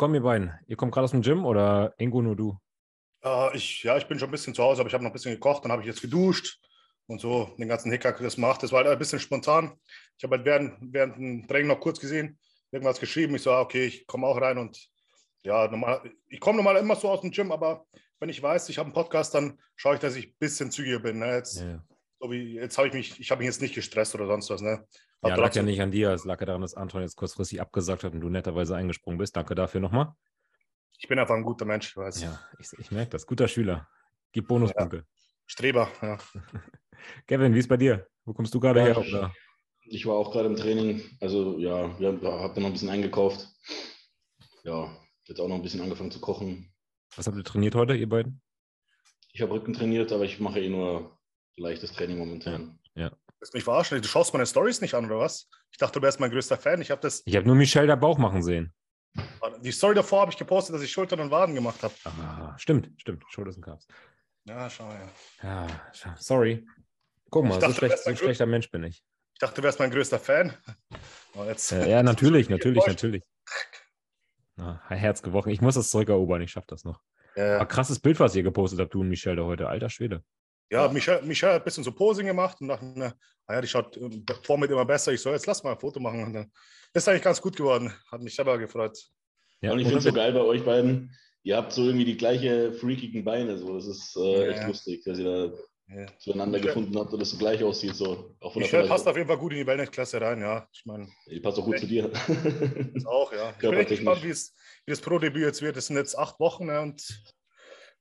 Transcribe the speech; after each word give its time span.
Willkommen 0.00 0.14
ihr 0.14 0.22
beiden. 0.22 0.58
Ihr 0.66 0.76
kommt 0.76 0.94
gerade 0.94 1.04
aus 1.04 1.10
dem 1.10 1.20
Gym 1.20 1.44
oder 1.44 1.92
Ingo 1.98 2.22
nur 2.22 2.34
du? 2.34 2.58
Äh, 3.22 3.54
ich, 3.54 3.82
ja, 3.82 3.98
ich 3.98 4.08
bin 4.08 4.18
schon 4.18 4.30
ein 4.30 4.32
bisschen 4.32 4.54
zu 4.54 4.62
Hause, 4.62 4.80
aber 4.80 4.88
ich 4.88 4.94
habe 4.94 5.04
noch 5.04 5.10
ein 5.10 5.12
bisschen 5.12 5.34
gekocht, 5.34 5.62
dann 5.62 5.72
habe 5.72 5.82
ich 5.82 5.88
jetzt 5.88 6.00
geduscht 6.00 6.58
und 7.06 7.20
so 7.20 7.54
den 7.58 7.68
ganzen 7.68 7.92
Hickhack 7.92 8.16
das 8.16 8.38
macht. 8.38 8.62
Das 8.62 8.72
war 8.72 8.78
halt 8.78 8.88
ein 8.88 8.98
bisschen 8.98 9.18
spontan. 9.18 9.78
Ich 10.16 10.24
habe 10.24 10.38
halt 10.38 10.46
während, 10.46 10.78
während 10.80 11.16
dem 11.18 11.46
Training 11.46 11.68
noch 11.68 11.80
kurz 11.80 12.00
gesehen, 12.00 12.38
irgendwas 12.70 12.98
geschrieben. 12.98 13.34
Ich 13.34 13.42
so, 13.42 13.52
ah, 13.52 13.60
okay, 13.60 13.84
ich 13.84 14.06
komme 14.06 14.26
auch 14.26 14.40
rein 14.40 14.56
und 14.56 14.88
ja, 15.42 15.68
normal, 15.68 16.10
ich 16.28 16.40
komme 16.40 16.56
normal 16.56 16.76
immer 16.76 16.96
so 16.96 17.10
aus 17.10 17.20
dem 17.20 17.30
Gym, 17.30 17.52
aber 17.52 17.84
wenn 18.20 18.30
ich 18.30 18.42
weiß, 18.42 18.70
ich 18.70 18.78
habe 18.78 18.86
einen 18.86 18.94
Podcast, 18.94 19.34
dann 19.34 19.60
schaue 19.76 19.96
ich, 19.96 20.00
dass 20.00 20.16
ich 20.16 20.28
ein 20.28 20.36
bisschen 20.38 20.70
zügiger 20.70 21.00
bin. 21.00 21.18
Ne? 21.18 21.34
Jetzt, 21.34 21.60
ja. 21.60 21.84
so 22.18 22.30
wie, 22.30 22.54
jetzt 22.54 22.78
habe 22.78 22.88
ich 22.88 22.94
mich, 22.94 23.20
ich 23.20 23.30
habe 23.30 23.40
mich 23.40 23.48
jetzt 23.48 23.60
nicht 23.60 23.74
gestresst 23.74 24.14
oder 24.14 24.26
sonst 24.26 24.48
was. 24.48 24.62
Ne? 24.62 24.82
Ja, 25.28 25.36
lag 25.36 25.54
ja 25.54 25.62
nicht 25.62 25.80
an 25.80 25.90
dir, 25.90 26.10
es 26.10 26.24
lag 26.24 26.40
ja 26.40 26.46
daran, 26.46 26.62
dass 26.62 26.74
Anton 26.74 27.02
jetzt 27.02 27.16
kurzfristig 27.16 27.60
abgesagt 27.60 28.04
hat 28.04 28.14
und 28.14 28.20
du 28.20 28.28
netterweise 28.28 28.74
eingesprungen 28.74 29.18
bist. 29.18 29.36
Danke 29.36 29.54
dafür 29.54 29.80
nochmal. 29.80 30.14
Ich 30.98 31.08
bin 31.08 31.18
einfach 31.18 31.34
ein 31.34 31.42
guter 31.42 31.64
Mensch, 31.64 31.90
ich 31.90 31.96
weiß. 31.96 32.22
Ja, 32.22 32.40
ich, 32.58 32.72
ich 32.78 32.90
merke 32.90 33.10
das. 33.10 33.26
Guter 33.26 33.48
Schüler. 33.48 33.88
Gib 34.32 34.48
Bonuspunkte. 34.48 34.96
Ja. 34.98 35.02
Streber, 35.46 35.90
ja. 36.02 36.18
Kevin, 37.26 37.54
wie 37.54 37.58
ist 37.58 37.68
bei 37.68 37.76
dir? 37.76 38.06
Wo 38.24 38.32
kommst 38.32 38.54
du 38.54 38.60
gerade 38.60 38.80
ja, 38.80 38.86
her? 38.86 38.98
Oder? 38.98 39.34
Ich 39.84 40.06
war 40.06 40.14
auch 40.14 40.30
gerade 40.30 40.48
im 40.48 40.56
Training. 40.56 41.02
Also 41.20 41.58
ja, 41.58 41.98
wir 41.98 42.08
haben 42.08 42.20
noch 42.62 42.66
ein 42.66 42.72
bisschen 42.72 42.90
eingekauft. 42.90 43.48
Ja, 44.62 44.96
jetzt 45.24 45.40
auch 45.40 45.48
noch 45.48 45.56
ein 45.56 45.62
bisschen 45.62 45.80
angefangen 45.80 46.10
zu 46.10 46.20
kochen. 46.20 46.72
Was 47.16 47.26
habt 47.26 47.36
ihr 47.36 47.44
trainiert 47.44 47.74
heute, 47.74 47.94
ihr 47.94 48.08
beiden? 48.08 48.40
Ich 49.32 49.42
habe 49.42 49.52
Rücken 49.52 49.72
trainiert, 49.72 50.12
aber 50.12 50.24
ich 50.24 50.40
mache 50.40 50.60
eh 50.60 50.68
nur 50.68 51.18
leichtes 51.56 51.92
Training 51.92 52.18
momentan. 52.18 52.79
Willst 53.40 53.54
mich 53.54 53.64
verarschen? 53.64 54.00
Du 54.00 54.06
schaust 54.06 54.34
meine 54.34 54.46
Stories 54.46 54.82
nicht 54.82 54.94
an, 54.94 55.06
oder 55.06 55.18
was? 55.18 55.48
Ich 55.72 55.78
dachte, 55.78 55.98
du 55.98 56.04
wärst 56.04 56.20
mein 56.20 56.30
größter 56.30 56.58
Fan. 56.58 56.82
Ich 56.82 56.90
habe 56.90 57.00
das. 57.00 57.22
Ich 57.24 57.34
habe 57.34 57.46
nur 57.46 57.56
Michelle 57.56 57.86
da 57.86 57.96
Bauch 57.96 58.18
machen 58.18 58.42
sehen. 58.42 58.74
Die 59.62 59.72
Story 59.72 59.94
davor 59.94 60.20
habe 60.20 60.30
ich 60.30 60.36
gepostet, 60.36 60.74
dass 60.74 60.82
ich 60.82 60.92
Schultern 60.92 61.20
und 61.20 61.30
Waden 61.30 61.54
gemacht 61.54 61.82
habe. 61.82 61.94
Ah, 62.04 62.54
stimmt, 62.58 62.90
stimmt. 62.98 63.24
Schultern 63.28 63.54
und 63.54 63.62
Cups. 63.62 63.88
Ja, 64.44 64.68
schau 64.68 64.90
ja. 64.90 65.08
Ja, 65.42 66.16
sorry. 66.18 66.66
Guck 67.30 67.44
mal, 67.46 67.58
dachte, 67.58 67.72
so, 67.72 67.78
schlecht, 67.78 67.98
so 67.98 68.14
schlechter 68.14 68.46
Mensch 68.46 68.70
bin 68.70 68.84
ich. 68.84 69.02
Ich 69.34 69.40
dachte, 69.40 69.60
du 69.60 69.62
wärst 69.62 69.78
mein 69.78 69.90
größter 69.90 70.18
Fan. 70.18 70.54
Oh, 71.34 71.44
jetzt, 71.44 71.70
ja, 71.70 71.86
ja, 71.86 72.02
natürlich, 72.02 72.48
natürlich, 72.50 72.86
natürlich. 72.86 73.22
Na, 74.56 74.82
Herz 74.88 75.22
gebrochen. 75.22 75.50
Ich 75.50 75.60
muss 75.60 75.76
das 75.76 75.90
zurückerobern, 75.90 76.42
ich 76.42 76.50
schaffe 76.52 76.66
das 76.68 76.84
noch. 76.84 77.00
Ja, 77.36 77.64
krasses 77.64 78.00
Bild, 78.00 78.20
was 78.20 78.34
ihr 78.36 78.42
gepostet 78.42 78.80
habt, 78.80 78.92
du 78.92 79.00
und 79.00 79.08
Michelle 79.08 79.36
da 79.36 79.44
heute. 79.44 79.68
Alter 79.68 79.88
Schwede. 79.88 80.22
Ja, 80.70 80.88
Michelle, 80.88 81.22
Michelle 81.22 81.54
hat 81.54 81.62
ein 81.62 81.64
bisschen 81.64 81.84
so 81.84 81.92
Posing 81.92 82.26
gemacht 82.26 82.60
und 82.60 82.68
dachte, 82.68 83.14
naja, 83.48 83.60
die 83.60 83.68
schaut 83.68 83.96
äh, 83.96 84.10
vor 84.42 84.56
mir 84.56 84.66
immer 84.66 84.84
besser. 84.84 85.12
Ich 85.12 85.20
so, 85.20 85.30
jetzt 85.30 85.46
lass 85.46 85.64
mal 85.64 85.72
ein 85.72 85.80
Foto 85.80 85.98
machen. 85.98 86.22
Und 86.22 86.32
dann 86.32 86.52
ist 86.94 87.08
eigentlich 87.08 87.22
ganz 87.22 87.40
gut 87.40 87.56
geworden. 87.56 87.92
Hat 88.10 88.20
mich 88.20 88.34
selber 88.34 88.56
gefreut. 88.56 88.96
Ja, 89.60 89.72
und 89.72 89.80
ich 89.80 89.86
finde 89.86 89.98
es 89.98 90.04
so 90.04 90.12
geil 90.12 90.32
bei 90.32 90.40
euch 90.40 90.64
beiden. 90.64 91.16
Ihr 91.42 91.56
habt 91.56 91.72
so 91.72 91.84
irgendwie 91.84 92.04
die 92.04 92.16
gleiche 92.16 92.72
freakigen 92.72 93.24
Beine. 93.24 93.58
So. 93.58 93.74
Das 93.74 93.86
ist 93.86 94.16
äh, 94.16 94.46
ja. 94.46 94.52
echt 94.52 94.68
lustig, 94.68 95.02
dass 95.04 95.18
ihr 95.18 95.24
da 95.24 95.52
ja. 95.94 96.06
zueinander 96.18 96.58
Michelle, 96.58 96.74
gefunden 96.74 96.98
habt 96.98 97.12
und 97.12 97.20
es 97.20 97.30
so 97.30 97.38
gleich 97.38 97.64
aussieht. 97.64 97.96
So. 97.96 98.36
Auch 98.40 98.54
Michelle 98.54 98.86
passt 98.86 99.08
auf 99.08 99.16
jeden 99.16 99.28
Fall 99.28 99.38
gut 99.38 99.52
in 99.52 99.58
die 99.58 99.66
Wellness-Klasse 99.66 100.20
rein, 100.20 100.40
ja. 100.40 100.68
Ich 100.72 100.86
meine, 100.86 101.08
die 101.26 101.40
passt 101.40 101.58
auch 101.58 101.64
gut 101.64 101.80
zu 101.80 101.86
dir. 101.86 102.10
Das 102.94 103.06
auch, 103.06 103.32
ja. 103.32 103.50
Ich 103.50 103.58
bin 103.58 103.74
echt 103.74 103.88
gespannt, 103.88 104.22
wie, 104.22 104.30
es, 104.30 104.54
wie 104.86 104.92
das 104.92 105.00
Pro-Debüt 105.00 105.42
jetzt 105.42 105.62
wird. 105.62 105.76
Das 105.76 105.86
sind 105.86 105.96
jetzt 105.96 106.16
acht 106.16 106.38
Wochen 106.38 106.66
ne, 106.66 106.80
und 106.80 107.02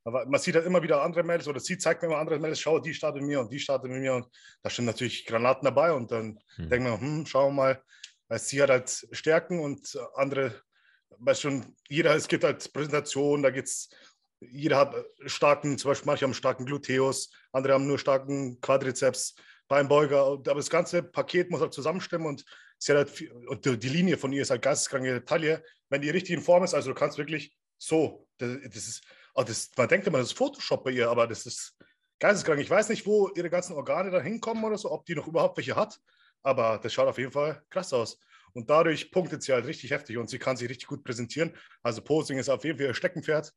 aber 0.04 0.26
man 0.26 0.40
sieht 0.40 0.56
halt 0.56 0.66
immer 0.66 0.82
wieder 0.82 1.02
andere 1.02 1.24
Mails 1.24 1.48
oder 1.48 1.60
sie 1.60 1.78
zeigt 1.78 2.02
mir 2.02 2.08
immer 2.08 2.18
andere 2.18 2.40
Mails, 2.40 2.60
schau, 2.60 2.80
die 2.80 2.94
startet 2.94 3.22
mit 3.22 3.30
mir 3.30 3.40
und 3.42 3.52
die 3.52 3.60
startet 3.60 3.92
mit 3.92 4.02
mir 4.02 4.14
und 4.14 4.28
da 4.62 4.70
sind 4.70 4.86
natürlich 4.86 5.26
Granaten 5.26 5.66
dabei 5.66 5.92
und 5.92 6.12
dann 6.12 6.40
hm. 6.56 6.70
denkt 6.70 6.90
man, 6.90 7.00
hm, 7.00 7.26
schauen 7.26 7.56
wir 7.56 7.64
mal, 7.64 7.84
weil 8.28 8.40
sie 8.40 8.62
hat 8.62 8.70
halt 8.70 9.08
Stärken 9.12 9.60
und 9.60 9.98
andere, 10.16 10.62
weil 11.18 11.36
schon, 11.36 11.76
jeder, 11.90 12.16
es 12.16 12.28
gibt 12.28 12.44
halt 12.44 12.72
Präsentationen, 12.72 13.44
da 13.44 13.50
geht's, 13.50 13.90
jeder 14.40 14.78
hat 14.78 14.96
starken, 15.26 15.78
zum 15.78 15.92
Beispiel 15.92 16.08
manche 16.08 16.26
haben 16.26 16.34
starken 16.34 16.66
Gluteus, 16.66 17.30
andere 17.52 17.74
haben 17.74 17.88
nur 17.88 18.00
starken 18.00 18.62
Quadrizeps, 18.62 19.36
Beinbeuger, 19.68 20.26
aber 20.26 20.56
das 20.56 20.70
ganze 20.70 21.04
Paket 21.04 21.52
muss 21.52 21.62
halt 21.62 21.74
zusammenstimmen 21.74 22.28
und 22.28 22.44
sie 22.80 22.94
hat 22.94 23.10
halt, 23.10 23.32
und 23.48 23.66
die 23.66 23.90
Linie 23.90 24.18
von 24.18 24.32
ihr 24.32 24.42
ist 24.42 24.50
halt 24.50 24.62
geisteskranke 24.62 25.24
Taille, 25.26 25.64
wenn 25.90 26.02
die 26.02 26.10
richtig 26.10 26.36
in 26.36 26.42
Form 26.42 26.64
ist, 26.64 26.74
also 26.74 26.90
du 26.90 26.96
kannst 26.96 27.18
wirklich 27.18 27.56
so, 27.78 28.28
das, 28.38 28.58
das 28.64 28.88
ist, 28.88 29.04
oh, 29.40 29.44
das, 29.44 29.72
man 29.78 29.88
denkt 29.88 30.06
immer, 30.08 30.18
das 30.18 30.28
ist 30.28 30.38
Photoshop 30.38 30.84
bei 30.84 30.92
ihr, 30.92 31.10
aber 31.10 31.28
das 31.28 31.46
ist 31.46 31.78
geisteskrank. 32.20 32.60
Ich 32.60 32.70
weiß 32.70 32.90
nicht, 32.90 33.06
wo 33.06 33.30
ihre 33.36 33.50
ganzen 33.50 33.74
Organe 33.74 34.12
da 34.12 34.22
hinkommen 34.22 34.64
oder 34.64 34.78
so, 34.78 34.92
ob 34.92 35.06
die 35.06 35.16
noch 35.16 35.28
überhaupt 35.28 35.58
welche 35.58 35.76
hat, 35.76 36.00
aber 36.44 36.80
das 36.82 36.94
schaut 36.94 37.08
auf 37.08 37.18
jeden 37.18 37.32
Fall 37.32 37.64
krass 37.70 37.94
aus. 37.94 38.20
Und 38.54 38.70
dadurch 38.70 39.12
punktet 39.12 39.44
sie 39.44 39.54
halt 39.54 39.66
richtig 39.66 39.92
heftig 39.92 40.18
und 40.18 40.30
sie 40.30 40.40
kann 40.40 40.58
sich 40.58 40.70
richtig 40.70 40.88
gut 40.88 41.04
präsentieren. 41.04 41.56
Also 41.84 42.02
Posing 42.02 42.38
ist 42.38 42.50
auf 42.50 42.64
jeden 42.64 42.78
Fall 42.78 42.88
ihr 42.88 42.94
Steckenpferd. 42.94 43.54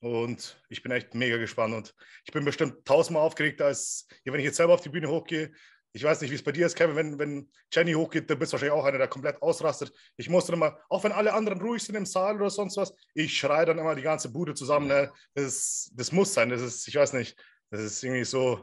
Und 0.00 0.60
ich 0.70 0.82
bin 0.82 0.92
echt 0.92 1.14
mega 1.14 1.36
gespannt. 1.36 1.74
Und 1.74 1.94
ich 2.24 2.32
bin 2.32 2.44
bestimmt 2.44 2.84
tausendmal 2.86 3.22
aufgeregt, 3.22 3.60
als 3.60 4.08
wenn 4.24 4.40
ich 4.40 4.46
jetzt 4.46 4.56
selber 4.56 4.72
auf 4.72 4.80
die 4.80 4.88
Bühne 4.88 5.10
hochgehe, 5.10 5.52
ich 5.92 6.04
weiß 6.04 6.20
nicht, 6.20 6.30
wie 6.30 6.36
es 6.36 6.42
bei 6.42 6.52
dir 6.52 6.66
ist, 6.66 6.76
Kevin, 6.76 6.96
wenn, 6.96 7.18
wenn 7.18 7.50
Jenny 7.72 7.94
hochgeht, 7.94 8.30
dann 8.30 8.38
bist 8.38 8.52
du 8.52 8.54
wahrscheinlich 8.54 8.78
auch 8.78 8.84
einer, 8.84 8.98
der 8.98 9.08
komplett 9.08 9.42
ausrastet. 9.42 9.92
Ich 10.16 10.28
muss 10.28 10.46
dann 10.46 10.54
immer, 10.54 10.78
auch 10.88 11.02
wenn 11.02 11.12
alle 11.12 11.32
anderen 11.32 11.60
ruhig 11.60 11.82
sind 11.82 11.96
im 11.96 12.06
Saal 12.06 12.36
oder 12.36 12.50
sonst 12.50 12.76
was, 12.76 12.94
ich 13.14 13.36
schreie 13.36 13.66
dann 13.66 13.78
immer 13.78 13.94
die 13.94 14.02
ganze 14.02 14.30
Bude 14.30 14.54
zusammen. 14.54 14.86
Ne? 14.86 15.10
Das, 15.34 15.90
das 15.94 16.12
muss 16.12 16.32
sein. 16.32 16.50
Das 16.50 16.60
ist, 16.60 16.86
ich 16.86 16.94
weiß 16.94 17.14
nicht, 17.14 17.36
das 17.70 17.80
ist 17.80 18.02
irgendwie 18.04 18.24
so. 18.24 18.60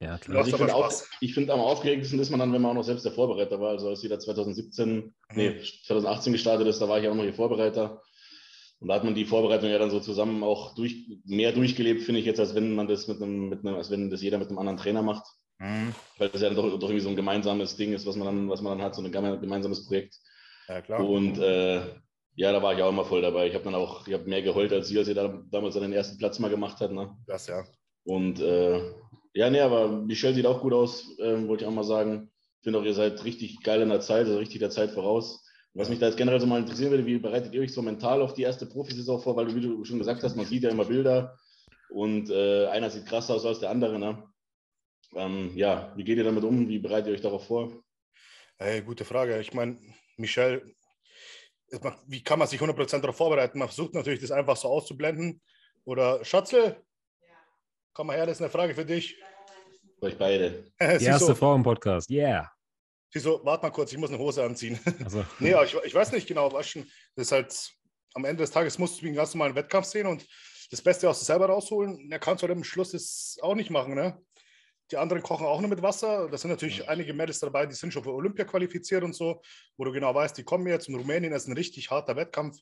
Ja, 0.00 0.18
klar. 0.18 0.38
Also 0.38 0.50
ich 0.50 0.56
finde 0.56 0.74
auch, 0.74 0.92
ich 1.22 1.34
finde 1.34 1.52
am 1.54 1.60
aufgeregtesten 1.60 2.20
ist 2.20 2.28
man 2.28 2.40
dann, 2.40 2.52
wenn 2.52 2.60
man 2.60 2.72
auch 2.72 2.76
noch 2.76 2.84
selbst 2.84 3.06
der 3.06 3.12
Vorbereiter 3.12 3.58
war. 3.58 3.70
Also 3.70 3.88
als 3.88 4.02
jeder 4.02 4.18
2017, 4.18 4.96
mhm. 4.96 5.12
nee, 5.34 5.62
2018 5.86 6.32
gestartet 6.34 6.66
ist, 6.66 6.80
da 6.80 6.88
war 6.88 7.00
ich 7.00 7.08
auch 7.08 7.14
noch 7.14 7.24
ihr 7.24 7.32
Vorbereiter. 7.32 8.02
Und 8.78 8.88
da 8.88 8.94
hat 8.96 9.04
man 9.04 9.14
die 9.14 9.24
Vorbereitung 9.24 9.70
ja 9.70 9.78
dann 9.78 9.90
so 9.90 10.00
zusammen 10.00 10.42
auch 10.42 10.74
durch, 10.74 11.08
mehr 11.24 11.52
durchgelebt, 11.52 12.02
finde 12.02 12.20
ich 12.20 12.26
jetzt, 12.26 12.40
als 12.40 12.54
wenn 12.54 12.74
man 12.74 12.86
das 12.86 13.08
mit 13.08 13.22
einem, 13.22 13.48
mit 13.48 13.64
einem, 13.64 13.76
als 13.76 13.90
wenn 13.90 14.10
das 14.10 14.20
jeder 14.20 14.36
mit 14.36 14.48
einem 14.48 14.58
anderen 14.58 14.76
Trainer 14.76 15.02
macht. 15.02 15.24
Mhm. 15.58 15.94
Weil 16.18 16.28
das 16.28 16.42
ja 16.42 16.50
doch, 16.50 16.78
doch, 16.78 16.88
irgendwie 16.88 17.00
so 17.00 17.08
ein 17.08 17.16
gemeinsames 17.16 17.76
Ding 17.76 17.92
ist, 17.92 18.06
was 18.06 18.16
man 18.16 18.26
dann, 18.26 18.50
was 18.50 18.60
man 18.60 18.76
dann 18.76 18.86
hat, 18.86 18.94
so 18.94 19.02
ein 19.02 19.10
gemeinsames 19.12 19.86
Projekt. 19.86 20.18
Ja, 20.68 20.82
klar. 20.82 21.08
Und 21.08 21.38
äh, 21.38 21.80
ja, 22.34 22.52
da 22.52 22.62
war 22.62 22.74
ich 22.74 22.82
auch 22.82 22.90
immer 22.90 23.04
voll 23.04 23.22
dabei. 23.22 23.48
Ich 23.48 23.54
habe 23.54 23.64
dann 23.64 23.74
auch, 23.74 24.06
ich 24.06 24.12
habe 24.12 24.28
mehr 24.28 24.42
geheult 24.42 24.72
als 24.72 24.88
sie, 24.88 24.98
als 24.98 25.08
ihr 25.08 25.14
da, 25.14 25.42
damals 25.50 25.74
den 25.74 25.92
ersten 25.92 26.18
Platz 26.18 26.38
mal 26.38 26.50
gemacht 26.50 26.80
hat. 26.80 26.92
Ne? 26.92 27.16
Das 27.26 27.46
ja. 27.46 27.64
Und 28.04 28.40
äh, 28.40 28.80
ja, 29.32 29.50
nee, 29.50 29.60
aber 29.60 29.88
Michelle 29.88 30.34
sieht 30.34 30.46
auch 30.46 30.60
gut 30.60 30.72
aus, 30.72 31.18
äh, 31.18 31.48
wollte 31.48 31.64
ich 31.64 31.68
auch 31.68 31.74
mal 31.74 31.84
sagen. 31.84 32.30
Ich 32.58 32.64
finde 32.64 32.80
auch, 32.80 32.84
ihr 32.84 32.94
seid 32.94 33.24
richtig 33.24 33.62
geil 33.62 33.80
in 33.80 33.88
der 33.88 34.00
Zeit, 34.00 34.26
also 34.26 34.38
richtig 34.38 34.58
der 34.58 34.70
Zeit 34.70 34.90
voraus. 34.90 35.44
Was 35.74 35.90
mich 35.90 35.98
da 35.98 36.06
jetzt 36.06 36.16
generell 36.16 36.40
so 36.40 36.46
mal 36.46 36.60
interessieren 36.60 36.90
würde, 36.90 37.04
wie 37.04 37.18
bereitet 37.18 37.52
ihr 37.52 37.60
euch 37.60 37.72
so 37.72 37.82
mental 37.82 38.22
auf 38.22 38.32
die 38.32 38.42
erste 38.42 38.64
Profisaison 38.64 39.20
vor? 39.20 39.36
Weil 39.36 39.46
du, 39.46 39.54
wie 39.54 39.60
du 39.60 39.84
schon 39.84 39.98
gesagt 39.98 40.22
hast, 40.22 40.34
man 40.34 40.46
sieht 40.46 40.62
ja 40.62 40.70
immer 40.70 40.86
Bilder 40.86 41.36
und 41.90 42.30
äh, 42.30 42.66
einer 42.68 42.88
sieht 42.88 43.06
krasser 43.06 43.34
aus 43.34 43.44
als 43.44 43.60
der 43.60 43.70
andere. 43.70 43.98
Ne? 43.98 44.22
Ähm, 45.14 45.52
ja, 45.56 45.92
wie 45.96 46.04
geht 46.04 46.18
ihr 46.18 46.24
damit 46.24 46.44
um? 46.44 46.68
Wie 46.68 46.78
bereitet 46.78 47.08
ihr 47.08 47.14
euch 47.14 47.20
darauf 47.20 47.46
vor? 47.46 47.72
Hey, 48.58 48.82
gute 48.82 49.04
Frage. 49.04 49.38
Ich 49.40 49.52
meine, 49.54 49.78
Michelle, 50.16 50.62
wie 52.06 52.22
kann 52.22 52.38
man 52.38 52.48
sich 52.48 52.60
100% 52.60 53.00
darauf 53.00 53.16
vorbereiten? 53.16 53.58
Man 53.58 53.68
versucht 53.68 53.94
natürlich, 53.94 54.20
das 54.20 54.30
einfach 54.30 54.56
so 54.56 54.68
auszublenden. 54.68 55.40
Oder 55.84 56.24
Schatzel, 56.24 56.82
ja. 57.20 57.28
komm 57.92 58.08
mal 58.08 58.16
her, 58.16 58.26
das 58.26 58.38
ist 58.38 58.42
eine 58.42 58.50
Frage 58.50 58.74
für 58.74 58.84
dich. 58.84 59.16
Für 59.98 60.06
euch 60.06 60.18
beide. 60.18 60.64
Die 60.80 61.04
erste 61.04 61.26
so, 61.26 61.34
Frau 61.34 61.54
im 61.54 61.62
Podcast, 61.62 62.10
yeah. 62.10 62.50
Wieso, 63.12 63.40
warte 63.44 63.64
mal 63.64 63.70
kurz, 63.70 63.92
ich 63.92 63.98
muss 63.98 64.10
eine 64.10 64.18
Hose 64.18 64.42
anziehen. 64.44 64.78
Also. 65.04 65.24
nee, 65.38 65.54
aber 65.54 65.64
ich, 65.64 65.74
ich 65.84 65.94
weiß 65.94 66.12
nicht 66.12 66.26
genau, 66.26 66.52
was 66.52 66.68
schon, 66.68 66.82
das 67.14 67.26
ist 67.26 67.32
halt, 67.32 67.72
am 68.14 68.24
Ende 68.24 68.42
des 68.42 68.50
Tages 68.50 68.78
musst 68.78 68.98
du 68.98 69.02
wie 69.02 69.08
einen 69.08 69.16
ganz 69.16 69.34
normalen 69.34 69.54
Wettkampf 69.54 69.86
sehen 69.86 70.06
und 70.06 70.26
das 70.70 70.82
Beste 70.82 71.08
aus 71.08 71.20
dir 71.20 71.26
selber 71.26 71.46
rausholen. 71.46 72.10
Er 72.10 72.18
kannst 72.18 72.42
du 72.42 72.48
halt 72.48 72.56
am 72.56 72.64
Schluss 72.64 72.90
das 72.90 73.38
auch 73.42 73.54
nicht 73.54 73.70
machen, 73.70 73.94
ne? 73.94 74.20
Die 74.90 74.96
anderen 74.96 75.22
kochen 75.22 75.46
auch 75.46 75.60
nur 75.60 75.68
mit 75.68 75.82
Wasser. 75.82 76.28
Da 76.28 76.38
sind 76.38 76.50
natürlich 76.50 76.78
ja. 76.78 76.88
einige 76.88 77.12
Mädels 77.12 77.40
dabei, 77.40 77.66
die 77.66 77.74
sind 77.74 77.92
schon 77.92 78.04
für 78.04 78.12
Olympia 78.12 78.44
qualifiziert 78.44 79.02
und 79.02 79.14
so, 79.14 79.42
wo 79.76 79.84
du 79.84 79.92
genau 79.92 80.14
weißt, 80.14 80.36
die 80.38 80.44
kommen 80.44 80.66
jetzt. 80.66 80.88
Und 80.88 80.94
Rumänien 80.94 81.32
ist 81.32 81.48
ein 81.48 81.56
richtig 81.56 81.90
harter 81.90 82.16
Wettkampf. 82.16 82.58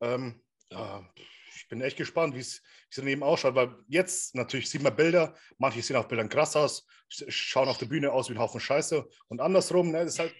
Ähm, 0.00 0.42
ja, 0.70 1.06
ich 1.54 1.68
bin 1.68 1.80
echt 1.80 1.96
gespannt, 1.96 2.34
wie 2.34 2.40
es 2.40 2.62
daneben 2.94 3.22
ausschaut, 3.22 3.54
weil 3.54 3.74
jetzt 3.88 4.34
natürlich 4.34 4.68
sieht 4.70 4.82
man 4.82 4.96
Bilder, 4.96 5.34
manche 5.58 5.82
sehen 5.82 5.96
auf 5.96 6.08
Bildern 6.08 6.28
krass 6.28 6.56
aus, 6.56 6.86
schauen 7.08 7.68
auf 7.68 7.78
der 7.78 7.86
Bühne 7.86 8.12
aus 8.12 8.28
wie 8.28 8.34
ein 8.34 8.38
Haufen 8.38 8.60
Scheiße 8.60 9.06
und 9.28 9.40
andersrum, 9.40 9.90
ne, 9.90 10.04
das 10.04 10.14
ist 10.14 10.18
halt, 10.18 10.34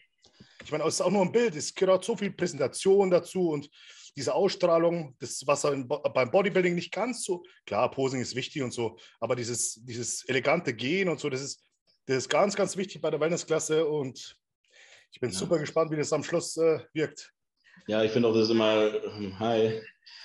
ich 0.65 0.71
meine, 0.71 0.85
es 0.85 0.95
ist 0.95 1.01
auch 1.01 1.11
nur 1.11 1.23
ein 1.23 1.33
Bild, 1.33 1.55
es 1.55 1.75
gehört 1.75 2.05
so 2.05 2.17
viel 2.17 2.33
Präsentation 2.33 3.11
dazu 3.11 3.51
und 3.51 3.69
diese 4.17 4.35
Ausstrahlung, 4.35 5.17
das, 5.19 5.47
was 5.47 5.63
beim 5.63 6.31
Bodybuilding 6.31 6.75
nicht 6.75 6.93
ganz 6.93 7.25
so, 7.25 7.43
klar, 7.67 7.91
Posing 7.91 8.21
ist 8.21 8.37
wichtig 8.37 8.63
und 8.63 8.73
so, 8.73 8.99
aber 9.21 9.37
dieses, 9.37 9.81
dieses 9.85 10.29
elegante 10.29 10.75
Gehen 10.75 11.09
und 11.09 11.19
so, 11.19 11.31
das 11.31 11.43
ist, 11.43 11.65
das 12.07 12.19
ist 12.19 12.29
ganz, 12.29 12.55
ganz 12.55 12.77
wichtig 12.77 13.01
bei 13.01 13.11
der 13.11 13.21
Wellnessklasse 13.21 13.87
und 13.87 14.37
ich 15.13 15.21
bin 15.21 15.31
ja. 15.31 15.39
super 15.39 15.59
gespannt, 15.59 15.91
wie 15.91 15.97
das 15.97 16.13
am 16.13 16.25
Schluss 16.25 16.57
äh, 16.57 16.81
wirkt. 16.93 17.33
Ja, 17.87 18.03
ich 18.03 18.13
finde 18.13 18.29
auch, 18.29 18.35
das 18.35 18.45
ist 18.45 18.51
immer, 18.51 18.93
ähm, 19.17 19.39
hi. 19.39 19.81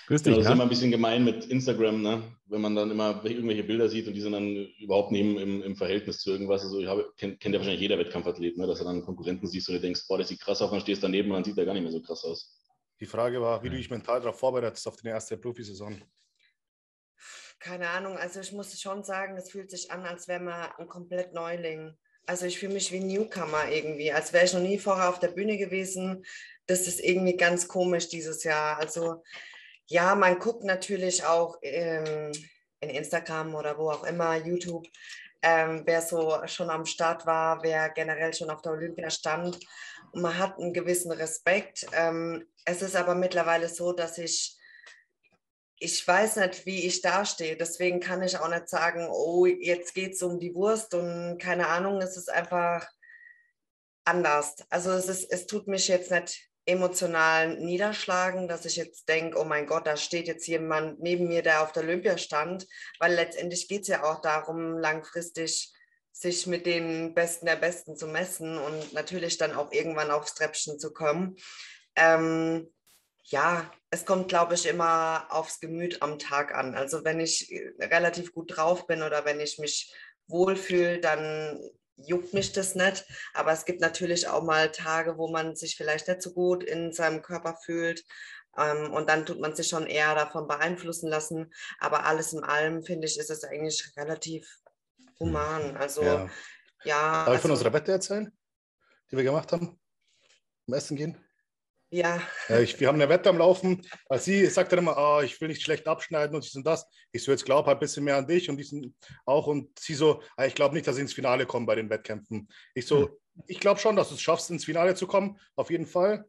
Grüß 0.08 0.24
dich, 0.24 0.36
das 0.36 0.46
ist 0.46 0.52
immer 0.52 0.64
ein 0.64 0.70
bisschen 0.70 0.92
gemein 0.92 1.26
mit 1.26 1.46
Instagram, 1.46 2.02
ne? 2.02 2.24
wenn 2.46 2.62
man 2.62 2.76
dann 2.76 2.92
immer 2.92 3.22
irgendwelche 3.26 3.64
Bilder 3.64 3.90
sieht 3.90 4.08
und 4.08 4.14
die 4.14 4.22
sind 4.22 4.32
dann 4.32 4.56
überhaupt 4.80 5.12
nicht 5.12 5.22
im, 5.22 5.62
im 5.62 5.76
Verhältnis 5.76 6.20
zu 6.20 6.32
irgendwas. 6.32 6.64
Also 6.64 6.80
ich 6.80 6.88
habe, 6.88 7.12
kennt, 7.18 7.40
kennt 7.42 7.54
ja 7.54 7.60
wahrscheinlich 7.60 7.82
jeder 7.82 7.98
Wettkampfathlet, 7.98 8.58
ne? 8.58 8.68
dass 8.68 8.80
er 8.80 8.86
dann 8.86 9.04
Konkurrenten 9.04 9.48
siehst 9.48 9.68
und 9.68 9.76
du 9.76 9.82
denkst, 9.82 10.08
boah, 10.08 10.18
das 10.18 10.30
sieht 10.30 10.40
krass 10.40 10.62
aus, 10.62 10.72
dann 10.72 10.80
stehst 10.80 11.04
du 11.04 11.08
daneben 11.08 11.30
und 11.30 11.36
dann 11.36 11.44
sieht 11.44 11.58
er 11.58 11.66
gar 11.66 11.74
nicht 11.74 11.84
mehr 11.84 11.92
so 11.92 12.02
krass 12.02 12.24
aus. 12.24 12.57
Die 13.00 13.06
Frage 13.06 13.42
war, 13.42 13.62
wie 13.64 13.70
du 13.70 13.76
dich 13.76 13.90
mental 13.90 14.20
darauf 14.20 14.40
vorbereitest 14.40 14.88
auf 14.88 14.98
deine 14.98 15.14
erste 15.14 15.38
Profisaison. 15.38 16.02
Keine 17.60 17.90
Ahnung, 17.90 18.18
also 18.18 18.40
ich 18.40 18.52
muss 18.52 18.80
schon 18.80 19.04
sagen, 19.04 19.36
es 19.38 19.52
fühlt 19.52 19.72
sich 19.72 19.92
an, 19.92 20.06
als 20.06 20.28
wäre 20.28 20.40
man 20.40 20.72
ein 20.78 20.88
komplett 20.88 21.34
Neuling. 21.34 21.98
Also 22.26 22.46
ich 22.46 22.60
fühle 22.60 22.74
mich 22.74 22.92
wie 22.92 23.00
Newcomer 23.00 23.70
irgendwie, 23.70 24.12
als 24.12 24.34
wäre 24.34 24.46
ich 24.46 24.54
noch 24.54 24.62
nie 24.62 24.78
vorher 24.78 25.10
auf 25.10 25.20
der 25.20 25.30
Bühne 25.30 25.58
gewesen. 25.58 26.26
Das 26.66 26.88
ist 26.88 27.00
irgendwie 27.00 27.38
ganz 27.38 27.68
komisch 27.68 28.10
dieses 28.10 28.44
Jahr. 28.44 28.78
Also 28.78 29.24
ja, 29.86 30.14
man 30.16 30.38
guckt 30.38 30.64
natürlich 30.64 31.24
auch 31.24 31.58
ähm, 31.62 32.32
in 32.80 32.90
Instagram 32.90 33.56
oder 33.56 33.78
wo 33.78 33.90
auch 33.90 34.04
immer, 34.04 34.36
YouTube, 34.36 34.86
ähm, 35.42 35.84
wer 35.86 36.02
so 36.02 36.38
schon 36.46 36.70
am 36.70 36.86
Start 36.86 37.26
war, 37.26 37.64
wer 37.64 37.90
generell 37.90 38.34
schon 38.34 38.50
auf 38.50 38.62
der 38.62 38.74
Olympia 38.74 39.10
stand. 39.10 39.58
Man 40.18 40.38
hat 40.38 40.58
einen 40.58 40.74
gewissen 40.74 41.12
Respekt. 41.12 41.86
Ähm, 41.94 42.46
es 42.66 42.82
ist 42.82 42.96
aber 42.96 43.16
mittlerweile 43.16 43.70
so, 43.70 43.94
dass 43.94 44.18
ich 44.18 44.58
ich 45.80 46.08
weiß 46.08 46.38
nicht, 46.38 46.66
wie 46.66 46.88
ich 46.88 47.02
dastehe. 47.02 47.56
Deswegen 47.56 48.00
kann 48.00 48.24
ich 48.24 48.38
auch 48.38 48.50
nicht 48.50 48.68
sagen, 48.68 49.08
oh, 49.12 49.46
jetzt 49.46 49.94
geht 49.94 50.14
es 50.14 50.24
um 50.24 50.40
die 50.40 50.56
Wurst 50.56 50.94
und 50.94 51.38
keine 51.38 51.68
Ahnung, 51.68 52.02
es 52.02 52.18
ist 52.18 52.32
einfach 52.32 52.88
anders. 54.04 54.56
Also 54.70 54.92
es, 54.92 55.08
ist, 55.08 55.32
es 55.32 55.46
tut 55.46 55.68
mich 55.68 55.88
jetzt 55.88 56.10
nicht 56.12 56.50
emotional 56.66 57.58
niederschlagen, 57.60 58.48
dass 58.48 58.66
ich 58.66 58.76
jetzt 58.76 59.08
denke, 59.08 59.40
oh 59.40 59.46
mein 59.46 59.68
Gott, 59.68 59.88
da 59.88 59.96
steht 59.96 60.28
jetzt 60.28 60.48
jemand 60.48 61.00
neben 61.00 61.28
mir, 61.28 61.42
der 61.42 61.62
auf 61.62 61.72
der 61.72 61.84
Olympia 61.84 62.18
stand, 62.18 62.68
weil 63.00 63.14
letztendlich 63.14 63.68
geht 63.68 63.84
es 63.84 63.88
ja 63.88 64.04
auch 64.04 64.22
darum, 64.22 64.78
langfristig 64.78 65.72
sich 66.20 66.48
mit 66.48 66.66
den 66.66 67.14
Besten 67.14 67.46
der 67.46 67.58
Besten 67.58 67.96
zu 67.96 68.08
messen 68.08 68.58
und 68.58 68.94
natürlich 68.94 69.38
dann 69.38 69.54
auch 69.54 69.72
irgendwann 69.72 70.10
aufs 70.10 70.34
Treppchen 70.34 70.80
zu 70.80 70.92
kommen. 70.92 71.36
Ähm, 71.96 72.68
ja, 73.24 73.72
es 73.92 74.06
kommt, 74.06 74.28
glaube 74.28 74.56
ich, 74.56 74.66
immer 74.66 75.28
aufs 75.30 75.60
Gemüt 75.60 76.02
am 76.02 76.18
Tag 76.18 76.56
an. 76.56 76.74
Also 76.74 77.04
wenn 77.04 77.20
ich 77.20 77.54
relativ 77.80 78.34
gut 78.34 78.58
drauf 78.58 78.88
bin 78.88 79.04
oder 79.04 79.26
wenn 79.26 79.40
ich 79.40 79.60
mich 79.60 79.94
wohlfühle, 80.28 81.00
dann 81.00 81.60
juckt 81.98 82.34
mich 82.34 82.52
das 82.52 82.74
nicht. 82.74 83.06
Aber 83.36 83.52
es 83.52 83.66
gibt 83.66 83.82
natürlich 83.82 84.28
auch 84.28 84.44
mal 84.44 84.72
Tage, 84.72 85.18
wo 85.18 85.28
man 85.28 85.56
sich 85.56 85.76
vielleicht 85.76 86.08
nicht 86.08 86.24
so 86.24 86.34
gut 86.34 86.64
in 86.64 86.94
seinem 86.94 87.22
Körper 87.22 87.58
fühlt. 87.64 88.04
Ähm, 88.58 88.92
und 88.92 89.08
dann 89.08 89.26
tut 89.28 89.40
man 89.40 89.56
sich 89.56 89.68
schon 89.68 89.86
eher 89.86 90.16
davon 90.16 90.48
beeinflussen 90.48 91.10
lassen. 91.10 91.54
Aber 91.80 92.06
alles 92.06 92.34
in 92.34 92.44
allem, 92.44 92.82
finde 92.82 93.06
ich, 93.06 93.20
ist 93.20 93.30
es 93.30 93.44
eigentlich 93.44 93.94
relativ 93.98 94.62
human. 95.20 95.70
Hm. 95.70 95.78
Also, 95.78 96.04
ja. 96.04 96.30
ja 96.84 97.26
Darf 97.26 97.36
ich 97.36 97.42
von 97.42 97.52
also 97.52 97.54
unserer 97.54 97.74
Wette 97.74 97.92
erzählen, 97.92 98.32
die 99.12 99.18
wir 99.18 99.24
gemacht 99.24 99.52
haben? 99.52 99.80
Am 100.68 100.74
Essen 100.74 100.98
gehen? 100.98 101.18
Ja. 101.90 102.22
ja 102.50 102.60
ich, 102.60 102.78
wir 102.80 102.88
haben 102.88 102.96
eine 102.96 103.10
Wette 103.10 103.30
am 103.30 103.38
Laufen. 103.38 103.86
Also 104.10 104.26
sie 104.26 104.46
sagt 104.48 104.72
dann 104.72 104.80
immer, 104.80 104.96
oh, 104.98 105.22
ich 105.22 105.40
will 105.40 105.48
nicht 105.48 105.62
schlecht 105.62 105.88
abschneiden 105.88 106.36
und 106.36 106.44
dies 106.44 106.56
und 106.56 106.66
das. 106.66 106.86
Ich 107.12 107.24
so, 107.24 107.32
jetzt 107.32 107.46
glaube 107.46 107.68
halt 107.68 107.78
ein 107.78 107.80
bisschen 107.80 108.04
mehr 108.04 108.18
an 108.18 108.28
dich 108.28 108.50
und 108.50 108.58
diesen 108.58 108.96
auch. 109.26 109.48
Und 109.48 109.78
sie 109.80 109.94
so, 109.94 110.22
ah, 110.36 110.46
ich 110.46 110.56
glaube 110.56 110.76
nicht, 110.76 110.88
dass 110.88 110.96
sie 110.96 111.02
ins 111.02 111.14
Finale 111.14 111.46
kommen 111.46 111.66
bei 111.66 111.76
den 111.76 111.90
Wettkämpfen. 111.90 112.50
Ich 112.74 112.88
so, 112.88 113.08
hm. 113.08 113.44
ich 113.48 113.60
glaube 113.60 113.80
schon, 113.80 113.96
dass 113.96 114.10
du 114.10 114.16
es 114.16 114.22
schaffst, 114.22 114.52
ins 114.52 114.66
Finale 114.66 114.96
zu 114.96 115.08
kommen, 115.08 115.40
auf 115.56 115.70
jeden 115.70 115.88
Fall. 115.88 116.26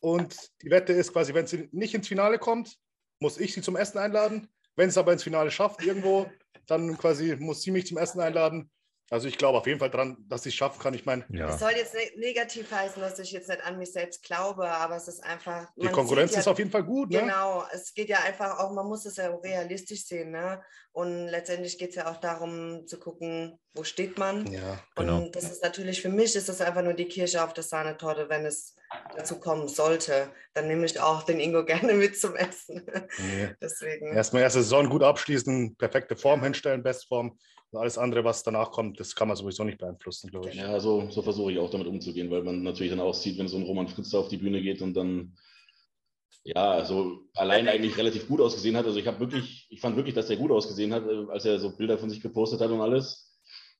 Und 0.00 0.36
die 0.62 0.70
Wette 0.70 0.92
ist 0.92 1.12
quasi, 1.12 1.34
wenn 1.34 1.46
sie 1.46 1.68
nicht 1.72 1.94
ins 1.94 2.08
Finale 2.08 2.38
kommt, 2.38 2.76
muss 3.20 3.38
ich 3.38 3.52
sie 3.52 3.62
zum 3.62 3.76
Essen 3.76 3.98
einladen. 3.98 4.48
Wenn 4.76 4.88
es 4.88 4.98
aber 4.98 5.12
ins 5.12 5.24
Finale 5.24 5.50
schafft, 5.50 5.82
irgendwo, 5.82 6.30
dann 6.68 6.96
quasi 6.98 7.36
muss 7.36 7.62
sie 7.62 7.70
mich 7.72 7.86
zum 7.86 7.98
Essen 7.98 8.20
einladen. 8.20 8.70
Also 9.10 9.26
ich 9.26 9.38
glaube 9.38 9.58
auf 9.58 9.66
jeden 9.66 9.78
Fall 9.78 9.90
daran, 9.90 10.18
dass 10.28 10.44
ich 10.44 10.52
es 10.54 10.58
schaffen 10.58 10.80
kann. 10.80 10.92
Ich 10.92 11.06
meine, 11.06 11.24
ja. 11.30 11.48
Es 11.48 11.60
soll 11.60 11.72
jetzt 11.72 11.94
ne 11.94 12.00
negativ 12.16 12.70
heißen, 12.70 13.00
dass 13.00 13.18
ich 13.18 13.32
jetzt 13.32 13.48
nicht 13.48 13.64
an 13.64 13.78
mich 13.78 13.92
selbst 13.92 14.22
glaube, 14.22 14.68
aber 14.68 14.96
es 14.96 15.08
ist 15.08 15.24
einfach. 15.24 15.66
Die 15.76 15.88
Konkurrenz 15.88 16.32
ja, 16.32 16.40
ist 16.40 16.48
auf 16.48 16.58
jeden 16.58 16.70
Fall 16.70 16.84
gut, 16.84 17.10
ne? 17.10 17.20
Genau, 17.20 17.64
es 17.72 17.94
geht 17.94 18.10
ja 18.10 18.18
einfach 18.20 18.58
auch, 18.58 18.72
man 18.72 18.86
muss 18.86 19.06
es 19.06 19.16
ja 19.16 19.34
realistisch 19.34 20.04
sehen, 20.04 20.30
ne? 20.30 20.62
Und 20.92 21.28
letztendlich 21.28 21.78
geht 21.78 21.90
es 21.90 21.94
ja 21.94 22.10
auch 22.10 22.16
darum 22.18 22.86
zu 22.86 22.98
gucken, 22.98 23.58
wo 23.74 23.84
steht 23.84 24.18
man. 24.18 24.50
Ja, 24.52 24.82
genau. 24.96 25.18
Und 25.18 25.36
das 25.36 25.44
ist 25.44 25.62
natürlich 25.62 26.02
für 26.02 26.08
mich 26.08 26.34
ist 26.36 26.48
das 26.48 26.60
einfach 26.60 26.82
nur 26.82 26.94
die 26.94 27.06
Kirsche 27.08 27.42
auf 27.42 27.54
der 27.54 27.64
Sahnetorte, 27.64 28.28
wenn 28.28 28.44
es 28.44 28.74
dazu 29.16 29.38
kommen 29.38 29.68
sollte. 29.68 30.30
Dann 30.54 30.66
nehme 30.66 30.84
ich 30.84 31.00
auch 31.00 31.22
den 31.22 31.40
Ingo 31.40 31.64
gerne 31.64 31.94
mit 31.94 32.18
zum 32.18 32.36
Essen. 32.36 32.84
Nee. 33.18 33.54
Deswegen. 33.62 34.12
Erstmal 34.12 34.42
erste 34.42 34.62
Saison 34.62 34.88
gut 34.88 35.02
abschließen, 35.02 35.76
perfekte 35.76 36.16
Form 36.16 36.42
hinstellen, 36.42 36.82
Bestform 36.82 37.38
alles 37.72 37.98
andere, 37.98 38.24
was 38.24 38.42
danach 38.42 38.70
kommt, 38.70 38.98
das 38.98 39.14
kann 39.14 39.28
man 39.28 39.36
sowieso 39.36 39.64
nicht 39.64 39.78
beeinflussen, 39.78 40.30
glaube 40.30 40.48
ich. 40.48 40.56
Ja, 40.56 40.80
so, 40.80 41.10
so 41.10 41.22
versuche 41.22 41.52
ich 41.52 41.58
auch 41.58 41.70
damit 41.70 41.86
umzugehen, 41.86 42.30
weil 42.30 42.42
man 42.42 42.62
natürlich 42.62 42.90
dann 42.90 43.00
auch 43.00 43.14
sieht, 43.14 43.38
wenn 43.38 43.48
so 43.48 43.58
ein 43.58 43.64
Roman 43.64 43.88
Fritz 43.88 44.10
da 44.10 44.18
auf 44.18 44.28
die 44.28 44.38
Bühne 44.38 44.62
geht 44.62 44.80
und 44.80 44.94
dann 44.94 45.36
ja, 46.44 46.84
so 46.84 47.26
allein 47.34 47.68
eigentlich 47.68 47.98
relativ 47.98 48.26
gut 48.26 48.40
ausgesehen 48.40 48.76
hat. 48.76 48.86
Also 48.86 48.98
ich 48.98 49.06
habe 49.06 49.20
wirklich, 49.20 49.66
ich 49.70 49.80
fand 49.80 49.96
wirklich, 49.96 50.14
dass 50.14 50.30
er 50.30 50.36
gut 50.36 50.50
ausgesehen 50.50 50.94
hat, 50.94 51.06
äh, 51.06 51.26
als 51.30 51.44
er 51.44 51.58
so 51.58 51.76
Bilder 51.76 51.98
von 51.98 52.08
sich 52.08 52.20
gepostet 52.20 52.60
hat 52.60 52.70
und 52.70 52.80
alles. 52.80 53.26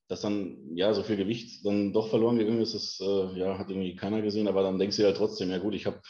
Dass 0.09 0.23
dann 0.23 0.75
ja 0.75 0.93
so 0.95 1.03
viel 1.03 1.17
Gewicht 1.17 1.65
dann 1.67 1.93
doch 1.93 2.09
verloren 2.09 2.39
gegangen 2.39 2.63
ist, 2.63 2.75
das 2.75 2.99
äh, 3.01 3.39
ja, 3.39 3.59
hat 3.59 3.69
irgendwie 3.69 3.95
keiner 3.95 4.23
gesehen, 4.23 4.49
aber 4.49 4.63
dann 4.63 4.79
denkst 4.79 4.97
du 4.97 5.03
ja 5.03 5.09
halt 5.09 5.19
trotzdem, 5.19 5.51
ja 5.51 5.59
gut, 5.59 5.75
ich 5.75 5.85
habe 5.85 6.01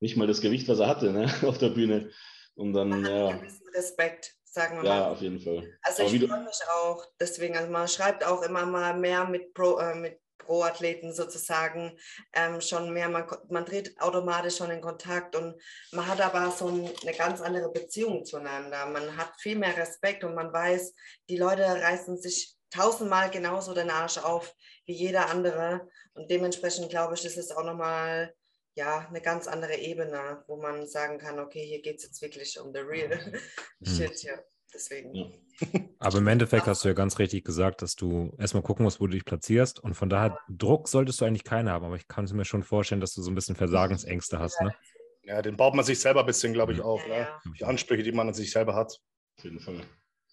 nicht 0.00 0.16
mal 0.16 0.26
das 0.26 0.40
Gewicht, 0.40 0.66
was 0.68 0.78
er 0.78 0.88
hatte 0.88 1.12
ne, 1.12 1.30
auf 1.46 1.58
der 1.58 1.70
Bühne. 1.70 2.10
Und 2.54 2.72
dann, 2.72 3.04
ja. 3.04 3.40
Respekt 3.74 4.37
sagen 4.52 4.76
wir 4.76 4.88
mal. 4.88 4.98
Ja, 4.98 5.08
auf 5.08 5.20
jeden 5.20 5.40
Fall. 5.40 5.78
Also 5.82 6.02
Aber 6.02 6.12
ich 6.12 6.26
freue 6.26 6.44
mich 6.44 6.60
auch, 6.70 7.04
deswegen, 7.20 7.56
also 7.56 7.70
man 7.70 7.88
schreibt 7.88 8.24
auch 8.24 8.42
immer 8.42 8.66
mal 8.66 8.94
mehr 8.94 9.24
mit 9.24 9.54
Pro, 9.54 9.78
äh, 9.78 9.94
mit 9.94 10.20
Pro-Athleten 10.38 11.12
sozusagen 11.12 11.98
ähm, 12.32 12.60
schon 12.60 12.92
mehr, 12.92 13.08
man, 13.08 13.26
man 13.50 13.66
tritt 13.66 14.00
automatisch 14.00 14.56
schon 14.56 14.70
in 14.70 14.80
Kontakt 14.80 15.36
und 15.36 15.60
man 15.92 16.06
hat 16.06 16.20
aber 16.20 16.50
so 16.50 16.68
ein, 16.68 16.90
eine 17.02 17.16
ganz 17.16 17.40
andere 17.42 17.70
Beziehung 17.70 18.24
zueinander. 18.24 18.86
Man 18.86 19.16
hat 19.16 19.32
viel 19.40 19.56
mehr 19.56 19.76
Respekt 19.76 20.24
und 20.24 20.34
man 20.34 20.52
weiß, 20.52 20.94
die 21.28 21.36
Leute 21.36 21.62
reißen 21.64 22.16
sich 22.18 22.56
tausendmal 22.70 23.30
genauso 23.30 23.74
den 23.74 23.90
Arsch 23.90 24.18
auf 24.18 24.54
wie 24.86 24.94
jeder 24.94 25.28
andere 25.30 25.88
und 26.14 26.30
dementsprechend 26.30 26.90
glaube 26.90 27.14
ich, 27.14 27.24
ist 27.24 27.36
es 27.36 27.50
auch 27.50 27.64
nochmal 27.64 28.34
ja, 28.78 29.06
eine 29.08 29.20
ganz 29.20 29.48
andere 29.48 29.76
Ebene, 29.76 30.44
wo 30.46 30.56
man 30.56 30.86
sagen 30.86 31.18
kann, 31.18 31.40
okay, 31.40 31.66
hier 31.66 31.82
geht 31.82 31.96
es 31.96 32.04
jetzt 32.04 32.22
wirklich 32.22 32.58
um 32.60 32.72
the 32.72 32.78
real 32.78 33.10
hm. 33.10 33.34
shit, 33.84 34.22
ja. 34.22 34.34
Deswegen. 34.72 35.14
Ja. 35.14 35.26
Aber 35.98 36.18
im 36.18 36.26
Endeffekt 36.26 36.66
hast 36.66 36.84
du 36.84 36.88
ja 36.88 36.94
ganz 36.94 37.18
richtig 37.18 37.44
gesagt, 37.44 37.82
dass 37.82 37.96
du 37.96 38.34
erstmal 38.38 38.62
gucken 38.62 38.84
musst, 38.84 39.00
wo 39.00 39.06
du 39.06 39.12
dich 39.12 39.24
platzierst. 39.24 39.80
Und 39.80 39.94
von 39.94 40.08
daher, 40.08 40.38
Druck 40.48 40.88
solltest 40.88 41.20
du 41.20 41.24
eigentlich 41.24 41.42
keinen 41.42 41.70
haben. 41.70 41.86
Aber 41.86 41.96
ich 41.96 42.06
kann 42.06 42.26
mir 42.32 42.44
schon 42.44 42.62
vorstellen, 42.62 43.00
dass 43.00 43.14
du 43.14 43.22
so 43.22 43.30
ein 43.30 43.34
bisschen 43.34 43.56
Versagensängste 43.56 44.38
hast. 44.38 44.60
Ne? 44.60 44.74
Ja, 45.22 45.42
den 45.42 45.56
baut 45.56 45.74
man 45.74 45.84
sich 45.84 45.98
selber 45.98 46.20
ein 46.20 46.26
bisschen, 46.26 46.52
glaube 46.52 46.74
ich, 46.74 46.82
auch. 46.82 47.00
Ja, 47.08 47.18
ne? 47.18 47.28
Die 47.58 47.64
Ansprüche, 47.64 48.02
die 48.02 48.12
man 48.12 48.28
an 48.28 48.34
sich 48.34 48.52
selber 48.52 48.74
hat. 48.74 49.00
Auf 49.38 49.44
jeden 49.44 49.58
Fall. 49.58 49.80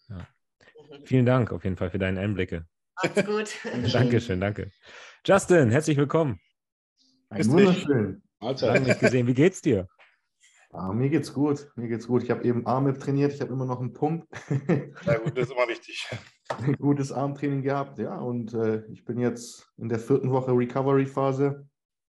Ja. 0.09 0.27
Vielen 1.05 1.25
Dank 1.25 1.51
auf 1.51 1.63
jeden 1.63 1.77
Fall 1.77 1.89
für 1.89 1.99
deine 1.99 2.19
Einblicke. 2.19 2.67
Macht's 3.01 3.25
gut. 3.25 3.55
Dankeschön, 3.93 4.41
danke. 4.41 4.69
Justin, 5.25 5.71
herzlich 5.71 5.97
willkommen. 5.97 6.39
Ein 7.29 7.47
wunderschön. 7.47 8.21
Lange 8.51 8.81
nicht 8.81 8.99
gesehen. 8.99 9.27
Wie 9.27 9.33
geht's 9.33 9.61
dir? 9.61 9.87
Ja, 10.71 10.91
mir 10.91 11.09
geht's 11.09 11.33
gut. 11.33 11.71
Mir 11.75 11.87
geht's 11.87 12.07
gut. 12.07 12.23
Ich 12.23 12.31
habe 12.31 12.43
eben 12.43 12.65
Arme 12.65 12.97
trainiert. 12.97 13.33
Ich 13.33 13.41
habe 13.41 13.53
immer 13.53 13.65
noch 13.65 13.79
einen 13.79 13.93
Pump. 13.93 14.27
Ja, 15.05 15.17
gut, 15.17 15.37
das 15.37 15.45
ist 15.45 15.51
immer 15.51 15.67
wichtig. 15.67 16.07
Ein 16.49 16.73
gutes 16.79 17.11
Armtraining 17.11 17.61
gehabt, 17.61 17.97
ja. 17.97 18.17
Und 18.17 18.53
äh, 18.53 18.83
ich 18.91 19.05
bin 19.05 19.19
jetzt 19.19 19.71
in 19.77 19.89
der 19.89 19.99
vierten 19.99 20.31
Woche 20.31 20.51
Recovery-Phase. 20.51 21.65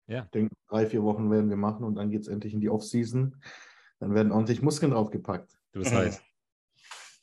Ja. 0.06 0.24
Ich 0.24 0.30
denke, 0.30 0.54
drei, 0.68 0.86
vier 0.86 1.02
Wochen 1.02 1.30
werden 1.30 1.50
wir 1.50 1.56
machen 1.56 1.84
und 1.84 1.96
dann 1.96 2.10
geht 2.10 2.22
es 2.22 2.28
endlich 2.28 2.54
in 2.54 2.60
die 2.60 2.70
Off-Season. 2.70 3.36
Dann 4.00 4.14
werden 4.14 4.32
ordentlich 4.32 4.62
Muskeln 4.62 4.92
draufgepackt. 4.92 5.58
Du 5.72 5.80
bist 5.80 5.92
mhm. 5.92 5.98
heiß. 5.98 6.22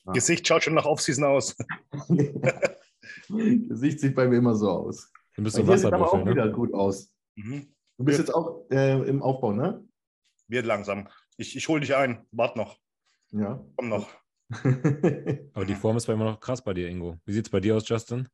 Ja. 0.04 0.14
Gesicht 0.14 0.48
schaut 0.48 0.64
schon 0.64 0.74
nach 0.74 0.86
Off-Season 0.86 1.24
aus. 1.26 1.56
Gesicht 3.30 4.00
sieht 4.00 4.16
bei 4.16 4.28
mir 4.28 4.38
immer 4.38 4.56
so 4.56 4.68
aus. 4.68 5.12
Du 5.36 5.44
bist 5.44 5.58
so 5.58 5.68
Wasser 5.68 5.78
sieht 5.90 5.94
aber 5.94 6.12
auch 6.12 6.26
ne? 6.26 6.32
wieder 6.32 6.50
gut 6.50 6.74
aus. 6.74 7.14
Mhm. 7.36 7.72
Du 7.98 8.06
bist 8.06 8.20
jetzt 8.20 8.34
auch 8.34 8.66
äh, 8.72 9.00
im 9.08 9.22
Aufbau, 9.22 9.54
ne? 9.54 9.84
Wird 10.48 10.66
langsam. 10.66 11.08
Ich, 11.38 11.56
ich 11.56 11.68
hole 11.68 11.82
dich 11.82 11.96
ein. 11.96 12.26
Wart 12.32 12.56
noch. 12.56 12.78
Ja. 13.32 13.64
Komm 13.78 13.90
noch. 13.90 14.10
Aber 15.54 15.66
die 15.66 15.76
Form 15.76 15.98
ist 15.98 16.08
bei 16.08 16.14
immer 16.14 16.26
noch 16.26 16.40
krass 16.40 16.64
bei 16.64 16.74
dir, 16.74 16.90
Ingo. 16.90 17.18
Wie 17.26 17.34
sieht 17.34 17.46
es 17.46 17.52
bei 17.52 17.60
dir 17.60 17.76
aus, 17.76 17.88
Justin? 17.88 18.28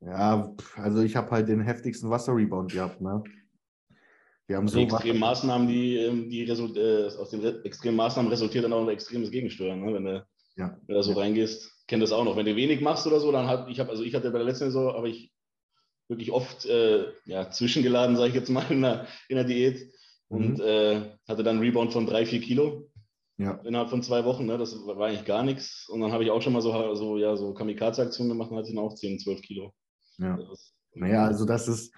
Ja, 0.00 0.54
also 0.76 1.00
ich 1.02 1.16
habe 1.16 1.30
halt 1.30 1.48
den 1.48 1.60
heftigsten 1.60 2.10
Wasserrebound 2.10 2.72
gehabt, 2.72 3.00
ne? 3.00 3.22
Wir 4.46 4.56
haben 4.56 4.68
so 4.68 4.78
die 4.78 4.84
extremen 4.84 5.18
Maßnahmen, 5.18 5.66
die, 5.66 5.96
ähm, 5.96 6.30
die 6.30 6.44
result, 6.44 6.76
äh, 6.76 7.06
aus 7.18 7.30
den 7.30 7.42
extremen 7.64 7.96
Maßnahmen 7.96 8.30
resultiert 8.30 8.64
dann 8.64 8.72
auch 8.72 8.82
ein 8.82 8.88
extremes 8.90 9.30
Gegensteuern. 9.30 9.80
Ne? 9.80 9.94
Wenn, 9.94 10.04
du, 10.04 10.26
ja. 10.56 10.78
wenn 10.86 10.86
du 10.86 10.94
da 10.94 11.02
so 11.02 11.12
ja. 11.12 11.18
reingehst, 11.18 11.86
kennt 11.88 12.02
das 12.02 12.12
auch 12.12 12.24
noch. 12.24 12.36
Wenn 12.36 12.46
du 12.46 12.54
wenig 12.54 12.80
machst 12.80 13.06
oder 13.06 13.18
so, 13.18 13.32
dann 13.32 13.48
hat 13.48 13.68
ich 13.68 13.80
habe, 13.80 13.90
also 13.90 14.04
ich 14.04 14.14
hatte 14.14 14.30
bei 14.30 14.38
der 14.38 14.46
letzten 14.46 14.66
Saison, 14.66 14.94
aber 14.94 15.08
ich 15.08 15.32
wirklich 16.08 16.32
oft 16.32 16.66
äh, 16.66 17.06
ja, 17.24 17.50
zwischengeladen, 17.50 18.16
sage 18.16 18.28
ich 18.28 18.34
jetzt 18.34 18.50
mal, 18.50 18.64
in 18.70 18.82
der, 18.82 19.06
in 19.28 19.36
der 19.36 19.44
Diät 19.44 19.92
und 20.28 20.58
mhm. 20.58 20.64
äh, 20.64 21.00
hatte 21.28 21.42
dann 21.42 21.56
einen 21.56 21.60
Rebound 21.60 21.92
von 21.92 22.06
drei, 22.06 22.26
vier 22.26 22.40
Kilo. 22.40 22.90
Ja. 23.38 23.60
Innerhalb 23.64 23.90
von 23.90 24.02
zwei 24.02 24.24
Wochen, 24.24 24.46
ne? 24.46 24.56
das 24.56 24.74
war 24.86 25.08
eigentlich 25.08 25.26
gar 25.26 25.42
nichts. 25.42 25.88
Und 25.90 26.00
dann 26.00 26.12
habe 26.12 26.24
ich 26.24 26.30
auch 26.30 26.40
schon 26.40 26.54
mal 26.54 26.62
so, 26.62 26.94
so, 26.94 27.18
ja, 27.18 27.36
so 27.36 27.52
Kamikaze-Aktionen 27.52 28.30
gemacht 28.30 28.50
und 28.50 28.56
hatte 28.56 28.70
dann 28.70 28.78
auch 28.78 28.94
10, 28.94 29.18
12 29.18 29.42
Kilo. 29.42 29.74
Ja. 30.16 30.36
Das, 30.36 30.72
naja, 30.94 31.26
also 31.26 31.44
das 31.44 31.68
ist, 31.68 31.94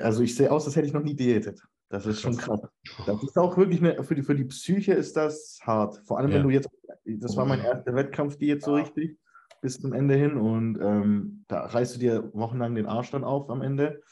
also 0.00 0.22
ich 0.22 0.34
sehe 0.34 0.50
aus, 0.50 0.66
als 0.66 0.74
hätte 0.74 0.88
ich 0.88 0.92
noch 0.92 1.04
nie 1.04 1.14
diätet. 1.14 1.62
Das 1.88 2.04
ist 2.04 2.20
schon 2.20 2.36
krass. 2.36 2.60
Das 3.06 3.22
ist 3.22 3.38
auch 3.38 3.56
wirklich 3.56 3.80
eine, 3.80 4.02
für 4.02 4.16
die, 4.16 4.22
für 4.22 4.34
die 4.34 4.46
Psyche 4.46 4.92
ist 4.92 5.16
das 5.16 5.60
hart. 5.62 6.02
Vor 6.04 6.18
allem, 6.18 6.30
ja. 6.30 6.38
wenn 6.38 6.42
du 6.42 6.50
jetzt, 6.50 6.68
das 7.04 7.36
war 7.36 7.46
mein 7.46 7.60
erster 7.60 7.94
Wettkampf, 7.94 8.36
die 8.38 8.46
jetzt 8.46 8.64
so 8.64 8.74
richtig 8.74 9.16
bis 9.60 9.80
zum 9.80 9.92
Ende 9.92 10.14
hin 10.14 10.36
und 10.36 10.78
ähm, 10.80 11.44
da 11.48 11.66
reißt 11.66 11.96
du 11.96 11.98
dir 11.98 12.30
wochenlang 12.34 12.74
den 12.74 12.86
Arsch 12.86 13.10
dann 13.10 13.24
auf 13.24 13.50
am 13.50 13.62
Ende 13.62 14.02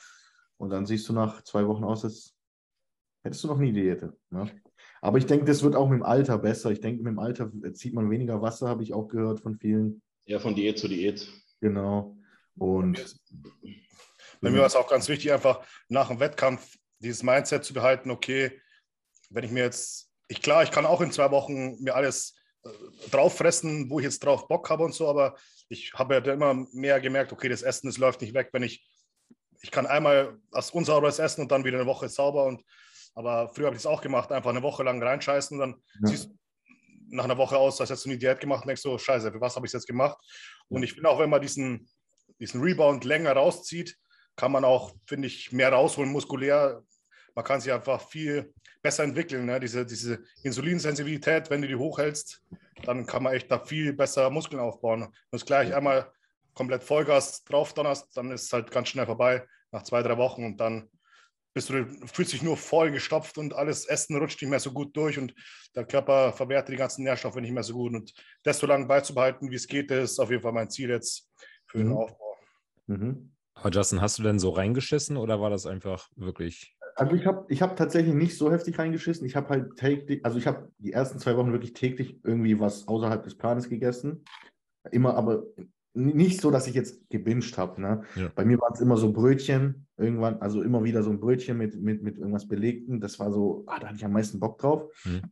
und 0.57 0.71
dann 0.71 0.87
siehst 0.87 1.09
du 1.09 1.13
nach 1.13 1.43
zwei 1.43 1.67
Wochen 1.67 1.85
aus, 1.85 2.05
als 2.05 2.35
hättest 3.23 3.45
du 3.45 3.49
noch 3.49 3.59
nie 3.59 3.73
Diäte. 3.73 4.17
Ne? 4.31 4.51
Aber 5.01 5.19
ich 5.19 5.27
denke, 5.27 5.45
das 5.45 5.63
wird 5.63 5.77
auch 5.77 5.89
mit 5.89 6.01
dem 6.01 6.03
Alter 6.03 6.39
besser. 6.39 6.71
Ich 6.71 6.81
denke, 6.81 7.03
mit 7.03 7.11
dem 7.11 7.19
Alter 7.19 7.51
zieht 7.75 7.95
man 7.95 8.11
weniger 8.11 8.41
Wasser, 8.41 8.69
habe 8.69 8.83
ich 8.83 8.93
auch 8.93 9.09
gehört 9.09 9.41
von 9.41 9.57
vielen. 9.57 10.03
Ja, 10.27 10.39
von 10.39 10.55
Diät 10.55 10.79
zu 10.79 10.89
Diät. 10.89 11.29
Genau. 11.61 12.17
Und 12.57 13.17
bei 14.41 14.51
mir 14.51 14.61
war 14.61 14.67
es 14.67 14.77
auch 14.77 14.89
ganz 14.89 15.09
wichtig, 15.09 15.33
einfach 15.33 15.65
nach 15.89 16.09
dem 16.09 16.21
Wettkampf 16.21 16.79
dieses 16.99 17.23
Mindset 17.23 17.65
zu 17.65 17.75
behalten, 17.75 18.11
okay, 18.11 18.61
wenn 19.31 19.45
ich 19.45 19.51
mir 19.51 19.65
jetzt, 19.65 20.11
ich 20.29 20.41
klar, 20.41 20.63
ich 20.63 20.71
kann 20.71 20.87
auch 20.87 21.01
in 21.01 21.13
zwei 21.13 21.31
Wochen 21.31 21.83
mir 21.83 21.95
alles 21.95 22.37
äh, 22.65 23.11
drauf 23.11 23.37
fressen, 23.37 23.91
wo 23.91 23.99
ich 23.99 24.05
jetzt 24.05 24.25
drauf 24.25 24.49
Bock 24.49 24.69
habe 24.71 24.85
und 24.85 24.95
so, 24.95 25.09
aber 25.09 25.37
ich 25.69 25.93
habe 25.95 26.15
ja 26.15 26.33
immer 26.33 26.67
mehr 26.73 27.01
gemerkt, 27.01 27.33
okay, 27.33 27.49
das 27.49 27.63
Essen, 27.63 27.89
das 27.89 27.99
läuft 27.99 28.21
nicht 28.21 28.35
weg, 28.35 28.51
wenn 28.53 28.63
ich, 28.63 28.87
ich 29.63 29.71
kann 29.71 29.87
einmal 29.87 30.39
was 30.51 30.71
unsauberes 30.71 31.19
essen 31.19 31.43
und 31.43 31.51
dann 31.51 31.65
wieder 31.65 31.79
eine 31.79 31.87
Woche 31.87 32.09
sauber 32.09 32.45
und 32.45 32.63
aber 33.17 33.49
früher 33.55 33.67
habe 33.67 33.77
ich 33.77 33.83
es 33.83 33.87
auch 33.87 34.01
gemacht, 34.01 34.33
einfach 34.33 34.51
eine 34.51 34.63
Woche 34.63 34.83
lang 34.83 35.01
reinscheißen 35.03 35.61
und 35.61 35.61
dann 35.61 35.83
ja. 36.03 36.09
siehst 36.09 36.27
du 36.27 36.35
nach 37.11 37.25
einer 37.25 37.39
Woche 37.39 37.57
aus, 37.57 37.81
als 37.81 37.91
hättest 37.91 38.07
du 38.07 38.11
eine 38.11 38.19
Diät 38.19 38.41
gemacht 38.41 38.63
und 38.63 38.69
denkst 38.69 38.83
so, 38.83 38.99
scheiße, 38.99 39.31
für 39.31 39.41
was 39.41 39.55
habe 39.55 39.67
ich 39.67 39.71
es 39.71 39.75
jetzt 39.75 39.87
gemacht? 39.87 40.19
Und 40.69 40.83
ich 40.83 40.95
finde 40.95 41.09
auch, 41.09 41.19
wenn 41.19 41.31
man 41.31 41.41
diesen, 41.41 41.89
diesen 42.41 42.61
Rebound 42.61 43.05
länger 43.05 43.33
rauszieht, 43.33 43.97
kann 44.37 44.53
man 44.53 44.65
auch, 44.65 44.93
finde 45.07 45.29
ich, 45.29 45.53
mehr 45.53 45.73
rausholen 45.73 46.11
muskulär. 46.11 46.83
Man 47.35 47.45
kann 47.45 47.61
sich 47.61 47.73
einfach 47.73 48.01
viel 48.09 48.53
besser 48.83 49.05
entwickeln. 49.05 49.47
Ne? 49.47 49.59
Diese, 49.61 49.85
diese 49.85 50.23
Insulinsensibilität, 50.43 51.51
wenn 51.51 51.63
du 51.63 51.69
die 51.69 51.77
hochhältst, 51.77 52.43
dann 52.85 53.07
kann 53.07 53.23
man 53.23 53.33
echt 53.33 53.51
da 53.51 53.59
viel 53.59 53.93
besser 53.93 54.31
Muskeln 54.31 54.61
aufbauen. 54.61 55.03
Wenn 55.03 55.11
du 55.31 55.37
es 55.37 55.47
gleich 55.47 55.75
einmal 55.75 56.13
komplett 56.55 56.85
Vollgas 56.85 57.45
drauf 57.45 57.75
donnerst, 57.75 58.17
dann 58.17 58.31
ist 58.31 58.45
es 58.45 58.53
halt 58.53 58.71
ganz 58.71 58.89
schnell 58.89 59.07
vorbei 59.07 59.47
nach 59.73 59.83
zwei, 59.83 60.03
drei 60.03 60.17
Wochen 60.17 60.45
und 60.45 60.59
dann 60.59 60.89
bist 61.55 61.71
du, 61.71 61.87
fühlst 62.07 62.33
dich 62.33 62.43
nur 62.43 62.57
voll 62.57 62.91
gestopft 62.91 63.39
und 63.39 63.55
alles 63.55 63.87
Essen 63.87 64.17
rutscht 64.17 64.43
nicht 64.43 64.51
mehr 64.51 64.61
so 64.61 64.73
gut 64.73 64.97
durch 64.97 65.19
und 65.19 65.35
der 65.75 65.85
Körper 65.85 66.33
verwertet 66.33 66.73
die 66.73 66.79
ganzen 66.79 67.05
Nährstoffe 67.05 67.37
nicht 67.37 67.53
mehr 67.53 67.63
so 67.63 67.75
gut. 67.75 67.95
Und 67.95 68.13
das 68.43 68.59
so 68.59 68.67
lange 68.67 68.87
beizubehalten, 68.87 69.51
wie 69.51 69.55
es 69.55 69.69
geht, 69.69 69.91
ist 69.91 70.19
auf 70.19 70.31
jeden 70.31 70.43
Fall 70.43 70.53
mein 70.53 70.71
Ziel 70.71 70.91
jetzt 70.91 71.31
für 71.67 71.79
den 71.79 71.89
mhm. 71.89 71.97
Aufbau. 71.97 72.37
Mhm. 72.87 73.33
Aber 73.55 73.71
Justin, 73.71 74.01
hast 74.01 74.19
du 74.19 74.25
denn 74.25 74.41
so 74.41 74.51
reingeschissen 74.51 75.17
oder 75.17 75.41
war 75.41 75.51
das 75.51 75.65
einfach 75.65 76.09
wirklich? 76.17 76.77
Also 76.97 77.15
ich 77.15 77.27
habe 77.27 77.45
ich 77.49 77.61
hab 77.63 77.77
tatsächlich 77.77 78.15
nicht 78.15 78.37
so 78.37 78.53
heftig 78.53 78.79
reingeschissen. 78.79 79.27
Ich 79.27 79.37
habe 79.37 79.49
halt 79.49 79.77
täglich, 79.77 80.25
also 80.25 80.39
ich 80.39 80.47
habe 80.47 80.71
die 80.79 80.93
ersten 80.93 81.19
zwei 81.19 81.37
Wochen 81.37 81.53
wirklich 81.53 81.73
täglich 81.73 82.21
irgendwie 82.23 82.61
was 82.61 82.87
außerhalb 82.87 83.23
des 83.23 83.37
Planes 83.37 83.69
gegessen. 83.69 84.25
Immer 84.93 85.17
aber 85.17 85.45
nicht 85.95 86.41
so, 86.41 86.51
dass 86.51 86.67
ich 86.67 86.75
jetzt 86.75 87.09
gebinged 87.09 87.57
habe. 87.57 87.81
Ne? 87.81 88.03
Ja. 88.17 88.31
Bei 88.35 88.45
mir 88.45 88.61
waren 88.61 88.73
es 88.75 88.81
immer 88.81 88.97
so 88.97 89.13
Brötchen, 89.13 89.87
irgendwann, 89.97 90.41
also 90.41 90.63
immer 90.63 90.83
wieder 90.85 91.03
so 91.03 91.11
ein 91.11 91.21
Brötchen 91.21 91.57
mit, 91.57 91.81
mit, 91.81 92.03
mit 92.03 92.19
irgendwas 92.19 92.49
Belegten. 92.49 93.01
Das 93.01 93.19
war 93.19 93.33
so, 93.33 93.65
ah, 93.67 93.79
da 93.79 93.89
hatte 93.89 93.97
ich 93.97 94.05
am 94.05 94.13
meisten 94.13 94.41
Bock 94.41 94.59
drauf. 94.59 94.93
Mhm. 95.05 95.23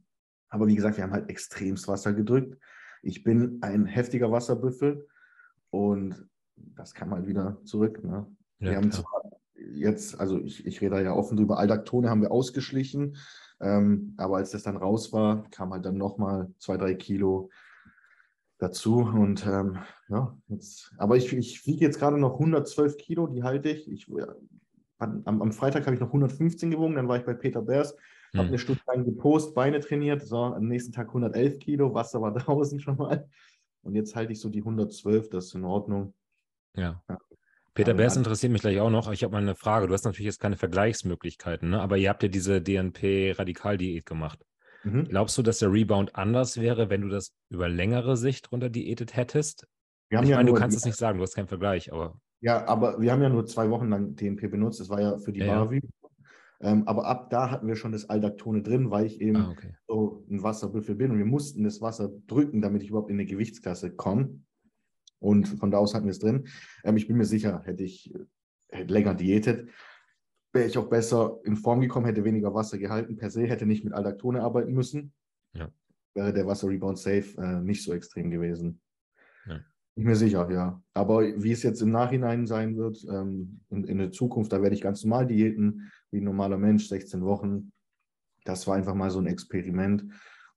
Aber 0.49 0.67
wie 0.67 0.77
gesagt, 0.77 0.97
wir 0.97 1.05
haben 1.05 1.13
halt 1.13 1.29
extremst 1.31 1.89
Wasser 1.89 2.13
gedrückt. 2.13 2.59
Ich 3.03 3.25
bin 3.25 3.59
ein 3.63 3.87
heftiger 3.87 4.31
Wasserbüffel 4.31 5.09
und 5.71 6.29
das 6.57 6.95
kam 6.95 7.11
halt 7.11 7.27
wieder 7.27 7.61
zurück. 7.65 8.03
Ne? 8.05 8.27
Ja, 8.61 8.71
wir 8.71 8.77
haben 8.77 8.93
zwar 8.93 9.22
jetzt, 9.75 10.19
also 10.21 10.39
ich, 10.39 10.67
ich 10.67 10.81
rede 10.81 10.97
da 10.97 11.01
ja 11.01 11.15
offen 11.15 11.37
drüber, 11.37 11.59
Aldaktone 11.59 12.11
haben 12.11 12.23
wir 12.23 12.31
ausgeschlichen, 12.31 13.17
ähm, 13.61 14.15
aber 14.17 14.37
als 14.37 14.51
das 14.51 14.63
dann 14.63 14.77
raus 14.77 15.13
war, 15.13 15.49
kam 15.51 15.73
halt 15.73 15.85
dann 15.85 15.97
nochmal 15.97 16.51
zwei, 16.59 16.77
drei 16.77 16.95
Kilo 16.95 17.51
dazu. 18.59 18.99
Und 18.99 19.47
ähm, 19.47 19.79
ja, 20.09 20.37
jetzt, 20.49 20.93
aber 20.97 21.17
ich, 21.17 21.33
ich 21.33 21.67
wiege 21.67 21.85
jetzt 21.85 21.99
gerade 21.99 22.19
noch 22.19 22.35
112 22.35 22.97
Kilo, 22.97 23.27
die 23.27 23.43
halte 23.43 23.71
ich. 23.71 23.91
ich 23.91 24.07
am, 24.99 25.23
am, 25.25 25.53
Freitag 25.53 25.85
habe 25.87 25.95
ich 25.95 26.01
noch 26.01 26.09
115 26.09 26.71
gewogen, 26.71 26.95
dann 26.95 27.09
war 27.09 27.17
ich 27.17 27.25
bei 27.25 27.35
Peter 27.35 27.61
Bers, 27.61 27.97
hm. 28.31 28.39
habe 28.39 28.49
eine 28.49 28.59
Stunde 28.59 28.83
lang 28.87 29.05
gepost, 29.05 29.55
Beine 29.55 29.81
trainiert, 29.81 30.23
so 30.23 30.37
am 30.37 30.69
nächsten 30.69 30.93
Tag 30.93 31.09
111 31.09 31.59
Kilo, 31.59 31.93
Wasser 31.93 32.21
war 32.23 32.33
draußen 32.35 32.81
schon 32.81 32.97
mal. 32.97 33.29
Und 33.83 33.97
jetzt 33.97 34.15
halte 34.15 34.33
ich 34.33 34.41
so 34.41 34.49
die 34.49 34.61
112, 34.61 35.29
das 35.29 35.47
ist 35.47 35.55
in 35.55 35.65
Ordnung. 35.65 36.15
Ja. 36.77 37.03
ja. 37.09 37.19
Peter 37.75 37.95
Bers 37.95 38.17
interessiert 38.17 38.53
mich 38.53 38.61
gleich 38.61 38.81
auch 38.81 38.91
noch. 38.91 39.11
Ich 39.13 39.25
habe 39.25 39.33
mal 39.33 39.41
eine 39.41 39.55
Frage. 39.55 39.87
Du 39.87 39.95
hast 39.95 40.05
natürlich 40.05 40.27
jetzt 40.27 40.41
keine 40.41 40.57
Vergleichsmöglichkeiten, 40.57 41.71
ne? 41.71 41.81
aber 41.81 41.97
ihr 41.97 42.11
habt 42.11 42.23
ja 42.23 42.29
diese 42.29 42.61
DNP-Radikaldiät 42.61 44.05
gemacht. 44.05 44.45
Mhm. 44.85 45.05
Glaubst 45.05 45.39
du, 45.39 45.43
dass 45.43 45.61
der 45.61 45.73
Rebound 45.73 46.15
anders 46.17 46.61
wäre, 46.61 46.91
wenn 46.91 47.03
du 47.03 47.09
das 47.09 47.33
über 47.49 47.69
längere 47.69 48.17
Sicht 48.17 48.53
runter 48.53 48.69
diätet 48.69 49.17
hättest? 49.17 49.67
ich 50.11 50.29
ja 50.29 50.37
meine, 50.37 50.51
du 50.51 50.57
kannst 50.57 50.77
es 50.77 50.85
nicht 50.85 50.99
sagen, 50.99 51.19
du 51.19 51.23
hast 51.23 51.35
keinen 51.35 51.49
Vergleich, 51.49 51.93
aber. 51.93 52.19
Ja, 52.41 52.67
aber 52.67 53.01
wir 53.01 53.13
haben 53.13 53.23
ja 53.23 53.29
nur 53.29 53.47
zwei 53.47 53.71
Wochen 53.71 53.89
lang 53.89 54.17
DNP 54.17 54.51
benutzt. 54.51 54.81
Das 54.81 54.91
war 54.91 55.01
ja 55.01 55.17
für 55.19 55.33
die 55.33 55.41
ja, 55.41 55.47
Baravi. 55.47 55.81
Ähm, 56.61 56.87
aber 56.87 57.07
ab 57.07 57.31
da 57.31 57.51
hatten 57.51 57.67
wir 57.67 57.77
schon 57.77 57.93
das 57.93 58.09
Aldaktone 58.09 58.63
drin, 58.63 58.91
weil 58.91 59.07
ich 59.07 59.21
eben 59.21 59.37
ah, 59.37 59.51
okay. 59.51 59.75
so 59.89 60.25
ein 60.31 60.43
Wasserbüffel 60.43 60.95
bin 60.95 61.11
und 61.11 61.19
wir 61.19 61.25
mussten 61.25 61.65
das 61.65 61.81
Wasser 61.81 62.11
drücken, 62.27 62.61
damit 62.61 62.83
ich 62.83 62.91
überhaupt 62.91 63.11
in 63.11 63.17
eine 63.17 63.27
Gewichtsklasse 63.27 63.95
komme. 63.95 64.41
Und 65.23 65.49
von 65.49 65.71
da 65.71 65.79
aus 65.79 65.95
hatten 65.95 66.07
wir 66.07 66.13
es 66.13 66.19
drin. 66.19 66.49
Ähm, 66.85 66.97
ich 66.97 67.07
bin 67.07 67.17
mir 67.17 67.25
sicher, 67.25 67.63
hätte 67.65 67.85
ich 67.85 68.13
hätte 68.73 68.93
länger 68.93 69.15
diätet, 69.15 69.69
wäre 70.53 70.67
ich 70.67 70.77
auch 70.79 70.89
besser 70.89 71.41
in 71.45 71.57
Form 71.57 71.81
gekommen, 71.81 72.07
hätte 72.07 72.25
weniger 72.25 72.55
Wasser 72.55 72.79
gehalten 72.79 73.17
per 73.17 73.31
se, 73.31 73.47
hätte 73.47 73.67
nicht 73.67 73.85
mit 73.85 73.93
Aldaktone 73.93 74.43
arbeiten 74.43 74.73
müssen. 74.73 75.13
Ja. 75.55 75.71
Wäre 76.15 76.33
der 76.33 76.47
Wasser-Rebound 76.47 76.99
safe 76.99 77.35
äh, 77.39 77.61
nicht 77.61 77.83
so 77.83 77.93
extrem 77.93 78.31
gewesen. 78.31 78.81
Ja. 79.47 79.61
Bin 79.95 80.05
mir 80.05 80.17
sicher, 80.17 80.51
ja. 80.51 80.83
Aber 80.95 81.23
wie 81.23 81.53
es 81.53 81.63
jetzt 81.63 81.81
im 81.81 81.91
Nachhinein 81.91 82.47
sein 82.47 82.77
wird, 82.77 83.03
ähm, 83.09 83.61
in, 83.71 83.85
in, 83.85 83.99
der 83.99 84.11
Zukunft, 84.11 84.53
da 84.53 84.63
werde 84.63 84.75
ich 84.75 84.83
ganz 84.83 85.05
normal 85.05 85.27
diäten, 85.27 85.91
wie 86.11 86.21
ein 86.21 86.25
normaler 86.25 86.59
Mensch, 86.59 86.89
16 86.89 87.23
Wochen. 87.23 87.73
Das 88.45 88.67
war 88.67 88.77
einfach 88.77 88.95
mal 88.95 89.11
so 89.11 89.21
ein 89.21 89.27
Experiment. 89.27 90.05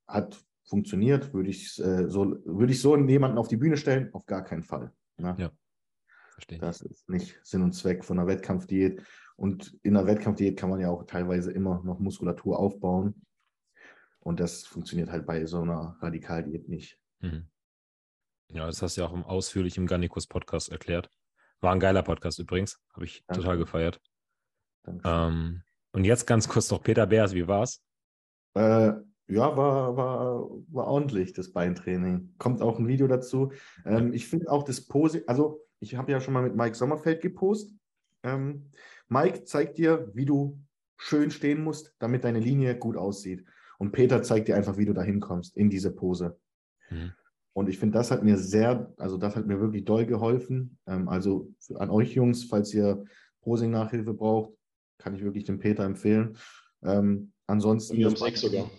Hat 0.07 0.43
funktioniert. 0.65 1.33
Würde 1.33 1.49
ich, 1.49 1.79
äh, 1.79 2.09
so, 2.09 2.37
würde 2.45 2.73
ich 2.73 2.81
so 2.81 2.97
jemanden 2.97 3.37
auf 3.37 3.47
die 3.47 3.57
Bühne 3.57 3.77
stellen? 3.77 4.13
Auf 4.13 4.25
gar 4.25 4.43
keinen 4.43 4.63
Fall. 4.63 4.91
Ne? 5.17 5.35
Ja. 5.37 5.51
Verstehe. 6.33 6.59
Das 6.59 6.81
ist 6.81 7.07
nicht 7.09 7.39
Sinn 7.43 7.61
und 7.61 7.73
Zweck 7.73 8.03
von 8.03 8.19
einer 8.19 8.27
Wettkampfdiät. 8.27 9.01
Und 9.37 9.77
in 9.83 9.95
einer 9.95 10.07
Wettkampfdiät 10.07 10.57
kann 10.57 10.69
man 10.69 10.79
ja 10.79 10.89
auch 10.89 11.03
teilweise 11.05 11.51
immer 11.51 11.81
noch 11.83 11.99
Muskulatur 11.99 12.59
aufbauen. 12.59 13.25
Und 14.19 14.39
das 14.39 14.65
funktioniert 14.65 15.11
halt 15.11 15.25
bei 15.25 15.45
so 15.45 15.61
einer 15.61 15.97
Radikaldiät 16.01 16.67
nicht. 16.67 16.99
Mhm. 17.19 17.47
Ja, 18.49 18.65
das 18.65 18.81
hast 18.81 18.97
du 18.97 19.01
ja 19.01 19.07
auch 19.07 19.13
ausführlich 19.25 19.77
im 19.77 19.87
Garnikus-Podcast 19.87 20.71
erklärt. 20.71 21.09
War 21.61 21.71
ein 21.71 21.79
geiler 21.79 22.03
Podcast 22.03 22.39
übrigens. 22.39 22.81
Habe 22.93 23.05
ich 23.05 23.23
Danke. 23.27 23.41
total 23.41 23.57
gefeiert. 23.57 24.01
Ähm, 25.03 25.63
und 25.93 26.03
jetzt 26.03 26.27
ganz 26.27 26.47
kurz 26.47 26.69
noch 26.69 26.83
Peter 26.83 27.07
Beers, 27.07 27.33
wie 27.33 27.47
war's? 27.47 27.81
Äh, 28.53 28.93
ja, 29.27 29.57
war, 29.57 29.97
war, 29.97 30.49
war 30.67 30.87
ordentlich, 30.87 31.33
das 31.33 31.51
Beintraining. 31.51 32.33
Kommt 32.37 32.61
auch 32.61 32.79
ein 32.79 32.87
Video 32.87 33.07
dazu. 33.07 33.51
Ähm, 33.85 34.13
ich 34.13 34.27
finde 34.27 34.51
auch 34.51 34.63
das 34.63 34.81
Pose, 34.81 35.23
also 35.27 35.61
ich 35.79 35.95
habe 35.95 36.11
ja 36.11 36.21
schon 36.21 36.33
mal 36.33 36.43
mit 36.43 36.55
Mike 36.55 36.75
Sommerfeld 36.75 37.21
gepostet. 37.21 37.75
Ähm, 38.23 38.69
Mike 39.07 39.43
zeigt 39.45 39.77
dir, 39.77 40.09
wie 40.13 40.25
du 40.25 40.59
schön 40.97 41.31
stehen 41.31 41.63
musst, 41.63 41.95
damit 41.99 42.23
deine 42.23 42.39
Linie 42.39 42.77
gut 42.77 42.97
aussieht. 42.97 43.45
Und 43.77 43.91
Peter 43.91 44.23
zeigt 44.23 44.47
dir 44.47 44.55
einfach, 44.55 44.77
wie 44.77 44.85
du 44.85 44.93
da 44.93 45.03
hinkommst 45.03 45.57
in 45.57 45.69
diese 45.69 45.93
Pose. 45.93 46.39
Mhm. 46.89 47.11
Und 47.53 47.69
ich 47.69 47.79
finde, 47.79 47.97
das 47.97 48.11
hat 48.11 48.23
mir 48.23 48.37
sehr, 48.37 48.93
also 48.97 49.17
das 49.17 49.35
hat 49.35 49.47
mir 49.47 49.59
wirklich 49.59 49.85
doll 49.85 50.05
geholfen. 50.05 50.77
Ähm, 50.87 51.07
also 51.07 51.51
an 51.75 51.89
euch 51.89 52.13
Jungs, 52.13 52.43
falls 52.43 52.73
ihr 52.73 53.03
Posing-Nachhilfe 53.41 54.13
braucht, 54.13 54.53
kann 54.97 55.15
ich 55.15 55.23
wirklich 55.23 55.45
den 55.45 55.59
Peter 55.59 55.83
empfehlen. 55.83 56.37
Ähm, 56.83 57.31
ansonsten. 57.47 57.97
Mir 57.97 58.07
ums 58.07 58.21
Eck 58.21 58.37
sogar. 58.37 58.69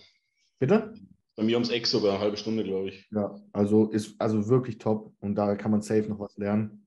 Bitte? 0.59 0.95
Bei 1.37 1.43
mir 1.43 1.57
ums 1.57 1.71
Eck 1.71 1.87
sogar 1.87 2.15
eine 2.15 2.21
halbe 2.21 2.37
Stunde, 2.37 2.65
glaube 2.65 2.89
ich. 2.89 3.09
Ja, 3.11 3.35
also 3.53 3.91
ist 3.91 4.19
also 4.19 4.49
wirklich 4.49 4.79
top 4.79 5.13
und 5.21 5.35
da 5.35 5.55
kann 5.55 5.71
man 5.71 5.83
safe 5.83 6.09
noch 6.09 6.19
was 6.19 6.37
lernen. 6.39 6.87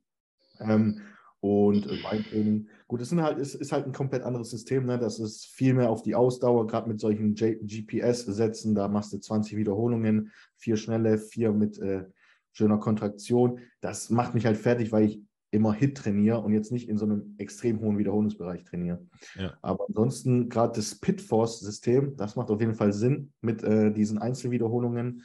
Ähm, 0.60 1.02
und 1.42 1.86
äh, 1.86 2.02
Beintraining. 2.02 2.68
Gut, 2.88 3.02
es 3.02 3.14
halt, 3.14 3.38
ist, 3.38 3.56
ist 3.56 3.72
halt 3.72 3.86
ein 3.86 3.94
komplett 3.94 4.24
anderes 4.24 4.50
System. 4.50 4.86
Ne? 4.86 5.00
Das 5.00 5.20
ist 5.20 5.46
viel 5.46 5.74
mehr 5.74 5.90
auf 5.90 6.02
die 6.02 6.16
Ausdauer, 6.16 6.68
gerade 6.68 6.90
mit 6.90 7.00
solchen 7.00 7.36
GPS-Sätzen. 7.36 8.76
Da 8.76 8.88
machst 8.88 9.14
du 9.14 9.20
20 9.20 9.56
Wiederholungen, 9.56 10.32
vier 10.58 10.76
schnelle, 10.76 11.18
vier 11.18 11.54
mit 11.54 11.80
äh, 11.80 12.06
schöner 12.52 12.80
Kontraktion. 12.80 13.60
Das 13.80 14.10
macht 14.10 14.34
mich 14.34 14.46
halt 14.46 14.58
fertig, 14.58 14.92
weil 14.92 15.06
ich 15.06 15.22
immer 15.52 15.74
Hit 15.74 15.98
trainiere 15.98 16.40
und 16.40 16.54
jetzt 16.54 16.72
nicht 16.72 16.90
in 16.90 16.98
so 16.98 17.06
einem 17.06 17.36
extrem 17.38 17.80
hohen 17.80 17.98
Wiederholungsbereich 17.98 18.64
trainiere. 18.64 19.06
Ja. 19.36 19.58
Aber 19.62 19.86
ansonsten 19.88 20.50
gerade 20.50 20.74
das 20.76 20.96
Pitforce-System, 21.00 22.16
das 22.18 22.36
macht 22.36 22.50
auf 22.50 22.60
jeden 22.60 22.76
Fall 22.76 22.94
Sinn 22.94 23.34
mit 23.42 23.64
äh, 23.64 23.92
diesen 23.92 24.20
Einzelwiederholungen. 24.20 25.24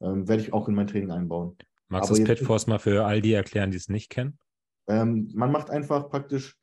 Ähm, 0.00 0.26
werde 0.28 0.42
ich 0.42 0.52
auch 0.52 0.68
in 0.68 0.74
mein 0.74 0.88
Training 0.88 1.12
einbauen. 1.12 1.56
Magst 1.88 2.10
du 2.10 2.14
das 2.14 2.24
Pitforce 2.24 2.66
mal 2.66 2.78
für 2.78 3.04
all 3.04 3.20
die 3.20 3.34
erklären, 3.34 3.70
die 3.70 3.76
es 3.76 3.88
nicht 3.88 4.10
kennen? 4.10 4.38
Ähm, 4.88 5.30
man 5.34 5.52
macht 5.52 5.70
einfach 5.70 6.08
praktisch 6.10 6.58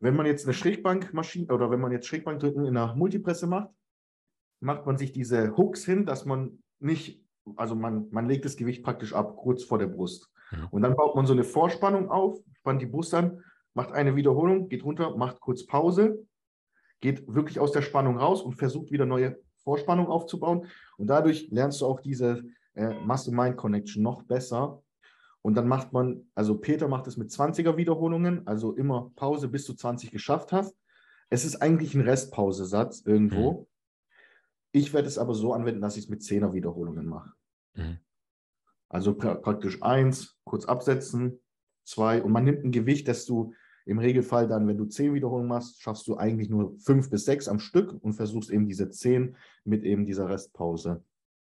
wenn 0.00 0.16
man 0.16 0.26
jetzt 0.26 0.46
eine 0.46 0.54
Schrägbankmaschine 0.54 1.52
oder 1.52 1.70
wenn 1.70 1.80
man 1.80 1.92
jetzt 1.92 2.06
Schrägbankdrücken 2.06 2.64
in 2.64 2.76
einer 2.76 2.94
Multipresse 2.94 3.46
macht, 3.46 3.70
macht 4.60 4.86
man 4.86 4.96
sich 4.96 5.12
diese 5.12 5.56
Hooks 5.56 5.84
hin, 5.84 6.06
dass 6.06 6.24
man 6.24 6.62
nicht, 6.78 7.22
also 7.56 7.74
man, 7.74 8.08
man 8.10 8.26
legt 8.26 8.46
das 8.46 8.56
Gewicht 8.56 8.82
praktisch 8.82 9.12
ab, 9.12 9.36
kurz 9.36 9.62
vor 9.62 9.78
der 9.78 9.86
Brust. 9.86 10.29
Mhm. 10.50 10.68
Und 10.70 10.82
dann 10.82 10.96
baut 10.96 11.16
man 11.16 11.26
so 11.26 11.32
eine 11.32 11.44
Vorspannung 11.44 12.10
auf, 12.10 12.38
spannt 12.54 12.82
die 12.82 12.86
Brust 12.86 13.14
an, 13.14 13.42
macht 13.74 13.92
eine 13.92 14.16
Wiederholung, 14.16 14.68
geht 14.68 14.84
runter, 14.84 15.16
macht 15.16 15.40
kurz 15.40 15.66
Pause, 15.66 16.26
geht 17.00 17.32
wirklich 17.32 17.58
aus 17.60 17.72
der 17.72 17.82
Spannung 17.82 18.18
raus 18.18 18.42
und 18.42 18.54
versucht 18.54 18.90
wieder 18.90 19.06
neue 19.06 19.38
Vorspannung 19.62 20.08
aufzubauen. 20.08 20.66
Und 20.96 21.06
dadurch 21.06 21.48
lernst 21.50 21.80
du 21.80 21.86
auch 21.86 22.00
diese 22.00 22.44
äh, 22.74 22.94
Muscle-Mind-Connection 23.00 24.02
noch 24.02 24.22
besser. 24.22 24.82
Und 25.42 25.54
dann 25.54 25.68
macht 25.68 25.92
man, 25.92 26.28
also 26.34 26.58
Peter 26.58 26.88
macht 26.88 27.06
es 27.06 27.16
mit 27.16 27.30
20er 27.30 27.76
Wiederholungen, 27.76 28.46
also 28.46 28.74
immer 28.74 29.10
Pause, 29.16 29.48
bis 29.48 29.64
du 29.64 29.72
20 29.72 30.10
geschafft 30.10 30.52
hast. 30.52 30.76
Es 31.30 31.44
ist 31.44 31.62
eigentlich 31.62 31.94
ein 31.94 32.02
Restpausesatz 32.02 33.02
irgendwo. 33.06 33.52
Mhm. 33.52 33.66
Ich 34.72 34.92
werde 34.92 35.08
es 35.08 35.18
aber 35.18 35.34
so 35.34 35.52
anwenden, 35.52 35.80
dass 35.80 35.96
ich 35.96 36.04
es 36.04 36.10
mit 36.10 36.20
10er 36.20 36.52
Wiederholungen 36.52 37.06
mache. 37.06 37.32
Mhm. 37.74 37.98
Also 38.90 39.14
pra 39.14 39.36
praktisch 39.36 39.82
eins, 39.82 40.36
kurz 40.44 40.66
absetzen, 40.66 41.40
zwei 41.84 42.22
und 42.22 42.32
man 42.32 42.44
nimmt 42.44 42.64
ein 42.64 42.72
Gewicht, 42.72 43.08
das 43.08 43.24
du 43.24 43.54
im 43.86 43.98
Regelfall 43.98 44.46
dann, 44.46 44.66
wenn 44.66 44.76
du 44.76 44.84
zehn 44.84 45.14
Wiederholungen 45.14 45.48
machst, 45.48 45.80
schaffst 45.80 46.06
du 46.08 46.16
eigentlich 46.16 46.50
nur 46.50 46.76
fünf 46.78 47.08
bis 47.08 47.24
sechs 47.24 47.48
am 47.48 47.60
Stück 47.60 47.92
und 48.02 48.12
versuchst 48.12 48.50
eben 48.50 48.66
diese 48.66 48.90
zehn 48.90 49.36
mit 49.64 49.84
eben 49.84 50.06
dieser 50.06 50.28
Restpause. 50.28 51.02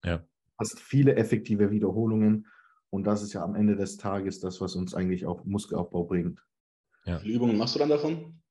Ja. 0.03 0.23
Hast 0.57 0.79
viele 0.79 1.15
effektive 1.15 1.71
Wiederholungen 1.71 2.45
und 2.89 3.07
das 3.07 3.23
ist 3.23 3.33
ja 3.33 3.41
am 3.41 3.55
Ende 3.55 3.77
des 3.77 3.97
Tages 3.97 4.41
das, 4.41 4.59
was 4.59 4.75
uns 4.75 4.93
eigentlich 4.93 5.25
auch 5.25 5.45
Muskelaufbau 5.45 6.03
bringt. 6.03 6.45
Ja. 7.05 7.17
Wie 7.19 7.23
viele 7.23 7.35
Übungen 7.35 7.57
machst 7.57 7.75
du 7.75 7.79
dann 7.79 7.89
davon? 7.89 8.41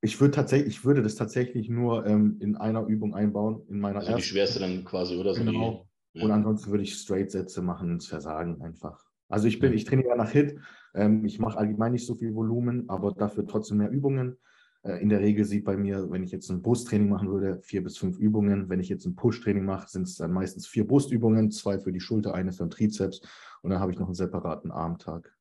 Ich 0.00 0.18
würde 0.18 0.32
tatsächlich, 0.32 0.76
ich 0.76 0.84
würde 0.86 1.02
das 1.02 1.14
tatsächlich 1.14 1.68
nur 1.68 2.06
ähm, 2.06 2.38
in 2.40 2.56
einer 2.56 2.86
Übung 2.86 3.14
einbauen, 3.14 3.66
in 3.68 3.80
meiner 3.80 3.98
also 3.98 4.12
ersten. 4.12 4.22
die 4.22 4.28
schwerste 4.28 4.60
dann 4.60 4.84
quasi, 4.86 5.16
oder? 5.16 5.34
So 5.34 5.44
genau. 5.44 5.89
Ja. 6.12 6.24
Und 6.24 6.32
ansonsten 6.32 6.70
würde 6.70 6.82
ich 6.82 6.94
Straight-Sätze 6.94 7.62
machen 7.62 7.90
ins 7.90 8.06
Versagen 8.06 8.60
einfach. 8.62 9.04
Also 9.28 9.46
ich 9.46 9.60
bin, 9.60 9.72
ich 9.72 9.84
trainiere 9.84 10.16
nach 10.16 10.30
Hit. 10.30 10.58
Ähm, 10.94 11.24
ich 11.24 11.38
mache 11.38 11.58
allgemein 11.58 11.92
nicht 11.92 12.06
so 12.06 12.14
viel 12.14 12.34
Volumen, 12.34 12.88
aber 12.88 13.12
dafür 13.12 13.46
trotzdem 13.46 13.78
mehr 13.78 13.90
Übungen. 13.90 14.36
Äh, 14.82 15.00
in 15.00 15.08
der 15.08 15.20
Regel 15.20 15.44
sieht 15.44 15.64
bei 15.64 15.76
mir, 15.76 16.10
wenn 16.10 16.24
ich 16.24 16.32
jetzt 16.32 16.50
ein 16.50 16.62
Brusttraining 16.62 17.08
machen 17.08 17.30
würde, 17.30 17.60
vier 17.62 17.82
bis 17.82 17.96
fünf 17.96 18.18
Übungen. 18.18 18.68
Wenn 18.68 18.80
ich 18.80 18.88
jetzt 18.88 19.06
ein 19.06 19.14
Push-Training 19.14 19.64
mache, 19.64 19.88
sind 19.88 20.02
es 20.02 20.16
dann 20.16 20.32
meistens 20.32 20.66
vier 20.66 20.86
Brustübungen, 20.86 21.50
zwei 21.50 21.78
für 21.78 21.92
die 21.92 22.00
Schulter, 22.00 22.34
eine 22.34 22.52
für 22.52 22.64
den 22.64 22.70
Trizeps 22.70 23.20
und 23.62 23.70
dann 23.70 23.80
habe 23.80 23.92
ich 23.92 23.98
noch 23.98 24.06
einen 24.06 24.14
separaten 24.14 24.70
Armtag. 24.70 25.36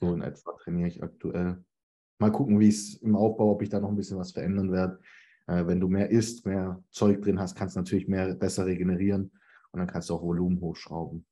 So 0.00 0.12
in 0.12 0.22
etwa 0.22 0.52
trainiere 0.52 0.88
ich 0.88 1.02
aktuell. 1.02 1.64
Mal 2.18 2.32
gucken, 2.32 2.60
wie 2.60 2.68
es 2.68 2.94
im 2.96 3.16
Aufbau, 3.16 3.52
ob 3.52 3.62
ich 3.62 3.70
da 3.70 3.80
noch 3.80 3.88
ein 3.88 3.96
bisschen 3.96 4.18
was 4.18 4.32
verändern 4.32 4.72
werde. 4.72 5.00
Äh, 5.46 5.66
wenn 5.66 5.80
du 5.80 5.88
mehr 5.88 6.10
isst, 6.10 6.46
mehr 6.46 6.82
Zeug 6.90 7.22
drin 7.22 7.38
hast, 7.38 7.54
kannst 7.54 7.76
du 7.76 7.80
natürlich 7.80 8.08
mehr 8.08 8.34
besser 8.34 8.66
regenerieren 8.66 9.32
und 9.70 9.80
dann 9.80 9.86
kannst 9.86 10.10
du 10.10 10.14
auch 10.14 10.22
Volumen 10.22 10.60
hochschrauben 10.60 11.26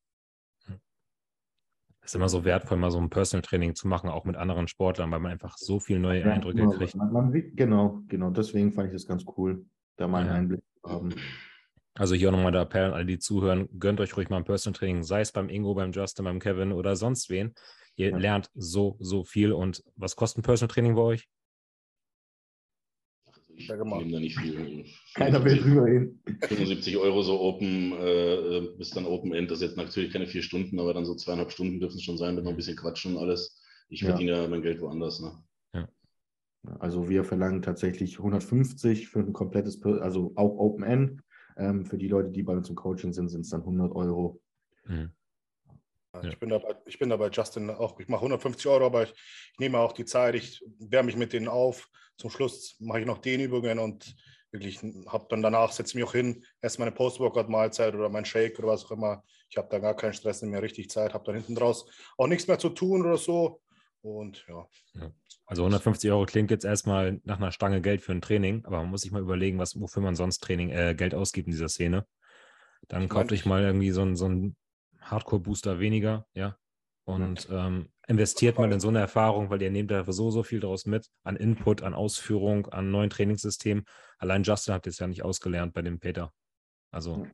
ist 2.04 2.14
immer 2.14 2.28
so 2.28 2.44
wertvoll, 2.44 2.76
mal 2.76 2.90
so 2.90 2.98
ein 2.98 3.10
Personal 3.10 3.42
Training 3.42 3.74
zu 3.74 3.88
machen, 3.88 4.10
auch 4.10 4.24
mit 4.24 4.36
anderen 4.36 4.68
Sportlern, 4.68 5.10
weil 5.10 5.20
man 5.20 5.32
einfach 5.32 5.56
so 5.56 5.80
viele 5.80 6.00
neue 6.00 6.20
ja, 6.20 6.32
Eindrücke 6.32 6.58
genau, 6.58 6.72
kriegt. 6.72 6.96
Man, 6.96 7.12
man, 7.12 7.32
genau, 7.54 8.02
genau. 8.08 8.30
Deswegen 8.30 8.72
fand 8.72 8.88
ich 8.88 8.92
das 8.92 9.06
ganz 9.06 9.24
cool, 9.36 9.64
da 9.96 10.06
mal 10.06 10.20
einen 10.20 10.28
ja. 10.28 10.34
Einblick 10.34 10.60
zu 10.82 10.90
haben. 10.90 11.14
Also 11.94 12.14
hier 12.14 12.28
auch 12.28 12.32
nochmal 12.32 12.52
der 12.52 12.62
Appell 12.62 12.86
an 12.86 12.92
alle, 12.92 13.06
die 13.06 13.18
zuhören, 13.18 13.68
gönnt 13.78 14.00
euch 14.00 14.16
ruhig 14.16 14.28
mal 14.28 14.38
ein 14.38 14.44
Personal 14.44 14.76
Training, 14.76 15.02
sei 15.02 15.20
es 15.20 15.32
beim 15.32 15.48
Ingo, 15.48 15.74
beim 15.74 15.92
Justin, 15.92 16.24
beim 16.24 16.40
Kevin 16.40 16.72
oder 16.72 16.96
sonst 16.96 17.30
wen. 17.30 17.54
Ihr 17.96 18.10
ja. 18.10 18.16
lernt 18.16 18.50
so, 18.54 18.96
so 18.98 19.24
viel. 19.24 19.52
Und 19.52 19.82
was 19.96 20.16
kostet 20.16 20.40
ein 20.40 20.42
Personal 20.42 20.72
Training 20.72 20.96
bei 20.96 21.02
euch? 21.02 21.28
Ich 23.56 23.68
ja, 23.68 23.76
nehme 23.76 24.12
da 24.12 24.20
nicht 24.20 24.38
viel. 24.38 24.84
Keiner 25.14 25.44
will 25.44 25.58
drüber 25.58 25.86
hin. 25.86 26.20
75 26.42 26.96
Euro 26.96 27.22
so 27.22 27.40
Open, 27.40 27.92
äh, 27.92 28.68
bis 28.76 28.90
dann 28.90 29.06
Open 29.06 29.32
End. 29.32 29.50
Das 29.50 29.58
ist 29.58 29.68
jetzt 29.68 29.76
natürlich 29.76 30.12
keine 30.12 30.26
vier 30.26 30.42
Stunden, 30.42 30.78
aber 30.80 30.94
dann 30.94 31.04
so 31.04 31.14
zweieinhalb 31.14 31.52
Stunden 31.52 31.80
dürfen 31.80 31.96
es 31.96 32.02
schon 32.02 32.18
sein, 32.18 32.34
mit 32.34 32.44
noch 32.44 32.50
ein 32.50 32.56
bisschen 32.56 32.76
Quatschen 32.76 33.16
und 33.16 33.22
alles. 33.22 33.62
Ich 33.88 34.00
ja. 34.00 34.08
verdiene 34.08 34.32
ja 34.32 34.48
mein 34.48 34.62
Geld 34.62 34.80
woanders. 34.80 35.20
Ne? 35.20 35.32
Ja. 35.74 35.88
Also 36.80 37.08
wir 37.08 37.24
verlangen 37.24 37.62
tatsächlich 37.62 38.18
150 38.18 39.08
für 39.08 39.20
ein 39.20 39.32
komplettes, 39.32 39.82
also 39.82 40.32
auch 40.36 40.58
Open 40.58 40.84
End. 40.84 41.22
Ähm, 41.56 41.86
für 41.86 41.98
die 41.98 42.08
Leute, 42.08 42.30
die 42.30 42.42
bei 42.42 42.54
uns 42.54 42.68
im 42.68 42.74
Coaching 42.74 43.12
sind, 43.12 43.28
sind 43.28 43.42
es 43.42 43.50
dann 43.50 43.60
100 43.60 43.94
Euro. 43.94 44.40
Mhm. 44.86 45.12
Ja. 46.14 46.24
Ich, 46.24 46.38
bin 46.38 46.48
dabei, 46.48 46.76
ich 46.86 46.98
bin 46.98 47.08
dabei, 47.08 47.28
Justin, 47.28 47.70
auch, 47.70 47.98
ich 47.98 48.08
mache 48.08 48.20
150 48.20 48.66
Euro, 48.68 48.86
aber 48.86 49.04
ich, 49.04 49.10
ich, 49.52 49.58
nehme 49.58 49.78
auch 49.78 49.92
die 49.92 50.04
Zeit, 50.04 50.34
ich 50.34 50.64
wärme 50.78 51.06
mich 51.06 51.16
mit 51.16 51.32
denen 51.32 51.48
auf. 51.48 51.90
Zum 52.16 52.30
Schluss 52.30 52.76
mache 52.78 53.00
ich 53.00 53.06
noch 53.06 53.18
Dehnübungen 53.18 53.78
und 53.78 54.14
wirklich 54.50 54.80
habe 55.08 55.26
dann 55.28 55.42
danach, 55.42 55.72
setze 55.72 55.96
mich 55.96 56.04
auch 56.06 56.12
hin, 56.12 56.44
esse 56.60 56.78
meine 56.78 56.92
Post-Workout-Mahlzeit 56.92 57.94
oder 57.94 58.08
mein 58.08 58.24
Shake 58.24 58.58
oder 58.58 58.68
was 58.68 58.84
auch 58.84 58.92
immer. 58.92 59.24
Ich 59.50 59.56
habe 59.56 59.68
da 59.70 59.80
gar 59.80 59.96
keinen 59.96 60.14
Stress 60.14 60.42
mehr, 60.42 60.62
richtig 60.62 60.90
Zeit, 60.90 61.12
habe 61.12 61.24
dann 61.24 61.34
hinten 61.34 61.56
draus 61.56 61.86
auch 62.16 62.28
nichts 62.28 62.46
mehr 62.46 62.58
zu 62.58 62.68
tun 62.70 63.04
oder 63.04 63.18
so. 63.18 63.60
Und 64.00 64.44
ja. 64.48 64.68
ja. 64.94 65.10
Also 65.46 65.62
150 65.62 66.10
Euro 66.10 66.24
klingt 66.24 66.50
jetzt 66.50 66.64
erstmal 66.64 67.20
nach 67.24 67.38
einer 67.38 67.52
Stange 67.52 67.82
Geld 67.82 68.00
für 68.00 68.12
ein 68.12 68.22
Training, 68.22 68.64
aber 68.64 68.78
man 68.78 68.90
muss 68.90 69.02
sich 69.02 69.10
mal 69.10 69.20
überlegen, 69.20 69.58
was, 69.58 69.78
wofür 69.80 70.02
man 70.02 70.14
sonst 70.14 70.42
Training, 70.42 70.70
äh, 70.70 70.94
Geld 70.94 71.14
ausgibt 71.14 71.48
in 71.48 71.52
dieser 71.52 71.68
Szene. 71.68 72.06
Dann 72.88 73.08
kauft 73.08 73.32
euch 73.32 73.46
mal 73.46 73.62
irgendwie 73.62 73.90
so 73.90 74.02
ein, 74.02 74.14
so 74.14 74.30
Hardcore-Booster 75.00 75.80
weniger, 75.80 76.26
ja. 76.34 76.56
Und 77.04 77.48
ähm, 77.50 77.88
investiert 78.06 78.58
man 78.58 78.70
in 78.72 78.80
so 78.80 78.88
eine 78.88 79.00
Erfahrung, 79.00 79.50
weil 79.50 79.62
ihr 79.62 79.70
nehmt 79.70 79.90
da 79.90 80.04
so, 80.12 80.30
so 80.30 80.42
viel 80.42 80.60
daraus 80.60 80.86
mit, 80.86 81.08
an 81.22 81.36
Input, 81.36 81.82
an 81.82 81.94
Ausführung, 81.94 82.66
an 82.66 82.90
neuen 82.90 83.10
Trainingssystemen. 83.10 83.84
Allein 84.18 84.42
Justin 84.42 84.74
hat 84.74 84.86
das 84.86 84.98
ja 84.98 85.06
nicht 85.06 85.22
ausgelernt 85.22 85.72
bei 85.72 85.82
dem 85.82 85.98
Peter. 85.98 86.32
Also. 86.90 87.26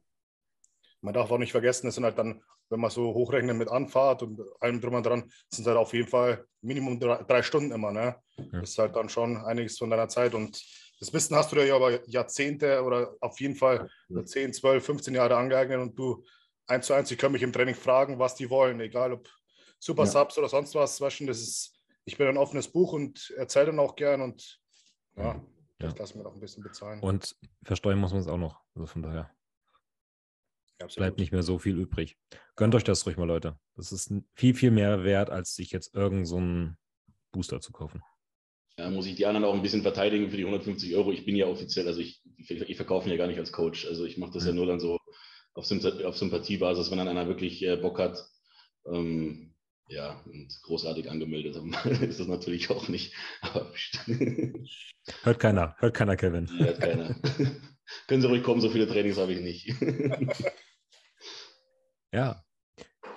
Man 1.00 1.14
darf 1.14 1.30
auch 1.30 1.38
nicht 1.38 1.52
vergessen, 1.52 1.88
es 1.88 1.94
sind 1.94 2.04
halt 2.04 2.18
dann, 2.18 2.42
wenn 2.68 2.80
man 2.80 2.90
so 2.90 3.14
hochrechnet 3.14 3.56
mit 3.56 3.68
Anfahrt 3.68 4.22
und 4.22 4.40
allem 4.60 4.80
drum 4.80 4.94
und 4.94 5.06
dran, 5.06 5.30
sind 5.48 5.66
halt 5.66 5.76
auf 5.76 5.92
jeden 5.92 6.08
Fall 6.08 6.44
Minimum 6.60 7.00
drei, 7.00 7.22
drei 7.22 7.42
Stunden 7.42 7.72
immer. 7.72 7.90
Ne? 7.90 8.16
Ja. 8.36 8.60
Das 8.60 8.70
ist 8.70 8.78
halt 8.78 8.94
dann 8.94 9.08
schon 9.08 9.38
einiges 9.38 9.78
von 9.78 9.90
deiner 9.90 10.08
Zeit 10.08 10.34
und 10.34 10.62
das 11.00 11.14
Wissen 11.14 11.34
hast 11.34 11.50
du 11.50 11.56
dir 11.56 11.64
ja 11.64 11.76
aber 11.76 12.06
Jahrzehnte 12.08 12.82
oder 12.84 13.16
auf 13.22 13.40
jeden 13.40 13.56
Fall 13.56 13.88
10, 14.22 14.52
12, 14.52 14.84
15 14.84 15.14
Jahre 15.14 15.34
angeeignet 15.34 15.80
und 15.80 15.98
du 15.98 16.22
eins 16.66 16.86
zu 16.86 16.92
eins, 16.92 17.10
ich 17.10 17.16
kann 17.16 17.32
mich 17.32 17.42
im 17.42 17.54
Training 17.54 17.74
fragen, 17.74 18.18
was 18.18 18.34
die 18.34 18.50
wollen, 18.50 18.78
egal 18.80 19.14
ob 19.14 19.26
Super 19.80 20.04
ja. 20.04 20.10
Subs 20.10 20.38
oder 20.38 20.48
sonst 20.48 20.74
was. 20.74 20.98
Das 20.98 21.18
ist, 21.18 21.72
ich 22.04 22.16
bin 22.16 22.28
ein 22.28 22.36
offenes 22.36 22.68
Buch 22.68 22.92
und 22.92 23.32
erzähle 23.36 23.66
dann 23.66 23.78
auch 23.80 23.96
gern 23.96 24.20
und 24.20 24.60
ja, 25.16 25.42
das 25.78 25.94
ja. 25.94 25.98
lassen 25.98 26.18
wir 26.18 26.26
auch 26.26 26.34
ein 26.34 26.40
bisschen 26.40 26.62
bezahlen. 26.62 27.00
Und 27.00 27.34
versteuern 27.64 27.98
muss 27.98 28.12
man 28.12 28.20
es 28.20 28.28
auch 28.28 28.38
noch. 28.38 28.60
Also 28.74 28.86
von 28.86 29.02
daher. 29.02 29.30
Ja, 30.80 30.86
bleibt 30.86 31.18
nicht 31.18 31.32
mehr 31.32 31.42
so 31.42 31.58
viel 31.58 31.78
übrig. 31.78 32.16
Gönnt 32.56 32.74
euch 32.74 32.84
das 32.84 33.04
ruhig 33.06 33.16
mal, 33.16 33.26
Leute. 33.26 33.58
Das 33.76 33.92
ist 33.92 34.12
viel, 34.34 34.54
viel 34.54 34.70
mehr 34.70 35.04
wert, 35.04 35.28
als 35.28 35.54
sich 35.54 35.72
jetzt 35.72 35.94
irgendeinen 35.94 36.26
so 36.26 36.76
Booster 37.32 37.60
zu 37.60 37.72
kaufen. 37.72 38.02
Ja, 38.78 38.90
muss 38.90 39.06
ich 39.06 39.14
die 39.14 39.26
anderen 39.26 39.44
auch 39.44 39.54
ein 39.54 39.62
bisschen 39.62 39.82
verteidigen 39.82 40.30
für 40.30 40.38
die 40.38 40.44
150 40.44 40.94
Euro. 40.96 41.12
Ich 41.12 41.26
bin 41.26 41.36
ja 41.36 41.46
offiziell, 41.46 41.86
also 41.86 42.00
ich, 42.00 42.22
ich, 42.36 42.76
verkaufe 42.76 43.08
ihn 43.08 43.12
ja 43.12 43.18
gar 43.18 43.26
nicht 43.26 43.38
als 43.38 43.52
Coach. 43.52 43.86
Also 43.86 44.06
ich 44.06 44.16
mache 44.16 44.32
das 44.32 44.46
ja 44.46 44.52
nur 44.52 44.66
dann 44.66 44.80
so 44.80 44.98
auf 45.52 45.66
Sympathiebasis, 45.66 46.90
wenn 46.90 46.98
dann 46.98 47.08
einer 47.08 47.28
wirklich 47.28 47.62
äh, 47.62 47.76
Bock 47.76 47.98
hat. 47.98 48.26
Ähm, 48.86 49.54
ja, 49.90 50.20
und 50.24 50.62
großartig 50.62 51.10
angemeldet 51.10 51.56
haben, 51.56 51.74
ist 52.02 52.20
das 52.20 52.28
natürlich 52.28 52.70
auch 52.70 52.88
nicht. 52.88 53.12
hört 55.22 55.40
keiner, 55.40 55.74
hört 55.78 55.94
keiner, 55.94 56.16
Kevin. 56.16 56.48
hört 56.58 56.80
keiner. 56.80 57.16
Können 58.06 58.22
Sie 58.22 58.28
ruhig 58.28 58.44
kommen, 58.44 58.60
so 58.60 58.70
viele 58.70 58.86
Trainings 58.86 59.18
habe 59.18 59.32
ich 59.32 59.40
nicht. 59.40 59.74
ja. 62.12 62.44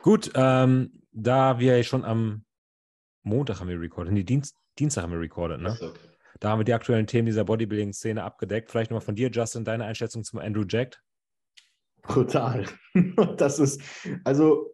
Gut, 0.01 0.31
ähm, 0.33 1.03
da 1.11 1.59
wir 1.59 1.83
schon 1.83 2.03
am 2.03 2.43
Montag 3.21 3.59
haben 3.59 3.69
wir 3.69 3.79
recorded, 3.79 4.11
nee, 4.11 4.23
Dienst, 4.23 4.57
Dienstag 4.79 5.03
haben 5.03 5.11
wir 5.11 5.19
recorded, 5.19 5.61
ne? 5.61 5.77
Okay. 5.79 6.09
Da 6.39 6.49
haben 6.49 6.59
wir 6.59 6.65
die 6.65 6.73
aktuellen 6.73 7.05
Themen 7.05 7.27
dieser 7.27 7.45
Bodybuilding-Szene 7.45 8.23
abgedeckt. 8.23 8.71
Vielleicht 8.71 8.89
nochmal 8.89 9.05
von 9.05 9.15
dir, 9.15 9.29
Justin, 9.29 9.63
deine 9.63 9.85
Einschätzung 9.85 10.23
zum 10.23 10.39
Andrew 10.39 10.65
Jack. 10.67 10.99
Brutal. 12.01 12.65
Das 13.37 13.59
ist, 13.59 13.81
also, 14.23 14.72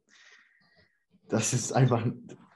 das 1.29 1.53
ist 1.53 1.71
einfach, 1.71 2.05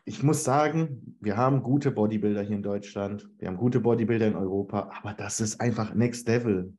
ich 0.06 0.24
muss 0.24 0.44
sagen, 0.44 1.16
wir 1.22 1.38
haben 1.38 1.64
gute 1.64 1.92
Bodybuilder 1.92 2.42
hier 2.42 2.58
in 2.58 2.64
Deutschland, 2.64 3.30
wir 3.38 3.48
haben 3.48 3.58
gute 3.58 3.80
Bodybuilder 3.80 4.28
in 4.28 4.36
Europa, 4.36 4.92
aber 5.00 5.14
das 5.14 5.40
ist 5.40 5.62
einfach 5.62 5.94
Next 5.94 6.28
Level. 6.28 6.74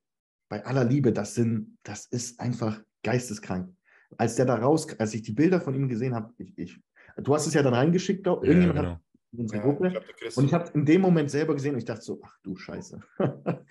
Bei 0.49 0.65
aller 0.67 0.85
Liebe, 0.85 1.13
das 1.13 1.35
sind, 1.35 1.79
das 1.85 2.07
ist 2.07 2.39
einfach 2.41 2.81
geisteskrank. 3.03 3.75
Als 4.19 4.37
der 4.37 4.45
da 4.45 4.57
raus, 4.57 4.87
als 4.99 5.15
ich 5.15 5.23
die 5.23 5.33
Bilder 5.33 5.61
von 5.61 5.75
ihm 5.75 5.89
gesehen 5.89 6.15
habe, 6.15 6.33
ich, 6.37 6.57
ich, 6.59 6.81
du 7.17 7.35
hast 7.35 7.47
es 7.47 7.55
ja 7.55 7.63
dann 7.63 7.75
reingeschickt, 7.75 8.27
irgendjemand 8.27 8.67
ja, 8.77 8.83
genau. 8.83 8.95
hat 8.95 9.01
in 9.33 9.41
unsere 9.41 9.59
ja, 9.59 9.65
Gruppe. 9.65 10.03
Ich 10.27 10.37
und 10.37 10.45
ich 10.45 10.55
habe 10.55 10.71
in 10.75 10.85
dem 10.85 11.01
Moment 11.01 11.31
selber 11.31 11.55
gesehen 11.55 11.73
und 11.73 11.79
ich 11.79 11.85
dachte 11.85 12.03
so, 12.03 12.21
ach 12.25 12.37
du 12.43 12.57
Scheiße. 12.57 13.01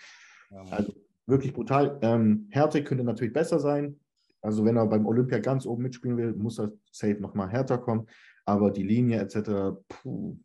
also 0.71 0.93
wirklich 1.25 1.53
brutal. 1.53 1.99
Ähm, 2.01 2.47
Härte 2.51 2.83
könnte 2.83 3.03
natürlich 3.03 3.33
besser 3.33 3.59
sein. 3.59 3.99
Also 4.43 4.65
wenn 4.65 4.75
er 4.75 4.85
beim 4.85 5.05
Olympia 5.05 5.39
ganz 5.39 5.65
oben 5.65 5.83
mitspielen 5.83 6.17
will, 6.17 6.33
muss 6.33 6.59
er 6.59 6.73
safe 6.91 7.15
nochmal 7.19 7.49
härter 7.49 7.77
kommen. 7.77 8.07
Aber 8.45 8.71
die 8.71 8.83
Linie 8.83 9.21
etc., 9.21 9.79
puh, 9.87 10.37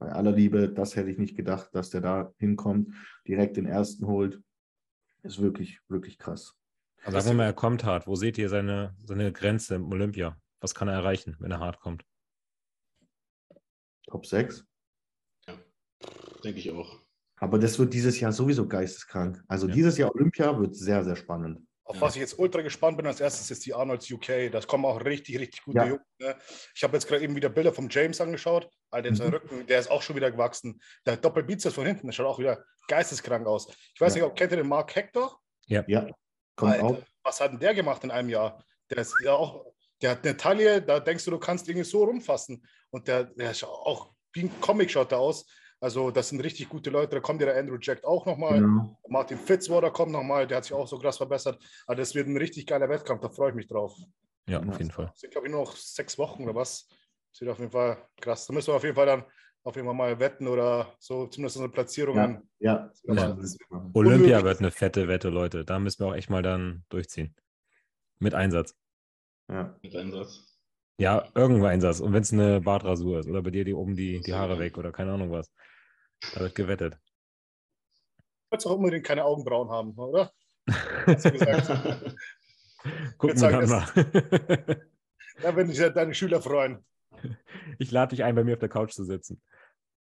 bei 0.00 0.10
aller 0.10 0.32
Liebe, 0.32 0.68
das 0.68 0.96
hätte 0.96 1.10
ich 1.10 1.18
nicht 1.18 1.36
gedacht, 1.36 1.70
dass 1.72 1.90
der 1.90 2.00
da 2.00 2.34
hinkommt, 2.38 2.92
direkt 3.28 3.56
den 3.56 3.66
ersten 3.66 4.06
holt. 4.06 4.42
Ist 5.22 5.40
wirklich, 5.40 5.80
wirklich 5.88 6.18
krass. 6.18 6.56
Also 7.04 7.20
sagen 7.20 7.36
wir 7.36 7.44
mal, 7.44 7.44
er 7.44 7.52
kommt 7.52 7.84
hart. 7.84 8.06
Wo 8.06 8.16
seht 8.16 8.36
ihr 8.36 8.48
seine, 8.48 8.96
seine 9.04 9.32
Grenze 9.32 9.76
im 9.76 9.90
Olympia? 9.92 10.36
Was 10.60 10.74
kann 10.74 10.88
er 10.88 10.94
erreichen, 10.94 11.36
wenn 11.38 11.52
er 11.52 11.60
hart 11.60 11.78
kommt? 11.78 12.04
Top 14.08 14.26
6? 14.26 14.66
Ja, 15.46 15.54
denke 16.42 16.58
ich 16.58 16.72
auch. 16.72 17.00
Aber 17.36 17.58
das 17.58 17.78
wird 17.78 17.94
dieses 17.94 18.18
Jahr 18.18 18.32
sowieso 18.32 18.66
geisteskrank. 18.66 19.42
Also 19.46 19.68
ja. 19.68 19.74
dieses 19.74 19.98
Jahr 19.98 20.12
Olympia 20.14 20.58
wird 20.58 20.74
sehr, 20.74 21.04
sehr 21.04 21.16
spannend. 21.16 21.60
Auf 21.90 22.00
was 22.00 22.14
ich 22.14 22.20
jetzt 22.20 22.38
ultra 22.38 22.62
gespannt 22.62 22.96
bin, 22.96 23.06
als 23.06 23.20
erstes 23.20 23.50
ist 23.50 23.66
die 23.66 23.74
Arnolds 23.74 24.10
UK. 24.10 24.50
Das 24.52 24.66
kommen 24.66 24.84
auch 24.84 25.04
richtig, 25.04 25.38
richtig 25.38 25.64
gute 25.64 25.78
ja. 25.78 25.86
Jungs. 25.86 26.02
Ne? 26.18 26.36
Ich 26.74 26.84
habe 26.84 26.96
jetzt 26.96 27.08
gerade 27.08 27.22
eben 27.24 27.34
wieder 27.34 27.48
Bilder 27.48 27.72
vom 27.72 27.88
James 27.90 28.20
angeschaut. 28.20 28.70
Alter, 28.90 29.10
mhm. 29.10 29.32
Rücken, 29.32 29.66
der 29.66 29.80
ist 29.80 29.90
auch 29.90 30.00
schon 30.00 30.14
wieder 30.14 30.30
gewachsen. 30.30 30.80
Der 31.04 31.16
Doppelbizeps 31.16 31.74
von 31.74 31.86
hinten, 31.86 32.06
der 32.06 32.12
schaut 32.12 32.26
auch 32.26 32.38
wieder 32.38 32.62
geisteskrank 32.86 33.46
aus. 33.46 33.68
Ich 33.94 34.00
weiß 34.00 34.14
ja. 34.14 34.22
nicht, 34.22 34.30
ob 34.30 34.36
kennt 34.36 34.52
ihr 34.52 34.58
den 34.58 34.68
Mark 34.68 34.94
Hector? 34.94 35.40
Ja. 35.66 35.82
ja. 35.88 36.06
Kommt 36.54 36.72
Alter, 36.72 36.84
auch. 36.84 36.98
Was 37.24 37.40
hat 37.40 37.50
denn 37.50 37.58
der 37.58 37.74
gemacht 37.74 38.04
in 38.04 38.12
einem 38.12 38.28
Jahr? 38.28 38.64
Der 38.88 38.98
ist 38.98 39.14
ja 39.24 39.34
auch, 39.34 39.64
der 40.00 40.12
hat 40.12 40.24
eine 40.24 40.36
Taille, 40.36 40.82
da 40.82 41.00
denkst 41.00 41.24
du, 41.24 41.32
du 41.32 41.38
kannst 41.38 41.68
irgendwie 41.68 41.84
so 41.84 42.04
rumfassen. 42.04 42.64
Und 42.90 43.08
der, 43.08 43.24
der 43.24 43.50
ist 43.50 43.64
auch 43.64 44.12
wie 44.32 44.44
ein 44.44 44.60
Comic 44.60 44.90
schaut 44.90 45.10
der 45.10 45.18
aus. 45.18 45.46
Also 45.80 46.10
das 46.10 46.28
sind 46.28 46.40
richtig 46.40 46.68
gute 46.68 46.90
Leute. 46.90 47.16
Da 47.16 47.20
kommt 47.20 47.40
ja 47.40 47.46
der 47.46 47.56
Andrew 47.56 47.78
Jack 47.80 48.04
auch 48.04 48.26
nochmal. 48.26 48.60
Genau. 48.60 48.98
Martin 49.08 49.38
Fitzwater 49.38 49.90
kommt 49.90 50.12
nochmal. 50.12 50.46
Der 50.46 50.58
hat 50.58 50.64
sich 50.64 50.74
auch 50.74 50.86
so 50.86 50.98
krass 50.98 51.16
verbessert. 51.16 51.58
Also 51.86 51.98
das 51.98 52.14
wird 52.14 52.28
ein 52.28 52.36
richtig 52.36 52.66
geiler 52.66 52.88
Wettkampf. 52.88 53.22
Da 53.22 53.30
freue 53.30 53.50
ich 53.50 53.56
mich 53.56 53.66
drauf. 53.66 53.96
Ja, 54.46 54.60
auf 54.60 54.78
jeden 54.78 54.90
Fall. 54.90 55.10
Es 55.14 55.20
sind, 55.20 55.30
glaube 55.30 55.46
ich, 55.46 55.52
nur 55.52 55.64
noch 55.64 55.74
sechs 55.74 56.18
Wochen 56.18 56.42
oder 56.44 56.54
was. 56.54 56.88
Das 57.32 57.40
wird 57.40 57.50
auf 57.50 57.58
jeden 57.58 57.70
Fall 57.70 57.96
krass. 58.20 58.46
Da 58.46 58.52
müssen 58.52 58.68
wir 58.68 58.74
auf 58.74 58.84
jeden 58.84 58.96
Fall 58.96 59.06
dann 59.06 59.24
auf 59.62 59.76
jeden 59.76 59.86
Fall 59.86 59.94
mal 59.94 60.18
wetten 60.18 60.48
oder 60.48 60.94
so, 60.98 61.26
zumindest 61.26 61.58
eine 61.58 61.68
Platzierung. 61.68 62.16
Ja, 62.16 62.42
ja. 62.58 62.90
ja. 63.04 63.38
Olympia 63.92 64.42
wird 64.42 64.58
eine 64.60 64.70
fette 64.70 65.06
Wette, 65.06 65.28
Leute. 65.28 65.64
Da 65.64 65.78
müssen 65.78 66.00
wir 66.02 66.08
auch 66.08 66.14
echt 66.14 66.30
mal 66.30 66.42
dann 66.42 66.84
durchziehen. 66.88 67.34
Mit 68.18 68.34
Einsatz. 68.34 68.74
Ja. 69.48 69.76
Mit 69.82 69.94
Einsatz. 69.94 70.58
Ja, 70.98 71.28
irgendein 71.34 71.72
Einsatz. 71.72 72.00
Und 72.00 72.12
wenn 72.12 72.22
es 72.22 72.32
eine 72.32 72.60
Bartrasur 72.60 73.20
ist 73.20 73.28
oder 73.28 73.42
bei 73.42 73.50
dir 73.50 73.64
die 73.64 73.74
oben 73.74 73.96
die, 73.96 74.20
die 74.20 74.34
Haare 74.34 74.58
weg 74.58 74.76
oder 74.76 74.92
keine 74.92 75.12
Ahnung 75.12 75.30
was. 75.30 75.50
Da 76.34 76.40
wird 76.40 76.54
gewettet. 76.54 76.94
Du 76.94 78.50
willst 78.50 78.66
auch 78.66 78.76
unbedingt 78.76 79.04
keine 79.06 79.24
Augenbrauen 79.24 79.70
haben, 79.70 79.92
oder? 79.98 80.32
Hast 81.06 81.24
du 81.24 81.32
gesagt? 81.32 81.68
Gucken 83.18 83.40
wir 83.40 83.50
dann 83.50 83.68
mal. 83.68 83.86
da 85.42 85.56
würden 85.56 85.72
sich 85.72 85.92
deine 85.92 86.14
Schüler 86.14 86.40
freuen. 86.40 86.84
Ich 87.78 87.90
lade 87.90 88.10
dich 88.10 88.24
ein, 88.24 88.34
bei 88.34 88.44
mir 88.44 88.54
auf 88.54 88.60
der 88.60 88.68
Couch 88.68 88.92
zu 88.92 89.04
sitzen. 89.04 89.42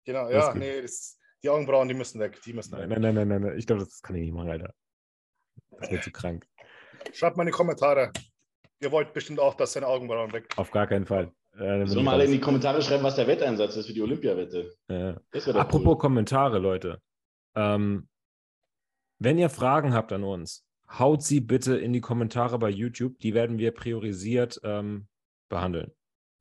Genau, 0.05 0.29
ja, 0.31 0.55
nee, 0.55 0.83
das, 0.83 1.19
die 1.43 1.49
Augenbrauen, 1.49 1.89
die 1.89 1.95
müssen 1.95 2.21
weg. 2.21 2.41
Die 2.45 2.53
müssen 2.53 2.73
nein, 2.73 2.91
weg. 2.91 2.99
nein, 2.99 3.15
nein, 3.15 3.29
nein, 3.29 3.43
nein, 3.43 3.59
Ich 3.59 3.67
glaube, 3.67 3.85
das 3.85 4.01
kann 4.03 4.17
ich 4.17 4.23
nicht 4.23 4.35
machen, 4.35 4.51
Alter. 4.51 4.75
Das 5.79 5.91
wäre 5.91 6.03
zu 6.03 6.13
krank. 6.13 6.47
Schreibt 7.13 7.37
mal 7.37 7.43
in 7.43 7.49
die 7.49 7.53
Kommentare. 7.53 8.13
Ihr 8.81 8.93
wollt 8.93 9.13
bestimmt 9.13 9.41
auch, 9.41 9.55
dass 9.55 9.73
seine 9.73 9.87
Augenbrauen 9.87 10.33
weg. 10.33 10.49
Auf 10.57 10.71
gar 10.71 10.87
keinen 10.87 11.07
Fall. 11.07 11.33
Äh, 11.59 11.87
Sollen 11.87 12.05
wir 12.05 12.13
alle 12.13 12.25
in 12.25 12.33
die 12.33 12.41
Kommentare 12.41 12.81
schreiben, 12.83 13.05
was 13.05 13.17
der 13.17 13.27
Wetteinsatz 13.27 13.77
ist 13.77 13.87
für 13.87 13.93
die 13.93 14.03
Olympiawette? 14.03 14.73
Ja. 14.89 15.21
Apropos 15.55 15.95
cool. 15.95 15.99
Kommentare, 15.99 16.59
Leute. 16.59 17.01
Ähm, 17.55 18.09
wenn 19.19 19.39
ihr 19.39 19.51
Fragen 19.51 19.93
habt 19.93 20.13
an 20.13 20.25
uns, 20.25 20.65
haut 20.99 21.23
sie 21.23 21.41
bitte 21.41 21.77
in 21.77 21.93
die 21.93 22.01
Kommentare 22.01 22.59
bei 22.59 22.71
YouTube. 22.71 23.19
Die 23.19 23.35
werden 23.35 23.59
wir 23.59 23.73
priorisiert 23.73 24.61
ähm, 24.65 25.09
behandeln. 25.49 25.93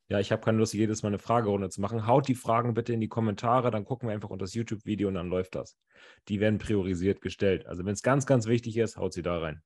Ja, 0.08 0.20
ich 0.20 0.32
habe 0.32 0.42
keine 0.42 0.58
Lust, 0.58 0.74
jedes 0.74 1.04
Mal 1.04 1.08
eine 1.08 1.20
Fragerunde 1.20 1.70
zu 1.70 1.80
machen. 1.80 2.06
Haut 2.06 2.28
die 2.28 2.36
Fragen 2.36 2.74
bitte 2.74 2.92
in 2.92 3.00
die 3.00 3.08
Kommentare, 3.08 3.72
dann 3.72 3.86
gucken 3.86 4.10
wir 4.10 4.14
einfach 4.14 4.30
unter 4.30 4.44
das 4.44 4.54
YouTube-Video 4.54 5.08
und 5.08 5.14
dann 5.14 5.30
läuft 5.30 5.56
das. 5.56 5.78
Die 6.28 6.42
werden 6.42 6.58
priorisiert 6.58 7.22
gestellt. 7.22 7.66
Also 7.66 7.86
wenn 7.86 7.94
es 7.94 8.02
ganz, 8.02 8.26
ganz 8.26 8.46
wichtig 8.46 8.76
ist, 8.76 8.98
haut 8.98 9.14
sie 9.14 9.22
da 9.22 9.38
rein. 9.40 9.62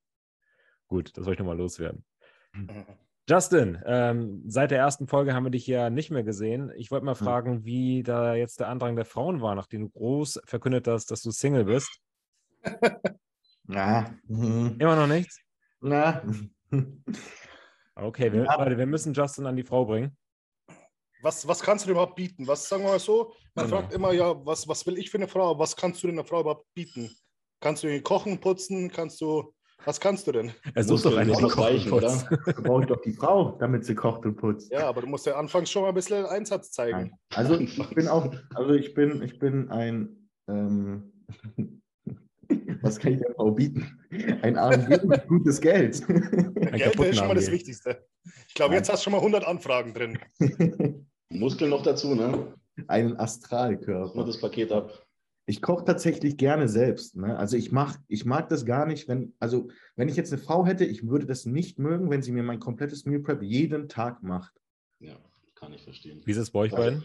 Gut, 0.88 1.18
das 1.18 1.24
soll 1.24 1.34
ich 1.34 1.40
nochmal 1.40 1.58
loswerden. 1.58 2.06
Justin, 3.28 3.82
ähm, 3.86 4.44
seit 4.46 4.72
der 4.72 4.78
ersten 4.78 5.08
Folge 5.08 5.34
haben 5.34 5.46
wir 5.46 5.50
dich 5.50 5.66
ja 5.66 5.90
nicht 5.90 6.12
mehr 6.12 6.24
gesehen. 6.24 6.72
Ich 6.76 6.92
wollte 6.92 7.06
mal 7.06 7.16
fragen, 7.16 7.66
wie 7.66 8.04
da 8.04 8.36
jetzt 8.36 8.60
der 8.60 8.70
Andrang 8.70 8.96
der 8.96 9.06
Frauen 9.06 9.42
war, 9.42 9.56
nachdem 9.56 9.82
du 9.82 9.90
groß 9.90 10.42
verkündet 10.46 10.88
hast, 10.88 11.10
dass 11.10 11.22
du 11.22 11.32
Single 11.32 11.66
bist. 11.66 12.00
Na. 13.64 14.16
Mhm. 14.28 14.76
Immer 14.80 14.96
noch 14.96 15.08
nichts? 15.08 15.40
Na. 15.82 16.22
Okay, 17.98 18.34
wir, 18.34 18.44
ja. 18.44 18.78
wir 18.78 18.86
müssen 18.88 19.14
Justin 19.14 19.46
an 19.46 19.56
die 19.56 19.64
Frau 19.64 19.86
bringen 19.86 20.18
was, 21.26 21.48
was 21.48 21.60
kannst 21.62 21.84
du 21.84 21.88
denn 21.88 21.96
überhaupt 21.96 22.16
bieten? 22.16 22.48
Was 22.48 22.70
sagen 22.70 22.84
wir 22.84 22.92
mal 22.92 23.00
so? 23.00 23.34
Man 23.56 23.66
genau. 23.66 23.80
fragt 23.80 23.94
immer, 23.94 24.14
ja, 24.14 24.46
was, 24.46 24.68
was 24.68 24.86
will 24.86 24.98
ich 24.98 25.10
für 25.10 25.18
eine 25.18 25.28
Frau? 25.28 25.58
Was 25.58 25.76
kannst 25.76 26.04
du 26.04 26.08
denn 26.08 26.20
einer 26.20 26.28
Frau 26.28 26.42
überhaupt 26.42 26.72
bieten? 26.76 27.14
Kannst 27.60 27.84
du 27.84 28.02
kochen, 28.02 28.40
putzen? 28.40 28.92
Kannst 28.92 29.20
du, 29.22 29.54
was 29.86 30.00
kannst 30.00 30.28
du 30.28 30.32
denn? 30.32 30.52
Er 30.74 30.84
sucht 30.84 31.06
doch 31.06 31.16
eigentlich 31.16 31.40
noch 31.40 31.58
reichen, 31.58 31.92
oder? 31.92 32.12
Du 32.46 32.64
brauchst 32.64 32.90
doch 32.90 33.02
die 33.02 33.14
Frau, 33.14 33.56
damit 33.60 33.86
sie 33.86 33.96
kocht 33.96 34.26
und 34.26 34.36
putzt. 34.36 34.72
Ja, 34.72 34.88
aber 34.88 35.02
du 35.02 35.08
musst 35.08 35.26
ja 35.26 35.36
anfangs 35.36 35.70
schon 35.70 35.84
mal 35.84 35.90
ein 35.90 35.96
bisschen 35.96 36.26
Einsatz 36.26 36.72
zeigen. 36.72 36.98
Nein. 36.98 37.18
Also 37.34 37.60
ich 37.60 37.78
bin 37.90 38.08
auch, 38.08 38.34
also 38.54 38.74
ich 38.74 38.94
bin, 38.94 39.22
ich 39.22 39.40
bin 39.40 39.70
ein, 39.70 40.30
ähm, 40.48 41.12
was 42.82 43.00
kann 43.00 43.14
ich 43.14 43.20
der 43.20 43.34
Frau 43.36 43.52
bieten? 43.52 44.00
Ein 44.42 44.58
AMG 44.58 45.04
mit 45.06 45.28
gutes 45.28 45.62
Geld. 45.62 46.06
Geld 46.08 47.00
ist 47.00 47.18
schon 47.18 47.28
mal 47.28 47.36
das 47.36 47.52
Wichtigste. 47.52 48.06
Ich 48.48 48.54
glaube, 48.54 48.76
jetzt 48.76 48.92
hast 48.92 49.02
du 49.02 49.04
schon 49.06 49.14
mal 49.14 49.20
100 49.20 49.46
Anfragen 49.46 49.94
drin. 49.94 50.20
Muskeln 51.30 51.70
noch 51.70 51.84
dazu, 51.84 52.16
ne? 52.16 52.54
Einen 52.88 53.18
Astralkörper. 53.18 54.16
Nur 54.16 54.26
das 54.26 54.40
Paket 54.40 54.72
ab. 54.72 55.05
Ich 55.48 55.62
koche 55.62 55.86
tatsächlich 55.86 56.38
gerne 56.38 56.68
selbst. 56.68 57.16
Ne? 57.16 57.38
Also 57.38 57.56
ich, 57.56 57.72
mach, 57.72 57.98
ich 58.08 58.26
mag 58.26 58.50
das 58.50 58.66
gar 58.66 58.86
nicht, 58.86 59.08
wenn, 59.08 59.34
also 59.40 59.70
wenn 59.96 60.10
ich 60.10 60.16
jetzt 60.16 60.34
eine 60.34 60.42
Frau 60.42 60.66
hätte, 60.66 60.86
ich 60.86 61.08
würde 61.08 61.26
das 61.26 61.46
nicht 61.46 61.78
mögen, 61.78 62.10
wenn 62.10 62.24
sie 62.24 62.32
mir 62.32 62.44
mein 62.44 62.60
komplettes 62.60 63.06
Meal 63.06 63.22
Prep 63.22 63.44
jeden 63.44 63.88
Tag 63.88 64.24
macht. 64.24 64.54
Ja, 65.00 65.18
kann 65.54 65.72
ich 65.74 65.84
verstehen. 65.84 66.22
Wie 66.26 66.32
ist 66.32 66.38
es 66.38 66.52
bei 66.52 66.62
euch 66.62 66.72
beiden? 66.72 67.04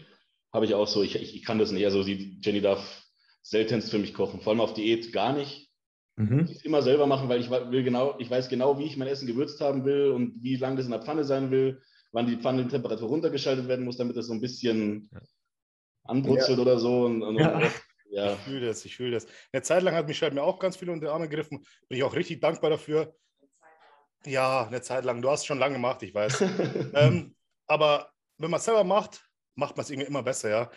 Habe 0.51 0.65
ich 0.65 0.73
auch 0.73 0.87
so. 0.87 1.03
Ich, 1.03 1.15
ich, 1.15 1.35
ich, 1.35 1.45
kann 1.45 1.59
das 1.59 1.71
nicht. 1.71 1.85
Also 1.85 2.03
die 2.03 2.39
Jenny 2.41 2.61
darf 2.61 3.05
seltenst 3.43 3.91
für 3.91 3.99
mich 3.99 4.13
kochen. 4.13 4.41
Vor 4.41 4.51
allem 4.51 4.61
auf 4.61 4.73
Diät 4.73 5.13
gar 5.13 5.33
nicht. 5.33 5.69
Mhm. 6.17 6.47
Ich 6.49 6.65
immer 6.65 6.81
selber 6.81 7.05
machen, 7.05 7.29
weil 7.29 7.39
ich 7.39 7.49
will 7.49 7.83
genau, 7.83 8.15
ich 8.19 8.29
weiß 8.29 8.49
genau, 8.49 8.79
wie 8.79 8.85
ich 8.85 8.97
mein 8.97 9.07
Essen 9.07 9.27
gewürzt 9.27 9.61
haben 9.61 9.85
will 9.85 10.09
und 10.09 10.43
wie 10.43 10.55
lange 10.55 10.77
das 10.77 10.85
in 10.85 10.91
der 10.91 11.01
Pfanne 11.01 11.23
sein 11.23 11.51
will 11.51 11.79
wann 12.11 12.27
die 12.27 12.37
Pfannentemperatur 12.37 13.07
runtergeschaltet 13.07 13.67
werden 13.67 13.85
muss, 13.85 13.97
damit 13.97 14.17
es 14.17 14.27
so 14.27 14.33
ein 14.33 14.41
bisschen 14.41 15.09
anbrutzelt 16.03 16.57
ja. 16.57 16.61
oder 16.61 16.79
so. 16.79 17.05
Und, 17.05 17.23
und 17.23 17.39
ja. 17.39 17.61
Ja. 18.11 18.33
Ich 18.33 18.39
fühle 18.39 18.67
das, 18.67 18.85
ich 18.85 18.95
fühle 18.95 19.11
das. 19.11 19.25
Eine 19.51 19.61
Zeit 19.61 19.83
lang 19.83 19.95
hat 19.95 20.07
Michelle 20.07 20.31
halt 20.31 20.35
mir 20.35 20.43
auch 20.43 20.59
ganz 20.59 20.75
viel 20.75 20.89
unter 20.89 21.07
den 21.07 21.13
Arme 21.13 21.29
gegriffen. 21.29 21.65
Bin 21.87 21.97
ich 21.97 22.03
auch 22.03 22.13
richtig 22.13 22.41
dankbar 22.41 22.69
dafür. 22.69 23.15
Ja, 24.25 24.67
eine 24.67 24.81
Zeit 24.81 25.05
lang. 25.05 25.21
Du 25.21 25.29
hast 25.29 25.41
es 25.41 25.45
schon 25.45 25.59
lange 25.59 25.75
gemacht, 25.75 26.03
ich 26.03 26.13
weiß. 26.13 26.41
ähm, 26.93 27.35
aber 27.67 28.11
wenn 28.37 28.51
man 28.51 28.59
es 28.59 28.65
selber 28.65 28.83
macht, 28.83 29.25
macht 29.55 29.77
man 29.77 29.83
es 29.83 29.89
irgendwie 29.89 30.07
immer 30.07 30.23
besser, 30.23 30.49
ja. 30.49 30.71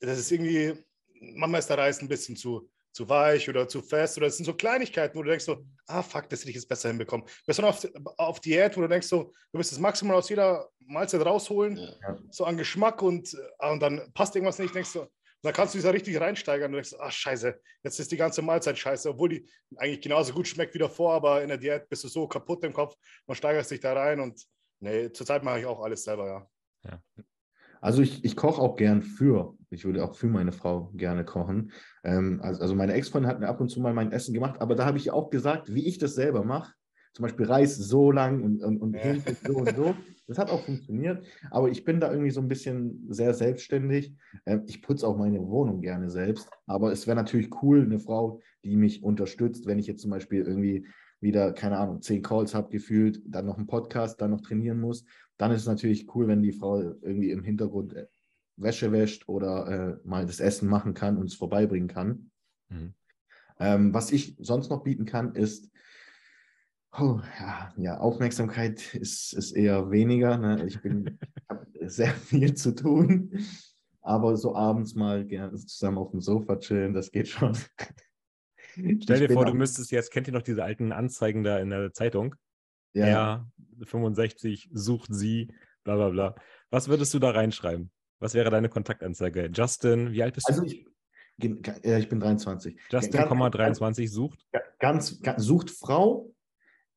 Das 0.00 0.18
ist 0.18 0.30
irgendwie, 0.32 0.74
manchmal 1.20 1.60
ist 1.60 1.70
der 1.70 1.78
Reis 1.78 2.02
ein 2.02 2.08
bisschen 2.08 2.36
zu, 2.36 2.68
zu 2.92 3.08
weich 3.08 3.48
oder 3.48 3.68
zu 3.68 3.80
fest 3.80 4.18
oder 4.18 4.26
es 4.26 4.36
sind 4.36 4.46
so 4.46 4.54
Kleinigkeiten, 4.54 5.16
wo 5.16 5.22
du 5.22 5.30
denkst 5.30 5.44
so, 5.44 5.64
ah 5.86 6.02
fuck, 6.02 6.28
das 6.28 6.40
hätte 6.40 6.50
ich 6.50 6.56
jetzt 6.56 6.68
besser 6.68 6.88
hinbekommen. 6.88 7.26
Besonders 7.46 7.86
auf, 7.86 8.18
auf 8.18 8.40
Diät, 8.40 8.76
wo 8.76 8.82
du 8.82 8.88
denkst 8.88 9.06
so, 9.06 9.32
du 9.52 9.58
wirst 9.58 9.72
das 9.72 9.78
Maximal 9.78 10.16
aus 10.16 10.28
jeder 10.28 10.68
Mahlzeit 10.80 11.24
rausholen, 11.24 11.76
ja. 11.76 12.18
so 12.30 12.44
an 12.44 12.56
Geschmack 12.56 13.00
und, 13.02 13.36
ah, 13.58 13.70
und 13.70 13.80
dann 13.80 14.12
passt 14.12 14.34
irgendwas 14.34 14.58
nicht, 14.58 14.74
denkst 14.74 14.92
du, 14.92 15.06
dann 15.42 15.52
kannst 15.52 15.74
du 15.74 15.78
dich 15.78 15.84
da 15.84 15.90
richtig 15.90 16.20
reinsteigern 16.20 16.70
und 16.70 16.74
denkst, 16.74 16.94
ach 16.98 17.10
scheiße, 17.10 17.60
jetzt 17.82 17.98
ist 17.98 18.12
die 18.12 18.16
ganze 18.16 18.42
Mahlzeit 18.42 18.78
scheiße, 18.78 19.10
obwohl 19.10 19.28
die 19.30 19.48
eigentlich 19.76 20.00
genauso 20.00 20.32
gut 20.32 20.46
schmeckt 20.46 20.74
wie 20.74 20.78
davor, 20.78 21.14
aber 21.14 21.42
in 21.42 21.48
der 21.48 21.58
Diät 21.58 21.88
bist 21.88 22.04
du 22.04 22.08
so 22.08 22.26
kaputt 22.26 22.64
im 22.64 22.72
Kopf 22.72 22.96
und 23.26 23.34
steigerst 23.34 23.70
dich 23.70 23.80
da 23.80 23.92
rein 23.92 24.20
und 24.20 24.40
nee, 24.80 25.10
zurzeit 25.12 25.42
mache 25.42 25.60
ich 25.60 25.66
auch 25.66 25.82
alles 25.82 26.04
selber, 26.04 26.26
ja. 26.26 26.90
ja. 26.90 27.24
Also 27.80 28.00
ich, 28.00 28.24
ich 28.24 28.36
koche 28.36 28.62
auch 28.62 28.76
gern 28.76 29.02
für. 29.02 29.56
Ich 29.68 29.84
würde 29.84 30.04
auch 30.04 30.14
für 30.14 30.28
meine 30.28 30.52
Frau 30.52 30.92
gerne 30.94 31.24
kochen. 31.24 31.72
Ähm, 32.04 32.40
also, 32.40 32.62
also 32.62 32.74
meine 32.76 32.92
Ex-Freundin 32.92 33.28
hat 33.28 33.40
mir 33.40 33.48
ab 33.48 33.60
und 33.60 33.70
zu 33.70 33.80
mal 33.80 33.92
mein 33.92 34.12
Essen 34.12 34.32
gemacht, 34.32 34.60
aber 34.60 34.76
da 34.76 34.86
habe 34.86 34.98
ich 34.98 35.10
auch 35.10 35.30
gesagt, 35.30 35.74
wie 35.74 35.88
ich 35.88 35.98
das 35.98 36.14
selber 36.14 36.44
mache. 36.44 36.72
Zum 37.14 37.24
Beispiel 37.24 37.46
Reis 37.46 37.76
so 37.76 38.10
lang 38.10 38.42
und, 38.42 38.62
und, 38.62 38.78
und 38.78 38.94
ja. 38.94 39.14
so 39.46 39.56
und 39.56 39.76
so. 39.76 39.94
Das 40.28 40.38
hat 40.38 40.50
auch 40.50 40.64
funktioniert, 40.64 41.26
aber 41.50 41.68
ich 41.68 41.84
bin 41.84 42.00
da 42.00 42.10
irgendwie 42.10 42.30
so 42.30 42.40
ein 42.40 42.48
bisschen 42.48 43.06
sehr 43.10 43.34
selbstständig. 43.34 44.14
Ähm, 44.46 44.62
ich 44.66 44.80
putze 44.80 45.06
auch 45.06 45.18
meine 45.18 45.40
Wohnung 45.40 45.82
gerne 45.82 46.10
selbst, 46.10 46.48
aber 46.66 46.92
es 46.92 47.06
wäre 47.06 47.16
natürlich 47.16 47.50
cool, 47.62 47.82
eine 47.82 47.98
Frau, 47.98 48.40
die 48.64 48.76
mich 48.76 49.02
unterstützt, 49.02 49.66
wenn 49.66 49.78
ich 49.78 49.86
jetzt 49.86 50.00
zum 50.00 50.10
Beispiel 50.10 50.42
irgendwie 50.42 50.86
wieder, 51.20 51.52
keine 51.52 51.78
Ahnung, 51.78 52.00
zehn 52.02 52.22
Calls 52.22 52.54
habe 52.54 52.70
gefühlt, 52.70 53.20
dann 53.26 53.46
noch 53.46 53.58
einen 53.58 53.66
Podcast, 53.66 54.20
dann 54.20 54.30
noch 54.30 54.40
trainieren 54.40 54.80
muss 54.80 55.04
dann 55.42 55.50
ist 55.50 55.62
es 55.62 55.66
natürlich 55.66 56.14
cool, 56.14 56.28
wenn 56.28 56.40
die 56.40 56.52
Frau 56.52 56.80
irgendwie 56.80 57.32
im 57.32 57.42
Hintergrund 57.42 57.94
äh, 57.94 58.06
Wäsche 58.56 58.92
wäscht 58.92 59.28
oder 59.28 59.66
äh, 59.66 60.08
mal 60.08 60.24
das 60.24 60.38
Essen 60.38 60.68
machen 60.68 60.94
kann 60.94 61.16
und 61.16 61.26
es 61.26 61.34
vorbeibringen 61.34 61.88
kann. 61.88 62.30
Mhm. 62.68 62.94
Ähm, 63.58 63.92
was 63.92 64.12
ich 64.12 64.36
sonst 64.38 64.70
noch 64.70 64.84
bieten 64.84 65.04
kann, 65.04 65.34
ist, 65.34 65.68
oh, 66.98 67.20
ja, 67.40 67.72
ja, 67.76 67.98
Aufmerksamkeit 67.98 68.94
ist, 68.94 69.32
ist 69.32 69.52
eher 69.52 69.90
weniger. 69.90 70.36
Ne? 70.38 70.66
Ich 70.66 70.76
habe 71.48 71.66
sehr 71.80 72.12
viel 72.12 72.54
zu 72.54 72.74
tun. 72.74 73.30
Aber 74.00 74.36
so 74.36 74.56
abends 74.56 74.94
mal 74.94 75.24
gerne 75.24 75.54
zusammen 75.54 75.98
auf 75.98 76.10
dem 76.10 76.20
Sofa 76.20 76.56
chillen, 76.56 76.92
das 76.92 77.12
geht 77.12 77.28
schon. 77.28 77.56
Stell 78.74 79.26
dir 79.26 79.32
vor, 79.32 79.44
du 79.44 79.54
müsstest 79.54 79.92
jetzt, 79.92 80.10
kennt 80.10 80.26
ihr 80.26 80.32
noch 80.32 80.42
diese 80.42 80.64
alten 80.64 80.92
Anzeigen 80.92 81.44
da 81.44 81.58
in 81.58 81.70
der 81.70 81.92
Zeitung? 81.92 82.34
Ja. 82.94 83.06
Er 83.06 83.86
65 83.86 84.70
sucht 84.72 85.14
sie, 85.14 85.52
bla 85.84 85.96
bla 85.96 86.08
bla. 86.08 86.34
Was 86.70 86.88
würdest 86.88 87.14
du 87.14 87.18
da 87.18 87.30
reinschreiben? 87.30 87.90
Was 88.18 88.34
wäre 88.34 88.50
deine 88.50 88.68
Kontaktanzeige? 88.68 89.50
Justin, 89.52 90.12
wie 90.12 90.22
alt 90.22 90.34
bist 90.34 90.48
also 90.48 90.62
du? 90.62 90.68
Ich, 90.68 90.86
ja, 91.84 91.98
ich 91.98 92.08
bin 92.08 92.20
23. 92.20 92.78
Justin, 92.90 93.28
ganz, 93.28 93.54
23 93.54 94.10
sucht? 94.10 94.46
Ganz, 94.78 95.20
ganz, 95.20 95.42
sucht 95.42 95.70
Frau, 95.70 96.32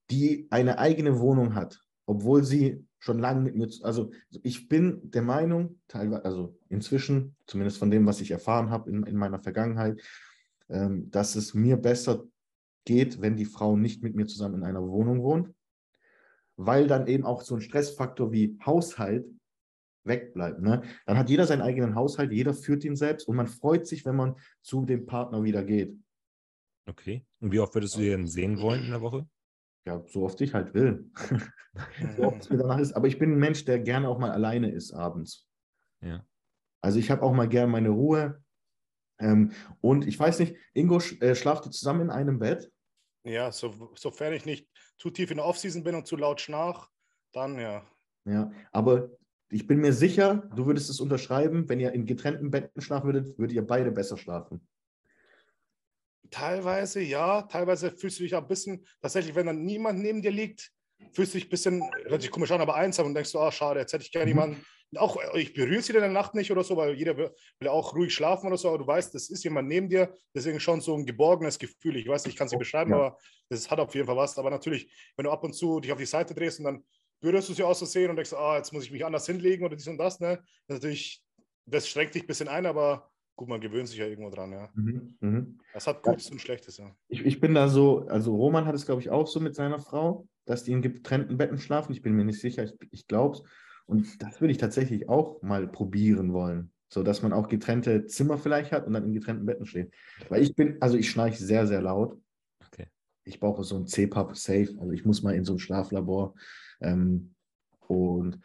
die 0.10 0.48
eine 0.50 0.78
eigene 0.78 1.20
Wohnung 1.20 1.56
hat, 1.56 1.82
obwohl 2.06 2.44
sie 2.44 2.86
schon 3.00 3.20
lange 3.20 3.42
mit 3.42 3.56
mir, 3.56 3.70
also 3.84 4.12
ich 4.44 4.68
bin 4.68 5.12
der 5.12 5.22
Meinung, 5.22 5.80
teilweise, 5.88 6.26
also 6.26 6.58
inzwischen, 6.70 7.36
zumindest 7.46 7.78
von 7.78 7.92
dem, 7.92 8.06
was 8.06 8.22
ich 8.22 8.32
erfahren 8.32 8.70
habe 8.70 8.90
in, 8.90 9.04
in 9.04 9.16
meiner 9.16 9.40
Vergangenheit, 9.40 10.02
ähm, 10.70 11.10
dass 11.12 11.36
es 11.36 11.54
mir 11.54 11.78
besser 11.78 12.24
geht, 12.86 13.22
wenn 13.22 13.36
die 13.36 13.46
Frau 13.46 13.78
nicht 13.78 14.04
mit 14.04 14.16
mir 14.16 14.26
zusammen 14.26 14.56
in 14.56 14.64
einer 14.64 14.88
Wohnung 14.88 15.22
wohnt, 15.22 15.54
weil 16.56 16.88
dann 16.88 17.08
eben 17.08 17.26
auch 17.26 17.42
so 17.42 17.56
ein 17.56 17.62
Stressfaktor 17.62 18.32
wie 18.32 18.58
Haushalt 18.66 19.28
wegbleibt. 20.04 20.62
Ne? 20.62 20.84
Dann 21.06 21.18
hat 21.18 21.30
jeder 21.30 21.46
seinen 21.46 21.62
eigenen 21.62 21.96
Haushalt, 21.96 22.32
jeder 22.32 22.54
führt 22.54 22.84
ihn 22.84 22.96
selbst 22.96 23.28
und 23.28 23.36
man 23.36 23.48
freut 23.48 23.88
sich, 23.88 24.06
wenn 24.06 24.16
man 24.16 24.36
zu 24.62 24.86
dem 24.86 25.06
Partner 25.06 25.44
wieder 25.44 25.64
geht. 25.64 25.98
Okay. 26.88 27.26
Und 27.40 27.52
wie 27.52 27.60
oft 27.60 27.74
würdest 27.74 27.96
du 27.96 28.02
den 28.02 28.28
sehen 28.28 28.60
wollen 28.60 28.86
in 28.86 28.92
der 28.92 29.02
Woche? 29.02 29.28
Ja, 29.86 30.04
so 30.08 30.24
oft 30.24 30.42
ich 30.42 30.54
halt 30.54 30.74
will. 30.74 31.12
so 32.18 32.24
oft 32.24 32.42
es 32.42 32.50
mir 32.50 32.58
danach 32.58 32.80
ist. 32.80 32.94
Aber 32.94 33.08
ich 33.08 33.20
bin 33.20 33.34
ein 33.34 33.40
Mensch, 33.40 33.66
der 33.66 33.80
gerne 33.80 34.10
auch 34.10 34.18
mal 34.18 34.32
alleine 34.32 34.72
ist 34.72 34.94
abends. 34.94 35.48
Ja. 36.02 36.26
Also 36.82 37.00
ich 37.00 37.12
habe 37.12 37.22
auch 37.22 37.34
mal 37.34 37.48
gerne 37.48 37.72
meine 37.72 37.90
Ruhe. 37.90 38.44
Ähm, 39.20 39.52
und 39.82 40.08
ich 40.08 40.20
weiß 40.20 40.40
nicht, 40.40 40.56
Ingo, 40.74 41.00
äh, 41.20 41.36
schlaft 41.36 41.66
ihr 41.66 41.72
zusammen 41.72 42.02
in 42.02 42.10
einem 42.10 42.40
Bett? 42.40 42.72
Ja, 43.24 43.52
so, 43.52 43.92
sofern 43.96 44.34
ich 44.34 44.46
nicht 44.46 44.68
zu 44.98 45.10
tief 45.10 45.32
in 45.32 45.38
der 45.38 45.46
Offseason 45.46 45.84
bin 45.84 45.96
und 45.96 46.06
zu 46.06 46.16
laut 46.16 46.42
schnarch, 46.42 46.88
dann 47.32 47.58
ja. 47.58 47.86
Ja, 48.26 48.52
aber 48.72 49.10
ich 49.50 49.68
bin 49.68 49.80
mir 49.80 49.94
sicher, 49.94 50.50
du 50.56 50.66
würdest 50.66 50.90
es 50.90 51.00
unterschreiben, 51.00 51.70
wenn 51.70 51.80
ihr 51.80 51.92
in 51.94 52.06
getrennten 52.06 52.52
Betten 52.52 52.82
schlafen 52.82 53.06
würdet, 53.06 53.38
würdet 53.38 53.56
ihr 53.56 53.66
beide 53.66 53.92
besser 53.92 54.18
schlafen. 54.18 54.68
Teilweise 56.36 57.00
ja, 57.00 57.44
teilweise 57.44 57.92
fühlst 57.92 58.20
du 58.20 58.24
dich 58.24 58.36
auch 58.36 58.42
ein 58.42 58.48
bisschen, 58.50 58.86
tatsächlich, 59.02 59.36
wenn 59.36 59.46
dann 59.46 59.64
niemand 59.64 60.00
neben 60.00 60.22
dir 60.22 60.32
liegt, 60.32 60.70
fühlst 61.14 61.34
du 61.34 61.38
dich 61.38 61.48
ein 61.48 61.50
bisschen, 61.50 61.82
hört 62.08 62.22
sich 62.22 62.30
komisch 62.30 62.52
an, 62.52 62.60
aber 62.60 62.76
einsam 62.76 63.06
und 63.06 63.14
denkst 63.14 63.32
du, 63.32 63.40
ah, 63.40 63.54
schade, 63.54 63.80
jetzt 63.80 63.94
hätte 63.94 64.04
ich 64.04 64.12
gerne 64.12 64.26
mhm. 64.26 64.32
jemanden, 64.32 64.66
auch 64.98 65.18
ich 65.36 65.54
berühre 65.54 65.82
sie 65.82 65.94
in 65.94 66.02
der 66.02 66.10
Nacht 66.10 66.36
nicht 66.36 66.52
oder 66.52 66.66
so, 66.66 66.76
weil 66.76 66.94
jeder 66.96 67.16
will, 67.16 67.34
will 67.60 67.70
auch 67.70 67.96
ruhig 67.96 68.14
schlafen 68.14 68.48
oder 68.48 68.58
so, 68.58 68.68
aber 68.68 68.80
du 68.80 68.86
weißt, 68.88 69.16
das 69.16 69.30
ist 69.30 69.46
jemand 69.46 69.70
neben 69.70 69.88
dir, 69.88 70.14
deswegen 70.36 70.60
schon 70.60 70.82
so 70.82 70.94
ein 70.94 71.06
geborgenes 71.06 71.58
Gefühl. 71.58 71.96
Ich 71.96 72.06
weiß 72.06 72.26
nicht, 72.26 72.34
ich 72.34 72.38
kann 72.38 72.48
es 72.48 72.52
nicht 72.52 72.60
beschreiben, 72.60 72.92
ja. 72.92 72.98
aber 72.98 73.18
das 73.48 73.72
hat 73.72 73.80
auf 73.80 73.96
jeden 73.96 74.06
Fall 74.06 74.18
was. 74.18 74.38
Aber 74.38 74.50
natürlich, 74.50 74.92
wenn 75.16 75.24
du 75.24 75.32
ab 75.32 75.42
und 75.46 75.54
zu 75.54 75.80
dich 75.80 75.94
auf 75.94 75.98
die 75.98 76.06
Seite 76.06 76.36
drehst 76.36 76.60
und 76.60 76.66
dann 76.66 76.84
berührst 77.22 77.48
du 77.48 77.54
sie 77.54 77.64
aus 77.64 77.78
Versehen 77.78 78.10
und 78.10 78.18
denkst, 78.18 78.34
ah, 78.34 78.58
jetzt 78.58 78.74
muss 78.74 78.84
ich 78.84 78.92
mich 78.92 79.06
anders 79.06 79.26
hinlegen 79.26 79.66
oder 79.66 79.78
dies 79.78 79.88
und 79.88 79.98
das, 79.98 80.20
ne? 80.20 80.44
Das 80.68 80.82
natürlich, 80.82 81.24
das 81.66 81.88
schränkt 81.88 82.14
dich 82.14 82.24
ein 82.24 82.28
bisschen 82.28 82.50
ein, 82.50 82.66
aber 82.66 83.10
gut, 83.36 83.48
man 83.48 83.62
gewöhnt 83.62 83.88
sich 83.88 83.98
ja 83.98 84.08
irgendwo 84.08 84.30
dran, 84.30 84.52
ja. 84.52 84.70
Mhm, 84.76 85.18
mh. 85.20 85.46
Das 85.74 85.88
hat 85.88 86.02
Gutes 86.02 86.28
ja. 86.28 86.34
und 86.34 86.40
Schlechtes, 86.40 86.78
ja. 86.78 86.96
Ich, 87.08 87.26
ich 87.26 87.40
bin 87.40 87.54
da 87.54 87.68
so, 87.68 88.08
also 88.08 88.36
Roman 88.36 88.66
hat 88.66 88.76
es, 88.76 88.86
glaube 88.86 89.02
ich, 89.02 89.10
auch 89.10 89.28
so 89.28 89.40
mit 89.40 89.56
seiner 89.56 89.80
Frau, 89.80 90.28
dass 90.46 90.64
die 90.64 90.72
in 90.72 90.82
getrennten 90.82 91.38
Betten 91.38 91.58
schlafen. 91.58 91.92
Ich 91.92 92.02
bin 92.02 92.14
mir 92.14 92.26
nicht 92.26 92.40
sicher, 92.40 92.64
ich, 92.64 92.74
ich 92.92 93.08
glaube 93.08 93.38
es. 93.38 93.44
Und 93.86 94.22
das 94.22 94.42
würde 94.42 94.52
ich 94.52 94.58
tatsächlich 94.58 95.10
auch 95.10 95.42
mal 95.42 95.68
probieren 95.68 96.34
wollen. 96.34 96.72
So 96.88 97.04
dass 97.04 97.22
man 97.22 97.34
auch 97.34 97.50
getrennte 97.50 98.06
Zimmer 98.06 98.38
vielleicht 98.38 98.72
hat 98.72 98.86
und 98.86 98.94
dann 98.94 99.06
in 99.06 99.14
getrennten 99.14 99.46
Betten 99.46 99.66
schläft. 99.66 99.94
Weil 100.30 100.42
ich 100.42 100.56
bin, 100.56 100.78
also 100.82 100.98
ich 100.98 101.10
schnarche 101.10 101.44
sehr, 101.44 101.68
sehr 101.68 101.82
laut. 101.82 102.20
Okay. 102.68 102.88
Ich 103.24 103.40
brauche 103.40 103.64
so 103.64 103.76
ein 103.76 103.88
CPAP 103.88 104.38
safe. 104.38 104.76
Also 104.80 104.92
ich 104.92 105.04
muss 105.04 105.24
mal 105.24 105.36
in 105.36 105.46
so 105.46 105.54
ein 105.54 105.60
Schlaflabor. 105.60 106.36
Ähm, 106.80 107.34
und 107.88 108.40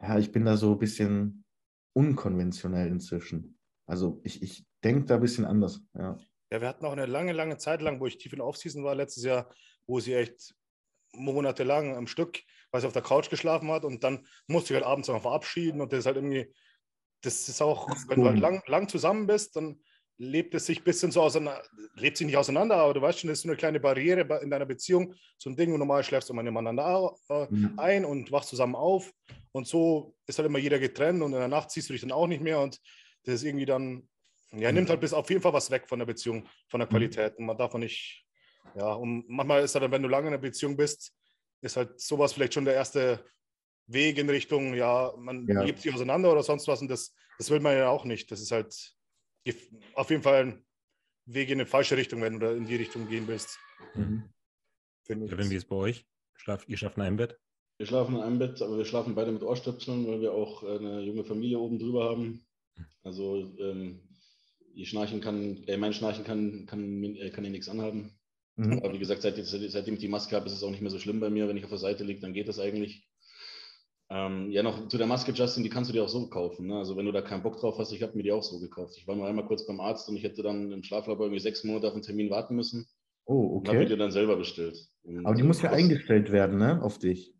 ja, 0.00 0.18
ich 0.18 0.32
bin 0.32 0.44
da 0.44 0.56
so 0.56 0.72
ein 0.72 0.78
bisschen 0.78 1.44
unkonventionell 1.92 2.88
inzwischen. 2.88 3.58
Also 3.90 4.20
ich, 4.22 4.40
ich 4.40 4.64
denke 4.84 5.06
da 5.06 5.16
ein 5.16 5.20
bisschen 5.20 5.44
anders. 5.44 5.82
Ja. 5.98 6.16
ja, 6.52 6.60
wir 6.60 6.68
hatten 6.68 6.86
auch 6.86 6.92
eine 6.92 7.06
lange, 7.06 7.32
lange 7.32 7.58
Zeit 7.58 7.82
lang, 7.82 7.98
wo 7.98 8.06
ich 8.06 8.18
tief 8.18 8.32
in 8.32 8.40
Offseason 8.40 8.84
war 8.84 8.94
letztes 8.94 9.24
Jahr, 9.24 9.52
wo 9.88 9.98
sie 9.98 10.14
echt 10.14 10.54
monatelang 11.12 11.96
am 11.96 12.06
Stück, 12.06 12.40
weil 12.70 12.80
sie 12.80 12.86
auf 12.86 12.92
der 12.92 13.02
Couch 13.02 13.30
geschlafen 13.30 13.68
hat 13.72 13.84
und 13.84 14.04
dann 14.04 14.28
musste 14.46 14.72
ich 14.72 14.76
halt 14.76 14.86
abends 14.86 15.08
noch 15.08 15.20
verabschieden 15.20 15.80
und 15.80 15.92
das 15.92 16.00
ist 16.00 16.06
halt 16.06 16.16
irgendwie, 16.16 16.54
das 17.22 17.48
ist 17.48 17.60
auch, 17.60 17.88
das 17.88 18.02
ist 18.02 18.08
wenn 18.08 18.20
du 18.20 18.28
halt 18.28 18.38
lang, 18.38 18.62
lang 18.66 18.88
zusammen 18.88 19.26
bist, 19.26 19.56
dann 19.56 19.82
lebt 20.18 20.54
es 20.54 20.66
sich 20.66 20.82
ein 20.82 20.84
bisschen 20.84 21.10
so 21.10 21.22
auseinander, 21.22 21.64
lebt 21.94 22.16
sich 22.16 22.26
nicht 22.28 22.36
auseinander, 22.36 22.76
aber 22.76 22.94
du 22.94 23.02
weißt 23.02 23.18
schon, 23.18 23.28
das 23.28 23.38
ist 23.38 23.42
so 23.42 23.48
eine 23.48 23.56
kleine 23.56 23.80
Barriere 23.80 24.20
in 24.40 24.50
deiner 24.50 24.66
Beziehung, 24.66 25.14
so 25.36 25.50
ein 25.50 25.56
Ding, 25.56 25.72
und 25.72 25.80
normal 25.80 26.04
schläfst 26.04 26.28
du 26.28 26.32
immer 26.32 26.44
nebeneinander 26.44 27.12
äh, 27.28 27.46
mhm. 27.50 27.74
ein 27.76 28.04
und 28.04 28.30
wachst 28.30 28.50
zusammen 28.50 28.76
auf 28.76 29.10
und 29.50 29.66
so 29.66 30.14
ist 30.28 30.38
halt 30.38 30.46
immer 30.46 30.60
jeder 30.60 30.78
getrennt 30.78 31.22
und 31.22 31.32
in 31.32 31.40
der 31.40 31.48
Nacht 31.48 31.72
siehst 31.72 31.88
du 31.88 31.92
dich 31.92 32.02
dann 32.02 32.12
auch 32.12 32.28
nicht 32.28 32.42
mehr 32.42 32.60
und 32.60 32.78
das 33.24 33.36
ist 33.36 33.44
irgendwie 33.44 33.66
dann, 33.66 34.08
ja, 34.52 34.72
nimmt 34.72 34.90
halt 34.90 35.00
bis 35.00 35.12
auf 35.12 35.28
jeden 35.30 35.42
Fall 35.42 35.52
was 35.52 35.70
weg 35.70 35.88
von 35.88 35.98
der 35.98 36.06
Beziehung, 36.06 36.48
von 36.68 36.80
der 36.80 36.86
mhm. 36.86 36.90
Qualität 36.90 37.36
und 37.36 37.46
man 37.46 37.56
darf 37.56 37.74
nicht, 37.74 38.24
ja, 38.76 38.92
und 38.92 39.28
manchmal 39.28 39.62
ist 39.62 39.74
halt, 39.74 39.90
wenn 39.90 40.02
du 40.02 40.08
lange 40.08 40.28
in 40.28 40.34
einer 40.34 40.42
Beziehung 40.42 40.76
bist, 40.76 41.14
ist 41.60 41.76
halt 41.76 42.00
sowas 42.00 42.32
vielleicht 42.32 42.54
schon 42.54 42.64
der 42.64 42.74
erste 42.74 43.24
Weg 43.86 44.18
in 44.18 44.30
Richtung, 44.30 44.74
ja, 44.74 45.12
man 45.16 45.46
ja. 45.46 45.62
lebt 45.62 45.80
sich 45.80 45.92
auseinander 45.92 46.32
oder 46.32 46.42
sonst 46.42 46.68
was 46.68 46.80
und 46.80 46.88
das, 46.88 47.14
das 47.38 47.50
will 47.50 47.60
man 47.60 47.76
ja 47.76 47.88
auch 47.88 48.04
nicht, 48.04 48.30
das 48.30 48.40
ist 48.40 48.52
halt 48.52 48.74
auf 49.94 50.10
jeden 50.10 50.22
Fall 50.22 50.44
ein 50.44 50.66
Weg 51.26 51.48
in 51.48 51.60
eine 51.60 51.66
falsche 51.66 51.96
Richtung, 51.96 52.20
wenn 52.22 52.34
du 52.34 52.46
da 52.46 52.52
in 52.52 52.66
die 52.66 52.76
Richtung 52.76 53.08
gehen 53.08 53.26
willst. 53.26 53.58
Mhm. 53.94 54.30
Kevin, 55.06 55.50
wie 55.50 55.56
ist 55.56 55.64
es 55.64 55.68
bei 55.68 55.76
euch? 55.76 56.06
Schlaf, 56.36 56.68
ihr 56.68 56.76
schlaft 56.76 56.96
in 56.96 57.02
einem 57.02 57.16
Bett? 57.16 57.38
Wir 57.78 57.86
schlafen 57.86 58.16
in 58.16 58.22
einem 58.22 58.38
Bett, 58.38 58.60
aber 58.62 58.76
wir 58.78 58.84
schlafen 58.84 59.14
beide 59.14 59.32
mit 59.32 59.42
Ohrstöpseln, 59.42 60.06
weil 60.06 60.20
wir 60.20 60.32
auch 60.32 60.62
eine 60.62 61.00
junge 61.00 61.24
Familie 61.24 61.58
oben 61.58 61.78
drüber 61.78 62.10
haben. 62.10 62.44
Also 63.02 63.56
ähm, 63.58 64.00
ihr 64.74 64.86
Schnarchen 64.86 65.20
kann, 65.20 65.64
äh, 65.64 65.76
mein 65.76 65.92
Schnarchen 65.92 66.24
kann, 66.24 66.66
kann, 66.66 67.04
äh, 67.04 67.30
kann 67.30 67.44
ihr 67.44 67.50
nichts 67.50 67.68
anhaben. 67.68 68.12
Mhm. 68.56 68.78
Aber 68.78 68.92
wie 68.92 68.98
gesagt, 68.98 69.22
seit, 69.22 69.36
seitdem 69.36 69.94
ich 69.94 70.00
die 70.00 70.08
Maske 70.08 70.36
habe, 70.36 70.46
ist 70.46 70.52
es 70.52 70.62
auch 70.62 70.70
nicht 70.70 70.82
mehr 70.82 70.90
so 70.90 70.98
schlimm 70.98 71.20
bei 71.20 71.30
mir. 71.30 71.48
Wenn 71.48 71.56
ich 71.56 71.64
auf 71.64 71.70
der 71.70 71.78
Seite 71.78 72.04
liege, 72.04 72.20
dann 72.20 72.34
geht 72.34 72.48
das 72.48 72.58
eigentlich. 72.58 73.06
Ähm, 74.12 74.50
ja, 74.50 74.64
noch 74.64 74.88
zu 74.88 74.98
der 74.98 75.06
Maske, 75.06 75.30
Justin, 75.32 75.62
die 75.62 75.70
kannst 75.70 75.88
du 75.88 75.92
dir 75.94 76.02
auch 76.02 76.08
so 76.08 76.28
kaufen. 76.28 76.66
Ne? 76.66 76.76
Also 76.76 76.96
wenn 76.96 77.06
du 77.06 77.12
da 77.12 77.22
keinen 77.22 77.44
Bock 77.44 77.58
drauf 77.60 77.78
hast, 77.78 77.92
ich 77.92 78.02
habe 78.02 78.16
mir 78.16 78.24
die 78.24 78.32
auch 78.32 78.42
so 78.42 78.58
gekauft. 78.58 78.96
Ich 78.98 79.06
war 79.06 79.14
nur 79.14 79.26
einmal 79.26 79.46
kurz 79.46 79.66
beim 79.66 79.80
Arzt 79.80 80.08
und 80.08 80.16
ich 80.16 80.24
hätte 80.24 80.42
dann 80.42 80.72
im 80.72 80.82
Schlaflabor 80.82 81.26
irgendwie 81.26 81.40
sechs 81.40 81.62
Monate 81.62 81.86
auf 81.86 81.94
einen 81.94 82.02
Termin 82.02 82.28
warten 82.28 82.56
müssen. 82.56 82.88
Oh, 83.24 83.58
okay. 83.58 83.68
Habe 83.68 83.88
mir 83.88 83.96
dann 83.96 84.10
selber 84.10 84.36
bestellt. 84.36 84.76
Und 85.04 85.24
Aber 85.24 85.36
die 85.36 85.44
muss 85.44 85.62
ja 85.62 85.70
eingestellt 85.70 86.32
werden, 86.32 86.58
ne? 86.58 86.82
Auf 86.82 86.98
dich. 86.98 87.32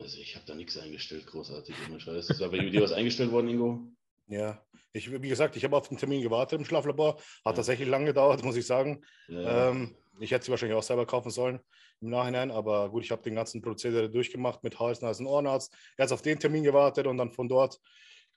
Also 0.00 0.18
ich 0.18 0.34
habe 0.34 0.44
da 0.46 0.56
nichts 0.56 0.76
eingestellt, 0.76 1.26
großartig. 1.26 1.74
Ist 2.06 2.42
aber 2.42 2.56
bei 2.56 2.68
dir 2.68 2.82
was 2.82 2.92
eingestellt 2.92 3.30
worden, 3.30 3.48
Ingo? 3.48 3.92
Ja, 4.30 4.62
ich, 4.92 5.10
wie 5.10 5.28
gesagt, 5.28 5.56
ich 5.56 5.64
habe 5.64 5.76
auf 5.76 5.88
den 5.88 5.98
Termin 5.98 6.22
gewartet 6.22 6.58
im 6.58 6.64
Schlaflabor. 6.64 7.16
Hat 7.16 7.22
ja. 7.44 7.52
tatsächlich 7.52 7.88
lange 7.88 8.06
gedauert, 8.06 8.42
muss 8.44 8.56
ich 8.56 8.66
sagen. 8.66 9.02
Ja. 9.28 9.70
Ähm, 9.70 9.96
ich 10.20 10.30
hätte 10.30 10.44
sie 10.44 10.50
wahrscheinlich 10.50 10.76
auch 10.76 10.82
selber 10.82 11.06
kaufen 11.06 11.30
sollen 11.30 11.60
im 12.00 12.10
Nachhinein, 12.10 12.50
aber 12.50 12.90
gut, 12.90 13.04
ich 13.04 13.10
habe 13.10 13.22
den 13.22 13.34
ganzen 13.34 13.60
Prozedere 13.60 14.08
durchgemacht 14.08 14.62
mit 14.62 14.78
Hals, 14.78 15.02
Nasen, 15.02 15.26
Ohrenarzt. 15.26 15.74
Erst 15.98 16.12
auf 16.12 16.22
den 16.22 16.38
Termin 16.38 16.62
gewartet 16.62 17.06
und 17.06 17.18
dann 17.18 17.30
von 17.30 17.48
dort 17.48 17.78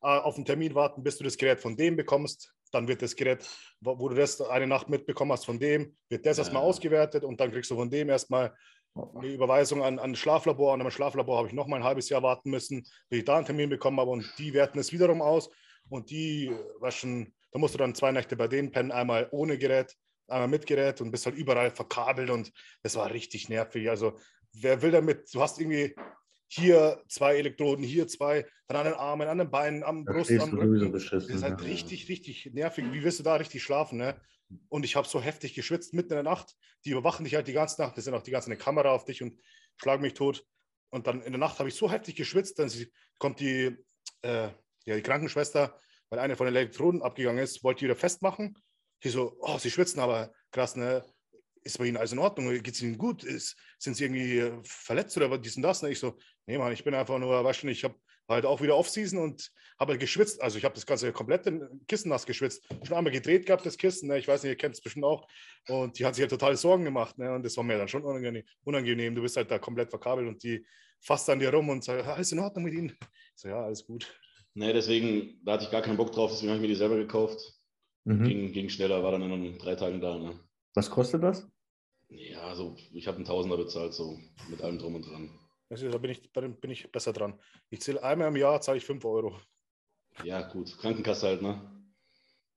äh, 0.02 0.08
auf 0.08 0.36
den 0.36 0.46
Termin 0.46 0.76
warten, 0.76 1.04
bis 1.04 1.18
du 1.18 1.24
das 1.24 1.38
Gerät 1.38 1.60
von 1.60 1.76
dem 1.76 1.96
bekommst. 1.96 2.54
Dann 2.72 2.88
wird 2.88 3.02
das 3.02 3.16
Gerät, 3.16 3.48
wo, 3.80 4.00
wo 4.00 4.10
du 4.10 4.16
das 4.16 4.42
eine 4.42 4.68
Nacht 4.68 4.90
mitbekommen 4.90 5.32
hast 5.32 5.46
von 5.46 5.60
dem, 5.60 5.96
wird 6.10 6.26
das 6.26 6.38
ja. 6.38 6.44
erstmal 6.44 6.64
ausgewertet 6.64 7.24
und 7.24 7.40
dann 7.40 7.52
kriegst 7.52 7.70
du 7.70 7.76
von 7.76 7.90
dem 7.90 8.10
erstmal 8.10 8.54
eine 8.96 9.28
Überweisung 9.28 9.84
an, 9.84 10.00
an 10.00 10.16
Schlaflabor. 10.16 10.74
Und 10.74 10.82
am 10.82 10.92
Schlaflabor 10.92 11.38
habe 11.38 11.48
ich 11.48 11.54
noch 11.54 11.68
mal 11.68 11.78
ein 11.78 11.84
halbes 11.84 12.10
Jahr 12.10 12.24
warten 12.24 12.50
müssen, 12.50 12.84
bis 13.10 13.20
ich 13.20 13.26
da 13.26 13.38
einen 13.38 13.46
Termin 13.46 13.70
bekommen 13.70 14.00
habe. 14.00 14.12
Und 14.12 14.32
die 14.38 14.54
werten 14.54 14.80
es 14.80 14.92
wiederum 14.92 15.22
aus. 15.22 15.50
Und 15.90 16.10
die, 16.10 16.52
was 16.80 16.96
schon, 16.96 17.34
da 17.52 17.60
musst 17.60 17.74
du 17.74 17.78
dann 17.78 17.96
zwei 17.96 18.12
Nächte 18.12 18.36
bei 18.36 18.48
denen 18.48 18.72
pennen, 18.72 18.92
einmal 18.92 19.28
ohne 19.32 19.58
Gerät, 19.58 19.96
einmal 20.28 20.48
mit 20.48 20.66
Gerät 20.66 21.02
und 21.02 21.12
bist 21.12 21.26
halt 21.26 21.36
überall 21.36 21.72
verkabelt 21.72 22.30
und 22.30 22.52
das 22.82 22.96
war 22.96 23.12
richtig 23.12 23.50
nervig. 23.50 23.90
Also 23.90 24.18
wer 24.54 24.82
will 24.82 24.92
damit, 24.92 25.34
du 25.34 25.42
hast 25.42 25.60
irgendwie 25.60 25.96
hier 26.48 27.04
zwei 27.08 27.36
Elektroden, 27.36 27.84
hier 27.84 28.08
zwei, 28.08 28.46
dann 28.68 28.78
an 28.78 28.86
den 28.86 28.94
Armen, 28.94 29.28
an 29.28 29.40
den 29.40 29.50
Beinen, 29.50 29.84
am 29.84 30.06
Brust, 30.06 30.32
am 30.32 30.54
Rücken. 30.54 30.92
Das 30.92 31.12
ist 31.12 31.44
halt 31.44 31.62
ja. 31.62 31.68
richtig, 31.68 32.10
richtig 32.10 32.52
nervig. 32.54 32.86
Wie 32.92 33.04
wirst 33.04 33.20
du 33.20 33.24
da 33.24 33.36
richtig 33.36 33.64
schlafen? 33.64 33.98
Ne? 33.98 34.20
Und 34.70 34.86
ich 34.86 34.96
habe 34.96 35.08
so 35.08 35.22
heftig 35.22 35.56
geschwitzt 35.56 35.94
mitten 35.94 36.12
in 36.12 36.18
der 36.18 36.24
Nacht. 36.24 36.56
Die 36.86 36.92
überwachen 36.92 37.24
dich 37.24 37.34
halt 37.36 37.48
die 37.48 37.54
ganze 37.54 37.82
Nacht. 37.82 37.98
Das 37.98 38.06
sind 38.06 38.14
auch 38.14 38.22
die 38.22 38.32
ganze 38.32 38.56
Kamera 38.56 38.92
auf 38.92 39.06
dich 39.06 39.24
und 39.24 39.40
schlagen 39.78 40.04
mich 40.04 40.14
tot. 40.14 40.46
Und 40.92 41.08
dann 41.08 41.24
in 41.24 41.32
der 41.32 41.40
Nacht 41.40 41.58
habe 41.58 41.70
ich 41.70 41.76
so 41.76 41.90
heftig 41.90 42.16
geschwitzt, 42.16 42.60
dann 42.60 42.72
kommt 43.18 43.40
die, 43.40 43.76
äh, 44.22 44.50
ja, 44.86 44.96
die 44.96 45.02
Krankenschwester, 45.02 45.80
weil 46.10 46.20
eine 46.20 46.36
von 46.36 46.46
den 46.46 46.56
Elektroden 46.56 47.02
abgegangen 47.02 47.44
ist, 47.44 47.64
wollte 47.64 47.80
die 47.80 47.86
wieder 47.86 47.96
festmachen. 47.96 48.58
Die 49.04 49.10
so, 49.10 49.36
oh, 49.40 49.58
sie 49.58 49.72
schwitzen 49.72 50.00
aber 50.00 50.34
krass, 50.52 50.76
ne? 50.76 51.04
ist 51.64 51.78
bei 51.78 51.86
Ihnen 51.86 51.98
alles 51.98 52.12
in 52.12 52.20
Ordnung? 52.20 52.50
Geht 52.62 52.74
es 52.74 52.82
Ihnen 52.82 52.98
gut? 52.98 53.24
Ist, 53.24 53.56
sind 53.80 53.96
Sie 53.96 54.06
irgendwie 54.06 54.52
verletzt 54.64 55.16
oder 55.18 55.38
dies 55.38 55.56
und 55.56 55.64
das? 55.64 55.82
Und 55.84 55.92
ich 55.92 56.00
so, 56.00 56.18
nee, 56.46 56.58
Mann, 56.58 56.74
ich 56.74 56.84
bin 56.84 56.94
einfach 56.94 57.18
nur, 57.20 57.44
weißt 57.44 57.64
du, 57.64 57.68
ich 57.68 57.84
habe 57.84 57.96
halt 58.28 58.46
auch 58.46 58.62
wieder 58.62 58.78
Offseason 58.78 59.20
und 59.20 59.52
habe 59.80 59.94
halt 59.94 60.02
geschwitzt. 60.02 60.42
Also 60.42 60.58
ich 60.58 60.66
habe 60.66 60.76
das 60.76 60.86
ganze 60.86 61.12
komplette 61.12 61.70
Kissen 61.88 62.10
nass 62.10 62.26
geschwitzt. 62.26 62.66
Schon 62.84 62.98
einmal 62.98 63.14
gedreht 63.14 63.46
gehabt, 63.46 63.66
das 63.66 63.78
Kissen. 63.78 64.10
Ne? 64.10 64.18
Ich 64.18 64.28
weiß 64.28 64.44
nicht, 64.44 64.52
ihr 64.52 64.58
kennt 64.58 64.76
es 64.76 64.82
bestimmt 64.82 65.06
auch. 65.06 65.28
Und 65.68 66.00
die 66.00 66.06
hat 66.06 66.16
sich 66.16 66.22
halt 66.22 66.32
total 66.32 66.56
Sorgen 66.56 66.86
gemacht. 66.86 67.18
Ne? 67.18 67.34
Und 67.34 67.44
das 67.44 67.58
war 67.58 67.64
mir 67.64 67.78
dann 67.78 67.88
schon 67.88 68.04
unangenehm. 68.04 69.16
Du 69.16 69.22
bist 69.22 69.38
halt 69.38 69.52
da 69.52 69.60
komplett 69.60 69.90
verkabelt 69.90 70.28
und 70.28 70.44
die 70.44 70.66
fasst 71.02 71.30
an 71.30 71.40
dir 71.40 71.54
rum 71.54 71.70
und 71.70 71.84
sagt, 71.84 72.06
alles 72.06 72.32
in 72.32 72.40
Ordnung 72.40 72.66
mit 72.66 72.74
Ihnen. 72.74 72.98
Ich 73.02 73.42
so, 73.42 73.50
ja, 73.50 73.64
alles 73.64 73.86
gut. 73.86 74.20
Nee, 74.56 74.74
deswegen, 74.74 75.40
da 75.44 75.54
hatte 75.54 75.66
ich 75.66 75.72
gar 75.72 75.82
keinen 75.82 75.98
Bock 75.98 76.12
drauf, 76.12 76.32
deswegen 76.32 76.50
habe 76.50 76.58
ich 76.58 76.62
mir 76.62 76.68
die 76.68 76.76
selber 76.76 76.96
gekauft. 76.96 77.54
Mhm. 78.06 78.28
Ging, 78.28 78.54
ging 78.54 78.70
schneller, 78.70 79.04
war 79.04 79.12
dann 79.12 79.22
in 79.22 79.58
drei 79.58 79.76
Tagen 79.76 80.02
da. 80.02 80.18
Ne? 80.18 80.40
Was 80.76 80.90
kostet 80.90 81.24
das? 81.24 81.48
Ja, 82.10 82.54
so, 82.56 82.76
ich 82.94 83.08
habe 83.08 83.18
einen 83.18 83.26
Tausender 83.26 83.58
bezahlt, 83.58 83.94
so 83.94 84.20
mit 84.50 84.62
allem 84.62 84.78
drum 84.78 84.96
und 84.96 85.08
dran. 85.08 85.30
Also, 85.70 85.90
da 85.90 85.98
bin 85.98 86.12
ich, 86.12 86.32
bin 86.32 86.72
ich 86.72 86.92
besser 86.92 87.14
dran. 87.14 87.40
Ich 87.70 87.82
zähle 87.82 88.04
einmal 88.04 88.28
im 88.28 88.36
Jahr, 88.36 88.62
zahle 88.62 88.78
ich 88.78 88.86
5 88.86 89.04
Euro. 89.06 89.36
Ja, 90.24 90.42
gut. 90.42 90.78
Krankenkasse 90.78 91.28
halt, 91.28 91.42
ne? 91.42 91.60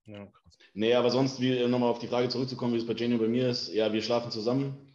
Ja. 0.05 0.31
Nee, 0.75 0.93
aber 0.93 1.11
sonst, 1.11 1.41
wie 1.41 1.67
nochmal 1.67 1.91
auf 1.91 1.99
die 1.99 2.09
Frage 2.09 2.29
zurückzukommen, 2.29 2.75
wie 2.75 2.79
es 2.79 2.87
bei 2.87 2.93
Jenny 2.93 3.15
und 3.15 3.21
bei 3.21 3.29
mir 3.29 3.49
ist, 3.49 3.73
ja, 3.73 3.91
wir 3.93 4.03
schlafen 4.03 4.31
zusammen. 4.31 4.93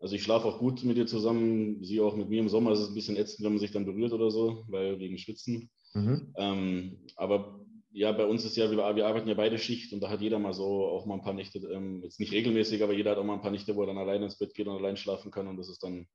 Also 0.00 0.16
ich 0.16 0.22
schlafe 0.22 0.48
auch 0.48 0.58
gut 0.58 0.82
mit 0.82 0.96
dir 0.96 1.06
zusammen, 1.06 1.84
sie 1.84 2.00
auch 2.00 2.16
mit 2.16 2.28
mir 2.28 2.40
im 2.40 2.48
Sommer. 2.48 2.70
Das 2.70 2.80
ist 2.80 2.88
ein 2.88 2.94
bisschen 2.94 3.16
ätzend, 3.16 3.44
wenn 3.44 3.52
man 3.52 3.60
sich 3.60 3.70
dann 3.70 3.84
berührt 3.84 4.12
oder 4.12 4.30
so, 4.30 4.64
weil 4.68 4.98
wegen 4.98 5.18
Schwitzen. 5.18 5.70
Mhm. 5.94 6.32
Ähm, 6.36 7.06
aber 7.16 7.60
ja, 7.92 8.12
bei 8.12 8.24
uns 8.24 8.44
ist 8.44 8.56
ja, 8.56 8.70
wir, 8.70 8.78
wir, 8.96 9.06
arbeiten 9.06 9.28
ja 9.28 9.34
beide 9.34 9.58
Schicht 9.58 9.92
und 9.92 10.00
da 10.00 10.10
hat 10.10 10.20
jeder 10.20 10.38
mal 10.38 10.54
so 10.54 10.86
auch 10.86 11.06
mal 11.06 11.14
ein 11.14 11.22
paar 11.22 11.34
Nächte, 11.34 11.58
ähm, 11.58 12.02
jetzt 12.02 12.20
nicht 12.20 12.32
regelmäßig, 12.32 12.82
aber 12.82 12.92
jeder 12.92 13.12
hat 13.12 13.18
auch 13.18 13.24
mal 13.24 13.34
ein 13.34 13.42
paar 13.42 13.50
Nächte, 13.50 13.74
wo 13.74 13.82
er 13.82 13.88
dann 13.88 13.98
alleine 13.98 14.26
ins 14.26 14.38
Bett 14.38 14.54
geht 14.54 14.68
und 14.68 14.76
allein 14.76 14.96
schlafen 14.96 15.30
kann 15.30 15.48
und 15.48 15.56
das 15.56 15.68
ist 15.68 15.82
dann 15.82 16.06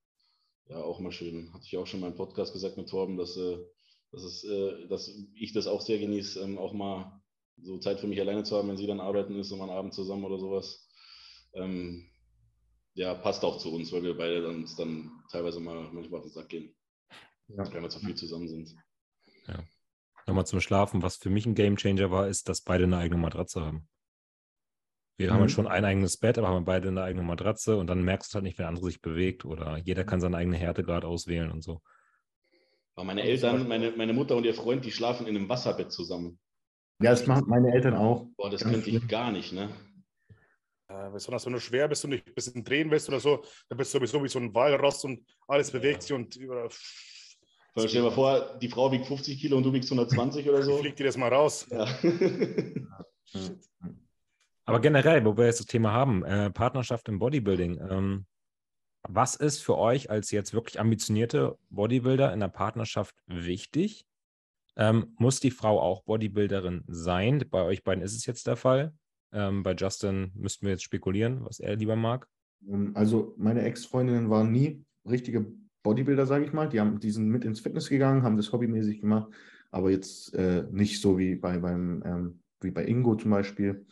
ja 0.67 0.77
auch 0.77 0.99
mal 0.99 1.11
schön. 1.11 1.53
Hatte 1.53 1.65
ich 1.65 1.77
auch 1.77 1.87
schon 1.87 1.99
mal 1.99 2.07
im 2.07 2.15
Podcast 2.15 2.53
gesagt 2.53 2.77
mit 2.77 2.89
Torben, 2.89 3.17
dass, 3.17 3.35
äh, 3.35 3.57
dass, 4.11 4.23
es, 4.23 4.43
äh, 4.45 4.87
dass 4.87 5.11
ich 5.35 5.53
das 5.53 5.67
auch 5.67 5.81
sehr 5.81 5.99
genieße, 5.99 6.39
ähm, 6.41 6.57
auch 6.57 6.73
mal 6.73 7.21
so 7.61 7.77
Zeit 7.77 7.99
für 7.99 8.07
mich 8.07 8.19
alleine 8.19 8.43
zu 8.43 8.55
haben, 8.55 8.69
wenn 8.69 8.77
sie 8.77 8.87
dann 8.87 8.99
arbeiten 8.99 9.37
ist 9.37 9.51
und 9.51 9.59
man 9.59 9.69
Abend 9.69 9.93
zusammen 9.93 10.23
oder 10.23 10.39
sowas. 10.39 10.87
Ähm, 11.53 12.09
ja, 12.93 13.13
passt 13.13 13.43
auch 13.43 13.57
zu 13.57 13.73
uns, 13.73 13.91
weil 13.91 14.03
wir 14.03 14.17
beide 14.17 14.41
dann, 14.41 14.55
uns 14.55 14.75
dann 14.75 15.11
teilweise 15.29 15.59
mal 15.59 15.89
manchmal 15.91 16.19
auf 16.19 16.25
den 16.25 16.33
Sack 16.33 16.49
gehen. 16.49 16.73
Ja. 17.49 17.71
Wenn 17.71 17.83
wir 17.83 17.89
zu 17.89 17.99
viel 17.99 18.15
zusammen 18.15 18.47
sind. 18.47 18.75
Ja. 19.47 19.63
Nochmal 20.27 20.45
zum 20.45 20.61
Schlafen. 20.61 21.03
Was 21.03 21.17
für 21.17 21.29
mich 21.29 21.45
ein 21.45 21.55
Gamechanger 21.55 22.11
war, 22.11 22.27
ist, 22.27 22.49
dass 22.49 22.61
beide 22.61 22.85
eine 22.85 22.97
eigene 22.97 23.19
Matratze 23.19 23.61
haben. 23.61 23.87
Wir 25.17 25.27
mhm. 25.27 25.33
haben 25.33 25.41
halt 25.41 25.51
schon 25.51 25.67
ein 25.67 25.85
eigenes 25.85 26.17
Bett, 26.17 26.37
aber 26.37 26.49
haben 26.49 26.65
beide 26.65 26.87
eine 26.89 27.03
eigene 27.03 27.23
Matratze 27.23 27.77
und 27.77 27.87
dann 27.87 28.03
merkst 28.03 28.33
du 28.33 28.35
halt 28.35 28.43
nicht, 28.43 28.57
wenn 28.57 28.63
der 28.63 28.69
andere 28.69 28.85
sich 28.85 29.01
bewegt 29.01 29.45
oder 29.45 29.77
jeder 29.77 30.03
kann 30.03 30.19
seine 30.19 30.37
eigene 30.37 30.57
Härtegrad 30.57 31.05
auswählen 31.05 31.51
und 31.51 31.63
so. 31.63 31.81
Aber 32.95 33.05
meine 33.05 33.23
Eltern, 33.23 33.67
meine, 33.67 33.91
meine 33.91 34.13
Mutter 34.13 34.35
und 34.35 34.45
ihr 34.45 34.53
Freund, 34.53 34.85
die 34.85 34.91
schlafen 34.91 35.27
in 35.27 35.35
einem 35.35 35.49
Wasserbett 35.49 35.91
zusammen. 35.91 36.39
Ja, 37.01 37.11
das 37.11 37.27
machen 37.27 37.45
meine 37.47 37.73
Eltern 37.73 37.95
auch. 37.95 38.27
Boah, 38.37 38.49
das 38.49 38.63
könnte 38.63 38.89
ich 38.89 39.07
gar 39.07 39.31
nicht, 39.31 39.51
ne? 39.51 39.69
Äh, 40.87 41.09
besonders 41.09 41.45
wenn 41.45 41.53
du 41.53 41.59
schwer 41.59 41.87
bist 41.87 42.05
und 42.05 42.11
dich 42.11 42.25
ein 42.25 42.33
bisschen 42.33 42.63
drehen 42.63 42.89
willst 42.91 43.09
oder 43.09 43.19
so, 43.19 43.43
dann 43.67 43.77
bist 43.77 43.93
du 43.93 43.97
sowieso 43.97 44.23
wie 44.23 44.29
so 44.29 44.39
ein 44.39 44.53
Walross 44.53 45.03
und 45.03 45.25
alles 45.47 45.71
bewegt 45.71 46.03
sich 46.03 46.13
und 46.13 46.35
über. 46.35 46.69
Stell 47.77 47.87
dir 47.87 48.03
mal 48.03 48.11
vor, 48.11 48.57
die 48.61 48.69
Frau 48.69 48.91
wiegt 48.91 49.05
50 49.05 49.39
Kilo 49.39 49.57
und 49.57 49.63
du 49.63 49.73
wiegst 49.73 49.91
120 49.91 50.47
oder 50.49 50.63
so. 50.63 50.77
Fliegt 50.77 50.97
dir 50.97 51.05
das 51.05 51.17
mal 51.17 51.33
raus. 51.33 51.67
Ja. 53.33 53.49
Aber 54.65 54.79
generell, 54.79 55.25
wo 55.25 55.35
wir 55.35 55.45
jetzt 55.45 55.59
das 55.59 55.65
Thema 55.65 55.91
haben, 55.91 56.23
äh, 56.23 56.51
Partnerschaft 56.51 57.09
im 57.09 57.19
Bodybuilding. 57.19 57.81
Ähm, 57.89 58.25
was 59.01 59.35
ist 59.35 59.61
für 59.61 59.77
euch 59.77 60.09
als 60.09 60.31
jetzt 60.31 60.53
wirklich 60.53 60.79
ambitionierte 60.79 61.57
Bodybuilder 61.69 62.31
in 62.31 62.39
der 62.39 62.47
Partnerschaft 62.47 63.15
wichtig? 63.27 64.05
Ähm, 64.77 65.15
muss 65.17 65.39
die 65.39 65.51
Frau 65.51 65.81
auch 65.81 66.03
Bodybuilderin 66.03 66.83
sein? 66.87 67.43
Bei 67.49 67.63
euch 67.63 67.83
beiden 67.83 68.03
ist 68.03 68.15
es 68.15 68.25
jetzt 68.25 68.47
der 68.47 68.55
Fall. 68.55 68.93
Ähm, 69.33 69.63
bei 69.63 69.73
Justin 69.73 70.31
müssten 70.35 70.65
wir 70.65 70.73
jetzt 70.73 70.83
spekulieren, 70.83 71.43
was 71.45 71.59
er 71.59 71.75
lieber 71.75 71.95
mag. 71.95 72.27
Ähm, 72.67 72.91
also 72.95 73.33
meine 73.37 73.63
Ex-Freundinnen 73.63 74.29
waren 74.29 74.51
nie 74.51 74.85
richtige 75.07 75.45
Bodybuilder, 75.85 76.25
sage 76.25 76.45
ich 76.45 76.51
mal. 76.51 76.67
Die, 76.67 76.79
haben, 76.79 76.99
die 76.99 77.11
sind 77.11 77.29
mit 77.29 77.45
ins 77.45 77.59
Fitness 77.59 77.89
gegangen, 77.89 78.23
haben 78.23 78.37
das 78.37 78.51
hobbymäßig 78.51 79.01
gemacht, 79.01 79.31
aber 79.69 79.91
jetzt 79.91 80.33
äh, 80.33 80.65
nicht 80.71 80.99
so 80.99 81.17
wie 81.17 81.35
bei, 81.35 81.59
beim, 81.59 82.03
ähm, 82.03 82.39
wie 82.59 82.71
bei 82.71 82.83
Ingo 82.85 83.15
zum 83.15 83.31
Beispiel. 83.31 83.85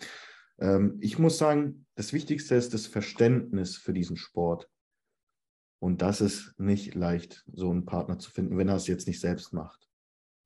Ähm, 0.60 0.97
ich 1.01 1.19
muss 1.19 1.38
sagen, 1.38 1.86
das 1.95 2.12
Wichtigste 2.12 2.56
ist 2.56 2.73
das 2.73 2.88
Verständnis 2.88 3.77
für 3.77 3.93
diesen 3.93 4.17
Sport. 4.17 4.69
Und 5.79 6.01
das 6.01 6.19
ist 6.19 6.56
nicht 6.58 6.95
leicht, 6.95 7.45
so 7.53 7.69
einen 7.69 7.86
Partner 7.86 8.17
zu 8.17 8.32
finden, 8.32 8.58
wenn 8.58 8.69
er 8.69 8.77
es 8.77 8.88
jetzt 8.88 9.08
nicht 9.08 9.19
selbst 9.19 9.53
macht. 9.53 9.88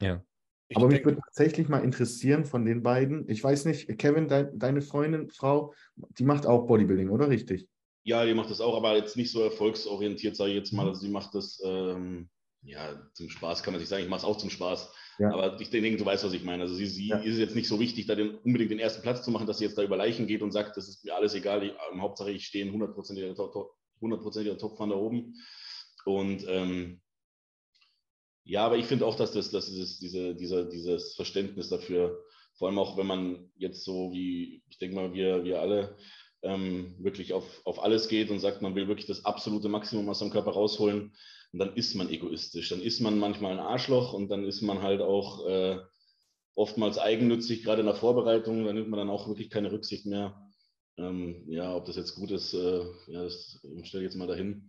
Ja. 0.01 0.21
Ich 0.67 0.75
Aber 0.75 0.88
mich 0.88 1.05
würde 1.05 1.21
tatsächlich 1.23 1.69
mal 1.69 1.83
interessieren 1.83 2.43
von 2.43 2.65
den 2.65 2.83
beiden. 2.83 3.29
Ich 3.29 3.41
weiß 3.41 3.63
nicht, 3.65 3.97
Kevin, 3.97 4.27
dein, 4.27 4.60
deine 4.60 4.81
Freundin, 4.81 5.29
Frau, 5.29 5.73
die 5.95 6.25
macht 6.25 6.45
auch 6.45 6.67
Bodybuilding, 6.67 7.10
oder 7.10 7.29
richtig? 7.29 7.69
Ja, 8.07 8.23
die 8.23 8.33
macht 8.33 8.49
das 8.49 8.61
auch, 8.61 8.77
aber 8.77 8.95
jetzt 8.95 9.17
nicht 9.17 9.31
so 9.31 9.43
erfolgsorientiert, 9.43 10.37
sage 10.37 10.51
ich 10.51 10.55
jetzt 10.55 10.71
mal. 10.71 10.83
Mhm. 10.83 10.89
Also 10.89 11.01
sie 11.01 11.09
macht 11.09 11.35
das, 11.35 11.61
ähm, 11.65 12.29
ja, 12.61 13.05
zum 13.13 13.29
Spaß 13.29 13.63
kann 13.63 13.73
man 13.73 13.81
sich 13.81 13.89
sagen. 13.89 14.01
Ich 14.01 14.09
mache 14.09 14.19
es 14.19 14.23
auch 14.23 14.37
zum 14.37 14.49
Spaß. 14.49 14.89
Ja. 15.19 15.33
Aber 15.33 15.59
ich 15.59 15.69
denke, 15.71 15.97
du 15.97 16.05
weißt, 16.05 16.23
was 16.23 16.31
ich 16.31 16.45
meine. 16.45 16.63
Also 16.63 16.73
sie, 16.73 16.85
sie 16.85 17.09
ja. 17.09 17.17
ist 17.17 17.37
jetzt 17.37 17.55
nicht 17.55 17.67
so 17.67 17.81
wichtig, 17.81 18.05
da 18.05 18.15
den, 18.15 18.35
unbedingt 18.35 18.71
den 18.71 18.79
ersten 18.79 19.01
Platz 19.01 19.25
zu 19.25 19.31
machen, 19.31 19.45
dass 19.45 19.57
sie 19.57 19.65
jetzt 19.65 19.77
da 19.77 19.83
über 19.83 19.97
Leichen 19.97 20.25
geht 20.25 20.41
und 20.41 20.53
sagt, 20.53 20.77
das 20.77 20.87
ist 20.87 21.03
mir 21.03 21.15
alles 21.15 21.33
egal. 21.33 21.65
Ich, 21.65 21.73
ähm, 21.91 22.01
Hauptsache, 22.01 22.31
ich 22.31 22.45
stehe 22.45 22.63
in 22.65 22.73
100%iger 22.81 23.35
Top, 23.35 23.75
100 24.01 24.57
Top 24.57 24.77
von 24.77 24.89
da 24.89 24.95
oben. 24.95 25.35
Und 26.05 26.45
ähm, 26.47 27.01
ja, 28.45 28.65
aber 28.65 28.77
ich 28.77 28.85
finde 28.85 29.05
auch, 29.05 29.15
dass 29.15 29.33
das, 29.33 29.51
das 29.51 29.67
ist 29.67 30.01
diese, 30.01 30.33
dieser, 30.33 30.63
dieses 30.63 31.13
Verständnis 31.15 31.67
dafür, 31.67 32.23
vor 32.53 32.69
allem 32.69 32.79
auch 32.79 32.95
wenn 32.95 33.07
man 33.07 33.51
jetzt 33.57 33.83
so 33.83 34.13
wie, 34.13 34.63
ich 34.69 34.77
denke 34.77 34.95
mal, 34.95 35.13
wir, 35.13 35.43
wir 35.43 35.59
alle 35.59 35.97
ähm, 36.43 36.95
wirklich 37.00 37.34
auf, 37.34 37.62
auf 37.65 37.84
alles 37.84 38.08
geht 38.08 38.30
und 38.30 38.39
sagt, 38.39 38.62
man 38.62 38.76
will 38.76 38.88
wirklich 38.88 39.08
das 39.08 39.26
absolute 39.26 39.69
Maximum 39.69 40.10
aus 40.10 40.19
seinem 40.19 40.32
Körper 40.32 40.52
rausholen, 40.52 41.13
und 41.54 41.60
dann 41.60 41.76
ist 41.76 41.95
man 41.95 42.10
egoistisch. 42.10 42.69
Dann 42.69 42.82
ist 42.82 43.00
man 43.00 43.19
manchmal 43.19 43.54
ein 43.54 43.60
Arschloch 43.60 44.13
und 44.13 44.30
dann 44.30 44.45
ist 44.45 44.62
man 44.62 44.82
halt 44.82 45.02
auch 45.02 45.47
äh, 45.47 45.80
oftmals 46.56 46.97
eigennützig, 46.97 47.63
gerade 47.63 47.82
in 47.82 47.88
der 47.88 47.95
Vorbereitung. 47.95 48.65
Da 48.65 48.73
nimmt 48.73 48.89
man 48.89 49.00
dann 49.00 49.10
auch 49.10 49.28
wirklich 49.28 49.50
keine 49.50 49.71
Rücksicht 49.71 50.06
mehr. 50.06 50.52
Ähm, 50.97 51.43
ja, 51.47 51.76
ob 51.76 51.86
das 51.86 51.95
jetzt 51.95 52.15
gut 52.15 52.32
ist, 52.32 52.54
äh, 52.54 52.84
ja, 53.08 53.23
das 53.23 53.60
stelle 53.84 54.04
ich 54.04 54.10
jetzt 54.10 54.17
mal 54.17 54.28
dahin. 54.28 54.67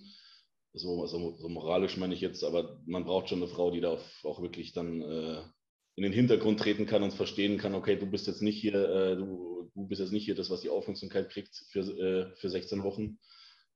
So, 0.74 1.02
also, 1.02 1.36
so 1.38 1.48
moralisch 1.48 1.96
meine 1.96 2.14
ich 2.14 2.20
jetzt, 2.20 2.44
aber 2.44 2.80
man 2.86 3.04
braucht 3.04 3.28
schon 3.28 3.42
eine 3.42 3.48
Frau, 3.50 3.70
die 3.70 3.80
da 3.80 3.98
auch 4.22 4.42
wirklich 4.42 4.72
dann 4.72 5.00
äh, 5.00 5.42
in 5.98 6.02
den 6.02 6.12
Hintergrund 6.12 6.60
treten 6.60 6.86
kann 6.86 7.02
und 7.02 7.12
verstehen 7.12 7.58
kann, 7.58 7.74
okay, 7.74 7.96
du 7.96 8.06
bist 8.06 8.26
jetzt 8.26 8.40
nicht 8.40 8.60
hier, 8.60 8.74
äh, 8.74 9.16
du, 9.16 9.70
du 9.74 9.86
bist 9.88 10.00
jetzt 10.00 10.12
nicht 10.12 10.24
hier 10.24 10.36
das, 10.36 10.48
was 10.48 10.60
die 10.60 10.70
Aufmerksamkeit 10.70 11.28
kriegt 11.30 11.64
für, 11.70 11.80
äh, 11.80 12.36
für 12.36 12.48
16 12.48 12.82
Wochen, 12.84 13.18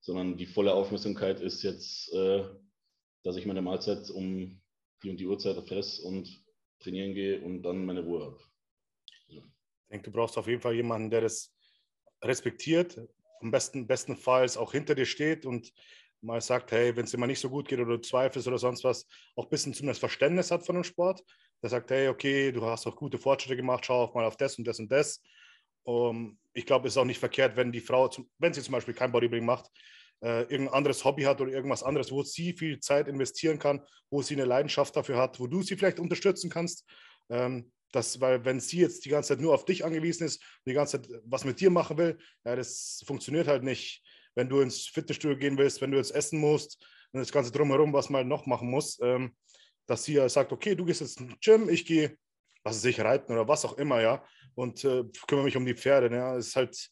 sondern 0.01 0.37
die 0.37 0.47
volle 0.47 0.73
Aufmerksamkeit 0.73 1.41
ist 1.41 1.63
jetzt 1.63 2.13
äh, 2.15 2.45
dass 3.23 3.37
ich 3.37 3.47
meine 3.47 3.63
Mahlzeit 3.63 4.11
um 4.11 4.61
die 5.03 5.11
und 5.11 5.19
die 5.19 5.27
Uhrzeit 5.27 5.57
fresse 5.67 6.03
und 6.03 6.45
trainieren 6.81 7.15
gehe 7.15 7.41
und 7.41 7.63
dann 7.63 7.85
meine 7.85 8.03
Ruhe 8.03 8.25
habe. 8.25 8.41
Ja. 9.29 9.43
Ich 9.43 9.89
denke, 9.91 10.11
du 10.11 10.17
brauchst 10.17 10.39
auf 10.39 10.49
jeden 10.49 10.61
Fall 10.61 10.75
jemanden, 10.75 11.11
der 11.11 11.23
das 11.23 11.55
respektiert, 12.23 13.01
am 13.41 13.51
besten, 13.51 13.87
bestenfalls 13.87 14.57
auch 14.57 14.73
hinter 14.73 14.95
dir 14.95 15.07
steht 15.07 15.47
und 15.47 15.73
mal 16.23 16.41
sagt, 16.41 16.73
hey, 16.73 16.97
wenn 16.97 17.05
es 17.05 17.11
dir 17.11 17.19
mal 17.19 17.27
nicht 17.27 17.41
so 17.41 17.51
gut 17.51 17.69
geht 17.69 17.79
oder 17.79 17.97
du 17.97 18.01
zweifelst 18.01 18.49
oder 18.49 18.59
sonst 18.59 18.85
was, 18.85 19.07
auch 19.37 19.45
ein 19.45 19.51
bisschen 19.51 19.75
zumindest 19.75 20.01
Verständnis 20.01 20.51
hat 20.51 20.65
von 20.65 20.77
dem 20.77 20.85
Sport. 20.85 21.23
Der 21.63 21.71
sagt, 21.71 21.91
hey, 21.91 22.09
okay, 22.09 22.53
du 22.53 22.65
hast 22.65 22.87
auch 22.87 22.97
gute 22.97 23.19
Fortschritte 23.19 23.57
gemacht, 23.57 23.87
schau 23.87 24.03
auch 24.03 24.15
mal 24.15 24.25
auf 24.25 24.37
das 24.37 24.59
und 24.59 24.67
das 24.67 24.79
und 24.79 24.91
das. 24.91 25.23
Um, 25.85 26.39
ich 26.53 26.65
glaube, 26.65 26.87
es 26.87 26.95
ist 26.95 26.99
auch 26.99 27.05
nicht 27.05 27.19
verkehrt, 27.19 27.57
wenn 27.57 27.73
die 27.73 27.81
Frau, 27.81 28.09
wenn 28.39 28.55
sie 28.55 28.63
zum 28.63 28.73
Beispiel 28.73 28.95
kein 28.95 29.11
Bodybuilding 29.11 29.47
macht, 29.47 29.69
äh, 30.23 30.43
irgendein 30.43 30.75
anderes 30.75 31.05
Hobby 31.05 31.25
hat 31.25 31.41
oder 31.41 31.51
irgendwas 31.51 31.83
anderes, 31.83 32.13
wo 32.13 32.23
sie 32.23 32.53
viel 32.53 32.79
Zeit 32.79 33.09
investieren 33.09 33.59
kann, 33.59 33.83
wo 34.11 34.23
sie 34.23 34.35
eine 34.35 34.45
Leidenschaft 34.45 34.95
dafür 34.95 35.17
hat, 35.17 35.41
wo 35.41 35.49
du 35.49 35.63
sie 35.63 35.77
vielleicht 35.77 35.99
unterstützen 35.99 36.51
kannst. 36.51 36.85
Ähm, 37.31 37.73
das, 37.93 38.21
weil 38.21 38.45
wenn 38.45 38.61
sie 38.61 38.79
jetzt 38.79 39.05
die 39.05 39.11
ganze 39.11 39.31
Zeit 39.31 39.41
nur 39.41 39.55
auf 39.55 39.65
dich 39.65 39.85
angewiesen 39.85 40.25
ist 40.25 40.37
und 40.37 40.71
die 40.71 40.75
ganze 40.75 41.03
Zeit 41.03 41.11
was 41.25 41.45
mit 41.45 41.61
dir 41.61 41.71
machen 41.71 41.99
will, 41.99 42.19
ja, 42.45 42.57
das 42.57 43.03
funktioniert 43.07 43.49
halt 43.49 43.65
nicht. 43.65 44.03
Wenn 44.35 44.49
du 44.49 44.61
ins 44.61 44.87
Fitnessstudio 44.87 45.37
gehen 45.37 45.59
willst, 45.59 45.81
wenn 45.81 45.91
du 45.91 45.99
jetzt 45.99 46.15
essen 46.15 46.39
musst 46.39 46.85
und 47.13 47.21
das 47.21 47.33
Ganze 47.33 47.53
drumherum, 47.53 47.93
was 47.93 48.09
man 48.11 48.21
halt 48.21 48.29
noch 48.29 48.47
machen 48.47 48.71
muss, 48.71 48.99
ähm, 49.03 49.35
dass 49.87 50.05
sie 50.05 50.15
ja 50.15 50.29
sagt, 50.29 50.53
okay, 50.53 50.75
du 50.75 50.85
gehst 50.85 51.01
jetzt 51.01 51.21
ins 51.21 51.35
Gym, 51.41 51.69
ich 51.69 51.85
gehe, 51.85 52.17
was 52.63 52.77
weiß 52.77 52.85
ich, 52.87 53.01
reiten 53.01 53.33
oder 53.33 53.47
was 53.49 53.65
auch 53.65 53.77
immer, 53.79 54.01
ja, 54.01 54.25
und 54.55 54.85
äh, 54.85 55.05
kümmere 55.27 55.45
mich 55.45 55.57
um 55.57 55.67
die 55.67 55.75
Pferde. 55.75 56.15
Ja, 56.15 56.35
das 56.35 56.49
ist 56.49 56.57
halt, 56.57 56.91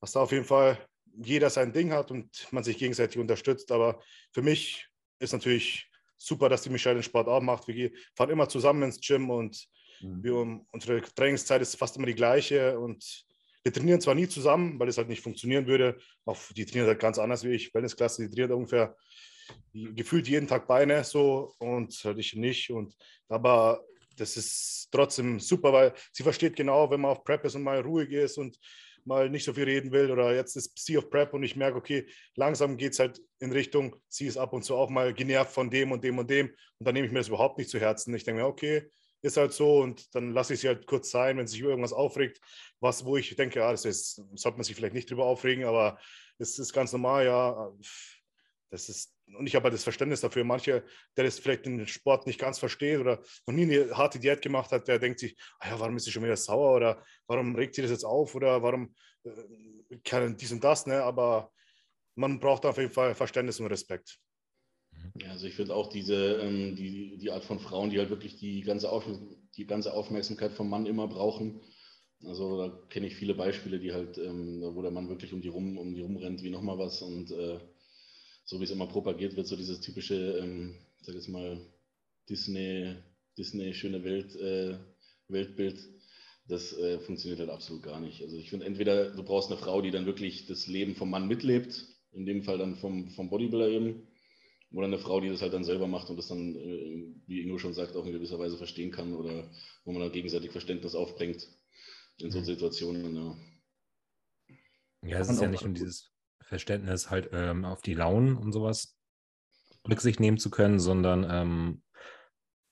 was 0.00 0.12
da 0.12 0.20
auf 0.20 0.32
jeden 0.32 0.44
Fall 0.44 0.78
jeder 1.22 1.50
sein 1.50 1.72
Ding 1.72 1.92
hat 1.92 2.10
und 2.10 2.46
man 2.52 2.64
sich 2.64 2.78
gegenseitig 2.78 3.18
unterstützt. 3.18 3.72
Aber 3.72 4.02
für 4.32 4.42
mich 4.42 4.86
ist 5.18 5.32
natürlich 5.32 5.90
super, 6.16 6.48
dass 6.48 6.62
die 6.62 6.70
Michelle 6.70 6.96
den 6.96 7.02
Sport 7.02 7.28
auch 7.28 7.40
macht. 7.40 7.68
Wir 7.68 7.90
fahren 8.14 8.30
immer 8.30 8.48
zusammen 8.48 8.82
ins 8.82 9.00
Gym 9.00 9.30
und 9.30 9.66
mhm. 10.00 10.22
wir, 10.22 10.60
unsere 10.72 11.00
Trainingszeit 11.02 11.62
ist 11.62 11.76
fast 11.76 11.96
immer 11.96 12.06
die 12.06 12.14
gleiche 12.14 12.78
und 12.78 13.24
wir 13.66 13.72
trainieren 13.72 14.00
zwar 14.00 14.14
nie 14.14 14.28
zusammen, 14.28 14.78
weil 14.78 14.86
es 14.86 14.96
halt 14.96 15.08
nicht 15.08 15.22
funktionieren 15.22 15.66
würde. 15.66 15.98
Auch 16.24 16.38
die 16.56 16.64
trainiert 16.64 16.86
halt 16.86 17.00
ganz 17.00 17.18
anders 17.18 17.42
wie 17.42 17.50
ich. 17.50 17.74
Wellnessklasse, 17.74 18.22
die 18.22 18.28
trainiert 18.28 18.52
ungefähr 18.52 18.96
gefühlt 19.72 20.28
jeden 20.28 20.46
Tag 20.46 20.68
Beine 20.68 21.02
so 21.02 21.52
und 21.58 21.92
halt 22.04 22.16
ich 22.18 22.36
nicht. 22.36 22.70
Und 22.70 22.94
aber 23.28 23.84
das 24.16 24.36
ist 24.36 24.86
trotzdem 24.92 25.40
super, 25.40 25.72
weil 25.72 25.94
sie 26.12 26.22
versteht 26.22 26.54
genau, 26.54 26.88
wenn 26.92 27.00
man 27.00 27.10
auf 27.10 27.24
Prep 27.24 27.44
ist 27.44 27.56
und 27.56 27.64
mal 27.64 27.80
ruhig 27.80 28.12
ist 28.12 28.38
und 28.38 28.56
mal 29.04 29.28
nicht 29.28 29.44
so 29.44 29.52
viel 29.52 29.64
reden 29.64 29.90
will 29.90 30.12
oder 30.12 30.32
jetzt 30.32 30.54
ist 30.54 30.78
sie 30.78 30.96
auf 30.96 31.10
Prep 31.10 31.34
und 31.34 31.42
ich 31.42 31.56
merke, 31.56 31.76
okay, 31.76 32.06
langsam 32.36 32.76
geht 32.76 32.92
es 32.92 33.00
halt 33.00 33.20
in 33.40 33.50
Richtung, 33.50 33.96
sie 34.08 34.28
ist 34.28 34.36
ab 34.36 34.52
und 34.52 34.62
zu 34.62 34.76
auch 34.76 34.90
mal 34.90 35.12
genervt 35.12 35.52
von 35.52 35.70
dem 35.70 35.90
und 35.90 36.04
dem 36.04 36.18
und 36.18 36.30
dem 36.30 36.46
und 36.46 36.86
dann 36.86 36.94
nehme 36.94 37.08
ich 37.08 37.12
mir 37.12 37.18
das 37.18 37.28
überhaupt 37.28 37.58
nicht 37.58 37.70
zu 37.70 37.80
Herzen. 37.80 38.14
Ich 38.14 38.22
denke 38.22 38.42
mir, 38.42 38.48
okay, 38.48 38.88
ist 39.26 39.36
halt 39.36 39.52
so 39.52 39.80
und 39.80 40.14
dann 40.14 40.32
lasse 40.32 40.54
ich 40.54 40.60
sie 40.60 40.68
halt 40.68 40.86
kurz 40.86 41.10
sein, 41.10 41.36
wenn 41.36 41.46
sich 41.46 41.60
irgendwas 41.60 41.92
aufregt, 41.92 42.40
was, 42.80 43.04
wo 43.04 43.16
ich 43.16 43.34
denke, 43.36 43.58
ja, 43.58 43.70
das 43.70 43.84
ist, 43.84 44.22
sollte 44.34 44.58
man 44.58 44.64
sich 44.64 44.74
vielleicht 44.74 44.94
nicht 44.94 45.10
drüber 45.10 45.26
aufregen, 45.26 45.64
aber 45.64 45.98
es 46.38 46.58
ist 46.58 46.72
ganz 46.72 46.92
normal, 46.92 47.26
ja, 47.26 47.72
das 48.70 48.88
ist, 48.88 49.14
und 49.38 49.46
ich 49.46 49.54
habe 49.54 49.64
halt 49.64 49.74
das 49.74 49.84
Verständnis 49.84 50.20
dafür. 50.20 50.44
Manche, 50.44 50.84
der 51.16 51.24
das 51.24 51.38
vielleicht 51.38 51.66
den 51.66 51.86
Sport 51.86 52.26
nicht 52.26 52.38
ganz 52.38 52.58
versteht 52.58 52.98
oder 52.98 53.22
noch 53.46 53.54
nie 53.54 53.62
eine 53.62 53.96
harte 53.96 54.18
Diät 54.18 54.42
gemacht 54.42 54.70
hat, 54.72 54.88
der 54.88 54.98
denkt 54.98 55.20
sich, 55.20 55.36
ah 55.60 55.68
ja, 55.68 55.80
warum 55.80 55.96
ist 55.96 56.04
sie 56.04 56.10
schon 56.12 56.24
wieder 56.24 56.36
sauer 56.36 56.76
oder 56.76 57.02
warum 57.26 57.54
regt 57.54 57.74
sie 57.74 57.82
das 57.82 57.90
jetzt 57.90 58.04
auf 58.04 58.34
oder 58.34 58.62
warum 58.62 58.94
äh, 59.24 59.30
kann 60.04 60.36
dies 60.36 60.52
und 60.52 60.62
das, 60.62 60.86
ne? 60.86 61.02
Aber 61.02 61.52
man 62.16 62.40
braucht 62.40 62.66
auf 62.66 62.78
jeden 62.78 62.92
Fall 62.92 63.14
Verständnis 63.14 63.60
und 63.60 63.66
Respekt. 63.66 64.18
Ja, 65.14 65.30
also 65.30 65.46
ich 65.46 65.54
finde 65.54 65.74
auch 65.74 65.88
diese, 65.88 66.36
ähm, 66.42 66.76
die, 66.76 67.18
die 67.18 67.30
Art 67.30 67.44
von 67.44 67.58
Frauen, 67.58 67.90
die 67.90 67.98
halt 67.98 68.10
wirklich 68.10 68.36
die 68.36 68.62
ganze, 68.62 68.90
Auf, 68.90 69.04
die 69.56 69.66
ganze 69.66 69.92
Aufmerksamkeit 69.94 70.52
vom 70.52 70.68
Mann 70.68 70.86
immer 70.86 71.06
brauchen. 71.08 71.60
Also 72.24 72.58
da 72.58 72.68
kenne 72.88 73.06
ich 73.06 73.14
viele 73.16 73.34
Beispiele, 73.34 73.78
die 73.78 73.92
halt, 73.92 74.18
ähm, 74.18 74.62
wo 74.74 74.82
der 74.82 74.90
Mann 74.90 75.08
wirklich 75.08 75.32
um 75.32 75.42
die 75.42 75.48
rum, 75.48 75.76
um 75.78 75.94
die 75.94 76.00
rumrennt 76.00 76.42
wie 76.42 76.50
nochmal 76.50 76.78
was 76.78 77.02
und 77.02 77.30
äh, 77.30 77.58
so 78.44 78.60
wie 78.60 78.64
es 78.64 78.70
immer 78.70 78.86
propagiert 78.86 79.36
wird, 79.36 79.46
so 79.46 79.56
dieses 79.56 79.80
typische, 79.80 80.38
ähm, 80.38 80.76
sag 81.02 81.14
jetzt 81.14 81.28
mal, 81.28 81.60
Disney, 82.28 82.94
Disney 83.36 83.74
schöne 83.74 84.02
Welt, 84.04 84.34
äh, 84.36 84.78
Weltbild, 85.28 85.78
das 86.48 86.72
äh, 86.78 86.98
funktioniert 87.00 87.40
halt 87.40 87.50
absolut 87.50 87.82
gar 87.82 88.00
nicht. 88.00 88.22
Also 88.22 88.36
ich 88.36 88.50
finde, 88.50 88.66
entweder 88.66 89.10
du 89.10 89.22
brauchst 89.22 89.50
eine 89.50 89.58
Frau, 89.60 89.82
die 89.82 89.90
dann 89.90 90.06
wirklich 90.06 90.46
das 90.46 90.66
Leben 90.66 90.94
vom 90.94 91.10
Mann 91.10 91.28
mitlebt, 91.28 91.86
in 92.12 92.24
dem 92.24 92.42
Fall 92.44 92.58
dann 92.58 92.76
vom, 92.76 93.10
vom 93.10 93.28
Bodybuilder 93.28 93.68
eben, 93.68 94.06
oder 94.72 94.86
eine 94.86 94.98
Frau, 94.98 95.20
die 95.20 95.28
das 95.28 95.42
halt 95.42 95.52
dann 95.52 95.64
selber 95.64 95.86
macht 95.86 96.10
und 96.10 96.16
das 96.16 96.28
dann, 96.28 96.54
äh, 96.54 97.14
wie 97.26 97.42
Ingo 97.42 97.58
schon 97.58 97.74
sagt, 97.74 97.96
auch 97.96 98.04
in 98.04 98.12
gewisser 98.12 98.38
Weise 98.38 98.56
verstehen 98.56 98.90
kann 98.90 99.14
oder 99.14 99.50
wo 99.84 99.92
man 99.92 100.02
dann 100.02 100.12
gegenseitig 100.12 100.50
Verständnis 100.50 100.94
aufbringt 100.94 101.48
in 102.18 102.30
so 102.30 102.40
mhm. 102.40 102.44
Situationen. 102.44 103.14
Ja, 103.14 105.08
ja 105.08 105.18
es 105.18 105.28
ist 105.28 105.40
ja 105.40 105.48
nicht 105.48 105.64
nur 105.64 105.74
dieses 105.74 106.12
Verständnis 106.40 107.10
halt 107.10 107.30
ähm, 107.32 107.64
auf 107.64 107.82
die 107.82 107.94
Launen 107.94 108.36
und 108.36 108.52
sowas 108.52 108.96
Rücksicht 109.88 110.20
nehmen 110.20 110.38
zu 110.38 110.50
können, 110.50 110.78
sondern 110.78 111.26
ähm, 111.28 111.82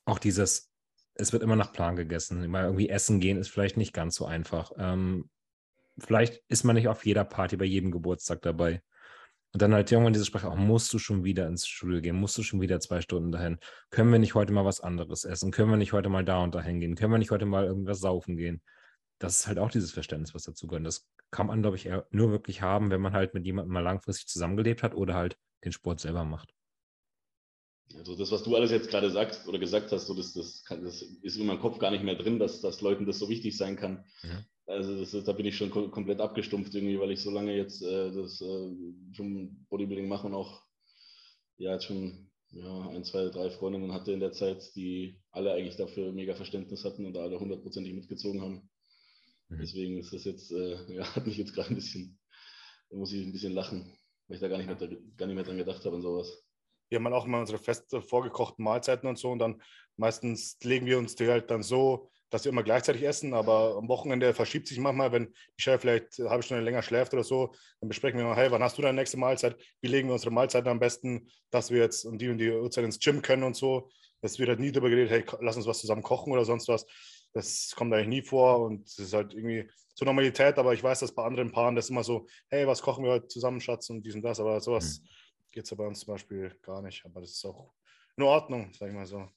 auch 0.05 0.19
dieses, 0.19 0.71
es 1.15 1.33
wird 1.33 1.43
immer 1.43 1.57
nach 1.57 1.73
Plan 1.73 1.97
gegessen. 1.97 2.47
Mal 2.49 2.65
irgendwie 2.65 2.89
essen 2.89 3.21
gehen 3.21 3.39
ist 3.39 3.49
vielleicht 3.49 3.77
nicht 3.77 3.93
ganz 3.93 4.17
so 4.17 4.27
einfach. 4.27 4.73
Ähm, 4.79 5.31
vielleicht 5.99 6.43
ist 6.49 6.65
man 6.65 6.75
nicht 6.75 6.89
auf 6.89 7.07
jeder 7.07 7.25
Party 7.25 7.57
bei 7.57 7.65
jedem 7.65 7.91
Geburtstag 7.91 8.43
dabei. 8.43 8.83
Und 9.55 9.63
dann 9.63 9.73
halt 9.73 9.91
irgendwann 9.93 10.13
diese 10.13 10.25
Sprache, 10.25 10.51
auch 10.51 10.57
musst 10.57 10.93
du 10.93 10.99
schon 10.99 11.23
wieder 11.23 11.47
ins 11.47 11.69
Studio 11.69 12.01
gehen, 12.01 12.17
musst 12.17 12.37
du 12.37 12.43
schon 12.43 12.61
wieder 12.61 12.81
zwei 12.81 13.01
Stunden 13.01 13.31
dahin. 13.31 13.59
Können 13.91 14.11
wir 14.11 14.19
nicht 14.19 14.35
heute 14.35 14.53
mal 14.53 14.65
was 14.65 14.81
anderes 14.81 15.23
essen? 15.23 15.53
Können 15.53 15.71
wir 15.71 15.77
nicht 15.77 15.93
heute 15.93 16.09
mal 16.09 16.25
da 16.25 16.43
und 16.43 16.57
dahin 16.57 16.81
gehen? 16.81 16.97
Können 16.97 17.13
wir 17.13 17.19
nicht 17.19 17.31
heute 17.31 17.47
mal 17.47 17.65
irgendwas 17.65 18.01
saufen 18.01 18.37
gehen? 18.37 18.61
Das 19.21 19.39
ist 19.39 19.47
halt 19.47 19.61
auch 19.61 19.71
dieses 19.71 19.93
Verständnis, 19.93 20.35
was 20.35 20.43
dazu 20.43 20.67
gehört. 20.67 20.85
Das 20.85 21.07
kann 21.31 21.47
man, 21.47 21.63
glaube 21.63 21.77
ich, 21.77 21.89
nur 22.11 22.33
wirklich 22.33 22.63
haben, 22.63 22.91
wenn 22.91 23.01
man 23.01 23.13
halt 23.13 23.33
mit 23.33 23.47
jemandem 23.47 23.73
mal 23.75 23.81
langfristig 23.81 24.27
zusammengelebt 24.27 24.83
hat 24.83 24.93
oder 24.97 25.15
halt 25.15 25.37
den 25.65 25.71
Sport 25.71 26.01
selber 26.01 26.25
macht. 26.25 26.53
Also 27.97 28.17
das, 28.17 28.33
was 28.33 28.43
du 28.43 28.57
alles 28.57 28.73
jetzt 28.73 28.91
gerade 28.91 29.09
sagst 29.09 29.47
oder 29.47 29.61
gesagt 29.61 29.93
hast, 29.93 30.09
so 30.09 30.15
das, 30.15 30.33
das, 30.33 30.65
kann, 30.65 30.83
das 30.83 31.01
ist 31.01 31.37
in 31.37 31.47
meinem 31.47 31.61
Kopf 31.61 31.79
gar 31.79 31.93
nicht 31.93 32.03
mehr 32.03 32.17
drin, 32.17 32.41
dass, 32.41 32.61
dass 32.61 32.81
Leuten 32.81 33.07
das 33.07 33.21
so 33.21 33.29
wichtig 33.29 33.57
sein 33.57 33.77
kann. 33.77 34.05
Mhm. 34.25 34.45
Also 34.67 34.99
das, 34.99 35.25
da 35.25 35.33
bin 35.33 35.47
ich 35.47 35.57
schon 35.57 35.71
komplett 35.71 36.21
abgestumpft 36.21 36.75
irgendwie, 36.75 36.99
weil 36.99 37.11
ich 37.11 37.21
so 37.21 37.31
lange 37.31 37.55
jetzt 37.55 37.83
äh, 37.83 38.13
das 38.13 38.41
äh, 38.41 38.71
schon 39.13 39.67
Bodybuilding 39.69 40.09
mache 40.09 40.27
und 40.27 40.35
auch 40.35 40.63
ja 41.59 41.75
jetzt 41.75 41.85
schon 41.85 42.31
ja, 42.55 42.89
ein, 42.89 43.05
zwei, 43.05 43.29
drei 43.29 43.51
Freundinnen 43.51 43.93
hatte 43.93 44.13
in 44.13 44.21
der 44.21 44.33
Zeit, 44.33 44.75
die 44.77 45.21
alle 45.31 45.53
eigentlich 45.53 45.77
dafür 45.77 46.13
mega 46.13 46.35
Verständnis 46.35 46.85
hatten 46.85 47.05
und 47.05 47.17
alle 47.17 47.39
hundertprozentig 47.39 47.93
mitgezogen 47.93 48.41
haben. 48.41 48.71
Mhm. 49.49 49.59
Deswegen 49.61 49.99
ist 49.99 50.13
das 50.13 50.25
jetzt, 50.25 50.53
äh, 50.53 50.77
ja, 50.95 51.15
hat 51.15 51.27
mich 51.27 51.37
jetzt 51.37 51.55
gerade 51.55 51.71
ein 51.71 51.75
bisschen, 51.75 52.19
da 52.91 52.97
muss 52.97 53.13
ich 53.13 53.27
ein 53.27 53.33
bisschen 53.33 53.53
lachen, 53.53 53.93
weil 54.29 54.37
ich 54.37 54.41
da 54.41 54.49
gar 54.49 54.59
nicht 54.59 54.67
mehr, 54.67 54.77
gar 55.17 55.27
nicht 55.27 55.35
mehr 55.35 55.45
dran 55.45 55.59
gedacht 55.59 55.85
habe 55.85 55.97
und 55.97 56.03
sowas. 56.03 56.43
Wir 56.91 56.99
haben 56.99 57.13
auch 57.13 57.27
immer 57.27 57.41
unsere 57.41 57.59
fest 57.59 57.95
vorgekochten 58.09 58.65
Mahlzeiten 58.65 59.09
und 59.09 59.19
so 59.19 59.31
und 59.31 59.41
dann 59.41 59.61
meistens 59.97 60.57
legen 60.63 60.87
wir 60.87 60.99
uns 60.99 61.17
die 61.17 61.27
halt 61.27 61.51
dann 61.51 61.63
so, 61.63 62.11
dass 62.35 62.45
wir 62.45 62.51
immer 62.51 62.65
gleichzeitig 62.65 63.05
essen, 63.05 63.33
aber 63.33 63.77
am 63.77 63.87
Wochenende 63.87 64.35
verschiebt 64.35 64.67
sich 64.67 64.81
manchmal, 64.81 65.13
wenn 65.13 65.33
Michelle 65.57 65.79
vielleicht 65.79 66.19
eine 66.19 66.31
halbe 66.31 66.43
Stunde 66.43 66.65
länger 66.65 66.83
schläft 66.83 67.15
oder 67.15 67.23
so, 67.23 67.55
dann 67.79 67.89
besprechen 67.89 68.19
wir 68.19 68.27
mal, 68.27 68.35
hey, 68.35 68.51
wann 68.51 68.61
hast 68.61 68.77
du 68.77 68.83
deine 68.83 68.99
nächste 68.99 69.17
Mahlzeit? 69.17 69.57
Wie 69.81 69.87
legen 69.87 70.09
wir 70.09 70.15
unsere 70.15 70.33
Mahlzeiten 70.33 70.69
am 70.69 70.81
besten, 70.81 71.31
dass 71.53 71.71
wir 71.71 71.79
jetzt 71.79 72.05
um 72.05 72.19
die 72.19 72.29
und 72.29 72.39
die 72.39 72.51
Uhrzeit 72.51 72.85
ins 72.85 72.99
Gym 72.99 73.23
können 73.23 73.45
und 73.45 73.55
so. 73.55 73.89
Es 74.21 74.41
wird 74.41 74.49
halt 74.49 74.59
nie 74.59 74.73
darüber 74.73 74.91
geredet, 74.91 75.13
hey, 75.13 75.25
lass 75.43 75.55
uns 75.55 75.69
was 75.69 75.79
zusammen 75.79 76.03
kochen 76.03 76.33
oder 76.33 76.45
sonst 76.45 76.67
was. 76.67 76.85
Das 77.35 77.73
kommt 77.77 77.95
eigentlich 77.95 78.09
nie 78.09 78.23
vor 78.23 78.63
und 78.63 78.85
es 78.89 78.99
ist 78.99 79.15
halt 79.15 79.33
irgendwie 79.33 79.71
zur 79.95 80.07
Normalität, 80.07 80.59
aber 80.59 80.75
ich 80.75 80.83
weiß, 80.83 80.99
dass 80.99 81.15
bei 81.15 81.23
anderen 81.23 81.53
Paaren 81.53 81.77
das 81.77 81.89
immer 81.89 82.03
so, 82.03 82.27
hey, 82.49 82.67
was 82.67 82.83
kochen 82.83 83.05
wir 83.05 83.13
heute 83.13 83.29
zusammen, 83.29 83.61
Schatz, 83.61 83.91
und 83.91 84.03
dies 84.03 84.17
und 84.17 84.23
das, 84.23 84.41
aber 84.41 84.61
sowas 84.61 85.01
mhm. 85.01 85.09
geht 85.53 85.65
es 85.65 85.71
ja 85.71 85.77
bei 85.77 85.87
uns 85.87 86.01
zum 86.01 86.15
Beispiel 86.15 86.53
gar 86.63 86.83
nicht, 86.83 87.05
aber 87.05 87.21
das 87.21 87.31
ist 87.31 87.45
auch 87.45 87.73
in 88.17 88.25
Ordnung, 88.25 88.73
sag 88.77 88.89
ich 88.89 88.95
mal 88.95 89.07
so. 89.07 89.29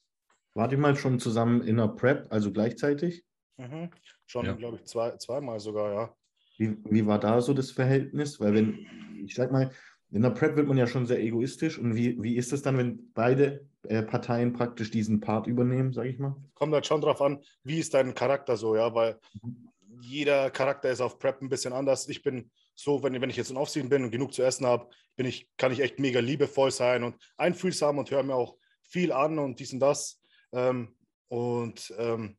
Wart 0.58 0.72
ihr 0.72 0.80
mal 0.80 0.96
schon 0.96 1.20
zusammen 1.20 1.62
in 1.62 1.78
der 1.78 1.88
Prep, 1.88 2.26
also 2.32 2.52
gleichzeitig? 2.52 3.24
Mhm. 3.58 3.92
Schon, 4.26 4.48
ja. 4.48 4.54
glaube 4.54 4.78
ich, 4.78 4.86
zwei, 4.86 5.16
zweimal 5.18 5.60
sogar, 5.60 5.94
ja. 5.94 6.16
Wie, 6.58 6.76
wie 6.84 7.06
war 7.06 7.20
da 7.20 7.40
so 7.42 7.54
das 7.54 7.70
Verhältnis? 7.70 8.40
Weil 8.40 8.56
wenn, 8.56 8.88
ich 9.24 9.36
sag 9.36 9.52
mal, 9.52 9.70
in 10.10 10.24
der 10.24 10.32
Prep 10.32 10.56
wird 10.56 10.68
man 10.68 10.78
ja 10.78 10.88
schon 10.88 11.06
sehr 11.06 11.22
egoistisch. 11.22 11.78
Und 11.78 11.96
wie, 11.96 12.22
wie 12.24 12.36
ist 12.38 12.54
es 12.54 12.64
dann, 12.64 12.76
wenn 12.76 13.12
beide 13.14 13.68
äh, 13.84 14.02
Parteien 14.02 14.54
praktisch 14.54 14.90
diesen 14.90 15.20
Part 15.20 15.46
übernehmen, 15.46 15.94
sage 15.94 16.10
ich 16.10 16.18
mal? 16.18 16.36
Kommt 16.56 16.74
halt 16.74 16.88
schon 16.88 17.02
drauf 17.02 17.22
an, 17.22 17.40
wie 17.64 17.78
ist 17.78 17.94
dein 17.94 18.16
Charakter 18.16 18.58
so, 18.58 18.76
ja, 18.76 18.92
weil 18.96 19.20
mhm. 19.44 19.70
jeder 20.02 20.50
Charakter 20.50 20.90
ist 20.90 21.02
auf 21.02 21.20
Prep 21.20 21.40
ein 21.40 21.50
bisschen 21.50 21.74
anders. 21.74 22.10
Ich 22.10 22.24
bin 22.24 22.50
so, 22.74 23.04
wenn, 23.04 23.22
wenn 23.22 23.30
ich 23.30 23.38
jetzt 23.38 23.52
in 23.52 23.58
Aufsehen 23.58 23.90
bin 23.90 24.04
und 24.04 24.10
genug 24.10 24.34
zu 24.34 24.42
essen 24.42 24.66
habe, 24.66 24.90
bin 25.16 25.28
ich, 25.28 25.48
kann 25.56 25.72
ich 25.72 25.82
echt 25.82 26.00
mega 26.00 26.20
liebevoll 26.20 26.72
sein 26.72 27.04
und 27.04 27.16
einfühlsam 27.38 28.00
und 28.00 28.10
höre 28.10 28.24
mir 28.24 28.34
auch 28.34 28.58
viel 28.82 29.12
an 29.12 29.38
und 29.38 29.60
dies 29.60 29.72
und 29.72 29.82
das. 29.82 30.20
Ähm, 30.54 30.96
und 31.28 31.94
ähm, 31.98 32.38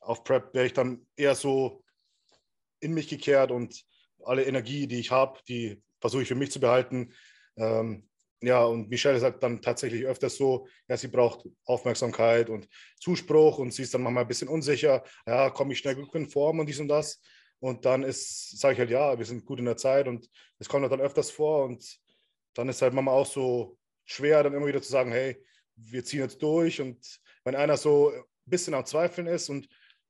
auf 0.00 0.24
Prep 0.24 0.54
wäre 0.54 0.66
ich 0.66 0.72
dann 0.72 1.06
eher 1.16 1.34
so 1.34 1.82
in 2.80 2.94
mich 2.94 3.08
gekehrt 3.08 3.50
und 3.50 3.84
alle 4.24 4.44
Energie, 4.44 4.86
die 4.86 5.00
ich 5.00 5.10
habe, 5.10 5.40
die 5.48 5.82
versuche 6.00 6.22
ich 6.22 6.28
für 6.28 6.34
mich 6.34 6.50
zu 6.50 6.60
behalten. 6.60 7.12
Ähm, 7.56 8.08
ja, 8.40 8.64
und 8.64 8.88
Michelle 8.88 9.18
sagt 9.18 9.42
dann 9.42 9.60
tatsächlich 9.60 10.04
öfters 10.06 10.36
so, 10.36 10.68
ja, 10.88 10.96
sie 10.96 11.08
braucht 11.08 11.48
Aufmerksamkeit 11.64 12.48
und 12.48 12.68
Zuspruch 13.00 13.58
und 13.58 13.72
sie 13.72 13.82
ist 13.82 13.94
dann 13.94 14.02
manchmal 14.02 14.24
ein 14.24 14.28
bisschen 14.28 14.48
unsicher, 14.48 15.02
ja, 15.26 15.50
komme 15.50 15.72
ich 15.72 15.80
schnell 15.80 15.96
gut 15.96 16.14
in 16.14 16.30
Form 16.30 16.60
und 16.60 16.66
dies 16.66 16.78
und 16.78 16.88
das. 16.88 17.20
Und 17.58 17.84
dann 17.84 18.04
ist, 18.04 18.60
sage 18.60 18.74
ich 18.74 18.78
halt, 18.78 18.90
ja, 18.90 19.18
wir 19.18 19.24
sind 19.24 19.44
gut 19.44 19.58
in 19.58 19.64
der 19.64 19.76
Zeit 19.76 20.06
und 20.06 20.30
es 20.60 20.68
kommt 20.68 20.82
halt 20.82 20.92
dann 20.92 21.00
öfters 21.00 21.30
vor 21.30 21.64
und 21.64 21.84
dann 22.54 22.68
ist 22.68 22.80
halt 22.80 22.94
manchmal 22.94 23.14
auch 23.14 23.26
so 23.26 23.76
schwer, 24.04 24.44
dann 24.44 24.54
immer 24.54 24.66
wieder 24.66 24.82
zu 24.82 24.90
sagen, 24.90 25.10
hey, 25.10 25.44
wir 25.74 26.04
ziehen 26.04 26.20
jetzt 26.20 26.40
durch 26.40 26.80
und 26.80 27.20
wenn 27.48 27.56
einer 27.56 27.78
so 27.78 28.10
ein 28.10 28.22
bisschen 28.44 28.74
am 28.74 28.84
Zweifeln 28.84 29.26
ist 29.26 29.48
und 29.48 29.66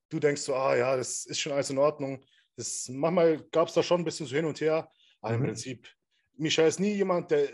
du 0.09 0.19
denkst 0.19 0.43
so, 0.43 0.57
ah 0.57 0.77
ja, 0.77 0.97
das 0.97 1.25
ist 1.25 1.39
schon 1.39 1.53
alles 1.53 1.71
in 1.71 1.79
Ordnung, 1.79 2.25
das, 2.57 2.89
manchmal 2.89 3.39
gab 3.53 3.69
es 3.69 3.75
da 3.75 3.83
schon 3.83 4.01
ein 4.01 4.05
bisschen 4.05 4.27
so 4.27 4.35
hin 4.35 4.45
und 4.45 4.61
her, 4.61 4.91
aber 5.21 5.35
mhm. 5.35 5.41
im 5.41 5.47
Prinzip, 5.47 5.89
Michelle 6.37 6.67
ist 6.67 6.81
nie 6.81 6.95
jemand, 6.95 7.31
der, 7.31 7.49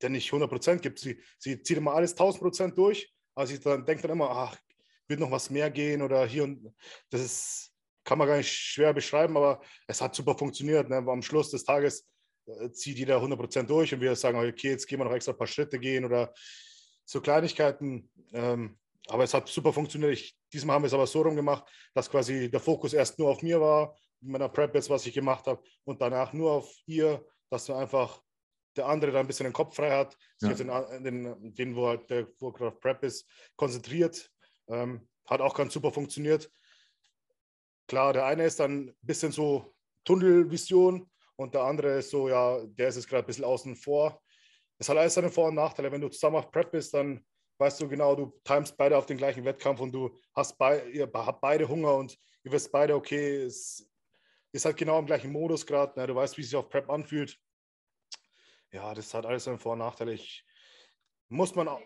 der 0.00 0.08
nicht 0.08 0.32
100% 0.32 0.78
gibt. 0.78 0.98
Sie, 0.98 1.20
sie 1.38 1.62
zieht 1.62 1.76
immer 1.76 1.92
alles 1.92 2.16
1000% 2.16 2.74
durch, 2.74 3.12
aber 3.34 3.46
sie 3.46 3.60
dann, 3.60 3.84
denkt 3.84 4.04
dann 4.04 4.12
immer, 4.12 4.30
ach, 4.30 4.56
wird 5.06 5.20
noch 5.20 5.30
was 5.30 5.50
mehr 5.50 5.70
gehen 5.70 6.00
oder 6.00 6.24
hier 6.24 6.44
und 6.44 6.72
das 7.10 7.20
ist, 7.20 7.72
kann 8.04 8.16
man 8.16 8.26
gar 8.26 8.38
nicht 8.38 8.50
schwer 8.50 8.94
beschreiben, 8.94 9.36
aber 9.36 9.60
es 9.86 10.00
hat 10.00 10.14
super 10.14 10.34
funktioniert. 10.38 10.88
Ne? 10.88 10.96
Am 10.96 11.20
Schluss 11.20 11.50
des 11.50 11.64
Tages 11.64 12.08
äh, 12.46 12.70
zieht 12.70 12.96
jeder 12.96 13.18
100% 13.18 13.64
durch 13.64 13.92
und 13.92 14.00
wir 14.00 14.16
sagen, 14.16 14.38
okay, 14.38 14.70
jetzt 14.70 14.86
gehen 14.86 14.98
wir 14.98 15.04
noch 15.04 15.12
extra 15.12 15.32
ein 15.32 15.38
paar 15.38 15.46
Schritte 15.46 15.78
gehen 15.78 16.06
oder 16.06 16.32
so 17.04 17.20
Kleinigkeiten. 17.20 18.10
Ähm, 18.32 18.78
aber 19.08 19.24
es 19.24 19.34
hat 19.34 19.48
super 19.48 19.72
funktioniert. 19.72 20.12
Ich, 20.12 20.36
diesmal 20.52 20.74
haben 20.74 20.82
wir 20.82 20.88
es 20.88 20.94
aber 20.94 21.06
so 21.06 21.22
rum 21.22 21.36
gemacht, 21.36 21.64
dass 21.94 22.10
quasi 22.10 22.50
der 22.50 22.60
Fokus 22.60 22.92
erst 22.92 23.18
nur 23.18 23.30
auf 23.30 23.42
mir 23.42 23.60
war, 23.60 23.96
mit 24.20 24.32
meiner 24.32 24.48
Prep 24.48 24.74
jetzt, 24.74 24.90
was 24.90 25.06
ich 25.06 25.14
gemacht 25.14 25.46
habe, 25.46 25.62
und 25.84 26.00
danach 26.00 26.32
nur 26.32 26.52
auf 26.52 26.72
ihr, 26.86 27.24
dass 27.48 27.68
wir 27.68 27.76
einfach 27.76 28.20
der 28.76 28.86
andere 28.86 29.10
da 29.10 29.20
ein 29.20 29.26
bisschen 29.26 29.44
den 29.44 29.52
Kopf 29.52 29.74
frei 29.74 29.90
hat, 29.90 30.16
sich 30.36 30.50
ja. 30.58 30.70
jetzt 30.70 30.92
in, 30.92 31.04
den, 31.04 31.54
den, 31.54 31.74
wo 31.74 31.88
halt 31.88 32.08
der 32.08 32.28
Warcraft 32.38 32.78
Prep 32.80 33.02
ist, 33.02 33.26
konzentriert. 33.56 34.30
Ähm, 34.68 35.08
hat 35.26 35.40
auch 35.40 35.54
ganz 35.54 35.72
super 35.72 35.90
funktioniert. 35.90 36.50
Klar, 37.88 38.12
der 38.12 38.26
eine 38.26 38.44
ist 38.44 38.60
dann 38.60 38.88
ein 38.88 38.96
bisschen 39.02 39.32
so 39.32 39.74
Tunnelvision 40.04 41.10
und 41.36 41.54
der 41.54 41.62
andere 41.62 41.98
ist 41.98 42.10
so, 42.10 42.28
ja, 42.28 42.64
der 42.64 42.88
ist 42.88 42.96
jetzt 42.96 43.08
gerade 43.08 43.24
ein 43.24 43.26
bisschen 43.26 43.44
außen 43.44 43.74
vor. 43.74 44.22
Das 44.78 44.88
hat 44.88 44.96
alles 44.96 45.14
seine 45.14 45.30
Vor- 45.30 45.48
und 45.48 45.56
Nachteile. 45.56 45.90
Wenn 45.90 46.00
du 46.00 46.08
zusammen 46.08 46.36
auf 46.36 46.50
Prep 46.50 46.70
bist, 46.70 46.94
dann 46.94 47.24
weißt 47.60 47.80
du 47.80 47.88
genau, 47.88 48.16
du 48.16 48.32
timest 48.42 48.76
beide 48.76 48.96
auf 48.96 49.06
den 49.06 49.18
gleichen 49.18 49.44
Wettkampf 49.44 49.80
und 49.80 49.92
du 49.92 50.18
hast 50.34 50.56
bei, 50.56 50.84
ihr 50.88 51.10
habt 51.12 51.40
beide 51.40 51.68
Hunger 51.68 51.94
und 51.94 52.18
ihr 52.42 52.52
wisst 52.52 52.72
beide, 52.72 52.94
okay, 52.94 53.42
es 53.42 53.86
ist 54.52 54.64
halt 54.64 54.76
genau 54.76 54.98
im 54.98 55.06
gleichen 55.06 55.30
Modus 55.30 55.66
gerade. 55.66 55.98
Ne? 55.98 56.06
Du 56.06 56.14
weißt, 56.14 56.36
wie 56.38 56.40
es 56.40 56.48
sich 56.48 56.56
auf 56.56 56.68
Prep 56.70 56.88
anfühlt. 56.88 57.38
Ja, 58.72 58.94
das 58.94 59.12
hat 59.12 59.26
alles 59.26 59.44
seine 59.44 59.58
Vor- 59.58 59.72
und 59.72 59.80
Nachteile. 59.80 60.14
Ich, 60.14 60.44
muss 61.28 61.54
man 61.54 61.68
auch. 61.68 61.80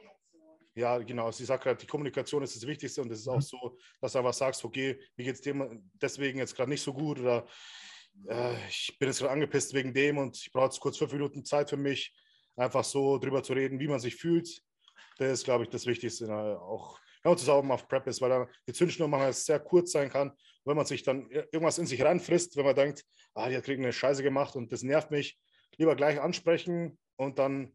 Ja, 0.76 0.98
genau. 0.98 1.30
Sie 1.30 1.44
sagt 1.44 1.64
gerade, 1.64 1.78
die 1.78 1.86
Kommunikation 1.86 2.42
ist 2.42 2.56
das 2.56 2.66
Wichtigste 2.66 3.02
und 3.02 3.10
es 3.10 3.20
ist 3.20 3.28
auch 3.28 3.36
mhm. 3.36 3.42
so, 3.42 3.78
dass 4.00 4.12
du 4.12 4.18
einfach 4.18 4.34
sagst, 4.34 4.64
okay, 4.64 4.98
mir 5.16 5.24
geht 5.24 5.34
es 5.34 5.40
dem 5.40 5.90
deswegen 5.94 6.38
jetzt 6.38 6.56
gerade 6.56 6.70
nicht 6.70 6.82
so 6.82 6.92
gut 6.92 7.20
oder 7.20 7.46
äh, 8.28 8.54
ich 8.68 8.96
bin 8.98 9.08
jetzt 9.08 9.18
gerade 9.18 9.32
angepisst 9.32 9.72
wegen 9.74 9.94
dem 9.94 10.18
und 10.18 10.36
ich 10.36 10.52
brauche 10.52 10.66
jetzt 10.66 10.80
kurz 10.80 10.98
fünf 10.98 11.12
Minuten 11.12 11.44
Zeit 11.44 11.70
für 11.70 11.76
mich, 11.76 12.14
einfach 12.56 12.84
so 12.84 13.18
drüber 13.18 13.42
zu 13.42 13.52
reden, 13.52 13.78
wie 13.78 13.88
man 13.88 14.00
sich 14.00 14.16
fühlt. 14.16 14.62
Das 15.18 15.30
ist, 15.32 15.44
glaube 15.44 15.64
ich, 15.64 15.70
das 15.70 15.86
Wichtigste. 15.86 16.32
Auch 16.34 16.98
wenn 17.22 17.30
man 17.30 17.38
zusammen 17.38 17.70
auf 17.70 17.88
Prep 17.88 18.06
ist, 18.06 18.20
weil 18.20 18.30
dann 18.30 18.46
die 18.66 18.72
Zündschnur 18.72 19.08
manchmal 19.08 19.32
sehr 19.32 19.60
kurz 19.60 19.92
sein 19.92 20.10
kann. 20.10 20.32
Wenn 20.64 20.76
man 20.76 20.86
sich 20.86 21.02
dann 21.02 21.28
irgendwas 21.30 21.78
in 21.78 21.86
sich 21.86 22.02
reinfrisst, 22.02 22.56
wenn 22.56 22.64
man 22.64 22.74
denkt, 22.74 23.04
ah, 23.34 23.48
die 23.48 23.56
hat 23.56 23.68
eine 23.68 23.92
Scheiße 23.92 24.22
gemacht 24.22 24.56
und 24.56 24.72
das 24.72 24.82
nervt 24.82 25.10
mich, 25.10 25.38
lieber 25.76 25.96
gleich 25.96 26.20
ansprechen 26.20 26.98
und 27.16 27.38
dann 27.38 27.72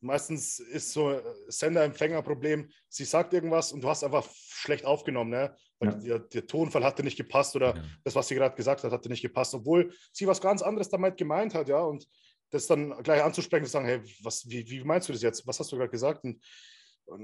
meistens 0.00 0.58
ist 0.58 0.92
so 0.92 1.20
Sender-Empfänger-Problem, 1.48 2.70
sie 2.88 3.04
sagt 3.04 3.32
irgendwas 3.32 3.72
und 3.72 3.82
du 3.82 3.88
hast 3.88 4.04
einfach 4.04 4.28
schlecht 4.32 4.84
aufgenommen, 4.84 5.30
ne? 5.30 5.56
Weil 5.78 5.88
ja. 5.88 5.94
der, 5.94 6.18
der, 6.20 6.46
Tonfall 6.46 6.84
hatte 6.84 7.02
nicht 7.02 7.16
gepasst 7.16 7.56
oder 7.56 7.74
ja. 7.74 7.82
das, 8.04 8.14
was 8.14 8.28
sie 8.28 8.34
gerade 8.34 8.54
gesagt 8.54 8.84
hat, 8.84 8.92
hatte 8.92 9.08
nicht 9.08 9.22
gepasst, 9.22 9.54
obwohl 9.54 9.92
sie 10.12 10.26
was 10.26 10.40
ganz 10.40 10.62
anderes 10.62 10.88
damit 10.88 11.16
gemeint 11.16 11.54
hat, 11.54 11.68
ja. 11.68 11.82
Und 11.82 12.06
das 12.50 12.66
dann 12.66 13.02
gleich 13.02 13.22
anzusprechen 13.22 13.64
und 13.64 13.68
zu 13.68 13.72
sagen, 13.72 13.86
hey, 13.86 14.00
was, 14.22 14.48
wie, 14.48 14.68
wie 14.68 14.84
meinst 14.84 15.08
du 15.08 15.12
das 15.12 15.22
jetzt? 15.22 15.46
Was 15.46 15.58
hast 15.58 15.72
du 15.72 15.76
gerade 15.76 15.90
gesagt? 15.90 16.22
Und 16.24 16.40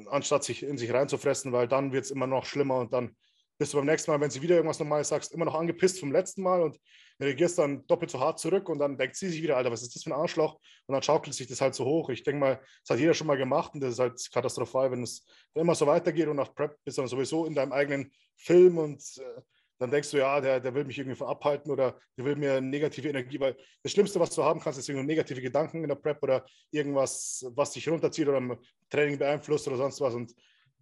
anstatt 0.08 0.44
sich 0.44 0.62
in 0.62 0.78
sich 0.78 0.92
reinzufressen, 0.92 1.52
weil 1.52 1.68
dann 1.68 1.92
wird 1.92 2.04
es 2.04 2.10
immer 2.10 2.26
noch 2.26 2.44
schlimmer 2.44 2.78
und 2.78 2.92
dann 2.92 3.16
bist 3.60 3.74
du 3.74 3.76
beim 3.76 3.86
nächsten 3.86 4.10
Mal, 4.10 4.20
wenn 4.20 4.30
sie 4.30 4.40
wieder 4.40 4.56
irgendwas 4.56 4.78
Normales 4.78 5.08
sagst, 5.08 5.32
immer 5.32 5.44
noch 5.44 5.54
angepisst 5.54 6.00
vom 6.00 6.10
letzten 6.10 6.42
Mal 6.42 6.62
und 6.62 6.78
reagierst 7.20 7.58
dann 7.58 7.86
doppelt 7.86 8.10
so 8.10 8.18
hart 8.18 8.38
zurück 8.38 8.70
und 8.70 8.78
dann 8.78 8.96
denkt 8.96 9.16
sie 9.16 9.28
sich 9.28 9.42
wieder, 9.42 9.58
Alter, 9.58 9.70
was 9.70 9.82
ist 9.82 9.94
das 9.94 10.02
für 10.02 10.10
ein 10.10 10.18
Arschloch? 10.18 10.54
Und 10.86 10.94
dann 10.94 11.02
schaukelt 11.02 11.34
sich 11.34 11.46
das 11.46 11.60
halt 11.60 11.74
so 11.74 11.84
hoch. 11.84 12.08
Ich 12.08 12.22
denke 12.22 12.40
mal, 12.40 12.60
das 12.82 12.94
hat 12.94 12.98
jeder 12.98 13.12
schon 13.12 13.26
mal 13.26 13.36
gemacht 13.36 13.74
und 13.74 13.80
das 13.80 13.92
ist 13.92 13.98
halt 13.98 14.30
katastrophal, 14.32 14.90
wenn 14.90 15.02
es 15.02 15.26
immer 15.52 15.74
so 15.74 15.86
weitergeht 15.86 16.28
und 16.28 16.36
nach 16.36 16.54
Prep 16.54 16.78
bist 16.84 16.96
du 16.96 17.02
dann 17.02 17.08
sowieso 17.08 17.44
in 17.44 17.54
deinem 17.54 17.72
eigenen 17.72 18.10
Film 18.38 18.78
und 18.78 19.02
äh, 19.18 19.42
dann 19.80 19.90
denkst 19.90 20.10
du, 20.10 20.18
ja, 20.18 20.40
der, 20.42 20.60
der 20.60 20.74
will 20.74 20.84
mich 20.84 20.98
irgendwie 20.98 21.24
abhalten 21.24 21.72
oder 21.72 21.98
der 22.16 22.24
will 22.26 22.36
mir 22.36 22.60
negative 22.60 23.08
Energie, 23.08 23.40
weil 23.40 23.56
das 23.82 23.92
Schlimmste, 23.92 24.20
was 24.20 24.34
du 24.34 24.44
haben 24.44 24.60
kannst, 24.60 24.78
ist 24.78 24.90
irgendwie 24.90 25.06
negative 25.06 25.40
Gedanken 25.40 25.82
in 25.82 25.88
der 25.88 25.94
Prep 25.94 26.22
oder 26.22 26.44
irgendwas, 26.70 27.46
was 27.56 27.72
dich 27.72 27.88
runterzieht 27.88 28.28
oder 28.28 28.38
im 28.38 28.58
Training 28.90 29.18
beeinflusst 29.18 29.66
oder 29.68 29.78
sonst 29.78 29.98
was. 30.02 30.12
Und 30.14 30.34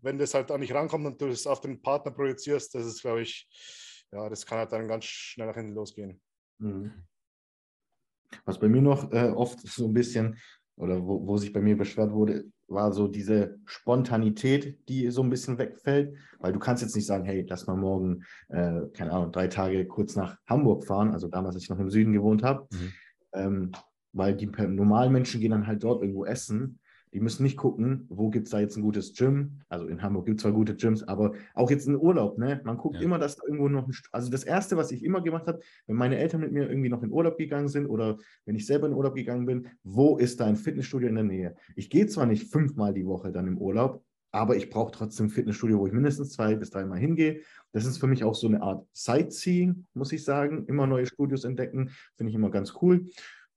wenn 0.03 0.19
das 0.19 0.35
halt 0.35 0.51
da 0.51 0.59
nicht 0.59 0.75
rankommt 0.75 1.07
und 1.07 1.21
du 1.21 1.29
es 1.29 1.47
auf 1.47 1.61
den 1.61 1.81
Partner 1.81 2.11
projizierst, 2.11 2.75
das 2.75 2.87
ist, 2.87 3.01
glaube 3.01 3.23
ich, 3.23 3.49
ja, 4.11 4.29
das 4.29 4.45
kann 4.45 4.59
halt 4.59 4.73
dann 4.73 4.89
ganz 4.89 5.05
schnell 5.05 5.47
nach 5.47 5.55
hinten 5.55 5.75
losgehen. 5.75 6.21
Mhm. 6.59 7.07
Was 8.47 8.59
bei 8.59 8.69
mir 8.69 8.83
noch 8.83 9.13
äh, 9.13 9.31
oft 9.31 9.61
so 9.61 9.87
ein 9.87 9.95
bisschen, 9.95 10.37
oder 10.79 11.05
wo, 11.07 11.27
wo 11.27 11.37
sich 11.37 11.53
bei 11.53 11.61
mir 11.61 11.77
beschwert 11.77 12.13
wurde, 12.13 12.45
war 12.69 12.93
so 12.93 13.09
diese 13.09 13.59
Spontanität, 13.65 14.89
die 14.89 15.11
so 15.11 15.23
ein 15.23 15.31
bisschen 15.31 15.59
wegfällt, 15.59 16.17
weil 16.39 16.53
du 16.53 16.59
kannst 16.59 16.83
jetzt 16.83 16.95
nicht 16.95 17.07
sagen, 17.07 17.25
hey, 17.25 17.45
lass 17.49 17.67
mal 17.67 17.77
morgen, 17.77 18.25
äh, 18.49 18.83
keine 18.95 19.13
Ahnung, 19.13 19.33
drei 19.33 19.49
Tage 19.49 19.87
kurz 19.87 20.17
nach 20.17 20.37
Hamburg 20.47 20.85
fahren, 20.85 21.13
also 21.13 21.29
damals, 21.29 21.55
als 21.55 21.65
ich 21.65 21.71
noch 21.71 21.79
im 21.79 21.91
Süden 21.91 22.13
gewohnt 22.13 22.43
habe, 22.43 22.67
mhm. 22.71 22.93
ähm, 23.33 23.73
weil 24.13 24.35
die 24.35 24.47
normalen 24.47 25.13
Menschen 25.13 25.41
gehen 25.41 25.51
dann 25.51 25.67
halt 25.67 25.83
dort 25.83 26.03
irgendwo 26.03 26.25
essen 26.25 26.79
die 27.13 27.21
müssen 27.21 27.43
nicht 27.43 27.57
gucken, 27.57 28.07
wo 28.09 28.31
gibt 28.31 28.47
es 28.47 28.51
da 28.51 28.61
jetzt 28.61 28.77
ein 28.77 28.83
gutes 28.83 29.15
Gym. 29.15 29.61
Also 29.69 29.87
in 29.87 30.03
Hamburg 30.03 30.27
gibt 30.27 30.41
es 30.41 30.43
zwar 30.43 30.53
gute 30.53 30.75
Gyms, 30.75 31.03
aber 31.03 31.33
auch 31.55 31.71
jetzt 31.71 31.87
in 31.87 31.97
Urlaub, 31.97 32.39
ne? 32.39 32.61
Man 32.65 32.77
guckt 32.77 32.97
ja. 32.97 33.03
immer, 33.03 33.19
dass 33.19 33.37
da 33.37 33.43
irgendwo 33.47 33.69
noch 33.69 33.87
ein. 33.87 33.95
Also 34.13 34.31
das 34.31 34.45
Erste, 34.45 34.77
was 34.77 34.91
ich 34.93 35.05
immer 35.05 35.21
gemacht 35.21 35.47
habe, 35.47 35.61
wenn 35.87 35.97
meine 35.97 36.19
Eltern 36.19 36.41
mit 36.41 36.53
mir 36.53 36.69
irgendwie 36.69 36.89
noch 36.89 37.03
in 37.03 37.11
Urlaub 37.11 37.39
gegangen 37.39 37.69
sind 37.69 37.87
oder 37.87 38.17
wenn 38.45 38.57
ich 38.57 38.67
selber 38.67 38.87
in 38.87 38.95
Urlaub 38.95 39.15
gegangen 39.15 39.47
bin, 39.47 39.69
wo 39.83 40.17
ist 40.17 40.41
da 40.41 40.47
ein 40.47 40.57
Fitnessstudio 40.57 41.09
in 41.09 41.15
der 41.15 41.25
Nähe? 41.25 41.57
Ich 41.77 41.91
gehe 41.91 42.07
zwar 42.07 42.27
nicht 42.27 42.51
fünfmal 42.51 42.93
die 42.93 43.07
Woche 43.07 43.33
dann 43.33 43.47
im 43.47 43.59
Urlaub, 43.59 44.03
aber 44.31 44.57
ich 44.57 44.69
brauche 44.71 44.93
trotzdem 44.93 45.27
ein 45.27 45.31
Fitnessstudio, 45.31 45.79
wo 45.79 45.87
ich 45.87 45.93
mindestens 45.93 46.31
zwei 46.31 46.55
bis 46.55 46.71
dreimal 46.71 46.99
hingehe. 46.99 47.41
Das 47.73 47.87
ist 47.87 47.99
für 47.99 48.07
mich 48.07 48.25
auch 48.25 48.35
so 48.35 48.47
eine 48.47 48.63
Art 48.63 48.87
Sightseeing, 48.93 49.87
muss 49.95 50.13
ich 50.13 50.25
sagen. 50.25 50.67
Immer 50.67 50.87
neue 50.87 51.07
Studios 51.07 51.45
entdecken, 51.45 51.91
finde 52.17 52.31
ich 52.31 52.37
immer 52.37 52.51
ganz 52.51 52.75
cool. 52.83 53.07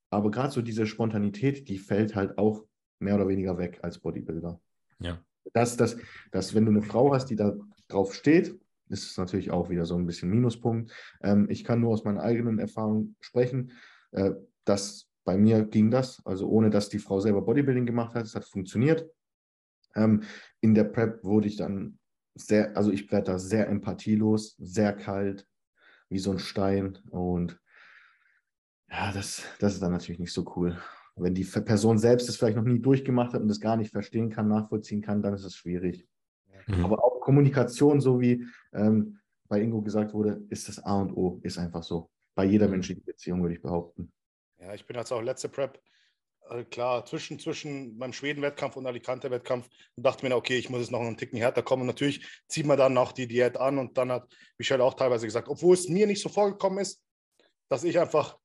Aber 0.09 0.31
gerade 0.31 0.51
so 0.51 0.61
diese 0.61 0.85
Spontanität, 0.85 1.69
die 1.69 1.77
fällt 1.77 2.15
halt 2.15 2.37
auch 2.37 2.65
mehr 3.01 3.15
oder 3.15 3.27
weniger 3.27 3.57
weg 3.57 3.79
als 3.81 3.99
Bodybuilder. 3.99 4.59
Ja. 4.99 5.23
Das, 5.53 5.77
das, 5.77 5.97
das, 6.31 6.53
wenn 6.53 6.65
du 6.65 6.71
eine 6.71 6.81
Frau 6.81 7.13
hast, 7.13 7.27
die 7.27 7.35
da 7.35 7.53
drauf 7.87 8.13
steht, 8.13 8.59
ist 8.89 9.09
es 9.09 9.17
natürlich 9.17 9.51
auch 9.51 9.69
wieder 9.69 9.85
so 9.85 9.95
ein 9.95 10.05
bisschen 10.05 10.29
Minuspunkt. 10.29 10.91
Ähm, 11.21 11.47
ich 11.49 11.63
kann 11.63 11.79
nur 11.79 11.91
aus 11.91 12.03
meiner 12.03 12.21
eigenen 12.21 12.59
Erfahrung 12.59 13.15
sprechen, 13.21 13.71
äh, 14.11 14.31
dass 14.65 15.07
bei 15.23 15.37
mir 15.37 15.65
ging 15.65 15.91
das, 15.91 16.23
also 16.25 16.47
ohne 16.49 16.69
dass 16.69 16.89
die 16.89 16.99
Frau 16.99 17.19
selber 17.19 17.41
Bodybuilding 17.41 17.85
gemacht 17.85 18.15
hat, 18.15 18.25
es 18.25 18.35
hat 18.35 18.45
funktioniert. 18.45 19.09
Ähm, 19.95 20.23
in 20.61 20.73
der 20.73 20.85
Prep 20.85 21.23
wurde 21.23 21.47
ich 21.47 21.57
dann 21.57 21.99
sehr, 22.35 22.75
also 22.77 22.91
ich 22.91 23.11
werde 23.11 23.31
da 23.31 23.39
sehr 23.39 23.67
empathielos, 23.67 24.55
sehr 24.57 24.93
kalt, 24.93 25.47
wie 26.09 26.19
so 26.19 26.31
ein 26.31 26.39
Stein 26.39 26.97
und 27.09 27.59
ja, 28.89 29.11
das, 29.13 29.43
das 29.59 29.73
ist 29.73 29.81
dann 29.81 29.93
natürlich 29.93 30.19
nicht 30.19 30.33
so 30.33 30.51
cool. 30.55 30.77
Wenn 31.21 31.35
die 31.35 31.43
Person 31.43 31.97
selbst 31.97 32.27
es 32.29 32.37
vielleicht 32.37 32.57
noch 32.57 32.63
nie 32.63 32.79
durchgemacht 32.79 33.33
hat 33.33 33.41
und 33.41 33.49
es 33.49 33.59
gar 33.59 33.77
nicht 33.77 33.91
verstehen 33.91 34.29
kann, 34.29 34.47
nachvollziehen 34.47 35.01
kann, 35.01 35.21
dann 35.21 35.33
ist 35.33 35.43
es 35.43 35.55
schwierig. 35.55 36.07
Mhm. 36.67 36.85
Aber 36.85 37.03
auch 37.03 37.19
Kommunikation, 37.21 38.01
so 38.01 38.19
wie 38.19 38.45
ähm, 38.73 39.19
bei 39.47 39.61
Ingo 39.61 39.81
gesagt 39.81 40.13
wurde, 40.13 40.41
ist 40.49 40.67
das 40.67 40.79
A 40.79 41.01
und 41.01 41.13
O, 41.15 41.39
ist 41.43 41.57
einfach 41.57 41.83
so. 41.83 42.09
Bei 42.35 42.45
jeder 42.45 42.65
mhm. 42.65 42.71
menschlichen 42.71 43.03
Beziehung 43.03 43.41
würde 43.41 43.55
ich 43.55 43.61
behaupten. 43.61 44.11
Ja, 44.59 44.73
ich 44.73 44.85
bin 44.85 44.95
jetzt 44.95 45.11
auch 45.11 45.21
letzte 45.21 45.49
Prep, 45.49 45.79
äh, 46.49 46.63
klar, 46.63 47.05
zwischen, 47.05 47.39
zwischen 47.39 47.97
meinem 47.97 48.13
Schweden-Wettkampf 48.13 48.77
und 48.77 48.85
Alicante-Wettkampf 48.85 49.67
und 49.95 50.05
dachte 50.05 50.25
mir, 50.25 50.35
okay, 50.35 50.57
ich 50.57 50.69
muss 50.69 50.81
jetzt 50.81 50.91
noch 50.91 51.01
einen 51.01 51.17
Ticken 51.17 51.37
härter 51.37 51.63
kommen. 51.63 51.81
Und 51.81 51.87
natürlich 51.87 52.25
zieht 52.47 52.65
man 52.65 52.77
dann 52.77 52.97
auch 52.97 53.11
die 53.11 53.27
Diät 53.27 53.57
an 53.57 53.77
und 53.77 53.97
dann 53.97 54.11
hat 54.11 54.27
Michelle 54.57 54.83
auch 54.83 54.93
teilweise 54.93 55.25
gesagt, 55.25 55.49
obwohl 55.49 55.73
es 55.73 55.89
mir 55.89 56.07
nicht 56.07 56.21
so 56.21 56.29
vorgekommen 56.29 56.79
ist, 56.79 57.03
dass 57.69 57.83
ich 57.83 57.99
einfach 57.99 58.37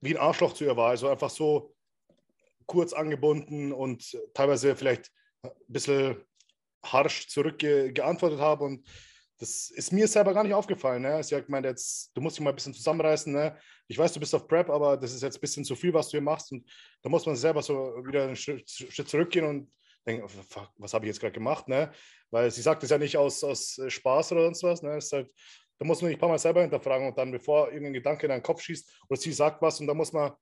wie 0.00 0.16
ein 0.16 0.20
Arschloch 0.20 0.54
zu 0.54 0.64
ihr 0.64 0.76
war. 0.76 0.90
Also 0.90 1.08
einfach 1.08 1.30
so, 1.30 1.74
kurz 2.72 2.92
angebunden 2.94 3.72
und 3.72 4.18
teilweise 4.32 4.74
vielleicht 4.74 5.10
ein 5.42 5.50
bisschen 5.68 6.16
harsch 6.84 7.28
zurückgeantwortet 7.28 8.40
habe. 8.40 8.64
Und 8.64 8.88
das 9.38 9.70
ist 9.70 9.92
mir 9.92 10.08
selber 10.08 10.32
gar 10.32 10.42
nicht 10.42 10.54
aufgefallen. 10.54 11.02
Ne? 11.02 11.22
Sie 11.22 11.34
hat 11.34 11.46
gemeint, 11.46 11.66
jetzt, 11.66 12.10
du 12.14 12.22
musst 12.22 12.36
dich 12.36 12.44
mal 12.44 12.50
ein 12.50 12.56
bisschen 12.56 12.72
zusammenreißen. 12.72 13.32
Ne? 13.32 13.58
Ich 13.88 13.98
weiß, 13.98 14.12
du 14.14 14.20
bist 14.20 14.34
auf 14.34 14.48
Prep, 14.48 14.70
aber 14.70 14.96
das 14.96 15.12
ist 15.12 15.22
jetzt 15.22 15.36
ein 15.36 15.40
bisschen 15.40 15.64
zu 15.64 15.76
viel, 15.76 15.92
was 15.92 16.08
du 16.08 16.12
hier 16.12 16.22
machst. 16.22 16.50
Und 16.52 16.66
da 17.02 17.10
muss 17.10 17.26
man 17.26 17.36
selber 17.36 17.62
so 17.62 17.74
wieder 18.06 18.24
einen 18.24 18.36
Schritt, 18.36 18.70
Schritt 18.70 19.08
zurückgehen 19.08 19.46
und 19.46 19.72
denken, 20.06 20.26
oh, 20.26 20.60
was 20.78 20.94
habe 20.94 21.04
ich 21.04 21.08
jetzt 21.10 21.20
gerade 21.20 21.34
gemacht? 21.34 21.68
Ne? 21.68 21.92
Weil 22.30 22.50
sie 22.50 22.62
sagt 22.62 22.82
es 22.84 22.90
ja 22.90 22.98
nicht 22.98 23.16
aus, 23.18 23.44
aus 23.44 23.78
Spaß 23.86 24.32
oder 24.32 24.44
sonst 24.44 24.62
was. 24.62 24.82
Ne? 24.82 24.96
ist 24.96 25.12
halt, 25.12 25.30
da 25.78 25.84
muss 25.86 26.00
man 26.00 26.08
sich 26.08 26.16
ein 26.16 26.20
paar 26.20 26.28
Mal 26.28 26.38
selber 26.38 26.62
hinterfragen 26.62 27.08
und 27.08 27.18
dann, 27.18 27.32
bevor 27.32 27.68
irgendein 27.68 27.94
Gedanke 27.94 28.26
in 28.26 28.30
deinen 28.30 28.42
Kopf 28.42 28.62
schießt 28.62 29.06
oder 29.08 29.20
sie 29.20 29.32
sagt 29.32 29.60
was 29.60 29.80
und 29.80 29.86
da 29.88 29.94
muss 29.94 30.12
man 30.12 30.32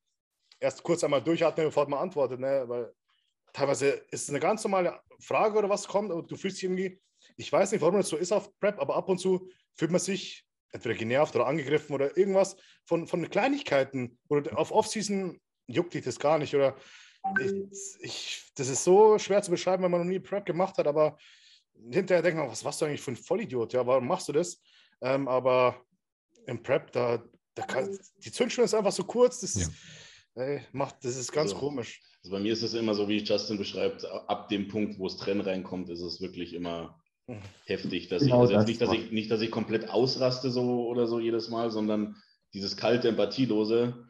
erst 0.60 0.82
kurz 0.82 1.02
einmal 1.02 1.22
durchatmen, 1.22 1.66
bevor 1.66 1.88
man 1.88 2.00
antwortet, 2.00 2.40
ne? 2.40 2.64
weil 2.66 2.92
teilweise 3.52 3.88
ist 4.10 4.24
es 4.24 4.28
eine 4.30 4.40
ganz 4.40 4.62
normale 4.62 5.00
Frage 5.18 5.58
oder 5.58 5.68
was 5.68 5.88
kommt 5.88 6.10
und 6.12 6.30
du 6.30 6.36
fühlst 6.36 6.58
dich 6.58 6.64
irgendwie, 6.64 7.00
ich 7.36 7.50
weiß 7.50 7.72
nicht, 7.72 7.80
warum 7.80 7.96
das 7.96 8.08
so 8.08 8.16
ist 8.16 8.32
auf 8.32 8.56
Prep, 8.58 8.78
aber 8.78 8.96
ab 8.96 9.08
und 9.08 9.18
zu 9.18 9.50
fühlt 9.74 9.90
man 9.90 10.00
sich 10.00 10.44
entweder 10.72 10.94
genervt 10.94 11.34
oder 11.34 11.46
angegriffen 11.46 11.94
oder 11.94 12.16
irgendwas 12.16 12.56
von, 12.84 13.06
von 13.06 13.28
Kleinigkeiten 13.28 14.18
oder 14.28 14.56
auf 14.56 14.70
Offseason 14.70 15.40
juckt 15.66 15.94
dich 15.94 16.04
das 16.04 16.18
gar 16.18 16.38
nicht 16.38 16.54
oder 16.54 16.76
ich, 17.40 17.96
ich, 18.00 18.52
das 18.54 18.68
ist 18.68 18.84
so 18.84 19.18
schwer 19.18 19.42
zu 19.42 19.50
beschreiben, 19.50 19.82
wenn 19.82 19.90
man 19.90 20.00
noch 20.00 20.06
nie 20.06 20.20
Prep 20.20 20.46
gemacht 20.46 20.78
hat, 20.78 20.86
aber 20.86 21.18
hinterher 21.90 22.22
denkt 22.22 22.38
man, 22.38 22.50
was 22.50 22.64
warst 22.64 22.80
du 22.80 22.86
eigentlich 22.86 23.02
für 23.02 23.12
ein 23.12 23.16
Vollidiot? 23.16 23.72
Ja, 23.72 23.86
warum 23.86 24.06
machst 24.06 24.28
du 24.28 24.32
das? 24.32 24.60
Ähm, 25.02 25.28
aber 25.28 25.84
im 26.46 26.62
Prep, 26.62 26.92
da, 26.92 27.22
da 27.54 27.62
kann, 27.64 27.98
die 28.18 28.32
Zündschnur 28.32 28.64
ist 28.64 28.74
einfach 28.74 28.92
so 28.92 29.04
kurz, 29.04 29.40
das 29.40 29.54
ja. 29.54 29.62
ist, 29.62 29.72
Ey, 30.34 30.60
macht, 30.72 31.04
das 31.04 31.16
ist 31.16 31.32
ganz 31.32 31.52
also, 31.52 31.66
komisch. 31.66 32.00
Also 32.22 32.32
bei 32.32 32.40
mir 32.40 32.52
ist 32.52 32.62
es 32.62 32.74
immer 32.74 32.94
so, 32.94 33.08
wie 33.08 33.18
Justin 33.18 33.58
beschreibt, 33.58 34.04
ab 34.04 34.48
dem 34.48 34.68
Punkt, 34.68 34.98
wo 34.98 35.06
es 35.06 35.16
Trennen 35.16 35.40
reinkommt, 35.40 35.88
ist 35.88 36.02
es 36.02 36.20
wirklich 36.20 36.54
immer 36.54 37.00
heftig. 37.66 38.08
Dass 38.08 38.22
genau 38.22 38.36
ich, 38.36 38.40
also 38.40 38.54
das 38.54 38.66
nicht, 38.66 38.80
dass 38.80 38.92
ich, 38.92 39.10
nicht, 39.10 39.30
dass 39.30 39.40
ich 39.40 39.50
komplett 39.50 39.90
ausraste 39.90 40.50
so 40.50 40.86
oder 40.86 41.06
so 41.06 41.20
jedes 41.20 41.48
Mal, 41.48 41.70
sondern 41.70 42.16
dieses 42.54 42.76
kalte, 42.76 43.08
empathielose, 43.08 44.06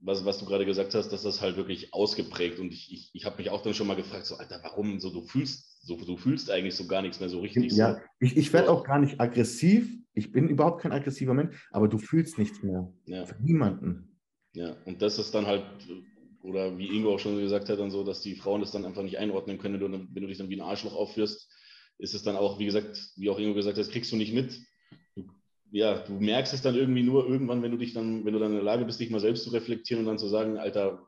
was, 0.00 0.24
was 0.24 0.38
du 0.38 0.46
gerade 0.46 0.66
gesagt 0.66 0.94
hast, 0.94 1.10
dass 1.10 1.22
das 1.22 1.40
halt 1.40 1.56
wirklich 1.56 1.92
ausgeprägt 1.94 2.58
und 2.58 2.72
ich, 2.72 2.92
ich, 2.92 3.10
ich 3.14 3.24
habe 3.24 3.38
mich 3.38 3.50
auch 3.50 3.62
dann 3.62 3.74
schon 3.74 3.86
mal 3.86 3.96
gefragt, 3.96 4.26
so 4.26 4.36
Alter, 4.36 4.60
warum 4.62 5.00
so 5.00 5.10
du 5.10 5.22
fühlst, 5.22 5.86
so 5.86 5.96
du 5.96 6.16
fühlst 6.16 6.50
eigentlich 6.50 6.74
so 6.74 6.86
gar 6.86 7.02
nichts 7.02 7.20
mehr 7.20 7.28
so 7.28 7.40
richtig. 7.40 7.72
Ja, 7.72 7.94
so. 7.94 8.00
ich, 8.20 8.36
ich 8.36 8.52
werde 8.52 8.70
auch 8.70 8.84
gar 8.84 8.98
nicht 8.98 9.20
aggressiv. 9.20 9.90
Ich 10.12 10.32
bin 10.32 10.48
überhaupt 10.48 10.80
kein 10.80 10.92
aggressiver 10.92 11.34
Mensch, 11.34 11.68
aber 11.70 11.88
du 11.88 11.98
fühlst 11.98 12.38
nichts 12.38 12.62
mehr. 12.62 12.90
Ja. 13.04 13.26
Für 13.26 13.36
niemanden. 13.42 14.15
Ja, 14.56 14.74
und 14.86 15.02
das 15.02 15.18
ist 15.18 15.34
dann 15.34 15.46
halt, 15.46 15.64
oder 16.42 16.78
wie 16.78 16.86
Ingo 16.86 17.14
auch 17.14 17.18
schon 17.18 17.38
gesagt 17.38 17.68
hat, 17.68 17.78
dann 17.78 17.90
so, 17.90 18.04
dass 18.04 18.22
die 18.22 18.34
Frauen 18.34 18.62
das 18.62 18.72
dann 18.72 18.86
einfach 18.86 19.02
nicht 19.02 19.18
einordnen 19.18 19.58
können, 19.58 19.78
wenn 19.82 19.92
du, 19.92 20.08
wenn 20.14 20.22
du 20.22 20.28
dich 20.28 20.38
dann 20.38 20.48
wie 20.48 20.56
ein 20.56 20.62
Arschloch 20.62 20.94
aufführst, 20.94 21.52
ist 21.98 22.14
es 22.14 22.22
dann 22.22 22.36
auch, 22.36 22.58
wie 22.58 22.64
gesagt, 22.64 22.98
wie 23.16 23.28
auch 23.28 23.38
Ingo 23.38 23.52
gesagt 23.52 23.76
hat, 23.76 23.84
das 23.84 23.92
kriegst 23.92 24.10
du 24.12 24.16
nicht 24.16 24.32
mit. 24.32 24.58
Du 25.14 25.26
ja, 25.72 25.98
du 25.98 26.14
merkst 26.14 26.54
es 26.54 26.62
dann 26.62 26.74
irgendwie 26.74 27.02
nur 27.02 27.28
irgendwann, 27.28 27.62
wenn 27.62 27.72
du 27.72 27.76
dich 27.76 27.92
dann, 27.92 28.24
wenn 28.24 28.32
du 28.32 28.38
dann 28.38 28.52
in 28.52 28.56
der 28.56 28.64
Lage 28.64 28.86
bist, 28.86 28.98
dich 28.98 29.10
mal 29.10 29.20
selbst 29.20 29.44
zu 29.44 29.50
reflektieren 29.50 30.04
und 30.04 30.06
dann 30.06 30.18
zu 30.18 30.28
sagen, 30.28 30.56
Alter, 30.56 31.06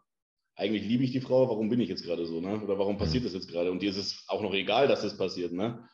eigentlich 0.55 0.82
liebe 0.82 1.05
ich 1.05 1.12
die 1.12 1.22
Frau, 1.22 1.49
warum 1.49 1.70
bin 1.70 1.80
ich 1.80 1.88
jetzt 1.88 2.05
gerade 2.05 2.26
so, 2.26 2.40
ne? 2.40 2.61
Oder 2.62 2.78
warum 2.78 2.99
passiert 2.99 3.24
das 3.24 3.32
jetzt 3.32 3.49
gerade? 3.49 3.70
Und 3.70 3.80
dir 3.80 3.88
ist 3.88 3.96
es 3.96 4.24
auch 4.26 4.42
noch 4.42 4.53
egal, 4.53 4.88
dass 4.88 5.01
das 5.01 5.16
passiert, 5.16 5.53
ne? 5.53 5.88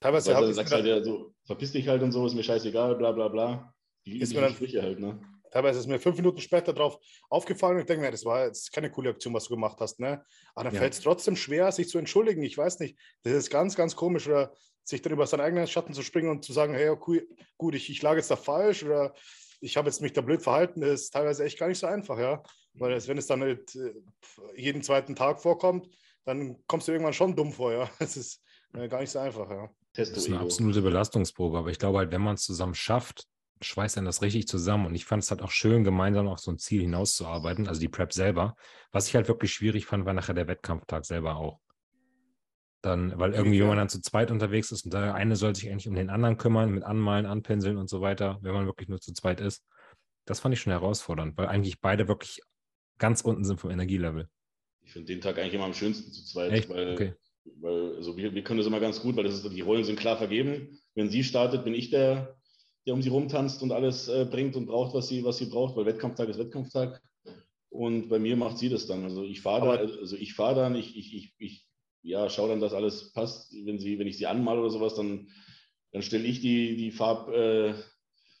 Teilweise 0.00 0.32
Weil, 0.32 0.42
dann 0.42 0.54
sagst 0.54 0.72
halt 0.72 0.86
ja 0.86 1.02
so, 1.04 1.34
verpiss 1.44 1.72
dich 1.72 1.88
halt 1.88 2.02
und 2.02 2.12
so, 2.12 2.24
ist 2.24 2.34
mir 2.34 2.44
scheißegal, 2.44 2.94
bla 2.94 3.12
bla 3.12 3.28
bla. 3.28 3.74
Die 4.06 4.20
ist 4.20 4.32
mir 4.32 4.40
dann, 4.40 4.54
Sprüche 4.54 4.80
halt, 4.80 4.98
ne? 4.98 5.20
Teilweise 5.56 5.78
ist 5.78 5.86
mir 5.86 5.98
fünf 5.98 6.18
Minuten 6.18 6.42
später 6.42 6.74
drauf 6.74 6.98
aufgefallen 7.30 7.76
und 7.76 7.80
ich 7.80 7.86
denke 7.86 8.04
mir, 8.04 8.10
das 8.10 8.26
war 8.26 8.44
jetzt 8.44 8.74
keine 8.74 8.90
coole 8.90 9.08
Aktion, 9.08 9.32
was 9.32 9.44
du 9.44 9.54
gemacht 9.54 9.78
hast, 9.80 9.98
ne? 9.98 10.22
Aber 10.54 10.64
dann 10.64 10.74
ja. 10.74 10.80
fällt 10.80 10.92
es 10.92 11.00
trotzdem 11.00 11.34
schwer, 11.34 11.72
sich 11.72 11.88
zu 11.88 11.96
entschuldigen. 11.96 12.42
Ich 12.42 12.58
weiß 12.58 12.78
nicht, 12.80 12.98
das 13.22 13.32
ist 13.32 13.48
ganz, 13.48 13.74
ganz 13.74 13.96
komisch. 13.96 14.28
Oder 14.28 14.52
sich 14.84 15.00
dann 15.00 15.14
über 15.14 15.26
seinen 15.26 15.40
eigenen 15.40 15.66
Schatten 15.66 15.94
zu 15.94 16.02
springen 16.02 16.28
und 16.28 16.44
zu 16.44 16.52
sagen, 16.52 16.74
hey, 16.74 16.90
okay, 16.90 17.26
gut, 17.56 17.74
ich, 17.74 17.88
ich 17.88 18.02
lag 18.02 18.16
jetzt 18.16 18.30
da 18.30 18.36
falsch 18.36 18.84
oder 18.84 19.14
ich 19.62 19.78
habe 19.78 19.88
jetzt 19.88 20.02
mich 20.02 20.12
da 20.12 20.20
blöd 20.20 20.42
verhalten, 20.42 20.82
ist 20.82 21.08
teilweise 21.08 21.42
echt 21.42 21.58
gar 21.58 21.68
nicht 21.68 21.78
so 21.78 21.86
einfach, 21.86 22.18
ja. 22.18 22.42
Weil 22.74 22.92
es, 22.92 23.08
wenn 23.08 23.16
es 23.16 23.26
dann 23.26 23.40
halt 23.40 23.74
äh, 23.76 23.94
jeden 24.56 24.82
zweiten 24.82 25.16
Tag 25.16 25.40
vorkommt, 25.40 25.88
dann 26.26 26.58
kommst 26.66 26.86
du 26.86 26.92
irgendwann 26.92 27.14
schon 27.14 27.34
dumm 27.34 27.54
vor, 27.54 27.72
ja. 27.72 27.88
Das 27.98 28.18
ist 28.18 28.42
äh, 28.74 28.88
gar 28.88 29.00
nicht 29.00 29.10
so 29.10 29.20
einfach, 29.20 29.50
ja. 29.50 29.70
Das 29.94 30.10
ist 30.10 30.26
eine 30.26 30.40
absolute 30.40 30.82
Belastungsprobe, 30.82 31.56
aber 31.56 31.70
ich 31.70 31.78
glaube 31.78 31.96
halt, 31.96 32.12
wenn 32.12 32.20
man 32.20 32.34
es 32.34 32.42
zusammen 32.42 32.74
schafft, 32.74 33.26
schweißt 33.60 33.96
dann 33.96 34.04
das 34.04 34.22
richtig 34.22 34.48
zusammen. 34.48 34.86
Und 34.86 34.94
ich 34.94 35.04
fand 35.04 35.22
es 35.22 35.30
halt 35.30 35.42
auch 35.42 35.50
schön, 35.50 35.84
gemeinsam 35.84 36.28
auf 36.28 36.38
so 36.38 36.50
ein 36.50 36.58
Ziel 36.58 36.82
hinauszuarbeiten, 36.82 37.68
also 37.68 37.80
die 37.80 37.88
Prep 37.88 38.12
selber. 38.12 38.56
Was 38.92 39.08
ich 39.08 39.14
halt 39.14 39.28
wirklich 39.28 39.52
schwierig 39.52 39.86
fand, 39.86 40.04
war 40.04 40.12
nachher 40.12 40.34
der 40.34 40.48
Wettkampftag 40.48 41.04
selber 41.04 41.36
auch. 41.36 41.60
Dann, 42.82 43.18
weil 43.18 43.32
irgendwie, 43.32 43.60
wenn 43.60 43.68
man 43.68 43.78
dann 43.78 43.88
zu 43.88 44.00
zweit 44.00 44.30
unterwegs 44.30 44.70
ist 44.70 44.84
und 44.84 44.94
der 44.94 45.14
eine 45.14 45.34
soll 45.34 45.54
sich 45.56 45.70
eigentlich 45.70 45.88
um 45.88 45.94
den 45.94 46.10
anderen 46.10 46.36
kümmern, 46.36 46.70
mit 46.70 46.84
Anmalen, 46.84 47.26
Anpinseln 47.26 47.78
und 47.78 47.88
so 47.88 48.00
weiter, 48.00 48.38
wenn 48.42 48.52
man 48.52 48.66
wirklich 48.66 48.88
nur 48.88 49.00
zu 49.00 49.12
zweit 49.12 49.40
ist. 49.40 49.64
Das 50.24 50.40
fand 50.40 50.54
ich 50.54 50.60
schon 50.60 50.72
herausfordernd, 50.72 51.36
weil 51.36 51.46
eigentlich 51.46 51.80
beide 51.80 52.06
wirklich 52.06 52.40
ganz 52.98 53.22
unten 53.22 53.44
sind 53.44 53.60
vom 53.60 53.70
Energielevel. 53.70 54.28
Ich 54.84 54.92
finde 54.92 55.06
den 55.06 55.20
Tag 55.20 55.38
eigentlich 55.38 55.54
immer 55.54 55.64
am 55.64 55.74
schönsten 55.74 56.12
zu 56.12 56.24
zweit, 56.24 56.52
Echt? 56.52 56.68
weil, 56.68 56.92
okay. 56.92 57.14
weil 57.60 57.96
also 57.96 58.16
wir, 58.16 58.34
wir 58.34 58.44
können 58.44 58.58
das 58.58 58.66
immer 58.66 58.80
ganz 58.80 59.00
gut, 59.00 59.16
weil 59.16 59.24
das 59.24 59.34
ist, 59.34 59.52
die 59.52 59.60
Rollen 59.62 59.84
sind 59.84 59.98
klar 59.98 60.16
vergeben. 60.16 60.78
Wenn 60.94 61.10
sie 61.10 61.24
startet, 61.24 61.64
bin 61.64 61.74
ich 61.74 61.90
der, 61.90 62.36
der 62.86 62.94
um 62.94 63.02
sie 63.02 63.08
rumtanzt 63.08 63.62
und 63.62 63.72
alles 63.72 64.08
äh, 64.08 64.26
bringt 64.30 64.56
und 64.56 64.66
braucht, 64.66 64.94
was 64.94 65.08
sie, 65.08 65.24
was 65.24 65.38
sie 65.38 65.46
braucht, 65.46 65.76
weil 65.76 65.86
Wettkampftag 65.86 66.28
ist 66.28 66.38
Wettkampftag. 66.38 67.02
Und 67.68 68.08
bei 68.08 68.18
mir 68.18 68.36
macht 68.36 68.58
sie 68.58 68.68
das 68.68 68.86
dann. 68.86 69.04
Also 69.04 69.24
ich 69.24 69.42
fahre 69.42 69.66
da, 69.66 69.82
also 69.82 70.16
ich 70.16 70.34
fahre 70.34 70.54
dann, 70.54 70.76
ich, 70.76 70.96
ich, 70.96 71.14
ich, 71.14 71.34
ich 71.38 71.68
ja, 72.02 72.30
schau 72.30 72.48
dann, 72.48 72.60
dass 72.60 72.72
alles 72.72 73.12
passt. 73.12 73.52
Wenn, 73.64 73.78
sie, 73.80 73.98
wenn 73.98 74.06
ich 74.06 74.16
sie 74.16 74.26
anmale 74.26 74.60
oder 74.60 74.70
sowas, 74.70 74.94
dann, 74.94 75.28
dann 75.92 76.02
stelle 76.02 76.24
ich 76.24 76.40
die, 76.40 76.76
die, 76.76 76.92
Farb, 76.92 77.28
äh, 77.28 77.74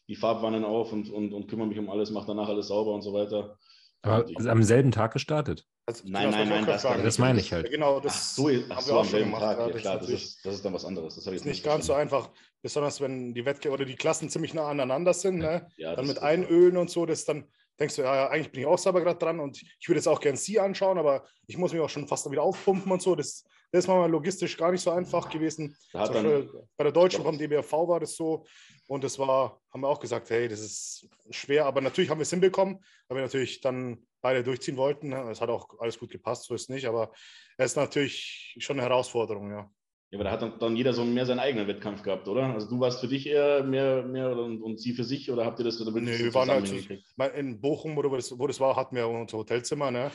die 0.08 0.16
Farbwannen 0.16 0.64
auf 0.64 0.92
und, 0.92 1.10
und, 1.10 1.32
und 1.32 1.48
kümmere 1.48 1.66
mich 1.66 1.78
um 1.78 1.90
alles, 1.90 2.10
mache 2.10 2.28
danach 2.28 2.48
alles 2.48 2.68
sauber 2.68 2.94
und 2.94 3.02
so 3.02 3.12
weiter. 3.12 3.58
Aber 4.02 4.28
ist 4.28 4.46
am 4.46 4.62
selben 4.62 4.92
Tag 4.92 5.12
gestartet? 5.12 5.66
Also, 5.88 6.02
nein, 6.04 6.30
nein, 6.30 6.48
nein, 6.48 6.66
das, 6.66 6.82
das, 6.82 7.18
meine 7.18 7.38
ich 7.38 7.52
halt. 7.52 7.70
Genau, 7.70 8.00
das 8.00 8.12
ach 8.12 8.20
so, 8.20 8.50
ach 8.70 8.80
so 8.80 8.98
am 8.98 9.06
selben 9.06 9.30
Tag, 9.30 9.56
ja, 9.56 9.70
klar, 9.70 9.98
das 9.98 10.08
ist, 10.08 10.44
das 10.44 10.56
ist 10.56 10.64
dann 10.64 10.74
was 10.74 10.84
anderes. 10.84 11.14
Das 11.14 11.26
ist 11.28 11.44
nicht 11.44 11.62
ganz 11.62 11.86
so 11.86 11.94
einfach, 11.94 12.28
besonders 12.60 13.00
wenn 13.00 13.34
die 13.34 13.44
Wettkämpfe 13.44 13.74
oder 13.74 13.84
die 13.84 13.94
Klassen 13.94 14.28
ziemlich 14.28 14.52
nah 14.52 14.68
aneinander 14.68 15.14
sind, 15.14 15.38
ne? 15.38 15.68
ja, 15.76 15.94
dann 15.94 16.08
mit 16.08 16.18
Einölen 16.18 16.76
und 16.76 16.90
so, 16.90 17.06
das 17.06 17.24
dann 17.24 17.46
denkst 17.78 17.96
du, 17.96 18.02
ja, 18.02 18.28
eigentlich 18.28 18.50
bin 18.50 18.62
ich 18.62 18.66
auch 18.66 18.78
selber 18.78 19.00
gerade 19.00 19.18
dran 19.18 19.38
und 19.38 19.62
ich 19.62 19.88
würde 19.88 19.98
jetzt 19.98 20.08
auch 20.08 20.20
gerne 20.20 20.36
sie 20.36 20.58
anschauen, 20.58 20.98
aber 20.98 21.24
ich 21.46 21.56
muss 21.56 21.72
mich 21.72 21.80
auch 21.80 21.90
schon 21.90 22.08
fast 22.08 22.28
wieder 22.30 22.42
aufpumpen 22.42 22.90
und 22.90 23.02
so. 23.02 23.14
Das, 23.14 23.44
das 23.72 23.84
ist 23.84 23.88
mal 23.88 24.10
logistisch 24.10 24.56
gar 24.56 24.72
nicht 24.72 24.80
so 24.80 24.90
einfach 24.90 25.28
gewesen. 25.28 25.76
Bei 25.92 26.84
der 26.84 26.92
Deutschen 26.92 27.22
vom 27.22 27.36
DBRV 27.36 27.72
war 27.72 28.00
das 28.00 28.16
so 28.16 28.46
und 28.88 29.04
das 29.04 29.18
war, 29.18 29.60
haben 29.72 29.80
wir 29.80 29.88
auch 29.88 30.00
gesagt, 30.00 30.30
hey, 30.30 30.48
das 30.48 30.60
ist 30.60 31.08
schwer, 31.30 31.66
aber 31.66 31.80
natürlich 31.80 32.10
haben 32.10 32.18
wir 32.18 32.22
es 32.22 32.30
hinbekommen, 32.30 32.78
weil 33.08 33.18
wir 33.18 33.22
natürlich 33.22 33.60
dann 33.60 34.06
beide 34.20 34.42
durchziehen 34.42 34.76
wollten. 34.76 35.12
Es 35.12 35.40
hat 35.40 35.48
auch 35.48 35.68
alles 35.80 35.98
gut 35.98 36.10
gepasst, 36.10 36.44
so 36.44 36.54
ist 36.54 36.62
es 36.62 36.68
nicht, 36.68 36.86
aber 36.86 37.12
es 37.58 37.72
ist 37.72 37.76
natürlich 37.76 38.56
schon 38.58 38.78
eine 38.78 38.88
Herausforderung, 38.88 39.50
ja. 39.50 39.70
Ja, 40.10 40.18
aber 40.18 40.24
da 40.24 40.30
hat 40.30 40.42
dann, 40.42 40.58
dann 40.60 40.76
jeder 40.76 40.92
so 40.92 41.04
mehr 41.04 41.26
seinen 41.26 41.40
eigenen 41.40 41.66
Wettkampf 41.66 42.02
gehabt, 42.02 42.28
oder? 42.28 42.44
Also 42.44 42.68
du 42.68 42.78
warst 42.78 43.00
für 43.00 43.08
dich 43.08 43.26
eher 43.26 43.64
mehr, 43.64 44.04
mehr 44.04 44.36
und, 44.36 44.62
und 44.62 44.80
sie 44.80 44.92
für 44.92 45.02
sich 45.02 45.32
oder 45.32 45.44
habt 45.44 45.58
ihr 45.58 45.64
das 45.64 45.80
Nee, 45.80 46.18
wir 46.18 46.34
waren 46.34 46.48
halt 46.48 47.34
in 47.34 47.60
Bochum, 47.60 47.96
wo 47.96 48.02
das, 48.02 48.38
wo 48.38 48.46
das 48.46 48.60
war, 48.60 48.76
hatten 48.76 48.94
wir 48.94 49.08
unser 49.08 49.38
Hotelzimmer, 49.38 49.90
ne? 49.90 50.12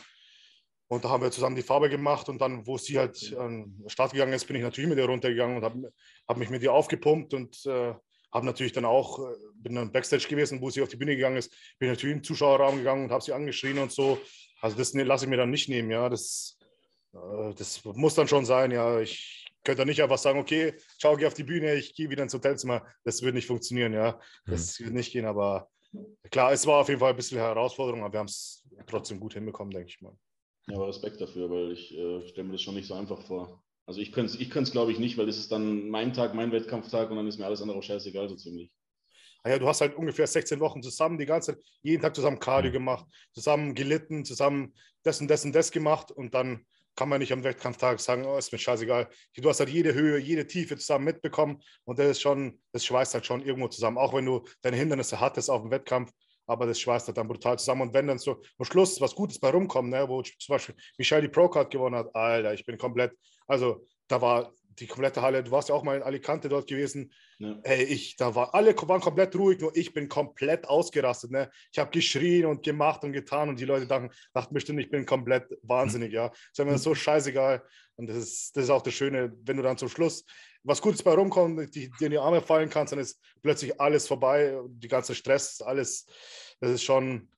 Und 0.92 1.06
da 1.06 1.10
haben 1.10 1.24
wir 1.24 1.32
zusammen 1.32 1.56
die 1.56 1.62
Farbe 1.62 1.89
gemacht 1.89 2.28
und 2.28 2.42
dann, 2.42 2.68
wo 2.68 2.78
sie 2.78 3.00
halt 3.00 3.34
an 3.38 3.74
den 3.80 3.89
Start 3.89 4.12
gegangen 4.12 4.34
ist, 4.34 4.44
bin 4.44 4.58
ich 4.58 4.62
natürlich 4.62 4.89
mit 4.89 5.00
ihr 5.00 5.06
runtergegangen 5.06 5.56
und 5.56 5.64
habe 5.64 5.94
hab 6.28 6.36
mich 6.36 6.50
mit 6.50 6.62
ihr 6.64 6.74
aufgepumpt 6.74 7.34
und 7.34 7.66
äh, 7.66 7.94
habe 8.34 8.46
natürlich 8.46 8.74
dann 8.74 8.84
auch, 8.84 9.20
äh, 9.20 9.36
bin 9.56 9.76
dann 9.76 9.94
Backstage 9.94 10.28
gewesen, 10.28 10.60
wo 10.60 10.70
sie 10.70 10.82
auf 10.82 10.89
die 10.89 10.98
Bühne 10.98 11.16
gegangen 11.16 11.38
ist, 11.38 11.56
bin 11.80 11.88
natürlich 11.88 12.12
in 12.12 12.20
den 12.20 12.26
Zuschauerraum 12.26 12.76
gegangen 12.76 13.06
und 13.06 13.12
habe 13.12 13.24
sie 13.24 13.32
angeschrien 13.32 13.80
und 13.80 13.94
so. 13.94 14.20
Also 14.60 14.76
das 14.76 14.94
ne, 14.94 15.04
lasse 15.04 15.24
ich 15.24 15.30
mir 15.30 15.38
dann 15.38 15.50
nicht 15.50 15.70
nehmen, 15.70 15.92
ja. 15.92 16.10
Das, 16.10 16.58
äh, 17.14 17.54
das 17.56 17.86
muss 17.86 18.16
dann 18.16 18.28
schon 18.28 18.44
sein, 18.44 18.72
ja. 18.72 19.00
Ich 19.00 19.50
könnte 19.64 19.86
nicht 19.86 20.04
einfach 20.04 20.18
sagen, 20.18 20.39
okay, 20.39 20.74
ciao, 21.00 21.16
geh 21.16 21.26
auf 21.26 21.36
die 21.36 21.46
Bühne, 21.46 21.74
ich 21.76 21.96
gehe 21.96 22.10
wieder 22.10 22.24
ins 22.24 22.34
Hotelzimmer. 22.34 22.86
Das 23.06 23.22
würde 23.22 23.36
nicht 23.36 23.48
funktionieren, 23.48 23.94
ja. 23.94 24.20
Das 24.46 24.78
mhm. 24.78 24.88
würde 24.88 24.98
nicht 24.98 25.14
gehen, 25.14 25.26
aber 25.26 25.70
klar, 26.30 26.52
es 26.52 26.68
war 26.68 26.82
auf 26.82 26.89
jeden 26.89 27.00
Fall 27.00 27.12
ein 27.12 27.16
bisschen 27.16 27.38
Herausforderung, 27.38 28.04
aber 28.04 28.12
wir 28.12 28.20
haben 28.20 28.28
es 28.28 28.66
trotzdem 28.88 29.22
gut 29.22 29.36
hinbekommen, 29.36 29.72
denke 29.72 29.88
ich 29.88 30.02
mal. 30.02 30.18
Ja, 30.68 30.76
aber 30.76 30.88
Respekt 30.88 31.20
dafür, 31.20 31.49
weil 31.49 31.72
ich 31.72 31.97
äh, 31.97 32.28
stelle 32.28 32.47
mir 32.47 32.53
das 32.53 32.62
schon 32.62 32.76
nicht 32.76 32.88
so 32.88 32.93
einfach 32.93 33.22
vor. 33.22 33.64
Also 33.86 33.99
ich 33.99 34.12
könnte 34.12 34.34
es, 34.34 34.39
ich 34.39 34.49
glaube 34.49 34.91
ich, 34.91 34.99
nicht, 34.99 35.18
weil 35.18 35.26
das 35.26 35.38
ist 35.38 35.51
dann 35.51 35.89
mein 35.89 36.14
Tag, 36.14 36.34
mein 36.34 36.51
Wettkampftag 36.51 37.09
und 37.09 37.18
dann 37.18 37.28
ist 37.28 37.39
mir 37.39 37.45
alles 37.45 37.62
andere 37.62 37.78
auch 37.78 37.84
scheißegal, 37.84 38.30
so 38.30 38.36
ziemlich. 38.36 38.72
Ah 39.43 39.49
ja, 39.49 39.59
du 39.59 39.68
hast 39.68 39.82
halt 39.82 39.95
ungefähr 39.95 40.28
16 40.28 40.59
Wochen 40.59 40.84
zusammen, 40.84 41.18
die 41.18 41.26
ganze 41.26 41.55
Zeit, 41.55 41.64
jeden 41.82 42.01
Tag 42.01 42.16
zusammen 42.16 42.39
Cardio 42.39 42.72
gemacht, 42.72 43.05
zusammen 43.34 43.74
gelitten, 43.74 44.24
zusammen 44.24 44.74
das 45.03 45.20
und 45.20 45.28
das 45.30 45.43
und 45.43 45.53
das 45.53 45.72
gemacht 45.72 46.12
und 46.12 46.36
dann 46.36 46.66
kann 46.95 47.09
man 47.09 47.20
nicht 47.20 47.32
am 47.32 47.43
Wettkampftag 47.43 47.99
sagen, 47.99 48.26
oh, 48.26 48.38
ist 48.38 48.51
mir 48.51 48.59
scheißegal. 48.59 49.09
Du 49.36 49.49
hast 49.49 49.59
halt 49.59 49.70
jede 49.70 49.93
Höhe, 49.93 50.20
jede 50.20 50.45
Tiefe 50.45 50.78
zusammen 50.78 51.05
mitbekommen 51.05 51.62
und 51.86 51.97
das 51.97 52.12
ist 52.12 52.22
schon, 52.22 52.59
das 52.72 52.86
schweißt 52.86 53.14
halt 53.14 53.26
schon 53.26 53.41
irgendwo 53.41 53.68
zusammen. 53.70 53.97
Auch 53.97 54.14
wenn 54.14 54.26
du 54.26 54.45
deine 54.62 54.78
Hindernisse 54.78 55.20
hattest 55.20 55.49
auf 55.49 55.62
dem 55.62 55.72
Wettkampf, 55.72 56.12
aber 56.52 56.66
das 56.66 56.80
schweißt 56.80 57.08
halt 57.08 57.18
dann 57.18 57.28
brutal 57.28 57.58
zusammen. 57.58 57.84
Und 57.84 57.93
wenn 57.93 58.08
dann 58.08 58.20
so 58.20 58.41
am 58.60 58.66
Schluss 58.66 58.99
was 58.99 59.16
Gutes 59.16 59.39
bei 59.39 59.49
rumkommt, 59.49 59.89
ne, 59.89 60.08
wo 60.08 60.22
zum 60.22 60.54
Beispiel 60.54 60.76
Michelle 60.97 61.22
die 61.22 61.30
Pro-Card 61.30 61.72
gewonnen 61.72 61.95
hat, 61.95 62.14
Alter, 62.14 62.54
ich 62.54 62.66
bin 62.66 62.78
komplett, 62.78 63.14
also 63.47 63.86
da 64.08 64.22
war 64.22 64.54
die 64.80 64.88
komplette 64.88 65.22
Halle, 65.22 65.43
du 65.43 65.52
warst 65.52 65.70
ja 65.70 65.76
auch 65.76 65.84
mal 65.84 65.95
in 65.95 66.04
Alicante 66.04 66.49
dort 66.49 66.68
gewesen. 66.68 67.12
Ja. 67.39 67.58
Ey, 67.64 67.84
ich, 67.84 68.16
da 68.16 68.36
war 68.36 68.54
alle 68.54 68.76
waren 68.76 69.02
komplett 69.02 69.36
ruhig, 69.36 69.60
nur 69.60 69.76
ich 69.76 69.93
bin 69.93 70.10
komplett 70.10 70.68
ausgerastet. 70.68 71.32
Ne? 71.32 71.49
Ich 71.72 71.80
habe 71.80 71.91
geschrien 71.91 72.45
und 72.45 72.64
gemacht 72.64 73.04
und 73.04 73.14
getan 73.14 73.49
und 73.49 73.60
die 73.60 73.66
Leute 73.66 73.88
dachten, 73.88 74.10
dachten 74.34 74.54
bestimmt, 74.54 74.80
ich 74.80 74.89
bin 74.89 75.06
komplett 75.06 75.45
wahnsinnig, 75.64 76.12
ja. 76.12 76.30
Das 76.30 76.60
ist 76.60 76.66
mir 76.66 76.78
so 76.78 76.95
scheißegal. 76.95 77.64
Und 77.95 78.08
das 78.08 78.18
ist, 78.18 78.58
das 78.58 78.66
ist 78.66 78.70
auch 78.70 78.82
das 78.82 78.93
Schöne, 78.93 79.32
wenn 79.43 79.58
du 79.58 79.64
dann 79.64 79.78
zum 79.78 79.89
Schluss 79.89 80.26
was 80.64 80.82
Gutes 80.82 81.03
bei 81.03 81.14
rumkommt, 81.14 81.74
die, 81.76 81.89
dir 81.89 82.05
in 82.05 82.12
die 82.12 82.18
Arme 82.18 82.41
fallen 82.41 82.70
kannst, 82.70 82.93
dann 82.93 82.99
ist 82.99 83.20
plötzlich 83.41 83.80
alles 83.80 84.07
vorbei, 84.07 84.59
die 84.68 84.88
ganze 84.88 85.16
Stress, 85.16 85.62
alles, 85.62 86.05
das 86.59 86.72
ist 86.72 86.84
schon, 86.84 87.30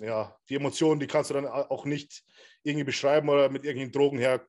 ja, 0.00 0.36
die 0.48 0.56
Emotionen, 0.56 1.00
die 1.00 1.06
kannst 1.06 1.30
du 1.30 1.34
dann 1.34 1.46
auch 1.46 1.84
nicht 1.86 2.22
irgendwie 2.62 2.84
beschreiben 2.84 3.28
oder 3.28 3.48
mit 3.48 3.64
irgendwelchen 3.64 3.92
Drogen 3.92 4.18
her 4.18 4.46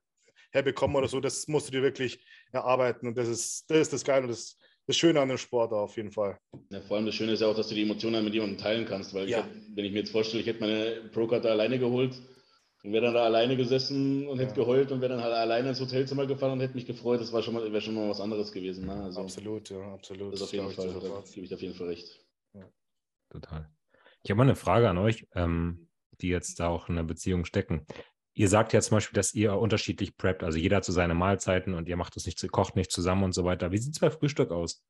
herbekommen 0.51 0.95
oder 0.95 1.07
so. 1.07 1.19
Das 1.19 1.47
musst 1.47 1.67
du 1.67 1.71
dir 1.71 1.81
wirklich 1.81 2.19
erarbeiten. 2.51 3.07
Und 3.07 3.17
das 3.17 3.27
ist 3.27 3.69
das, 3.69 3.79
ist 3.79 3.93
das 3.93 4.03
Geile 4.03 4.23
und 4.23 4.29
das, 4.29 4.57
das 4.85 4.97
Schöne 4.97 5.19
an 5.19 5.29
dem 5.29 5.37
Sport 5.37 5.73
auf 5.73 5.95
jeden 5.97 6.11
Fall. 6.11 6.37
Ja, 6.69 6.81
vor 6.81 6.97
allem 6.97 7.05
das 7.05 7.15
Schöne 7.15 7.33
ist 7.33 7.41
ja 7.41 7.47
auch, 7.47 7.55
dass 7.55 7.67
du 7.67 7.75
die 7.75 7.83
Emotionen 7.83 8.23
mit 8.23 8.33
jemandem 8.33 8.57
teilen 8.57 8.85
kannst. 8.85 9.13
Weil 9.13 9.29
ja. 9.29 9.39
ich, 9.39 9.75
wenn 9.75 9.85
ich 9.85 9.91
mir 9.91 9.99
jetzt 9.99 10.11
vorstelle, 10.11 10.41
ich 10.41 10.47
hätte 10.47 10.61
meine 10.61 11.09
Pro-Card 11.13 11.45
da 11.45 11.49
alleine 11.49 11.79
geholt 11.79 12.15
und 12.87 12.93
wäre 12.93 13.03
dann 13.03 13.15
da 13.15 13.25
alleine 13.25 13.57
gesessen 13.57 14.27
und 14.29 14.39
hätte 14.39 14.53
geheult 14.53 14.93
und 14.93 15.01
wäre 15.01 15.13
dann 15.13 15.21
halt 15.21 15.33
alleine 15.33 15.69
ins 15.69 15.81
Hotelzimmer 15.81 16.25
gefahren 16.25 16.53
und 16.53 16.61
hätte 16.61 16.73
mich 16.73 16.85
gefreut. 16.85 17.19
Das 17.19 17.33
war 17.33 17.43
schon 17.43 17.53
mal, 17.53 17.69
wäre 17.69 17.81
schon 17.81 17.95
mal 17.95 18.09
was 18.09 18.21
anderes 18.21 18.53
gewesen. 18.53 18.85
Ne? 18.85 18.93
Also, 18.93 19.19
absolut, 19.19 19.69
ja, 19.69 19.93
absolut. 19.93 20.31
Das, 20.31 20.41
auf 20.41 20.53
jeden 20.53 20.71
Fall, 20.71 20.87
da 20.93 21.23
gebe 21.33 21.45
ich 21.45 21.53
auf 21.53 21.61
jeden 21.61 21.75
Fall 21.75 21.87
recht. 21.87 22.25
Ja. 22.53 22.63
Total. 23.29 23.69
Ich 24.23 24.31
habe 24.31 24.37
mal 24.37 24.43
eine 24.43 24.55
Frage 24.55 24.89
an 24.89 24.97
euch, 24.97 25.27
ähm, 25.35 25.89
die 26.21 26.29
jetzt 26.29 26.61
da 26.61 26.69
auch 26.69 26.87
in 26.87 26.97
einer 26.97 27.05
Beziehung 27.05 27.43
stecken. 27.43 27.85
Ihr 28.33 28.47
sagt 28.47 28.71
ja 28.71 28.79
zum 28.79 28.95
Beispiel, 28.95 29.17
dass 29.17 29.33
ihr 29.33 29.57
unterschiedlich 29.57 30.15
preppt, 30.15 30.43
also 30.43 30.57
jeder 30.57 30.81
zu 30.81 30.93
seinen 30.93 31.17
Mahlzeiten 31.17 31.73
und 31.73 31.89
ihr 31.89 31.97
macht 31.97 32.15
es 32.15 32.25
nicht, 32.25 32.49
kocht 32.53 32.77
nicht 32.77 32.93
zusammen 32.93 33.25
und 33.25 33.33
so 33.33 33.43
weiter. 33.43 33.73
Wie 33.73 33.79
sieht 33.79 33.95
es 33.95 33.99
bei 33.99 34.11
Frühstück 34.11 34.51
aus? 34.51 34.81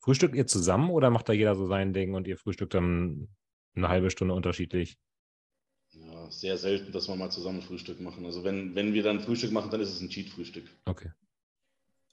Frühstückt 0.00 0.34
ihr 0.34 0.46
zusammen 0.46 0.90
oder 0.90 1.08
macht 1.08 1.30
da 1.30 1.32
jeder 1.32 1.54
so 1.54 1.66
sein 1.66 1.94
Ding 1.94 2.12
und 2.12 2.28
ihr 2.28 2.36
frühstückt 2.36 2.74
dann 2.74 3.28
eine 3.74 3.88
halbe 3.88 4.10
Stunde 4.10 4.34
unterschiedlich? 4.34 4.98
Sehr 6.30 6.58
selten, 6.58 6.92
dass 6.92 7.08
wir 7.08 7.16
mal 7.16 7.30
zusammen 7.30 7.62
Frühstück 7.62 8.00
machen. 8.00 8.24
Also 8.24 8.44
wenn, 8.44 8.74
wenn 8.74 8.94
wir 8.94 9.02
dann 9.02 9.20
Frühstück 9.20 9.52
machen, 9.52 9.70
dann 9.70 9.80
ist 9.80 9.90
es 9.90 10.00
ein 10.00 10.08
Cheat-Frühstück. 10.08 10.68
Okay. 10.84 11.10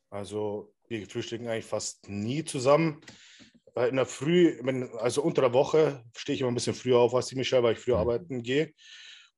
Also 0.09 0.73
wir 0.87 1.07
frühstücken 1.07 1.47
eigentlich 1.47 1.65
fast 1.65 2.07
nie 2.07 2.43
zusammen. 2.43 3.01
In 3.75 3.95
der 3.95 4.05
Früh, 4.05 4.61
also 4.99 5.23
unter 5.23 5.41
der 5.41 5.53
Woche, 5.53 6.03
stehe 6.15 6.35
ich 6.35 6.41
immer 6.41 6.51
ein 6.51 6.55
bisschen 6.55 6.75
früher 6.75 6.99
auf 6.99 7.15
als 7.15 7.27
die 7.27 7.35
Michelle, 7.35 7.63
weil 7.63 7.73
ich 7.73 7.79
früher 7.79 7.95
mhm. 7.95 8.01
arbeiten 8.01 8.43
gehe. 8.43 8.71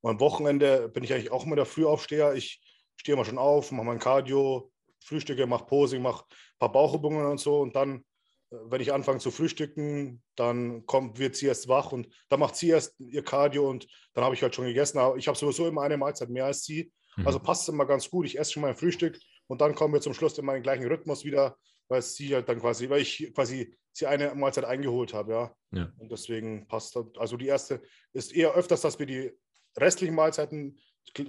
Und 0.02 0.10
am 0.10 0.20
Wochenende 0.20 0.90
bin 0.90 1.02
ich 1.02 1.12
eigentlich 1.12 1.32
auch 1.32 1.46
immer 1.46 1.56
der 1.56 1.64
Frühaufsteher. 1.64 2.34
Ich 2.34 2.60
stehe 2.96 3.14
immer 3.14 3.24
schon 3.24 3.38
auf, 3.38 3.72
mache 3.72 3.86
mein 3.86 3.98
Cardio, 3.98 4.70
frühstücke, 5.02 5.46
mache 5.46 5.64
Posing, 5.64 6.02
mache 6.02 6.24
ein 6.24 6.58
paar 6.58 6.72
Bauchübungen 6.72 7.24
und 7.24 7.40
so. 7.40 7.60
Und 7.60 7.74
dann, 7.74 8.04
wenn 8.50 8.80
ich 8.80 8.92
anfange 8.92 9.18
zu 9.18 9.30
frühstücken, 9.30 10.22
dann 10.36 10.86
kommt, 10.86 11.18
wird 11.18 11.36
sie 11.36 11.46
erst 11.46 11.68
wach 11.68 11.92
und 11.92 12.08
dann 12.28 12.40
macht 12.40 12.56
sie 12.56 12.68
erst 12.68 12.98
ihr 13.00 13.24
Cardio 13.24 13.68
und 13.68 13.88
dann 14.14 14.24
habe 14.24 14.34
ich 14.34 14.42
halt 14.42 14.54
schon 14.54 14.66
gegessen. 14.66 14.98
Aber 14.98 15.16
ich 15.16 15.26
habe 15.26 15.36
sowieso 15.36 15.66
immer 15.66 15.82
eine 15.82 15.96
Mahlzeit 15.96 16.28
mehr 16.28 16.46
als 16.46 16.64
sie. 16.64 16.92
Mhm. 17.16 17.26
Also 17.26 17.40
passt 17.40 17.62
es 17.62 17.68
immer 17.68 17.86
ganz 17.86 18.08
gut. 18.08 18.26
Ich 18.26 18.38
esse 18.38 18.52
schon 18.52 18.62
mein 18.62 18.76
Frühstück 18.76 19.18
und 19.48 19.60
dann 19.60 19.74
kommen 19.74 19.94
wir 19.94 20.00
zum 20.00 20.14
Schluss 20.14 20.38
in 20.38 20.44
meinen 20.44 20.62
gleichen 20.62 20.86
Rhythmus 20.86 21.24
wieder, 21.24 21.56
weil 21.88 22.02
sie 22.02 22.34
halt 22.34 22.48
dann 22.48 22.60
quasi, 22.60 22.88
weil 22.88 23.02
ich 23.02 23.32
quasi 23.34 23.76
sie 23.92 24.06
eine 24.06 24.34
Mahlzeit 24.34 24.64
eingeholt 24.64 25.14
habe, 25.14 25.32
ja. 25.32 25.56
ja. 25.72 25.92
Und 25.98 26.12
deswegen 26.12 26.68
passt 26.68 26.94
das. 26.94 27.06
Also 27.16 27.36
die 27.36 27.46
erste 27.46 27.82
ist 28.12 28.34
eher 28.34 28.52
öfters, 28.52 28.82
dass 28.82 28.98
wir 28.98 29.06
die 29.06 29.32
restlichen 29.76 30.14
Mahlzeiten 30.14 30.78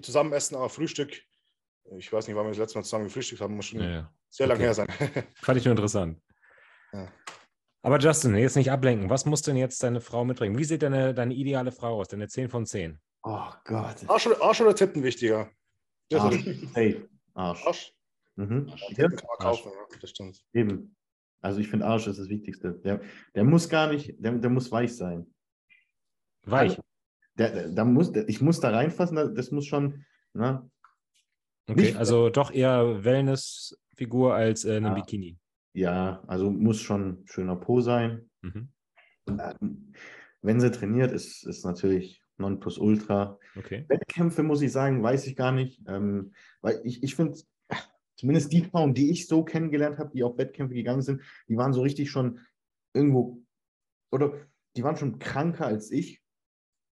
zusammen 0.01 0.33
essen, 0.33 0.55
aber 0.55 0.69
Frühstück, 0.69 1.21
ich 1.97 2.11
weiß 2.11 2.27
nicht, 2.27 2.35
wann 2.35 2.45
wir 2.45 2.51
das 2.51 2.57
letzte 2.57 2.77
Mal 2.77 2.83
zusammen 2.83 3.05
gefrühstückt 3.05 3.41
haben, 3.41 3.55
muss 3.55 3.67
schon 3.67 3.79
ja, 3.79 3.89
ja. 3.89 4.13
sehr 4.29 4.47
lange 4.47 4.61
her 4.61 4.73
sein. 4.73 4.87
Fand 5.35 5.57
ich 5.57 5.65
nur 5.65 5.71
interessant. 5.71 6.19
Ja. 6.93 7.07
Aber 7.81 7.99
Justin, 7.99 8.35
jetzt 8.35 8.55
nicht 8.55 8.71
ablenken. 8.71 9.09
Was 9.09 9.25
muss 9.25 9.41
denn 9.41 9.55
jetzt 9.55 9.81
deine 9.81 10.01
Frau 10.01 10.25
mitbringen? 10.25 10.57
Wie 10.57 10.63
sieht 10.63 10.81
deine, 10.81 11.13
deine 11.13 11.33
ideale 11.33 11.71
Frau 11.71 11.99
aus? 11.99 12.07
Deine 12.07 12.27
10 12.27 12.49
von 12.49 12.65
10? 12.65 12.99
Oh 13.23 13.49
Gott. 13.65 14.03
Arsch, 14.07 14.27
Arsch 14.41 14.61
oder 14.61 14.75
Titten 14.75 15.03
wichtiger? 15.03 15.49
Arsch. 16.13 16.45
Hey, 16.73 17.05
Arsch. 17.33 17.65
Arsch. 17.65 17.93
Mhm. 18.35 18.69
Arsch. 18.69 18.89
Ja. 18.89 19.07
Kann 19.07 19.27
man 19.27 19.37
kaufen, 19.39 19.71
ja, 19.73 19.97
das 20.01 20.09
stimmt. 20.09 20.43
Eben. 20.53 20.95
Also 21.41 21.59
ich 21.59 21.67
finde 21.67 21.85
Arsch 21.85 22.07
ist 22.07 22.19
das 22.19 22.29
Wichtigste. 22.29 22.73
Der, 22.73 23.01
der 23.35 23.43
muss 23.43 23.69
gar 23.69 23.91
nicht, 23.91 24.15
der, 24.19 24.33
der 24.33 24.49
muss 24.49 24.71
weich 24.71 24.95
sein. 24.95 25.33
Weich? 26.43 26.71
Also, 26.71 26.83
der, 27.37 27.51
der, 27.51 27.69
der 27.69 27.85
muss, 27.85 28.11
der, 28.11 28.27
ich 28.27 28.41
muss 28.41 28.59
da 28.59 28.71
reinfassen, 28.71 29.35
das 29.35 29.51
muss 29.51 29.65
schon, 29.65 30.05
ne? 30.33 30.69
Okay, 31.69 31.81
nicht, 31.81 31.97
also 31.97 32.29
doch 32.29 32.51
eher 32.51 33.03
Wellness-Figur 33.03 34.33
als 34.33 34.65
äh, 34.65 34.77
eine 34.77 34.87
ja, 34.87 34.93
Bikini. 34.93 35.37
Ja, 35.77 36.23
also 36.25 36.49
muss 36.49 36.81
schon 36.81 37.21
schöner 37.25 37.55
Po 37.55 37.81
sein. 37.81 38.31
Mhm. 38.41 38.69
Ähm, 39.27 39.93
wenn 40.41 40.59
sie 40.59 40.71
trainiert, 40.71 41.11
ist, 41.11 41.45
ist 41.45 41.65
natürlich 41.65 42.23
Nonplusultra. 42.37 43.37
Okay. 43.55 43.85
Wettkämpfe, 43.87 44.41
muss 44.41 44.63
ich 44.63 44.71
sagen, 44.71 45.03
weiß 45.03 45.27
ich 45.27 45.35
gar 45.35 45.51
nicht. 45.51 45.83
Ähm, 45.87 46.33
weil 46.61 46.81
ich, 46.83 47.03
ich 47.03 47.13
finde, 47.13 47.39
zumindest 48.15 48.51
die 48.53 48.63
Frauen, 48.63 48.95
die 48.95 49.11
ich 49.11 49.27
so 49.27 49.43
kennengelernt 49.43 49.99
habe, 49.99 50.09
die 50.15 50.23
auf 50.23 50.39
Wettkämpfe 50.39 50.73
gegangen 50.73 51.03
sind, 51.03 51.21
die 51.47 51.57
waren 51.57 51.73
so 51.73 51.83
richtig 51.83 52.09
schon 52.09 52.39
irgendwo, 52.95 53.43
oder 54.11 54.33
die 54.75 54.83
waren 54.83 54.97
schon 54.97 55.19
kranker 55.19 55.67
als 55.67 55.91
ich. 55.91 56.23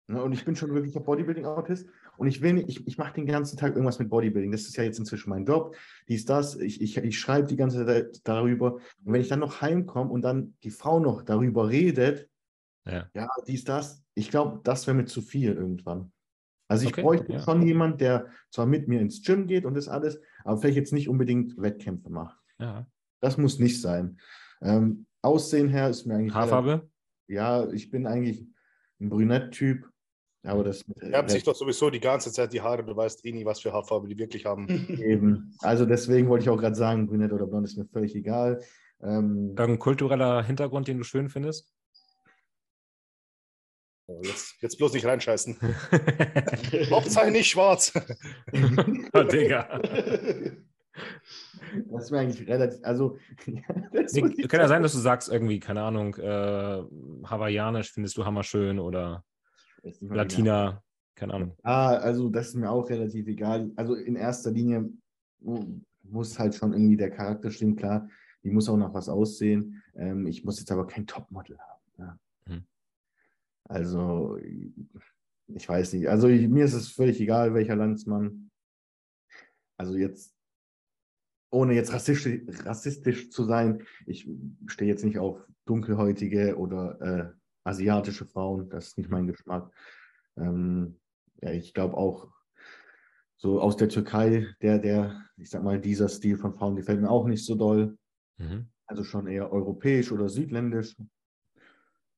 Ne? 0.05 0.21
Und 0.21 0.31
ich 0.31 0.45
bin 0.45 0.55
schon 0.55 0.75
wirklich 0.75 0.95
ein 0.95 1.03
Bodybuilding-Autist. 1.03 1.89
Und 2.17 2.27
ich 2.27 2.41
will 2.41 2.53
nicht, 2.53 2.69
ich, 2.69 2.87
ich 2.87 2.97
mache 2.97 3.13
den 3.13 3.25
ganzen 3.25 3.57
Tag 3.57 3.73
irgendwas 3.73 3.99
mit 3.99 4.09
Bodybuilding. 4.09 4.51
Das 4.51 4.61
ist 4.61 4.75
ja 4.77 4.83
jetzt 4.83 4.99
inzwischen 4.99 5.29
mein 5.29 5.45
Job. 5.45 5.75
Dies, 6.07 6.25
das. 6.25 6.55
Ich, 6.55 6.81
ich, 6.81 6.97
ich 6.97 7.19
schreibe 7.19 7.47
die 7.47 7.55
ganze 7.55 7.85
Zeit 7.85 8.21
darüber. 8.23 8.75
Und 8.75 9.13
wenn 9.13 9.21
ich 9.21 9.27
dann 9.27 9.39
noch 9.39 9.61
heimkomme 9.61 10.11
und 10.11 10.21
dann 10.21 10.55
die 10.63 10.71
Frau 10.71 10.99
noch 10.99 11.23
darüber 11.23 11.69
redet, 11.69 12.29
ja, 12.85 13.09
ja 13.13 13.27
dies, 13.47 13.63
das, 13.63 14.03
ich 14.13 14.29
glaube, 14.29 14.61
das 14.63 14.87
wäre 14.87 14.95
mir 14.95 15.05
zu 15.05 15.21
viel 15.21 15.53
irgendwann. 15.53 16.11
Also 16.67 16.85
ich 16.85 16.93
okay, 16.93 17.01
bräuchte 17.01 17.33
ja. 17.33 17.39
schon 17.39 17.61
jemanden, 17.61 17.99
der 17.99 18.27
zwar 18.49 18.65
mit 18.65 18.87
mir 18.87 18.99
ins 18.99 19.21
Gym 19.21 19.45
geht 19.47 19.65
und 19.65 19.75
das 19.75 19.87
alles, 19.87 20.19
aber 20.43 20.57
vielleicht 20.57 20.77
jetzt 20.77 20.93
nicht 20.93 21.09
unbedingt 21.09 21.61
Wettkämpfe 21.61 22.09
macht. 22.09 22.39
Ja. 22.59 22.87
Das 23.21 23.37
muss 23.37 23.59
nicht 23.59 23.81
sein. 23.81 24.19
Ähm, 24.61 25.05
Aussehen 25.21 25.69
her 25.69 25.89
ist 25.89 26.05
mir 26.05 26.15
eigentlich. 26.15 26.33
Haarfarbe? 26.33 26.87
Ja, 27.27 27.67
ich 27.69 27.89
bin 27.89 28.05
eigentlich 28.05 28.47
ein 28.99 29.09
Brünett-Typ. 29.09 29.89
Aber 30.45 30.63
das 30.63 30.85
färbt 30.99 31.31
sich 31.31 31.43
doch 31.43 31.55
sowieso 31.55 31.89
die 31.89 31.99
ganze 31.99 32.31
Zeit 32.31 32.53
die 32.53 32.61
Haare, 32.61 32.83
du 32.83 32.95
weißt 32.95 33.25
eh 33.25 33.31
nie, 33.31 33.45
was 33.45 33.61
für 33.61 33.73
Haarfarbe 33.73 34.07
die 34.07 34.17
wirklich 34.17 34.45
haben. 34.45 34.67
Eben. 35.01 35.55
Also 35.59 35.85
deswegen 35.85 36.29
wollte 36.29 36.43
ich 36.43 36.49
auch 36.49 36.57
gerade 36.57 36.75
sagen, 36.75 37.07
brünett 37.07 37.33
oder 37.33 37.47
blond 37.47 37.65
ist 37.65 37.77
mir 37.77 37.85
völlig 37.85 38.15
egal. 38.15 38.61
Ähm, 39.01 39.49
Irgendein 39.49 39.79
kultureller 39.79 40.43
Hintergrund, 40.43 40.87
den 40.87 40.99
du 40.99 41.03
schön 41.03 41.29
findest? 41.29 41.71
Oh, 44.07 44.21
jetzt, 44.23 44.61
jetzt 44.61 44.77
bloß 44.77 44.93
nicht 44.93 45.05
reinscheißen. 45.05 45.57
Hauptsache 46.91 47.31
nicht 47.31 47.49
schwarz. 47.49 47.91
oh, 49.13 49.23
Digga. 49.23 49.81
Das 51.89 52.03
ist 52.03 52.11
mir 52.11 52.19
eigentlich 52.19 52.47
relativ, 52.47 52.79
also. 52.83 53.17
nee, 53.47 53.63
kann 54.47 54.59
ja 54.59 54.67
sein, 54.67 54.83
dass 54.83 54.93
du 54.93 54.99
sagst, 54.99 55.27
irgendwie, 55.27 55.59
keine 55.59 55.81
Ahnung, 55.81 56.15
äh, 56.15 56.83
hawaiianisch 57.27 57.91
findest 57.91 58.15
du 58.17 58.25
hammerschön 58.25 58.79
oder 58.79 59.23
Latina, 60.01 60.69
genau. 60.69 60.81
keine 61.15 61.33
Ahnung. 61.33 61.57
Ah, 61.63 61.95
also 61.95 62.29
das 62.29 62.49
ist 62.49 62.55
mir 62.55 62.69
auch 62.69 62.89
relativ 62.89 63.27
egal. 63.27 63.71
Also 63.75 63.95
in 63.95 64.15
erster 64.15 64.51
Linie 64.51 64.89
muss 66.03 66.39
halt 66.39 66.55
schon 66.55 66.73
irgendwie 66.73 66.97
der 66.97 67.11
Charakter 67.11 67.51
stimmen, 67.51 67.75
klar. 67.75 68.09
Die 68.43 68.51
muss 68.51 68.69
auch 68.69 68.77
noch 68.77 68.93
was 68.93 69.09
aussehen. 69.09 69.81
Ähm, 69.95 70.27
ich 70.27 70.43
muss 70.43 70.59
jetzt 70.59 70.71
aber 70.71 70.85
kein 70.85 71.07
Topmodel 71.07 71.57
haben. 71.57 71.81
Ja. 71.97 72.19
Hm. 72.47 72.63
Also, 73.63 74.37
ich 75.47 75.67
weiß 75.67 75.93
nicht. 75.93 76.07
Also 76.07 76.27
ich, 76.27 76.47
mir 76.47 76.65
ist 76.65 76.73
es 76.73 76.89
völlig 76.89 77.19
egal, 77.19 77.53
welcher 77.53 77.75
Landsmann. 77.75 78.51
Also 79.77 79.95
jetzt 79.95 80.35
ohne 81.51 81.73
jetzt 81.73 81.93
rassistisch, 81.93 82.41
rassistisch 82.65 83.29
zu 83.29 83.45
sein, 83.45 83.83
ich 84.05 84.29
stehe 84.67 84.89
jetzt 84.89 85.05
nicht 85.05 85.19
auf 85.19 85.39
dunkelhäutige 85.65 86.57
oder 86.57 87.01
äh, 87.01 87.31
asiatische 87.65 88.25
Frauen, 88.25 88.69
das 88.69 88.87
ist 88.87 88.97
nicht 88.97 89.09
mein 89.09 89.27
Geschmack. 89.27 89.71
Ähm, 90.37 90.99
ja, 91.41 91.51
ich 91.51 91.73
glaube 91.73 91.97
auch 91.97 92.29
so 93.37 93.59
aus 93.59 93.75
der 93.75 93.89
Türkei, 93.89 94.47
der, 94.61 94.79
der, 94.79 95.21
ich 95.37 95.49
sag 95.49 95.63
mal, 95.63 95.79
dieser 95.79 96.07
Stil 96.07 96.37
von 96.37 96.53
Frauen 96.53 96.75
gefällt 96.75 97.01
mir 97.01 97.09
auch 97.09 97.27
nicht 97.27 97.45
so 97.45 97.55
doll. 97.55 97.97
Mhm. 98.37 98.69
Also 98.87 99.03
schon 99.03 99.27
eher 99.27 99.51
europäisch 99.51 100.11
oder 100.11 100.29
südländisch. 100.29 100.95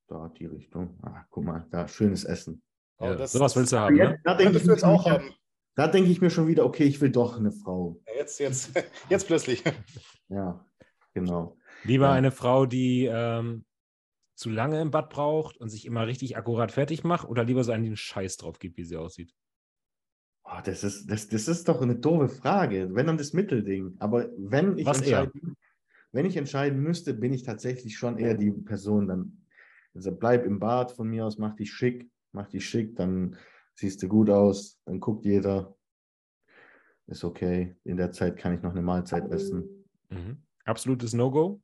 Da 0.08 0.30
die 0.38 0.46
Richtung. 0.46 0.98
Ah, 1.02 1.26
guck 1.30 1.44
mal, 1.44 1.66
da 1.72 1.88
schönes 1.88 2.24
Essen. 2.24 2.62
Ja, 3.00 3.16
das, 3.16 3.32
sowas 3.32 3.56
willst 3.56 3.74
du 3.74 3.80
haben. 3.80 3.96
Ne? 3.96 4.20
Da, 4.24 4.36
denke 4.36 4.58
ich, 4.58 4.84
auch 4.84 5.10
haben. 5.10 5.34
Da 5.76 5.88
denke 5.88 6.10
ich 6.10 6.22
mir 6.22 6.30
schon 6.30 6.48
wieder, 6.48 6.66
okay, 6.66 6.86
ich 6.86 7.00
will 7.02 7.12
doch 7.12 7.38
eine 7.38 7.52
Frau. 7.52 8.00
Ja, 8.08 8.14
jetzt, 8.16 8.40
jetzt, 8.40 8.72
jetzt 9.10 9.28
plötzlich. 9.28 9.64
Ja, 10.30 10.66
genau. 11.14 11.58
Lieber 11.84 12.08
ja. 12.08 12.14
eine 12.14 12.32
Frau, 12.32 12.66
die 12.66 13.06
ähm, 13.06 13.66
zu 14.38 14.50
lange 14.50 14.80
im 14.80 14.92
Bad 14.92 15.10
braucht 15.10 15.58
und 15.58 15.70
sich 15.70 15.86
immer 15.86 16.06
richtig 16.06 16.38
akkurat 16.38 16.72
fertig 16.72 17.04
macht 17.04 17.28
oder 17.28 17.44
lieber 17.44 17.64
so 17.64 17.72
einen 17.72 17.98
Scheiß 17.98 18.38
drauf 18.38 18.60
gibt, 18.60 18.78
wie 18.78 18.84
sie 18.84 18.96
aussieht? 18.96 19.34
Oh, 20.44 20.62
das, 20.64 20.84
ist, 20.84 21.08
das, 21.08 21.28
das 21.28 21.48
ist 21.48 21.68
doch 21.68 21.82
eine 21.82 21.96
doofe 21.96 22.30
Frage. 22.30 22.90
Wenn 22.94 23.08
dann 23.08 23.18
das 23.18 23.34
Mittelding. 23.34 23.96
Aber 24.00 24.30
wenn 24.38 24.78
ich, 24.78 24.86
Was 24.86 25.00
entscheiden, 25.00 25.58
wenn 26.12 26.26
ich 26.26 26.38
entscheiden 26.38 26.80
müsste, 26.80 27.16
bin 27.16 27.34
ich 27.34 27.44
tatsächlich 27.44 27.98
schon 27.98 28.18
eher 28.18 28.36
die 28.36 28.52
Person, 28.52 29.08
dann 29.08 29.46
also 29.94 30.16
bleib 30.16 30.46
im 30.46 30.60
Bad 30.60 30.92
von 30.92 31.10
mir 31.10 31.26
aus, 31.26 31.40
mach 31.40 31.56
dich 31.56 31.74
schick, 31.74 32.10
mach 32.32 32.48
dich 32.48 32.70
schick, 32.70 32.96
dann 32.96 33.36
siehst 33.74 34.02
du 34.04 34.08
gut 34.08 34.30
aus, 34.30 34.80
dann 34.86 35.00
guckt 35.00 35.26
jeder, 35.26 35.76
ist 37.08 37.24
okay. 37.24 37.76
In 37.84 37.98
der 37.98 38.12
Zeit 38.12 38.38
kann 38.38 38.54
ich 38.54 38.62
noch 38.62 38.72
eine 38.72 38.84
Mahlzeit 38.84 39.32
essen. 39.32 39.86
Mhm. 40.10 40.44
Absolutes 40.66 41.14
No-Go? 41.14 41.62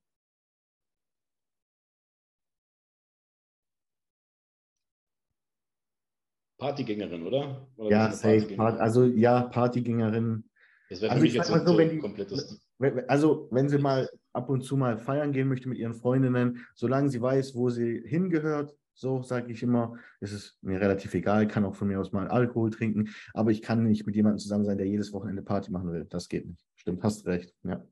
Partygängerin, 6.63 7.23
oder? 7.23 7.67
oder 7.75 7.89
ja, 7.89 8.11
safe. 8.11 8.55
Part, 8.55 8.79
also 8.79 9.03
ja, 9.03 9.41
Partygängerin. 9.41 10.45
Das 10.89 11.01
wäre 11.01 11.09
für 11.09 11.11
also 11.11 11.23
mich 11.23 11.33
jetzt 11.33 11.47
so, 11.47 11.65
so, 11.65 11.77
wenn 11.77 11.89
die, 11.89 13.03
Also, 13.09 13.49
wenn 13.51 13.67
sie 13.67 13.79
mal 13.79 14.09
ab 14.31 14.47
und 14.47 14.61
zu 14.61 14.77
mal 14.77 14.97
feiern 14.97 15.33
gehen 15.33 15.49
möchte 15.49 15.67
mit 15.67 15.77
ihren 15.77 15.93
Freundinnen, 15.93 16.65
solange 16.73 17.09
sie 17.09 17.21
weiß, 17.21 17.55
wo 17.55 17.69
sie 17.69 18.01
hingehört, 18.05 18.73
so 18.93 19.23
sage 19.23 19.51
ich 19.51 19.61
immer, 19.61 19.97
ist 20.21 20.31
es 20.31 20.57
mir 20.61 20.79
relativ 20.79 21.13
egal, 21.15 21.49
kann 21.49 21.65
auch 21.65 21.75
von 21.75 21.89
mir 21.89 21.99
aus 21.99 22.13
mal 22.13 22.29
Alkohol 22.29 22.69
trinken, 22.69 23.09
aber 23.33 23.51
ich 23.51 23.61
kann 23.61 23.83
nicht 23.83 24.05
mit 24.05 24.15
jemandem 24.15 24.39
zusammen 24.39 24.63
sein, 24.63 24.77
der 24.77 24.87
jedes 24.87 25.11
Wochenende 25.11 25.41
Party 25.41 25.69
machen 25.69 25.91
will. 25.91 26.05
Das 26.05 26.29
geht 26.29 26.45
nicht. 26.47 26.63
Stimmt, 26.75 27.03
hast 27.03 27.25
recht. 27.25 27.53
Ja. 27.63 27.83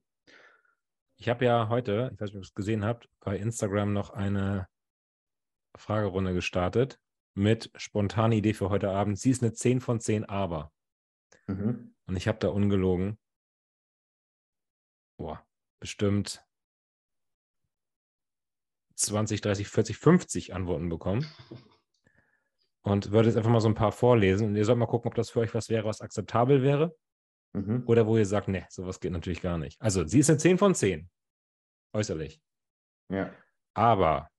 Ich 1.17 1.27
habe 1.27 1.43
ja 1.43 1.67
heute, 1.67 2.11
ich 2.13 2.21
weiß 2.21 2.29
nicht, 2.29 2.37
ob 2.37 2.43
ihr 2.43 2.47
es 2.47 2.53
gesehen 2.53 2.85
habt, 2.85 3.09
bei 3.19 3.37
Instagram 3.37 3.91
noch 3.91 4.11
eine 4.11 4.67
Fragerunde 5.75 6.33
gestartet 6.33 6.99
mit 7.33 7.71
spontane 7.75 8.35
Idee 8.35 8.53
für 8.53 8.69
heute 8.69 8.89
Abend. 8.89 9.17
Sie 9.19 9.29
ist 9.29 9.41
eine 9.41 9.53
10 9.53 9.81
von 9.81 9.99
10 9.99 10.25
aber. 10.25 10.71
Mhm. 11.47 11.95
Und 12.05 12.15
ich 12.15 12.27
habe 12.27 12.39
da 12.39 12.49
ungelogen, 12.49 13.17
boah, 15.17 15.45
bestimmt 15.79 16.45
20, 18.95 19.41
30, 19.41 19.67
40, 19.67 19.97
50 19.97 20.53
Antworten 20.53 20.89
bekommen. 20.89 21.25
und 22.83 23.11
würde 23.11 23.29
jetzt 23.29 23.37
einfach 23.37 23.51
mal 23.51 23.61
so 23.61 23.67
ein 23.67 23.75
paar 23.75 23.91
vorlesen. 23.91 24.49
Und 24.49 24.55
ihr 24.55 24.65
sollt 24.65 24.77
mal 24.77 24.87
gucken, 24.87 25.09
ob 25.09 25.15
das 25.15 25.29
für 25.29 25.39
euch 25.39 25.53
was 25.53 25.69
wäre, 25.69 25.85
was 25.85 26.01
akzeptabel 26.01 26.61
wäre. 26.63 26.95
Mhm. 27.53 27.83
Oder 27.85 28.07
wo 28.07 28.17
ihr 28.17 28.25
sagt, 28.25 28.47
ne, 28.47 28.65
sowas 28.69 28.99
geht 28.99 29.11
natürlich 29.11 29.41
gar 29.41 29.57
nicht. 29.57 29.79
Also, 29.81 30.05
sie 30.05 30.19
ist 30.19 30.29
eine 30.29 30.39
10 30.39 30.57
von 30.57 30.73
10. 30.73 31.09
Äußerlich. 31.93 32.41
Ja. 33.09 33.33
Aber 33.73 34.30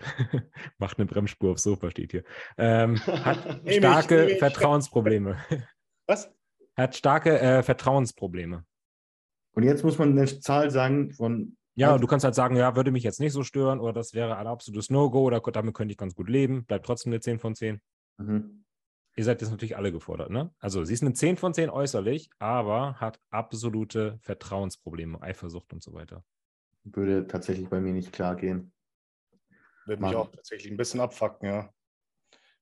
macht 0.78 0.98
eine 0.98 1.06
Bremsspur 1.06 1.52
aufs 1.52 1.62
Sofa, 1.62 1.90
steht 1.90 2.12
hier. 2.12 2.24
Ähm, 2.56 2.98
hat 3.06 3.60
starke 3.68 4.36
Vertrauensprobleme. 4.38 5.36
Was? 6.06 6.32
Hat 6.76 6.96
starke 6.96 7.38
äh, 7.40 7.62
Vertrauensprobleme. 7.62 8.64
Und 9.52 9.62
jetzt 9.62 9.84
muss 9.84 9.98
man 9.98 10.10
eine 10.10 10.26
Zahl 10.26 10.70
sagen 10.70 11.12
von. 11.12 11.56
Ja, 11.74 11.98
du 11.98 12.06
kannst 12.06 12.24
halt 12.24 12.34
sagen, 12.34 12.56
ja, 12.56 12.76
würde 12.76 12.90
mich 12.90 13.04
jetzt 13.04 13.20
nicht 13.20 13.32
so 13.32 13.42
stören 13.42 13.80
oder 13.80 13.92
das 13.92 14.12
wäre 14.12 14.36
ein 14.36 14.46
absolutes 14.46 14.90
No-Go 14.90 15.22
oder 15.22 15.40
damit 15.40 15.74
könnte 15.74 15.92
ich 15.92 15.98
ganz 15.98 16.14
gut 16.14 16.28
leben. 16.28 16.64
Bleibt 16.64 16.84
trotzdem 16.84 17.12
eine 17.12 17.20
10 17.20 17.38
von 17.38 17.54
10. 17.54 17.80
Mhm. 18.18 18.64
Ihr 19.16 19.24
seid 19.24 19.40
jetzt 19.40 19.50
natürlich 19.50 19.76
alle 19.76 19.92
gefordert, 19.92 20.30
ne? 20.30 20.52
Also, 20.58 20.84
sie 20.84 20.94
ist 20.94 21.02
eine 21.02 21.12
10 21.12 21.36
von 21.36 21.54
10 21.54 21.70
äußerlich, 21.70 22.30
aber 22.38 22.94
hat 22.94 23.18
absolute 23.30 24.18
Vertrauensprobleme, 24.20 25.20
Eifersucht 25.20 25.72
und 25.72 25.82
so 25.82 25.92
weiter. 25.92 26.24
Würde 26.84 27.26
tatsächlich 27.26 27.68
bei 27.68 27.80
mir 27.80 27.92
nicht 27.92 28.12
klar 28.12 28.36
gehen. 28.36 28.72
Würde 29.90 30.04
mich 30.04 30.14
auch 30.14 30.30
tatsächlich 30.30 30.70
ein 30.70 30.76
bisschen 30.76 31.00
abfacken, 31.00 31.48
ja. 31.48 31.74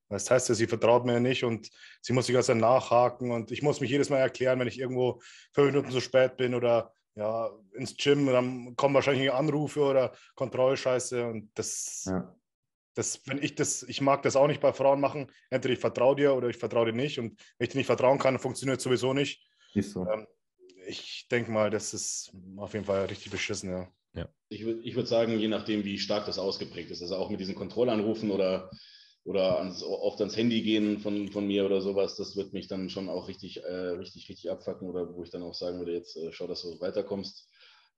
Das 0.08 0.30
heißt 0.30 0.48
ja, 0.48 0.54
sie 0.54 0.66
vertraut 0.66 1.04
mir 1.04 1.20
nicht 1.20 1.44
und 1.44 1.68
sie 2.00 2.14
muss 2.14 2.24
die 2.24 2.32
ganze 2.32 2.52
Zeit 2.52 2.56
nachhaken 2.56 3.30
und 3.30 3.50
ich 3.50 3.60
muss 3.60 3.82
mich 3.82 3.90
jedes 3.90 4.08
Mal 4.08 4.16
erklären, 4.16 4.58
wenn 4.58 4.66
ich 4.66 4.78
irgendwo 4.78 5.20
fünf 5.52 5.66
Minuten 5.66 5.90
zu 5.90 6.00
spät 6.00 6.38
bin 6.38 6.54
oder 6.54 6.94
ja, 7.16 7.50
ins 7.74 7.98
Gym, 7.98 8.24
dann 8.24 8.74
kommen 8.76 8.94
wahrscheinlich 8.94 9.30
Anrufe 9.30 9.82
oder 9.82 10.12
Kontrollscheiße 10.36 11.26
und 11.26 11.50
das, 11.52 12.04
ja. 12.06 12.34
das, 12.94 13.20
wenn 13.26 13.42
ich 13.42 13.56
das, 13.56 13.82
ich 13.82 14.00
mag 14.00 14.22
das 14.22 14.34
auch 14.34 14.46
nicht 14.46 14.62
bei 14.62 14.72
Frauen 14.72 15.00
machen, 15.00 15.30
entweder 15.50 15.74
ich 15.74 15.80
vertraue 15.80 16.16
dir 16.16 16.34
oder 16.34 16.48
ich 16.48 16.56
vertraue 16.56 16.86
dir 16.86 16.96
nicht 16.96 17.18
und 17.18 17.38
wenn 17.58 17.66
ich 17.66 17.72
dir 17.72 17.78
nicht 17.78 17.88
vertrauen 17.88 18.18
kann, 18.18 18.38
funktioniert 18.38 18.80
sowieso 18.80 19.12
nicht. 19.12 19.46
Ist 19.74 19.92
so. 19.92 20.08
Ähm, 20.08 20.26
ich 20.86 21.28
denke 21.30 21.50
mal, 21.50 21.68
das 21.68 21.92
ist 21.92 22.32
auf 22.56 22.72
jeden 22.72 22.86
Fall 22.86 23.04
richtig 23.04 23.30
beschissen, 23.30 23.70
ja. 23.70 23.92
Ja. 24.14 24.28
Ich 24.48 24.64
würde 24.64 24.80
ich 24.82 24.94
würd 24.94 25.08
sagen, 25.08 25.38
je 25.38 25.48
nachdem, 25.48 25.84
wie 25.84 25.98
stark 25.98 26.26
das 26.26 26.38
ausgeprägt 26.38 26.90
ist, 26.90 27.02
also 27.02 27.16
auch 27.16 27.30
mit 27.30 27.40
diesen 27.40 27.54
Kontrollanrufen 27.54 28.30
oder 28.30 28.70
oder 29.28 29.58
ans, 29.58 29.82
oft 29.82 30.20
ans 30.20 30.36
Handy 30.38 30.62
gehen 30.62 31.00
von, 31.00 31.28
von 31.28 31.46
mir 31.46 31.66
oder 31.66 31.82
sowas, 31.82 32.16
das 32.16 32.34
wird 32.34 32.54
mich 32.54 32.66
dann 32.66 32.88
schon 32.88 33.10
auch 33.10 33.28
richtig, 33.28 33.62
äh, 33.62 33.90
richtig, 33.90 34.26
richtig 34.30 34.50
abfacken 34.50 34.88
oder 34.88 35.14
wo 35.14 35.22
ich 35.22 35.28
dann 35.28 35.42
auch 35.42 35.52
sagen 35.52 35.78
würde, 35.78 35.92
jetzt 35.92 36.16
äh, 36.16 36.32
schau, 36.32 36.46
dass 36.46 36.62
du 36.62 36.80
weiterkommst. 36.80 37.46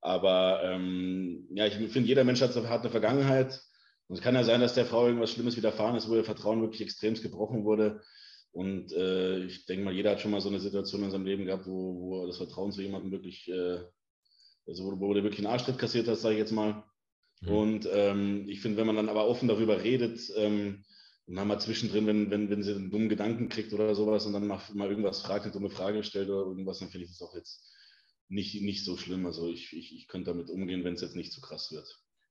Aber 0.01 0.61
ähm, 0.65 1.47
ja, 1.51 1.67
ich 1.67 1.75
finde, 1.75 2.09
jeder 2.09 2.25
Mensch 2.25 2.41
hat, 2.41 2.57
hat, 2.57 2.81
eine 2.81 2.91
Vergangenheit. 2.91 3.61
Und 4.09 4.17
es 4.17 4.23
kann 4.23 4.35
ja 4.35 4.43
sein, 4.43 4.61
dass 4.61 4.75
der 4.75 4.87
Frau 4.87 5.07
irgendwas 5.07 5.31
Schlimmes 5.31 5.57
widerfahren 5.57 5.95
ist, 5.95 6.09
wo 6.09 6.17
ihr 6.17 6.25
Vertrauen 6.25 6.63
wirklich 6.63 6.81
extremst 6.81 7.23
gebrochen 7.23 7.65
wurde. 7.65 8.01
Und 8.51 8.93
äh, 8.93 9.45
ich 9.45 9.67
denke 9.67 9.85
mal, 9.85 9.95
jeder 9.95 10.11
hat 10.11 10.21
schon 10.21 10.33
mal 10.33 10.41
so 10.41 10.49
eine 10.49 10.59
Situation 10.59 11.05
in 11.05 11.13
seinem 11.13 11.27
Leben 11.27 11.45
gehabt, 11.45 11.69
wo, 11.69 12.01
wo 12.01 12.27
das 12.27 12.39
Vertrauen 12.39 12.73
zu 12.73 12.83
jemandem 12.83 13.13
wirklich, 13.13 13.49
äh, 13.49 13.83
also 14.71 14.85
wo, 14.85 15.01
wo 15.01 15.15
du 15.15 15.23
wirklich 15.23 15.45
einen 15.45 15.53
Arschtritt 15.53 15.79
kassiert 15.79 16.09
hast, 16.09 16.23
sage 16.23 16.35
ich 16.35 16.41
jetzt 16.41 16.53
mal. 16.53 16.85
Mhm. 17.43 17.49
Und 17.49 17.89
ähm, 17.93 18.49
ich 18.49 18.61
finde, 18.61 18.79
wenn 18.79 18.87
man 18.87 18.97
dann 18.97 19.09
aber 19.09 19.27
offen 19.27 19.49
darüber 19.49 19.83
redet, 19.83 20.21
ähm, 20.37 20.83
und 21.27 21.37
dann 21.37 21.47
mal 21.47 21.61
zwischendrin, 21.61 22.07
wenn, 22.09 22.31
wenn, 22.31 22.51
wenn 22.51 22.63
sie 22.65 22.75
einen 22.75 22.91
dummen 22.91 23.09
Gedanken 23.09 23.49
kriegt 23.49 23.73
oder 23.73 23.95
sowas 23.95 24.27
und 24.27 24.33
dann 24.33 24.49
mal, 24.49 24.61
mal 24.75 24.89
irgendwas 24.89 25.23
fragt, 25.23 25.45
eine 25.45 25.53
dumme 25.53 25.71
Frage 25.71 26.03
stellt 26.03 26.29
oder 26.29 26.49
irgendwas, 26.49 26.81
dann 26.81 26.89
finde 26.89 27.05
ich 27.05 27.13
das 27.13 27.23
auch 27.23 27.37
jetzt 27.37 27.73
nicht, 28.29 28.61
nicht 28.63 28.85
so 28.85 28.97
schlimm. 28.97 29.27
Also 29.27 29.47
ich, 29.49 29.73
ich, 29.73 29.95
ich 29.95 30.09
könnte 30.09 30.33
damit 30.33 30.51
umgehen, 30.51 30.83
wenn 30.83 30.95
es 30.95 31.03
jetzt 31.03 31.15
nicht 31.15 31.33
zu 31.33 31.41
krass 31.41 31.71
wird. 31.71 31.87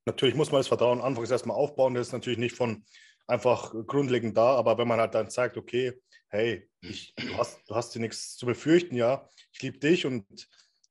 Natürlich 0.06 0.36
muss 0.36 0.52
man 0.52 0.60
das 0.60 0.68
Vertrauen 0.68 1.00
anfangs 1.00 1.32
erstmal 1.32 1.56
aufbauen. 1.56 1.94
Das 1.94 2.08
ist 2.08 2.14
natürlich 2.14 2.40
nicht 2.40 2.56
von 2.56 2.84
einfach 3.26 3.74
grundlegend 3.86 4.36
da, 4.36 4.56
aber 4.56 4.78
wenn 4.78 4.88
man 4.88 5.00
halt 5.00 5.16
dann 5.16 5.30
zeigt, 5.30 5.56
okay, 5.56 5.94
hey, 6.28 6.68
ich, 6.82 7.14
du, 7.16 7.38
hast, 7.38 7.62
du 7.70 7.76
hast 7.76 7.96
dir 7.96 8.00
nichts 8.00 8.36
zu 8.36 8.46
befürchten, 8.46 8.96
ja, 8.96 9.30
ich 9.54 9.62
liebe 9.62 9.80
dich 9.80 10.06
und 10.06 10.26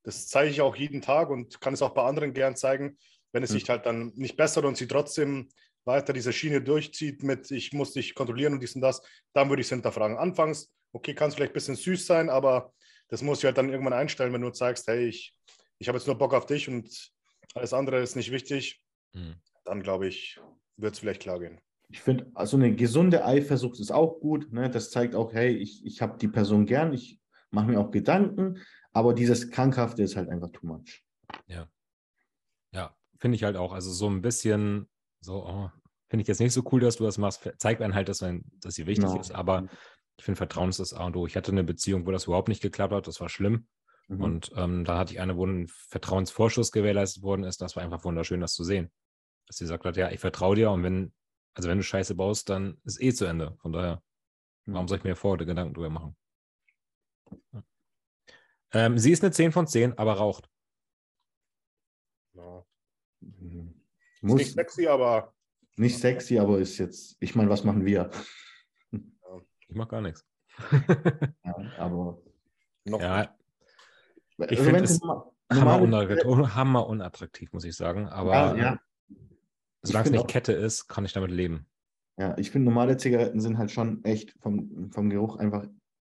das 0.09 0.27
zeige 0.27 0.51
ich 0.51 0.63
auch 0.63 0.75
jeden 0.75 1.03
Tag 1.03 1.29
und 1.29 1.61
kann 1.61 1.75
es 1.75 1.83
auch 1.83 1.93
bei 1.93 2.03
anderen 2.03 2.33
gern 2.33 2.57
zeigen, 2.57 2.97
wenn 3.33 3.43
es 3.43 3.51
hm. 3.51 3.59
sich 3.59 3.69
halt 3.69 3.85
dann 3.85 4.11
nicht 4.15 4.39
bessert 4.39 4.65
und 4.65 4.75
sie 4.75 4.89
trotzdem 4.89 5.51
weiter 5.85 6.15
diese 6.15 6.33
Schiene 6.33 6.63
durchzieht 6.63 7.23
mit, 7.23 7.51
ich 7.51 7.75
muss 7.75 7.93
dich 7.93 8.15
kontrollieren 8.15 8.55
und 8.55 8.61
dies 8.61 8.75
und 8.75 8.81
das, 8.81 9.03
dann 9.35 9.51
würde 9.51 9.61
ich 9.61 9.67
es 9.67 9.71
hinterfragen. 9.71 10.17
Anfangs, 10.17 10.73
okay, 10.95 11.13
kann 11.13 11.29
es 11.29 11.35
vielleicht 11.35 11.51
ein 11.51 11.55
bisschen 11.55 11.77
süß 11.77 12.07
sein, 12.07 12.31
aber 12.31 12.73
das 13.09 13.21
muss 13.21 13.41
ich 13.41 13.45
halt 13.45 13.59
dann 13.59 13.69
irgendwann 13.69 13.93
einstellen, 13.93 14.33
wenn 14.33 14.41
du 14.41 14.49
zeigst, 14.49 14.87
hey, 14.87 15.05
ich, 15.09 15.35
ich 15.79 15.89
habe 15.89 15.99
jetzt 15.99 16.07
nur 16.07 16.17
Bock 16.17 16.33
auf 16.33 16.47
dich 16.47 16.71
und 16.71 17.13
alles 17.55 17.75
andere 17.75 18.01
ist 18.01 18.17
nicht 18.17 18.33
wichtig, 18.33 18.83
mhm. 19.13 19.35
dann 19.67 19.83
glaube 19.83 20.09
ich, 20.09 20.41
wird 20.79 20.95
es 20.95 21.01
vielleicht 21.01 21.21
klar 21.21 21.39
gehen. 21.39 21.61
Ich 21.91 22.01
finde, 22.01 22.31
also 22.33 22.57
eine 22.57 22.75
gesunde 22.75 23.27
Eifersucht 23.27 23.79
ist 23.79 23.91
auch 23.91 24.21
gut. 24.21 24.51
Ne? 24.55 24.71
Das 24.71 24.91
zeigt 24.91 25.15
auch, 25.15 25.35
hey, 25.35 25.55
ich, 25.55 25.85
ich 25.85 26.01
habe 26.01 26.17
die 26.17 26.29
Person 26.29 26.65
gern, 26.65 26.95
ich 26.95 27.21
mache 27.51 27.67
mir 27.67 27.79
auch 27.79 27.91
Gedanken, 27.91 28.59
aber 28.99 29.15
dieses 29.15 29.53
Krankhafte 29.53 30.03
ist 30.03 30.17
halt 30.17 30.29
einfach 30.29 30.51
too 30.51 30.67
much. 30.67 31.05
Ja. 31.47 31.69
Ja, 32.73 32.97
finde 33.21 33.37
ich 33.37 33.45
halt 33.45 33.57
auch. 33.57 33.73
Also 33.73 33.93
so 33.93 34.11
ein 34.11 34.23
bisschen 34.23 34.89
so, 35.21 35.47
oh, 35.47 35.71
finde 36.09 36.23
ich 36.23 36.27
jetzt 36.27 36.41
nicht 36.41 36.53
so 36.53 36.65
cool, 36.73 36.81
dass 36.81 36.97
du 36.97 37.05
das 37.05 37.17
machst. 37.17 37.49
Zeigt 37.59 37.81
einem 37.81 37.95
halt, 37.95 38.09
dass, 38.09 38.23
man, 38.23 38.43
dass 38.55 38.75
sie 38.75 38.89
wichtig 38.89 39.07
genau. 39.07 39.21
ist. 39.21 39.31
Aber 39.31 39.69
ich 40.17 40.25
finde, 40.25 40.37
Vertrauen 40.37 40.71
ist 40.71 40.81
das 40.81 40.93
A 40.93 41.07
und 41.07 41.17
O. 41.17 41.29
Ich 41.29 41.37
hatte 41.37 41.53
eine 41.53 41.63
Beziehung, 41.63 42.09
wo 42.09 42.11
das 42.11 42.25
überhaupt 42.25 42.49
nicht 42.49 42.61
geklappt 42.61 42.93
hat. 42.93 43.07
Das 43.07 43.21
war 43.21 43.29
schlimm. 43.29 43.69
Mhm. 44.09 44.21
Und 44.21 44.53
ähm, 44.57 44.85
da 44.85 44.99
hatte 44.99 45.13
ich 45.13 45.21
eine, 45.21 45.37
wo 45.37 45.47
ein 45.47 45.69
Vertrauensvorschuss 45.69 46.73
gewährleistet 46.73 47.23
worden 47.23 47.45
ist. 47.45 47.61
Das 47.61 47.77
war 47.77 47.85
einfach 47.85 48.03
wunderschön, 48.03 48.41
das 48.41 48.53
zu 48.53 48.65
sehen. 48.65 48.91
Dass 49.47 49.59
sie 49.59 49.65
gesagt 49.65 49.85
hat, 49.85 49.97
ja, 49.97 50.11
ich 50.11 50.19
vertraue 50.19 50.57
dir 50.57 50.73
und 50.73 50.83
wenn, 50.83 51.13
also 51.55 51.69
wenn 51.69 51.79
du 51.79 51.85
Scheiße 51.85 52.17
baust, 52.17 52.49
dann 52.49 52.81
ist 52.83 53.01
eh 53.01 53.13
zu 53.13 53.27
Ende. 53.27 53.57
Von 53.61 53.73
daher, 53.73 54.03
warum 54.67 54.87
mhm. 54.87 54.89
soll 54.89 54.99
ich 54.99 55.05
mir 55.05 55.15
vorher 55.15 55.47
Gedanken 55.47 55.75
drüber 55.75 55.91
machen? 55.91 56.17
Ja. 57.53 57.63
Ähm, 58.73 58.99
sie 58.99 59.13
ist 59.13 59.23
eine 59.23 59.33
10 59.33 59.53
von 59.53 59.67
10, 59.67 59.99
aber 59.99 60.15
raucht. 60.15 60.49
Ja. 62.35 62.65
Mhm. 63.21 63.75
Muss, 64.21 64.39
nicht 64.39 64.53
sexy, 64.53 64.87
aber. 64.87 65.35
Nicht 65.77 65.99
sexy, 65.99 66.39
aber 66.39 66.59
ist 66.59 66.79
jetzt, 66.79 67.17
ich 67.21 67.35
meine, 67.35 67.51
was 67.51 67.65
machen 67.65 67.85
wir? 67.85 68.11
Ich 68.91 69.75
mache 69.77 69.89
gar 69.89 70.01
nichts. 70.01 70.25
ja, 71.45 71.55
aber. 71.79 72.21
Noch 72.85 73.01
ja, 73.01 73.35
ich 74.39 74.59
also 74.59 74.65
finde 74.65 74.85
es 74.85 75.01
hammer, 75.51 75.81
unattraktiv, 75.81 76.55
hammer 76.55 76.87
unattraktiv, 76.87 77.53
muss 77.53 77.65
ich 77.65 77.77
sagen. 77.77 78.09
Aber 78.09 78.33
ja, 78.33 78.57
ja. 78.57 78.81
solange 79.83 80.07
es 80.07 80.11
nicht 80.13 80.21
auch, 80.21 80.27
Kette 80.27 80.53
ist, 80.53 80.89
kann 80.89 81.05
ich 81.05 81.13
damit 81.13 81.31
leben. 81.31 81.67
Ja, 82.19 82.37
ich 82.39 82.51
finde, 82.51 82.67
normale 82.67 82.97
Zigaretten 82.97 83.41
sind 83.41 83.59
halt 83.59 83.71
schon 83.71 84.05
echt 84.05 84.35
vom, 84.41 84.91
vom 84.91 85.11
Geruch 85.11 85.37
einfach 85.37 85.67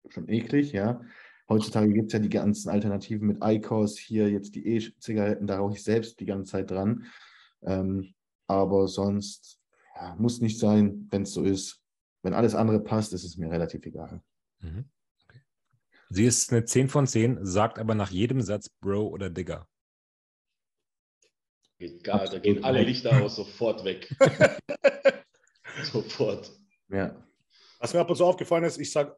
schon 0.08 0.28
eklig, 0.28 0.72
ja. 0.72 1.00
Heutzutage 1.48 1.92
gibt 1.92 2.08
es 2.08 2.12
ja 2.12 2.18
die 2.18 2.28
ganzen 2.28 2.68
Alternativen 2.68 3.26
mit 3.26 3.38
ICOS, 3.42 3.98
hier 3.98 4.28
jetzt 4.28 4.54
die 4.54 4.66
E-Zigaretten, 4.66 5.46
da 5.46 5.58
rauche 5.58 5.74
ich 5.74 5.82
selbst 5.82 6.20
die 6.20 6.26
ganze 6.26 6.52
Zeit 6.52 6.70
dran. 6.70 7.06
Ähm, 7.62 8.14
aber 8.46 8.86
sonst 8.86 9.58
ja, 9.94 10.14
muss 10.16 10.40
nicht 10.40 10.58
sein, 10.58 11.08
wenn 11.10 11.22
es 11.22 11.32
so 11.32 11.42
ist. 11.42 11.80
Wenn 12.22 12.34
alles 12.34 12.54
andere 12.54 12.80
passt, 12.80 13.12
ist 13.12 13.24
es 13.24 13.36
mir 13.36 13.50
relativ 13.50 13.86
egal. 13.86 14.22
Mhm. 14.60 14.90
Okay. 15.24 15.40
Sie 16.10 16.24
ist 16.24 16.52
eine 16.52 16.64
10 16.64 16.88
von 16.88 17.06
10, 17.06 17.46
sagt 17.46 17.78
aber 17.78 17.94
nach 17.94 18.10
jedem 18.10 18.42
Satz 18.42 18.68
Bro 18.68 19.08
oder 19.08 19.30
Digger. 19.30 19.66
Geht 21.78 22.02
gar, 22.04 22.24
da 22.26 22.38
gehen 22.40 22.64
alle 22.64 22.82
Lichter 22.82 23.22
aus 23.22 23.36
sofort 23.36 23.84
weg. 23.84 24.14
sofort. 25.84 26.52
Ja. 26.88 27.24
Was 27.78 27.94
mir 27.94 28.00
ab 28.00 28.10
und 28.10 28.16
zu 28.16 28.24
aufgefallen 28.24 28.64
ist, 28.64 28.78
ich 28.78 28.90
sage 28.90 29.16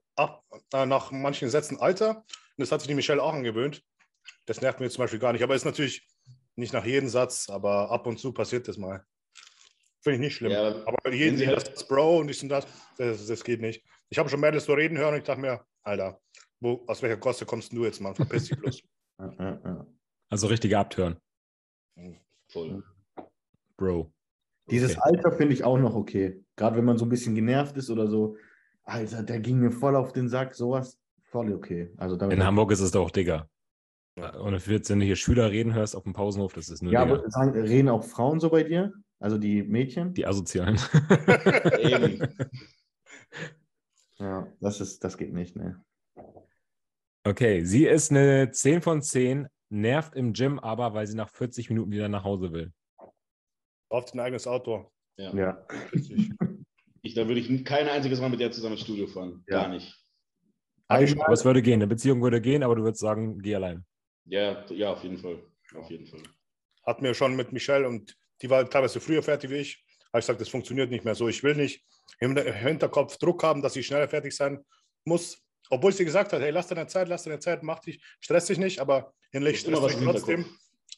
äh, 0.73 0.87
nach 0.87 1.11
manchen 1.11 1.51
Sätzen 1.51 1.79
Alter, 1.79 2.17
und 2.17 2.25
das 2.59 2.73
hat 2.73 2.81
sich 2.81 2.89
die 2.89 2.95
Michelle 2.95 3.23
auch 3.23 3.35
angewöhnt. 3.35 3.83
Das 4.47 4.61
nervt 4.61 4.81
mir 4.81 4.91
zum 4.91 5.05
Beispiel 5.05 5.19
gar 5.19 5.33
nicht, 5.33 5.43
aber 5.43 5.55
ist 5.55 5.65
natürlich 5.65 6.07
nicht 6.57 6.73
nach 6.73 6.85
jedem 6.85 7.09
Satz, 7.09 7.49
aber 7.49 7.91
ab 7.91 8.07
und 8.07 8.19
zu 8.19 8.33
passiert 8.33 8.69
das 8.69 8.77
mal. 8.77 9.05
Finde 10.03 10.17
ich 10.17 10.21
nicht 10.21 10.37
schlimm. 10.37 10.53
Ja, 10.53 10.69
aber 10.87 11.13
jeden 11.13 11.37
Sie 11.37 11.47
halt 11.47 11.73
das 11.73 11.87
Bro 11.87 12.19
und 12.19 12.29
dies 12.29 12.43
und 12.43 12.49
das, 12.49 12.67
das, 12.97 13.27
das 13.27 13.45
geht 13.45 13.61
nicht. 13.61 13.85
Ich 14.09 14.19
habe 14.19 14.29
schon 14.29 14.41
Mädels 14.41 14.65
so 14.65 14.73
reden 14.73 14.97
hören 14.97 15.15
und 15.15 15.21
ich 15.21 15.27
dachte 15.27 15.41
mir, 15.41 15.65
Alter, 15.83 16.21
wo, 16.61 16.85
aus 16.87 17.03
welcher 17.03 17.19
Koste 17.19 17.45
kommst 17.47 17.73
du 17.73 17.85
jetzt, 17.85 18.01
Mann? 18.01 18.15
Verpiss 18.15 18.49
dich 18.49 18.59
bloß. 18.59 18.83
also 20.31 20.47
richtige 20.47 20.79
Abtören. 20.79 21.19
Voll. 22.49 22.83
Bro. 23.77 24.13
Dieses 24.71 24.97
okay. 24.97 25.01
Alter 25.03 25.33
finde 25.33 25.55
ich 25.55 25.65
auch 25.65 25.79
noch 25.79 25.95
okay. 25.95 26.43
Gerade 26.57 26.77
wenn 26.77 26.85
man 26.85 26.99
so 26.99 27.05
ein 27.05 27.09
bisschen 27.09 27.35
genervt 27.35 27.77
ist 27.77 27.91
oder 27.91 28.09
so. 28.09 28.37
Alter, 28.91 29.23
der 29.23 29.41
ging 29.41 29.59
mir 29.59 29.71
voll 29.71 29.95
auf 29.95 30.13
den 30.13 30.29
Sack, 30.29 30.55
sowas 30.55 30.99
voll 31.23 31.53
okay. 31.53 31.93
Also 31.97 32.17
In 32.17 32.45
Hamburg 32.45 32.73
ist 32.73 32.81
es 32.81 32.91
doch 32.91 33.11
Digger. 33.11 33.49
Und 34.17 34.69
wenn 34.69 34.99
du 34.99 35.05
hier 35.07 35.17
Schüler 35.17 35.51
reden 35.51 35.73
hörst 35.73 35.97
auf 35.97 36.03
dem 36.03 36.13
Pausenhof, 36.13 36.53
das 36.53 36.69
ist 36.69 36.83
nur. 36.83 36.93
Ja, 36.93 37.03
aber 37.03 37.31
sagen, 37.31 37.53
reden 37.53 37.89
auch 37.89 38.05
Frauen 38.05 38.41
so 38.41 38.51
bei 38.51 38.65
dir? 38.65 38.93
Also 39.21 39.39
die 39.39 39.63
Mädchen? 39.63 40.13
Die 40.13 40.27
Asozialen. 40.27 40.77
ja, 44.19 44.47
das 44.61 44.81
ist, 44.81 45.05
das 45.05 45.17
geht 45.17 45.33
nicht, 45.33 45.57
ne? 45.57 45.81
Okay, 47.25 47.65
sie 47.65 47.87
ist 47.87 48.11
eine 48.11 48.51
10 48.51 48.83
von 48.83 49.03
10, 49.03 49.47
nervt 49.69 50.17
im 50.17 50.33
Gym 50.33 50.59
aber, 50.59 50.95
weil 50.95 51.07
sie 51.07 51.17
nach 51.17 51.31
40 51.31 51.71
Minuten 51.71 51.93
wieder 51.93 52.09
nach 52.09 52.25
Hause 52.25 52.53
will. 52.53 52.73
Braucht 53.89 54.13
ein 54.15 54.21
eigenes 54.21 54.47
Auto. 54.47 54.91
Ja. 55.17 55.35
ja. 55.35 55.67
Ich, 57.03 57.15
da 57.15 57.27
würde 57.27 57.41
ich 57.41 57.65
kein 57.65 57.89
einziges 57.89 58.21
Mal 58.21 58.29
mit 58.29 58.41
der 58.41 58.51
zusammen 58.51 58.75
ins 58.75 58.83
Studio 58.83 59.07
fahren. 59.07 59.45
Ja. 59.49 59.63
Gar 59.63 59.69
nicht. 59.69 59.97
Einmal, 60.89 61.25
aber 61.25 61.33
es 61.33 61.45
würde 61.45 61.63
gehen, 61.63 61.75
eine 61.75 61.87
Beziehung 61.87 62.21
würde 62.21 62.41
gehen, 62.41 62.63
aber 62.63 62.75
du 62.75 62.83
würdest 62.83 63.01
sagen, 63.01 63.39
geh 63.41 63.55
allein. 63.55 63.85
Ja, 64.25 64.65
ja, 64.71 64.93
auf 64.93 65.03
jeden 65.03 65.19
Fall. 65.19 65.41
Auf 65.77 65.89
jeden 65.89 66.07
Fall. 66.07 66.21
Hatten 66.85 67.05
wir 67.05 67.15
schon 67.15 67.37
mit 67.37 67.53
Michelle 67.53 67.87
und 67.87 68.17
die 68.43 68.51
war 68.51 68.69
teilweise 68.69 69.01
früher 69.01 69.23
fertig 69.23 69.51
wie 69.51 69.57
ich. 69.57 69.85
Habe 70.13 70.19
ich 70.19 70.27
gesagt, 70.27 70.41
das 70.41 70.49
funktioniert 70.49 70.91
nicht 70.91 71.05
mehr 71.05 71.15
so. 71.15 71.29
Ich 71.29 71.45
will 71.45 71.55
nicht 71.55 71.85
im 72.19 72.37
Hinterkopf 72.37 73.17
Druck 73.19 73.43
haben, 73.45 73.63
dass 73.63 73.77
ich 73.77 73.87
schneller 73.87 74.09
fertig 74.09 74.35
sein 74.35 74.65
muss. 75.05 75.41
Obwohl 75.69 75.93
sie 75.93 76.05
gesagt 76.05 76.33
hat, 76.33 76.41
hey, 76.41 76.51
lass 76.51 76.67
deine 76.67 76.89
Zeit, 76.89 77.09
lass 77.09 77.23
deine 77.23 77.39
Zeit, 77.39 77.63
mach 77.63 77.79
dich, 77.79 78.03
stress 78.19 78.47
dich 78.47 78.59
nicht, 78.59 78.81
aber 78.81 79.15
innerlich 79.31 79.61
stresst 79.61 79.85
dich 79.85 80.05
trotzdem. 80.05 80.45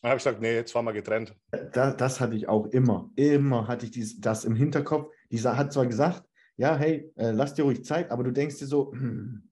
Dann 0.02 0.10
habe 0.10 0.18
ich 0.18 0.24
gesagt, 0.24 0.42
nee, 0.42 0.54
jetzt 0.54 0.72
fahren 0.72 0.84
wir 0.84 0.92
getrennt. 0.92 1.34
Das, 1.72 1.96
das 1.96 2.20
hatte 2.20 2.34
ich 2.34 2.48
auch 2.48 2.66
immer. 2.66 3.10
Immer 3.14 3.68
hatte 3.68 3.86
ich 3.86 3.92
dies, 3.92 4.20
das 4.20 4.44
im 4.44 4.56
Hinterkopf. 4.56 5.12
Dieser 5.30 5.56
hat 5.56 5.72
zwar 5.72 5.86
gesagt, 5.86 6.24
ja, 6.56 6.76
hey, 6.76 7.12
äh, 7.16 7.30
lass 7.30 7.54
dir 7.54 7.62
ruhig 7.62 7.84
Zeit, 7.84 8.10
aber 8.10 8.24
du 8.24 8.32
denkst 8.32 8.58
dir 8.58 8.66
so, 8.66 8.92
hm, 8.92 9.48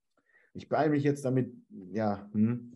ich 0.55 0.69
beeile 0.69 0.91
mich 0.91 1.05
jetzt 1.05 1.25
damit, 1.25 1.53
ja, 1.93 2.29
hm, 2.33 2.73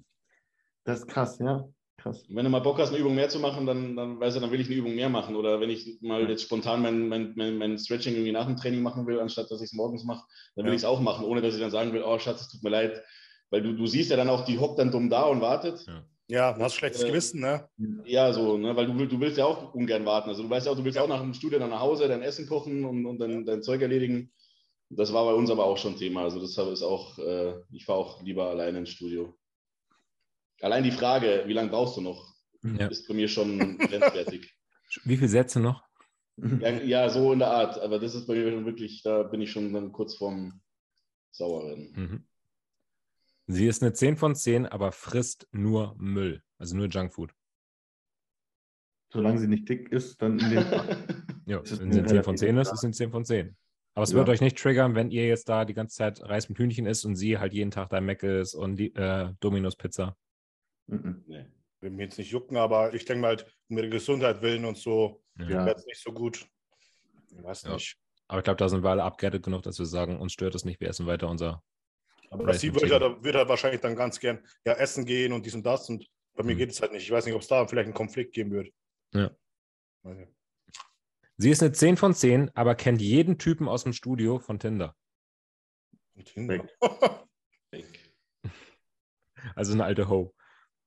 das 0.85 1.01
ist 1.01 1.09
krass, 1.09 1.39
ja. 1.41 1.68
Krass. 1.97 2.25
Wenn 2.29 2.45
du 2.45 2.51
mal 2.51 2.61
Bock 2.61 2.79
hast, 2.79 2.91
eine 2.91 2.99
Übung 2.99 3.14
mehr 3.14 3.29
zu 3.29 3.41
machen, 3.41 3.66
dann, 3.66 3.97
dann 3.97 4.20
weißt 4.20 4.37
du, 4.37 4.41
dann 4.41 4.53
will 4.53 4.61
ich 4.61 4.66
eine 4.66 4.77
Übung 4.77 4.95
mehr 4.95 5.09
machen. 5.09 5.37
Oder 5.37 5.61
wenn 5.61 5.70
ich 5.70 5.99
mal 6.01 6.29
jetzt 6.29 6.43
spontan 6.43 6.83
mein, 6.83 7.09
mein, 7.09 7.33
mein, 7.35 7.57
mein 7.57 7.79
Stretching 7.79 8.14
irgendwie 8.14 8.33
nach 8.33 8.47
dem 8.47 8.57
Training 8.57 8.83
machen 8.83 9.07
will, 9.07 9.18
anstatt 9.18 9.51
dass 9.51 9.61
ich 9.61 9.70
es 9.70 9.72
morgens 9.72 10.05
mache, 10.05 10.27
dann 10.55 10.64
will 10.64 10.72
ja. 10.72 10.77
ich 10.77 10.83
es 10.83 10.89
auch 10.89 11.01
machen, 11.01 11.25
ohne 11.25 11.41
dass 11.41 11.55
ich 11.55 11.61
dann 11.61 11.70
sagen 11.70 11.93
will, 11.93 12.03
oh 12.05 12.18
Schatz, 12.18 12.43
es 12.43 12.49
tut 12.49 12.62
mir 12.62 12.70
leid. 12.70 13.03
Weil 13.51 13.62
du, 13.62 13.75
du 13.75 13.87
siehst 13.87 14.11
ja 14.11 14.16
dann 14.16 14.29
auch, 14.29 14.45
die 14.45 14.59
hockt 14.59 14.79
dann 14.79 14.91
dumm 14.91 15.09
da 15.09 15.22
und 15.22 15.41
wartet. 15.41 15.87
Ja. 15.87 16.05
Ja, 16.29 16.57
hast 16.59 16.75
schlechtes 16.75 17.03
äh, 17.03 17.09
Gewissen, 17.09 17.41
ne? 17.41 17.68
Ja, 18.05 18.33
so, 18.33 18.57
ne? 18.57 18.75
weil 18.75 18.87
du, 18.87 19.07
du 19.07 19.20
willst 19.20 19.37
ja 19.37 19.45
auch 19.45 19.75
ungern 19.75 20.07
warten. 20.07 20.31
Also 20.31 20.43
du 20.43 20.51
weißt 20.51 20.66
ja 20.66 20.72
auch, 20.72 20.77
du 20.77 20.85
willst 20.85 20.97
ja. 20.97 21.03
auch 21.03 21.09
nach 21.09 21.20
dem 21.20 21.35
Studio 21.35 21.59
dann 21.59 21.70
nach 21.70 21.81
Hause 21.81 22.09
dein 22.09 22.22
Essen 22.22 22.47
kochen 22.47 22.85
und, 22.85 23.05
und 23.05 23.18
dein, 23.18 23.45
dein 23.45 23.62
Zeug 23.62 23.83
erledigen. 23.83 24.33
Das 24.89 25.12
war 25.12 25.25
bei 25.25 25.35
uns 25.35 25.51
aber 25.51 25.64
auch 25.64 25.77
schon 25.77 25.97
Thema. 25.97 26.22
Also 26.22 26.41
das 26.41 26.57
ist 26.57 26.83
auch, 26.83 27.18
äh, 27.18 27.55
ich 27.72 27.85
fahre 27.85 27.99
auch 27.99 28.22
lieber 28.22 28.49
alleine 28.49 28.79
ins 28.79 28.91
Studio. 28.91 29.37
Allein 30.61 30.85
die 30.85 30.93
Frage, 30.93 31.45
wie 31.47 31.53
lange 31.53 31.70
brauchst 31.70 31.97
du 31.97 32.01
noch, 32.01 32.35
ja. 32.62 32.87
ist 32.87 33.07
bei 33.07 33.14
mir 33.14 33.29
schon 33.29 33.79
grenzwertig. 33.79 34.51
Wie 35.05 35.16
viele 35.16 35.29
Sätze 35.29 35.59
noch? 35.59 35.83
Ja, 36.37 36.70
ja, 36.70 37.09
so 37.11 37.33
in 37.33 37.41
der 37.41 37.51
Art. 37.51 37.81
Aber 37.81 37.99
das 37.99 38.14
ist 38.14 38.27
bei 38.27 38.35
mir 38.35 38.64
wirklich, 38.64 39.03
da 39.03 39.25
bin 39.25 39.41
ich 39.41 39.51
schon 39.51 39.72
dann 39.72 39.91
kurz 39.91 40.14
vorm 40.14 40.61
Sauerrennen. 41.33 41.93
Mhm. 41.97 42.25
Sie 43.47 43.66
ist 43.66 43.82
eine 43.82 43.92
10 43.92 44.16
von 44.16 44.34
10, 44.34 44.66
aber 44.66 44.92
frisst 44.92 45.47
nur 45.53 45.95
Müll, 45.99 46.42
also 46.59 46.76
nur 46.76 46.86
Junkfood. 46.86 47.32
Solange 49.12 49.38
sie 49.38 49.49
nicht 49.49 49.68
dick 49.68 49.92
ist, 49.92 50.20
dann 50.20 50.38
in 50.38 50.51
dem 50.51 50.59
ja, 51.47 51.61
wenn 51.78 51.92
sie 51.92 51.99
eine 52.01 52.09
10 52.09 52.22
von 52.24 52.36
10 52.36 52.57
ist, 52.59 52.72
ist 52.72 52.80
sie 52.80 52.86
eine 52.86 52.95
10 52.95 53.11
von 53.11 53.24
10. 53.24 53.57
Aber 53.95 54.03
es 54.03 54.11
ja. 54.11 54.16
wird 54.16 54.28
euch 54.28 54.40
nicht 54.40 54.59
triggern, 54.59 54.95
wenn 54.95 55.11
ihr 55.11 55.26
jetzt 55.28 55.49
da 55.49 55.64
die 55.64 55.74
ganze 55.74 55.97
Zeit 55.97 56.20
Reis 56.22 56.49
mit 56.49 56.59
Hühnchen 56.59 56.86
isst 56.86 57.05
und 57.05 57.14
sie 57.14 57.38
halt 57.38 57.53
jeden 57.53 57.70
Tag 57.70 57.90
da 57.90 58.01
Mac 58.01 58.22
ist 58.22 58.55
und 58.55 58.76
die 58.76 58.92
äh, 58.95 59.32
Domino's 59.40 59.76
Pizza. 59.76 60.16
Mhm. 60.86 61.22
Nee. 61.26 61.47
Will 61.80 61.90
mir 61.90 62.05
jetzt 62.05 62.18
nicht 62.18 62.30
jucken, 62.30 62.57
aber 62.57 62.95
ich 62.95 63.05
denke 63.05 63.20
mal, 63.20 63.28
halt, 63.28 63.47
um 63.68 63.76
ihre 63.78 63.90
Gesundheit 63.90 64.42
willen 64.42 64.64
und 64.64 64.78
so, 64.78 65.22
ja. 65.38 65.66
wäre 65.66 65.76
es 65.76 65.86
nicht 65.86 66.03
so 66.03 66.12
gut. 66.12 66.49
Ich 67.30 67.42
weiß 67.42 67.64
ja. 67.64 67.74
nicht. 67.74 67.99
Aber 68.26 68.40
ich 68.40 68.45
glaube, 68.45 68.57
da 68.57 68.68
sind 68.68 68.82
wir 68.82 68.90
alle 68.90 69.05
abgehärtet 69.05 69.45
genug, 69.45 69.62
dass 69.62 69.78
wir 69.78 69.86
sagen, 69.86 70.18
uns 70.18 70.32
stört 70.32 70.55
es 70.55 70.64
nicht, 70.64 70.80
wir 70.80 70.88
essen 70.88 71.07
weiter 71.07 71.28
unser 71.28 71.62
aber 72.35 72.55
sie 72.55 72.74
würde 72.74 73.01
halt, 73.01 73.22
wird 73.22 73.37
halt 73.37 73.49
wahrscheinlich 73.49 73.80
dann 73.80 73.97
ganz 73.97 74.18
gern 74.18 74.45
ja, 74.64 74.74
essen 74.74 75.05
gehen 75.05 75.32
und 75.32 75.47
dies 75.47 75.55
und 75.55 75.64
das. 75.64 75.89
Und 75.89 76.07
bei 76.35 76.43
mir 76.43 76.55
mhm. 76.55 76.59
geht 76.59 76.70
es 76.70 76.80
halt 76.80 76.93
nicht. 76.93 77.05
Ich 77.05 77.11
weiß 77.11 77.24
nicht, 77.26 77.35
ob 77.35 77.43
es 77.43 77.49
da 77.49 77.66
vielleicht 77.66 77.87
einen 77.87 77.95
Konflikt 77.95 78.35
geben 78.35 78.51
wird. 78.51 78.72
Ja. 79.12 79.30
Okay. 80.03 80.28
Sie 81.37 81.51
ist 81.51 81.62
eine 81.62 81.72
10 81.72 81.97
von 81.97 82.14
10, 82.14 82.51
aber 82.55 82.74
kennt 82.74 83.01
jeden 83.01 83.39
Typen 83.39 83.68
aus 83.68 83.85
dem 83.85 83.93
Studio 83.93 84.39
von 84.39 84.59
Tinder. 84.59 84.95
Tinder. 86.24 86.66
also 89.57 89.72
eine 89.72 89.85
alte 89.85 90.09
Ho. 90.09 90.35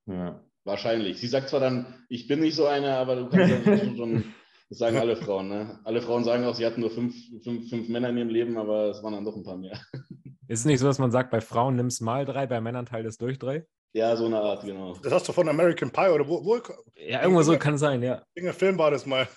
Ja. 0.05 0.43
Wahrscheinlich. 0.63 1.19
Sie 1.19 1.27
sagt 1.27 1.49
zwar 1.49 1.61
dann, 1.61 2.05
ich 2.09 2.27
bin 2.27 2.41
nicht 2.41 2.55
so 2.55 2.65
eine, 2.65 2.97
aber 2.97 3.15
du 3.15 3.29
kannst 3.29 3.65
ja 3.65 3.95
schon, 3.95 4.35
das 4.69 4.79
sagen 4.79 4.97
alle 4.97 5.15
Frauen. 5.15 5.47
Ne? 5.47 5.79
Alle 5.83 6.01
Frauen 6.01 6.23
sagen 6.23 6.43
auch, 6.45 6.55
sie 6.55 6.65
hatten 6.65 6.81
nur 6.81 6.91
fünf, 6.91 7.15
fünf, 7.43 7.69
fünf 7.69 7.87
Männer 7.87 8.09
in 8.09 8.17
ihrem 8.17 8.29
Leben, 8.29 8.57
aber 8.57 8.89
es 8.89 9.01
waren 9.01 9.13
dann 9.13 9.25
doch 9.25 9.35
ein 9.35 9.43
paar 9.43 9.57
mehr. 9.57 9.79
Ist 10.49 10.59
es 10.59 10.65
nicht 10.65 10.79
so, 10.79 10.87
dass 10.87 10.99
man 10.99 11.11
sagt, 11.11 11.31
bei 11.31 11.41
Frauen 11.41 11.75
nimm 11.75 11.87
es 11.87 11.99
mal 11.99 12.25
drei, 12.25 12.47
bei 12.47 12.61
Männern 12.61 12.85
teil 12.85 13.05
es 13.05 13.17
durch 13.17 13.37
drei? 13.37 13.65
Ja, 13.93 14.15
so 14.15 14.25
eine 14.25 14.39
Art, 14.39 14.63
genau. 14.63 14.95
Das 14.97 15.11
hast 15.11 15.27
du 15.27 15.33
von 15.33 15.49
American 15.49 15.91
Pie 15.91 16.09
oder 16.09 16.27
wo? 16.27 16.43
wo 16.43 16.57
ja, 16.95 17.21
irgendwo 17.21 17.41
so 17.41 17.57
kann 17.57 17.77
sein, 17.77 18.01
ja. 18.01 18.23
Irgendein 18.33 18.57
Film 18.57 18.77
war 18.77 18.91
das 18.91 19.05
mal. 19.05 19.27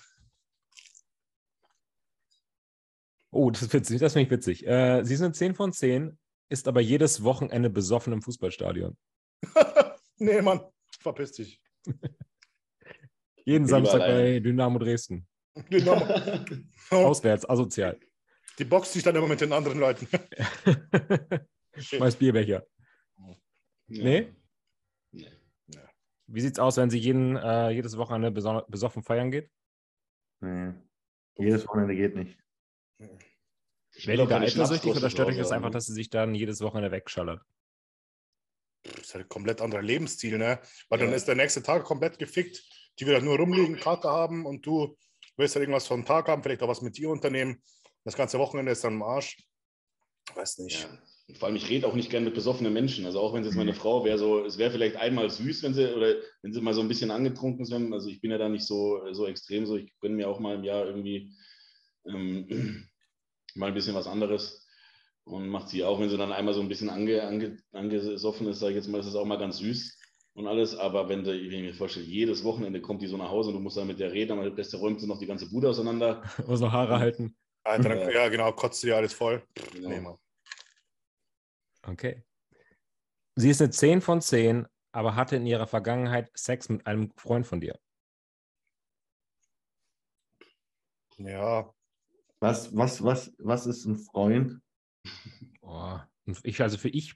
Oh, 3.31 3.49
das 3.49 3.61
ist 3.61 3.73
witzig, 3.73 3.99
das 3.99 4.13
finde 4.13 4.25
ich 4.25 4.31
witzig. 4.31 4.67
Äh, 4.67 5.03
sie 5.03 5.15
sind 5.15 5.35
10 5.35 5.55
von 5.55 5.71
10, 5.71 6.17
ist 6.49 6.67
aber 6.67 6.81
jedes 6.81 7.23
Wochenende 7.23 7.69
besoffen 7.69 8.11
im 8.13 8.21
Fußballstadion. 8.21 8.97
nee, 10.17 10.41
Mann, 10.41 10.61
verpiss 10.99 11.31
dich. 11.31 11.61
Jeden 13.45 13.67
Samstag 13.67 13.99
bei 13.99 14.39
Dynamo 14.39 14.79
Dresden. 14.79 15.27
Dynamo. 15.71 16.05
Auswärts, 16.89 17.49
asozial. 17.49 17.99
Die 18.59 18.65
boxt 18.65 18.93
sich 18.93 19.03
dann 19.03 19.15
immer 19.15 19.27
mit 19.27 19.41
den 19.41 19.53
anderen 19.53 19.79
Leuten. 19.79 20.07
Schmeiß 21.77 22.15
Bierbecher. 22.17 22.65
Ja. 23.17 24.03
Nee? 24.03 24.33
Nee. 25.11 25.29
Wie 26.27 26.41
sieht's 26.41 26.59
aus, 26.59 26.77
wenn 26.77 26.89
sie 26.89 26.99
jeden, 26.99 27.35
äh, 27.37 27.71
jedes 27.71 27.97
Wochenende 27.97 28.31
besoffen 28.31 29.03
feiern 29.03 29.31
geht? 29.31 29.49
Nee. 30.41 30.73
Jedes 31.37 31.67
Wochenende 31.67 31.95
geht 31.95 32.15
nicht. 32.15 32.37
Wäre 34.05 34.23
die 34.23 34.29
da 34.29 34.39
eifersüchtig 34.39 34.91
oder 34.91 35.09
stört 35.09 35.29
euch 35.29 35.37
das 35.37 35.51
einfach, 35.51 35.71
dass 35.71 35.85
sie 35.85 35.93
sich 35.93 36.09
dann 36.09 36.35
jedes 36.35 36.61
Wochenende 36.61 36.91
wegschallert? 36.91 37.41
Das 38.83 38.95
ist 38.97 39.13
halt 39.13 39.25
ein 39.25 39.29
komplett 39.29 39.61
anderer 39.61 39.81
Lebensstil, 39.81 40.37
ne? 40.37 40.59
Weil 40.89 40.99
ja. 40.99 41.05
dann 41.05 41.13
ist 41.13 41.27
der 41.27 41.35
nächste 41.35 41.61
Tag 41.61 41.83
komplett 41.83 42.17
gefickt. 42.17 42.63
Die 43.01 43.07
will 43.07 43.15
halt 43.15 43.23
nur 43.23 43.37
rumliegen, 43.37 43.77
Karte 43.77 44.09
haben 44.09 44.45
und 44.45 44.63
du 44.63 44.95
willst 45.35 45.55
halt 45.55 45.63
irgendwas 45.63 45.87
vom 45.87 46.05
Tag 46.05 46.27
haben, 46.27 46.43
vielleicht 46.43 46.61
auch 46.61 46.67
was 46.67 46.83
mit 46.83 46.97
dir 46.97 47.09
unternehmen. 47.09 47.59
Das 48.03 48.15
ganze 48.15 48.37
Wochenende 48.37 48.71
ist 48.71 48.83
dann 48.83 48.93
im 48.93 49.01
Arsch. 49.01 49.37
Weiß 50.35 50.59
nicht. 50.59 50.83
Ja. 50.83 51.35
Vor 51.39 51.47
allem, 51.47 51.55
ich 51.55 51.67
rede 51.67 51.87
auch 51.87 51.95
nicht 51.95 52.11
gerne 52.11 52.25
mit 52.25 52.35
besoffenen 52.35 52.71
Menschen. 52.71 53.07
Also 53.07 53.19
auch 53.19 53.33
wenn 53.33 53.41
es 53.41 53.47
jetzt 53.47 53.55
meine 53.55 53.71
mhm. 53.71 53.77
Frau 53.77 54.05
wäre, 54.05 54.19
so, 54.19 54.45
es 54.45 54.59
wäre 54.59 54.69
vielleicht 54.69 54.97
einmal 54.97 55.31
süß, 55.31 55.63
wenn 55.63 55.73
sie, 55.73 55.91
oder 55.91 56.13
wenn 56.43 56.53
sie 56.53 56.61
mal 56.61 56.75
so 56.75 56.81
ein 56.81 56.87
bisschen 56.87 57.09
angetrunken 57.09 57.65
sind. 57.65 57.91
Also 57.91 58.07
ich 58.07 58.21
bin 58.21 58.29
ja 58.29 58.37
da 58.37 58.49
nicht 58.49 58.67
so, 58.67 59.01
so 59.13 59.25
extrem 59.25 59.65
so. 59.65 59.77
Ich 59.77 59.91
gönne 59.99 60.15
mir 60.15 60.29
auch 60.29 60.39
mal 60.39 60.55
im 60.55 60.63
Jahr 60.63 60.85
irgendwie 60.85 61.33
ähm, 62.05 62.87
mal 63.55 63.69
ein 63.69 63.73
bisschen 63.73 63.95
was 63.95 64.05
anderes. 64.05 64.67
Und 65.23 65.49
macht 65.49 65.69
sie 65.69 65.83
auch, 65.83 65.99
wenn 65.99 66.09
sie 66.09 66.17
dann 66.17 66.31
einmal 66.31 66.53
so 66.53 66.61
ein 66.61 66.69
bisschen 66.69 66.89
ange, 66.91 67.23
ange, 67.23 67.57
angesoffen 67.71 68.47
ist, 68.47 68.59
sage 68.59 68.73
ich 68.73 68.77
jetzt 68.77 68.89
mal, 68.89 68.99
ist 68.99 69.07
das 69.07 69.15
auch 69.15 69.25
mal 69.25 69.39
ganz 69.39 69.57
süß 69.57 70.00
und 70.41 70.47
alles. 70.47 70.75
Aber 70.75 71.07
wenn, 71.09 71.23
du, 71.23 71.31
wenn 71.31 71.51
ich 71.51 71.61
mir 71.61 71.73
vorstelle, 71.73 72.05
jedes 72.05 72.43
Wochenende 72.43 72.81
kommt 72.81 73.01
die 73.01 73.07
so 73.07 73.17
nach 73.17 73.29
Hause 73.29 73.49
und 73.49 73.55
du 73.55 73.61
musst 73.61 73.77
dann 73.77 73.87
mit 73.87 73.99
der 73.99 74.11
reden, 74.11 74.37
aber 74.37 74.49
der 74.49 74.79
räumt 74.79 74.99
sie 74.99 75.07
noch 75.07 75.19
die 75.19 75.27
ganze 75.27 75.49
Bude 75.49 75.69
auseinander. 75.69 76.23
Muss 76.47 76.59
noch 76.59 76.71
Haare 76.71 76.99
halten. 76.99 77.35
Alter, 77.63 77.89
dann, 77.89 78.11
ja, 78.11 78.27
genau, 78.29 78.51
kotzt 78.51 78.83
dir 78.83 78.95
alles 78.95 79.13
voll. 79.13 79.43
Genau. 79.73 79.89
Nee, 79.89 80.07
Okay. 81.83 82.23
Sie 83.35 83.49
ist 83.49 83.61
eine 83.61 83.71
10 83.71 84.01
von 84.01 84.21
10, 84.21 84.67
aber 84.91 85.15
hatte 85.15 85.35
in 85.35 85.45
ihrer 85.45 85.67
Vergangenheit 85.67 86.29
Sex 86.33 86.69
mit 86.69 86.85
einem 86.85 87.11
Freund 87.17 87.47
von 87.47 87.59
dir. 87.59 87.79
Ja. 91.17 91.73
Was, 92.39 92.75
was, 92.75 93.03
was, 93.03 93.33
was 93.37 93.67
ist 93.67 93.85
ein 93.85 93.97
Freund? 93.97 94.59
Oh, 95.61 95.99
ich, 96.43 96.61
also 96.61 96.77
für 96.77 96.89
ich 96.89 97.15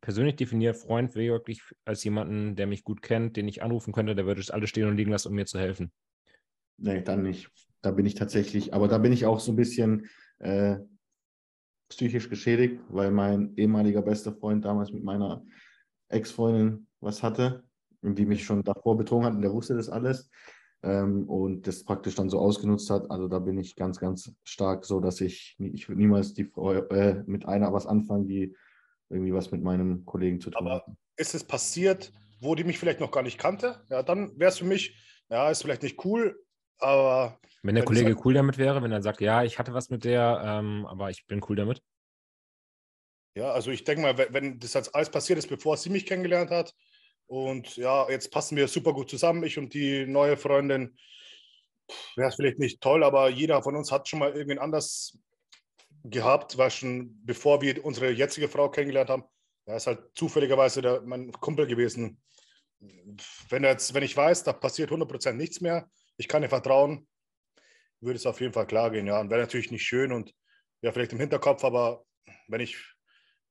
persönlich 0.00 0.36
definiere 0.36 0.74
Freund 0.74 1.14
wirklich 1.14 1.62
als 1.84 2.04
jemanden, 2.04 2.56
der 2.56 2.66
mich 2.66 2.84
gut 2.84 3.02
kennt, 3.02 3.36
den 3.36 3.48
ich 3.48 3.62
anrufen 3.62 3.92
könnte, 3.92 4.14
der 4.14 4.26
würde 4.26 4.42
alles 4.52 4.70
stehen 4.70 4.88
und 4.88 4.96
liegen 4.96 5.10
lassen, 5.10 5.28
um 5.28 5.34
mir 5.34 5.46
zu 5.46 5.58
helfen. 5.58 5.90
Nee, 6.78 7.02
dann 7.02 7.22
nicht. 7.22 7.50
Da 7.82 7.90
bin 7.90 8.06
ich 8.06 8.14
tatsächlich, 8.14 8.74
aber 8.74 8.88
da 8.88 8.98
bin 8.98 9.12
ich 9.12 9.26
auch 9.26 9.40
so 9.40 9.52
ein 9.52 9.56
bisschen 9.56 10.08
äh, 10.38 10.76
psychisch 11.88 12.28
geschädigt, 12.28 12.80
weil 12.88 13.10
mein 13.10 13.54
ehemaliger 13.56 14.02
bester 14.02 14.32
Freund 14.32 14.64
damals 14.64 14.92
mit 14.92 15.04
meiner 15.04 15.44
Ex-Freundin 16.08 16.86
was 17.00 17.22
hatte 17.22 17.64
und 18.02 18.18
die 18.18 18.26
mich 18.26 18.44
schon 18.44 18.62
davor 18.62 18.96
betrogen 18.96 19.26
hat 19.26 19.34
und 19.34 19.42
der 19.42 19.52
wusste 19.52 19.74
das 19.74 19.88
alles 19.88 20.30
ähm, 20.82 21.28
und 21.28 21.66
das 21.66 21.84
praktisch 21.84 22.14
dann 22.14 22.30
so 22.30 22.38
ausgenutzt 22.38 22.90
hat. 22.90 23.10
Also 23.10 23.28
da 23.28 23.38
bin 23.38 23.58
ich 23.58 23.76
ganz, 23.76 23.98
ganz 23.98 24.32
stark 24.44 24.84
so, 24.84 25.00
dass 25.00 25.20
ich, 25.20 25.56
ich 25.58 25.88
würde 25.88 26.00
niemals 26.00 26.34
die 26.34 26.44
Frau, 26.44 26.72
äh, 26.72 27.22
mit 27.26 27.46
einer 27.46 27.72
was 27.72 27.86
anfangen, 27.86 28.26
die 28.26 28.54
irgendwie 29.08 29.32
was 29.32 29.50
mit 29.50 29.62
meinem 29.62 30.04
Kollegen 30.04 30.40
zu 30.40 30.50
tun 30.50 30.66
Aber 30.66 30.76
hat. 30.76 30.86
Ist 31.16 31.34
es 31.34 31.44
passiert, 31.44 32.12
wo 32.40 32.54
die 32.54 32.64
mich 32.64 32.78
vielleicht 32.78 33.00
noch 33.00 33.10
gar 33.10 33.22
nicht 33.22 33.38
kannte? 33.38 33.84
Ja, 33.90 34.02
dann 34.02 34.38
wäre 34.38 34.50
es 34.50 34.58
für 34.58 34.64
mich, 34.64 34.96
ja, 35.28 35.50
ist 35.50 35.62
vielleicht 35.62 35.82
nicht 35.82 36.04
cool, 36.04 36.38
aber. 36.78 37.38
Wenn 37.62 37.74
der 37.74 37.84
Kollege 37.84 38.14
halt 38.14 38.24
cool 38.24 38.34
damit 38.34 38.58
wäre, 38.58 38.82
wenn 38.82 38.92
er 38.92 39.02
sagt, 39.02 39.20
ja, 39.20 39.42
ich 39.42 39.58
hatte 39.58 39.74
was 39.74 39.90
mit 39.90 40.04
der, 40.04 40.42
ähm, 40.44 40.86
aber 40.86 41.10
ich 41.10 41.26
bin 41.26 41.44
cool 41.48 41.56
damit. 41.56 41.82
Ja, 43.34 43.52
also 43.52 43.70
ich 43.70 43.84
denke 43.84 44.02
mal, 44.02 44.16
wenn 44.16 44.58
das 44.58 44.74
jetzt 44.74 44.94
alles 44.94 45.10
passiert 45.10 45.38
ist, 45.38 45.48
bevor 45.48 45.76
sie 45.76 45.90
mich 45.90 46.06
kennengelernt 46.06 46.50
hat, 46.50 46.74
und 47.26 47.76
ja, 47.76 48.08
jetzt 48.08 48.30
passen 48.30 48.56
wir 48.56 48.68
super 48.68 48.92
gut 48.92 49.10
zusammen, 49.10 49.42
ich 49.42 49.58
und 49.58 49.74
die 49.74 50.06
neue 50.06 50.36
Freundin, 50.36 50.96
wäre 52.14 52.28
es 52.28 52.36
vielleicht 52.36 52.58
nicht 52.58 52.80
toll, 52.80 53.04
aber 53.04 53.28
jeder 53.28 53.62
von 53.62 53.76
uns 53.76 53.92
hat 53.92 54.08
schon 54.08 54.20
mal 54.20 54.32
irgendwen 54.32 54.58
anders 54.58 55.18
gehabt, 56.10 56.58
war 56.58 56.70
schon 56.70 57.24
bevor 57.24 57.60
wir 57.62 57.84
unsere 57.84 58.10
jetzige 58.10 58.48
Frau 58.48 58.70
kennengelernt 58.70 59.10
haben. 59.10 59.24
Er 59.66 59.76
ist 59.76 59.86
halt 59.86 60.00
zufälligerweise 60.14 60.82
der, 60.82 61.02
mein 61.02 61.32
Kumpel 61.32 61.66
gewesen. 61.66 62.20
Wenn, 63.48 63.64
jetzt, 63.64 63.94
wenn 63.94 64.02
ich 64.02 64.16
weiß, 64.16 64.44
da 64.44 64.52
passiert 64.52 64.90
100% 64.90 65.32
nichts 65.32 65.60
mehr, 65.60 65.90
ich 66.16 66.28
kann 66.28 66.42
ihm 66.42 66.48
vertrauen, 66.48 67.08
würde 68.00 68.16
es 68.16 68.26
auf 68.26 68.40
jeden 68.40 68.52
Fall 68.52 68.66
klar 68.66 68.90
gehen. 68.90 69.06
Ja, 69.06 69.20
und 69.20 69.30
wäre 69.30 69.40
natürlich 69.40 69.70
nicht 69.70 69.84
schön 69.84 70.12
und 70.12 70.32
ja, 70.82 70.92
vielleicht 70.92 71.12
im 71.12 71.20
Hinterkopf, 71.20 71.64
aber 71.64 72.04
wenn 72.48 72.60
ich 72.60 72.76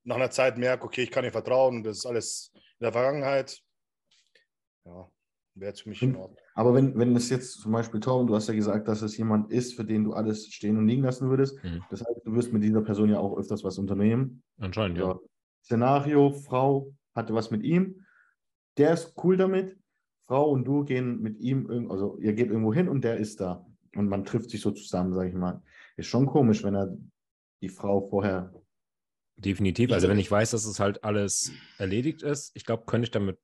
nach 0.04 0.16
einer 0.16 0.30
Zeit 0.30 0.56
merke, 0.56 0.84
okay, 0.84 1.02
ich 1.02 1.10
kann 1.10 1.24
ihm 1.24 1.32
vertrauen, 1.32 1.82
das 1.82 1.98
ist 1.98 2.06
alles 2.06 2.52
in 2.54 2.84
der 2.84 2.92
Vergangenheit, 2.92 3.60
ja, 4.84 5.10
wäre 5.56 5.72
es 5.72 5.80
für 5.80 5.88
mich 5.88 6.02
in 6.02 6.14
Ordnung. 6.16 6.38
Aber 6.54 6.74
wenn, 6.74 6.96
wenn 6.98 7.16
es 7.16 7.30
jetzt 7.30 7.60
zum 7.60 7.72
Beispiel, 7.72 8.00
Tom, 8.00 8.26
du 8.26 8.34
hast 8.34 8.48
ja 8.48 8.54
gesagt, 8.54 8.88
dass 8.88 9.02
es 9.02 9.16
jemand 9.16 9.50
ist, 9.50 9.74
für 9.74 9.84
den 9.84 10.04
du 10.04 10.12
alles 10.12 10.46
stehen 10.46 10.76
und 10.76 10.86
liegen 10.86 11.02
lassen 11.02 11.28
würdest. 11.28 11.62
Mhm. 11.64 11.82
Das 11.90 12.00
heißt, 12.00 12.20
du 12.24 12.34
wirst 12.34 12.52
mit 12.52 12.62
dieser 12.62 12.82
Person 12.82 13.10
ja 13.10 13.18
auch 13.18 13.36
öfters 13.36 13.64
was 13.64 13.78
unternehmen. 13.78 14.42
Anscheinend, 14.58 14.98
ja. 14.98 15.18
Szenario, 15.64 16.30
Frau 16.30 16.94
hatte 17.14 17.34
was 17.34 17.50
mit 17.50 17.62
ihm, 17.62 18.04
der 18.76 18.92
ist 18.92 19.14
cool 19.24 19.36
damit. 19.36 19.76
Frau 20.28 20.50
und 20.50 20.64
du 20.64 20.84
gehen 20.84 21.20
mit 21.20 21.38
ihm, 21.38 21.90
also 21.90 22.18
ihr 22.18 22.32
geht 22.32 22.48
irgendwo 22.48 22.74
hin 22.74 22.88
und 22.88 23.04
der 23.04 23.16
ist 23.16 23.40
da. 23.40 23.64
Und 23.94 24.08
man 24.08 24.24
trifft 24.24 24.50
sich 24.50 24.60
so 24.60 24.72
zusammen, 24.72 25.14
sage 25.14 25.28
ich 25.30 25.34
mal. 25.34 25.62
Ist 25.96 26.08
schon 26.08 26.26
komisch, 26.26 26.62
wenn 26.64 26.74
er 26.74 26.96
die 27.62 27.68
Frau 27.68 28.08
vorher. 28.08 28.52
Definitiv. 29.36 29.92
Also 29.92 30.08
wenn 30.08 30.18
ich 30.18 30.30
weiß, 30.30 30.50
dass 30.50 30.66
es 30.66 30.80
halt 30.80 31.04
alles 31.04 31.52
erledigt 31.78 32.22
ist, 32.22 32.50
ich 32.54 32.64
glaube, 32.64 32.84
könnte 32.86 33.04
ich 33.06 33.10
damit 33.10 33.38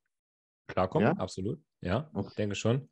klarkommen. 0.66 1.08
Ja? 1.08 1.12
Absolut. 1.14 1.60
Ja, 1.82 2.10
okay. 2.14 2.32
denke 2.38 2.54
schon. 2.54 2.88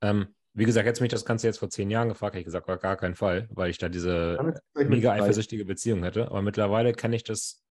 Ähm, 0.00 0.34
wie 0.52 0.64
gesagt, 0.64 0.86
jetzt 0.86 1.00
mich 1.00 1.10
das 1.10 1.24
Ganze 1.24 1.46
jetzt 1.46 1.58
vor 1.58 1.70
zehn 1.70 1.90
Jahren 1.90 2.08
gefragt, 2.08 2.34
hätte 2.34 2.40
ich 2.40 2.46
gesagt, 2.46 2.66
gar, 2.66 2.78
gar 2.78 2.96
keinen 2.96 3.14
Fall, 3.14 3.48
weil 3.50 3.70
ich 3.70 3.78
da 3.78 3.88
diese 3.88 4.38
mega 4.74 5.12
eifersüchtige 5.12 5.64
Beziehung 5.64 6.02
hätte. 6.02 6.26
Aber 6.26 6.42
mittlerweile 6.42 6.92
kenne 6.92 7.16
ich 7.16 7.24
das, 7.24 7.64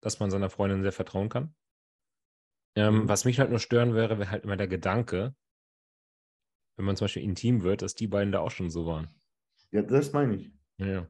dass 0.00 0.20
man 0.20 0.30
seiner 0.30 0.50
Freundin 0.50 0.82
sehr 0.82 0.92
vertrauen 0.92 1.28
kann. 1.28 1.54
Ähm, 2.74 3.02
mhm. 3.02 3.08
Was 3.08 3.24
mich 3.24 3.38
halt 3.38 3.50
nur 3.50 3.58
stören 3.58 3.94
wäre, 3.94 4.18
wäre 4.18 4.30
halt 4.30 4.44
immer 4.44 4.56
der 4.56 4.68
Gedanke, 4.68 5.34
wenn 6.76 6.84
man 6.84 6.96
zum 6.96 7.04
Beispiel 7.04 7.22
intim 7.22 7.62
wird, 7.62 7.82
dass 7.82 7.94
die 7.94 8.06
beiden 8.06 8.32
da 8.32 8.40
auch 8.40 8.50
schon 8.50 8.70
so 8.70 8.86
waren. 8.86 9.08
Ja, 9.70 9.82
das 9.82 10.12
meine 10.12 10.36
ich. 10.36 10.50
Ja. 10.78 11.06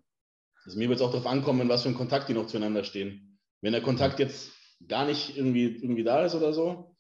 Also 0.65 0.79
mir 0.79 0.89
wird 0.89 1.01
es 1.01 1.03
auch 1.03 1.11
darauf 1.11 1.27
ankommen, 1.27 1.63
in 1.63 1.69
was 1.69 1.83
für 1.83 1.89
ein 1.89 1.95
Kontakt 1.95 2.29
die 2.29 2.35
noch 2.35 2.47
zueinander 2.47 2.85
stehen. 2.85 3.39
Wenn 3.61 3.73
der 3.73 3.83
Kontakt 3.83 4.19
jetzt 4.19 4.53
gar 4.87 5.07
nicht 5.07 5.37
irgendwie, 5.37 5.77
irgendwie 5.77 6.05
da 6.05 6.25
ist 6.25 6.35
oder 6.35 6.53
so, 6.53 6.92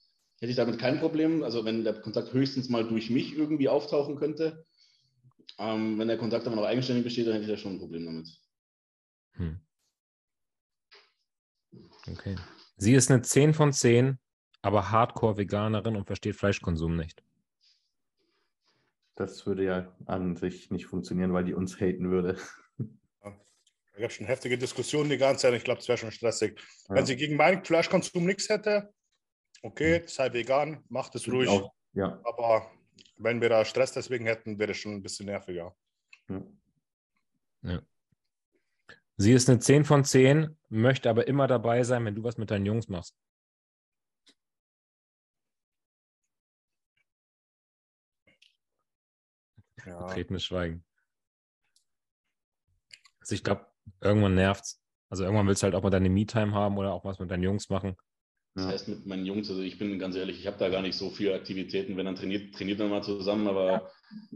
hätte 0.43 0.51
ich 0.51 0.57
damit 0.57 0.80
kein 0.80 0.99
Problem. 0.99 1.45
Also 1.45 1.64
wenn 1.64 1.84
der 1.84 1.95
Kontakt 1.95 2.32
höchstens 2.32 2.68
mal 2.68 2.86
durch 2.86 3.11
mich 3.11 3.36
irgendwie 3.36 3.68
auftauchen 3.68 4.16
könnte. 4.16 4.66
Ähm, 5.57 6.01
wenn 6.01 6.09
der 6.09 6.18
Kontakt 6.18 6.49
aber 6.49 6.57
noch 6.57 6.64
eigenständig 6.64 7.05
besteht, 7.05 7.28
dann 7.28 7.34
hätte 7.34 7.45
ich 7.45 7.51
da 7.51 7.57
schon 7.57 7.74
ein 7.74 7.78
Problem 7.78 8.05
damit. 8.07 8.28
Hm. 9.34 9.61
Okay. 12.11 12.34
Sie 12.76 12.93
ist 12.93 13.09
eine 13.12 13.22
10 13.22 13.55
von 13.55 13.72
10, 13.72 14.18
aber 14.62 14.90
Hardcore-Veganerin 14.90 15.95
und 15.95 16.07
versteht 16.07 16.34
Fleischkonsum 16.34 16.97
nicht. 16.97 17.22
Das 19.14 19.47
würde 19.47 19.64
ja 19.64 19.97
an 20.07 20.34
sich 20.34 20.72
nicht 20.72 20.86
funktionieren, 20.86 21.32
weil 21.32 21.45
die 21.45 21.55
uns 21.55 21.80
haten 21.80 22.11
würde. 22.11 22.36
Ich 23.95 24.03
habe 24.03 24.11
schon 24.11 24.26
heftige 24.26 24.59
Diskussionen 24.59 25.11
die 25.11 25.18
ganze 25.18 25.43
Zeit. 25.43 25.55
Ich 25.55 25.62
glaube, 25.62 25.80
es 25.80 25.86
wäre 25.86 25.99
schon 25.99 26.11
stressig. 26.11 26.59
Ja. 26.88 26.97
Wenn 26.97 27.07
sie 27.07 27.14
gegen 27.14 27.36
meinen 27.36 27.64
Fleischkonsum 27.64 28.24
nichts 28.24 28.49
hätte, 28.49 28.93
okay, 29.62 30.02
sei 30.06 30.32
vegan, 30.32 30.84
macht 30.88 31.14
es 31.14 31.26
ruhig. 31.28 31.48
Auch, 31.48 31.72
ja. 31.94 32.20
Aber 32.24 32.70
wenn 33.16 33.40
wir 33.40 33.48
da 33.48 33.64
Stress 33.64 33.92
deswegen 33.92 34.26
hätten, 34.26 34.58
wäre 34.58 34.72
es 34.72 34.78
schon 34.78 34.92
ein 34.92 35.02
bisschen 35.02 35.26
nerviger. 35.26 35.74
Ja. 36.28 36.42
ja. 37.62 37.82
Sie 39.16 39.32
ist 39.32 39.48
eine 39.48 39.60
10 39.60 39.84
von 39.84 40.04
10, 40.04 40.58
möchte 40.68 41.08
aber 41.08 41.28
immer 41.28 41.46
dabei 41.46 41.84
sein, 41.84 42.04
wenn 42.04 42.14
du 42.14 42.24
was 42.24 42.38
mit 42.38 42.50
deinen 42.50 42.66
Jungs 42.66 42.88
machst. 42.88 43.16
Ja. 49.84 50.06
Betretenes 50.06 50.44
Schweigen. 50.44 50.84
Also 53.20 53.34
ich 53.34 53.44
glaube, 53.44 53.66
irgendwann 54.00 54.34
nervt 54.34 54.64
es. 54.64 54.82
Also 55.08 55.24
irgendwann 55.24 55.46
willst 55.46 55.62
du 55.62 55.64
halt 55.64 55.74
auch 55.74 55.82
mal 55.82 55.90
deine 55.90 56.08
Me-Time 56.08 56.52
haben 56.52 56.78
oder 56.78 56.92
auch 56.92 57.04
was 57.04 57.18
mit 57.18 57.30
deinen 57.30 57.42
Jungs 57.42 57.68
machen. 57.68 57.96
Das 58.55 58.66
heißt 58.66 58.88
mit 58.88 59.07
meinen 59.07 59.24
Jungs, 59.24 59.48
also 59.48 59.62
ich 59.62 59.78
bin 59.78 59.98
ganz 59.98 60.14
ehrlich, 60.14 60.38
ich 60.38 60.46
habe 60.46 60.59
da 60.59 60.68
gar 60.68 60.82
nicht 60.82 60.94
so 60.94 61.09
viele 61.09 61.34
Aktivitäten. 61.34 61.96
Wenn 61.96 62.05
dann 62.05 62.16
trainiert, 62.16 62.55
trainiert 62.55 62.78
man 62.80 62.90
mal 62.90 63.03
zusammen, 63.03 63.48
aber 63.48 63.90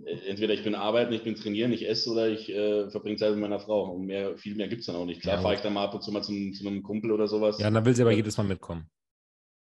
äh, 0.07 0.17
entweder 0.27 0.55
ich 0.55 0.64
bin 0.64 0.75
arbeiten, 0.75 1.12
ich 1.12 1.23
bin 1.23 1.35
trainieren, 1.35 1.73
ich 1.73 1.87
esse 1.87 2.11
oder 2.11 2.29
ich 2.29 2.49
äh, 2.49 2.89
verbringe 2.91 3.19
Zeit 3.19 3.33
mit 3.33 3.41
meiner 3.41 3.61
Frau. 3.61 3.91
Und 3.93 4.07
mehr, 4.07 4.39
viel 4.39 4.55
mehr 4.55 4.69
gibt 4.69 4.81
es 4.81 4.87
dann 4.87 4.97
auch 4.97 5.05
nicht. 5.05 5.21
Klar 5.21 5.37
ja, 5.37 5.43
fahre 5.43 5.55
ich 5.55 5.61
dann 5.61 5.75
mal 5.75 5.85
ab 5.85 5.95
und 5.95 6.03
zu 6.03 6.12
mal 6.12 6.23
zum, 6.23 6.55
zu 6.55 6.67
einem 6.67 6.83
Kumpel 6.83 7.12
oder 7.12 7.29
sowas. 7.29 7.59
Ja, 7.59 7.71
dann 7.71 7.85
will 7.85 7.95
sie 7.95 8.03
aber 8.03 8.12
jedes 8.12 8.39
Mal 8.39 8.45
mitkommen. 8.45 8.89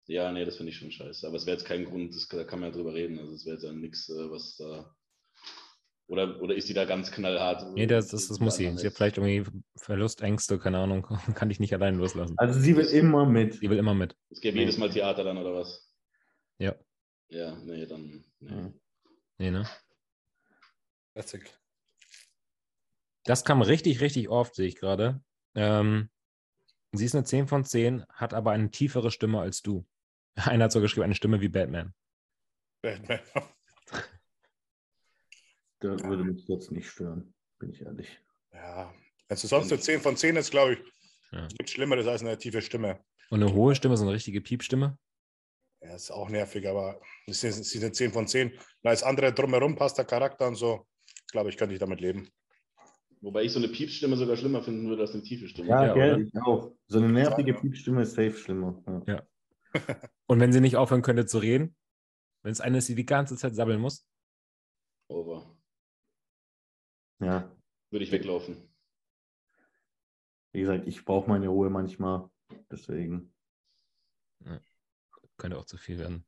Ja, 0.07 0.31
nee, 0.31 0.45
das 0.45 0.59
finde 0.59 0.73
ich 0.73 0.77
schon 0.77 0.91
scheiße. 0.91 1.27
Aber 1.27 1.37
es 1.37 1.47
wäre 1.47 1.57
jetzt 1.57 1.67
kein 1.67 1.87
Grund, 1.87 2.15
das, 2.15 2.29
da 2.29 2.45
kann 2.45 2.61
man 2.61 2.71
ja 2.71 2.77
drüber 2.77 2.93
reden. 2.93 3.19
Also 3.19 3.33
es 3.33 3.47
wäre 3.47 3.57
jetzt 3.57 3.73
nichts, 3.73 4.11
äh, 4.11 4.31
was 4.31 4.57
da 4.57 4.95
oder, 6.07 6.41
oder 6.41 6.55
ist 6.55 6.67
sie 6.67 6.75
da 6.75 6.85
ganz 6.85 7.11
knallhart? 7.11 7.75
Nee, 7.75 7.87
das, 7.87 8.09
das, 8.09 8.29
das 8.29 8.41
muss 8.41 8.57
sie. 8.57 8.77
Sie 8.77 8.87
hat 8.87 8.95
vielleicht 8.95 9.19
irgendwie 9.19 9.45
Verlustängste, 9.77 10.59
keine 10.59 10.79
Ahnung, 10.79 11.03
kann 11.35 11.51
ich 11.51 11.61
nicht 11.61 11.73
allein 11.73 11.97
loslassen. 11.97 12.35
Also 12.39 12.59
sie 12.61 12.77
will 12.77 12.87
immer 12.87 13.25
mit. 13.25 13.55
Sie 13.55 13.71
will 13.71 13.79
immer 13.79 13.95
mit. 13.95 14.17
Es 14.31 14.41
gibt 14.41 14.57
jedes 14.57 14.79
Mal 14.79 14.91
Theater 14.91 15.25
dann, 15.25 15.39
oder 15.39 15.55
was? 15.55 15.91
Ja. 16.59 16.75
Ja, 17.29 17.57
nee, 17.65 17.87
dann. 17.87 18.25
Nee, 18.41 18.73
nee 19.39 19.51
ne? 19.51 19.67
Das 23.25 23.45
kam 23.45 23.63
richtig, 23.63 24.01
richtig 24.01 24.29
oft, 24.29 24.55
sehe 24.55 24.69
ich 24.69 24.77
gerade. 24.77 25.23
Ähm, 25.55 26.11
sie 26.93 27.05
ist 27.05 27.15
eine 27.15 27.25
10 27.25 27.47
von 27.47 27.65
10, 27.65 28.05
hat 28.09 28.35
aber 28.35 28.53
eine 28.53 28.71
tiefere 28.71 29.11
Stimme 29.11 29.41
als 29.41 29.63
du. 29.63 29.87
Einer 30.35 30.65
hat 30.65 30.73
so 30.73 30.81
geschrieben, 30.81 31.05
eine 31.05 31.15
Stimme 31.15 31.41
wie 31.41 31.49
Batman. 31.49 31.95
Batman. 32.83 33.21
Der 35.83 35.99
würde 36.05 36.25
mich 36.25 36.47
jetzt 36.49 36.71
nicht 36.71 36.89
stören, 36.89 37.35
bin 37.59 37.71
ich 37.71 37.83
ehrlich. 37.83 38.21
Ja, 38.53 38.93
also 39.29 39.49
sonst 39.49 39.73
eine 39.73 39.81
10 39.81 40.01
von 40.01 40.17
10 40.17 40.37
ist, 40.37 40.51
glaube 40.51 40.75
ich, 40.75 40.79
ja. 41.33 41.47
gibt 41.49 41.71
Schlimmeres 41.71 42.07
als 42.07 42.23
eine 42.23 42.39
tiefe 42.39 42.63
Stimme. 42.63 43.01
Und 43.31 43.43
eine 43.43 43.53
hohe 43.53 43.75
Stimme, 43.75 43.97
so 43.97 44.05
eine 44.05 44.13
richtige 44.13 44.41
Piepstimme? 44.41 44.99
Ja, 45.81 45.95
ist 45.95 46.11
auch 46.11 46.29
nervig, 46.29 46.69
aber 46.69 47.01
sie 47.27 47.49
ist 47.49 47.77
eine 47.77 47.93
10 47.93 48.13
von 48.13 48.29
10. 48.29 48.53
Da 48.83 48.93
ist 48.93 49.03
andere 49.03 49.33
drumherum, 49.33 49.75
passt 49.75 49.99
der 49.99 50.05
Charakter 50.05 50.47
und 50.47 50.55
so. 50.55 50.87
Ich 51.27 51.33
glaube, 51.33 51.49
ich 51.49 51.57
könnte 51.57 51.75
ich 51.75 51.81
damit 51.81 52.01
leben. 52.01 52.29
Wobei 53.23 53.45
ich 53.45 53.53
so 53.53 53.59
eine 53.59 53.69
Piepstimme 53.69 54.17
sogar 54.17 54.37
schlimmer 54.37 54.63
finden 54.63 54.89
würde 54.89 55.03
als 55.03 55.13
eine 55.13 55.23
tiefe 55.23 55.49
Stimme. 55.49 55.69
Ja, 55.69 55.87
ja 55.87 55.95
gell, 55.95 56.27
ich 56.27 56.43
auch. 56.43 56.73
So 56.89 56.99
eine 56.99 57.09
nervige 57.09 57.55
Piepstimme 57.55 58.03
ist 58.03 58.15
safe 58.15 58.33
schlimmer. 58.33 58.83
Ja. 58.87 59.15
ja. 59.15 59.23
und 60.27 60.41
wenn 60.41 60.53
sie 60.53 60.61
nicht 60.61 60.77
aufhören 60.77 61.03
könnte 61.03 61.25
zu 61.25 61.39
reden, 61.39 61.75
wenn 62.43 62.53
es 62.53 62.61
eine 62.61 62.79
ist, 62.79 62.89
die 62.89 62.95
die 62.95 63.07
ganze 63.07 63.37
Zeit 63.37 63.55
sabbeln 63.55 63.81
muss? 63.81 64.07
Over. 65.09 65.57
Ja. 67.23 67.51
Würde 67.91 68.05
ich 68.05 68.13
weglaufen. 68.13 68.69
Wie 70.53 70.61
gesagt, 70.61 70.87
ich 70.87 71.05
brauche 71.05 71.31
meine 71.31 71.49
Ruhe 71.49 71.71
manchmal. 71.71 72.29
Deswegen. 72.71 73.33
Ja. 74.45 74.61
Könnte 75.37 75.59
auch 75.59 75.65
zu 75.65 75.79
viel 75.79 75.99
werden. 75.99 76.27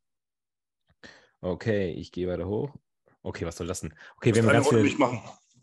Okay, 1.40 1.92
ich 1.92 2.10
gehe 2.10 2.28
weiter 2.28 2.46
hoch. 2.46 2.74
Okay, 3.22 3.44
was 3.44 3.56
soll 3.56 3.66
das 3.66 3.80
denn? 3.80 3.94
Okay, 4.16 4.34
wir 4.34 4.42
haben, 4.42 4.52
ganz 4.52 4.68
viele, 4.68 4.84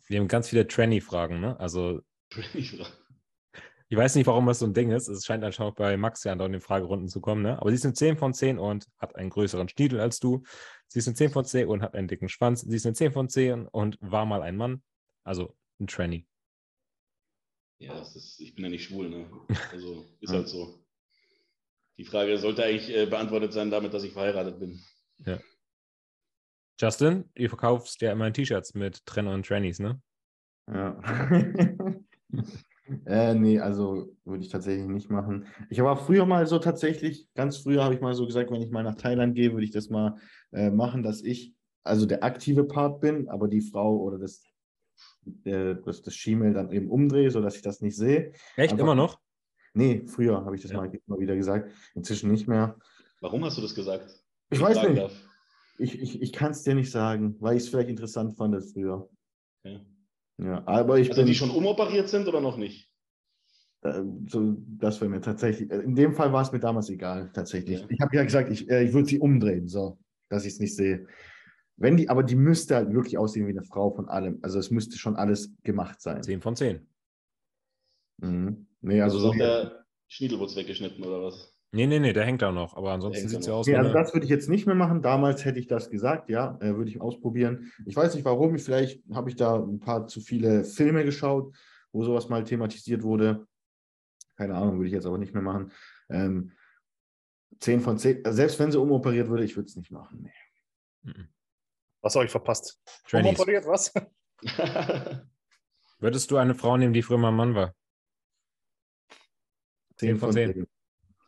wir 0.07 0.19
haben 0.19 0.27
ganz 0.27 0.49
viele 0.49 0.67
Tranny-Fragen, 0.67 1.39
ne? 1.39 1.59
Also. 1.59 2.01
Ich 3.89 3.97
weiß 3.97 4.15
nicht, 4.15 4.27
warum 4.27 4.45
das 4.45 4.59
so 4.59 4.65
ein 4.65 4.73
Ding 4.73 4.91
ist. 4.91 5.07
Es 5.07 5.25
scheint 5.25 5.43
anscheinend 5.43 5.75
bei 5.75 5.97
Max 5.97 6.23
ja 6.23 6.33
in 6.33 6.39
den 6.39 6.61
Fragerunden 6.61 7.07
zu 7.07 7.19
kommen, 7.19 7.41
ne? 7.41 7.59
Aber 7.59 7.69
sie 7.69 7.75
ist 7.75 7.85
eine 7.85 7.93
10 7.93 8.17
von 8.17 8.33
10 8.33 8.57
und 8.57 8.87
hat 8.97 9.15
einen 9.15 9.29
größeren 9.29 9.67
Schniedel 9.69 9.99
als 9.99 10.19
du. 10.19 10.43
Sie 10.87 10.99
ist 10.99 11.07
eine 11.07 11.15
10 11.15 11.31
von 11.31 11.45
10 11.45 11.67
und 11.67 11.81
hat 11.81 11.95
einen 11.95 12.07
dicken 12.07 12.29
Schwanz. 12.29 12.61
Sie 12.61 12.75
ist 12.75 12.85
eine 12.85 12.95
10 12.95 13.11
von 13.11 13.27
10 13.27 13.67
und 13.67 13.97
war 14.01 14.25
mal 14.25 14.43
ein 14.43 14.55
Mann. 14.55 14.81
Also 15.23 15.55
ein 15.79 15.87
Tranny. 15.87 16.27
Ja, 17.79 17.99
ist, 17.99 18.39
ich 18.39 18.53
bin 18.53 18.65
ja 18.65 18.69
nicht 18.69 18.83
schwul, 18.83 19.09
ne? 19.09 19.29
Also 19.71 20.05
ist 20.19 20.31
halt 20.31 20.47
so. 20.47 20.85
Die 21.97 22.05
Frage 22.05 22.37
sollte 22.37 22.63
eigentlich 22.63 22.95
äh, 22.95 23.05
beantwortet 23.05 23.53
sein 23.53 23.71
damit, 23.71 23.93
dass 23.93 24.03
ich 24.03 24.13
verheiratet 24.13 24.59
bin. 24.59 24.79
Ja. 25.25 25.39
Justin, 26.79 27.29
du 27.35 27.47
verkaufst 27.47 28.01
ja 28.01 28.11
immer 28.11 28.31
T-Shirts 28.31 28.73
mit 28.73 29.05
Trenner 29.05 29.33
und 29.33 29.45
Trannies, 29.45 29.79
ne? 29.79 30.01
Ja. 30.67 30.99
äh, 33.05 33.35
nee, 33.35 33.59
also 33.59 34.15
würde 34.25 34.43
ich 34.43 34.49
tatsächlich 34.49 34.87
nicht 34.87 35.09
machen. 35.09 35.45
Ich 35.69 35.79
habe 35.79 35.91
auch 35.91 36.05
früher 36.05 36.25
mal 36.25 36.47
so 36.47 36.59
tatsächlich, 36.59 37.27
ganz 37.35 37.57
früher 37.57 37.83
habe 37.83 37.93
ich 37.93 38.01
mal 38.01 38.13
so 38.13 38.25
gesagt, 38.25 38.51
wenn 38.51 38.61
ich 38.61 38.71
mal 38.71 38.83
nach 38.83 38.95
Thailand 38.95 39.35
gehe, 39.35 39.53
würde 39.53 39.65
ich 39.65 39.71
das 39.71 39.89
mal 39.89 40.17
äh, 40.51 40.71
machen, 40.71 41.03
dass 41.03 41.21
ich 41.21 41.53
also 41.83 42.05
der 42.05 42.23
aktive 42.23 42.63
Part 42.63 43.01
bin, 43.01 43.27
aber 43.29 43.47
die 43.47 43.61
Frau 43.61 43.97
oder 43.97 44.17
das 44.17 44.43
äh, 45.43 45.75
das, 45.85 46.01
das 46.01 46.15
Schiemel 46.15 46.53
dann 46.53 46.71
eben 46.71 46.89
umdrehe, 46.89 47.31
sodass 47.31 47.55
ich 47.55 47.61
das 47.61 47.81
nicht 47.81 47.95
sehe. 47.95 48.33
Echt, 48.55 48.71
Einfach, 48.73 48.79
immer 48.79 48.95
noch? 48.95 49.19
Nee, 49.73 50.03
früher 50.07 50.43
habe 50.43 50.55
ich 50.55 50.61
das 50.61 50.71
ja. 50.71 50.77
mal 50.77 50.91
immer 51.07 51.19
wieder 51.19 51.35
gesagt. 51.35 51.71
Inzwischen 51.95 52.31
nicht 52.31 52.47
mehr. 52.47 52.77
Warum 53.21 53.43
hast 53.45 53.57
du 53.57 53.61
das 53.61 53.75
gesagt? 53.75 54.05
Ich, 54.49 54.59
ich 54.59 54.61
weiß 54.63 54.83
nicht. 54.83 54.97
Darf. 54.97 55.13
Ich, 55.77 55.99
ich, 55.99 56.21
ich 56.21 56.33
kann 56.33 56.51
es 56.51 56.63
dir 56.63 56.75
nicht 56.75 56.91
sagen, 56.91 57.35
weil 57.39 57.57
ich 57.57 57.63
es 57.63 57.69
vielleicht 57.69 57.89
interessant 57.89 58.35
fand 58.35 58.55
früher. 58.71 59.09
Ja. 59.63 59.79
ja 60.37 60.63
aber 60.67 60.99
ich 60.99 61.09
also 61.09 61.21
bin, 61.21 61.27
die 61.27 61.35
schon 61.35 61.51
umoperiert 61.51 62.09
sind 62.09 62.27
oder 62.27 62.41
noch 62.41 62.57
nicht? 62.57 62.91
Äh, 63.81 64.03
so, 64.27 64.57
das 64.77 65.01
wäre 65.01 65.09
mir 65.09 65.21
tatsächlich, 65.21 65.71
äh, 65.71 65.79
in 65.79 65.95
dem 65.95 66.13
Fall 66.13 66.31
war 66.33 66.43
es 66.43 66.51
mir 66.51 66.59
damals 66.59 66.89
egal, 66.89 67.31
tatsächlich. 67.33 67.79
Ja. 67.79 67.87
Ich 67.89 67.99
habe 67.99 68.15
ja 68.15 68.23
gesagt, 68.23 68.51
ich, 68.51 68.69
äh, 68.69 68.83
ich 68.83 68.93
würde 68.93 69.07
sie 69.07 69.19
umdrehen, 69.19 69.67
so, 69.67 69.97
dass 70.29 70.45
ich 70.45 70.53
es 70.53 70.59
nicht 70.59 70.75
sehe. 70.75 71.07
Wenn 71.81 71.97
die, 71.97 72.09
aber 72.09 72.23
die 72.23 72.35
müsste 72.35 72.75
halt 72.75 72.93
wirklich 72.93 73.17
aussehen 73.17 73.47
wie 73.47 73.51
eine 73.51 73.63
Frau 73.63 73.91
von 73.91 74.07
allem. 74.07 74.39
Also 74.43 74.59
es 74.59 74.69
müsste 74.69 74.97
schon 74.97 75.15
alles 75.15 75.51
gemacht 75.63 76.01
sein. 76.01 76.21
10 76.21 76.41
von 76.41 76.55
10. 76.55 76.87
Mhm. 78.17 78.67
Nee, 78.81 79.01
also, 79.01 79.17
also 79.17 79.31
so 79.31 79.37
der 79.37 79.85
Schniedelwurz 80.07 80.55
weggeschnitten 80.55 81.03
oder 81.03 81.23
was? 81.23 81.57
Nee, 81.73 81.87
nee, 81.87 81.99
nee, 81.99 82.13
der 82.13 82.25
hängt 82.25 82.41
da 82.41 82.51
noch. 82.51 82.75
Aber 82.75 82.91
ansonsten 82.91 83.29
sieht 83.29 83.39
es 83.39 83.45
ja 83.47 83.53
aus. 83.53 83.65
Nee, 83.65 83.75
also 83.75 83.93
das 83.93 84.13
würde 84.13 84.25
ich 84.25 84.29
jetzt 84.29 84.49
nicht 84.49 84.67
mehr 84.67 84.75
machen. 84.75 85.01
Damals 85.01 85.45
hätte 85.45 85.57
ich 85.57 85.67
das 85.67 85.89
gesagt, 85.89 86.29
ja, 86.29 86.57
äh, 86.59 86.75
würde 86.75 86.89
ich 86.89 86.99
ausprobieren. 86.99 87.71
Ich 87.85 87.95
weiß 87.95 88.13
nicht 88.13 88.25
warum. 88.25 88.59
Vielleicht 88.59 89.01
habe 89.13 89.29
ich 89.29 89.35
da 89.35 89.55
ein 89.55 89.79
paar 89.79 90.07
zu 90.07 90.19
viele 90.19 90.65
Filme 90.65 91.05
geschaut, 91.05 91.55
wo 91.93 92.03
sowas 92.03 92.29
mal 92.29 92.43
thematisiert 92.43 93.03
wurde. 93.03 93.47
Keine 94.35 94.55
Ahnung, 94.55 94.77
würde 94.77 94.87
ich 94.87 94.93
jetzt 94.93 95.05
aber 95.05 95.17
nicht 95.17 95.33
mehr 95.33 95.43
machen. 95.43 95.71
Ähm, 96.09 96.51
10 97.59 97.79
von 97.79 97.97
10. 97.97 98.23
Selbst 98.25 98.59
wenn 98.59 98.71
sie 98.71 98.79
umoperiert 98.79 99.29
würde, 99.29 99.45
ich 99.45 99.55
würde 99.55 99.67
es 99.67 99.75
nicht 99.75 99.91
machen. 99.91 100.23
Nee. 100.23 101.13
Mhm. 101.13 101.27
Was 102.01 102.15
habe 102.15 102.25
ich 102.25 102.31
verpasst? 102.31 102.79
Umoperiert, 103.11 103.65
was? 103.65 103.93
Würdest 105.99 106.31
du 106.31 106.37
eine 106.37 106.55
Frau 106.55 106.77
nehmen, 106.77 106.93
die 106.93 107.03
früher 107.03 107.17
mal 107.17 107.29
ein 107.29 107.35
Mann 107.35 107.55
war? 107.55 107.75
10 109.97 110.17
von 110.17 110.33
10. 110.33 110.67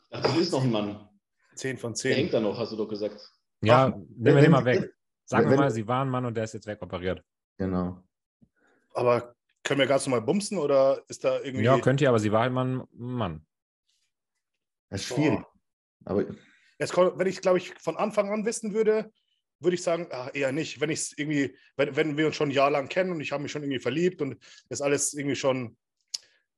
Ach, 0.10 0.22
das 0.22 0.38
ist 0.38 0.52
noch 0.52 0.64
ein 0.64 0.72
Mann. 0.72 1.10
10 1.56 1.78
von 1.78 1.94
10. 1.94 2.10
Der 2.10 2.18
hängt 2.18 2.34
da 2.34 2.40
noch, 2.40 2.58
hast 2.58 2.72
du 2.72 2.76
doch 2.76 2.88
gesagt. 2.88 3.22
Ja, 3.62 3.88
Ach, 3.88 3.96
nehmen 3.96 4.36
wir 4.36 4.42
den 4.42 4.52
mal 4.52 4.66
weg. 4.66 4.92
Sagen 5.26 5.50
wir 5.50 5.58
mal, 5.58 5.72
sie 5.72 5.88
waren 5.88 6.08
ein 6.08 6.12
Mann 6.12 6.26
und 6.26 6.36
der 6.36 6.46
ist 6.46 6.54
jetzt 6.54 6.66
wegoperiert. 6.66 7.24
Genau. 7.58 8.04
Aber 8.94 9.36
können 9.64 9.80
wir 9.80 9.88
ganz 9.88 10.06
normal 10.08 10.22
bumsen 10.22 10.58
oder 10.58 11.04
ist 11.08 11.24
da 11.24 11.40
irgendwie. 11.40 11.64
Ja, 11.64 11.80
könnt 11.80 12.02
ihr, 12.02 12.10
aber 12.10 12.20
sie 12.20 12.32
war 12.32 12.42
halt 12.42 12.52
mal 12.52 12.66
ein 12.66 12.88
Mann. 12.92 13.46
Das 14.90 15.02
ist 15.02 15.08
schwierig. 15.08 15.40
Boah. 15.40 15.50
Aber 16.06 16.26
Jetzt, 16.80 16.98
wenn 16.98 17.28
ich, 17.28 17.42
glaube 17.42 17.60
ich, 17.60 17.74
von 17.76 17.96
Anfang 17.96 18.30
an 18.32 18.46
wissen 18.46 18.74
würde, 18.74 19.12
würde 19.64 19.76
ich 19.76 19.84
sagen, 19.84 20.08
ach, 20.12 20.30
eher 20.34 20.52
nicht. 20.52 20.80
Wenn 20.80 20.90
ich 20.90 21.00
es 21.00 21.18
irgendwie, 21.18 21.56
wenn, 21.78 21.96
wenn 21.96 22.18
wir 22.18 22.28
uns 22.28 22.36
schon 22.36 22.50
ein 22.50 22.54
Jahr 22.54 22.72
lang 22.72 22.90
kennen 22.90 23.12
und 23.12 23.22
ich 23.22 23.32
habe 23.32 23.44
mich 23.44 23.52
schon 23.52 23.64
irgendwie 23.64 23.80
verliebt 23.80 24.22
und 24.22 24.38
ist 24.70 24.82
alles 24.82 25.14
irgendwie 25.14 25.36
schon 25.36 25.78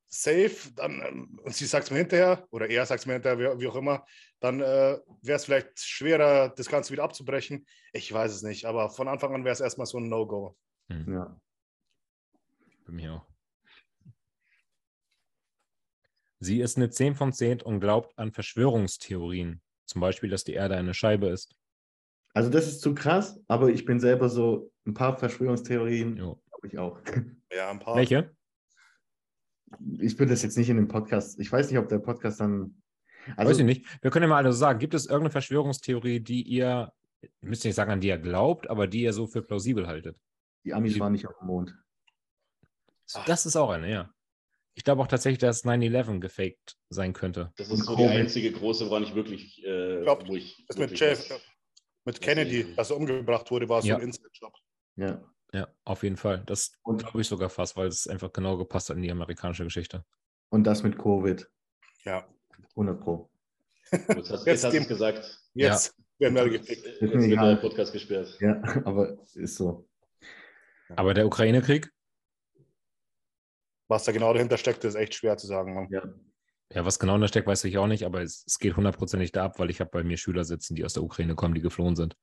safe, 0.08 0.72
dann, 0.76 1.02
ähm, 1.02 1.40
und 1.44 1.56
sie 1.56 1.66
sagt 1.66 1.86
es 1.86 1.92
mir 1.92 1.98
hinterher, 1.98 2.48
oder 2.52 2.70
er 2.70 2.86
sagt 2.86 3.02
es 3.02 3.06
mir 3.06 3.14
hinterher, 3.14 3.40
wie, 3.40 3.62
wie, 3.62 3.68
auch 3.68 3.76
immer, 3.76 4.06
dann 4.40 4.62
äh, 4.62 4.98
wäre 5.22 5.36
es 5.38 5.46
vielleicht 5.46 5.80
schwerer, 5.80 6.50
das 6.50 6.68
Ganze 6.68 6.92
wieder 6.92 7.04
abzubrechen. 7.04 7.66
Ich 7.94 8.12
weiß 8.12 8.32
es 8.32 8.44
nicht, 8.44 8.66
aber 8.66 8.90
von 8.90 9.08
Anfang 9.08 9.34
an 9.34 9.44
wäre 9.44 9.54
es 9.54 9.62
erstmal 9.62 9.88
so 9.88 9.98
ein 9.98 10.10
No-Go. 10.10 10.56
Hm. 10.90 11.14
Ja. 11.14 11.40
Bei 12.86 12.92
mir 12.92 13.14
auch. 13.14 13.26
Sie 16.40 16.60
ist 16.60 16.78
eine 16.78 16.90
10 16.90 17.16
von 17.16 17.34
10 17.34 17.62
und 17.62 17.80
glaubt 17.80 18.18
an 18.20 18.32
Verschwörungstheorien. 18.32 19.62
Zum 19.86 20.02
Beispiel, 20.02 20.30
dass 20.30 20.44
die 20.44 20.54
Erde 20.54 20.76
eine 20.76 20.94
Scheibe 20.94 21.28
ist. 21.28 21.56
Also 22.36 22.50
das 22.50 22.68
ist 22.68 22.82
zu 22.82 22.94
krass, 22.94 23.40
aber 23.48 23.70
ich 23.70 23.86
bin 23.86 24.00
selber 24.00 24.30
so 24.30 24.72
ein 24.86 24.94
paar 24.94 25.18
Verschwörungstheorien, 25.18 26.16
glaube 26.16 26.40
ich 26.64 26.78
auch. 26.78 27.00
Ja, 27.54 27.72
ein 27.72 27.80
paar. 27.80 27.96
Welche? 27.96 28.36
ich 30.00 30.18
würde 30.20 30.32
das 30.32 30.44
jetzt 30.44 30.58
nicht 30.58 30.70
in 30.70 30.78
dem 30.78 30.88
Podcast, 30.88 31.40
ich 31.40 31.52
weiß 31.52 31.70
nicht, 31.70 31.80
ob 31.80 31.90
der 31.90 32.00
Podcast 32.00 32.40
dann. 32.40 32.82
Also, 33.36 33.50
weiß 33.50 33.60
ich 33.60 33.66
nicht. 33.66 33.86
Wir 34.02 34.12
können 34.12 34.24
ja 34.24 34.30
mal 34.30 34.46
also 34.46 34.58
sagen, 34.58 34.80
gibt 34.80 34.94
es 34.94 35.06
irgendeine 35.06 35.32
Verschwörungstheorie, 35.32 36.20
die 36.20 36.44
ihr, 36.44 36.92
ich 37.22 37.32
müsste 37.42 37.68
nicht 37.68 37.76
sagen, 37.76 37.92
an 37.92 38.02
die 38.02 38.10
ihr 38.10 38.18
glaubt, 38.18 38.70
aber 38.70 38.88
die 38.88 39.02
ihr 39.02 39.14
so 39.14 39.26
für 39.26 39.42
plausibel 39.42 39.88
haltet? 39.88 40.18
Die 40.64 40.74
Amis 40.74 40.94
die, 40.94 41.00
waren 41.00 41.14
nicht 41.14 41.28
auf 41.28 41.38
dem 41.40 41.48
Mond. 41.48 41.76
Das 43.26 43.46
ist 43.46 43.56
auch 43.56 43.70
eine, 43.70 43.90
ja. 43.90 44.10
Ich 44.74 44.84
glaube 44.84 45.02
auch 45.02 45.08
tatsächlich, 45.08 45.40
dass 45.40 45.64
9-11 45.64 46.20
gefaked 46.20 46.78
sein 46.90 47.14
könnte. 47.14 47.54
Das 47.56 47.70
ist 47.70 47.86
so 47.86 47.96
die 47.96 48.04
einzige 48.04 48.52
große, 48.52 48.90
woran 48.90 49.04
ich 49.04 49.16
wirklich. 49.16 49.64
Äh, 49.64 50.00
ich 50.00 50.04
glaube, 50.04 50.26
das 50.68 50.78
mit, 50.78 51.00
Jeff, 51.00 51.30
mit 52.06 52.22
Kennedy, 52.22 52.76
dass 52.76 52.92
er 52.92 52.98
umgebracht 52.98 53.50
wurde, 53.52 53.68
war 53.68 53.82
so 53.82 53.90
ja. 53.90 53.98
ein 53.98 54.04
Inside-Job. 54.04 54.54
Ja. 54.96 55.24
Ja, 55.54 55.68
auf 55.86 56.04
jeden 56.04 56.18
Fall. 56.18 56.44
Das 56.46 56.74
glaube 56.84 57.22
ich 57.22 57.28
sogar 57.28 57.50
fast, 57.50 57.78
weil 57.78 57.88
es 57.88 58.08
einfach 58.08 58.32
genau 58.34 58.58
gepasst 58.58 58.90
hat 58.90 58.98
in 58.98 59.04
die 59.04 59.12
amerikanische 59.12 59.64
Geschichte. 59.64 60.04
Und 60.50 60.66
das 60.66 60.84
mit 60.84 60.98
Covid. 60.98 61.50
Ja. 62.04 62.28
100 62.72 63.00
Pro. 63.00 63.30
Jetzt 63.92 64.32
hast, 64.32 64.46
jetzt 64.46 64.64
hast 64.64 64.74
du 64.74 64.80
es 64.80 64.88
gesagt. 64.88 65.44
Jetzt 65.54 65.96
ja. 66.18 66.32
werden 66.32 66.36
wir 66.36 66.60
gepickt. 66.60 66.86
Jetzt 66.86 67.02
wird 67.02 67.42
der 67.42 67.56
Podcast 67.56 67.94
gesperrt. 67.94 68.38
Ja, 68.40 68.62
aber 68.84 69.18
ist 69.34 69.56
so. 69.56 69.88
Aber 70.96 71.14
der 71.14 71.26
Ukraine-Krieg? 71.26 71.92
Was 73.88 74.04
da 74.04 74.12
genau 74.12 74.34
dahinter 74.34 74.58
steckt, 74.58 74.84
ist 74.84 74.96
echt 74.96 75.14
schwer 75.14 75.38
zu 75.38 75.48
sagen. 75.48 75.88
Ja. 75.92 76.04
Ja, 76.74 76.86
was 76.86 77.00
genau 77.00 77.18
da 77.18 77.28
steckt, 77.28 77.48
weiß 77.48 77.64
ich 77.66 77.78
auch 77.78 77.88
nicht, 77.88 78.06
aber 78.06 78.22
es, 78.22 78.44
es 78.48 78.58
geht 78.58 78.76
hundertprozentig 78.76 79.32
da 79.32 79.46
ab, 79.46 79.60
weil 79.60 79.70
ich 79.70 79.80
habe 79.80 79.92
bei 79.92 80.04
mir 80.04 80.18
Schüler 80.18 80.44
sitzen, 80.44 80.76
die 80.76 80.84
aus 80.84 80.94
der 80.94 81.04
Ukraine 81.04 81.36
kommen, 81.36 81.54
die 81.54 81.62
geflohen 81.62 81.96
sind. 81.96 82.16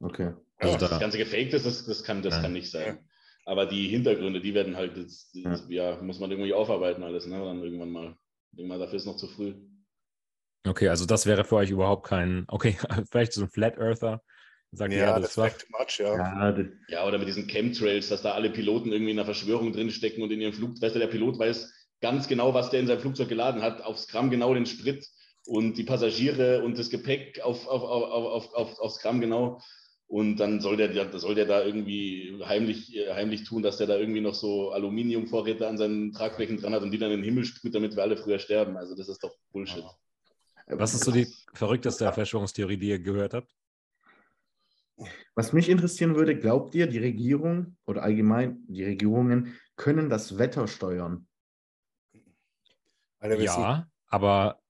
Okay. 0.00 0.32
Also 0.58 0.78
da, 0.78 0.88
das 0.88 1.00
Ganze 1.00 1.18
gefaked 1.18 1.54
ist, 1.54 1.66
das, 1.66 1.86
das, 1.86 2.04
kann, 2.04 2.22
das 2.22 2.34
ja. 2.34 2.42
kann 2.42 2.52
nicht 2.52 2.70
sein. 2.70 2.98
Aber 3.46 3.66
die 3.66 3.88
Hintergründe, 3.88 4.40
die 4.40 4.54
werden 4.54 4.76
halt, 4.76 4.96
jetzt, 4.96 5.34
ja. 5.34 5.58
ja. 5.68 6.02
muss 6.02 6.20
man 6.20 6.30
irgendwie 6.30 6.52
aufarbeiten 6.52 7.02
alles, 7.02 7.26
ne? 7.26 7.38
Dann 7.38 7.62
irgendwann 7.62 7.90
mal. 7.90 8.16
Irgendwann 8.56 8.80
dafür 8.80 8.96
ist 8.96 9.06
noch 9.06 9.16
zu 9.16 9.28
früh. 9.28 9.54
Okay, 10.66 10.88
also 10.88 11.06
das 11.06 11.24
wäre 11.24 11.44
für 11.44 11.56
euch 11.56 11.70
überhaupt 11.70 12.06
kein, 12.06 12.44
okay, 12.48 12.76
vielleicht 13.10 13.32
so 13.32 13.42
ein 13.42 13.50
Flat 13.50 13.78
Earther. 13.78 14.22
Sagen, 14.72 14.92
ja, 14.92 14.98
ja, 14.98 15.18
das, 15.18 15.34
das 15.34 15.56
ist 15.56 15.70
much, 15.70 15.98
ja. 15.98 16.16
Ja, 16.16 16.64
ja, 16.88 17.06
oder 17.06 17.18
mit 17.18 17.26
diesen 17.26 17.48
Chemtrails, 17.48 18.08
dass 18.08 18.22
da 18.22 18.32
alle 18.32 18.50
Piloten 18.50 18.92
irgendwie 18.92 19.10
in 19.10 19.18
einer 19.18 19.24
Verschwörung 19.24 19.72
drinstecken 19.72 20.22
und 20.22 20.30
in 20.30 20.40
ihrem 20.40 20.52
Flug, 20.52 20.80
weißt 20.80 20.94
du, 20.94 21.00
der 21.00 21.08
Pilot 21.08 21.40
weiß 21.40 21.79
ganz 22.00 22.28
genau, 22.28 22.54
was 22.54 22.70
der 22.70 22.80
in 22.80 22.86
seinem 22.86 23.00
Flugzeug 23.00 23.28
geladen 23.28 23.62
hat, 23.62 23.82
aufs 23.82 24.08
Gramm 24.08 24.30
genau 24.30 24.54
den 24.54 24.66
Sprit 24.66 25.06
und 25.46 25.76
die 25.76 25.84
Passagiere 25.84 26.62
und 26.62 26.78
das 26.78 26.90
Gepäck 26.90 27.40
auf, 27.40 27.66
auf, 27.66 27.82
auf, 27.82 28.24
auf, 28.24 28.54
auf, 28.54 28.78
aufs 28.78 29.00
Gramm 29.00 29.20
genau. 29.20 29.60
Und 30.06 30.38
dann 30.38 30.60
soll 30.60 30.76
der, 30.76 31.18
soll 31.18 31.36
der 31.36 31.46
da 31.46 31.64
irgendwie 31.64 32.36
heimlich, 32.44 32.96
heimlich 33.12 33.44
tun, 33.44 33.62
dass 33.62 33.76
der 33.76 33.86
da 33.86 33.96
irgendwie 33.96 34.20
noch 34.20 34.34
so 34.34 34.72
Aluminiumvorräte 34.72 35.68
an 35.68 35.78
seinen 35.78 36.12
Tragflächen 36.12 36.56
dran 36.56 36.74
hat 36.74 36.82
und 36.82 36.90
die 36.90 36.98
dann 36.98 37.12
in 37.12 37.18
den 37.18 37.24
Himmel 37.24 37.44
sprüht, 37.44 37.76
damit 37.76 37.94
wir 37.94 38.02
alle 38.02 38.16
früher 38.16 38.40
sterben. 38.40 38.76
Also 38.76 38.96
das 38.96 39.08
ist 39.08 39.22
doch 39.22 39.32
Bullshit. 39.52 39.84
Was 40.66 40.94
ist 40.94 41.04
so 41.04 41.12
die 41.12 41.28
verrückteste 41.54 42.12
Verschwörungstheorie, 42.12 42.76
die 42.76 42.88
ihr 42.88 42.98
gehört 42.98 43.34
habt? 43.34 43.54
Was 45.34 45.52
mich 45.52 45.68
interessieren 45.68 46.16
würde, 46.16 46.36
glaubt 46.36 46.74
ihr, 46.74 46.86
die 46.86 46.98
Regierung 46.98 47.76
oder 47.86 48.02
allgemein 48.02 48.64
die 48.68 48.84
Regierungen 48.84 49.58
können 49.76 50.10
das 50.10 50.38
Wetter 50.38 50.66
steuern? 50.66 51.26
Ja, 53.22 53.86
aber 54.06 54.60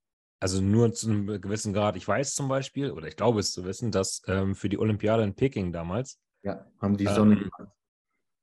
also 0.41 0.63
nur 0.63 0.93
zu 0.93 1.11
einem 1.11 1.41
gewissen 1.41 1.73
Grad. 1.73 1.97
Ich 1.97 2.09
weiß 2.09 2.35
zum 2.35 2.49
Beispiel, 2.49 2.91
oder 2.91 3.07
ich 3.09 3.17
glaube 3.17 3.41
es 3.41 3.53
zu 3.53 3.65
wissen, 3.65 3.91
dass 3.91 4.23
ähm, 4.27 4.55
für 4.55 4.69
die 4.69 4.79
Olympiade 4.79 5.23
in 5.23 5.35
Peking 5.35 5.73
damals. 5.73 6.19
Ja, 6.43 6.67
haben 6.81 6.97
die 6.97 7.07
Sonne 7.07 7.51
ähm, 7.59 7.67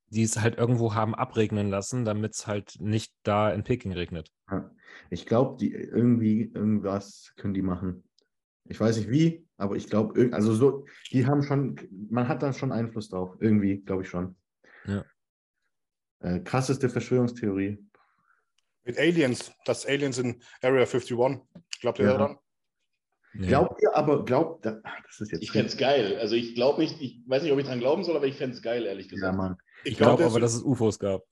Die 0.09 0.21
es 0.21 0.39
halt 0.39 0.57
irgendwo 0.57 0.93
haben 0.93 1.15
abregnen 1.15 1.69
lassen, 1.69 2.05
damit 2.05 2.35
es 2.35 2.45
halt 2.45 2.75
nicht 2.79 3.13
da 3.23 3.51
in 3.51 3.63
Peking 3.63 3.93
regnet. 3.93 4.31
Ja. 4.49 4.69
Ich 5.09 5.25
glaube, 5.25 5.57
die 5.59 5.73
irgendwie 5.73 6.51
irgendwas 6.53 7.33
können 7.35 7.53
die 7.53 7.61
machen. 7.61 8.03
Ich 8.65 8.79
weiß 8.79 8.97
nicht 8.97 9.09
wie, 9.09 9.47
aber 9.57 9.75
ich 9.75 9.87
glaube, 9.87 10.29
also 10.33 10.53
so, 10.53 10.85
die 11.11 11.25
haben 11.25 11.41
schon, 11.41 11.79
man 12.09 12.27
hat 12.27 12.43
da 12.43 12.53
schon 12.53 12.71
Einfluss 12.71 13.09
drauf. 13.09 13.35
Irgendwie, 13.39 13.79
glaube 13.79 14.03
ich 14.03 14.09
schon. 14.09 14.35
Ja. 14.85 15.03
Äh, 16.19 16.39
krasseste 16.41 16.89
Verschwörungstheorie. 16.89 17.83
Mit 18.87 18.97
Aliens, 18.97 19.51
das 19.65 19.85
Aliens 19.85 20.17
in 20.17 20.41
Area 20.61 20.85
51. 20.85 21.17
Glaubt 21.81 21.99
ihr 21.99 22.05
ja. 22.05 22.13
daran? 22.13 22.37
Nee. 23.33 23.47
Glaubt 23.47 23.81
ihr 23.81 23.93
aber, 23.93 24.23
glaubt, 24.23 24.65
das 24.65 24.79
ist 25.19 25.33
jetzt. 25.33 25.43
Ich 25.43 25.51
fände 25.51 25.67
es 25.67 25.75
geil. 25.75 26.17
Also 26.21 26.35
ich 26.35 26.55
glaube 26.55 26.81
nicht, 26.81 27.01
ich 27.01 27.21
weiß 27.27 27.43
nicht, 27.43 27.51
ob 27.51 27.59
ich 27.59 27.65
dran 27.67 27.79
glauben 27.79 28.05
soll, 28.05 28.15
aber 28.15 28.27
ich 28.27 28.37
fände 28.37 28.55
es 28.55 28.61
geil, 28.61 28.85
ehrlich 28.85 29.09
gesagt. 29.09 29.33
Ja, 29.33 29.37
Mann. 29.37 29.57
Ich, 29.83 29.91
ich 29.91 29.97
glaube 29.97 30.17
glaub, 30.17 30.31
aber, 30.31 30.39
dass 30.39 30.55
es 30.55 30.63
UFOs 30.63 30.99
gab. 30.99 31.25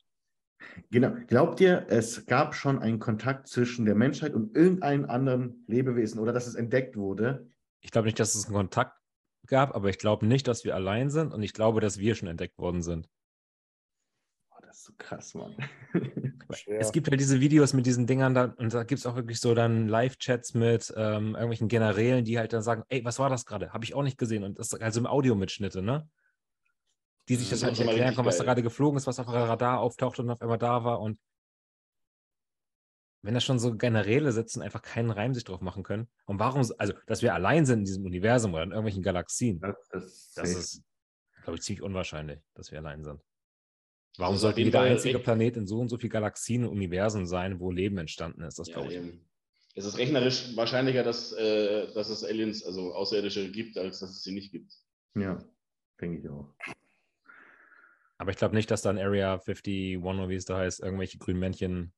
Genau. 0.91 1.13
Glaubt 1.27 1.61
ihr, 1.61 1.85
es 1.87 2.25
gab 2.25 2.55
schon 2.55 2.79
einen 2.79 2.99
Kontakt 2.99 3.47
zwischen 3.47 3.85
der 3.85 3.95
Menschheit 3.95 4.33
und 4.33 4.53
irgendeinem 4.55 5.05
anderen 5.05 5.63
Lebewesen 5.67 6.19
oder 6.19 6.33
dass 6.33 6.47
es 6.47 6.55
entdeckt 6.55 6.97
wurde? 6.97 7.47
Ich 7.79 7.91
glaube 7.91 8.07
nicht, 8.07 8.19
dass 8.19 8.35
es 8.35 8.45
einen 8.45 8.55
Kontakt 8.55 8.99
gab, 9.47 9.73
aber 9.73 9.89
ich 9.89 9.97
glaube 9.97 10.25
nicht, 10.25 10.47
dass 10.49 10.65
wir 10.65 10.75
allein 10.75 11.09
sind 11.09 11.33
und 11.33 11.41
ich 11.41 11.53
glaube, 11.53 11.79
dass 11.79 11.99
wir 11.99 12.15
schon 12.15 12.27
entdeckt 12.27 12.57
worden 12.57 12.81
sind 12.81 13.07
so 14.85 14.93
krass, 14.97 15.33
Mann. 15.33 15.55
es 16.67 16.91
gibt 16.91 17.09
halt 17.09 17.19
diese 17.19 17.39
Videos 17.39 17.73
mit 17.73 17.85
diesen 17.87 18.05
Dingern 18.05 18.35
da 18.35 18.53
und 18.57 18.73
da 18.73 18.83
gibt 18.83 18.99
es 18.99 19.05
auch 19.07 19.15
wirklich 19.15 19.39
so 19.39 19.55
dann 19.55 19.87
Live-Chats 19.87 20.53
mit 20.53 20.93
ähm, 20.95 21.29
irgendwelchen 21.29 21.67
Generälen, 21.67 22.23
die 22.23 22.37
halt 22.37 22.53
dann 22.53 22.61
sagen, 22.61 22.83
ey, 22.89 23.03
was 23.03 23.17
war 23.17 23.29
das 23.29 23.45
gerade? 23.45 23.73
Habe 23.73 23.83
ich 23.83 23.95
auch 23.95 24.03
nicht 24.03 24.19
gesehen. 24.19 24.43
Und 24.43 24.59
das 24.59 24.71
ist 24.71 24.81
also 24.81 24.99
im 24.99 25.07
Audiomitschnitte, 25.07 25.81
ne? 25.81 26.07
Die 27.27 27.35
sich 27.35 27.49
das, 27.49 27.61
das 27.61 27.69
halt 27.69 27.79
nicht 27.79 27.87
erklären 27.87 28.13
können, 28.13 28.27
was 28.27 28.37
da 28.37 28.43
gerade 28.43 28.61
geflogen 28.61 28.97
ist, 28.97 29.07
was 29.07 29.19
auf 29.19 29.25
der 29.25 29.49
Radar 29.49 29.79
auftaucht 29.79 30.19
und 30.19 30.29
auf 30.29 30.41
einmal 30.41 30.59
da 30.59 30.83
war. 30.83 31.01
Und 31.01 31.17
wenn 33.23 33.33
da 33.33 33.39
schon 33.39 33.57
so 33.57 33.75
Generäle 33.75 34.31
sitzen, 34.31 34.61
einfach 34.61 34.83
keinen 34.83 35.09
Reim 35.09 35.33
sich 35.33 35.45
drauf 35.45 35.61
machen 35.61 35.81
können. 35.81 36.07
Und 36.25 36.37
warum, 36.37 36.63
also, 36.77 36.93
dass 37.07 37.23
wir 37.23 37.33
allein 37.33 37.65
sind 37.65 37.79
in 37.79 37.85
diesem 37.85 38.05
Universum 38.05 38.53
oder 38.53 38.61
in 38.61 38.69
irgendwelchen 38.69 39.01
Galaxien, 39.01 39.59
das, 39.61 39.75
das, 39.89 40.33
das 40.35 40.49
ist, 40.51 40.83
glaube 41.41 41.57
ich, 41.57 41.63
ziemlich 41.63 41.81
unwahrscheinlich, 41.81 42.39
dass 42.53 42.71
wir 42.71 42.77
allein 42.77 43.03
sind. 43.03 43.19
Warum 44.17 44.33
also 44.33 44.47
sollte 44.47 44.61
jeder 44.61 44.81
einzige 44.81 45.19
Planet 45.19 45.57
in 45.57 45.67
so 45.67 45.79
und 45.79 45.89
so 45.89 45.97
vielen 45.97 46.11
Galaxien 46.11 46.63
und 46.63 46.69
Universen 46.71 47.25
sein, 47.25 47.59
wo 47.59 47.71
Leben 47.71 47.97
entstanden 47.97 48.41
ist? 48.43 48.59
Das 48.59 48.67
ja, 48.67 48.75
glaube 48.75 48.91
ich. 48.91 48.97
Eben. 48.97 49.25
Es 49.75 49.85
ist 49.85 49.97
rechnerisch 49.97 50.55
wahrscheinlicher, 50.55 51.03
dass, 51.03 51.33
äh, 51.33 51.91
dass 51.93 52.09
es 52.09 52.23
Aliens, 52.23 52.63
also 52.63 52.93
Außerirdische 52.93 53.51
gibt, 53.51 53.77
als 53.77 53.99
dass 53.99 54.11
es 54.11 54.23
sie 54.23 54.33
nicht 54.33 54.51
gibt. 54.51 54.71
Ja, 55.15 55.43
denke 55.99 56.19
ich 56.19 56.29
auch. 56.29 56.53
Aber 58.17 58.31
ich 58.31 58.37
glaube 58.37 58.55
nicht, 58.55 58.71
dass 58.71 58.81
dann 58.81 58.97
Area 58.97 59.33
51 59.33 59.97
oder 59.97 60.29
wie 60.29 60.35
es 60.35 60.45
da 60.45 60.57
heißt, 60.57 60.79
irgendwelche 60.79 61.17
grünen 61.17 61.39
Männchen 61.39 61.91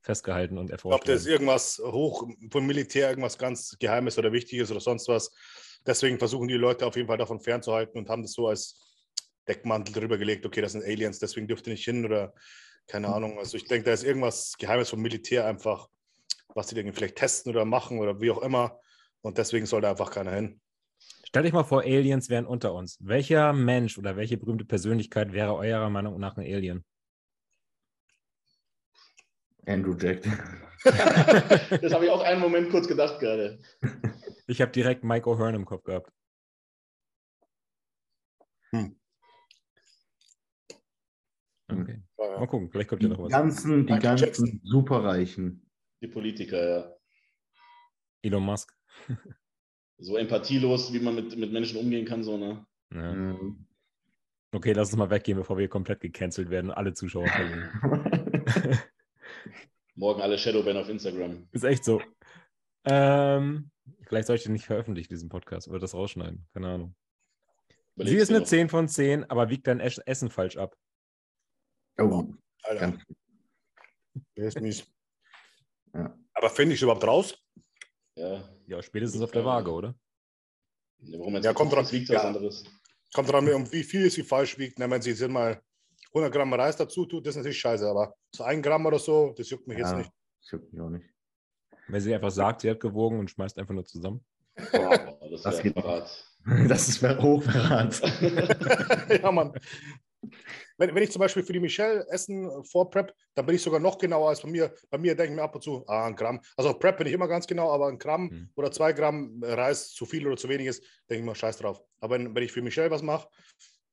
festgehalten 0.00 0.58
und 0.58 0.70
erforscht. 0.70 1.00
Ich 1.00 1.04
glaube, 1.04 1.16
da 1.16 1.20
ist 1.20 1.26
irgendwas 1.26 1.82
hoch 1.84 2.28
vom 2.50 2.66
Militär, 2.66 3.10
irgendwas 3.10 3.36
ganz 3.36 3.76
Geheimes 3.80 4.16
oder 4.16 4.32
Wichtiges 4.32 4.70
oder 4.70 4.80
sonst 4.80 5.08
was. 5.08 5.32
Deswegen 5.84 6.18
versuchen 6.18 6.46
die 6.46 6.54
Leute 6.54 6.86
auf 6.86 6.94
jeden 6.94 7.08
Fall 7.08 7.18
davon 7.18 7.40
fernzuhalten 7.40 7.98
und 7.98 8.08
haben 8.08 8.22
das 8.22 8.32
so 8.32 8.46
als 8.46 8.87
Deckmantel 9.48 9.94
drüber 9.94 10.18
gelegt, 10.18 10.46
okay, 10.46 10.60
das 10.60 10.72
sind 10.72 10.84
Aliens, 10.84 11.18
deswegen 11.18 11.48
dürft 11.48 11.66
ihr 11.66 11.72
nicht 11.72 11.84
hin 11.84 12.04
oder 12.04 12.34
keine 12.86 13.08
hm. 13.08 13.14
Ahnung. 13.14 13.38
Also 13.38 13.56
ich 13.56 13.64
denke, 13.64 13.86
da 13.86 13.92
ist 13.92 14.04
irgendwas 14.04 14.56
Geheimes 14.58 14.90
vom 14.90 15.00
Militär 15.00 15.46
einfach, 15.46 15.88
was 16.54 16.68
sie 16.68 16.76
irgendwie 16.76 16.96
vielleicht 16.96 17.16
testen 17.16 17.52
oder 17.52 17.64
machen 17.64 17.98
oder 17.98 18.20
wie 18.20 18.30
auch 18.30 18.42
immer. 18.42 18.80
Und 19.20 19.38
deswegen 19.38 19.66
soll 19.66 19.80
da 19.80 19.90
einfach 19.90 20.10
keiner 20.10 20.32
hin. 20.32 20.60
Stell 21.24 21.42
dich 21.42 21.52
mal 21.52 21.64
vor, 21.64 21.82
Aliens 21.82 22.30
wären 22.30 22.46
unter 22.46 22.72
uns. 22.72 22.98
Welcher 23.00 23.52
Mensch 23.52 23.98
oder 23.98 24.16
welche 24.16 24.38
berühmte 24.38 24.64
Persönlichkeit 24.64 25.32
wäre 25.32 25.54
eurer 25.54 25.90
Meinung 25.90 26.18
nach 26.18 26.36
ein 26.36 26.44
Alien? 26.44 26.84
Andrew 29.66 29.94
Jack. 29.94 30.22
das 30.84 31.92
habe 31.92 32.06
ich 32.06 32.10
auch 32.10 32.22
einen 32.22 32.40
Moment 32.40 32.70
kurz 32.70 32.88
gedacht 32.88 33.20
gerade. 33.20 33.60
Ich 34.46 34.62
habe 34.62 34.72
direkt 34.72 35.04
Mike 35.04 35.28
O'Hearn 35.28 35.54
im 35.54 35.66
Kopf 35.66 35.84
gehabt. 35.84 36.10
Hm. 38.70 38.98
Okay. 41.70 42.02
Mal 42.16 42.46
gucken, 42.46 42.70
vielleicht 42.70 42.88
kommt 42.88 43.02
ja 43.02 43.08
noch 43.08 43.18
was. 43.18 43.30
Ganzen, 43.30 43.86
die 43.86 43.92
Michael 43.92 44.00
ganzen 44.00 44.24
Jackson. 44.24 44.60
Superreichen. 44.64 45.70
Die 46.00 46.08
Politiker, 46.08 46.68
ja. 46.68 46.92
Elon 48.22 48.44
Musk. 48.44 48.72
so 49.98 50.16
empathielos, 50.16 50.92
wie 50.92 51.00
man 51.00 51.14
mit, 51.14 51.36
mit 51.36 51.52
Menschen 51.52 51.78
umgehen 51.78 52.06
kann, 52.06 52.22
so, 52.22 52.36
ne? 52.38 52.64
Ja. 52.92 53.12
Mhm. 53.12 53.66
Okay, 54.52 54.72
lass 54.72 54.88
uns 54.88 54.96
mal 54.96 55.10
weggehen, 55.10 55.36
bevor 55.36 55.58
wir 55.58 55.68
komplett 55.68 56.00
gecancelt 56.00 56.48
werden 56.48 56.70
und 56.70 56.76
alle 56.76 56.94
Zuschauer 56.94 57.26
verlieren. 57.26 57.68
Morgen 59.94 60.22
alle 60.22 60.38
Shadowban 60.38 60.76
auf 60.76 60.88
Instagram. 60.88 61.48
Ist 61.52 61.64
echt 61.64 61.84
so. 61.84 62.00
Ähm, 62.84 63.70
vielleicht 64.06 64.26
soll 64.26 64.36
ich 64.36 64.44
den 64.44 64.52
nicht 64.52 64.64
veröffentlichen, 64.64 65.10
diesen 65.10 65.28
Podcast, 65.28 65.68
oder 65.68 65.80
das 65.80 65.92
rausschneiden. 65.92 66.46
Keine 66.54 66.68
Ahnung. 66.68 66.94
Überlegst 67.96 68.16
Sie 68.16 68.22
ist 68.22 68.30
eine 68.30 68.38
noch. 68.38 68.46
10 68.46 68.68
von 68.68 68.88
10, 68.88 69.24
aber 69.28 69.50
wiegt 69.50 69.66
dein 69.66 69.80
Essen 69.80 70.30
falsch 70.30 70.56
ab. 70.56 70.76
Oh, 71.98 72.24
Alter. 72.62 72.98
Der 74.36 74.46
ist 74.46 74.60
mies. 74.60 74.86
Ja. 75.94 76.16
Aber 76.34 76.50
finde 76.50 76.74
ich 76.74 76.82
überhaupt 76.82 77.04
raus? 77.04 77.36
Ja. 78.14 78.48
Ja, 78.66 78.82
spätestens 78.82 79.22
auf 79.22 79.32
der 79.32 79.44
Waage, 79.44 79.70
oder? 79.70 79.94
Ja, 81.00 81.18
warum 81.18 81.34
jetzt 81.34 81.44
ja, 81.44 81.52
kommt 81.52 81.72
dran, 81.72 81.90
wiegt 81.90 82.08
ja, 82.08 82.16
was 82.16 82.24
anderes. 82.24 82.64
Kommt 83.14 83.30
dran, 83.30 83.48
um 83.48 83.72
wie 83.72 83.82
viel 83.82 84.10
sie 84.10 84.22
falsch 84.22 84.58
wiegt. 84.58 84.78
wenn 84.78 85.02
sie 85.02 85.12
sind 85.12 85.32
mal 85.32 85.60
100 86.08 86.32
Gramm 86.32 86.52
Reis 86.52 86.76
dazu 86.76 87.06
tut, 87.06 87.26
das 87.26 87.32
ist 87.32 87.38
natürlich 87.38 87.60
scheiße. 87.60 87.88
Aber 87.88 88.14
so 88.34 88.44
ein 88.44 88.62
Gramm 88.62 88.86
oder 88.86 88.98
so, 88.98 89.34
das 89.36 89.50
juckt 89.50 89.66
mich 89.66 89.78
ja, 89.78 89.86
jetzt 89.86 89.96
nicht. 89.96 90.12
Das 90.42 90.50
juckt 90.52 90.72
mich 90.72 90.82
auch 90.82 90.90
nicht. 90.90 91.06
Wenn 91.88 92.00
sie 92.00 92.14
einfach 92.14 92.30
sagt, 92.30 92.60
sie 92.60 92.70
hat 92.70 92.80
gewogen 92.80 93.18
und 93.18 93.30
schmeißt 93.30 93.58
einfach 93.58 93.74
nur 93.74 93.86
zusammen. 93.86 94.24
Boah, 94.72 95.18
das, 95.30 95.42
das 95.42 95.62
geht 95.62 95.74
Verrat. 95.74 96.24
Das 96.68 96.88
ist 96.88 97.02
Hochverrat. 97.02 98.00
ja, 99.22 99.30
Mann. 99.30 99.52
Wenn, 100.78 100.94
wenn 100.94 101.02
ich 101.02 101.10
zum 101.10 101.20
Beispiel 101.20 101.42
für 101.42 101.52
die 101.52 101.60
Michelle 101.60 102.06
Essen 102.08 102.64
vorprep, 102.64 103.12
dann 103.34 103.46
bin 103.46 103.56
ich 103.56 103.62
sogar 103.62 103.80
noch 103.80 103.98
genauer 103.98 104.30
als 104.30 104.40
bei 104.40 104.48
mir. 104.48 104.72
Bei 104.90 104.98
mir 104.98 105.14
denke 105.14 105.32
ich 105.32 105.36
mir 105.36 105.42
ab 105.42 105.54
und 105.54 105.62
zu, 105.62 105.84
ah, 105.86 106.06
ein 106.06 106.16
Gramm. 106.16 106.40
Also 106.56 106.72
Prep 106.72 106.98
bin 106.98 107.06
ich 107.06 107.12
immer 107.12 107.28
ganz 107.28 107.46
genau, 107.46 107.70
aber 107.70 107.88
ein 107.88 107.98
Gramm 107.98 108.22
mhm. 108.24 108.50
oder 108.54 108.70
zwei 108.70 108.92
Gramm 108.92 109.42
Reis 109.42 109.92
zu 109.92 110.06
viel 110.06 110.26
oder 110.26 110.36
zu 110.36 110.48
wenig 110.48 110.68
ist, 110.68 110.82
denke 111.10 111.20
ich 111.20 111.28
mir, 111.28 111.34
scheiß 111.34 111.58
drauf. 111.58 111.82
Aber 112.00 112.14
wenn, 112.14 112.34
wenn 112.34 112.42
ich 112.42 112.52
für 112.52 112.62
Michelle 112.62 112.90
was 112.90 113.02
mache, 113.02 113.28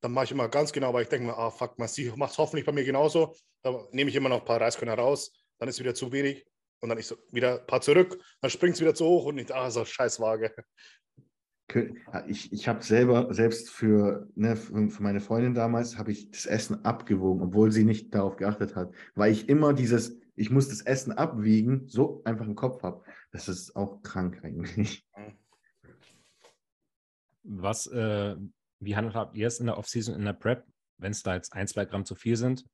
dann 0.00 0.12
mache 0.12 0.26
ich 0.26 0.30
immer 0.30 0.48
ganz 0.48 0.72
genau, 0.72 0.94
weil 0.94 1.02
ich 1.02 1.08
denke 1.08 1.26
mir, 1.26 1.36
ah, 1.36 1.50
fuck, 1.50 1.74
sie 1.88 2.12
macht 2.14 2.32
es 2.32 2.38
hoffentlich 2.38 2.64
bei 2.64 2.72
mir 2.72 2.84
genauso. 2.84 3.34
Da 3.62 3.86
nehme 3.90 4.10
ich 4.10 4.16
immer 4.16 4.28
noch 4.28 4.40
ein 4.40 4.44
paar 4.44 4.60
Reiskörner 4.60 4.94
raus, 4.94 5.32
dann 5.58 5.68
ist 5.68 5.80
wieder 5.80 5.94
zu 5.94 6.12
wenig 6.12 6.46
und 6.80 6.88
dann 6.90 6.98
ist 6.98 7.16
wieder 7.32 7.60
ein 7.60 7.66
paar 7.66 7.80
zurück, 7.80 8.22
dann 8.40 8.50
springt 8.50 8.74
es 8.74 8.80
wieder 8.80 8.94
zu 8.94 9.06
hoch 9.06 9.26
und 9.26 9.38
ich, 9.38 9.52
ah, 9.54 9.70
so 9.70 9.84
scheiß 9.84 10.20
Waage. 10.20 10.54
Ich, 12.28 12.52
ich 12.52 12.68
habe 12.68 12.82
selber, 12.82 13.34
selbst 13.34 13.70
für, 13.70 14.28
ne, 14.36 14.56
für 14.56 15.02
meine 15.02 15.20
Freundin 15.20 15.54
damals, 15.54 15.98
habe 15.98 16.12
ich 16.12 16.30
das 16.30 16.46
Essen 16.46 16.84
abgewogen, 16.84 17.42
obwohl 17.42 17.72
sie 17.72 17.84
nicht 17.84 18.14
darauf 18.14 18.36
geachtet 18.36 18.76
hat, 18.76 18.92
weil 19.14 19.32
ich 19.32 19.48
immer 19.48 19.72
dieses, 19.72 20.18
ich 20.36 20.50
muss 20.50 20.68
das 20.68 20.82
Essen 20.82 21.12
abwiegen, 21.12 21.88
so 21.88 22.22
einfach 22.24 22.46
im 22.46 22.54
Kopf 22.54 22.82
habe. 22.82 23.02
Das 23.32 23.48
ist 23.48 23.74
auch 23.74 24.02
krank 24.02 24.40
eigentlich. 24.44 25.04
Was, 27.42 27.86
äh, 27.88 28.36
wie 28.80 28.96
handhabt 28.96 29.34
ihr 29.36 29.48
es 29.48 29.58
in 29.58 29.66
der 29.66 29.78
Offseason, 29.78 30.14
in 30.14 30.24
der 30.24 30.34
Prep, 30.34 30.64
wenn 30.98 31.12
es 31.12 31.22
da 31.22 31.34
jetzt 31.34 31.52
ein, 31.52 31.66
zwei 31.66 31.84
Gramm 31.84 32.04
zu 32.04 32.14
viel 32.14 32.36
sind? 32.36 32.64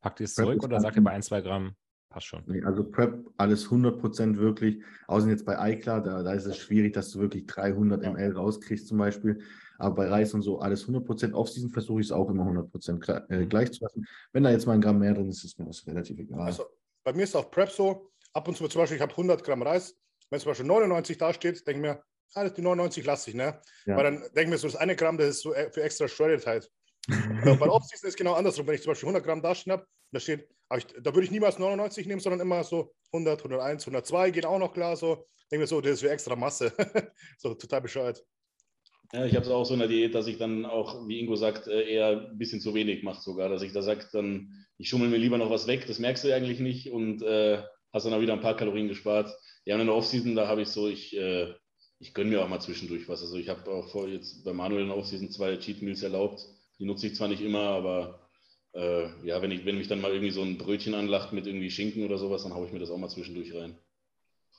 Packt 0.00 0.20
ihr 0.20 0.24
es 0.24 0.34
zurück 0.34 0.62
oder 0.62 0.80
sagt 0.80 0.96
ihr 0.96 1.02
bei 1.02 1.10
ein, 1.10 1.22
zwei 1.22 1.40
Gramm, 1.40 1.74
Passt 2.10 2.26
schon. 2.26 2.42
Nee, 2.46 2.62
also 2.62 2.84
Prep, 2.84 3.26
alles 3.36 3.68
100% 3.68 4.38
wirklich. 4.38 4.82
Außer 5.08 5.28
jetzt 5.28 5.44
bei 5.44 5.72
iCloud, 5.72 6.06
da, 6.06 6.22
da 6.22 6.32
ist 6.32 6.46
es 6.46 6.56
schwierig, 6.56 6.94
dass 6.94 7.10
du 7.10 7.20
wirklich 7.20 7.46
300 7.46 8.02
ml 8.02 8.32
rauskriegst 8.32 8.88
zum 8.88 8.96
Beispiel. 8.96 9.40
Aber 9.76 9.94
bei 9.94 10.08
Reis 10.08 10.32
und 10.32 10.42
so 10.42 10.58
alles 10.58 10.88
100%. 10.88 11.34
Off-Season 11.34 11.70
versuche 11.70 12.00
ich 12.00 12.06
es 12.06 12.12
auch 12.12 12.30
immer 12.30 12.44
100% 12.44 13.28
äh, 13.30 13.36
mhm. 13.36 13.48
gleich 13.48 13.72
zu 13.72 13.84
lassen. 13.84 14.06
Wenn 14.32 14.42
da 14.42 14.50
jetzt 14.50 14.66
mal 14.66 14.72
ein 14.72 14.80
Gramm 14.80 14.98
mehr 14.98 15.12
drin 15.12 15.28
ist, 15.28 15.44
ist 15.44 15.58
mir 15.58 15.66
das 15.66 15.86
relativ 15.86 16.18
egal. 16.18 16.40
Also 16.40 16.64
bei 17.04 17.12
mir 17.12 17.24
ist 17.24 17.36
auch 17.36 17.50
Prep 17.50 17.70
so, 17.70 18.10
ab 18.32 18.48
und 18.48 18.56
zu 18.56 18.66
zum 18.68 18.80
Beispiel, 18.80 18.96
ich 18.96 19.02
habe 19.02 19.12
100 19.12 19.44
Gramm 19.44 19.62
Reis. 19.62 19.94
Wenn 20.30 20.40
zum 20.40 20.50
Beispiel 20.50 20.66
99 20.66 21.18
da 21.18 21.32
steht, 21.32 21.66
denke 21.66 21.80
ich 21.80 21.94
mir, 21.94 22.02
alles 22.34 22.54
die 22.54 22.62
99 22.62 23.04
lasse 23.04 23.30
ich, 23.30 23.36
ne? 23.36 23.60
Ja. 23.86 23.96
Weil 23.96 24.04
dann 24.04 24.20
denke 24.20 24.42
ich 24.42 24.48
mir 24.48 24.58
so, 24.58 24.68
das 24.68 24.76
eine 24.76 24.96
Gramm, 24.96 25.18
das 25.18 25.28
ist 25.28 25.42
so 25.42 25.54
äh, 25.54 25.70
für 25.70 25.82
extra 25.82 26.08
Shredded 26.08 26.46
halt. 26.46 26.70
Bei 27.08 27.68
Off-Season 27.68 28.08
ist 28.08 28.16
genau 28.16 28.34
andersrum. 28.34 28.66
Wenn 28.66 28.74
ich 28.74 28.82
zum 28.82 28.90
Beispiel 28.90 29.08
100 29.08 29.24
Gramm 29.24 29.42
da 29.42 29.54
stehen 29.54 29.72
habe, 29.72 29.86
da 30.12 30.20
steht, 30.20 30.48
ich, 30.76 30.86
da 30.86 31.14
würde 31.14 31.24
ich 31.24 31.30
niemals 31.30 31.58
99 31.58 32.06
nehmen, 32.06 32.20
sondern 32.20 32.40
immer 32.40 32.62
so 32.64 32.94
100, 33.12 33.40
101, 33.40 33.82
102 33.84 34.30
geht 34.30 34.46
auch 34.46 34.58
noch 34.58 34.72
klar. 34.72 34.96
So, 34.96 35.26
denke 35.50 35.62
mir 35.62 35.66
so, 35.66 35.80
das 35.80 35.92
ist 35.92 36.00
für 36.00 36.10
extra 36.10 36.36
Masse. 36.36 36.72
so 37.38 37.54
total 37.54 37.80
bescheuert. 37.80 38.24
Ja, 39.12 39.24
ich 39.24 39.34
habe 39.34 39.46
es 39.46 39.50
auch 39.50 39.64
so 39.64 39.72
in 39.72 39.80
der 39.80 39.88
Diät, 39.88 40.14
dass 40.14 40.26
ich 40.26 40.36
dann 40.36 40.66
auch, 40.66 41.08
wie 41.08 41.18
Ingo 41.18 41.34
sagt, 41.34 41.66
äh, 41.66 41.90
eher 41.90 42.30
ein 42.30 42.38
bisschen 42.38 42.60
zu 42.60 42.74
wenig 42.74 43.02
mache 43.02 43.22
sogar. 43.22 43.48
Dass 43.48 43.62
ich 43.62 43.72
da 43.72 43.80
sage, 43.80 44.06
dann, 44.12 44.66
ich 44.76 44.90
schummel 44.90 45.08
mir 45.08 45.16
lieber 45.16 45.38
noch 45.38 45.50
was 45.50 45.66
weg, 45.66 45.86
das 45.86 45.98
merkst 45.98 46.24
du 46.24 46.34
eigentlich 46.34 46.60
nicht 46.60 46.90
und 46.90 47.22
äh, 47.22 47.62
hast 47.92 48.04
dann 48.04 48.12
auch 48.12 48.20
wieder 48.20 48.34
ein 48.34 48.42
paar 48.42 48.56
Kalorien 48.56 48.88
gespart. 48.88 49.34
Ja, 49.64 49.76
und 49.76 49.80
in 49.80 49.86
der 49.86 49.96
Offseason, 49.96 50.36
da 50.36 50.46
habe 50.46 50.62
ich 50.62 50.68
so, 50.68 50.88
ich, 50.88 51.16
äh, 51.16 51.54
ich 52.00 52.12
gönne 52.12 52.30
mir 52.30 52.44
auch 52.44 52.48
mal 52.48 52.60
zwischendurch 52.60 53.08
was. 53.08 53.22
Also 53.22 53.38
ich 53.38 53.48
habe 53.48 53.70
auch 53.70 53.88
vor 53.90 54.08
jetzt 54.08 54.44
bei 54.44 54.52
Manuel 54.52 54.82
in 54.82 54.88
der 54.88 54.96
Offseason 54.98 55.30
zwei 55.30 55.56
Cheat 55.56 55.80
Meals 55.80 56.02
erlaubt. 56.02 56.42
Die 56.78 56.84
nutze 56.84 57.08
ich 57.08 57.14
zwar 57.14 57.28
nicht 57.28 57.42
immer, 57.42 57.60
aber 57.60 58.28
äh, 58.74 59.08
ja, 59.26 59.42
wenn, 59.42 59.50
ich, 59.50 59.64
wenn 59.64 59.78
mich 59.78 59.88
dann 59.88 60.00
mal 60.00 60.12
irgendwie 60.12 60.30
so 60.30 60.42
ein 60.42 60.58
Brötchen 60.58 60.94
anlacht 60.94 61.32
mit 61.32 61.46
irgendwie 61.46 61.70
Schinken 61.70 62.04
oder 62.04 62.18
sowas, 62.18 62.44
dann 62.44 62.54
haue 62.54 62.66
ich 62.66 62.72
mir 62.72 62.78
das 62.78 62.90
auch 62.90 62.98
mal 62.98 63.08
zwischendurch 63.08 63.54
rein. 63.54 63.76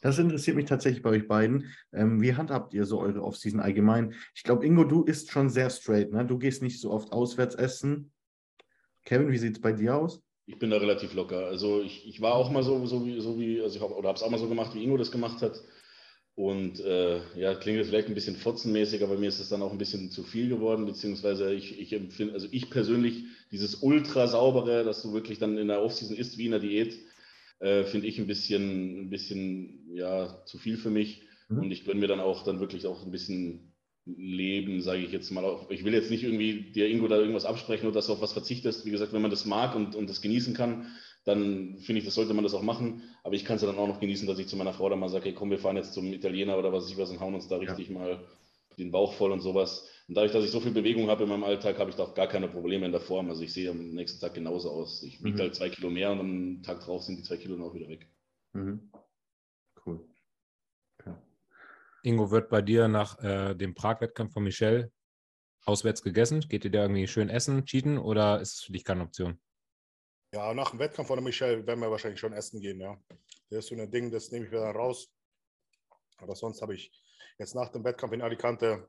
Das 0.02 0.18
interessiert 0.18 0.56
mich 0.56 0.66
tatsächlich 0.66 1.04
bei 1.04 1.10
euch 1.10 1.28
beiden. 1.28 1.72
Ähm, 1.94 2.22
wie 2.22 2.36
handhabt 2.36 2.74
ihr 2.74 2.86
so 2.86 3.00
eure 3.00 3.22
Offseason 3.22 3.60
allgemein? 3.60 4.14
Ich 4.34 4.44
glaube, 4.44 4.66
Ingo, 4.66 4.86
du 4.86 5.04
isst 5.04 5.32
schon 5.32 5.50
sehr 5.50 5.70
straight, 5.70 6.12
ne? 6.12 6.26
Du 6.26 6.38
gehst 6.38 6.62
nicht 6.64 6.80
so 6.80 6.92
oft 6.92 7.12
auswärts 7.12 7.56
essen. 7.56 8.12
Kevin, 9.04 9.32
wie 9.32 9.38
sieht 9.38 9.58
es 9.58 9.62
bei 9.62 9.74
dir 9.74 9.96
aus? 9.96 10.22
Ich 10.46 10.58
bin 10.58 10.70
da 10.70 10.78
relativ 10.78 11.14
locker. 11.14 11.48
Also 11.48 11.82
ich, 11.82 12.08
ich 12.08 12.22
war 12.22 12.34
auch 12.34 12.50
mal 12.50 12.64
so, 12.64 12.86
so 12.86 13.06
wie, 13.06 13.20
so 13.20 13.38
wie 13.38 13.62
also 13.62 13.76
ich 13.76 13.82
hab, 13.82 13.92
oder 13.92 14.10
habe 14.10 14.18
es 14.18 14.24
auch 14.24 14.30
mal 14.30 14.40
so 14.40 14.48
gemacht, 14.48 14.74
wie 14.74 14.84
Ingo 14.84 14.98
das 14.98 15.12
gemacht 15.12 15.42
hat. 15.42 15.62
Und 16.40 16.80
äh, 16.80 17.20
ja, 17.36 17.54
klingt 17.54 17.86
vielleicht 17.86 18.08
ein 18.08 18.14
bisschen 18.14 18.38
fotzenmäßig, 18.38 19.04
aber 19.04 19.18
mir 19.18 19.28
ist 19.28 19.42
es 19.42 19.50
dann 19.50 19.62
auch 19.62 19.74
ein 19.74 19.78
bisschen 19.78 20.10
zu 20.10 20.24
viel 20.24 20.48
geworden, 20.48 20.86
beziehungsweise 20.86 21.54
ich, 21.54 21.78
ich 21.82 21.92
empfinde, 21.92 22.34
also 22.34 22.48
ich 22.50 22.70
persönlich, 22.70 23.26
dieses 23.52 23.84
ultra 23.84 24.26
saubere, 24.26 24.86
dass 24.86 25.02
du 25.02 25.12
wirklich 25.12 25.40
dann 25.40 25.58
in 25.58 25.68
der 25.68 25.82
Offseason 25.82 26.16
isst 26.16 26.38
wie 26.38 26.46
in 26.46 26.52
der 26.52 26.62
Diät, 26.62 26.98
äh, 27.60 27.84
finde 27.84 28.08
ich 28.08 28.20
ein 28.20 28.28
bisschen, 28.28 29.02
ein 29.02 29.10
bisschen 29.10 29.94
ja, 29.94 30.42
zu 30.46 30.58
viel 30.58 30.78
für 30.78 30.90
mich. 30.90 31.24
Mhm. 31.50 31.60
Und 31.60 31.72
ich 31.72 31.84
gönne 31.84 32.00
mir 32.00 32.08
dann 32.08 32.22
auch 32.22 32.46
dann 32.46 32.62
wirklich 32.62 32.88
auch 32.88 33.06
ein 33.06 33.12
bisschen 33.12 33.74
Leben, 34.06 34.82
sage 34.82 35.02
ich 35.02 35.12
jetzt 35.12 35.32
mal. 35.32 35.68
Ich 35.68 35.84
will 35.84 35.94
jetzt 35.94 36.10
nicht 36.10 36.24
irgendwie 36.24 36.72
dir 36.72 36.88
Ingo 36.88 37.10
da 37.10 37.18
irgendwas 37.18 37.44
absprechen 37.44 37.86
oder 37.88 37.96
dass 37.96 38.08
du 38.08 38.14
auf 38.14 38.22
was 38.22 38.32
verzichtest. 38.32 38.86
Wie 38.86 38.92
gesagt, 38.92 39.12
wenn 39.12 39.22
man 39.22 39.32
das 39.32 39.44
mag 39.44 39.76
und, 39.76 39.94
und 39.94 40.10
das 40.10 40.22
genießen 40.22 40.54
kann, 40.54 40.88
dann 41.30 41.78
finde 41.80 42.00
ich, 42.00 42.06
das 42.06 42.16
sollte 42.16 42.34
man 42.34 42.44
das 42.44 42.54
auch 42.54 42.62
machen. 42.62 43.04
Aber 43.24 43.36
ich 43.36 43.46
kann 43.46 43.56
es 43.56 43.62
ja 43.62 43.68
dann 43.68 43.78
auch 43.78 43.88
noch 43.88 44.00
genießen, 44.00 44.28
dass 44.28 44.40
ich 44.40 44.48
zu 44.48 44.58
meiner 44.58 44.74
Frau 44.74 44.90
dann 44.90 45.00
mal 45.00 45.10
sage, 45.10 45.26
hey, 45.26 45.34
komm, 45.34 45.52
wir 45.52 45.60
fahren 45.60 45.78
jetzt 45.78 45.94
zum 45.94 46.12
Italiener 46.12 46.58
oder 46.58 46.74
was 46.74 46.84
weiß 46.84 46.92
ich 46.92 46.98
was 46.98 47.10
und 47.12 47.20
hauen 47.20 47.36
uns 47.36 47.48
da 47.48 47.58
richtig 47.58 47.90
ja. 47.90 47.94
mal 47.94 48.20
den 48.78 48.92
Bauch 48.92 49.14
voll 49.14 49.32
und 49.32 49.42
sowas. 49.42 49.88
Und 50.08 50.16
dadurch, 50.16 50.32
dass 50.32 50.44
ich 50.44 50.52
so 50.52 50.60
viel 50.60 50.72
Bewegung 50.72 51.10
habe 51.10 51.24
in 51.24 51.30
meinem 51.30 51.44
Alltag, 51.44 51.78
habe 51.78 51.92
ich 51.92 51.96
da 51.96 52.04
auch 52.04 52.16
gar 52.16 52.28
keine 52.28 52.48
Probleme 52.48 52.86
in 52.86 52.92
der 52.92 53.02
Form. 53.02 53.30
Also 53.30 53.44
ich 53.44 53.54
sehe 53.54 53.70
am 53.70 53.92
nächsten 53.92 54.20
Tag 54.20 54.34
genauso 54.34 54.72
aus. 54.72 55.04
Ich 55.04 55.24
wiege 55.24 55.38
mhm. 55.38 55.42
halt 55.42 55.56
zwei 55.56 55.70
Kilo 55.70 55.90
mehr 55.90 56.12
und 56.12 56.20
am 56.20 56.64
Tag 56.64 56.80
drauf 56.80 57.04
sind 57.04 57.18
die 57.18 57.24
zwei 57.24 57.38
Kilo 57.38 57.56
dann 57.56 57.66
auch 57.66 57.74
wieder 57.74 57.88
weg. 57.88 58.08
Mhm. 58.54 58.92
Cool. 59.86 60.00
Okay. 61.00 61.14
Ingo, 62.04 62.32
wird 62.32 62.50
bei 62.50 62.62
dir 62.62 62.88
nach 62.88 63.20
äh, 63.20 63.54
dem 63.54 63.76
Prag-Wettkampf 63.76 64.34
von 64.34 64.44
Michel 64.44 64.92
auswärts 65.66 66.02
gegessen? 66.02 66.40
Geht 66.42 66.66
ihr 66.66 66.72
da 66.72 66.82
irgendwie 66.82 67.08
schön 67.08 67.30
essen, 67.30 67.66
cheaten 67.66 67.98
oder 67.98 68.42
ist 68.42 68.54
es 68.56 68.62
für 68.64 68.72
dich 68.72 68.84
keine 68.84 69.04
Option? 69.04 69.40
Ja, 70.32 70.54
nach 70.54 70.70
dem 70.70 70.80
Wettkampf 70.80 71.08
von 71.08 71.24
Michel 71.24 71.66
werden 71.66 71.80
wir 71.80 71.90
wahrscheinlich 71.90 72.20
schon 72.20 72.34
essen 72.34 72.62
gehen, 72.62 72.80
ja. 72.80 72.96
Das 73.50 73.66
ist 73.66 73.68
so 73.68 73.76
ein 73.76 73.90
Ding, 73.90 74.12
das 74.12 74.32
nehme 74.32 74.46
ich 74.46 74.52
wieder 74.52 74.70
raus. 74.72 75.12
Aber 76.18 76.36
sonst 76.36 76.62
habe 76.62 76.76
ich 76.76 76.92
jetzt 77.40 77.56
nach 77.56 77.70
dem 77.70 77.84
Wettkampf 77.84 78.14
in 78.14 78.22
Alicante, 78.22 78.88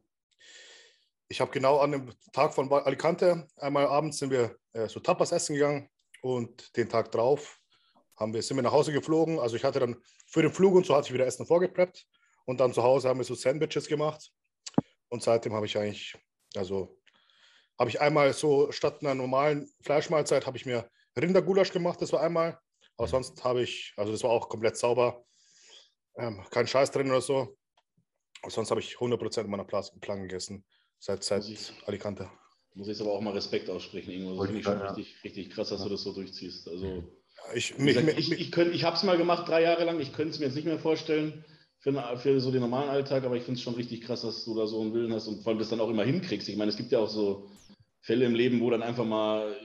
ich 1.29 1.41
habe 1.41 1.51
genau 1.51 1.79
an 1.79 1.93
dem 1.93 2.13
Tag 2.33 2.53
von 2.53 2.71
Alicante, 2.71 3.47
einmal 3.57 3.87
abends 3.87 4.19
sind 4.19 4.31
wir 4.31 4.57
äh, 4.73 4.89
so 4.89 5.01
Tapas 5.01 5.33
essen 5.33 5.55
gegangen 5.55 5.89
und 6.23 6.77
den 6.77 6.89
Tag 6.89 7.11
drauf 7.13 7.59
haben 8.17 8.35
wir, 8.35 8.43
sind 8.43 8.57
wir 8.59 8.63
nach 8.63 8.73
Hause 8.73 8.93
geflogen. 8.93 9.39
Also 9.39 9.57
ich 9.57 9.65
hatte 9.65 9.81
dann 9.81 9.97
für 10.27 10.43
den 10.43 10.53
Flug 10.53 10.75
und 10.75 10.85
so 10.85 10.95
hatte 10.95 11.07
ich 11.07 11.15
wieder 11.15 11.27
Essen 11.27 11.47
vorgepreppt 11.47 12.07
und 12.45 12.61
dann 12.61 12.75
zu 12.75 12.83
Hause 12.83 13.09
haben 13.09 13.19
wir 13.19 13.25
so 13.25 13.35
Sandwiches 13.35 13.87
gemacht 13.87 14.31
und 15.09 15.23
seitdem 15.23 15.55
habe 15.55 15.65
ich 15.65 15.79
eigentlich, 15.79 16.19
also 16.55 17.01
habe 17.79 17.89
ich 17.89 18.01
einmal 18.01 18.35
so 18.35 18.71
statt 18.73 18.99
einer 19.01 19.15
normalen 19.15 19.73
Fleischmahlzeit 19.81 20.47
habe 20.47 20.59
ich 20.59 20.67
mir 20.67 20.91
Rindergulasch 21.17 21.73
gemacht, 21.73 22.01
das 22.01 22.13
war 22.13 22.23
einmal. 22.23 22.59
Aber 22.97 23.07
mhm. 23.07 23.11
sonst 23.11 23.45
habe 23.45 23.63
ich, 23.63 23.95
also 23.97 24.13
das 24.13 24.23
war 24.23 24.31
auch 24.31 24.49
komplett 24.49 24.77
sauber. 24.77 25.25
Ähm, 26.17 26.45
kein 26.51 26.67
Scheiß 26.67 26.91
drin 26.91 27.11
oder 27.11 27.21
so. 27.21 27.57
Aber 28.43 28.51
sonst 28.51 28.71
habe 28.71 28.81
ich 28.81 28.97
100% 28.97 29.45
meiner 29.45 29.65
Plan 29.65 30.23
gegessen, 30.23 30.65
seit, 30.99 31.25
seit 31.25 31.47
ich, 31.49 31.73
Alicante. 31.87 32.31
Muss 32.75 32.89
ich 32.89 33.01
aber 33.01 33.13
auch 33.13 33.21
mal 33.21 33.33
Respekt 33.33 33.69
aussprechen, 33.69 34.13
Ingo. 34.13 34.37
Das 34.37 34.47
finde 34.47 34.61
ich 34.61 34.65
schon 34.65 34.79
ja. 34.79 34.93
richtig, 34.93 35.25
richtig 35.25 35.51
krass, 35.51 35.71
dass 35.71 35.83
du 35.83 35.89
das 35.89 36.03
so 36.03 36.13
durchziehst. 36.13 36.69
Also, 36.69 37.05
ich, 37.55 37.77
mich, 37.79 37.97
gesagt, 37.97 38.19
ich, 38.19 38.33
ich, 38.33 38.57
ich 38.57 38.85
habe 38.85 38.97
es 38.97 39.03
mal 39.03 39.17
gemacht, 39.17 39.49
drei 39.49 39.63
Jahre 39.63 39.85
lang. 39.85 40.01
Ich 40.01 40.13
könnte 40.13 40.31
es 40.31 40.39
mir 40.39 40.47
jetzt 40.47 40.55
nicht 40.55 40.67
mehr 40.67 40.79
vorstellen 40.79 41.45
für, 41.81 42.17
für 42.19 42.41
so 42.41 42.51
den 42.51 42.61
normalen 42.61 42.91
Alltag, 42.91 43.25
aber 43.25 43.37
ich 43.37 43.43
finde 43.43 43.59
es 43.59 43.63
schon 43.63 43.75
richtig 43.75 44.03
krass, 44.03 44.23
dass 44.23 44.45
du 44.45 44.55
da 44.55 44.67
so 44.67 44.81
einen 44.81 44.95
Willen 44.95 45.13
hast 45.13 45.27
und 45.27 45.43
vor 45.43 45.51
allem 45.51 45.59
das 45.59 45.71
dann 45.71 45.81
auch 45.81 45.91
immer 45.91 46.05
hinkriegst. 46.05 46.49
Ich 46.49 46.57
meine, 46.57 46.71
es 46.71 46.77
gibt 46.77 46.93
ja 46.93 47.01
auch 47.01 47.09
so 47.09 47.51
Fälle 48.03 48.25
im 48.25 48.35
Leben, 48.35 48.61
wo 48.61 48.71
dann 48.71 48.83
einfach 48.83 49.05
mal 49.05 49.57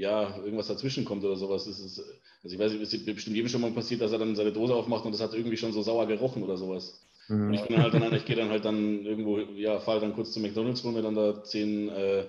ja, 0.00 0.34
irgendwas 0.38 0.68
dazwischen 0.68 1.04
kommt 1.04 1.24
oder 1.24 1.36
sowas. 1.36 1.66
Das 1.66 1.78
ist, 1.78 1.98
also 2.42 2.54
ich 2.54 2.58
weiß 2.58 2.72
nicht, 2.72 2.82
es 2.82 2.94
ist 2.94 3.04
bestimmt 3.06 3.36
jedem 3.36 3.48
schon 3.48 3.60
mal 3.60 3.70
passiert, 3.70 4.00
dass 4.00 4.12
er 4.12 4.18
dann 4.18 4.34
seine 4.34 4.52
Dose 4.52 4.74
aufmacht 4.74 5.04
und 5.04 5.12
das 5.12 5.20
hat 5.20 5.34
irgendwie 5.34 5.56
schon 5.56 5.72
so 5.72 5.82
sauer 5.82 6.06
gerochen 6.06 6.42
oder 6.42 6.56
sowas. 6.56 7.00
Mhm. 7.28 7.48
Und 7.48 7.54
ich 7.54 7.62
bin 7.62 7.82
halt 7.82 7.92
dann, 7.92 8.14
ich 8.14 8.24
gehe 8.24 8.36
dann 8.36 8.48
halt 8.48 8.64
dann 8.64 9.04
irgendwo, 9.04 9.38
ja, 9.38 9.78
fahre 9.78 10.00
dann 10.00 10.14
kurz 10.14 10.32
zu 10.32 10.40
McDonalds, 10.40 10.82
hole 10.84 10.94
mir 10.94 11.02
dann 11.02 11.14
da 11.14 11.44
zehn 11.44 11.90
äh, 11.90 12.24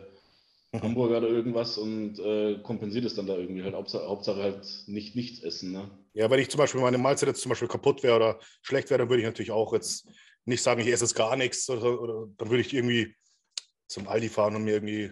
mhm. 0.74 0.82
Hamburger 0.82 1.20
oder 1.20 1.30
irgendwas 1.30 1.78
und 1.78 2.20
äh, 2.20 2.60
kompensiert 2.62 3.06
es 3.06 3.16
dann 3.16 3.28
da 3.28 3.38
irgendwie 3.38 3.64
halt. 3.64 3.74
Hauptsache, 3.74 4.06
Hauptsache 4.06 4.44
halt 4.44 4.68
nicht 4.88 5.16
nichts 5.16 5.42
essen. 5.42 5.72
Ne? 5.72 5.90
Ja, 6.14 6.30
wenn 6.30 6.40
ich 6.40 6.50
zum 6.50 6.58
Beispiel 6.58 6.82
meine 6.82 6.98
Mahlzeit 6.98 7.30
jetzt 7.30 7.42
zum 7.42 7.50
Beispiel 7.50 7.70
kaputt 7.70 8.04
wäre 8.04 8.18
oder 8.18 8.40
schlecht 8.62 8.90
wäre, 8.90 9.00
dann 9.00 9.10
würde 9.10 9.22
ich 9.22 9.28
natürlich 9.28 9.52
auch 9.52 9.72
jetzt 9.72 10.10
nicht 10.44 10.62
sagen, 10.62 10.82
ich 10.82 10.88
esse 10.88 11.06
jetzt 11.06 11.16
gar 11.16 11.38
nichts 11.38 11.70
oder, 11.70 12.02
oder 12.02 12.28
dann 12.38 12.50
würde 12.50 12.62
ich 12.62 12.74
irgendwie 12.74 13.16
zum 13.88 14.10
Aldi 14.10 14.28
fahren 14.28 14.56
und 14.56 14.66
mir 14.66 14.74
irgendwie 14.74 15.12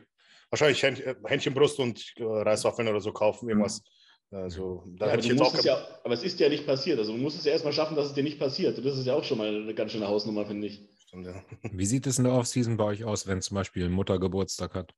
wahrscheinlich 0.49 0.83
äh, 0.83 1.15
Hähnchenbrust 1.25 1.79
und 1.79 2.13
äh, 2.17 2.23
Reiswaffeln 2.23 2.87
oder 2.87 3.01
so 3.01 3.11
kaufen, 3.11 3.45
mhm. 3.45 3.51
irgendwas. 3.51 3.83
Also, 4.31 4.83
da 4.97 5.07
ja, 5.07 5.13
hätte 5.13 5.25
ich 5.25 5.31
jetzt 5.31 5.41
auch. 5.41 5.63
Ja, 5.63 5.87
aber 6.03 6.13
es 6.13 6.23
ist 6.23 6.39
ja 6.39 6.49
nicht 6.49 6.65
passiert. 6.65 6.99
Also, 6.99 7.13
du 7.13 7.17
musst 7.17 7.39
es 7.39 7.45
ja 7.45 7.51
erstmal 7.51 7.73
schaffen, 7.73 7.95
dass 7.95 8.07
es 8.07 8.13
dir 8.13 8.23
nicht 8.23 8.37
passiert. 8.37 8.77
Und 8.77 8.85
das 8.85 8.97
ist 8.97 9.07
ja 9.07 9.15
auch 9.15 9.23
schon 9.23 9.39
mal 9.39 9.47
eine 9.47 9.73
ganz 9.73 9.91
schöne 9.91 10.07
Hausnummer, 10.07 10.45
finde 10.45 10.67
ich. 10.67 10.87
Stimmt, 10.99 11.25
ja. 11.25 11.43
Wie 11.71 11.85
sieht 11.85 12.05
es 12.05 12.19
in 12.19 12.25
der 12.25 12.33
Offseason 12.33 12.77
bei 12.77 12.83
euch 12.83 13.03
aus, 13.03 13.25
wenn 13.25 13.41
zum 13.41 13.55
Beispiel 13.55 13.89
Mutter 13.89 14.19
Geburtstag 14.19 14.75
hat? 14.75 14.93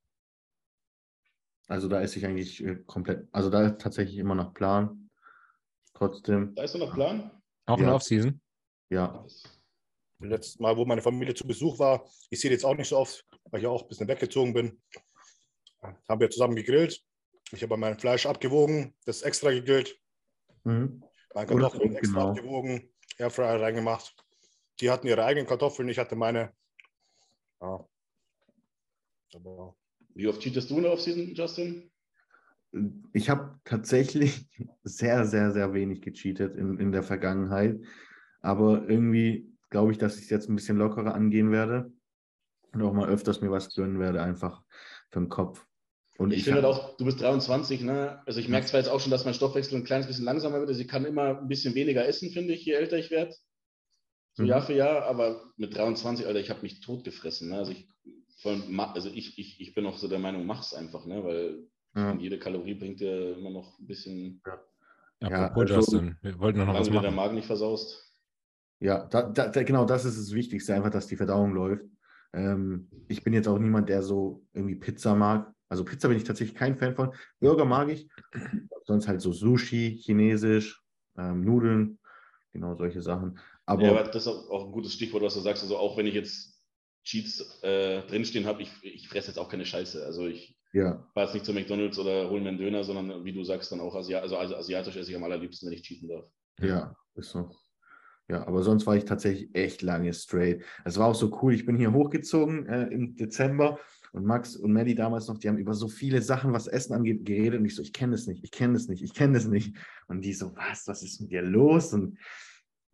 Also, 1.66 1.88
da 1.88 2.00
ist 2.00 2.14
ich 2.14 2.26
eigentlich 2.26 2.62
äh, 2.62 2.76
komplett. 2.86 3.26
Also, 3.32 3.48
da 3.48 3.68
ist 3.68 3.80
tatsächlich 3.80 4.18
immer 4.18 4.34
noch 4.34 4.52
Plan. 4.52 5.08
Trotzdem. 5.94 6.54
Da 6.54 6.64
ist 6.64 6.76
noch 6.76 6.92
Plan? 6.92 7.30
Auch 7.64 7.78
ja. 7.78 7.84
in 7.84 7.86
der 7.86 7.94
Offseason? 7.94 8.40
Ja. 8.90 9.24
Letztes 10.18 10.58
Mal, 10.58 10.76
wo 10.76 10.84
meine 10.84 11.00
Familie 11.00 11.34
zu 11.34 11.46
Besuch 11.46 11.78
war, 11.78 12.04
ich 12.28 12.38
sehe 12.38 12.50
jetzt 12.50 12.66
auch 12.66 12.76
nicht 12.76 12.88
so 12.88 12.98
oft, 12.98 13.24
weil 13.50 13.60
ich 13.60 13.66
auch 13.66 13.82
ein 13.82 13.88
bisschen 13.88 14.08
weggezogen 14.08 14.52
bin 14.52 14.78
haben 15.82 16.20
wir 16.20 16.30
zusammen 16.30 16.56
gegrillt. 16.56 17.02
Ich 17.52 17.62
habe 17.62 17.76
mein 17.76 17.98
Fleisch 17.98 18.26
abgewogen, 18.26 18.94
das 19.04 19.22
extra 19.22 19.50
gegrillt. 19.50 19.98
Mhm. 20.64 21.02
Mein 21.34 21.46
Kartoffeln 21.46 21.96
extra 21.96 22.20
genau. 22.20 22.30
abgewogen, 22.30 22.90
Airfryer 23.18 23.60
reingemacht. 23.60 24.14
Die 24.80 24.90
hatten 24.90 25.06
ihre 25.06 25.24
eigenen 25.24 25.46
Kartoffeln, 25.46 25.88
ich 25.88 25.98
hatte 25.98 26.16
meine. 26.16 26.52
Ja. 27.60 27.86
Aber 29.34 29.76
Wie 30.14 30.26
oft 30.26 30.40
cheatest 30.40 30.70
du 30.70 30.76
in 30.76 30.82
der 30.82 30.92
Offseason, 30.92 31.34
Justin? 31.34 31.90
Ich 33.12 33.28
habe 33.28 33.58
tatsächlich 33.64 34.48
sehr, 34.82 35.26
sehr, 35.26 35.52
sehr 35.52 35.74
wenig 35.74 36.02
gecheatet 36.02 36.56
in, 36.56 36.78
in 36.78 36.92
der 36.92 37.02
Vergangenheit. 37.02 37.80
Aber 38.40 38.88
irgendwie 38.88 39.52
glaube 39.70 39.92
ich, 39.92 39.98
dass 39.98 40.16
ich 40.16 40.24
es 40.24 40.30
jetzt 40.30 40.48
ein 40.48 40.56
bisschen 40.56 40.76
lockerer 40.76 41.14
angehen 41.14 41.50
werde 41.50 41.92
und 42.72 42.82
auch 42.82 42.92
mal 42.92 43.08
öfters 43.08 43.40
mir 43.40 43.50
was 43.50 43.74
gönnen 43.74 43.98
werde, 43.98 44.22
einfach 44.22 44.62
für 45.10 45.20
den 45.20 45.28
Kopf. 45.28 45.66
Und 46.18 46.30
ich, 46.32 46.38
ich 46.38 46.44
finde 46.44 46.62
halt 46.62 46.66
auch, 46.66 46.96
du 46.96 47.04
bist 47.04 47.20
23, 47.20 47.82
ne? 47.82 48.22
Also 48.26 48.38
ich 48.38 48.48
merke 48.48 48.66
zwar 48.66 48.80
jetzt 48.80 48.88
auch 48.88 49.00
schon, 49.00 49.10
dass 49.10 49.24
mein 49.24 49.34
Stoffwechsel 49.34 49.78
ein 49.78 49.84
kleines 49.84 50.06
bisschen 50.06 50.24
langsamer 50.24 50.58
wird. 50.58 50.68
Also 50.68 50.80
ich 50.80 50.88
kann 50.88 51.04
immer 51.04 51.38
ein 51.38 51.48
bisschen 51.48 51.74
weniger 51.74 52.06
essen, 52.06 52.30
finde 52.30 52.52
ich, 52.52 52.64
je 52.64 52.72
älter 52.72 52.98
ich 52.98 53.10
werde. 53.10 53.34
So 54.34 54.42
mhm. 54.42 54.50
Jahr 54.50 54.62
für 54.62 54.74
Jahr, 54.74 55.04
aber 55.04 55.42
mit 55.56 55.76
23, 55.76 56.26
Alter, 56.26 56.40
ich 56.40 56.50
habe 56.50 56.62
mich 56.62 56.80
totgefressen. 56.80 57.48
Ne? 57.48 57.56
Also 57.56 57.72
ich, 57.72 57.88
also 58.44 59.08
ich, 59.08 59.38
ich, 59.38 59.60
ich 59.60 59.74
bin 59.74 59.86
auch 59.86 59.96
so 59.96 60.08
der 60.08 60.18
Meinung, 60.18 60.46
mach's 60.46 60.74
einfach, 60.74 61.06
ne? 61.06 61.24
Weil 61.24 61.66
ja. 61.94 62.14
jede 62.14 62.38
Kalorie 62.38 62.74
bringt 62.74 63.00
dir 63.00 63.36
immer 63.36 63.50
noch 63.50 63.78
ein 63.78 63.86
bisschen. 63.86 64.42
Ja, 64.46 64.60
ja 65.20 65.28
apropos 65.46 65.70
also, 65.70 65.74
Justin, 65.76 66.16
wir 66.22 66.38
wollten 66.38 66.58
noch, 66.58 66.66
noch 66.66 66.80
was 66.80 66.90
machen. 66.90 67.02
der 67.02 67.10
Magen 67.10 67.34
nicht 67.36 67.46
versaust. 67.46 68.12
Ja, 68.80 69.06
da, 69.06 69.22
da, 69.28 69.62
genau 69.62 69.84
das 69.84 70.04
ist 70.04 70.18
das 70.18 70.32
Wichtigste, 70.32 70.74
einfach, 70.74 70.90
dass 70.90 71.06
die 71.06 71.16
Verdauung 71.16 71.52
läuft. 71.52 71.84
Ähm, 72.32 72.88
ich 73.08 73.22
bin 73.22 73.32
jetzt 73.32 73.46
auch 73.46 73.58
niemand, 73.58 73.88
der 73.88 74.02
so 74.02 74.44
irgendwie 74.52 74.74
Pizza 74.74 75.14
mag. 75.14 75.52
Also 75.72 75.84
Pizza 75.86 76.08
bin 76.08 76.18
ich 76.18 76.24
tatsächlich 76.24 76.54
kein 76.54 76.76
Fan 76.76 76.94
von. 76.94 77.14
Burger 77.40 77.64
mag 77.64 77.88
ich. 77.88 78.06
Sonst 78.84 79.08
halt 79.08 79.22
so 79.22 79.32
Sushi, 79.32 79.96
Chinesisch, 80.04 80.82
ähm, 81.16 81.46
Nudeln, 81.46 81.98
genau 82.52 82.74
solche 82.74 83.00
Sachen. 83.00 83.38
Aber, 83.64 83.82
ja, 83.82 83.90
aber 83.92 84.02
das 84.02 84.26
ist 84.26 84.28
auch 84.28 84.66
ein 84.66 84.72
gutes 84.72 84.92
Stichwort, 84.92 85.22
was 85.22 85.32
du 85.32 85.40
sagst. 85.40 85.62
Also 85.62 85.78
auch 85.78 85.96
wenn 85.96 86.04
ich 86.04 86.12
jetzt 86.12 86.62
Cheats 87.04 87.62
äh, 87.62 88.02
drinstehen 88.02 88.44
habe, 88.44 88.60
ich, 88.60 88.70
ich 88.82 89.08
fresse 89.08 89.28
jetzt 89.28 89.38
auch 89.38 89.48
keine 89.48 89.64
Scheiße. 89.64 90.04
Also 90.04 90.26
ich 90.26 90.58
ja. 90.74 91.08
fahre 91.14 91.28
jetzt 91.28 91.32
nicht 91.32 91.46
zu 91.46 91.54
McDonalds 91.54 91.98
oder 91.98 92.28
hole 92.28 92.42
mir 92.42 92.50
einen 92.50 92.58
Döner, 92.58 92.84
sondern 92.84 93.24
wie 93.24 93.32
du 93.32 93.42
sagst, 93.42 93.72
dann 93.72 93.80
auch 93.80 93.94
Asi 93.94 94.14
also, 94.14 94.36
also 94.36 94.54
asiatisch 94.54 94.96
esse 94.96 95.10
ich 95.10 95.16
am 95.16 95.24
allerliebsten, 95.24 95.70
wenn 95.70 95.74
ich 95.74 95.84
cheaten 95.84 96.10
darf. 96.10 96.26
Ja, 96.60 96.94
ist 97.14 97.30
so. 97.30 97.50
Ja, 98.28 98.46
aber 98.46 98.62
sonst 98.62 98.86
war 98.86 98.94
ich 98.94 99.06
tatsächlich 99.06 99.48
echt 99.54 99.80
lange 99.80 100.12
straight. 100.12 100.64
Es 100.84 100.98
war 100.98 101.06
auch 101.06 101.14
so 101.14 101.38
cool. 101.40 101.54
Ich 101.54 101.64
bin 101.64 101.78
hier 101.78 101.94
hochgezogen 101.94 102.66
äh, 102.66 102.88
im 102.88 103.16
Dezember 103.16 103.78
und 104.12 104.26
Max 104.26 104.56
und 104.56 104.72
Melly 104.72 104.94
damals 104.94 105.26
noch, 105.28 105.38
die 105.38 105.48
haben 105.48 105.58
über 105.58 105.72
so 105.72 105.88
viele 105.88 106.20
Sachen, 106.20 106.52
was 106.52 106.66
Essen 106.66 106.92
angeht, 106.92 107.24
geredet. 107.24 107.58
Und 107.60 107.66
ich 107.66 107.74
so, 107.74 107.82
ich 107.82 107.94
kenne 107.94 108.12
das 108.12 108.26
nicht, 108.26 108.44
ich 108.44 108.50
kenne 108.50 108.74
das 108.74 108.86
nicht, 108.86 109.02
ich 109.02 109.14
kenne 109.14 109.34
das 109.34 109.46
nicht. 109.46 109.74
Und 110.06 110.20
die 110.20 110.34
so, 110.34 110.54
was, 110.54 110.86
was 110.86 111.02
ist 111.02 111.20
mit 111.20 111.30
dir 111.30 111.42
los? 111.42 111.94
Und 111.94 112.18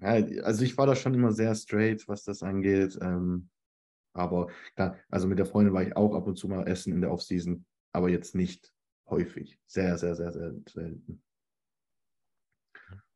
ja, 0.01 0.11
also 0.45 0.65
ich 0.65 0.79
war 0.79 0.87
da 0.87 0.95
schon 0.95 1.15
immer 1.15 1.33
sehr 1.33 1.55
straight, 1.57 2.07
was 2.07 2.23
das 2.23 2.45
angeht. 2.45 2.97
Ähm, 3.03 3.51
aber 4.13 4.49
klar, 4.77 4.97
also 5.09 5.27
mit 5.27 5.41
der 5.41 5.47
Freundin 5.47 5.75
war 5.75 5.83
ich 5.83 5.97
auch 5.97 6.15
ab 6.15 6.27
und 6.27 6.37
zu 6.37 6.47
mal 6.47 6.67
essen 6.69 6.93
in 6.93 7.01
der 7.01 7.11
Offseason, 7.11 7.67
aber 7.93 8.09
jetzt 8.09 8.37
nicht 8.37 8.73
häufig. 9.09 9.59
Sehr, 9.67 9.99
sehr, 9.99 10.15
sehr, 10.15 10.33
sehr 10.33 10.55
selten. 10.69 11.21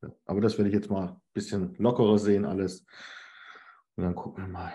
Ja, 0.02 0.12
aber 0.26 0.40
das 0.40 0.58
werde 0.58 0.70
ich 0.70 0.74
jetzt 0.74 0.90
mal 0.90 1.08
ein 1.08 1.20
bisschen 1.32 1.76
lockerer 1.76 2.18
sehen, 2.18 2.44
alles. 2.44 2.84
Und 3.94 4.04
dann 4.04 4.14
gucken 4.16 4.44
wir 4.44 4.48
mal. 4.48 4.72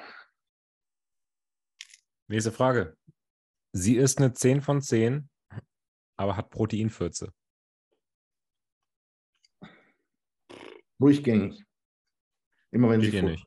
Nächste 2.28 2.52
Frage. 2.52 2.96
Sie 3.78 3.96
ist 3.96 4.18
eine 4.18 4.34
10 4.34 4.62
von 4.62 4.82
10, 4.82 5.30
aber 6.18 6.36
hat 6.36 6.50
Proteinfürze. 6.50 7.32
Durchgängig. 11.00 11.64
Immer 12.72 12.90
wenn 12.90 13.02
Durchgängig. 13.02 13.40
sie 13.40 13.46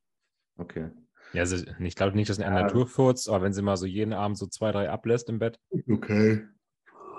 furzt. 0.57 0.71
Okay. 0.77 0.91
Ja, 1.33 1.41
also 1.41 1.57
ich 1.81 1.97
glaube 1.97 2.17
nicht, 2.17 2.31
dass 2.31 2.37
sie 2.37 2.45
eine 2.45 2.57
ja. 2.57 2.63
Natur 2.63 2.87
furzt, 2.87 3.29
aber 3.29 3.43
wenn 3.43 3.53
sie 3.53 3.63
mal 3.63 3.77
so 3.77 3.87
jeden 3.87 4.13
Abend 4.13 4.39
so 4.39 4.47
zwei, 4.47 4.71
drei 4.71 4.89
ablässt 4.89 5.29
im 5.29 5.41
Bett. 5.41 5.59
Okay. 5.89 6.47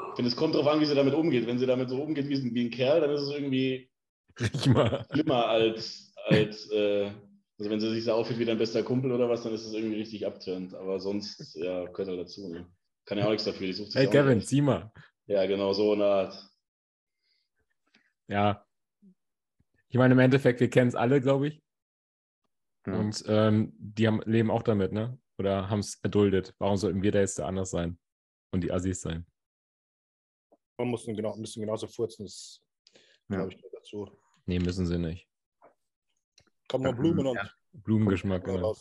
Ich 0.10 0.16
finde, 0.16 0.30
es 0.30 0.36
kommt 0.38 0.56
darauf 0.56 0.68
an, 0.68 0.80
wie 0.80 0.86
sie 0.86 0.96
damit 0.96 1.14
umgeht. 1.14 1.48
Wenn 1.48 1.60
sie 1.60 1.66
damit 1.66 1.90
so 1.90 2.02
umgeht 2.02 2.30
wie, 2.30 2.54
wie 2.54 2.66
ein 2.66 2.72
Kerl, 2.72 3.02
dann 3.02 3.12
ist 3.12 3.22
es 3.22 3.32
irgendwie 3.32 3.92
schlimmer 4.38 5.48
als, 5.48 6.14
als 6.28 6.70
äh, 6.72 7.12
also 7.60 7.70
wenn 7.70 7.80
sie 7.80 7.92
sich 7.92 8.06
so 8.06 8.14
aufführt 8.14 8.40
wie 8.40 8.46
dein 8.46 8.58
bester 8.58 8.84
Kumpel 8.84 9.12
oder 9.12 9.28
was, 9.28 9.44
dann 9.44 9.54
ist 9.54 9.66
es 9.66 9.74
irgendwie 9.74 9.98
richtig 9.98 10.26
abturnt. 10.26 10.74
Aber 10.74 11.00
sonst, 11.00 11.56
ja, 11.56 11.86
gehört 11.86 12.08
halt 12.08 12.20
dazu. 12.20 12.48
Ne? 12.48 12.66
Kann 13.06 13.18
ja 13.18 13.26
auch 13.26 13.32
nichts 13.32 13.46
dafür. 13.46 13.68
Die 13.68 13.74
sucht 13.74 13.96
hey 13.96 14.08
Kevin, 14.08 14.38
nicht. 14.38 14.50
sieh 14.50 14.62
mal. 14.62 14.92
Ja, 15.26 15.46
genau 15.46 15.74
so 15.74 15.94
eine 15.94 16.06
Art. 16.06 16.50
Ja. 18.28 18.66
Ich 19.90 19.98
meine, 19.98 20.14
im 20.14 20.20
Endeffekt, 20.20 20.60
wir 20.60 20.70
kennen 20.70 20.88
es 20.88 20.96
alle, 20.96 21.20
glaube 21.20 21.50
ich. 21.50 21.64
Ja. 22.86 22.98
Und 22.98 23.24
ähm, 23.28 23.74
die 23.78 24.08
haben, 24.08 24.22
leben 24.26 24.50
auch 24.50 24.64
damit, 24.64 24.92
ne? 24.92 25.20
Oder 25.38 25.70
haben 25.70 25.80
es 25.80 25.96
erduldet. 26.04 26.56
Warum 26.60 26.78
sollten 26.78 27.02
wir 27.02 27.12
da 27.12 27.20
jetzt 27.20 27.40
da 27.40 27.46
anders 27.48 27.72
sein? 27.72 28.00
Und 28.52 28.62
die 28.62 28.72
Assis 28.72 29.02
sein? 29.02 29.26
Man 30.78 30.90
muss 30.90 31.06
genau, 31.06 31.36
müssen 31.36 31.62
genauso 31.62 31.88
furzen, 31.88 32.26
das 32.26 32.62
ja. 33.30 33.38
glaube 33.38 33.54
ich 33.54 33.62
dazu. 33.72 34.10
Nee, 34.46 34.60
müssen 34.60 34.86
sie 34.86 34.98
nicht. 34.98 35.28
Kommen 36.68 36.86
noch 36.86 36.96
Blumen 36.96 37.28
und. 37.28 37.56
Blumengeschmack, 37.74 38.44
genau. 38.44 38.76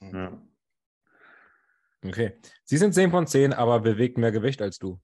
Ja. 0.00 0.42
Okay. 2.08 2.32
Sie 2.64 2.76
sind 2.76 2.94
10 2.94 3.10
von 3.10 3.26
10, 3.26 3.52
aber 3.52 3.80
bewegt 3.80 4.18
mehr 4.18 4.32
Gewicht 4.32 4.62
als 4.62 4.78
du. 4.78 5.00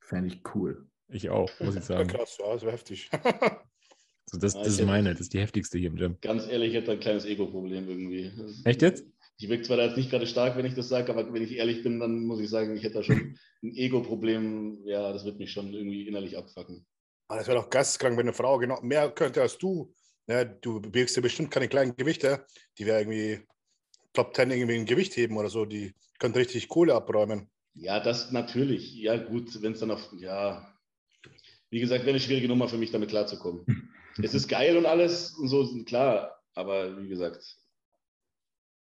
Fände 0.00 0.28
ich 0.28 0.42
cool. 0.54 0.86
Ich 1.08 1.30
auch, 1.30 1.50
muss 1.60 1.76
ich 1.76 1.84
sagen. 1.84 2.08
Krass, 2.08 2.38
ja, 2.38 2.58
so 2.58 2.70
heftig. 2.70 3.10
so, 4.26 4.38
das, 4.38 4.54
das 4.54 4.66
ist 4.66 4.84
meine, 4.84 5.12
das 5.12 5.22
ist 5.22 5.34
die 5.34 5.40
heftigste 5.40 5.78
hier 5.78 5.88
im 5.88 5.96
Gym. 5.96 6.18
Ganz 6.20 6.46
ehrlich, 6.46 6.70
ich 6.70 6.74
hätte 6.74 6.92
ein 6.92 7.00
kleines 7.00 7.24
Ego-Problem 7.24 7.88
irgendwie. 7.88 8.32
Echt 8.64 8.82
jetzt? 8.82 9.06
Ich 9.36 9.48
wirke 9.48 9.64
zwar 9.64 9.78
jetzt 9.78 9.96
nicht 9.96 10.10
gerade 10.10 10.26
stark, 10.26 10.56
wenn 10.56 10.66
ich 10.66 10.74
das 10.74 10.88
sage, 10.88 11.10
aber 11.12 11.32
wenn 11.32 11.42
ich 11.42 11.56
ehrlich 11.56 11.82
bin, 11.82 12.00
dann 12.00 12.24
muss 12.24 12.40
ich 12.40 12.48
sagen, 12.48 12.76
ich 12.76 12.82
hätte 12.84 12.94
da 12.94 13.02
schon 13.02 13.38
ein 13.62 13.74
Ego-Problem. 13.74 14.80
Ja, 14.84 15.12
das 15.12 15.24
wird 15.24 15.38
mich 15.38 15.50
schon 15.50 15.72
irgendwie 15.72 16.06
innerlich 16.06 16.36
abfacken. 16.36 16.86
Aber 17.28 17.38
das 17.38 17.48
wäre 17.48 17.58
doch 17.58 17.70
geisteskrank, 17.70 18.16
wenn 18.16 18.26
eine 18.26 18.32
Frau 18.32 18.58
genau 18.58 18.80
mehr 18.82 19.10
könnte 19.10 19.42
als 19.42 19.58
du. 19.58 19.92
Ja, 20.26 20.44
du 20.44 20.80
bewegst 20.80 21.16
ja 21.16 21.22
bestimmt 21.22 21.50
keine 21.50 21.68
kleinen 21.68 21.96
Gewichte. 21.96 22.46
Die 22.78 22.86
wäre 22.86 23.00
irgendwie 23.00 23.40
Top 24.14 24.34
10 24.34 24.50
irgendwie 24.50 24.76
ein 24.76 24.86
Gewicht 24.86 25.16
heben 25.16 25.36
oder 25.36 25.50
so. 25.50 25.66
Die 25.66 25.94
könnte 26.18 26.38
richtig 26.38 26.68
Kohle 26.68 26.94
abräumen. 26.94 27.50
Ja, 27.74 28.00
das 28.00 28.32
natürlich. 28.32 28.94
Ja, 28.94 29.16
gut, 29.16 29.62
wenn 29.62 29.72
es 29.72 29.80
dann 29.80 29.90
auf, 29.90 30.08
ja, 30.16 30.74
wie 31.70 31.80
gesagt, 31.80 32.02
wäre 32.02 32.10
eine 32.10 32.20
schwierige 32.20 32.48
Nummer 32.48 32.68
für 32.68 32.78
mich, 32.78 32.92
damit 32.92 33.10
klarzukommen. 33.10 33.66
es 34.22 34.32
ist 34.32 34.48
geil 34.48 34.76
und 34.76 34.86
alles 34.86 35.32
und 35.32 35.48
so, 35.48 35.68
klar, 35.84 36.40
aber 36.54 36.96
wie 37.02 37.08
gesagt, 37.08 37.58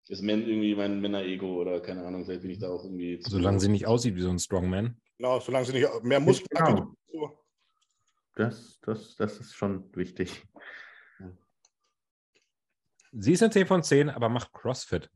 ist 0.10 0.24
irgendwie 0.24 0.76
mein 0.76 1.02
Männer-Ego 1.02 1.60
oder 1.60 1.82
keine 1.82 2.06
Ahnung, 2.06 2.24
vielleicht 2.24 2.44
bin 2.44 2.52
ich 2.52 2.60
da 2.60 2.70
auch 2.70 2.84
irgendwie. 2.84 3.20
Solange 3.22 3.60
sie 3.60 3.68
nicht 3.68 3.88
aussieht 3.88 4.16
wie 4.16 4.22
so 4.22 4.30
ein 4.30 4.40
Strongman. 4.40 4.96
Genau, 5.18 5.40
solange 5.40 5.66
sie 5.66 5.74
nicht 5.74 6.04
mehr 6.04 6.20
Muskeln 6.20 6.48
genau. 6.52 6.80
hat. 6.80 7.38
Das, 8.36 8.80
das, 8.82 9.16
das 9.16 9.40
ist 9.40 9.56
schon 9.56 9.84
wichtig. 9.96 10.44
Sie 13.20 13.34
ist 13.34 13.42
ein 13.42 13.52
10 13.52 13.66
von 13.66 13.82
10, 13.82 14.10
aber 14.12 14.30
macht 14.30 14.54
CrossFit. 14.54 15.10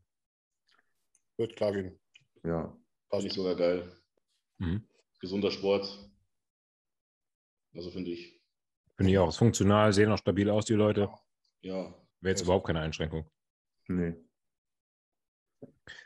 Wird 1.37 1.55
klar 1.55 1.71
gehen. 1.71 1.99
Ja. 2.43 2.75
Finde 3.11 3.27
ich 3.27 3.33
sogar 3.33 3.55
geil. 3.55 3.91
Mhm. 4.57 4.87
Gesunder 5.19 5.51
Sport. 5.51 6.11
Also 7.75 7.91
finde 7.91 8.11
ich. 8.11 8.41
Finde 8.97 9.11
ich 9.11 9.17
auch. 9.19 9.29
Ist 9.29 9.37
funktional, 9.37 9.93
sehen 9.93 10.11
auch 10.11 10.17
stabil 10.17 10.49
aus, 10.49 10.65
die 10.65 10.73
Leute. 10.73 11.09
Ja. 11.61 11.93
Wäre 12.21 12.31
jetzt 12.31 12.41
überhaupt 12.41 12.65
keine 12.65 12.79
Einschränkung. 12.79 13.29
Nee. 13.87 14.15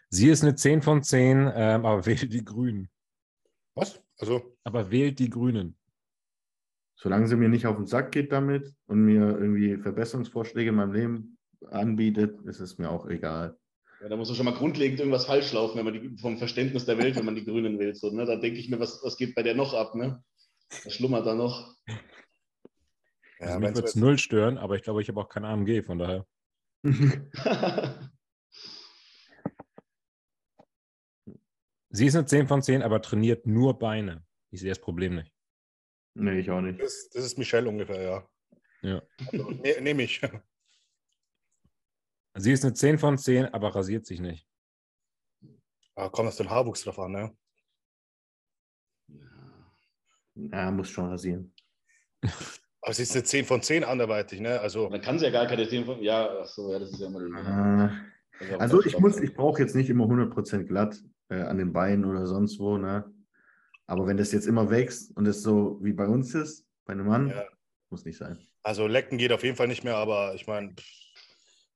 Sie 0.09 0.29
ist 0.29 0.43
eine 0.43 0.55
10 0.55 0.81
von 0.81 1.01
10, 1.01 1.51
ähm, 1.55 1.85
aber 1.85 2.05
wählt 2.05 2.33
die 2.33 2.43
Grünen. 2.43 2.89
Was? 3.73 4.03
Also. 4.17 4.57
Aber 4.65 4.91
wählt 4.91 5.19
die 5.19 5.29
Grünen. 5.29 5.77
Solange 6.97 7.27
sie 7.27 7.37
mir 7.37 7.49
nicht 7.49 7.67
auf 7.67 7.77
den 7.77 7.85
Sack 7.85 8.11
geht 8.11 8.33
damit 8.33 8.73
und 8.87 9.05
mir 9.05 9.37
irgendwie 9.37 9.77
Verbesserungsvorschläge 9.77 10.69
in 10.69 10.75
meinem 10.75 10.93
Leben 10.93 11.34
anbietet, 11.71 12.41
ist 12.45 12.59
es 12.59 12.77
mir 12.77 12.89
auch 12.89 13.07
egal. 13.07 13.57
Ja, 14.01 14.09
da 14.09 14.17
muss 14.17 14.27
man 14.27 14.35
schon 14.35 14.45
mal 14.45 14.53
grundlegend 14.53 14.99
irgendwas 14.99 15.25
falsch 15.25 15.51
laufen, 15.53 15.77
wenn 15.77 15.85
man 15.85 15.93
die, 15.93 16.17
vom 16.17 16.37
Verständnis 16.37 16.85
der 16.85 16.97
Welt, 16.97 17.15
wenn 17.15 17.25
man 17.25 17.35
die 17.35 17.45
Grünen 17.45 17.79
wählt. 17.79 17.97
So, 17.97 18.11
ne? 18.11 18.25
Da 18.25 18.35
denke 18.35 18.59
ich 18.59 18.69
mir, 18.69 18.79
was, 18.79 19.01
was 19.03 19.17
geht 19.17 19.35
bei 19.35 19.43
der 19.43 19.55
noch 19.55 19.73
ab? 19.73 19.95
Ne? 19.95 20.23
Was 20.83 20.93
schlummert 20.93 21.25
da 21.25 21.33
noch? 21.33 21.75
Ja, 23.39 23.47
also 23.47 23.59
mich 23.59 23.75
würde 23.75 23.87
es 23.87 23.95
null 23.95 24.17
stören, 24.17 24.57
aber 24.57 24.75
ich 24.75 24.83
glaube, 24.83 25.01
ich 25.01 25.09
habe 25.09 25.19
auch 25.21 25.29
kein 25.29 25.45
AMG, 25.45 25.83
von 25.83 25.99
daher. 25.99 26.25
Sie 31.89 32.05
ist 32.07 32.15
eine 32.15 32.25
10 32.25 32.47
von 32.47 32.61
10, 32.61 32.81
aber 32.81 33.01
trainiert 33.01 33.47
nur 33.47 33.79
Beine. 33.79 34.25
Ich 34.51 34.59
sehe 34.59 34.69
das 34.69 34.79
Problem 34.79 35.15
nicht. 35.15 35.31
Nee, 36.13 36.39
ich 36.39 36.51
auch 36.51 36.59
nicht. 36.59 36.81
Das, 36.81 37.09
das 37.09 37.23
ist 37.23 37.37
Michelle 37.37 37.69
ungefähr, 37.69 38.01
ja. 38.01 38.29
Ja. 38.81 39.01
Also, 39.31 39.49
ne, 39.49 39.81
Nehme 39.81 40.03
ich. 40.03 40.21
Sie 42.37 42.51
ist 42.51 42.63
eine 42.63 42.73
10 42.73 42.97
von 42.97 43.17
10, 43.17 43.45
aber 43.45 43.73
rasiert 43.73 44.05
sich 44.05 44.19
nicht. 44.19 44.45
Ah, 45.95 46.09
kommt 46.09 46.27
das 46.27 46.35
den 46.35 46.49
Haarwuchs 46.49 46.83
drauf 46.83 46.99
an, 46.99 47.11
ne? 47.13 47.37
Ja, 50.35 50.69
muss 50.71 50.89
schon 50.89 51.09
rasieren. 51.09 51.53
Aber 52.81 52.93
sie 52.93 53.03
ist 53.03 53.13
eine 53.13 53.23
10 53.23 53.45
von 53.45 53.61
10 53.61 53.85
anderweitig, 53.85 54.41
ne? 54.41 54.59
Also. 54.59 54.89
Dann 54.89 55.01
kann 55.01 55.17
sie 55.17 55.25
ja 55.25 55.31
gar 55.31 55.47
keine 55.47 55.67
10 55.67 55.85
von. 55.85 56.03
Ja, 56.03 56.29
ach 56.41 56.45
so, 56.45 56.71
ja, 56.71 56.79
das 56.79 56.91
ist 56.91 56.99
ja 56.99 57.07
immer. 57.07 57.91
Äh, 58.41 58.55
also 58.57 58.83
ich 58.83 58.99
muss, 58.99 59.17
ich 59.17 59.33
brauche 59.33 59.61
jetzt 59.61 59.75
nicht 59.75 59.89
immer 59.89 60.03
100% 60.03 60.65
glatt 60.65 61.01
äh, 61.29 61.41
an 61.41 61.57
den 61.57 61.71
Beinen 61.71 62.03
oder 62.03 62.27
sonst 62.27 62.59
wo, 62.59 62.77
ne? 62.77 63.11
Aber 63.87 64.07
wenn 64.07 64.17
das 64.17 64.33
jetzt 64.33 64.45
immer 64.45 64.69
wächst 64.69 65.15
und 65.15 65.25
es 65.25 65.41
so 65.41 65.79
wie 65.81 65.93
bei 65.93 66.05
uns 66.05 66.35
ist, 66.35 66.67
bei 66.85 66.93
einem 66.93 67.07
Mann, 67.07 67.29
ja. 67.29 67.45
muss 67.89 68.03
nicht 68.03 68.17
sein. 68.17 68.37
Also 68.61 68.87
lecken 68.87 69.17
geht 69.17 69.31
auf 69.31 69.43
jeden 69.43 69.55
Fall 69.55 69.67
nicht 69.67 69.83
mehr, 69.83 69.95
aber 69.95 70.35
ich 70.35 70.47
meine, 70.47 70.75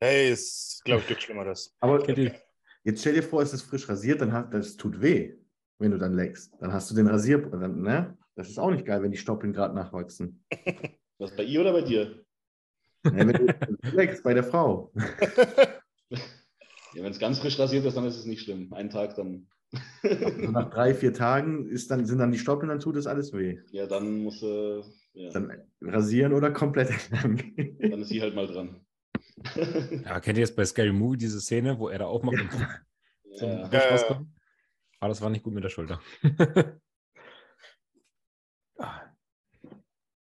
Hey, 0.02 0.32
ist, 0.32 0.82
glaube 0.86 1.02
ich, 1.02 1.08
gibt 1.08 1.22
Schlimmeres. 1.22 1.76
Aber 1.82 2.08
jetzt 2.08 3.02
stell 3.02 3.14
dir 3.14 3.24
vor, 3.24 3.42
es 3.42 3.54
ist 3.54 3.64
frisch 3.64 3.90
rasiert, 3.90 4.22
dann 4.22 4.32
hat, 4.32 4.54
das 4.54 4.78
tut 4.78 5.02
weh, 5.02 5.36
wenn 5.78 5.92
du 5.92 5.98
dann 5.98 6.14
leckst. 6.14 6.54
Dann 6.62 6.72
hast 6.72 6.90
du 6.90 6.96
den 6.96 7.08
Rasier, 7.08 7.40
dann, 7.40 7.82
ne? 7.82 8.18
Das 8.36 8.50
ist 8.50 8.58
auch 8.58 8.72
nicht 8.72 8.86
geil, 8.86 9.04
wenn 9.04 9.12
die 9.12 9.18
Stoppeln 9.18 9.52
gerade 9.52 9.76
nachwachsen. 9.76 10.46
Was, 11.18 11.36
bei 11.36 11.44
ihr 11.44 11.60
oder 11.60 11.74
bei 11.74 11.82
dir? 11.82 12.24
Ja, 13.04 13.12
wenn 13.12 13.34
du 13.34 13.46
leckst, 13.94 14.24
bei 14.24 14.34
der 14.34 14.44
Frau. 14.44 14.92
Ja, 16.96 17.04
wenn 17.04 17.12
es 17.12 17.20
ganz 17.20 17.38
frisch 17.38 17.60
rasiert 17.60 17.86
ist, 17.86 17.96
dann 17.96 18.06
ist 18.06 18.18
es 18.18 18.26
nicht 18.26 18.42
schlimm. 18.42 18.74
Einen 18.74 18.90
Tag 18.90 19.14
dann. 19.14 19.46
Also 20.02 20.50
nach 20.50 20.72
drei, 20.72 20.96
vier 20.96 21.14
Tagen 21.14 21.68
ist 21.70 21.92
dann, 21.92 22.08
sind 22.08 22.18
dann 22.18 22.32
die 22.32 22.40
Stoppeln, 22.40 22.68
dann 22.68 22.80
tut 22.80 22.96
das 22.96 23.06
alles 23.06 23.32
weh. 23.32 23.60
Ja, 23.72 23.86
dann 23.86 24.24
muss 24.24 24.42
äh, 24.42 24.82
ja. 25.14 25.30
Dann 25.30 25.52
rasieren 25.82 26.34
oder 26.34 26.50
komplett 26.50 26.90
entlang. 26.90 27.44
Dann 27.80 28.02
ist 28.02 28.10
sie 28.10 28.22
halt 28.24 28.34
mal 28.34 28.48
dran. 28.48 28.84
Ja, 30.06 30.20
kennt 30.20 30.38
ihr 30.38 30.44
jetzt 30.44 30.56
bei 30.56 30.66
Scary 30.66 30.92
Movie 30.92 31.18
diese 31.18 31.42
Szene, 31.42 31.78
wo 31.80 31.90
er 31.90 32.00
da 32.00 32.06
aufmacht 32.06 32.38
ja. 32.38 32.44
und 32.44 32.52
zum 33.38 33.50
ja. 33.50 33.80
rauskommt? 33.90 34.30
Aber 35.00 35.10
das 35.10 35.22
war 35.22 35.30
nicht 35.30 35.44
gut 35.44 35.54
mit 35.54 35.64
der 35.64 35.70
Schulter. 35.70 36.02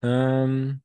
ähm, 0.01 0.81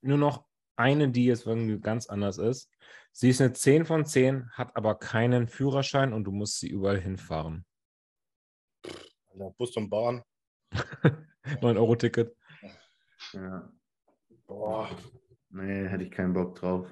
nur 0.00 0.18
noch 0.18 0.46
eine, 0.76 1.10
die 1.10 1.26
jetzt 1.26 1.46
irgendwie 1.46 1.78
ganz 1.80 2.06
anders 2.06 2.38
ist. 2.38 2.70
Sie 3.12 3.28
ist 3.28 3.40
eine 3.40 3.52
10 3.52 3.84
von 3.84 4.04
10, 4.04 4.50
hat 4.52 4.74
aber 4.76 4.96
keinen 4.96 5.46
Führerschein 5.46 6.12
und 6.12 6.24
du 6.24 6.32
musst 6.32 6.58
sie 6.58 6.68
überall 6.68 7.00
hinfahren. 7.00 7.64
Ja, 9.34 9.48
Bus 9.50 9.76
und 9.76 9.88
Bahn. 9.90 10.24
9-Euro-Ticket. 11.44 12.36
Ja. 13.32 13.72
Boah. 14.46 14.90
Nee, 15.54 15.88
hätte 15.88 16.02
ich 16.02 16.10
keinen 16.10 16.32
Bock 16.32 16.56
drauf. 16.56 16.86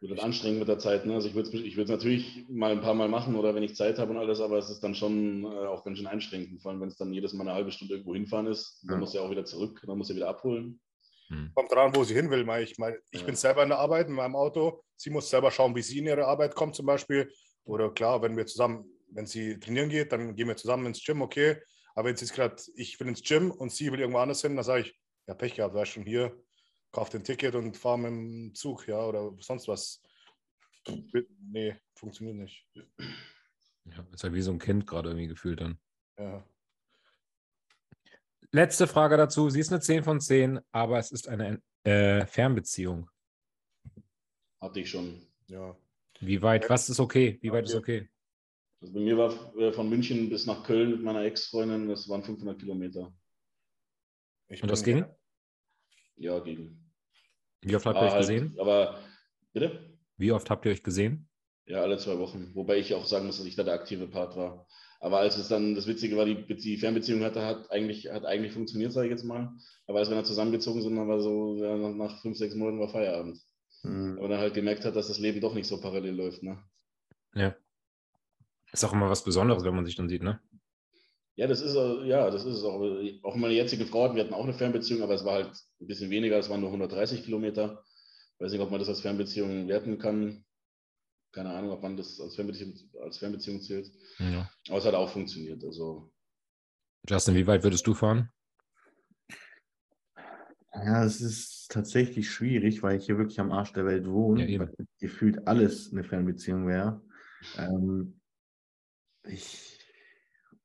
Wird 0.00 0.20
anstrengend 0.20 0.58
mit 0.58 0.68
der 0.68 0.78
Zeit. 0.78 1.06
Ne? 1.06 1.14
Also 1.14 1.28
ich 1.28 1.34
würde 1.34 1.48
es 1.48 1.54
ich 1.54 1.76
natürlich 1.76 2.44
mal 2.48 2.70
ein 2.70 2.80
paar 2.80 2.94
Mal 2.94 3.08
machen 3.08 3.34
oder 3.34 3.54
wenn 3.54 3.62
ich 3.62 3.74
Zeit 3.74 3.98
habe 3.98 4.10
und 4.10 4.18
alles, 4.18 4.40
aber 4.40 4.58
es 4.58 4.68
ist 4.68 4.84
dann 4.84 4.94
schon 4.94 5.44
äh, 5.44 5.66
auch 5.66 5.84
ganz 5.84 5.98
schön 5.98 6.06
einschränkend. 6.06 6.60
Vor 6.60 6.70
allem, 6.70 6.80
wenn 6.80 6.88
es 6.88 6.96
dann 6.96 7.12
jedes 7.12 7.32
Mal 7.32 7.44
eine 7.44 7.54
halbe 7.54 7.72
Stunde 7.72 7.94
irgendwo 7.94 8.14
hinfahren 8.14 8.46
ist, 8.46 8.82
dann 8.82 8.96
ja. 8.96 9.00
muss 9.00 9.14
er 9.14 9.22
auch 9.22 9.30
wieder 9.30 9.44
zurück, 9.44 9.82
dann 9.86 9.96
muss 9.96 10.10
er 10.10 10.16
wieder 10.16 10.28
abholen. 10.28 10.80
Hm. 11.28 11.50
Kommt 11.54 11.72
dran, 11.72 11.94
wo 11.94 12.04
sie 12.04 12.14
hin 12.14 12.30
will. 12.30 12.46
Ich 12.62 12.78
meine, 12.78 12.98
ich 13.10 13.20
ja. 13.20 13.26
bin 13.26 13.36
selber 13.36 13.62
in 13.62 13.70
der 13.70 13.78
Arbeit 13.78 14.08
in 14.08 14.14
meinem 14.14 14.36
Auto. 14.36 14.82
Sie 14.96 15.10
muss 15.10 15.30
selber 15.30 15.50
schauen, 15.50 15.74
wie 15.74 15.82
sie 15.82 15.98
in 15.98 16.06
ihre 16.06 16.26
Arbeit 16.26 16.54
kommt 16.54 16.74
zum 16.74 16.86
Beispiel. 16.86 17.32
Oder 17.64 17.90
klar, 17.90 18.22
wenn 18.22 18.36
wir 18.36 18.46
zusammen, 18.46 18.84
wenn 19.10 19.26
sie 19.26 19.58
trainieren 19.58 19.88
geht, 19.88 20.12
dann 20.12 20.36
gehen 20.36 20.48
wir 20.48 20.56
zusammen 20.56 20.86
ins 20.86 21.02
Gym, 21.04 21.22
okay. 21.22 21.56
Aber 21.94 22.08
wenn 22.08 22.16
sie 22.16 22.26
gerade, 22.26 22.56
ich 22.74 23.00
will 23.00 23.08
ins 23.08 23.22
Gym 23.22 23.50
und 23.50 23.72
sie 23.72 23.90
will 23.90 24.00
irgendwo 24.00 24.18
anders 24.18 24.42
hin, 24.42 24.54
dann 24.54 24.64
sage 24.64 24.82
ich, 24.82 25.00
ja, 25.26 25.34
Pech 25.34 25.54
gehabt, 25.54 25.74
war 25.74 25.86
schon 25.86 26.04
hier, 26.04 26.36
kauf 26.96 27.10
den 27.10 27.24
Ticket 27.24 27.54
und 27.54 27.76
fahr 27.76 27.98
mit 27.98 28.10
dem 28.10 28.54
Zug, 28.54 28.88
ja, 28.88 28.98
oder 29.04 29.30
sonst 29.40 29.68
was. 29.68 30.02
Nee, 31.40 31.76
funktioniert 31.94 32.36
nicht. 32.36 32.66
Ja, 33.84 34.06
ist 34.14 34.24
ja 34.24 34.32
wie 34.32 34.40
so 34.40 34.50
ein 34.50 34.58
Kind 34.58 34.86
gerade 34.86 35.10
irgendwie 35.10 35.26
gefühlt 35.26 35.60
dann. 35.60 35.78
Ja. 36.18 36.42
Letzte 38.50 38.86
Frage 38.86 39.18
dazu. 39.18 39.50
Sie 39.50 39.60
ist 39.60 39.70
eine 39.70 39.82
10 39.82 40.04
von 40.04 40.20
10, 40.22 40.58
aber 40.72 40.98
es 40.98 41.12
ist 41.12 41.28
eine 41.28 41.60
äh, 41.84 42.24
Fernbeziehung. 42.24 43.10
Hatte 44.62 44.80
ich 44.80 44.88
schon. 44.88 45.20
Ja. 45.48 45.76
Wie 46.20 46.40
weit? 46.40 46.70
Was 46.70 46.88
ist 46.88 46.98
okay? 46.98 47.38
Wie 47.42 47.52
weit 47.52 47.66
ist 47.66 47.74
okay? 47.74 48.08
Also 48.80 48.94
bei 48.94 49.00
mir 49.00 49.18
war 49.18 49.54
äh, 49.58 49.70
von 49.70 49.90
München 49.90 50.30
bis 50.30 50.46
nach 50.46 50.64
Köln 50.64 50.92
mit 50.92 51.02
meiner 51.02 51.24
Ex-Freundin, 51.24 51.88
das 51.88 52.08
waren 52.08 52.22
500 52.22 52.58
Kilometer. 52.58 53.14
Ich 54.48 54.62
Und 54.62 54.70
das 54.70 54.82
ging? 54.82 55.04
Ja, 56.16 56.38
ging. 56.38 56.85
Wie 57.66 57.74
oft 57.74 57.84
habt 57.84 57.98
ihr 57.98 58.02
euch 58.02 58.12
halt, 58.12 58.20
gesehen? 58.20 58.54
Aber, 58.60 59.00
bitte? 59.52 59.98
Wie 60.16 60.30
oft 60.30 60.48
habt 60.50 60.64
ihr 60.64 60.70
euch 60.70 60.84
gesehen? 60.84 61.28
Ja, 61.66 61.82
alle 61.82 61.98
zwei 61.98 62.16
Wochen. 62.18 62.54
Wobei 62.54 62.78
ich 62.78 62.94
auch 62.94 63.06
sagen 63.06 63.26
muss, 63.26 63.38
dass 63.38 63.46
ich 63.46 63.56
da 63.56 63.64
der 63.64 63.74
aktive 63.74 64.06
Part 64.06 64.36
war. 64.36 64.68
Aber 65.00 65.18
als 65.18 65.36
es 65.36 65.48
dann, 65.48 65.74
das 65.74 65.88
Witzige 65.88 66.16
war, 66.16 66.24
die, 66.24 66.46
die 66.56 66.76
Fernbeziehung 66.76 67.24
hatte, 67.24 67.44
hat 67.44 67.70
eigentlich, 67.72 68.08
hat 68.08 68.24
eigentlich 68.24 68.52
funktioniert, 68.52 68.92
sage 68.92 69.08
ich 69.08 69.10
jetzt 69.10 69.24
mal. 69.24 69.52
Aber 69.88 69.98
als 69.98 70.08
wir 70.08 70.14
dann 70.14 70.24
zusammengezogen 70.24 70.80
sind, 70.80 70.94
dann 70.94 71.08
war 71.08 71.20
so, 71.20 71.56
ja, 71.56 71.76
nach 71.76 72.22
fünf, 72.22 72.38
sechs 72.38 72.54
Monaten 72.54 72.78
war 72.78 72.88
Feierabend. 72.88 73.38
Mhm. 73.82 74.16
Aber 74.18 74.28
dann 74.28 74.38
halt 74.38 74.54
gemerkt 74.54 74.84
hat, 74.84 74.94
dass 74.94 75.08
das 75.08 75.18
Leben 75.18 75.40
doch 75.40 75.54
nicht 75.54 75.66
so 75.66 75.80
parallel 75.80 76.14
läuft, 76.14 76.44
ne? 76.44 76.62
Ja. 77.34 77.56
Ist 78.72 78.84
auch 78.84 78.92
immer 78.92 79.10
was 79.10 79.24
Besonderes, 79.24 79.64
wenn 79.64 79.74
man 79.74 79.84
sich 79.84 79.96
dann 79.96 80.08
sieht, 80.08 80.22
ne? 80.22 80.40
Ja, 81.36 81.46
das 81.46 81.60
ist 81.60 81.74
ja, 81.74 82.30
das 82.30 82.46
ist 82.46 82.64
auch. 82.64 82.80
Auch 83.22 83.36
meine 83.36 83.54
jetzige 83.54 83.86
Frau, 83.86 84.14
wir 84.14 84.24
hatten 84.24 84.34
auch 84.34 84.44
eine 84.44 84.54
Fernbeziehung, 84.54 85.02
aber 85.02 85.14
es 85.14 85.24
war 85.24 85.34
halt 85.34 85.52
ein 85.80 85.86
bisschen 85.86 86.10
weniger, 86.10 86.38
es 86.38 86.48
waren 86.48 86.60
nur 86.60 86.70
130 86.70 87.24
Kilometer. 87.24 87.84
Ich 88.34 88.40
weiß 88.40 88.52
nicht, 88.52 88.60
ob 88.60 88.70
man 88.70 88.80
das 88.80 88.88
als 88.88 89.02
Fernbeziehung 89.02 89.68
werten 89.68 89.98
kann. 89.98 90.44
Keine 91.32 91.50
Ahnung, 91.50 91.72
ob 91.72 91.82
man 91.82 91.96
das 91.96 92.18
als 92.20 92.36
Fernbeziehung, 92.36 92.74
als 93.02 93.18
Fernbeziehung 93.18 93.60
zählt. 93.60 93.90
Ja. 94.18 94.50
Aber 94.68 94.78
es 94.78 94.86
hat 94.86 94.94
auch 94.94 95.10
funktioniert. 95.10 95.62
Also. 95.62 96.10
Justin, 97.06 97.34
wie 97.34 97.46
weit 97.46 97.62
würdest 97.62 97.86
du 97.86 97.92
fahren? 97.92 98.30
Ja, 100.72 101.04
es 101.04 101.20
ist 101.20 101.70
tatsächlich 101.70 102.30
schwierig, 102.30 102.82
weil 102.82 102.96
ich 102.96 103.06
hier 103.06 103.18
wirklich 103.18 103.40
am 103.40 103.52
Arsch 103.52 103.72
der 103.72 103.86
Welt 103.86 104.06
wohne. 104.06 104.48
Ja, 104.50 104.68
gefühlt 104.98 105.46
alles 105.46 105.92
eine 105.92 106.04
Fernbeziehung 106.04 106.66
wäre. 106.66 107.02
Ähm, 107.58 108.20
ich, 109.24 109.75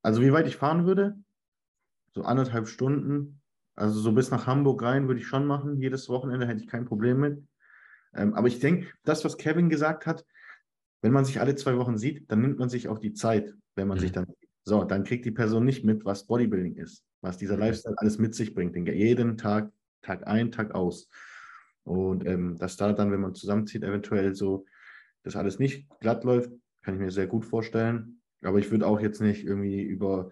also 0.01 0.21
wie 0.21 0.33
weit 0.33 0.47
ich 0.47 0.57
fahren 0.57 0.85
würde? 0.85 1.17
So 2.13 2.23
anderthalb 2.23 2.67
Stunden. 2.67 3.41
Also 3.75 3.99
so 3.99 4.11
bis 4.11 4.31
nach 4.31 4.47
Hamburg 4.47 4.83
rein 4.83 5.07
würde 5.07 5.19
ich 5.19 5.27
schon 5.27 5.45
machen. 5.45 5.77
Jedes 5.77 6.09
Wochenende 6.09 6.47
hätte 6.47 6.61
ich 6.61 6.67
kein 6.67 6.85
Problem 6.85 7.19
mit. 7.19 7.43
Ähm, 8.13 8.33
aber 8.33 8.47
ich 8.47 8.59
denke, 8.59 8.87
das, 9.03 9.23
was 9.23 9.37
Kevin 9.37 9.69
gesagt 9.69 10.05
hat, 10.05 10.25
wenn 11.01 11.13
man 11.13 11.25
sich 11.25 11.39
alle 11.39 11.55
zwei 11.55 11.77
Wochen 11.77 11.97
sieht, 11.97 12.29
dann 12.31 12.41
nimmt 12.41 12.59
man 12.59 12.69
sich 12.69 12.87
auch 12.87 12.99
die 12.99 13.13
Zeit, 13.13 13.55
wenn 13.75 13.87
man 13.87 13.97
mhm. 13.97 14.01
sich 14.01 14.11
dann. 14.11 14.27
So, 14.63 14.83
dann 14.83 15.03
kriegt 15.03 15.25
die 15.25 15.31
Person 15.31 15.65
nicht 15.65 15.83
mit, 15.83 16.05
was 16.05 16.27
Bodybuilding 16.27 16.75
ist, 16.75 17.03
was 17.21 17.37
dieser 17.37 17.55
mhm. 17.55 17.61
Lifestyle 17.61 17.95
alles 17.97 18.19
mit 18.19 18.35
sich 18.35 18.53
bringt. 18.53 18.75
Den, 18.75 18.85
jeden 18.85 19.37
Tag, 19.37 19.71
Tag 20.03 20.27
ein, 20.27 20.51
Tag 20.51 20.75
aus. 20.75 21.09
Und 21.83 22.27
ähm, 22.27 22.57
dass 22.59 22.77
da 22.77 22.93
dann, 22.93 23.11
wenn 23.11 23.21
man 23.21 23.33
zusammenzieht, 23.33 23.83
eventuell 23.83 24.35
so 24.35 24.65
das 25.23 25.35
alles 25.35 25.57
nicht 25.57 25.87
glatt 25.99 26.23
läuft, 26.23 26.51
kann 26.83 26.95
ich 26.95 26.99
mir 26.99 27.11
sehr 27.11 27.27
gut 27.27 27.45
vorstellen. 27.45 28.20
Aber 28.43 28.59
ich 28.59 28.71
würde 28.71 28.87
auch 28.87 28.99
jetzt 28.99 29.21
nicht 29.21 29.45
irgendwie 29.45 29.81
über 29.81 30.31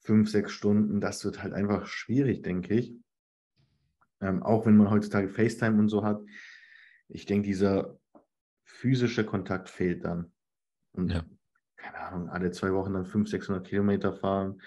fünf, 0.00 0.30
sechs 0.30 0.52
Stunden, 0.52 1.00
das 1.00 1.24
wird 1.24 1.42
halt 1.42 1.52
einfach 1.52 1.86
schwierig, 1.86 2.42
denke 2.42 2.74
ich. 2.74 2.94
Ähm, 4.20 4.42
auch 4.42 4.66
wenn 4.66 4.76
man 4.76 4.90
heutzutage 4.90 5.28
FaceTime 5.28 5.78
und 5.78 5.88
so 5.88 6.04
hat. 6.04 6.20
Ich 7.08 7.26
denke, 7.26 7.46
dieser 7.46 7.98
physische 8.64 9.24
Kontakt 9.24 9.68
fehlt 9.68 10.04
dann. 10.04 10.32
Und 10.92 11.12
ja. 11.12 11.24
keine 11.76 11.98
Ahnung, 11.98 12.28
alle 12.28 12.50
zwei 12.50 12.72
Wochen 12.72 12.92
dann 12.92 13.04
500, 13.04 13.28
600 13.30 13.66
Kilometer 13.66 14.12
fahren. 14.12 14.60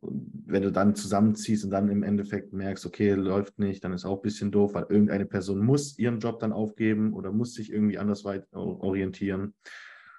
Und 0.00 0.44
wenn 0.46 0.62
du 0.62 0.70
dann 0.70 0.94
zusammenziehst 0.94 1.64
und 1.64 1.70
dann 1.70 1.88
im 1.88 2.02
Endeffekt 2.02 2.52
merkst, 2.52 2.86
okay, 2.86 3.12
läuft 3.12 3.58
nicht, 3.58 3.82
dann 3.82 3.92
ist 3.92 4.04
auch 4.04 4.16
ein 4.16 4.22
bisschen 4.22 4.52
doof, 4.52 4.74
weil 4.74 4.86
irgendeine 4.88 5.26
Person 5.26 5.64
muss 5.64 5.98
ihren 5.98 6.20
Job 6.20 6.38
dann 6.38 6.52
aufgeben 6.52 7.14
oder 7.14 7.32
muss 7.32 7.54
sich 7.54 7.72
irgendwie 7.72 7.98
anders 7.98 8.24
weit 8.24 8.46
orientieren. 8.52 9.54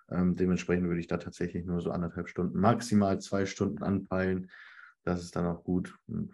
Ähm, 0.10 0.36
dementsprechend 0.36 0.88
würde 0.88 1.00
ich 1.00 1.08
da 1.08 1.18
tatsächlich 1.18 1.66
nur 1.66 1.82
so 1.82 1.92
anderthalb 1.92 2.30
Stunden, 2.30 2.60
maximal 2.60 3.20
zwei 3.20 3.46
Stunden 3.46 3.84
anpeilen. 3.84 4.50
Das 5.04 5.24
ist 5.24 5.36
dann 5.36 5.46
auch 5.46 5.64
gut. 5.64 5.98
Und 6.08 6.34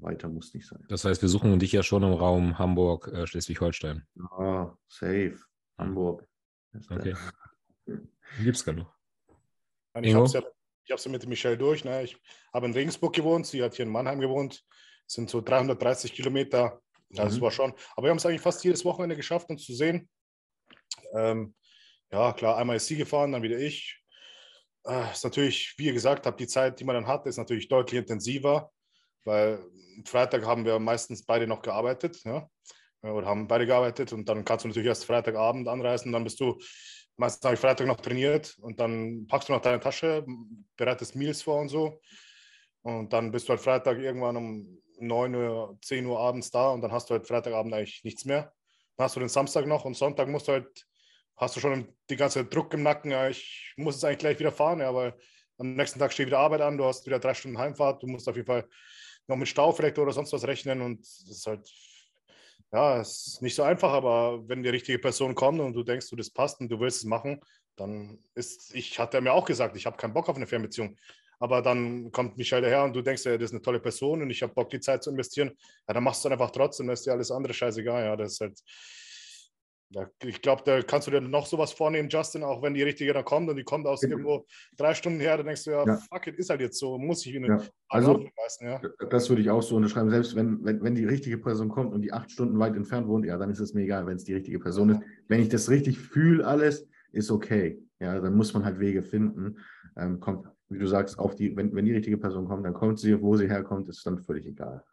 weiter 0.00 0.28
muss 0.28 0.54
nicht 0.54 0.66
sein. 0.66 0.84
Das 0.88 1.04
heißt, 1.04 1.22
wir 1.22 1.28
suchen 1.28 1.58
dich 1.58 1.72
ja 1.72 1.82
schon 1.82 2.02
im 2.02 2.12
Raum 2.12 2.58
Hamburg, 2.58 3.08
äh, 3.08 3.26
Schleswig-Holstein. 3.26 4.06
Ja, 4.38 4.76
safe. 4.88 5.38
Hamburg. 5.78 6.26
Okay. 6.88 7.14
Gibt 8.42 8.56
es 8.56 8.64
genug. 8.64 8.86
Ich 10.00 10.14
habe 10.14 10.24
es 10.24 10.32
ja, 10.32 10.42
ja 10.86 10.96
mit 11.10 11.26
Michelle 11.26 11.58
durch. 11.58 11.84
Ne? 11.84 12.04
Ich 12.04 12.16
habe 12.52 12.66
in 12.66 12.72
Regensburg 12.72 13.14
gewohnt, 13.14 13.46
sie 13.46 13.62
hat 13.62 13.74
hier 13.74 13.86
in 13.86 13.92
Mannheim 13.92 14.20
gewohnt. 14.20 14.64
Das 15.06 15.14
sind 15.14 15.30
so 15.30 15.40
330 15.40 16.12
Kilometer. 16.12 16.80
Das 17.10 17.36
mhm. 17.36 17.40
war 17.40 17.50
schon. 17.50 17.72
Aber 17.96 18.06
wir 18.06 18.10
haben 18.10 18.18
es 18.18 18.26
eigentlich 18.26 18.40
fast 18.40 18.62
jedes 18.62 18.84
Wochenende 18.84 19.16
geschafft, 19.16 19.50
uns 19.50 19.64
zu 19.64 19.74
sehen. 19.74 20.08
Ähm, 21.12 21.54
ja, 22.12 22.32
klar, 22.32 22.56
einmal 22.56 22.76
ist 22.76 22.86
sie 22.86 22.96
gefahren, 22.96 23.32
dann 23.32 23.42
wieder 23.42 23.58
ich. 23.58 24.00
Äh, 24.84 25.12
ist 25.12 25.24
natürlich, 25.24 25.74
wie 25.76 25.86
ihr 25.86 25.92
gesagt 25.92 26.26
habt, 26.26 26.40
die 26.40 26.46
Zeit, 26.46 26.80
die 26.80 26.84
man 26.84 26.94
dann 26.94 27.06
hat, 27.06 27.26
ist 27.26 27.36
natürlich 27.36 27.68
deutlich 27.68 28.00
intensiver, 28.00 28.72
weil 29.24 29.60
Freitag 30.04 30.44
haben 30.44 30.64
wir 30.64 30.78
meistens 30.78 31.24
beide 31.24 31.46
noch 31.46 31.62
gearbeitet, 31.62 32.22
ja, 32.24 32.48
oder 33.02 33.26
haben 33.26 33.46
beide 33.46 33.66
gearbeitet 33.66 34.12
und 34.12 34.28
dann 34.28 34.44
kannst 34.44 34.64
du 34.64 34.68
natürlich 34.68 34.88
erst 34.88 35.04
Freitagabend 35.04 35.68
anreisen, 35.68 36.12
dann 36.12 36.24
bist 36.24 36.40
du, 36.40 36.58
meistens 37.16 37.44
habe 37.44 37.54
ich 37.54 37.60
Freitag 37.60 37.86
noch 37.86 38.00
trainiert 38.00 38.56
und 38.60 38.80
dann 38.80 39.26
packst 39.26 39.48
du 39.48 39.52
noch 39.52 39.60
deine 39.60 39.80
Tasche, 39.80 40.24
bereitest 40.76 41.14
Meals 41.16 41.42
vor 41.42 41.60
und 41.60 41.68
so 41.68 42.00
und 42.82 43.12
dann 43.12 43.30
bist 43.30 43.48
du 43.48 43.50
halt 43.50 43.60
Freitag 43.60 43.98
irgendwann 43.98 44.36
um 44.36 44.82
9 44.98 45.34
Uhr, 45.34 45.78
10 45.82 46.06
Uhr 46.06 46.18
abends 46.18 46.50
da 46.50 46.70
und 46.70 46.80
dann 46.80 46.92
hast 46.92 47.10
du 47.10 47.14
halt 47.14 47.26
Freitagabend 47.26 47.72
eigentlich 47.74 48.04
nichts 48.04 48.24
mehr. 48.24 48.52
Dann 48.96 49.04
hast 49.04 49.16
du 49.16 49.20
den 49.20 49.28
Samstag 49.28 49.66
noch 49.66 49.84
und 49.84 49.94
Sonntag 49.94 50.28
musst 50.28 50.48
du 50.48 50.52
halt 50.52 50.86
hast 51.40 51.56
du 51.56 51.60
schon 51.60 51.88
die 52.10 52.16
ganze 52.16 52.44
Druck 52.44 52.74
im 52.74 52.82
Nacken, 52.82 53.10
ja, 53.10 53.28
ich 53.28 53.72
muss 53.76 53.96
jetzt 53.96 54.04
eigentlich 54.04 54.18
gleich 54.18 54.38
wieder 54.38 54.52
fahren, 54.52 54.80
ja, 54.80 54.94
weil 54.94 55.14
am 55.58 55.74
nächsten 55.74 55.98
Tag 55.98 56.12
steht 56.12 56.26
wieder 56.26 56.38
Arbeit 56.38 56.60
an, 56.60 56.76
du 56.76 56.84
hast 56.84 57.06
wieder 57.06 57.18
drei 57.18 57.32
Stunden 57.32 57.58
Heimfahrt, 57.58 58.02
du 58.02 58.06
musst 58.06 58.28
auf 58.28 58.36
jeden 58.36 58.46
Fall 58.46 58.68
noch 59.26 59.36
mit 59.36 59.48
Stau 59.48 59.72
vielleicht 59.72 59.98
oder 59.98 60.12
sonst 60.12 60.32
was 60.32 60.46
rechnen 60.46 60.82
und 60.82 61.00
das 61.00 61.24
ist 61.28 61.46
halt, 61.46 61.66
ja, 62.72 63.00
es 63.00 63.26
ist 63.26 63.42
nicht 63.42 63.54
so 63.54 63.62
einfach, 63.62 63.90
aber 63.90 64.46
wenn 64.48 64.62
die 64.62 64.68
richtige 64.68 64.98
Person 64.98 65.34
kommt 65.34 65.60
und 65.60 65.72
du 65.72 65.82
denkst, 65.82 66.10
du 66.10 66.16
das 66.16 66.30
passt 66.30 66.60
und 66.60 66.68
du 66.70 66.78
willst 66.78 66.98
es 66.98 67.04
machen, 67.04 67.40
dann 67.76 68.18
ist, 68.34 68.74
ich 68.74 68.98
hatte 68.98 69.20
mir 69.22 69.32
auch 69.32 69.46
gesagt, 69.46 69.76
ich 69.76 69.86
habe 69.86 69.96
keinen 69.96 70.12
Bock 70.12 70.28
auf 70.28 70.36
eine 70.36 70.46
Fernbeziehung, 70.46 70.96
aber 71.38 71.62
dann 71.62 72.12
kommt 72.12 72.36
Michelle 72.36 72.62
daher 72.62 72.84
und 72.84 72.94
du 72.94 73.00
denkst, 73.00 73.24
ja, 73.24 73.38
das 73.38 73.46
ist 73.46 73.52
eine 73.52 73.62
tolle 73.62 73.80
Person 73.80 74.20
und 74.20 74.28
ich 74.28 74.42
habe 74.42 74.52
Bock, 74.52 74.68
die 74.68 74.80
Zeit 74.80 75.02
zu 75.02 75.10
investieren, 75.10 75.52
ja, 75.88 75.94
dann 75.94 76.04
machst 76.04 76.22
du 76.22 76.28
es 76.28 76.32
einfach 76.32 76.50
trotzdem, 76.50 76.86
dann 76.86 76.94
ist 76.94 77.06
dir 77.06 77.12
alles 77.12 77.30
andere 77.30 77.54
scheißegal, 77.54 78.04
ja, 78.04 78.16
das 78.16 78.32
ist 78.32 78.40
halt, 78.40 78.60
ich 80.22 80.40
glaube, 80.40 80.62
da 80.64 80.82
kannst 80.82 81.08
du 81.08 81.10
dir 81.10 81.20
noch 81.20 81.46
sowas 81.46 81.72
vornehmen, 81.72 82.08
Justin, 82.08 82.44
auch 82.44 82.62
wenn 82.62 82.74
die 82.74 82.82
richtige 82.82 83.12
da 83.12 83.22
kommt 83.22 83.48
und 83.48 83.56
die 83.56 83.64
kommt 83.64 83.86
aus 83.86 84.02
irgendwo 84.02 84.46
drei 84.76 84.94
Stunden 84.94 85.18
her, 85.18 85.36
dann 85.36 85.46
denkst 85.46 85.64
du 85.64 85.72
ja, 85.72 85.84
ja. 85.84 85.96
fuck 85.96 86.28
it, 86.28 86.36
ist 86.36 86.50
halt 86.50 86.60
jetzt 86.60 86.78
so, 86.78 86.96
muss 86.96 87.26
ich 87.26 87.34
ihn 87.34 87.44
ja. 87.44 87.60
Also, 87.88 88.24
leisten, 88.36 88.66
ja. 88.66 88.80
das 89.10 89.28
würde 89.28 89.42
ich 89.42 89.50
auch 89.50 89.62
so 89.62 89.76
unterschreiben. 89.76 90.10
Selbst 90.10 90.36
wenn, 90.36 90.64
wenn, 90.64 90.80
wenn 90.82 90.94
die 90.94 91.04
richtige 91.04 91.38
Person 91.38 91.68
kommt 91.68 91.92
und 91.92 92.02
die 92.02 92.12
acht 92.12 92.30
Stunden 92.30 92.58
weit 92.58 92.76
entfernt 92.76 93.08
wohnt, 93.08 93.26
ja, 93.26 93.36
dann 93.36 93.50
ist 93.50 93.58
es 93.58 93.74
mir 93.74 93.82
egal, 93.82 94.06
wenn 94.06 94.16
es 94.16 94.24
die 94.24 94.34
richtige 94.34 94.60
Person 94.60 94.90
ist. 94.90 95.00
Wenn 95.26 95.40
ich 95.40 95.48
das 95.48 95.68
richtig 95.68 95.98
fühle, 95.98 96.46
alles, 96.46 96.86
ist 97.12 97.30
okay. 97.32 97.82
Ja, 97.98 98.20
dann 98.20 98.34
muss 98.34 98.54
man 98.54 98.64
halt 98.64 98.78
Wege 98.78 99.02
finden. 99.02 99.58
Ähm, 99.96 100.20
kommt, 100.20 100.46
wie 100.68 100.78
du 100.78 100.86
sagst, 100.86 101.18
auf 101.18 101.34
die, 101.34 101.56
wenn, 101.56 101.74
wenn 101.74 101.84
die 101.84 101.92
richtige 101.92 102.16
Person 102.16 102.46
kommt, 102.46 102.64
dann 102.64 102.74
kommt 102.74 103.00
sie, 103.00 103.20
wo 103.20 103.36
sie 103.36 103.48
herkommt, 103.48 103.88
ist 103.88 104.06
dann 104.06 104.20
völlig 104.20 104.46
egal. 104.46 104.84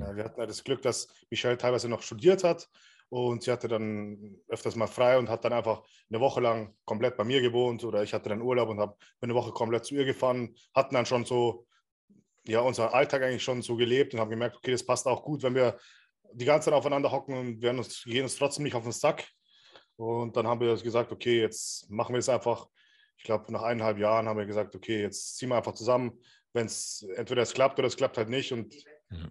Ja, 0.00 0.16
wir 0.16 0.24
hatten 0.24 0.40
ja 0.40 0.46
das 0.46 0.64
Glück, 0.64 0.80
dass 0.80 1.08
Michelle 1.30 1.58
teilweise 1.58 1.88
noch 1.88 2.02
studiert 2.02 2.42
hat 2.42 2.68
und 3.08 3.42
sie 3.42 3.52
hatte 3.52 3.68
dann 3.68 4.36
öfters 4.48 4.76
mal 4.76 4.86
frei 4.86 5.18
und 5.18 5.28
hat 5.28 5.44
dann 5.44 5.52
einfach 5.52 5.82
eine 6.10 6.20
Woche 6.20 6.40
lang 6.40 6.74
komplett 6.84 7.16
bei 7.16 7.24
mir 7.24 7.40
gewohnt 7.40 7.84
oder 7.84 8.02
ich 8.02 8.12
hatte 8.12 8.28
dann 8.28 8.42
Urlaub 8.42 8.68
und 8.68 8.80
habe 8.80 8.96
eine 9.20 9.34
Woche 9.34 9.52
komplett 9.52 9.84
zu 9.84 9.94
ihr 9.94 10.04
gefahren, 10.04 10.54
hatten 10.74 10.94
dann 10.94 11.06
schon 11.06 11.24
so, 11.24 11.66
ja, 12.44 12.60
unser 12.60 12.94
Alltag 12.94 13.22
eigentlich 13.22 13.42
schon 13.42 13.62
so 13.62 13.76
gelebt 13.76 14.14
und 14.14 14.20
haben 14.20 14.30
gemerkt, 14.30 14.56
okay, 14.56 14.72
das 14.72 14.84
passt 14.84 15.06
auch 15.06 15.22
gut, 15.22 15.42
wenn 15.42 15.54
wir 15.54 15.78
die 16.32 16.44
ganze 16.44 16.66
Zeit 16.66 16.74
aufeinander 16.74 17.12
hocken 17.12 17.36
und 17.36 17.62
wir 17.62 17.70
uns, 17.70 18.04
gehen 18.04 18.24
uns 18.24 18.36
trotzdem 18.36 18.64
nicht 18.64 18.74
auf 18.74 18.82
den 18.82 18.92
Sack. 18.92 19.26
Und 19.96 20.36
dann 20.36 20.46
haben 20.46 20.60
wir 20.60 20.76
gesagt, 20.76 21.12
okay, 21.12 21.40
jetzt 21.40 21.88
machen 21.90 22.12
wir 22.12 22.18
es 22.18 22.28
einfach. 22.28 22.68
Ich 23.16 23.24
glaube, 23.24 23.50
nach 23.50 23.62
eineinhalb 23.62 23.98
Jahren 23.98 24.28
haben 24.28 24.36
wir 24.38 24.44
gesagt, 24.44 24.74
okay, 24.74 25.00
jetzt 25.00 25.36
ziehen 25.36 25.48
wir 25.48 25.56
einfach 25.56 25.72
zusammen. 25.72 26.20
Wenn 26.52 26.66
es 26.66 27.06
entweder 27.16 27.42
es 27.42 27.54
klappt 27.54 27.78
oder 27.78 27.88
es 27.88 27.96
klappt 27.96 28.18
halt 28.18 28.28
nicht. 28.28 28.52
Und 28.52 28.74
ja. 29.10 29.30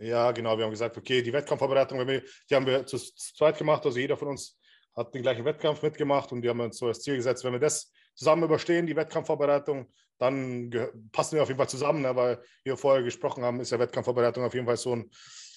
Ja, 0.00 0.32
genau. 0.32 0.56
Wir 0.56 0.64
haben 0.64 0.70
gesagt, 0.70 0.96
okay, 0.96 1.20
die 1.20 1.32
Wettkampfvorbereitung, 1.32 2.06
die 2.06 2.54
haben 2.54 2.66
wir 2.66 2.86
zu 2.86 2.96
zweit 2.96 3.58
gemacht. 3.58 3.84
Also 3.84 3.98
jeder 3.98 4.16
von 4.16 4.28
uns 4.28 4.58
hat 4.96 5.14
den 5.14 5.22
gleichen 5.22 5.44
Wettkampf 5.44 5.82
mitgemacht 5.82 6.32
und 6.32 6.40
die 6.40 6.48
haben 6.48 6.60
uns 6.60 6.78
so 6.78 6.86
als 6.86 7.02
Ziel 7.02 7.16
gesetzt, 7.16 7.44
wenn 7.44 7.52
wir 7.52 7.60
das 7.60 7.92
zusammen 8.14 8.44
überstehen, 8.44 8.86
die 8.86 8.96
Wettkampfvorbereitung, 8.96 9.92
dann 10.18 10.70
passen 11.12 11.36
wir 11.36 11.42
auf 11.42 11.48
jeden 11.48 11.58
Fall 11.58 11.68
zusammen. 11.68 12.00
Ne? 12.02 12.16
Weil 12.16 12.42
wir 12.64 12.78
vorher 12.78 13.02
gesprochen 13.02 13.44
haben, 13.44 13.60
ist 13.60 13.70
ja 13.70 13.78
Wettkampfvorbereitung 13.78 14.42
auf 14.42 14.54
jeden 14.54 14.66
Fall 14.66 14.78
so 14.78 14.96
ein 14.96 15.10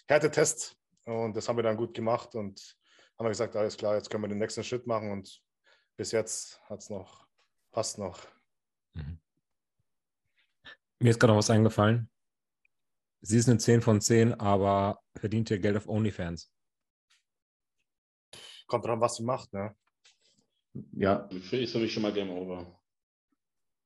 Härtetest. 0.08 0.76
Und 1.06 1.36
das 1.36 1.48
haben 1.48 1.58
wir 1.58 1.64
dann 1.64 1.78
gut 1.78 1.94
gemacht 1.94 2.36
und 2.36 2.78
haben 3.18 3.28
gesagt, 3.30 3.56
alles 3.56 3.78
klar, 3.78 3.96
jetzt 3.96 4.10
können 4.10 4.24
wir 4.24 4.30
den 4.30 4.40
nächsten 4.40 4.64
Schritt 4.64 4.88
machen. 4.88 5.12
Und 5.12 5.42
bis 5.96 6.12
jetzt 6.12 6.62
hat 6.70 6.80
es 6.80 6.90
noch, 6.90 7.26
passt 7.72 7.98
noch. 7.98 8.20
Mhm. 8.94 9.20
Mir 11.00 11.10
ist 11.10 11.20
gerade 11.20 11.32
noch 11.32 11.40
was 11.40 11.50
eingefallen. 11.50 12.10
Sie 13.26 13.38
ist 13.38 13.48
eine 13.48 13.58
10 13.58 13.82
von 13.82 14.02
10, 14.02 14.34
aber 14.34 15.00
verdient 15.16 15.50
ihr 15.50 15.60
Geld 15.60 15.78
auf 15.78 15.88
OnlyFans? 15.88 16.52
Kommt 18.68 18.86
drauf, 18.86 19.00
was 19.00 19.16
sie 19.16 19.24
macht, 19.24 19.54
ne? 19.54 19.74
Ja. 20.92 21.30
Ist 21.32 21.72
für 21.72 21.80
mich 21.80 21.94
schon 21.94 22.04
mal 22.04 22.12
Game 22.12 22.30
Over. 22.30 22.80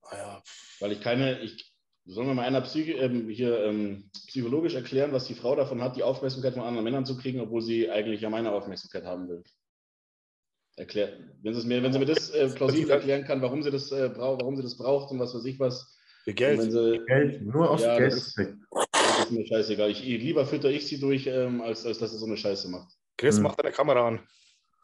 Ah, 0.02 0.18
ja. 0.18 0.44
Weil 0.80 0.94
ich 0.94 1.02
keine, 1.02 1.40
ich, 1.42 1.72
sollen 2.06 2.28
wir 2.28 2.34
mal 2.34 2.48
einer 2.48 2.62
Psyche, 2.62 2.94
ähm, 2.94 3.30
hier 3.30 3.64
ähm, 3.64 4.10
psychologisch 4.28 4.74
erklären, 4.74 5.12
was 5.12 5.28
die 5.28 5.36
Frau 5.36 5.56
davon 5.56 5.84
hat, 5.84 5.98
die 5.98 6.04
Aufmerksamkeit 6.04 6.54
von 6.54 6.64
anderen 6.64 6.86
Männern 6.86 7.06
zu 7.06 7.16
kriegen, 7.16 7.40
obwohl 7.40 7.62
sie 7.62 7.92
eigentlich 7.92 8.22
ja 8.22 8.32
meine 8.32 8.52
Aufmerksamkeit 8.52 9.04
haben 9.04 9.28
will. 9.28 9.44
Erklärt, 10.78 11.20
wenn 11.44 11.54
sie, 11.54 11.68
mir, 11.68 11.84
wenn 11.84 11.94
sie 11.94 12.00
mir 12.00 12.06
das 12.06 12.32
äh, 12.32 12.50
plausibel 12.50 12.90
erklären 12.90 13.24
kann, 13.24 13.42
warum 13.44 13.62
sie 13.62 13.72
das 13.72 13.92
äh, 13.92 14.10
braucht, 14.10 14.42
warum 14.42 14.56
sie 14.56 14.64
das 14.64 14.78
braucht 14.78 15.12
und 15.12 15.20
was 15.20 15.36
weiß 15.36 15.46
ich 15.46 15.60
was. 15.60 15.96
Für 16.24 16.34
Geld. 16.34 16.72
Sie, 16.72 17.02
Geld, 17.08 17.42
nur 17.42 17.70
aus 17.70 17.82
ja, 17.82 17.98
Geld. 17.98 18.14
Das, 18.14 18.36
ist 19.28 19.32
mir 19.32 19.46
scheißegal. 19.46 19.92
Ich, 19.92 20.02
lieber 20.02 20.46
fütter 20.46 20.70
ich 20.70 20.88
sie 20.88 21.00
durch, 21.00 21.28
ähm, 21.28 21.62
als, 21.62 21.86
als 21.86 22.00
dass 22.00 22.12
sie 22.12 22.18
so 22.18 22.26
eine 22.26 22.38
Scheiße 22.38 22.70
macht. 22.70 22.98
Chris, 23.18 23.38
hm. 23.38 23.44
mach 23.44 23.56
deine 23.56 23.74
Kamera 23.74 24.08
an. 24.08 24.20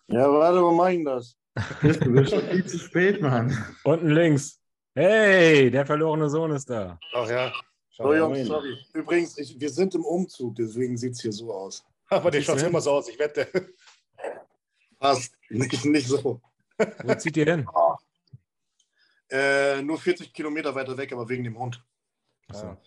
Ja, 0.07 0.31
warte, 0.31 0.61
wo 0.61 0.71
mach 0.71 0.89
ich 0.89 1.03
das? 1.03 1.37
Chris, 1.79 1.99
du 1.99 2.11
bist 2.11 2.31
schon 2.31 2.41
viel 2.41 2.65
zu 2.65 2.79
spät, 2.79 3.21
Mann. 3.21 3.55
Unten 3.83 4.09
links. 4.09 4.59
Hey, 4.95 5.71
der 5.71 5.85
verlorene 5.85 6.29
Sohn 6.29 6.51
ist 6.51 6.69
da. 6.69 6.99
Ach 7.13 7.29
ja. 7.29 7.51
So, 7.91 8.13
Jungs, 8.13 8.47
sorry. 8.47 8.77
Übrigens, 8.93 9.37
ich, 9.37 9.59
wir 9.59 9.69
sind 9.69 9.93
im 9.95 10.03
Umzug, 10.03 10.55
deswegen 10.55 10.97
sieht 10.97 11.13
es 11.13 11.21
hier 11.21 11.31
so 11.31 11.53
aus. 11.53 11.83
Aber 12.09 12.31
der 12.31 12.41
schaut 12.41 12.61
immer 12.61 12.81
so 12.81 12.91
aus, 12.91 13.07
ich 13.07 13.19
wette. 13.19 13.47
Passt, 14.99 15.35
nicht, 15.49 15.85
nicht 15.85 16.07
so. 16.07 16.41
Wo 17.03 17.15
zieht 17.15 17.37
ihr 17.37 17.45
hin? 17.45 17.67
Äh, 19.29 19.81
nur 19.81 19.97
40 19.97 20.33
Kilometer 20.33 20.73
weiter 20.73 20.97
weg, 20.97 21.11
aber 21.11 21.27
wegen 21.29 21.43
dem 21.43 21.57
Hund. 21.57 21.83
So. 22.51 22.77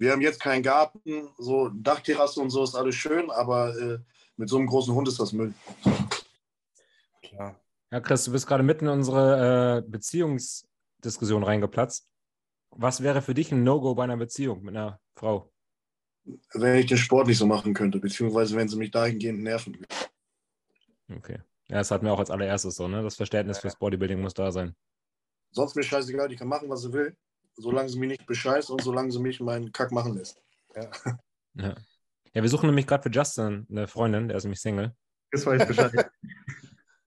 Wir 0.00 0.12
haben 0.12 0.22
jetzt 0.22 0.40
keinen 0.40 0.62
Garten, 0.62 1.28
so 1.36 1.68
Dachterrasse 1.68 2.40
und 2.40 2.48
so 2.48 2.64
ist 2.64 2.74
alles 2.74 2.94
schön, 2.94 3.30
aber 3.30 3.76
äh, 3.78 3.98
mit 4.38 4.48
so 4.48 4.56
einem 4.56 4.66
großen 4.66 4.94
Hund 4.94 5.06
ist 5.06 5.20
das 5.20 5.34
Müll. 5.34 5.52
Klar. 7.22 7.60
Ja, 7.90 8.00
Chris, 8.00 8.24
du 8.24 8.32
bist 8.32 8.46
gerade 8.46 8.62
mitten 8.62 8.86
in 8.86 8.92
unsere 8.92 9.82
äh, 9.84 9.90
Beziehungsdiskussion 9.90 11.44
reingeplatzt. 11.44 12.08
Was 12.70 13.02
wäre 13.02 13.20
für 13.20 13.34
dich 13.34 13.52
ein 13.52 13.62
No-Go 13.62 13.94
bei 13.94 14.04
einer 14.04 14.16
Beziehung 14.16 14.62
mit 14.62 14.74
einer 14.74 14.98
Frau? 15.16 15.52
Wenn 16.54 16.76
ich 16.76 16.86
den 16.86 16.96
Sport 16.96 17.26
nicht 17.26 17.36
so 17.36 17.44
machen 17.44 17.74
könnte, 17.74 17.98
beziehungsweise 17.98 18.56
wenn 18.56 18.68
sie 18.68 18.78
mich 18.78 18.92
dahingehend 18.92 19.42
nerven 19.42 19.74
würde. 19.74 19.94
Okay. 21.14 21.40
Ja, 21.68 21.76
das 21.76 21.90
hatten 21.90 22.06
wir 22.06 22.14
auch 22.14 22.20
als 22.20 22.30
allererstes 22.30 22.74
so, 22.76 22.88
ne? 22.88 23.02
Das 23.02 23.16
Verständnis 23.16 23.58
ja. 23.58 23.60
fürs 23.62 23.76
Bodybuilding 23.76 24.22
muss 24.22 24.32
da 24.32 24.50
sein. 24.50 24.74
Sonst 25.50 25.76
mir 25.76 25.82
scheißegal, 25.82 26.28
die 26.28 26.36
kann 26.36 26.48
machen, 26.48 26.70
was 26.70 26.80
sie 26.80 26.92
will, 26.94 27.14
solange 27.56 27.88
sie 27.88 27.98
mich 27.98 28.08
nicht 28.08 28.26
bescheißt 28.26 28.70
und 28.70 28.82
solange 28.82 29.10
sie 29.12 29.20
mich 29.20 29.40
meinen 29.40 29.72
Kack 29.72 29.92
machen 29.92 30.14
lässt. 30.14 30.42
Ja. 30.74 30.90
Ja, 31.54 31.74
ja 32.34 32.42
wir 32.42 32.48
suchen 32.48 32.66
nämlich 32.66 32.86
gerade 32.86 33.02
für 33.02 33.10
Justin 33.10 33.66
eine 33.70 33.88
Freundin, 33.88 34.28
der 34.28 34.36
ist 34.36 34.44
nämlich 34.44 34.60
Single. 34.60 34.94
Das 35.30 35.46
weiß 35.46 35.66
Bescheid. 35.66 36.10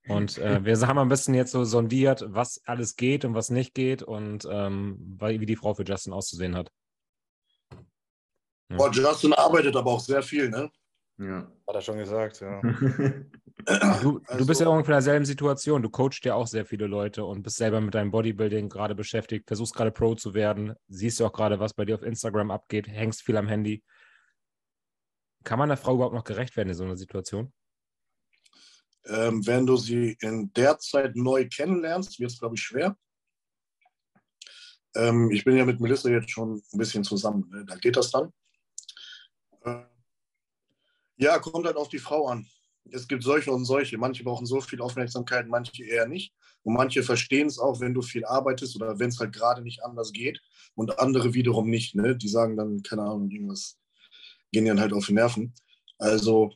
Und 0.06 0.36
äh, 0.38 0.62
wir 0.64 0.78
haben 0.86 0.98
ein 0.98 1.08
bisschen 1.08 1.34
jetzt 1.34 1.52
so 1.52 1.64
sondiert, 1.64 2.24
was 2.28 2.60
alles 2.66 2.96
geht 2.96 3.24
und 3.24 3.34
was 3.34 3.48
nicht 3.48 3.72
geht 3.74 4.02
und 4.02 4.46
ähm, 4.50 5.16
wie 5.18 5.46
die 5.46 5.56
Frau 5.56 5.72
für 5.72 5.84
Justin 5.84 6.12
auszusehen 6.12 6.54
hat. 6.54 6.70
Ja. 8.68 8.76
Boah, 8.76 8.90
Justin 8.92 9.32
arbeitet 9.32 9.76
aber 9.76 9.92
auch 9.92 10.00
sehr 10.00 10.22
viel, 10.22 10.50
ne? 10.50 10.70
Ja. 11.18 11.50
Hat 11.68 11.74
er 11.74 11.80
schon 11.80 11.98
gesagt, 11.98 12.40
ja. 12.40 12.60
du, 12.62 13.30
also, 13.66 14.20
du 14.36 14.46
bist 14.46 14.60
ja 14.60 14.68
ungefähr 14.68 14.94
in 14.94 14.96
derselben 14.96 15.24
Situation. 15.24 15.82
Du 15.82 15.90
coachst 15.90 16.24
ja 16.24 16.34
auch 16.34 16.46
sehr 16.46 16.66
viele 16.66 16.86
Leute 16.86 17.24
und 17.24 17.42
bist 17.42 17.56
selber 17.56 17.80
mit 17.80 17.94
deinem 17.94 18.10
Bodybuilding 18.10 18.68
gerade 18.68 18.94
beschäftigt, 18.94 19.46
versuchst 19.46 19.74
gerade 19.74 19.92
Pro 19.92 20.14
zu 20.16 20.34
werden, 20.34 20.74
siehst 20.88 21.20
ja 21.20 21.26
auch 21.26 21.32
gerade, 21.32 21.60
was 21.60 21.74
bei 21.74 21.84
dir 21.84 21.94
auf 21.94 22.02
Instagram 22.02 22.50
abgeht, 22.50 22.88
hängst 22.88 23.22
viel 23.22 23.36
am 23.36 23.46
Handy. 23.46 23.84
Kann 25.44 25.58
man 25.58 25.68
der 25.68 25.78
Frau 25.78 25.94
überhaupt 25.94 26.14
noch 26.14 26.24
gerecht 26.24 26.56
werden 26.56 26.70
in 26.70 26.74
so 26.74 26.84
einer 26.84 26.96
Situation? 26.96 27.52
Ähm, 29.06 29.46
wenn 29.46 29.66
du 29.66 29.76
sie 29.76 30.16
in 30.20 30.52
der 30.54 30.78
Zeit 30.78 31.14
neu 31.14 31.46
kennenlernst, 31.48 32.18
wird 32.18 32.30
es, 32.32 32.40
glaube 32.40 32.56
ich, 32.56 32.62
schwer. 32.62 32.96
Ähm, 34.96 35.30
ich 35.30 35.44
bin 35.44 35.56
ja 35.56 35.64
mit 35.64 35.80
Melissa 35.80 36.08
jetzt 36.08 36.30
schon 36.30 36.54
ein 36.72 36.78
bisschen 36.78 37.04
zusammen. 37.04 37.48
Ne? 37.50 37.64
Da 37.66 37.76
geht 37.76 37.96
das 37.96 38.10
dann. 38.10 38.32
Äh, 39.62 39.84
ja, 41.16 41.38
kommt 41.38 41.66
halt 41.66 41.76
auf 41.76 41.88
die 41.88 41.98
Frau 41.98 42.26
an. 42.28 42.46
Es 42.90 43.08
gibt 43.08 43.22
solche 43.22 43.50
und 43.50 43.64
solche. 43.64 43.96
Manche 43.96 44.24
brauchen 44.24 44.46
so 44.46 44.60
viel 44.60 44.80
Aufmerksamkeit, 44.80 45.48
manche 45.48 45.84
eher 45.84 46.06
nicht. 46.06 46.34
Und 46.62 46.74
manche 46.74 47.02
verstehen 47.02 47.46
es 47.46 47.58
auch, 47.58 47.80
wenn 47.80 47.94
du 47.94 48.02
viel 48.02 48.24
arbeitest 48.24 48.76
oder 48.76 48.98
wenn 48.98 49.08
es 49.08 49.18
halt 49.18 49.32
gerade 49.32 49.62
nicht 49.62 49.82
anders 49.82 50.12
geht. 50.12 50.40
Und 50.74 50.98
andere 50.98 51.34
wiederum 51.34 51.70
nicht. 51.70 51.94
Ne? 51.94 52.16
Die 52.16 52.28
sagen 52.28 52.56
dann, 52.56 52.82
keine 52.82 53.02
Ahnung, 53.02 53.30
irgendwas, 53.30 53.78
gehen 54.52 54.64
dann 54.66 54.80
halt 54.80 54.92
auf 54.92 55.06
die 55.06 55.14
Nerven. 55.14 55.54
Also, 55.98 56.52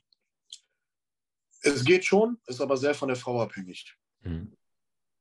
es 1.62 1.84
geht 1.84 2.04
schon, 2.04 2.38
ist 2.46 2.60
aber 2.60 2.76
sehr 2.76 2.94
von 2.94 3.08
der 3.08 3.16
Frau 3.16 3.40
abhängig. 3.40 3.96
Hm. 4.22 4.52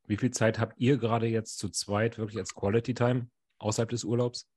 Wie 0.08 0.18
viel 0.18 0.32
Zeit 0.32 0.60
habt 0.60 0.80
ihr 0.80 0.98
gerade 0.98 1.28
jetzt 1.28 1.58
zu 1.58 1.70
zweit 1.70 2.18
wirklich 2.18 2.38
als 2.38 2.54
Quality 2.54 2.94
Time 2.94 3.30
außerhalb 3.60 3.90
des 3.90 4.04
Urlaubs? 4.04 4.48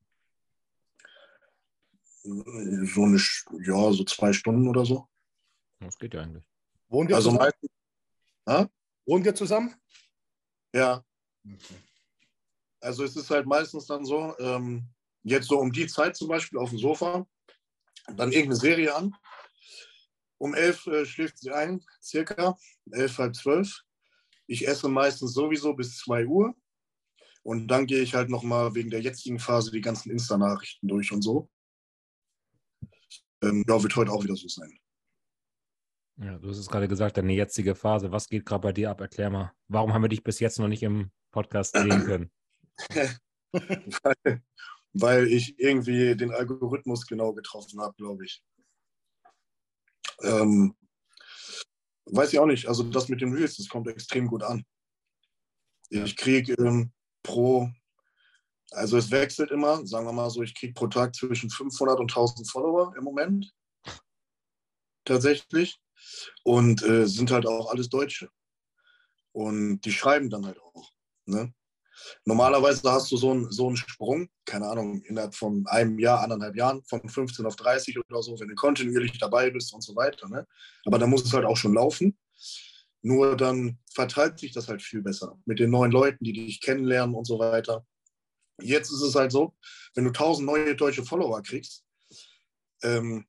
So 2.23 3.03
eine, 3.05 3.21
ja, 3.63 3.93
so 3.93 4.05
zwei 4.05 4.33
Stunden 4.33 4.69
oder 4.69 4.85
so. 4.85 5.09
Das 5.81 5.99
geht 5.99 6.15
ja 6.15 6.23
eigentlich. 6.23 6.45
Wohnen 6.89 7.09
wir 7.09 7.17
also 7.17 7.31
zusammen? 7.31 7.51
Meistens, 8.47 8.71
Wohnen 9.07 9.25
wir 9.25 9.35
zusammen? 9.35 9.75
Ja. 10.75 11.05
Okay. 11.45 11.75
Also 12.81 13.05
es 13.05 13.17
ist 13.17 13.31
halt 13.31 13.47
meistens 13.47 13.87
dann 13.87 14.05
so, 14.05 14.37
ähm, 14.39 14.89
jetzt 15.23 15.49
so 15.49 15.59
um 15.59 15.73
die 15.73 15.87
Zeit 15.87 16.17
zum 16.17 16.29
Beispiel 16.29 16.59
auf 16.59 16.71
dem 16.71 16.79
Sofa, 16.79 17.27
dann 18.17 18.33
irgendeine 18.33 18.57
Serie 18.57 18.95
an. 18.95 19.15
Um 20.39 20.55
elf 20.55 20.87
äh, 20.87 21.05
schläft 21.05 21.39
sie 21.39 21.51
ein, 21.51 21.85
circa, 22.03 22.57
elf, 22.93 23.19
halb 23.19 23.37
zwölf. 23.37 23.83
Ich 24.47 24.67
esse 24.67 24.89
meistens 24.89 25.35
sowieso 25.35 25.75
bis 25.75 25.99
zwei 25.99 26.27
Uhr. 26.27 26.55
Und 27.43 27.69
dann 27.69 27.87
gehe 27.87 28.03
ich 28.03 28.15
halt 28.15 28.29
nochmal 28.31 28.75
wegen 28.75 28.91
der 28.91 29.01
jetzigen 29.01 29.39
Phase 29.39 29.71
die 29.71 29.81
ganzen 29.81 30.11
Insta-Nachrichten 30.11 30.89
durch 30.89 31.13
und 31.13 31.23
so. 31.23 31.51
Ähm, 33.43 33.65
ja, 33.67 33.83
wird 33.83 33.97
heute 33.97 34.11
auch 34.11 34.23
wieder 34.23 34.37
so 34.37 34.49
sein. 34.49 34.79
Ja, 36.17 36.39
du 36.39 36.49
hast 36.51 36.59
es 36.59 36.69
gerade 36.69 36.89
gesagt, 36.89 37.17
deine 37.17 37.33
jetzige 37.33 37.75
Phase. 37.75 38.13
Was 38.13 38.29
geht 38.29 38.45
gerade 38.45 38.61
bei 38.61 38.73
dir 38.73 38.91
ab? 38.91 39.01
Erklär 39.01 39.31
mal. 39.31 39.53
Warum 39.69 39.95
haben 39.95 40.03
wir 40.03 40.09
dich 40.09 40.23
bis 40.23 40.39
jetzt 40.39 40.59
noch 40.59 40.69
nicht 40.69 40.83
im 40.83 41.11
Podcast 41.31 41.75
sehen 41.75 42.05
können? 42.05 42.31
weil, 42.93 43.07
weil, 44.93 45.27
ich 45.29 45.59
irgendwie 45.59 46.15
den 46.17 46.31
Algorithmus 46.31 47.07
genau 47.07 47.33
getroffen 47.33 47.81
habe, 47.81 47.95
glaube 47.97 48.27
ich. 48.27 48.43
Ähm, 50.23 50.77
weiß 52.05 52.35
ich 52.35 52.39
auch 52.39 52.47
nicht. 52.47 52.67
Also 52.67 52.83
das 52.83 53.09
mit 53.09 53.23
den 53.23 53.33
Reels, 53.33 53.57
das 53.57 53.69
kommt 53.69 53.89
extrem 53.89 54.27
gut 54.27 54.43
an. 54.43 54.65
Ich 55.89 56.17
kriege 56.17 56.53
ähm, 56.55 56.93
pro 57.23 57.71
also 58.71 58.97
es 58.97 59.11
wechselt 59.11 59.51
immer, 59.51 59.85
sagen 59.87 60.07
wir 60.07 60.13
mal 60.13 60.31
so, 60.31 60.43
ich 60.43 60.55
kriege 60.55 60.75
pro 60.75 60.87
Tag 60.87 61.15
zwischen 61.15 61.51
500 61.51 61.99
und 61.99 62.11
1000 62.11 62.49
Follower 62.49 62.95
im 62.97 63.05
Moment. 63.05 63.53
Tatsächlich. 65.05 65.81
Und 66.45 66.83
äh, 66.83 67.07
sind 67.07 67.31
halt 67.31 67.47
auch 67.47 67.71
alles 67.71 67.89
Deutsche. 67.89 68.31
Und 69.33 69.81
die 69.83 69.93
schreiben 69.93 70.31
dann 70.31 70.47
halt 70.47 70.59
auch. 70.61 70.91
Ne? 71.27 71.53
Normalerweise 72.25 72.91
hast 72.91 73.11
du 73.13 73.17
so 73.17 73.31
einen, 73.31 73.51
so 73.51 73.67
einen 73.67 73.77
Sprung, 73.77 74.29
keine 74.45 74.67
Ahnung, 74.67 75.03
innerhalb 75.03 75.35
von 75.35 75.67
einem 75.67 75.99
Jahr, 75.99 76.23
anderthalb 76.23 76.57
Jahren, 76.57 76.83
von 76.85 77.07
15 77.09 77.45
auf 77.47 77.57
30 77.57 77.99
oder 77.99 78.23
so, 78.23 78.39
wenn 78.39 78.49
du 78.49 78.55
kontinuierlich 78.55 79.19
dabei 79.19 79.51
bist 79.51 79.73
und 79.75 79.83
so 79.83 79.95
weiter. 79.97 80.29
Ne? 80.29 80.47
Aber 80.87 80.99
da 80.99 81.07
muss 81.07 81.25
es 81.25 81.33
halt 81.33 81.45
auch 81.45 81.57
schon 81.57 81.75
laufen. 81.75 82.19
Nur 83.03 83.37
dann 83.37 83.79
verteilt 83.93 84.39
sich 84.39 84.53
das 84.53 84.69
halt 84.69 84.83
viel 84.83 85.03
besser 85.03 85.39
mit 85.47 85.59
den 85.59 85.71
neuen 85.71 85.91
Leuten, 85.91 86.25
die 86.25 86.33
dich 86.33 86.61
kennenlernen 86.61 87.15
und 87.15 87.27
so 87.27 87.39
weiter. 87.39 87.87
Jetzt 88.63 88.91
ist 88.91 89.03
es 89.03 89.15
halt 89.15 89.33
so, 89.33 89.55
wenn 89.95 90.05
du 90.05 90.11
tausend 90.11 90.47
neue 90.47 90.77
deutsche 90.77 91.05
Follower 91.05 91.43
kriegst, 91.43 91.85
ähm, 92.83 93.27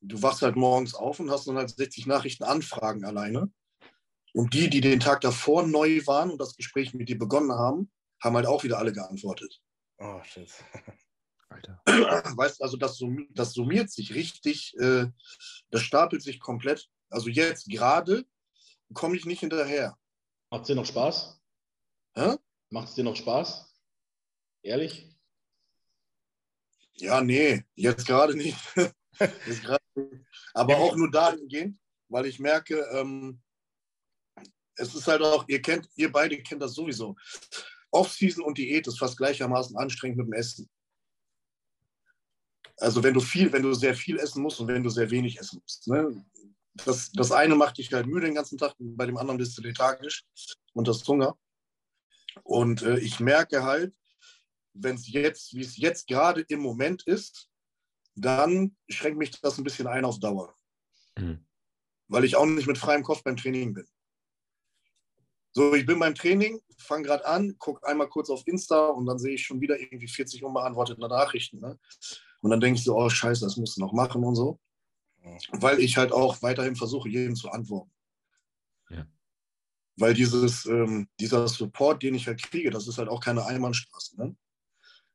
du 0.00 0.22
wachst 0.22 0.42
halt 0.42 0.56
morgens 0.56 0.94
auf 0.94 1.20
und 1.20 1.30
hast 1.30 1.46
dann 1.46 1.56
halt 1.56 1.70
60 1.70 2.06
Nachrichten 2.06 2.44
Anfragen 2.44 3.04
alleine. 3.04 3.50
Und 4.32 4.52
die, 4.52 4.68
die 4.68 4.80
den 4.80 5.00
Tag 5.00 5.22
davor 5.22 5.66
neu 5.66 6.06
waren 6.06 6.30
und 6.30 6.40
das 6.40 6.56
Gespräch 6.56 6.92
mit 6.92 7.08
dir 7.08 7.18
begonnen 7.18 7.52
haben, 7.52 7.90
haben 8.22 8.36
halt 8.36 8.46
auch 8.46 8.64
wieder 8.64 8.78
alle 8.78 8.92
geantwortet. 8.92 9.60
Oh, 9.98 10.20
shit. 10.24 10.52
Alter. 11.48 11.80
Weißt 12.36 12.62
also, 12.62 12.76
das, 12.76 12.98
summiert, 12.98 13.30
das 13.32 13.52
summiert 13.52 13.90
sich 13.90 14.14
richtig, 14.14 14.76
äh, 14.78 15.06
das 15.70 15.82
stapelt 15.82 16.22
sich 16.22 16.40
komplett. 16.40 16.88
Also 17.08 17.28
jetzt 17.28 17.68
gerade 17.68 18.26
komme 18.92 19.16
ich 19.16 19.24
nicht 19.24 19.40
hinterher. 19.40 19.96
Macht 20.50 20.62
es 20.62 20.66
dir 20.68 20.74
noch 20.74 20.86
Spaß? 20.86 21.40
Hä? 22.14 22.36
Macht 22.70 22.88
es 22.88 22.94
dir 22.94 23.04
noch 23.04 23.16
Spaß? 23.16 23.72
Ehrlich? 24.66 25.08
Ja, 26.94 27.20
nee, 27.20 27.64
jetzt 27.76 28.04
gerade 28.04 28.34
nicht. 28.34 28.58
grad 29.62 29.80
Aber 30.54 30.78
auch 30.78 30.96
nur 30.96 31.08
dahingehend, 31.08 31.78
weil 32.08 32.26
ich 32.26 32.40
merke, 32.40 32.80
ähm, 32.92 33.40
es 34.74 34.92
ist 34.92 35.06
halt 35.06 35.22
auch, 35.22 35.44
ihr 35.46 35.62
kennt, 35.62 35.88
ihr 35.94 36.10
beide 36.10 36.42
kennt 36.42 36.62
das 36.62 36.74
sowieso. 36.74 37.14
Off-Season 37.92 38.44
und 38.44 38.58
Diät 38.58 38.88
ist 38.88 38.98
fast 38.98 39.16
gleichermaßen 39.16 39.76
anstrengend 39.76 40.18
mit 40.18 40.26
dem 40.26 40.32
Essen. 40.32 40.68
Also 42.78 43.04
wenn 43.04 43.14
du 43.14 43.20
viel, 43.20 43.52
wenn 43.52 43.62
du 43.62 43.72
sehr 43.72 43.94
viel 43.94 44.18
essen 44.18 44.42
musst 44.42 44.58
und 44.58 44.66
wenn 44.66 44.82
du 44.82 44.90
sehr 44.90 45.08
wenig 45.12 45.38
essen 45.38 45.60
musst. 45.62 45.86
Ne? 45.86 46.26
Das, 46.84 47.12
das 47.12 47.30
eine 47.30 47.54
macht 47.54 47.78
dich 47.78 47.92
halt 47.92 48.08
müde 48.08 48.26
den 48.26 48.34
ganzen 48.34 48.58
Tag, 48.58 48.74
bei 48.80 49.06
dem 49.06 49.16
anderen 49.16 49.38
bist 49.38 49.56
du 49.56 49.62
lethargisch 49.62 50.24
und 50.72 50.88
hast 50.88 51.06
Hunger. 51.06 51.38
Und 52.42 52.82
äh, 52.82 52.98
ich 52.98 53.20
merke 53.20 53.62
halt, 53.62 53.94
wenn 54.78 54.96
es 54.96 55.08
jetzt, 55.08 55.54
wie 55.54 55.60
es 55.60 55.76
jetzt 55.76 56.06
gerade 56.06 56.42
im 56.42 56.60
Moment 56.60 57.02
ist, 57.04 57.48
dann 58.14 58.76
schränkt 58.88 59.18
mich 59.18 59.30
das 59.40 59.58
ein 59.58 59.64
bisschen 59.64 59.86
ein 59.86 60.04
auf 60.04 60.18
Dauer. 60.18 60.54
Mhm. 61.18 61.46
Weil 62.08 62.24
ich 62.24 62.36
auch 62.36 62.46
nicht 62.46 62.66
mit 62.66 62.78
freiem 62.78 63.02
Kopf 63.02 63.22
beim 63.22 63.36
Training 63.36 63.74
bin. 63.74 63.86
So, 65.52 65.74
ich 65.74 65.86
bin 65.86 65.98
beim 65.98 66.14
Training, 66.14 66.60
fange 66.76 67.04
gerade 67.04 67.26
an, 67.26 67.56
gucke 67.58 67.86
einmal 67.86 68.08
kurz 68.08 68.28
auf 68.28 68.46
Insta 68.46 68.88
und 68.88 69.06
dann 69.06 69.18
sehe 69.18 69.34
ich 69.34 69.44
schon 69.44 69.60
wieder 69.60 69.80
irgendwie 69.80 70.06
40 70.06 70.44
unbeantwortete 70.44 71.00
Nachrichten. 71.00 71.60
Ne? 71.60 71.78
Und 72.42 72.50
dann 72.50 72.60
denke 72.60 72.78
ich 72.78 72.84
so, 72.84 72.96
oh 72.96 73.08
scheiße, 73.08 73.44
das 73.44 73.56
musst 73.56 73.76
du 73.76 73.80
noch 73.80 73.92
machen 73.92 74.22
und 74.22 74.34
so. 74.34 74.60
Weil 75.52 75.80
ich 75.80 75.96
halt 75.96 76.12
auch 76.12 76.42
weiterhin 76.42 76.76
versuche, 76.76 77.08
jedem 77.08 77.34
zu 77.34 77.50
antworten. 77.50 77.90
Ja. 78.90 79.06
Weil 79.96 80.14
dieses, 80.14 80.66
ähm, 80.66 81.08
dieser 81.18 81.48
Support, 81.48 82.02
den 82.02 82.14
ich 82.14 82.26
halt 82.26 82.42
kriege, 82.42 82.70
das 82.70 82.86
ist 82.86 82.98
halt 82.98 83.08
auch 83.08 83.20
keine 83.20 83.44
Einbahnstraße. 83.44 84.18
Ne? 84.18 84.36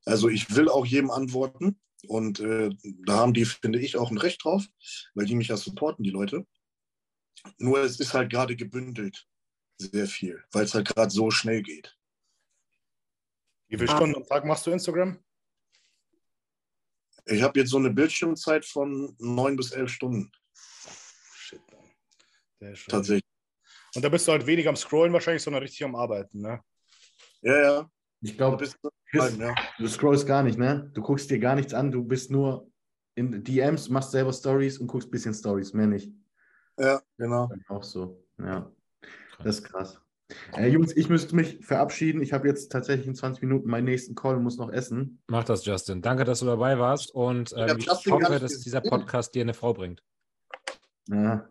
Also 0.05 0.29
ich 0.29 0.55
will 0.55 0.69
auch 0.69 0.85
jedem 0.85 1.11
antworten 1.11 1.79
und 2.07 2.39
äh, 2.39 2.69
da 3.05 3.17
haben 3.17 3.33
die, 3.33 3.45
finde 3.45 3.79
ich, 3.79 3.97
auch 3.97 4.11
ein 4.11 4.17
Recht 4.17 4.43
drauf, 4.43 4.65
weil 5.13 5.25
die 5.25 5.35
mich 5.35 5.49
ja 5.49 5.57
supporten, 5.57 6.03
die 6.03 6.09
Leute. 6.09 6.45
Nur 7.57 7.79
es 7.79 7.99
ist 7.99 8.13
halt 8.13 8.31
gerade 8.31 8.55
gebündelt 8.55 9.27
sehr 9.77 10.07
viel, 10.07 10.43
weil 10.51 10.65
es 10.65 10.73
halt 10.73 10.87
gerade 10.87 11.11
so 11.11 11.31
schnell 11.31 11.61
geht. 11.61 11.97
Wie 13.67 13.77
viele 13.77 13.89
Stunden 13.89 14.15
am 14.15 14.25
Tag 14.25 14.45
machst 14.45 14.65
du 14.67 14.71
Instagram? 14.71 15.17
Ich 17.25 17.41
habe 17.41 17.59
jetzt 17.59 17.69
so 17.69 17.77
eine 17.77 17.89
Bildschirmzeit 17.89 18.65
von 18.65 19.15
neun 19.19 19.55
bis 19.55 19.71
elf 19.71 19.91
Stunden. 19.91 20.31
Shit, 21.33 21.61
man. 21.71 22.75
Tatsächlich. 22.87 23.23
Und 23.95 24.03
da 24.03 24.09
bist 24.09 24.27
du 24.27 24.31
halt 24.31 24.45
weniger 24.45 24.69
am 24.69 24.75
Scrollen 24.75 25.13
wahrscheinlich, 25.13 25.43
sondern 25.43 25.63
richtig 25.63 25.83
am 25.83 25.95
Arbeiten, 25.95 26.41
ne? 26.41 26.63
Ja, 27.41 27.61
ja. 27.61 27.91
Ich 28.21 28.37
glaube, 28.37 28.67
ja. 29.13 29.55
du 29.77 29.87
scrollst 29.87 30.27
gar 30.27 30.43
nicht, 30.43 30.57
ne? 30.57 30.91
Du 30.93 31.01
guckst 31.01 31.29
dir 31.29 31.39
gar 31.39 31.55
nichts 31.55 31.73
an, 31.73 31.91
du 31.91 32.03
bist 32.03 32.31
nur 32.31 32.71
in 33.15 33.43
DMs, 33.43 33.89
machst 33.89 34.11
selber 34.11 34.31
Stories 34.31 34.77
und 34.77 34.87
guckst 34.87 35.07
ein 35.07 35.11
bisschen 35.11 35.33
Stories, 35.33 35.73
mehr 35.73 35.87
nicht. 35.87 36.11
Ja, 36.79 37.01
genau. 37.17 37.49
Auch 37.67 37.83
so, 37.83 38.23
ja. 38.37 38.71
Das 39.43 39.57
ist 39.57 39.63
krass. 39.63 39.99
Äh, 40.55 40.67
Jungs, 40.67 40.95
ich 40.95 41.09
müsste 41.09 41.35
mich 41.35 41.65
verabschieden. 41.65 42.21
Ich 42.21 42.31
habe 42.31 42.47
jetzt 42.47 42.71
tatsächlich 42.71 43.07
in 43.07 43.15
20 43.15 43.41
Minuten 43.41 43.69
meinen 43.69 43.85
nächsten 43.85 44.15
Call 44.15 44.35
und 44.35 44.43
muss 44.43 44.57
noch 44.57 44.71
essen. 44.71 45.21
Mach 45.27 45.43
das, 45.43 45.65
Justin. 45.65 46.01
Danke, 46.01 46.23
dass 46.23 46.39
du 46.39 46.45
dabei 46.45 46.79
warst 46.79 47.13
und 47.13 47.53
ähm, 47.57 47.77
ich 47.77 47.87
hoffe, 47.89 48.39
dass 48.39 48.59
dieser 48.59 48.81
Podcast 48.81 49.35
dir 49.35 49.41
eine 49.41 49.53
Frau 49.53 49.73
bringt. 49.73 50.03
Ja. 51.07 51.49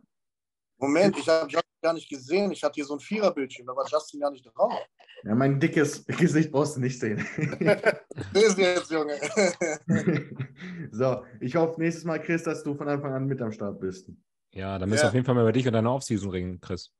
Moment, 0.78 1.18
ich 1.18 1.28
habe 1.28 1.50
Justin 1.50 1.69
gar 1.80 1.92
nicht 1.92 2.08
gesehen. 2.08 2.50
Ich 2.52 2.62
hatte 2.62 2.74
hier 2.74 2.84
so 2.84 2.94
ein 2.94 3.00
Viererbildschirm, 3.00 3.66
da 3.66 3.74
war 3.74 3.86
Justin 3.88 4.20
gar 4.20 4.30
nicht 4.30 4.44
drauf. 4.44 4.72
Ja, 5.24 5.34
mein 5.34 5.60
dickes 5.60 6.04
Gesicht 6.18 6.50
brauchst 6.50 6.76
du 6.76 6.80
nicht 6.80 6.98
sehen. 6.98 7.18
Sehen 7.36 8.50
Sie 8.56 8.62
jetzt, 8.62 8.90
Junge. 8.90 9.18
so, 10.90 11.24
ich 11.40 11.56
hoffe 11.56 11.80
nächstes 11.80 12.04
Mal, 12.04 12.20
Chris, 12.20 12.42
dass 12.42 12.62
du 12.62 12.74
von 12.74 12.88
Anfang 12.88 13.12
an 13.12 13.26
mit 13.26 13.40
am 13.42 13.52
Start 13.52 13.80
bist. 13.80 14.10
Ja, 14.52 14.78
dann 14.78 14.88
müssen 14.88 15.02
wir 15.02 15.08
auf 15.08 15.14
jeden 15.14 15.26
Fall 15.26 15.34
mal 15.34 15.42
über 15.42 15.52
dich 15.52 15.66
und 15.66 15.72
deine 15.72 15.90
Offseason 15.90 16.30
reden, 16.30 16.60
Chris. 16.60 16.92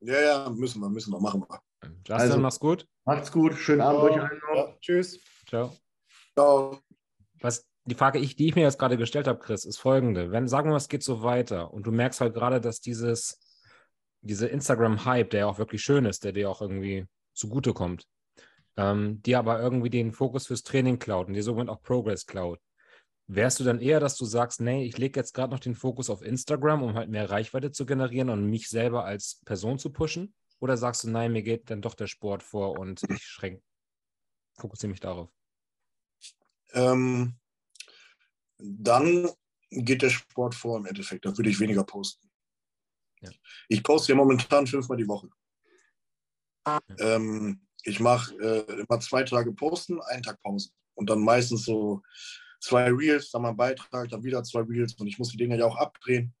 Ja, 0.00 0.20
ja, 0.20 0.50
müssen 0.50 0.80
wir, 0.80 0.90
müssen 0.90 1.12
wir, 1.12 1.20
machen 1.20 1.44
wir. 1.48 1.60
Justin, 2.06 2.14
also, 2.14 2.38
mach's 2.38 2.60
gut. 2.60 2.86
Macht's 3.04 3.32
gut, 3.32 3.54
schönen 3.54 3.80
Abend 3.80 4.02
euch 4.02 4.20
allen 4.20 4.40
noch. 4.48 4.56
Ja, 4.56 4.76
tschüss. 4.80 5.20
Ciao. 5.48 5.72
Ciao. 6.34 6.78
Was, 7.40 7.64
die 7.84 7.94
Frage, 7.94 8.18
ich, 8.18 8.36
die 8.36 8.48
ich 8.48 8.56
mir 8.56 8.62
jetzt 8.62 8.78
gerade 8.78 8.96
gestellt 8.96 9.26
habe, 9.26 9.38
Chris, 9.38 9.64
ist 9.64 9.78
folgende. 9.78 10.32
Wenn, 10.32 10.48
sagen 10.48 10.68
wir 10.68 10.72
mal, 10.72 10.76
es 10.76 10.88
geht 10.88 11.02
so 11.02 11.22
weiter 11.22 11.72
und 11.72 11.86
du 11.86 11.92
merkst 11.92 12.20
halt 12.20 12.34
gerade, 12.34 12.60
dass 12.60 12.80
dieses, 12.80 13.38
diese 14.26 14.48
Instagram-Hype, 14.48 15.30
der 15.30 15.40
ja 15.40 15.46
auch 15.46 15.58
wirklich 15.58 15.82
schön 15.82 16.04
ist, 16.04 16.24
der 16.24 16.32
dir 16.32 16.50
auch 16.50 16.60
irgendwie 16.60 17.06
zugutekommt, 17.34 18.06
ähm, 18.76 19.22
die 19.22 19.36
aber 19.36 19.60
irgendwie 19.60 19.90
den 19.90 20.12
Fokus 20.12 20.46
fürs 20.46 20.62
Training 20.62 20.98
klaut 20.98 21.28
und 21.28 21.34
dir 21.34 21.42
somit 21.42 21.68
auch 21.68 21.82
Progress 21.82 22.26
klaut. 22.26 22.60
Wärst 23.28 23.58
du 23.58 23.64
dann 23.64 23.80
eher, 23.80 23.98
dass 23.98 24.16
du 24.16 24.24
sagst, 24.24 24.60
nee, 24.60 24.84
ich 24.84 24.98
lege 24.98 25.18
jetzt 25.18 25.34
gerade 25.34 25.52
noch 25.52 25.58
den 25.58 25.74
Fokus 25.74 26.10
auf 26.10 26.22
Instagram, 26.22 26.82
um 26.82 26.94
halt 26.94 27.10
mehr 27.10 27.28
Reichweite 27.28 27.72
zu 27.72 27.84
generieren 27.84 28.30
und 28.30 28.48
mich 28.48 28.68
selber 28.68 29.04
als 29.04 29.40
Person 29.44 29.78
zu 29.78 29.90
pushen? 29.90 30.34
Oder 30.60 30.76
sagst 30.76 31.04
du, 31.04 31.10
nein, 31.10 31.32
mir 31.32 31.42
geht 31.42 31.70
dann 31.70 31.82
doch 31.82 31.94
der 31.94 32.06
Sport 32.06 32.42
vor 32.42 32.78
und 32.78 33.02
ich 33.10 33.22
schränke, 33.22 33.62
fokussiere 34.54 34.90
mich 34.90 35.00
darauf? 35.00 35.28
Ähm, 36.72 37.34
dann 38.58 39.28
geht 39.70 40.02
der 40.02 40.10
Sport 40.10 40.54
vor 40.54 40.78
im 40.78 40.86
Endeffekt. 40.86 41.24
Dann 41.24 41.36
würde 41.36 41.50
ich 41.50 41.60
weniger 41.60 41.84
posten. 41.84 42.25
Ja. 43.26 43.38
Ich 43.68 43.82
poste 43.82 44.12
ja 44.12 44.16
momentan 44.16 44.66
fünfmal 44.66 44.98
die 44.98 45.08
Woche. 45.08 45.28
Ja. 46.66 46.80
Ähm, 46.98 47.66
ich 47.84 48.00
mache 48.00 48.34
äh, 48.40 48.80
immer 48.80 49.00
zwei 49.00 49.22
Tage 49.22 49.52
Posten, 49.52 50.00
einen 50.02 50.22
Tag 50.22 50.42
Pause. 50.42 50.70
Und 50.94 51.10
dann 51.10 51.20
meistens 51.20 51.64
so 51.64 52.02
zwei 52.60 52.90
Reels, 52.90 53.30
dann 53.30 53.42
mal 53.42 53.48
einen 53.48 53.56
Beitrag, 53.56 54.08
dann 54.08 54.24
wieder 54.24 54.42
zwei 54.42 54.60
Reels 54.60 54.94
und 54.94 55.06
ich 55.06 55.18
muss 55.18 55.30
die 55.30 55.36
Dinge 55.36 55.58
ja 55.58 55.66
auch 55.66 55.76
abdrehen. 55.76 56.34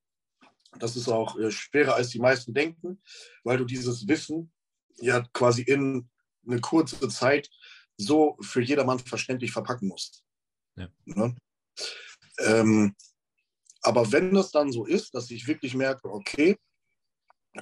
Das 0.78 0.96
ist 0.96 1.08
auch 1.08 1.38
äh, 1.38 1.50
schwerer, 1.50 1.94
als 1.94 2.10
die 2.10 2.18
meisten 2.18 2.52
denken, 2.52 3.00
weil 3.44 3.58
du 3.58 3.64
dieses 3.64 4.06
Wissen 4.08 4.52
ja 4.98 5.20
quasi 5.32 5.62
in 5.62 6.08
eine 6.46 6.60
kurze 6.60 7.08
Zeit 7.08 7.50
so 7.96 8.36
für 8.40 8.60
jedermann 8.60 8.98
verständlich 8.98 9.52
verpacken 9.52 9.88
musst. 9.88 10.24
Ja. 10.76 10.88
Ne? 11.04 11.36
Ähm, 12.38 12.94
aber 13.82 14.10
wenn 14.12 14.34
das 14.34 14.50
dann 14.50 14.72
so 14.72 14.84
ist, 14.84 15.14
dass 15.14 15.30
ich 15.30 15.46
wirklich 15.46 15.74
merke, 15.74 16.10
okay, 16.10 16.58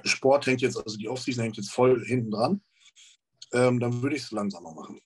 Sport 0.05 0.47
hängt 0.47 0.61
jetzt, 0.61 0.77
also 0.77 0.97
die 0.97 1.09
Offseason 1.09 1.43
hängt 1.43 1.57
jetzt 1.57 1.71
voll 1.71 2.05
hinten 2.05 2.31
dran, 2.31 2.63
ähm, 3.53 3.81
dann 3.81 4.03
würde 4.03 4.17
ich 4.17 4.23
es 4.23 4.33
langsamer 4.33 4.73
machen. 4.73 5.01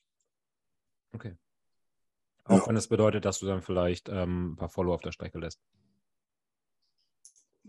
Okay. 1.13 1.37
Auch 2.45 2.63
ja. 2.63 2.67
wenn 2.69 2.77
es 2.77 2.89
bedeutet, 2.89 3.25
dass 3.25 3.41
du 3.41 3.47
dann 3.47 3.63
vielleicht 3.63 4.09
ähm, 4.09 4.53
ein 4.53 4.57
paar 4.57 4.71
Follower 4.71 4.95
auf 4.95 5.03
der 5.03 5.13
Strecke 5.13 5.39
lässt. 5.39 5.61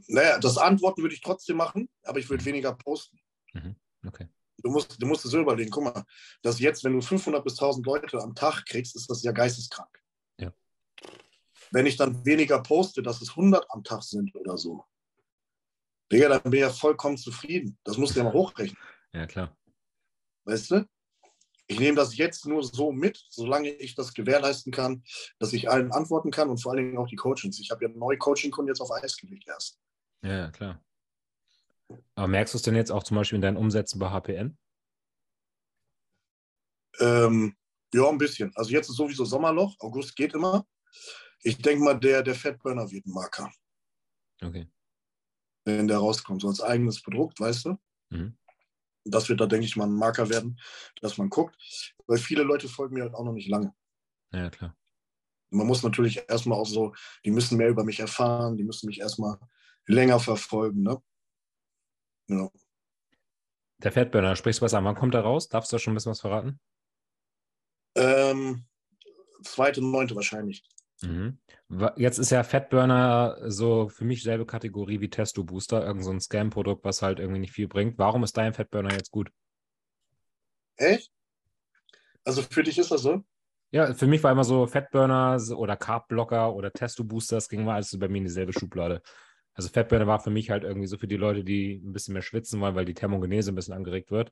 Naja, 0.07 0.39
das 0.39 0.57
Antworten 0.57 1.01
würde 1.01 1.13
ich 1.13 1.21
trotzdem 1.21 1.57
machen, 1.57 1.89
aber 2.03 2.19
ich 2.19 2.29
würde 2.29 2.43
mhm. 2.43 2.47
weniger 2.47 2.73
posten. 2.73 3.19
Mhm. 3.53 3.75
Okay. 4.07 4.29
Du 4.61 4.71
musst, 4.71 5.01
du 5.01 5.05
musst 5.05 5.25
es 5.25 5.31
so 5.31 5.39
überlegen, 5.39 5.69
guck 5.69 5.83
mal, 5.83 6.05
dass 6.41 6.59
jetzt, 6.59 6.83
wenn 6.83 6.93
du 6.93 7.01
500 7.01 7.43
bis 7.43 7.53
1000 7.53 7.85
Leute 7.85 8.19
am 8.19 8.35
Tag 8.35 8.65
kriegst, 8.65 8.95
ist 8.95 9.09
das 9.09 9.23
ja 9.23 9.31
geisteskrank. 9.31 9.89
Ja. 10.37 10.53
Wenn 11.71 11.85
ich 11.85 11.97
dann 11.97 12.25
weniger 12.25 12.61
poste, 12.61 13.01
dass 13.01 13.21
es 13.21 13.29
100 13.31 13.65
am 13.69 13.83
Tag 13.83 14.03
sind 14.03 14.35
oder 14.35 14.57
so, 14.57 14.83
Digga, 16.11 16.29
dann 16.29 16.43
bin 16.43 16.53
ich 16.53 16.59
ja 16.59 16.69
vollkommen 16.69 17.17
zufrieden. 17.17 17.77
Das 17.83 17.97
musst 17.97 18.15
du 18.15 18.19
ja 18.19 18.25
mal 18.25 18.33
hochrechnen. 18.33 18.81
Ja, 19.13 19.27
klar. 19.27 19.55
Weißt 20.45 20.71
du? 20.71 20.87
Ich 21.67 21.79
nehme 21.79 21.95
das 21.95 22.17
jetzt 22.17 22.47
nur 22.47 22.63
so 22.63 22.91
mit, 22.91 23.23
solange 23.29 23.69
ich 23.69 23.93
das 23.93 24.15
gewährleisten 24.15 24.71
kann, 24.71 25.03
dass 25.37 25.53
ich 25.53 25.69
allen 25.69 25.91
antworten 25.91 26.31
kann 26.31 26.49
und 26.49 26.57
vor 26.57 26.71
allen 26.71 26.83
Dingen 26.83 26.97
auch 26.97 27.07
die 27.07 27.15
Coachings. 27.15 27.59
Ich 27.59 27.69
habe 27.69 27.85
ja 27.85 27.91
neue 27.91 28.17
Coaching-Kunden 28.17 28.69
jetzt 28.69 28.81
auf 28.81 28.91
Eis 28.91 29.15
gelegt 29.15 29.45
erst. 29.47 29.79
Ja, 30.23 30.49
klar. 30.49 30.83
Aber 32.15 32.27
merkst 32.27 32.55
du 32.55 32.57
es 32.57 32.63
denn 32.63 32.75
jetzt 32.75 32.91
auch 32.91 33.03
zum 33.03 33.17
Beispiel 33.17 33.35
in 33.35 33.43
deinen 33.43 33.57
Umsätzen 33.57 33.99
bei 33.99 34.09
HPN? 34.09 34.57
Ähm, 36.99 37.55
ja, 37.93 38.09
ein 38.09 38.17
bisschen. 38.17 38.51
Also 38.55 38.71
jetzt 38.71 38.89
ist 38.89 38.95
sowieso 38.95 39.25
Sommerloch, 39.25 39.75
August 39.79 40.15
geht 40.15 40.33
immer. 40.33 40.65
Ich 41.43 41.57
denke 41.61 41.83
mal, 41.83 41.99
der, 41.99 42.23
der 42.23 42.35
Fatburner 42.35 42.89
wird 42.89 43.05
ein 43.05 43.11
Marker. 43.11 43.51
Okay. 44.41 44.67
Wenn 45.77 45.87
der 45.87 45.97
rauskommt, 45.97 46.41
so 46.41 46.47
als 46.47 46.61
eigenes 46.61 47.01
Produkt, 47.01 47.39
weißt 47.39 47.65
du? 47.65 47.77
Mhm 48.09 48.37
das 49.05 49.29
wird 49.29 49.41
da, 49.41 49.45
denke 49.45 49.65
ich 49.65 49.75
mal, 49.75 49.85
ein 49.85 49.93
Marker 49.93 50.29
werden, 50.29 50.59
dass 51.01 51.17
man 51.17 51.29
guckt, 51.29 51.55
weil 52.07 52.17
viele 52.17 52.43
Leute 52.43 52.67
folgen 52.67 52.95
mir 52.95 53.03
halt 53.03 53.13
auch 53.13 53.23
noch 53.23 53.33
nicht 53.33 53.49
lange. 53.49 53.73
Ja, 54.31 54.49
klar. 54.49 54.75
Man 55.51 55.67
muss 55.67 55.83
natürlich 55.83 56.29
erstmal 56.29 56.59
auch 56.59 56.67
so, 56.67 56.93
die 57.25 57.31
müssen 57.31 57.57
mehr 57.57 57.69
über 57.69 57.83
mich 57.83 57.99
erfahren, 57.99 58.57
die 58.57 58.63
müssen 58.63 58.85
mich 58.85 58.99
erstmal 58.99 59.37
länger 59.87 60.19
verfolgen. 60.19 60.83
Ne? 60.83 61.01
Ja. 62.27 62.49
Der 63.79 63.91
Fatburner, 63.91 64.35
sprichst 64.35 64.61
du 64.61 64.65
was 64.65 64.73
an? 64.73 64.85
Wann 64.85 64.95
kommt 64.95 65.15
er 65.15 65.21
raus? 65.21 65.47
Darfst 65.47 65.71
du 65.71 65.75
da 65.75 65.79
schon 65.79 65.93
ein 65.93 65.95
bisschen 65.95 66.11
was 66.11 66.21
verraten? 66.21 66.59
Ähm, 67.95 68.65
zweite, 69.43 69.81
neunte 69.81 70.15
wahrscheinlich. 70.15 70.63
Mhm. 71.01 71.37
Jetzt 71.95 72.17
ist 72.17 72.29
ja 72.29 72.43
Fatburner 72.43 73.37
so 73.45 73.89
für 73.89 74.03
mich 74.03 74.23
selbe 74.23 74.45
Kategorie 74.45 74.99
wie 75.01 75.09
Testo 75.09 75.43
Booster, 75.43 75.85
irgend 75.85 76.03
so 76.03 76.11
ein 76.11 76.19
Scam-Produkt, 76.19 76.83
was 76.83 77.01
halt 77.01 77.19
irgendwie 77.19 77.39
nicht 77.39 77.53
viel 77.53 77.67
bringt. 77.67 77.97
Warum 77.97 78.23
ist 78.23 78.35
dein 78.37 78.53
Fatburner 78.53 78.93
jetzt 78.93 79.11
gut? 79.11 79.31
Echt? 80.77 81.11
Also 82.23 82.41
für 82.41 82.63
dich 82.63 82.77
ist 82.77 82.91
das 82.91 83.01
so? 83.01 83.23
Ja, 83.71 83.93
für 83.93 84.07
mich 84.07 84.23
war 84.23 84.31
immer 84.31 84.43
so 84.43 84.65
Fatburner 84.65 85.39
oder 85.55 85.77
Carb-Blocker 85.77 86.53
oder 86.53 86.71
Testo 86.71 87.03
Booster, 87.03 87.37
das 87.37 87.49
ging 87.49 87.63
mal 87.63 87.75
alles 87.75 87.97
bei 87.97 88.07
mir 88.07 88.17
in 88.17 88.23
dieselbe 88.23 88.51
Schublade. 88.51 89.01
Also 89.53 89.69
Fatburner 89.69 90.07
war 90.07 90.19
für 90.19 90.31
mich 90.31 90.49
halt 90.49 90.63
irgendwie 90.63 90.87
so 90.87 90.97
für 90.97 91.07
die 91.07 91.17
Leute, 91.17 91.43
die 91.43 91.81
ein 91.83 91.93
bisschen 91.93 92.13
mehr 92.13 92.23
schwitzen 92.23 92.59
wollen, 92.61 92.75
weil 92.75 92.85
die 92.85 92.93
Thermogenese 92.93 93.51
ein 93.51 93.55
bisschen 93.55 93.73
angeregt 93.73 94.09
wird. 94.09 94.31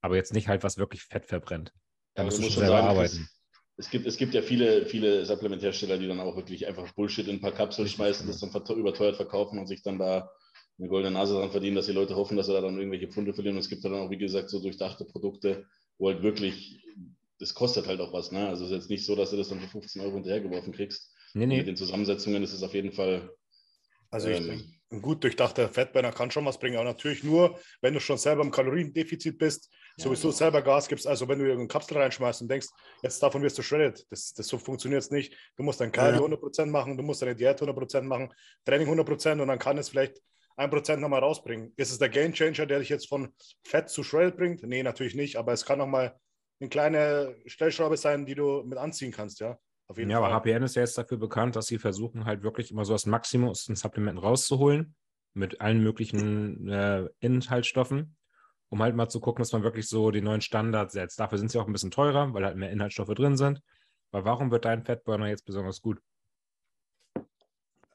Aber 0.00 0.16
jetzt 0.16 0.34
nicht 0.34 0.48
halt, 0.48 0.64
was 0.64 0.78
wirklich 0.78 1.04
Fett 1.04 1.24
verbrennt. 1.24 1.72
Da 2.14 2.24
musst 2.24 2.38
du 2.38 2.42
schon 2.42 2.52
selber 2.52 2.76
sagen, 2.76 2.88
arbeiten 2.88 3.28
es 3.76 3.90
gibt, 3.90 4.06
es 4.06 4.16
gibt 4.16 4.34
ja 4.34 4.42
viele, 4.42 4.86
viele 4.86 5.24
Supplementhersteller, 5.24 5.98
die 5.98 6.06
dann 6.06 6.20
auch 6.20 6.36
wirklich 6.36 6.66
einfach 6.66 6.90
Bullshit 6.92 7.26
in 7.26 7.36
ein 7.36 7.40
paar 7.40 7.52
Kapseln 7.52 7.88
schmeißen, 7.88 8.26
das 8.26 8.38
dann 8.40 8.76
überteuert 8.76 9.16
verkaufen 9.16 9.58
und 9.58 9.66
sich 9.66 9.82
dann 9.82 9.98
da 9.98 10.30
eine 10.78 10.88
goldene 10.88 11.14
Nase 11.14 11.34
dran 11.34 11.50
verdienen, 11.50 11.76
dass 11.76 11.86
die 11.86 11.92
Leute 11.92 12.16
hoffen, 12.16 12.36
dass 12.36 12.46
sie 12.46 12.52
da 12.52 12.60
dann 12.60 12.76
irgendwelche 12.76 13.08
Pfunde 13.08 13.34
verlieren. 13.34 13.56
Und 13.56 13.62
es 13.62 13.68
gibt 13.68 13.84
dann 13.84 13.94
auch, 13.94 14.10
wie 14.10 14.18
gesagt, 14.18 14.50
so 14.50 14.60
durchdachte 14.60 15.04
Produkte, 15.04 15.66
wo 15.98 16.08
halt 16.08 16.22
wirklich, 16.22 16.84
das 17.38 17.54
kostet 17.54 17.86
halt 17.86 18.00
auch 18.00 18.12
was. 18.12 18.32
Ne? 18.32 18.48
Also 18.48 18.64
es 18.64 18.70
ist 18.70 18.76
jetzt 18.76 18.90
nicht 18.90 19.04
so, 19.04 19.14
dass 19.14 19.30
du 19.30 19.36
das 19.36 19.48
dann 19.48 19.60
für 19.60 19.68
15 19.68 20.02
Euro 20.02 20.14
hinterhergeworfen 20.14 20.72
kriegst. 20.72 21.14
Nee, 21.34 21.46
nee. 21.46 21.58
Mit 21.58 21.66
den 21.66 21.76
Zusammensetzungen 21.76 22.42
ist 22.42 22.52
es 22.52 22.62
auf 22.62 22.74
jeden 22.74 22.92
Fall. 22.92 23.30
Also 24.10 24.28
ich 24.28 24.38
ähm, 24.38 24.62
ein 24.90 25.00
gut 25.00 25.24
durchdachter 25.24 25.68
Fettburner 25.68 26.12
kann 26.12 26.30
schon 26.30 26.44
was 26.44 26.58
bringen, 26.58 26.76
aber 26.76 26.84
natürlich 26.84 27.24
nur, 27.24 27.58
wenn 27.80 27.94
du 27.94 28.00
schon 28.00 28.18
selber 28.18 28.42
im 28.42 28.50
Kaloriendefizit 28.50 29.38
bist, 29.38 29.72
ja, 29.96 30.04
sowieso 30.04 30.28
genau. 30.28 30.38
selber 30.38 30.62
Gas 30.62 30.88
gibst. 30.88 31.06
Also 31.06 31.28
wenn 31.28 31.38
du 31.38 31.44
irgendeine 31.44 31.68
Kapsel 31.68 31.98
reinschmeißt 31.98 32.42
und 32.42 32.50
denkst, 32.50 32.68
jetzt 33.02 33.22
davon 33.22 33.42
wirst 33.42 33.58
du 33.58 33.62
shredded, 33.62 34.06
das, 34.10 34.32
das 34.32 34.46
so 34.46 34.58
funktioniert 34.58 35.02
es 35.02 35.10
nicht. 35.10 35.36
Du 35.56 35.62
musst 35.62 35.80
dein 35.80 35.92
Cardio 35.92 36.28
ja. 36.28 36.36
100% 36.36 36.66
machen, 36.66 36.96
du 36.96 37.02
musst 37.02 37.22
deine 37.22 37.34
Diät 37.34 37.60
100% 37.60 38.02
machen, 38.02 38.32
Training 38.64 38.88
100% 38.88 39.40
und 39.40 39.48
dann 39.48 39.58
kann 39.58 39.78
es 39.78 39.88
vielleicht 39.88 40.20
1% 40.56 40.96
nochmal 40.96 41.20
rausbringen. 41.20 41.72
Ist 41.76 41.92
es 41.92 41.98
der 41.98 42.08
Game 42.08 42.32
Changer, 42.32 42.66
der 42.66 42.78
dich 42.78 42.88
jetzt 42.88 43.08
von 43.08 43.32
Fett 43.64 43.88
zu 43.88 44.02
shredded 44.02 44.36
bringt? 44.36 44.62
Nee, 44.62 44.82
natürlich 44.82 45.14
nicht, 45.14 45.36
aber 45.36 45.52
es 45.52 45.64
kann 45.64 45.78
nochmal 45.78 46.14
eine 46.60 46.68
kleine 46.68 47.36
Stellschraube 47.46 47.96
sein, 47.96 48.26
die 48.26 48.34
du 48.34 48.62
mit 48.62 48.78
anziehen 48.78 49.12
kannst, 49.12 49.40
ja. 49.40 49.58
Auf 49.88 49.98
jeden 49.98 50.10
ja, 50.10 50.20
Fall. 50.20 50.32
aber 50.32 50.40
HPN 50.40 50.62
ist 50.62 50.76
ja 50.76 50.82
jetzt 50.82 50.96
dafür 50.96 51.18
bekannt, 51.18 51.56
dass 51.56 51.66
sie 51.66 51.78
versuchen, 51.78 52.24
halt 52.24 52.42
wirklich 52.42 52.70
immer 52.70 52.84
so 52.84 52.92
das 52.92 53.04
Maximum 53.04 53.50
aus 53.50 53.64
den 53.64 53.76
Supplementen 53.76 54.22
rauszuholen. 54.22 54.94
mit 55.34 55.60
allen 55.62 55.82
möglichen 55.82 56.68
äh, 56.68 57.08
Inhaltsstoffen, 57.20 58.16
um 58.72 58.82
halt 58.82 58.96
mal 58.96 59.10
zu 59.10 59.20
gucken, 59.20 59.42
dass 59.42 59.52
man 59.52 59.62
wirklich 59.62 59.86
so 59.86 60.10
die 60.10 60.22
neuen 60.22 60.40
Standards 60.40 60.94
setzt. 60.94 61.20
Dafür 61.20 61.36
sind 61.36 61.50
sie 61.50 61.58
auch 61.60 61.66
ein 61.66 61.74
bisschen 61.74 61.90
teurer, 61.90 62.32
weil 62.32 62.42
halt 62.42 62.56
mehr 62.56 62.70
Inhaltsstoffe 62.70 63.12
drin 63.14 63.36
sind. 63.36 63.60
Aber 64.12 64.24
warum 64.24 64.50
wird 64.50 64.64
dein 64.64 64.82
Fettburner 64.82 65.28
jetzt 65.28 65.44
besonders 65.44 65.82
gut? 65.82 66.00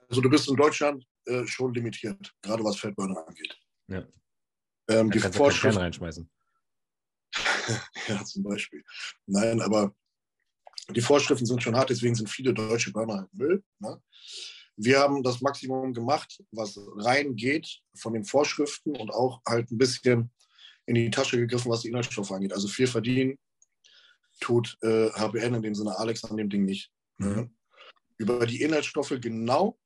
Also 0.07 0.21
du 0.21 0.29
bist 0.29 0.47
in 0.47 0.55
Deutschland 0.55 1.03
äh, 1.25 1.47
schon 1.47 1.73
limitiert, 1.73 2.31
gerade 2.43 2.63
was 2.63 2.77
Fettburner 2.77 3.27
angeht. 3.27 3.57
Ja. 3.87 4.03
Ähm, 4.87 5.09
die 5.09 5.17
Vorschriften 5.17 5.79
reinschmeißen. 5.79 6.29
ja, 8.07 8.23
zum 8.23 8.43
Beispiel. 8.43 8.83
Nein, 9.25 9.59
aber 9.61 9.95
die 10.91 11.01
Vorschriften 11.01 11.47
sind 11.47 11.63
schon 11.63 11.75
hart, 11.75 11.89
deswegen 11.89 12.13
sind 12.13 12.29
viele 12.29 12.53
deutsche 12.53 12.91
Burner 12.91 13.15
halt 13.21 13.33
Müll. 13.33 13.63
Ne? 13.79 13.99
Wir 14.75 14.99
haben 14.99 15.23
das 15.23 15.41
Maximum 15.41 15.91
gemacht, 15.91 16.39
was 16.51 16.79
reingeht 16.97 17.81
von 17.95 18.13
den 18.13 18.25
Vorschriften 18.25 18.95
und 18.95 19.09
auch 19.09 19.41
halt 19.43 19.71
ein 19.71 19.79
bisschen 19.79 20.31
in 20.88 20.95
die 20.95 21.11
Tasche 21.11 21.38
gegriffen, 21.38 21.69
was 21.69 21.81
die 21.81 21.89
Inhaltsstoffe 21.89 22.31
angeht. 22.31 22.53
Also 22.53 22.68
viel 22.68 22.88
verdienen 22.88 23.38
tut 24.39 24.77
äh, 24.81 25.09
HBN 25.11 25.55
in 25.55 25.61
dem 25.61 25.76
Sinne 25.76 25.97
Alex 25.97 26.23
an 26.23 26.38
dem 26.38 26.49
Ding 26.49 26.65
nicht. 26.65 26.91
Ne? 27.18 27.27
Mhm. 27.27 27.55
Über 28.18 28.45
die 28.45 28.61
Inhaltsstoffe 28.61 29.14
genau 29.22 29.77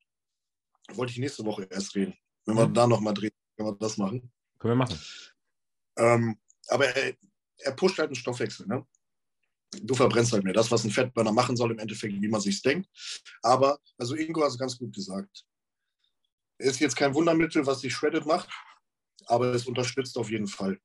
wollte 0.93 1.11
ich 1.11 1.19
nächste 1.19 1.43
Woche 1.45 1.67
erst 1.69 1.95
reden. 1.95 2.15
Wenn 2.45 2.55
wir 2.55 2.67
mhm. 2.67 2.73
da 2.73 2.87
nochmal 2.87 3.13
drehen, 3.13 3.31
können 3.57 3.69
wir 3.69 3.75
das 3.77 3.97
machen. 3.97 4.31
Können 4.59 4.73
wir 4.73 4.85
machen. 4.85 4.99
Ähm, 5.97 6.37
aber 6.67 6.85
er, 6.87 7.15
er 7.57 7.71
pusht 7.73 7.97
halt 7.97 8.09
einen 8.09 8.15
Stoffwechsel. 8.15 8.67
Ne? 8.67 8.85
Du 9.81 9.95
verbrennst 9.95 10.33
halt 10.33 10.43
mehr. 10.43 10.53
Das, 10.53 10.69
was 10.69 10.83
ein 10.83 10.91
Fettburner 10.91 11.31
machen 11.31 11.55
soll, 11.55 11.71
im 11.71 11.79
Endeffekt, 11.79 12.21
wie 12.21 12.27
man 12.27 12.41
sich 12.41 12.61
denkt. 12.61 12.89
Aber, 13.41 13.79
also 13.97 14.15
Ingo 14.15 14.41
hat 14.41 14.49
es 14.49 14.57
ganz 14.57 14.77
gut 14.77 14.93
gesagt. 14.93 15.45
Ist 16.57 16.79
jetzt 16.79 16.95
kein 16.95 17.13
Wundermittel, 17.15 17.65
was 17.65 17.81
sich 17.81 17.93
Shredded 17.93 18.25
macht, 18.25 18.49
aber 19.25 19.53
es 19.53 19.65
unterstützt 19.65 20.17
auf 20.17 20.29
jeden 20.29 20.47
Fall. 20.47 20.79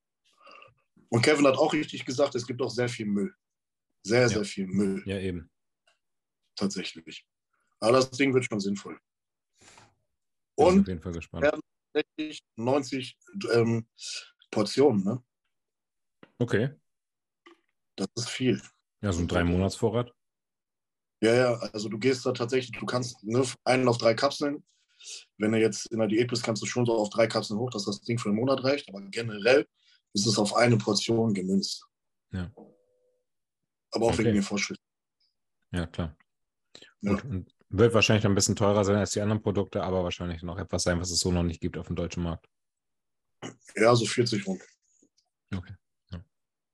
Und 1.09 1.23
Kevin 1.23 1.47
hat 1.47 1.57
auch 1.57 1.73
richtig 1.73 2.05
gesagt, 2.05 2.35
es 2.35 2.47
gibt 2.47 2.61
auch 2.63 2.71
sehr 2.71 2.89
viel 2.89 3.07
Müll. 3.07 3.35
Sehr, 4.03 4.23
ja. 4.23 4.29
sehr 4.29 4.45
viel 4.45 4.67
Müll. 4.67 5.03
Ja, 5.07 5.19
eben. 5.19 5.51
Tatsächlich. 6.55 7.27
Aber 7.81 7.93
das 7.93 8.11
Ding 8.11 8.33
wird 8.35 8.45
schon 8.45 8.61
sinnvoll. 8.61 8.99
Und 10.55 10.81
auf 10.81 10.89
jeden 10.89 11.03
Fall 11.03 11.13
gespannt. 11.13 11.51
90 12.57 13.19
ähm, 13.53 13.87
Portionen, 14.51 15.05
ne? 15.05 15.23
Okay. 16.39 16.71
Das 17.97 18.09
ist 18.17 18.29
viel. 18.29 18.61
Ja, 19.01 19.13
so 19.13 19.21
ein 19.21 19.29
Drei-Monats-Vorrat. 19.29 20.13
Ja, 21.23 21.35
ja, 21.35 21.55
also 21.73 21.89
du 21.89 21.99
gehst 21.99 22.27
da 22.27 22.33
tatsächlich, 22.33 22.79
du 22.79 22.87
kannst 22.87 23.23
ne, 23.25 23.43
einen 23.65 23.89
auf 23.89 23.99
drei 23.99 24.15
Kapseln. 24.15 24.65
Wenn 25.39 25.53
du 25.53 25.59
jetzt 25.59 25.87
in 25.87 25.99
der 25.99 26.09
Diät 26.09 26.29
bist, 26.29 26.43
kannst 26.43 26.63
du 26.63 26.67
schon 26.67 26.87
so 26.87 26.95
auf 26.95 27.11
drei 27.11 27.27
Kapseln 27.27 27.59
hoch, 27.59 27.71
dass 27.71 27.85
das 27.85 28.03
Ding 28.03 28.19
für 28.19 28.29
einen 28.29 28.37
Monat 28.37 28.65
reicht. 28.65 28.89
Aber 28.89 29.01
generell 29.03 29.67
ist 30.17 30.27
es 30.27 30.39
auf 30.39 30.57
eine 30.57 30.79
Portion 30.79 31.35
gemünzt. 31.35 31.87
Ja. 32.33 32.51
Aber 33.93 34.07
auch 34.07 34.13
okay. 34.13 34.19
wegen 34.19 34.35
den 34.35 34.43
Vorschriften. 34.43 34.85
Ja, 35.73 35.87
klar. 35.87 36.17
Ja. 37.03 37.13
Gut. 37.13 37.25
Und 37.25 37.55
wird 37.69 37.93
wahrscheinlich 37.95 38.25
ein 38.25 38.35
bisschen 38.35 38.57
teurer 38.57 38.85
sein 38.85 38.97
als 38.97 39.11
die 39.11 39.21
anderen 39.21 39.43
Produkte, 39.43 39.83
aber 39.83 40.03
wahrscheinlich 40.03 40.43
noch 40.43 40.59
etwas 40.59 40.85
sein, 40.85 40.99
was 41.01 41.11
es 41.11 41.21
so 41.21 41.31
noch 41.31 41.43
nicht 41.43 41.61
gibt 41.61 41.77
auf 41.77 41.89
dem 41.89 41.97
deutschen 41.97 42.23
Markt. 42.23 42.49
Ja, 43.75 43.95
so 43.95 44.07
40 44.07 44.47
rund. 44.47 44.63
Okay. 45.55 45.75
Ja. 46.11 46.25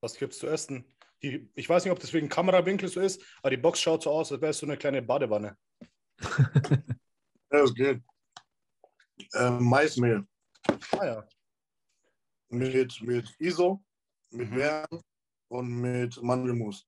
Was 0.01 0.20
es 0.20 0.39
zu 0.39 0.47
essen? 0.47 0.86
Die, 1.23 1.51
ich 1.55 1.69
weiß 1.69 1.85
nicht, 1.85 1.93
ob 1.93 1.98
das 1.98 2.12
wegen 2.12 2.28
Kamerawinkel 2.28 2.89
so 2.89 3.01
ist, 3.01 3.23
aber 3.43 3.51
die 3.51 3.56
Box 3.56 3.81
schaut 3.81 4.02
so 4.02 4.10
aus, 4.10 4.31
als 4.31 4.40
wäre 4.40 4.51
es 4.51 4.59
so 4.59 4.66
eine 4.66 4.77
kleine 4.77 5.02
Badewanne. 5.02 5.56
ja, 6.20 6.82
das 7.51 7.74
geht. 7.74 8.02
Äh, 9.32 9.51
Maismehl. 9.51 10.27
Ah 10.93 11.05
ja. 11.05 11.28
Mit, 12.52 13.00
mit 13.02 13.34
ISO, 13.38 13.82
mit 14.30 14.50
mhm. 14.50 14.54
Beeren 14.54 15.02
und 15.48 15.68
mit 15.68 16.22
Mandelmus. 16.22 16.86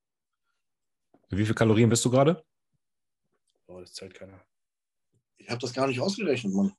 Wie 1.30 1.42
viele 1.42 1.54
Kalorien 1.54 1.88
bist 1.88 2.04
du 2.04 2.10
gerade? 2.10 2.44
Oh, 3.66 3.80
das 3.80 3.94
zählt 3.94 4.14
keiner. 4.14 4.44
Ich 5.38 5.48
habe 5.48 5.60
das 5.60 5.72
gar 5.72 5.86
nicht 5.86 6.00
ausgerechnet, 6.00 6.52
Mann. 6.52 6.74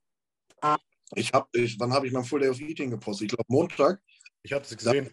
Ich 1.15 1.33
habe, 1.33 1.47
ich, 1.53 1.79
wann 1.79 1.93
habe 1.93 2.07
ich 2.07 2.13
mein 2.13 2.23
Full 2.23 2.39
Day 2.39 2.49
of 2.49 2.59
Eating 2.59 2.89
gepostet? 2.91 3.25
Ich 3.25 3.35
glaube 3.35 3.45
Montag. 3.47 4.01
Ich 4.43 4.53
habe 4.53 4.61
das 4.63 4.77
gesehen. 4.77 5.11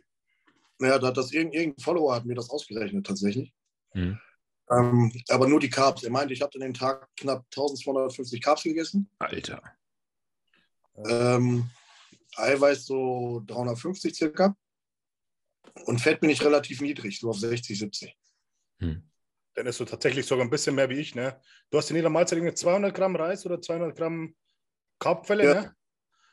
Naja, 0.78 0.98
da 0.98 1.08
hat 1.08 1.16
das 1.16 1.32
irgendein, 1.32 1.60
irgendein 1.60 1.82
Follower 1.82 2.14
hat 2.14 2.24
mir 2.24 2.34
das 2.34 2.50
ausgerechnet 2.50 3.06
tatsächlich. 3.06 3.52
Mhm. 3.94 4.18
Ähm, 4.70 5.12
aber 5.28 5.48
nur 5.48 5.60
die 5.60 5.70
Carbs. 5.70 6.02
Er 6.02 6.10
meinte, 6.10 6.34
ich 6.34 6.42
habe 6.42 6.52
an 6.54 6.60
dem 6.60 6.74
Tag 6.74 7.08
knapp 7.16 7.44
1250 7.46 8.40
Carbs 8.42 8.62
gegessen. 8.62 9.10
Alter. 9.18 9.62
Ähm, 11.08 11.70
Eiweiß 12.36 12.86
so 12.86 13.42
350 13.46 14.14
circa. 14.14 14.56
Und 15.84 16.00
Fett 16.00 16.20
bin 16.20 16.30
ich 16.30 16.44
relativ 16.44 16.80
niedrig, 16.80 17.18
so 17.20 17.30
auf 17.30 17.38
60, 17.38 17.78
70. 17.78 18.16
Hm. 18.78 19.02
Dann 19.54 19.66
ist 19.66 19.80
du 19.80 19.84
tatsächlich 19.84 20.26
sogar 20.26 20.44
ein 20.44 20.50
bisschen 20.50 20.74
mehr 20.74 20.88
wie 20.88 20.98
ich, 20.98 21.14
ne? 21.14 21.40
Du 21.70 21.78
hast 21.78 21.90
in 21.90 21.96
jeder 21.96 22.10
Mahlzeit 22.10 22.38
irgendwie 22.38 22.54
200 22.54 22.94
Gramm 22.94 23.16
Reis 23.16 23.44
oder 23.44 23.60
200 23.60 23.96
Gramm 23.96 24.34
Carbquelle, 24.98 25.44
ja. 25.44 25.54
ne? 25.54 25.76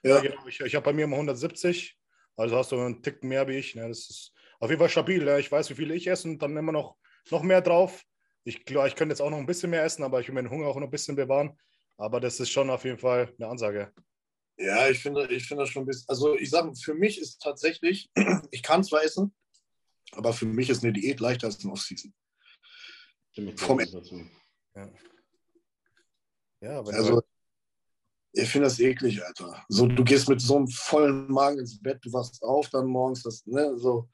Ja. 0.04 0.16
ja 0.16 0.22
genau. 0.22 0.48
Ich, 0.48 0.60
ich 0.60 0.76
habe 0.76 0.86
bei 0.86 0.94
mir 0.94 1.04
immer 1.04 1.16
170. 1.16 1.98
Also 2.38 2.56
hast 2.56 2.72
du 2.72 2.80
einen 2.80 3.02
Tick 3.04 3.24
mehr 3.24 3.48
wie 3.48 3.58
ich. 3.58 3.76
Ne? 3.76 3.88
Das 3.88 4.10
ist 4.10 4.34
auf 4.60 4.70
jeden 4.70 4.80
Fall 4.80 4.90
stabil. 4.90 5.26
Ja. 5.26 5.38
Ich 5.38 5.52
weiß, 5.52 5.70
wie 5.70 5.76
viel 5.76 5.92
ich 5.92 6.08
esse 6.08 6.28
und 6.28 6.42
dann 6.42 6.56
immer 6.56 6.72
noch, 6.72 6.96
noch 7.32 7.44
mehr 7.44 7.62
drauf. 7.62 8.04
Ich 8.46 8.64
glaube, 8.64 8.88
ich 8.88 8.96
könnte 8.96 9.14
jetzt 9.14 9.22
auch 9.22 9.30
noch 9.30 9.38
ein 9.38 9.46
bisschen 9.46 9.70
mehr 9.70 9.84
essen, 9.84 10.04
aber 10.04 10.22
ich 10.22 10.28
will 10.28 10.36
meinen 10.36 10.50
Hunger 10.50 10.68
auch 10.68 10.78
noch 10.78 10.88
ein 10.88 10.92
bisschen 10.92 11.16
bewahren. 11.16 11.58
Aber 11.98 12.22
das 12.22 12.40
ist 12.40 12.50
schon 12.50 12.70
auf 12.70 12.86
jeden 12.86 12.98
Fall 12.98 13.34
eine 13.38 13.50
Ansage. 13.50 13.92
Ja, 14.60 14.90
ich 14.90 15.00
finde, 15.00 15.28
ich 15.32 15.48
finde 15.48 15.64
das 15.64 15.70
schon 15.70 15.84
ein 15.84 15.86
bisschen. 15.86 16.10
Also 16.10 16.36
ich 16.36 16.50
sage, 16.50 16.76
für 16.76 16.94
mich 16.94 17.20
ist 17.20 17.42
tatsächlich, 17.42 18.10
ich 18.52 18.62
kann 18.62 18.84
zwar 18.84 19.04
essen, 19.04 19.34
aber 20.12 20.34
für 20.34 20.46
mich 20.46 20.70
ist 20.70 20.84
eine 20.84 20.92
Diät 20.92 21.22
leichter 21.22 21.48
als 21.48 21.64
eine 21.64 21.72
Off-Season. 21.72 22.14
Vom 23.56 23.80
ja. 23.80 24.90
ja, 26.62 26.82
also, 26.82 27.22
ich 28.34 28.50
finde 28.50 28.66
das 28.66 28.80
eklig, 28.80 29.24
Alter. 29.24 29.64
So, 29.70 29.88
du 29.88 30.04
gehst 30.04 30.28
mit 30.28 30.42
so 30.42 30.58
einem 30.58 30.68
vollen 30.68 31.32
Magen 31.32 31.60
ins 31.60 31.82
Bett, 31.82 32.00
du 32.04 32.12
wachst 32.12 32.44
auf, 32.44 32.70
dann 32.70 32.88
morgens 32.88 33.24
das, 33.24 33.46
ne, 33.46 33.78
so. 33.78 34.10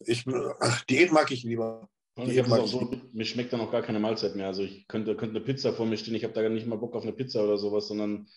Ich, 0.00 0.24
ach, 0.60 0.84
Diät 0.84 1.10
mag 1.10 1.30
ich 1.32 1.42
lieber. 1.42 1.88
Ich 2.16 2.46
mag 2.46 2.64
ich 2.64 2.70
so, 2.70 2.90
mir 3.12 3.24
schmeckt 3.24 3.52
dann 3.52 3.60
auch 3.60 3.72
gar 3.72 3.82
keine 3.82 3.98
Mahlzeit 3.98 4.36
mehr. 4.36 4.46
Also 4.46 4.62
ich 4.62 4.86
könnte, 4.86 5.16
könnte 5.16 5.36
eine 5.36 5.44
Pizza 5.44 5.72
vor 5.72 5.86
mir 5.86 5.96
stehen, 5.96 6.14
ich 6.14 6.24
habe 6.24 6.34
da 6.34 6.42
gar 6.42 6.48
nicht 6.48 6.66
mal 6.66 6.78
Bock 6.78 6.94
auf 6.94 7.02
eine 7.02 7.12
Pizza 7.12 7.42
oder 7.42 7.58
sowas, 7.58 7.88
sondern 7.88 8.28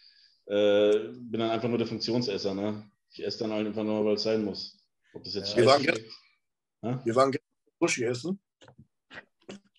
äh, 0.51 1.13
bin 1.13 1.39
dann 1.39 1.49
einfach 1.49 1.69
nur 1.69 1.77
der 1.77 1.87
Funktionsesser. 1.87 2.53
Ne? 2.53 2.89
Ich 3.11 3.23
esse 3.23 3.39
dann 3.39 3.51
halt 3.51 3.67
einfach 3.67 3.83
nur, 3.83 4.05
weil 4.05 4.15
es 4.15 4.23
sein 4.23 4.43
muss. 4.43 4.77
Ob 5.13 5.23
das 5.23 5.35
jetzt 5.35 5.51
ja, 5.51 5.57
wir, 5.57 5.65
waren 5.65 5.81
gestern, 5.81 7.05
wir 7.05 7.15
waren 7.15 7.31
gestern 7.31 7.47
Sushi 7.79 8.03
essen 8.03 8.39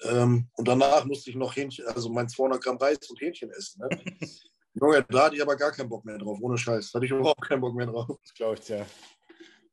ähm, 0.05 0.49
und 0.55 0.69
danach 0.69 1.05
musste 1.05 1.31
ich 1.31 1.37
noch 1.37 1.55
Hähnchen, 1.55 1.87
also 1.87 2.11
mein 2.11 2.29
200 2.29 2.63
Gramm 2.63 2.77
Reis 2.77 2.99
und 3.09 3.21
Hähnchen 3.21 3.51
essen. 3.51 3.81
Ne? 3.81 3.89
Junge, 4.75 5.05
da 5.09 5.27
hatte 5.27 5.37
ich 5.37 5.43
aber 5.43 5.57
gar 5.57 5.71
keinen 5.71 5.89
Bock 5.89 6.05
mehr 6.05 6.19
drauf, 6.19 6.39
ohne 6.41 6.57
Scheiß. 6.57 6.91
Da 6.91 6.97
hatte 6.97 7.07
ich 7.07 7.13
überhaupt 7.13 7.43
keinen 7.43 7.61
Bock 7.61 7.75
mehr 7.75 7.87
drauf. 7.87 8.09
Das 8.23 8.35
glaube 8.35 8.59
ich, 8.61 8.69
ja. 8.69 8.87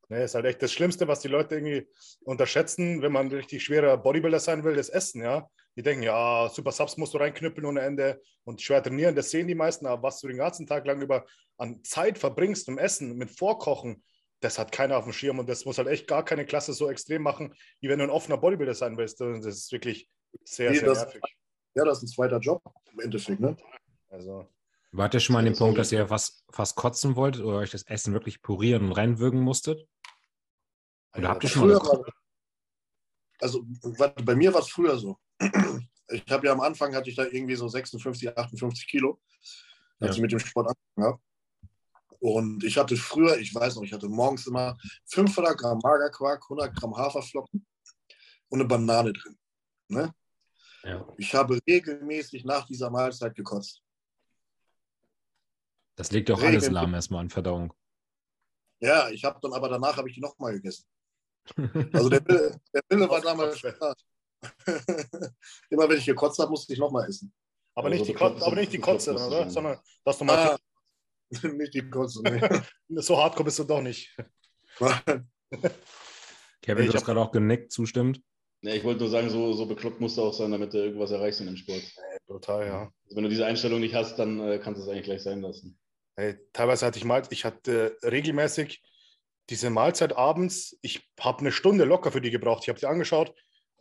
Nee, 0.10 0.26
ist 0.26 0.36
halt 0.36 0.46
echt 0.46 0.62
das 0.62 0.74
Schlimmste, 0.74 1.08
was 1.08 1.22
die 1.22 1.28
Leute 1.28 1.56
irgendwie 1.56 1.88
unterschätzen, 2.24 3.02
wenn 3.02 3.12
man 3.12 3.32
richtig 3.32 3.64
schwerer 3.64 3.96
Bodybuilder 3.98 4.40
sein 4.40 4.64
will, 4.64 4.76
das 4.76 4.90
Essen, 4.90 5.22
ja. 5.22 5.50
Die 5.80 5.84
denken, 5.84 6.04
ja, 6.04 6.50
Super 6.50 6.74
Subs 6.74 6.98
musst 6.98 7.14
du 7.14 7.20
reinknüppeln 7.20 7.66
ohne 7.66 7.80
Ende 7.80 8.22
und 8.44 8.62
schwer 8.62 8.84
trainieren, 8.84 9.16
das 9.16 9.32
sehen 9.32 9.48
die 9.48 9.56
meisten, 9.56 9.86
aber 9.86 10.04
was 10.04 10.20
du 10.20 10.28
den 10.28 10.36
ganzen 10.36 10.68
Tag 10.68 10.86
lang 10.86 11.02
über 11.02 11.26
an 11.56 11.82
Zeit 11.86 12.18
verbringst 12.18 12.68
im 12.68 12.78
Essen, 12.78 13.16
mit 13.16 13.32
Vorkochen, 13.32 14.04
das 14.42 14.60
hat 14.60 14.74
keiner 14.74 14.98
auf 14.98 15.06
dem 15.06 15.14
Schirm 15.14 15.40
und 15.40 15.48
das 15.48 15.64
muss 15.64 15.78
halt 15.78 15.88
echt 15.88 16.06
gar 16.06 16.26
keine 16.26 16.46
Klasse 16.46 16.74
so 16.74 16.90
extrem 16.90 17.22
machen, 17.22 17.56
wie 17.80 17.88
wenn 17.88 18.00
du 18.00 18.04
ein 18.04 18.10
offener 18.10 18.38
Bodybuilder 18.38 18.74
sein 18.74 18.98
willst. 18.98 19.22
Das 19.22 19.46
ist 19.46 19.72
wirklich 19.72 20.10
sehr, 20.44 20.72
nee, 20.72 20.80
sehr 20.80 20.90
das, 20.90 21.06
nervig. 21.06 21.22
Ja, 21.76 21.86
das 21.86 22.00
ist 22.00 22.04
ein 22.04 22.08
zweiter 22.08 22.40
Job 22.40 22.62
im 22.92 23.00
Endeffekt, 23.00 23.40
ne? 23.40 23.56
Also. 24.10 24.50
Wart 24.92 25.14
ihr 25.14 25.22
schon 25.22 25.32
mal 25.36 25.40
an 25.40 25.46
dem 25.46 25.56
Punkt, 25.56 25.78
dass 25.78 25.94
ihr 25.94 26.06
fast, 26.10 26.44
fast 26.52 26.76
kotzen 26.76 27.16
wolltet 27.16 27.42
oder 27.42 27.60
euch 27.60 27.72
das 27.72 27.84
Essen 27.84 28.12
wirklich 28.12 28.42
purieren 28.42 28.88
und 28.88 28.92
reinwürgen 28.92 29.40
musstet? 29.40 29.88
Oder 31.14 31.24
ja, 31.24 31.30
habt 31.30 31.44
ihr 31.46 31.50
schon 31.50 31.70
mal 31.70 31.76
war, 31.76 32.04
Also 33.40 33.64
bei 34.26 34.36
mir 34.36 34.54
war 34.54 34.60
es 34.60 34.68
früher 34.68 34.98
so. 34.98 35.18
Ich 36.12 36.26
habe 36.30 36.48
ja 36.48 36.54
am 36.54 36.62
Anfang 36.62 36.96
hatte 36.96 37.10
ich 37.10 37.16
da 37.16 37.24
irgendwie 37.24 37.56
so 37.56 37.68
56, 37.68 38.36
58 38.36 38.88
Kilo, 38.88 39.20
als 40.00 40.10
ja. 40.10 40.16
ich 40.16 40.22
mit 40.22 40.32
dem 40.32 40.40
Sport 40.40 40.70
angefangen 40.70 41.14
habe. 41.14 41.22
Und 42.20 42.64
ich 42.64 42.78
hatte 42.78 42.98
früher, 42.98 43.38
ich 43.38 43.54
weiß 43.54 43.76
noch, 43.76 43.84
ich 43.84 43.94
hatte 43.94 44.10
morgens 44.10 44.48
immer 44.48 44.78
500 45.06 45.58
Gramm 45.58 45.80
Magerquark, 45.82 46.44
100 46.44 46.76
Gramm 46.76 46.98
Haferflocken 46.98 47.66
und 48.50 48.60
eine 48.60 48.68
Banane 48.68 49.14
drin. 49.14 49.38
Ne? 49.88 50.14
Ja. 50.84 51.08
Ich 51.18 51.34
habe 51.34 51.60
regelmäßig 51.68 52.44
nach 52.44 52.66
dieser 52.66 52.90
Mahlzeit 52.90 53.36
gekotzt. 53.36 53.82
Das 55.96 56.12
legt 56.12 56.30
doch 56.30 56.42
alles 56.42 56.70
lahm 56.70 56.94
erstmal 56.94 57.22
an 57.22 57.30
Verdauung. 57.30 57.74
Ja, 58.80 59.10
ich 59.10 59.24
habe 59.26 59.40
dann 59.42 59.54
aber 59.54 59.68
danach 59.68 59.98
habe 59.98 60.08
ich 60.10 60.16
die 60.16 60.22
nochmal 60.22 60.54
gegessen. 60.54 60.86
Also 61.94 62.10
der 62.10 62.26
Wille, 62.26 62.62
der 62.74 62.82
Wille 62.90 63.10
war 63.10 63.22
damals. 63.22 63.62
Immer 65.70 65.90
wenn 65.90 65.98
ich 65.98 66.06
gekotzt 66.06 66.40
habe, 66.40 66.52
musste 66.52 66.74
ich 66.74 66.80
nochmal 66.80 67.08
essen. 67.08 67.34
Aber 67.76 67.90
nicht, 67.90 68.02
also 68.02 68.12
die, 68.12 68.18
Kotze, 68.18 68.46
aber 68.46 68.56
nicht 68.56 68.74
die 68.74 68.80
Kotze, 68.80 69.14
oder? 69.14 69.50
Sondern 69.50 69.78
dass 70.04 70.18
du 70.18 70.26
mal. 70.26 70.38
Ah, 70.38 70.58
nicht 71.48 71.74
die 71.74 71.90
kurze, 71.90 72.22
nee. 72.24 72.42
so 73.02 73.18
hardcore 73.18 73.46
bist 73.46 73.60
du 73.60 73.64
doch 73.64 73.82
nicht. 73.82 74.16
Kevin, 76.62 76.88
du 76.88 76.94
hast 76.94 77.06
gerade 77.06 77.20
auch 77.20 77.32
genickt, 77.32 77.72
zustimmt. 77.72 78.22
Ja, 78.62 78.74
ich 78.74 78.84
wollte 78.84 79.02
nur 79.02 79.10
sagen, 79.10 79.30
so, 79.30 79.54
so 79.54 79.66
bekloppt 79.66 80.02
musst 80.02 80.18
du 80.18 80.24
auch 80.24 80.34
sein, 80.34 80.52
damit 80.52 80.74
du 80.74 80.80
irgendwas 80.80 81.12
erreichst 81.12 81.40
in 81.40 81.46
dem 81.46 81.56
Sport. 81.56 81.82
Hey, 81.82 82.20
total, 82.28 82.66
ja. 82.66 82.82
Also 83.06 83.16
wenn 83.16 83.24
du 83.24 83.30
diese 83.30 83.46
Einstellung 83.46 83.80
nicht 83.80 83.96
hast, 83.96 84.18
dann 84.18 84.40
äh, 84.42 84.60
kannst 84.60 84.82
du 84.82 84.84
es 84.84 84.90
eigentlich 84.90 85.06
gleich 85.06 85.24
sein 85.24 85.42
lassen. 85.42 85.80
Hey, 86.18 86.38
teilweise 86.52 86.86
hatte 86.86 86.98
ich 86.98 87.06
mal, 87.06 87.24
ich 87.30 87.46
hatte 87.46 87.98
regelmäßig 88.04 88.82
diese 89.50 89.70
Mahlzeit 89.70 90.18
abends, 90.18 90.78
ich 90.82 91.10
habe 91.20 91.40
eine 91.40 91.54
Stunde 91.54 91.86
locker 91.86 92.12
für 92.12 92.20
die 92.20 92.32
gebraucht. 92.32 92.64
Ich 92.64 92.70
habe 92.70 92.80
sie 92.80 92.90
angeschaut 92.90 93.34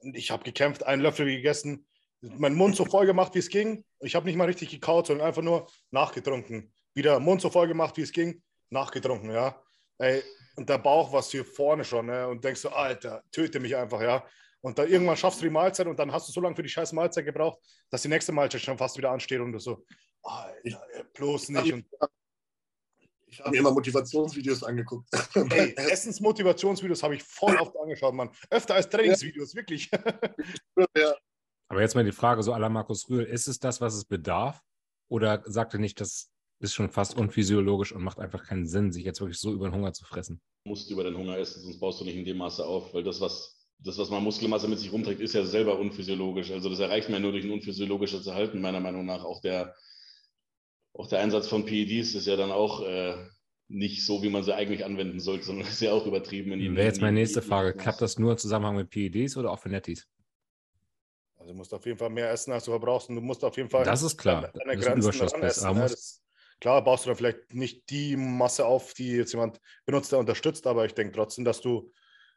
ich 0.02 0.30
habe 0.30 0.44
gekämpft, 0.44 0.84
einen 0.84 1.02
Löffel 1.02 1.26
gegessen, 1.26 1.86
meinen 2.20 2.56
Mund 2.56 2.76
so 2.76 2.84
voll 2.84 3.06
gemacht, 3.06 3.34
wie 3.34 3.40
es 3.40 3.48
ging. 3.48 3.84
Ich 4.00 4.14
habe 4.14 4.26
nicht 4.26 4.36
mal 4.36 4.46
richtig 4.46 4.70
gekaut, 4.70 5.06
sondern 5.06 5.26
einfach 5.26 5.42
nur 5.42 5.68
nachgetrunken. 5.90 6.72
Wieder 6.94 7.20
Mund 7.20 7.40
so 7.40 7.50
voll 7.50 7.68
gemacht, 7.68 7.96
wie 7.96 8.02
es 8.02 8.12
ging, 8.12 8.42
nachgetrunken, 8.70 9.30
ja. 9.30 9.62
Ey, 9.98 10.22
und 10.56 10.68
der 10.68 10.78
Bauch 10.78 11.12
war 11.12 11.22
hier 11.22 11.44
vorne 11.44 11.84
schon, 11.84 12.06
ne? 12.06 12.26
Und 12.26 12.44
denkst 12.44 12.60
so, 12.60 12.70
Alter, 12.70 13.22
töte 13.30 13.60
mich 13.60 13.76
einfach, 13.76 14.00
ja. 14.00 14.24
Und 14.60 14.78
dann 14.78 14.88
irgendwann 14.88 15.16
schaffst 15.16 15.40
du 15.40 15.44
die 15.44 15.50
Mahlzeit 15.50 15.86
und 15.86 15.98
dann 15.98 16.12
hast 16.12 16.28
du 16.28 16.32
so 16.32 16.40
lange 16.40 16.56
für 16.56 16.62
die 16.62 16.68
scheiß 16.68 16.92
Mahlzeit 16.92 17.24
gebraucht, 17.24 17.60
dass 17.90 18.02
die 18.02 18.08
nächste 18.08 18.32
Mahlzeit 18.32 18.60
schon 18.60 18.78
fast 18.78 18.96
wieder 18.96 19.10
ansteht 19.10 19.40
und 19.40 19.52
du 19.52 19.58
so, 19.58 19.84
Alter, 20.22 20.82
bloß 21.14 21.50
nicht. 21.50 21.72
Und 21.72 21.86
ich 23.30 23.40
habe 23.40 23.50
mir 23.50 23.59
immer 23.59 23.72
Motivationsvideos 23.72 24.64
angeguckt. 24.64 25.09
Hey, 25.50 25.74
Essensmotivationsvideos 25.76 27.02
habe 27.02 27.14
ich 27.16 27.22
voll 27.22 27.56
oft 27.56 27.76
angeschaut, 27.76 28.14
Mann. 28.14 28.30
Öfter 28.50 28.74
als 28.74 28.88
Trainingsvideos, 28.88 29.55
wirklich. 29.55 29.90
ja. 30.96 31.14
Aber 31.68 31.80
jetzt 31.80 31.94
mal 31.94 32.05
die 32.05 32.12
Frage, 32.12 32.42
so 32.42 32.52
à 32.55 32.59
la 32.59 32.68
Markus 32.68 33.09
Rühl, 33.09 33.24
ist 33.24 33.46
es 33.46 33.59
das, 33.59 33.80
was 33.80 33.94
es 33.94 34.05
bedarf? 34.05 34.62
Oder 35.09 35.42
sagt 35.46 35.74
er 35.74 35.80
nicht, 35.80 36.00
das 36.00 36.30
ist 36.60 36.74
schon 36.74 36.90
fast 36.90 37.16
unphysiologisch 37.16 37.92
und 37.92 38.02
macht 38.02 38.18
einfach 38.18 38.44
keinen 38.44 38.66
Sinn, 38.66 38.92
sich 38.92 39.05
jetzt 39.05 39.20
wirklich 39.20 39.38
so 39.38 39.52
über 39.52 39.68
den 39.68 39.74
Hunger 39.74 39.92
zu 39.92 40.05
fressen? 40.05 40.40
Du 40.64 40.70
musst 40.70 40.90
über 40.90 41.05
den 41.05 41.16
Hunger 41.16 41.36
essen, 41.38 41.62
sonst 41.62 41.78
baust 41.78 42.00
du 42.00 42.05
nicht 42.05 42.16
in 42.16 42.24
dem 42.24 42.38
Maße 42.38 42.64
auf, 42.64 42.92
weil 42.94 43.05
das, 43.05 43.20
was 43.20 43.59
das, 43.80 43.96
was 43.96 44.10
man 44.10 44.24
Muskelmasse 44.24 44.66
mit 44.66 44.78
sich 44.78 44.92
rumträgt, 44.92 45.20
ist 45.20 45.34
ja 45.34 45.44
selber 45.44 45.78
unphysiologisch. 45.78 46.50
Also 46.50 46.68
das 46.68 46.80
erreicht 46.80 47.09
man 47.09 47.18
ja 47.18 47.20
nur 47.20 47.32
durch 47.32 47.44
ein 47.44 47.52
unphysiologisches 47.52 48.24
Verhalten, 48.24 48.60
meiner 48.60 48.80
Meinung 48.80 49.06
nach. 49.06 49.24
Auch 49.24 49.40
der, 49.40 49.74
auch 50.98 51.06
der 51.06 51.20
Einsatz 51.20 51.46
von 51.46 51.64
PEDs 51.64 52.14
ist 52.14 52.26
ja 52.26 52.36
dann 52.36 52.50
auch 52.50 52.82
äh, 52.84 53.14
nicht 53.68 54.04
so, 54.04 54.22
wie 54.22 54.30
man 54.30 54.42
sie 54.42 54.54
eigentlich 54.54 54.84
anwenden 54.84 55.20
sollte, 55.20 55.44
sondern 55.44 55.66
ist 55.68 55.80
ja 55.80 55.92
auch 55.92 56.06
übertrieben. 56.06 56.50
Wäre 56.50 56.86
jetzt 56.86 57.00
meine 57.00 57.18
nächste 57.18 57.40
Frage. 57.40 57.74
Klappt 57.74 58.02
das 58.02 58.18
nur 58.18 58.32
im 58.32 58.38
Zusammenhang 58.38 58.76
mit 58.76 58.90
PEDs 58.90 59.36
oder 59.36 59.52
auch 59.52 59.60
für 59.60 59.68
Nettis? 59.68 60.08
Also 61.36 61.52
du 61.52 61.56
musst 61.56 61.72
auf 61.72 61.86
jeden 61.86 61.98
Fall 61.98 62.10
mehr 62.10 62.30
essen, 62.30 62.52
als 62.52 62.64
du 62.64 62.72
verbrauchst. 62.72 63.08
Und 63.08 63.14
du 63.14 63.20
musst 63.20 63.44
auf 63.44 63.56
jeden 63.56 63.70
Fall 63.70 63.84
das 63.84 64.02
ist 64.02 64.18
klar. 64.18 64.50
deine 64.52 64.76
das 64.76 64.84
Grenzen 64.84 65.42
essen. 65.42 65.76
Ja, 65.76 65.82
das, 65.82 66.20
klar 66.60 66.82
baust 66.82 67.04
du 67.04 67.10
dann 67.10 67.16
vielleicht 67.16 67.54
nicht 67.54 67.88
die 67.90 68.16
Masse 68.16 68.66
auf, 68.66 68.92
die 68.92 69.12
jetzt 69.12 69.32
jemand 69.32 69.60
benutzt, 69.86 70.10
der 70.10 70.18
unterstützt, 70.18 70.66
aber 70.66 70.84
ich 70.84 70.94
denke 70.94 71.12
trotzdem, 71.14 71.44
dass 71.44 71.60
du 71.60 71.92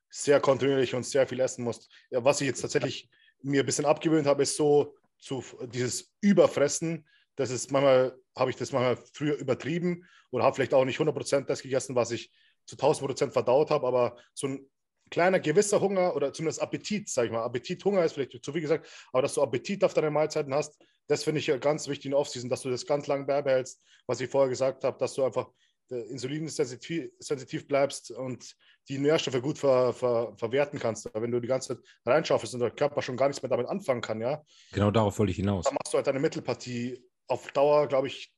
sehr 0.10 0.40
kontinuierlich 0.40 0.94
und 0.94 1.04
sehr 1.04 1.26
viel 1.26 1.40
essen 1.40 1.64
musst. 1.64 1.90
Ja, 2.12 2.24
was 2.24 2.42
ich 2.42 2.48
jetzt 2.48 2.62
tatsächlich 2.62 3.10
mir 3.42 3.64
ein 3.64 3.66
bisschen 3.66 3.86
abgewöhnt 3.86 4.28
habe, 4.28 4.44
ist 4.44 4.56
so 4.56 4.96
zu, 5.18 5.44
dieses 5.74 6.14
Überfressen. 6.22 7.08
Das 7.36 7.50
ist 7.50 7.72
manchmal, 7.72 8.18
habe 8.36 8.50
ich 8.50 8.56
das 8.56 8.72
manchmal 8.72 8.98
früher 9.14 9.36
übertrieben 9.36 10.06
oder 10.32 10.44
habe 10.44 10.56
vielleicht 10.56 10.74
auch 10.74 10.86
nicht 10.86 11.00
100% 11.00 11.46
das 11.46 11.62
gegessen, 11.62 11.96
was 11.96 12.12
ich 12.12 12.32
zu 12.66 12.76
1000% 12.76 13.32
verdaut 13.32 13.70
habe, 13.70 13.88
aber 13.88 14.18
so 14.34 14.48
ein 14.48 14.70
kleiner 15.10 15.40
gewisser 15.40 15.82
Hunger 15.82 16.16
oder 16.16 16.32
zumindest 16.34 16.62
Appetit, 16.62 17.10
sage 17.10 17.28
ich 17.28 17.34
mal. 17.34 17.44
Appetit, 17.44 17.84
Hunger 17.84 18.04
ist 18.04 18.14
vielleicht 18.14 18.44
zu 18.44 18.52
viel 18.52 18.62
gesagt, 18.62 18.88
aber 19.12 19.22
dass 19.22 19.34
du 19.34 19.42
Appetit 19.42 19.84
auf 19.84 19.94
deine 19.94 20.10
Mahlzeiten 20.10 20.54
hast, 20.54 20.82
das 21.08 21.24
finde 21.24 21.40
ich 21.40 21.48
ja 21.48 21.58
ganz 21.58 21.88
wichtig 21.88 22.08
in 22.08 22.14
Offseason, 22.14 22.50
dass 22.50 22.62
du 22.62 22.70
das 22.70 22.86
ganz 22.86 23.08
lang 23.08 23.28
beibehältst, 23.28 23.82
was 24.08 24.22
ich 24.22 24.30
vorher 24.30 24.50
gesagt 24.50 24.84
habe, 24.84 24.98
dass 24.98 25.14
du 25.14 25.26
einfach 25.26 25.50
insulinsensitiv 25.90 27.12
sensitiv 27.20 27.68
bleibst 27.68 28.12
und 28.12 28.56
die 28.88 28.98
Nährstoffe 28.98 29.42
gut 29.42 29.58
ver, 29.58 29.94
ver, 29.94 30.34
verwerten 30.38 30.80
kannst. 30.80 31.10
Wenn 31.14 31.32
du 31.32 31.42
die 31.42 31.50
ganze 31.50 31.76
Zeit 31.76 31.86
reinschaufst 32.06 32.54
und 32.54 32.62
der 32.62 32.72
Körper 32.72 33.02
schon 33.02 33.18
gar 33.18 33.28
nichts 33.28 33.42
mehr 33.42 33.50
damit 33.50 33.68
anfangen 33.68 34.02
kann, 34.02 34.22
ja. 34.22 34.42
Genau 34.72 34.90
darauf 34.90 35.20
wollte 35.20 35.32
ich 35.32 35.38
hinaus. 35.38 35.66
Dann 35.66 35.74
machst 35.74 35.94
du 35.94 35.98
halt 35.98 36.08
deine 36.08 36.20
Mittelpartie 36.20 37.04
auf 37.32 37.52
Dauer, 37.54 37.88
glaube 37.88 38.08
ich, 38.08 38.34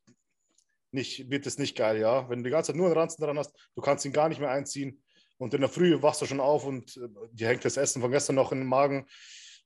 nicht, 0.91 1.29
wird 1.29 1.47
es 1.47 1.57
nicht 1.57 1.75
geil, 1.75 1.99
ja. 1.99 2.29
Wenn 2.29 2.39
du 2.39 2.43
die 2.45 2.51
ganze 2.51 2.71
Zeit 2.71 2.77
nur 2.77 2.85
einen 2.85 2.97
Ranzen 2.97 3.23
dran 3.23 3.37
hast, 3.37 3.51
du 3.75 3.81
kannst 3.81 4.05
ihn 4.05 4.13
gar 4.13 4.29
nicht 4.29 4.39
mehr 4.39 4.51
einziehen 4.51 5.03
und 5.37 5.53
in 5.53 5.61
der 5.61 5.69
Früh 5.69 5.99
wachst 6.01 6.21
du 6.21 6.25
schon 6.27 6.39
auf 6.39 6.65
und 6.65 6.95
äh, 6.97 7.09
dir 7.31 7.47
hängt 7.47 7.65
das 7.65 7.77
Essen 7.77 8.01
von 8.01 8.11
gestern 8.11 8.35
noch 8.35 8.51
in 8.51 8.59
den 8.59 8.67
Magen. 8.67 9.07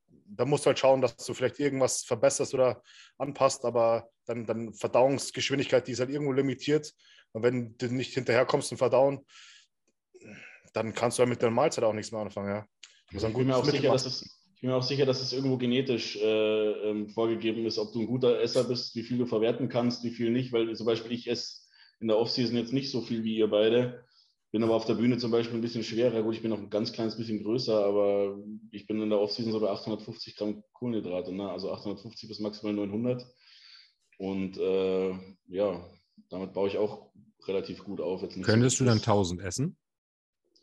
Da 0.07 0.45
musst 0.45 0.65
du 0.65 0.67
halt 0.67 0.79
schauen, 0.79 1.01
dass 1.01 1.17
du 1.17 1.33
vielleicht 1.33 1.59
irgendwas 1.59 2.03
verbesserst 2.03 2.53
oder 2.53 2.81
anpasst, 3.17 3.65
aber 3.65 4.09
dann, 4.25 4.45
dann 4.45 4.73
Verdauungsgeschwindigkeit, 4.73 5.85
die 5.87 5.91
ist 5.91 5.99
halt 5.99 6.09
irgendwo 6.09 6.31
limitiert. 6.31 6.93
Und 7.33 7.43
wenn 7.43 7.77
du 7.77 7.93
nicht 7.93 8.13
hinterherkommst 8.13 8.71
im 8.71 8.77
Verdauen, 8.77 9.25
dann 10.73 10.93
kannst 10.93 11.17
du 11.17 11.23
ja 11.23 11.27
mit 11.27 11.41
der 11.41 11.51
Mahlzeit 11.51 11.83
auch 11.83 11.93
nichts 11.93 12.11
mehr 12.13 12.21
anfangen. 12.21 12.49
Ja. 12.49 12.65
Ich, 13.11 13.21
bin 13.21 13.47
mir 13.47 13.57
auch 13.57 13.65
sicher, 13.65 13.91
dass 13.91 14.05
es, 14.05 14.36
ich 14.57 14.61
bin 14.61 14.71
mir 14.71 14.75
auch 14.75 14.81
sicher, 14.84 15.05
dass 15.05 15.21
es 15.21 15.34
irgendwo 15.34 15.57
genetisch 15.57 16.15
äh, 16.15 16.89
ähm, 16.89 17.09
vorgegeben 17.09 17.67
ist, 17.67 17.77
ob 17.77 17.93
du 17.93 17.99
ein 17.99 18.07
guter 18.07 18.41
Esser 18.41 18.63
bist, 18.63 18.95
wie 18.95 19.03
viel 19.03 19.19
du 19.19 19.27
verwerten 19.27 19.69
kannst, 19.69 20.03
wie 20.03 20.09
viel 20.09 20.31
nicht, 20.31 20.51
weil 20.51 20.75
zum 20.75 20.88
Beispiel 20.88 21.11
ich 21.11 21.29
esse 21.29 21.61
in 21.99 22.07
der 22.07 22.17
Offseason 22.17 22.57
jetzt 22.57 22.73
nicht 22.73 22.89
so 22.89 23.01
viel 23.01 23.23
wie 23.23 23.38
ihr 23.38 23.51
beide. 23.51 24.03
Bin 24.51 24.63
aber 24.63 24.73
auf 24.73 24.85
der 24.85 24.95
Bühne 24.95 25.19
zum 25.19 25.29
Beispiel 25.29 25.59
ein 25.59 25.61
bisschen 25.61 25.84
schwerer. 25.84 26.23
Gut, 26.23 26.34
ich 26.34 26.41
bin 26.41 26.49
noch 26.49 26.57
ein 26.57 26.71
ganz 26.71 26.91
kleines 26.91 27.15
bisschen 27.15 27.43
größer, 27.43 27.85
aber 27.85 28.35
ich 28.71 28.88
bin 28.88 28.99
in 28.99 29.11
der 29.11 29.19
Offseason 29.19 29.51
so 29.51 29.59
bei 29.59 29.69
850 29.69 30.35
Gramm 30.35 30.63
Kohlenhydrate, 30.73 31.35
ne? 31.35 31.51
also 31.51 31.71
850 31.71 32.27
bis 32.27 32.39
maximal 32.39 32.73
900. 32.73 33.27
Und 34.17 34.57
äh, 34.57 35.11
ja, 35.49 35.88
damit 36.29 36.53
baue 36.53 36.67
ich 36.67 36.79
auch 36.79 37.11
relativ 37.45 37.84
gut 37.84 38.01
auf. 38.01 38.27
Könntest 38.41 38.77
so 38.77 38.85
du 38.85 38.89
dann 38.89 38.97
1000 38.97 39.39
essen? 39.39 39.77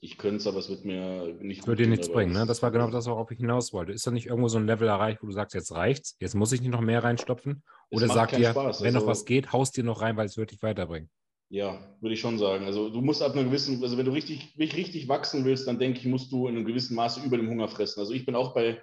Ich 0.05 0.18
könnte 0.18 0.36
es, 0.36 0.47
aber 0.47 0.59
es 0.59 0.68
wird 0.68 0.85
mir 0.85 1.35
nicht. 1.40 1.66
Würde 1.66 1.85
dir 1.85 1.89
nichts 1.89 2.10
bringen, 2.10 2.35
ne? 2.35 2.44
Das 2.44 2.62
war 2.62 2.70
genau 2.70 2.90
das, 2.90 3.06
worauf 3.06 3.31
ich 3.31 3.39
hinaus 3.39 3.72
wollte. 3.72 3.93
Ist 3.93 4.06
da 4.06 4.10
nicht 4.10 4.26
irgendwo 4.26 4.48
so 4.48 4.59
ein 4.59 4.66
Level 4.66 4.86
erreicht, 4.86 5.22
wo 5.22 5.26
du 5.26 5.32
sagst, 5.32 5.55
jetzt 5.55 5.72
reicht's, 5.72 6.14
jetzt 6.20 6.35
muss 6.35 6.52
ich 6.52 6.60
nicht 6.60 6.72
noch 6.72 6.82
mehr 6.82 7.02
reinstopfen? 7.02 7.62
Oder 7.89 8.09
sagt 8.09 8.36
dir, 8.36 8.51
Spaß. 8.51 8.82
wenn 8.82 8.94
also, 8.94 8.98
noch 8.98 9.06
was 9.06 9.24
geht, 9.24 9.55
haust 9.55 9.78
dir 9.78 9.82
noch 9.82 10.02
rein, 10.02 10.18
weil 10.18 10.26
es 10.26 10.36
wird 10.36 10.51
dich 10.51 10.62
weiterbringen? 10.62 11.09
Ja, 11.48 11.97
würde 12.02 12.12
ich 12.12 12.20
schon 12.20 12.39
sagen. 12.39 12.66
Also 12.66 12.90
du 12.90 13.01
musst 13.01 13.22
ab 13.22 13.32
einer 13.32 13.44
gewissen, 13.44 13.82
also 13.82 13.97
wenn 13.97 14.05
du 14.05 14.12
richtig, 14.12 14.55
richtig 14.59 15.09
wachsen 15.09 15.47
willst, 15.47 15.66
dann 15.68 15.78
denke 15.78 16.01
ich, 16.01 16.05
musst 16.05 16.31
du 16.31 16.48
in 16.48 16.56
einem 16.56 16.66
gewissen 16.66 16.97
Maße 16.97 17.24
über 17.24 17.39
dem 17.39 17.48
Hunger 17.48 17.68
fressen. 17.68 18.01
Also 18.01 18.12
ich 18.12 18.26
bin 18.26 18.35
auch 18.35 18.52
bei 18.52 18.82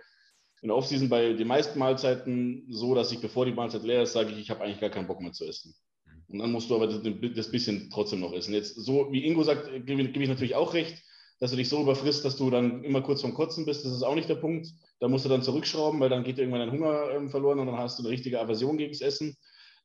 in 0.64 0.69
der 0.69 0.76
Offseason 0.76 1.10
bei 1.10 1.34
den 1.34 1.48
meisten 1.48 1.77
Mahlzeiten 1.77 2.65
so, 2.69 2.95
dass 2.95 3.11
ich, 3.11 3.19
bevor 3.19 3.45
die 3.45 3.52
Mahlzeit 3.52 3.84
leer 3.84 4.03
ist, 4.03 4.14
sage 4.14 4.31
ich, 4.31 4.39
ich 4.39 4.49
habe 4.49 4.61
eigentlich 4.64 4.80
gar 4.80 4.89
keinen 4.89 5.07
Bock 5.07 5.22
mehr 5.22 5.34
zu 5.34 5.45
essen. 5.45 5.76
Und 6.30 6.39
dann 6.39 6.52
musst 6.52 6.69
du 6.69 6.76
aber 6.76 6.88
das, 6.88 7.02
das 7.35 7.52
bisschen 7.52 7.89
trotzdem 7.91 8.22
noch 8.22 8.34
essen. 8.34 8.53
Jetzt, 8.56 8.76
so 8.76 9.11
wie 9.11 9.26
Ingo 9.26 9.43
sagt, 9.43 9.68
gebe, 9.85 10.03
gebe 10.03 10.23
ich 10.23 10.30
natürlich 10.30 10.56
auch 10.56 10.73
recht, 10.73 11.03
dass 11.41 11.51
du 11.51 11.57
dich 11.57 11.68
so 11.68 11.81
überfrisst, 11.81 12.23
dass 12.23 12.38
du 12.38 12.49
dann 12.49 12.84
immer 12.84 13.01
kurz 13.01 13.22
vom 13.22 13.34
Kotzen 13.34 13.65
bist. 13.65 13.84
Das 13.84 13.91
ist 13.91 14.03
auch 14.03 14.15
nicht 14.15 14.30
der 14.30 14.35
Punkt. 14.35 14.68
Da 14.99 15.07
musst 15.07 15.26
du 15.26 15.30
dann 15.30 15.41
zurückschrauben, 15.41 15.99
weil 15.99 16.09
dann 16.09 16.23
geht 16.23 16.38
irgendwann 16.38 16.61
dein 16.61 16.72
Hunger 16.72 17.09
ähm, 17.11 17.30
verloren 17.30 17.59
und 17.59 17.65
dann 17.65 17.77
hast 17.77 17.97
du 17.97 18.03
eine 18.03 18.11
richtige 18.11 18.39
Aversion 18.39 18.77
gegen 18.77 18.93
das 18.93 19.01
Essen. 19.01 19.35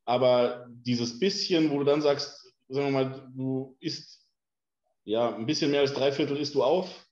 Aber 0.05 0.67
dieses 0.69 1.19
bisschen, 1.19 1.71
wo 1.71 1.79
du 1.79 1.85
dann 1.85 2.03
sagst, 2.03 2.53
sagen 2.69 2.87
wir 2.87 2.93
mal, 2.93 3.33
du 3.35 3.77
isst 3.81 4.21
ja 5.05 5.35
ein 5.35 5.47
bisschen 5.47 5.71
mehr 5.71 5.81
als 5.81 5.95
drei 5.95 6.13
Viertel 6.13 6.37
isst 6.37 6.55
du 6.55 6.63
auf, 6.63 7.09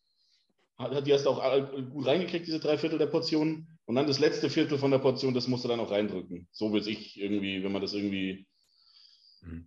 die 0.79 1.13
hast 1.13 1.25
du 1.25 1.31
auch 1.31 1.71
gut 1.91 2.07
reingekriegt, 2.07 2.47
diese 2.47 2.61
drei 2.61 2.77
Viertel 2.77 2.99
der 2.99 3.07
Portionen. 3.07 3.69
Und 3.87 3.95
dann 3.95 4.07
das 4.07 4.19
letzte 4.19 4.51
Viertel 4.51 4.79
von 4.79 4.91
der 4.91 4.99
Portion, 4.99 5.35
das 5.35 5.49
musst 5.49 5.65
du 5.65 5.69
dann 5.69 5.81
auch 5.81 5.91
reindrücken. 5.91 6.49
So 6.53 6.73
will 6.73 6.87
ich 6.87 7.19
irgendwie, 7.19 7.63
wenn 7.63 7.73
man 7.73 7.83
das 7.83 7.95
irgendwie 7.95 8.47
Mhm. 9.45 9.67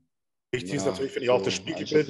Wichtig 0.50 0.72
ja, 0.72 0.78
ist 0.78 0.86
natürlich, 0.86 1.12
finde 1.12 1.26
ich, 1.26 1.30
auch 1.30 1.42
das 1.42 1.56
Spiegelbild, 1.56 2.08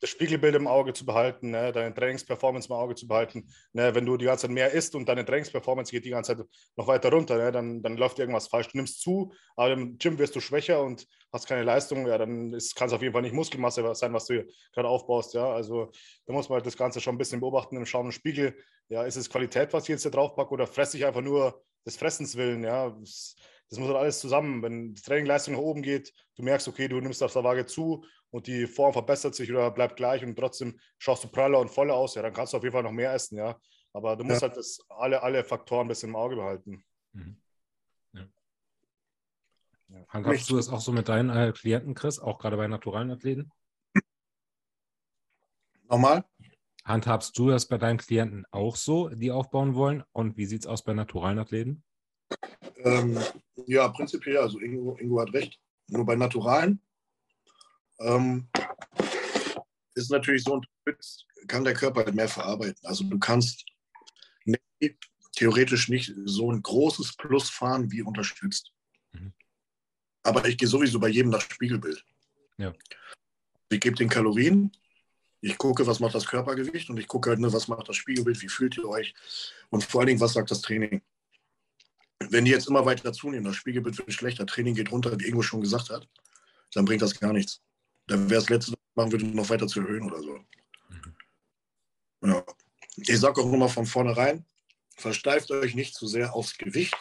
das 0.00 0.10
Spiegelbild 0.10 0.54
im 0.54 0.68
Auge 0.68 0.92
zu 0.92 1.04
behalten, 1.04 1.50
ne? 1.50 1.72
deine 1.72 1.92
Trainingsperformance 1.92 2.68
im 2.68 2.76
Auge 2.76 2.94
zu 2.94 3.08
behalten. 3.08 3.48
Ne? 3.72 3.92
Wenn 3.92 4.06
du 4.06 4.16
die 4.16 4.26
ganze 4.26 4.42
Zeit 4.42 4.52
mehr 4.52 4.70
isst 4.70 4.94
und 4.94 5.08
deine 5.08 5.24
Trainingsperformance 5.24 5.90
geht 5.90 6.04
die 6.04 6.10
ganze 6.10 6.36
Zeit 6.36 6.46
noch 6.76 6.86
weiter 6.86 7.10
runter, 7.10 7.36
ne? 7.36 7.50
dann, 7.50 7.82
dann 7.82 7.96
läuft 7.96 8.20
irgendwas 8.20 8.46
falsch. 8.46 8.68
Du 8.68 8.76
nimmst 8.76 9.00
zu, 9.00 9.32
aber 9.56 9.72
im 9.72 9.98
Gym 9.98 10.18
wirst 10.18 10.36
du 10.36 10.40
schwächer 10.40 10.80
und 10.80 11.04
hast 11.32 11.48
keine 11.48 11.64
Leistung, 11.64 12.06
ja, 12.06 12.16
dann 12.16 12.52
kann 12.76 12.86
es 12.86 12.92
auf 12.92 13.02
jeden 13.02 13.12
Fall 13.12 13.22
nicht 13.22 13.34
Muskelmasse 13.34 13.92
sein, 13.96 14.12
was 14.12 14.26
du 14.26 14.46
gerade 14.72 14.88
aufbaust. 14.88 15.34
Ja? 15.34 15.52
Also 15.52 15.90
da 16.26 16.32
muss 16.32 16.48
man 16.48 16.56
halt 16.58 16.66
das 16.66 16.76
Ganze 16.76 17.00
schon 17.00 17.16
ein 17.16 17.18
bisschen 17.18 17.40
beobachten 17.40 17.76
im 17.76 17.86
Schauen 17.86 18.06
und 18.06 18.12
Spiegel. 18.12 18.56
Ja, 18.88 19.02
ist 19.02 19.16
es 19.16 19.28
Qualität, 19.28 19.72
was 19.72 19.84
ich 19.84 19.88
jetzt 19.88 20.02
hier 20.02 20.12
drauf 20.12 20.36
packe, 20.36 20.52
oder 20.52 20.68
fresse 20.68 20.96
ich 20.96 21.06
einfach 21.06 21.22
nur 21.22 21.60
des 21.84 21.96
Fressens 21.96 22.36
willen? 22.36 22.62
Ja? 22.62 22.90
Das, 22.90 23.34
das 23.70 23.78
muss 23.78 23.88
halt 23.88 23.98
alles 23.98 24.18
zusammen. 24.20 24.62
Wenn 24.62 24.94
die 24.94 25.00
Trainingleistung 25.00 25.54
nach 25.54 25.60
oben 25.60 25.82
geht, 25.82 26.12
du 26.34 26.42
merkst, 26.42 26.66
okay, 26.66 26.88
du 26.88 27.00
nimmst 27.00 27.22
auf 27.22 27.32
der 27.32 27.44
Waage 27.44 27.66
zu 27.66 28.04
und 28.30 28.48
die 28.48 28.66
Form 28.66 28.92
verbessert 28.92 29.34
sich 29.34 29.50
oder 29.50 29.70
bleibt 29.70 29.96
gleich 29.96 30.24
und 30.24 30.36
trotzdem 30.36 30.78
schaust 30.98 31.22
du 31.24 31.28
praller 31.28 31.60
und 31.60 31.70
voller 31.70 31.94
aus, 31.94 32.16
ja, 32.16 32.22
dann 32.22 32.32
kannst 32.32 32.52
du 32.52 32.56
auf 32.56 32.64
jeden 32.64 32.72
Fall 32.72 32.82
noch 32.82 32.90
mehr 32.90 33.14
essen, 33.14 33.38
ja. 33.38 33.58
Aber 33.92 34.16
du 34.16 34.24
musst 34.24 34.42
ja. 34.42 34.48
halt 34.48 34.56
das, 34.56 34.80
alle, 34.88 35.22
alle 35.22 35.44
Faktoren 35.44 35.86
ein 35.86 35.88
bisschen 35.88 36.10
im 36.10 36.16
Auge 36.16 36.36
behalten. 36.36 36.84
Mhm. 37.12 37.40
Ja. 38.12 38.26
Ja. 39.88 40.04
Handhabst 40.08 40.50
du 40.50 40.56
das 40.56 40.68
auch 40.68 40.80
so 40.80 40.92
mit 40.92 41.08
deinen 41.08 41.30
äh, 41.30 41.52
Klienten, 41.52 41.94
Chris, 41.94 42.18
auch 42.18 42.38
gerade 42.38 42.56
bei 42.56 42.66
naturalen 42.66 43.10
Athleten? 43.10 43.50
Nochmal? 45.88 46.24
Handhabst 46.84 47.36
du 47.38 47.50
das 47.50 47.66
bei 47.66 47.78
deinen 47.78 47.98
Klienten 47.98 48.46
auch 48.50 48.74
so, 48.74 49.08
die 49.10 49.30
aufbauen 49.30 49.74
wollen? 49.74 50.02
Und 50.12 50.36
wie 50.36 50.46
sieht 50.46 50.62
es 50.62 50.66
aus 50.66 50.82
bei 50.84 50.92
naturalen 50.92 51.38
Athleten? 51.38 51.84
Ähm, 52.76 53.18
ja, 53.66 53.88
prinzipiell, 53.88 54.38
also 54.38 54.58
Ingo, 54.58 54.96
Ingo 54.98 55.20
hat 55.20 55.32
recht. 55.32 55.58
Nur 55.88 56.06
bei 56.06 56.16
Naturalen 56.16 56.80
ähm, 57.98 58.48
ist 59.94 60.10
natürlich 60.10 60.44
so, 60.44 60.60
kann 61.46 61.64
der 61.64 61.74
Körper 61.74 62.04
halt 62.04 62.14
mehr 62.14 62.28
verarbeiten. 62.28 62.80
Also 62.86 63.04
du 63.04 63.18
kannst 63.18 63.64
theoretisch 65.36 65.88
nicht 65.88 66.12
so 66.24 66.50
ein 66.52 66.62
großes 66.62 67.16
Plus 67.16 67.48
fahren 67.50 67.90
wie 67.90 68.02
unterstützt. 68.02 68.72
Mhm. 69.12 69.32
Aber 70.22 70.46
ich 70.46 70.58
gehe 70.58 70.68
sowieso 70.68 70.98
bei 71.00 71.08
jedem 71.08 71.30
nach 71.30 71.40
Spiegelbild. 71.40 72.04
Ja. 72.58 72.74
Ich 73.70 73.80
gebe 73.80 73.96
den 73.96 74.08
Kalorien, 74.08 74.72
ich 75.40 75.56
gucke, 75.56 75.86
was 75.86 76.00
macht 76.00 76.14
das 76.14 76.26
Körpergewicht 76.26 76.90
und 76.90 76.98
ich 76.98 77.08
gucke 77.08 77.30
halt, 77.30 77.40
ne, 77.40 77.52
was 77.52 77.68
macht 77.68 77.88
das 77.88 77.96
Spiegelbild, 77.96 78.42
wie 78.42 78.48
fühlt 78.48 78.76
ihr 78.76 78.88
euch 78.88 79.14
und 79.70 79.84
vor 79.84 80.00
allen 80.00 80.08
Dingen, 80.08 80.20
was 80.20 80.34
sagt 80.34 80.50
das 80.50 80.60
Training. 80.60 81.00
Wenn 82.30 82.44
die 82.44 82.52
jetzt 82.52 82.68
immer 82.68 82.86
weiter 82.86 83.12
zunehmen, 83.12 83.44
das 83.44 83.56
Spiegelbild 83.56 83.98
wird 83.98 84.12
schlechter, 84.12 84.46
Training 84.46 84.74
geht 84.74 84.92
runter, 84.92 85.18
wie 85.18 85.26
Ingo 85.26 85.42
schon 85.42 85.60
gesagt 85.60 85.90
hat, 85.90 86.08
dann 86.72 86.84
bringt 86.84 87.02
das 87.02 87.18
gar 87.18 87.32
nichts. 87.32 87.60
Dann 88.06 88.30
wäre 88.30 88.40
es 88.40 88.48
letzte, 88.48 88.74
machen 88.94 89.10
würde, 89.10 89.26
noch 89.26 89.50
weiter 89.50 89.66
zu 89.66 89.80
erhöhen 89.80 90.04
oder 90.04 90.22
so. 90.22 90.38
Mhm. 90.88 91.16
Ja. 92.24 92.44
Ich 92.96 93.18
sage 93.18 93.40
auch 93.40 93.52
immer 93.52 93.68
von 93.68 93.84
vornherein, 93.84 94.44
versteift 94.96 95.50
euch 95.50 95.74
nicht 95.74 95.94
zu 95.94 96.06
sehr 96.06 96.34
aufs 96.34 96.56
Gewicht. 96.56 96.96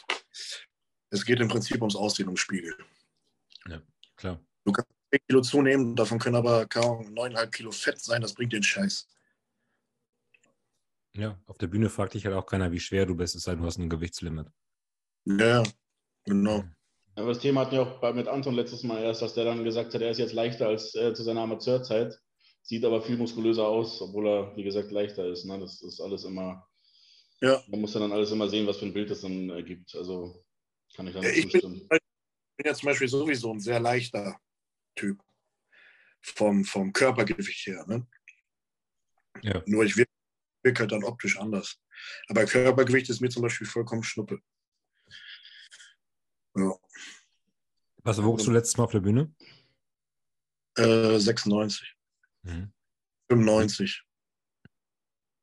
Es 1.12 1.26
geht 1.26 1.40
im 1.40 1.48
Prinzip 1.48 1.82
ums 1.82 1.96
Aussehen, 1.96 2.28
ums 2.28 2.40
Spiegel. 2.40 2.76
Ja, 3.68 3.82
klar. 4.16 4.40
Du 4.64 4.72
kannst 4.72 4.90
10 5.12 5.20
Kilo 5.28 5.42
zunehmen, 5.42 5.96
davon 5.96 6.18
können 6.18 6.36
aber 6.38 6.66
kaum 6.66 7.08
9,5 7.14 7.48
Kilo 7.52 7.72
Fett 7.72 8.00
sein, 8.00 8.22
das 8.22 8.34
bringt 8.34 8.54
den 8.54 8.64
Scheiß. 8.64 9.08
Ja, 11.14 11.40
auf 11.46 11.58
der 11.58 11.68
Bühne 11.68 11.90
fragt 11.90 12.14
dich 12.14 12.26
halt 12.26 12.36
auch 12.36 12.46
keiner, 12.46 12.72
wie 12.72 12.80
schwer 12.80 13.06
du 13.06 13.16
bist, 13.16 13.36
es 13.36 13.44
sei 13.44 13.52
denn, 13.52 13.62
du 13.62 13.68
hast 13.68 13.78
ein 13.78 13.90
Gewichtslimit. 13.90 14.48
Ja, 15.38 15.64
genau. 16.26 16.64
Aber 17.16 17.28
das 17.28 17.40
Thema 17.40 17.62
hatten 17.62 17.74
wir 17.74 17.82
auch 17.82 18.14
mit 18.14 18.28
Anton 18.28 18.56
letztes 18.56 18.84
Mal 18.84 19.04
erst, 19.04 19.22
dass 19.22 19.34
der 19.34 19.46
dann 19.46 19.64
gesagt 19.64 19.94
hat, 19.94 20.02
er 20.02 20.12
ist 20.12 20.18
jetzt 20.18 20.34
leichter 20.34 20.68
als 20.68 20.96
äh, 20.96 21.14
zu 21.14 21.24
seiner 21.24 21.42
Amateurzeit, 21.42 22.18
sieht 22.64 22.86
aber 22.86 23.02
viel 23.02 23.18
muskulöser 23.18 23.68
aus, 23.68 24.02
obwohl 24.02 24.28
er, 24.28 24.56
wie 24.56 24.64
gesagt, 24.64 24.92
leichter 24.92 25.26
ist. 25.26 25.46
Ne? 25.46 25.60
Das 25.60 25.82
ist 25.82 26.00
alles 26.00 26.24
immer, 26.24 26.68
ja. 27.42 27.62
man 27.68 27.82
muss 27.82 27.94
dann 27.94 28.12
alles 28.12 28.32
immer 28.32 28.48
sehen, 28.48 28.66
was 28.66 28.78
für 28.78 28.86
ein 28.86 28.94
Bild 28.94 29.12
das 29.12 29.22
dann 29.22 29.50
ergibt. 29.50 29.94
Also 29.96 30.44
kann 30.96 31.08
ich 31.08 31.14
da 31.14 31.20
nicht 31.20 31.38
ich 31.38 31.50
zustimmen. 31.52 31.88
Bin, 31.90 32.00
bin 32.58 32.66
ja 32.66 32.74
zum 32.74 32.88
Beispiel 32.88 33.08
sowieso 33.08 33.52
ein 33.52 33.60
sehr 33.60 33.80
leichter 33.80 34.40
Typ 34.96 35.22
vom, 36.22 36.64
vom 36.64 36.94
Körpergewicht 36.94 37.68
her. 37.68 37.86
Ne? 37.88 38.08
Ja. 39.42 39.62
Nur 39.66 39.84
ich 39.84 39.98
wirke 39.98 40.12
wirk 40.64 40.80
halt 40.80 40.92
dann 40.92 41.04
optisch 41.04 41.38
anders. 41.38 41.80
Aber 42.28 42.46
Körpergewicht 42.46 43.10
ist 43.10 43.22
mir 43.22 43.30
zum 43.30 43.44
Beispiel 43.44 43.68
vollkommen 43.68 44.04
Schnuppe. 44.04 44.42
Ja. 46.56 46.74
Was 48.04 48.24
wogst 48.24 48.48
du 48.48 48.52
letztes 48.52 48.78
Mal 48.78 48.86
auf 48.86 48.92
der 48.92 49.02
Bühne? 49.02 49.34
Äh, 50.76 51.20
96. 51.20 51.96
Mhm. 52.44 52.72
95. 53.30 54.04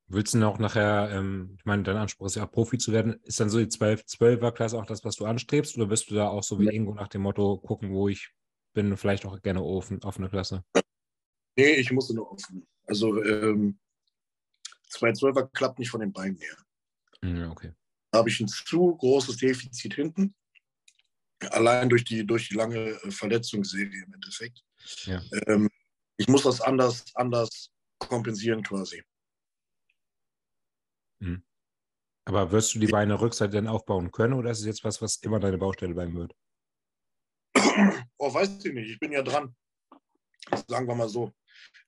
Willst 0.09 0.35
du 0.35 0.47
auch 0.47 0.59
nachher, 0.59 1.11
ähm, 1.11 1.57
ich 1.59 1.65
meine, 1.65 1.83
dein 1.83 1.97
Anspruch 1.97 2.27
ist 2.27 2.37
ja 2.37 2.47
auch 2.47 2.51
Profi 2.51 2.79
zu 2.79 2.93
werden. 2.93 3.21
Ist 3.25 3.41
dann 3.41 3.51
so 3.51 3.59
die 3.59 3.69
12, 3.69 4.03
12er 4.03 4.53
Klasse 4.53 4.79
auch 4.79 4.87
das, 4.87 5.05
was 5.05 5.17
du 5.17 5.27
anstrebst? 5.27 5.77
Oder 5.77 5.91
wirst 5.91 6.11
du 6.11 6.15
da 6.15 6.29
auch 6.29 6.45
so 6.45 6.61
wie 6.61 6.69
Ingo 6.69 6.95
nach 6.95 7.09
dem 7.09 7.23
Motto 7.23 7.59
gucken, 7.59 7.93
wo 7.93 8.09
ich 8.09 8.31
bin, 8.73 8.97
vielleicht 8.97 9.27
auch 9.27 9.41
gerne 9.43 9.63
offen, 9.63 10.03
offene 10.05 10.29
Klasse? 10.29 10.65
Nee, 11.57 11.73
ich 11.73 11.91
musste 11.91 12.15
nur 12.15 12.31
offen. 12.31 12.67
Also 12.87 13.23
ähm, 13.23 13.79
212er 14.93 15.51
klappt 15.53 15.79
nicht 15.79 15.91
von 15.91 16.01
den 16.01 16.13
Beinen 16.13 16.39
her. 16.39 16.57
Ja, 17.25 17.51
okay. 17.51 17.73
Da 18.13 18.19
habe 18.19 18.29
ich 18.29 18.39
ein 18.41 18.49
zu 18.49 18.97
großes 18.97 19.39
Defizit 19.39 19.95
hinten. 19.95 20.35
Allein 21.51 21.89
durch 21.89 22.05
die, 22.05 22.27
durch 22.27 22.49
die 22.49 22.55
lange 22.55 22.79
äh, 22.79 23.11
Verletzungsserie 23.11 24.05
im 24.05 24.15
Endeffekt. 24.15 24.65
Ja. 25.05 25.23
Ähm, 25.47 25.69
ich 26.17 26.29
muss 26.29 26.45
das 26.45 26.61
anders, 26.61 27.05
anders 27.15 27.71
kompensieren 27.99 28.63
quasi. 28.63 29.03
Mhm. 31.21 31.43
Aber 32.25 32.51
wirst 32.53 32.75
du 32.75 32.79
die 32.79 32.87
Beine 32.87 33.21
Rückseite 33.21 33.53
dann 33.53 33.69
aufbauen 33.69 34.11
können 34.11 34.35
oder 34.35 34.51
ist 34.51 34.61
es 34.61 34.67
jetzt 34.67 34.85
was, 34.85 35.01
was 35.01 35.17
immer 35.17 35.39
deine 35.39 35.59
Baustelle 35.59 35.95
bleiben 35.95 36.15
wird? 36.15 36.35
Oh, 38.19 38.33
weiß 38.33 38.65
ich 38.65 38.73
nicht. 38.73 38.91
Ich 38.91 38.99
bin 38.99 39.13
ja 39.13 39.23
dran. 39.23 39.55
Sagen 40.69 40.89
wir 40.89 40.95
mal 40.95 41.09
so. 41.09 41.33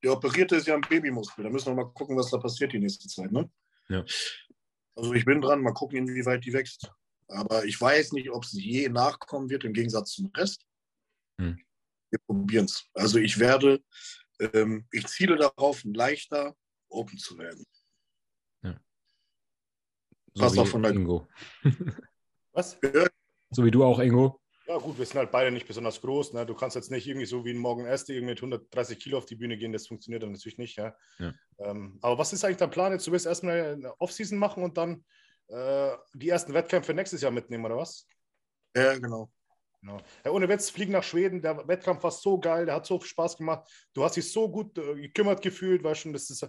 Der 0.02 0.12
Operierte 0.12 0.56
ist 0.56 0.66
ja 0.66 0.74
ein 0.74 0.82
Babymuskel. 0.82 1.44
Da 1.44 1.50
müssen 1.50 1.66
wir 1.66 1.84
mal 1.84 1.92
gucken, 1.92 2.16
was 2.16 2.30
da 2.30 2.38
passiert 2.38 2.72
die 2.72 2.78
nächste 2.78 3.08
Zeit. 3.08 3.32
Ne? 3.32 3.50
Ja. 3.88 4.04
Also 4.94 5.14
ich 5.14 5.24
bin 5.24 5.40
dran. 5.40 5.62
Mal 5.62 5.72
gucken, 5.72 5.98
inwieweit 5.98 6.44
die 6.44 6.52
wächst. 6.52 6.92
Aber 7.28 7.64
ich 7.64 7.80
weiß 7.80 8.12
nicht, 8.12 8.30
ob 8.30 8.44
sie 8.44 8.62
je 8.62 8.88
nachkommen 8.88 9.50
wird 9.50 9.64
im 9.64 9.72
Gegensatz 9.72 10.12
zum 10.12 10.30
Rest. 10.34 10.64
Hm. 11.40 11.58
Wir 12.10 12.18
probieren 12.20 12.64
es. 12.64 12.86
Also 12.94 13.18
ich 13.18 13.38
werde, 13.38 13.82
ähm, 14.40 14.86
ich 14.90 15.06
ziele 15.06 15.36
darauf, 15.36 15.82
leichter 15.84 16.56
Open 16.88 17.18
zu 17.18 17.36
werden. 17.38 17.64
Ja. 18.62 18.80
So 20.34 20.42
Pass 20.42 20.58
auf 20.58 20.70
von 20.70 20.82
der 20.82 20.92
Ingo. 20.92 21.28
Was? 22.52 22.78
So 23.50 23.64
wie 23.64 23.70
du 23.70 23.84
auch, 23.84 23.98
Ingo. 23.98 24.40
Ja, 24.66 24.76
gut, 24.76 24.98
wir 24.98 25.06
sind 25.06 25.16
halt 25.16 25.30
beide 25.30 25.50
nicht 25.50 25.66
besonders 25.66 26.00
groß. 26.00 26.34
Ne? 26.34 26.44
Du 26.44 26.54
kannst 26.54 26.76
jetzt 26.76 26.90
nicht 26.90 27.06
irgendwie 27.06 27.24
so 27.24 27.42
wie 27.44 27.52
ein 27.52 27.58
Morgen 27.58 27.86
Erste 27.86 28.12
irgendwie 28.12 28.32
mit 28.32 28.38
130 28.38 28.98
Kilo 28.98 29.16
auf 29.16 29.24
die 29.24 29.36
Bühne 29.36 29.56
gehen. 29.56 29.72
Das 29.72 29.86
funktioniert 29.86 30.22
dann 30.22 30.32
natürlich 30.32 30.58
nicht. 30.58 30.76
Ja? 30.76 30.94
ja. 31.18 31.32
Ähm, 31.58 31.98
aber 32.02 32.18
was 32.18 32.34
ist 32.34 32.44
eigentlich 32.44 32.58
dein 32.58 32.70
Plan 32.70 32.92
jetzt? 32.92 33.06
Du 33.06 33.12
willst 33.12 33.24
erstmal 33.24 33.72
eine 33.72 33.98
Offseason 33.98 34.38
machen 34.38 34.62
und 34.62 34.76
dann 34.76 35.06
äh, 35.48 35.96
die 36.14 36.28
ersten 36.28 36.54
Wettkämpfe 36.54 36.94
nächstes 36.94 37.20
Jahr 37.20 37.32
mitnehmen, 37.32 37.64
oder 37.64 37.76
was? 37.76 38.06
Ja, 38.76 38.94
genau. 38.94 39.30
Genau. 39.80 39.98
Ja, 40.24 40.32
ohne 40.32 40.48
Witz, 40.48 40.70
fliegen 40.70 40.92
nach 40.92 41.04
Schweden. 41.04 41.40
Der 41.40 41.66
Wettkampf 41.68 42.02
war 42.02 42.10
so 42.10 42.38
geil, 42.38 42.66
der 42.66 42.74
hat 42.74 42.86
so 42.86 42.98
viel 42.98 43.08
Spaß 43.08 43.36
gemacht. 43.36 43.70
Du 43.94 44.02
hast 44.02 44.16
dich 44.16 44.30
so 44.30 44.50
gut 44.50 44.76
äh, 44.76 44.94
gekümmert 44.96 45.40
gefühlt, 45.40 45.84
weißt 45.84 46.00
schon, 46.00 46.12
das 46.12 46.30
ist, 46.30 46.42
äh, 46.42 46.48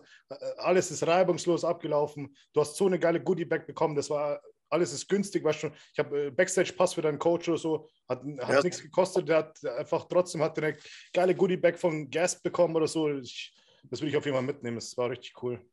alles 0.57 0.89
ist 0.89 1.05
reibungslos 1.05 1.63
abgelaufen. 1.63 2.35
Du 2.53 2.61
hast 2.61 2.75
so 2.75 2.87
eine 2.87 2.97
geile 2.97 3.21
Goodie-Bag 3.21 3.67
bekommen. 3.67 3.95
Das 3.95 4.09
war 4.09 4.41
alles 4.69 4.93
ist 4.93 5.07
günstig, 5.07 5.43
weißt 5.43 5.59
schon. 5.59 5.73
Ich 5.93 5.99
habe 5.99 6.27
äh, 6.27 6.31
Backstage-Pass 6.31 6.95
für 6.95 7.01
deinen 7.01 7.19
Coach 7.19 7.49
oder 7.49 7.57
so, 7.57 7.87
hat, 8.07 8.23
hat 8.39 8.49
ja. 8.49 8.61
nichts 8.61 8.81
gekostet. 8.81 9.29
Der 9.29 9.37
hat 9.37 9.63
einfach 9.65 10.05
trotzdem 10.05 10.41
hat 10.41 10.57
eine 10.57 10.75
geile 11.13 11.35
Goodie-Bag 11.35 11.77
von 11.77 12.09
Gasp 12.09 12.41
bekommen 12.41 12.75
oder 12.75 12.87
so. 12.87 13.11
Ich, 13.11 13.55
das 13.83 14.01
will 14.01 14.09
ich 14.09 14.17
auf 14.17 14.25
jeden 14.25 14.35
Fall 14.35 14.45
mitnehmen. 14.45 14.77
Das 14.77 14.97
war 14.97 15.09
richtig 15.09 15.41
cool. 15.43 15.63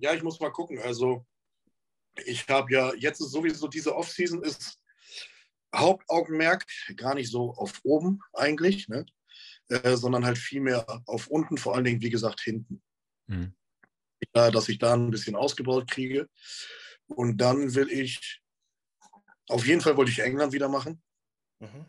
Ja, 0.00 0.12
ich 0.12 0.22
muss 0.22 0.40
mal 0.40 0.50
gucken. 0.50 0.78
Also, 0.80 1.24
ich 2.24 2.48
habe 2.48 2.72
ja 2.72 2.94
jetzt 2.94 3.20
ist 3.20 3.30
sowieso 3.30 3.68
diese 3.68 3.94
Off-Season 3.94 4.42
ist 4.42 4.78
Hauptaugenmerk 5.74 6.64
gar 6.96 7.14
nicht 7.14 7.30
so 7.30 7.52
auf 7.54 7.80
oben 7.82 8.20
eigentlich, 8.32 8.88
ne? 8.88 9.04
Äh, 9.68 9.96
sondern 9.96 10.24
halt 10.24 10.38
viel 10.38 10.60
mehr 10.60 11.02
auf 11.06 11.26
unten, 11.26 11.58
vor 11.58 11.74
allen 11.74 11.84
Dingen, 11.84 12.00
wie 12.00 12.10
gesagt, 12.10 12.40
hinten. 12.40 12.82
Mhm. 13.26 13.54
Ja, 14.34 14.50
dass 14.50 14.68
ich 14.68 14.78
da 14.78 14.94
ein 14.94 15.10
bisschen 15.10 15.36
ausgebaut 15.36 15.90
kriege. 15.90 16.28
Und 17.08 17.38
dann 17.38 17.74
will 17.74 17.90
ich, 17.90 18.40
auf 19.48 19.66
jeden 19.66 19.80
Fall 19.80 19.96
wollte 19.96 20.10
ich 20.10 20.20
England 20.20 20.52
wieder 20.52 20.68
machen. 20.68 21.02
Mhm. 21.58 21.84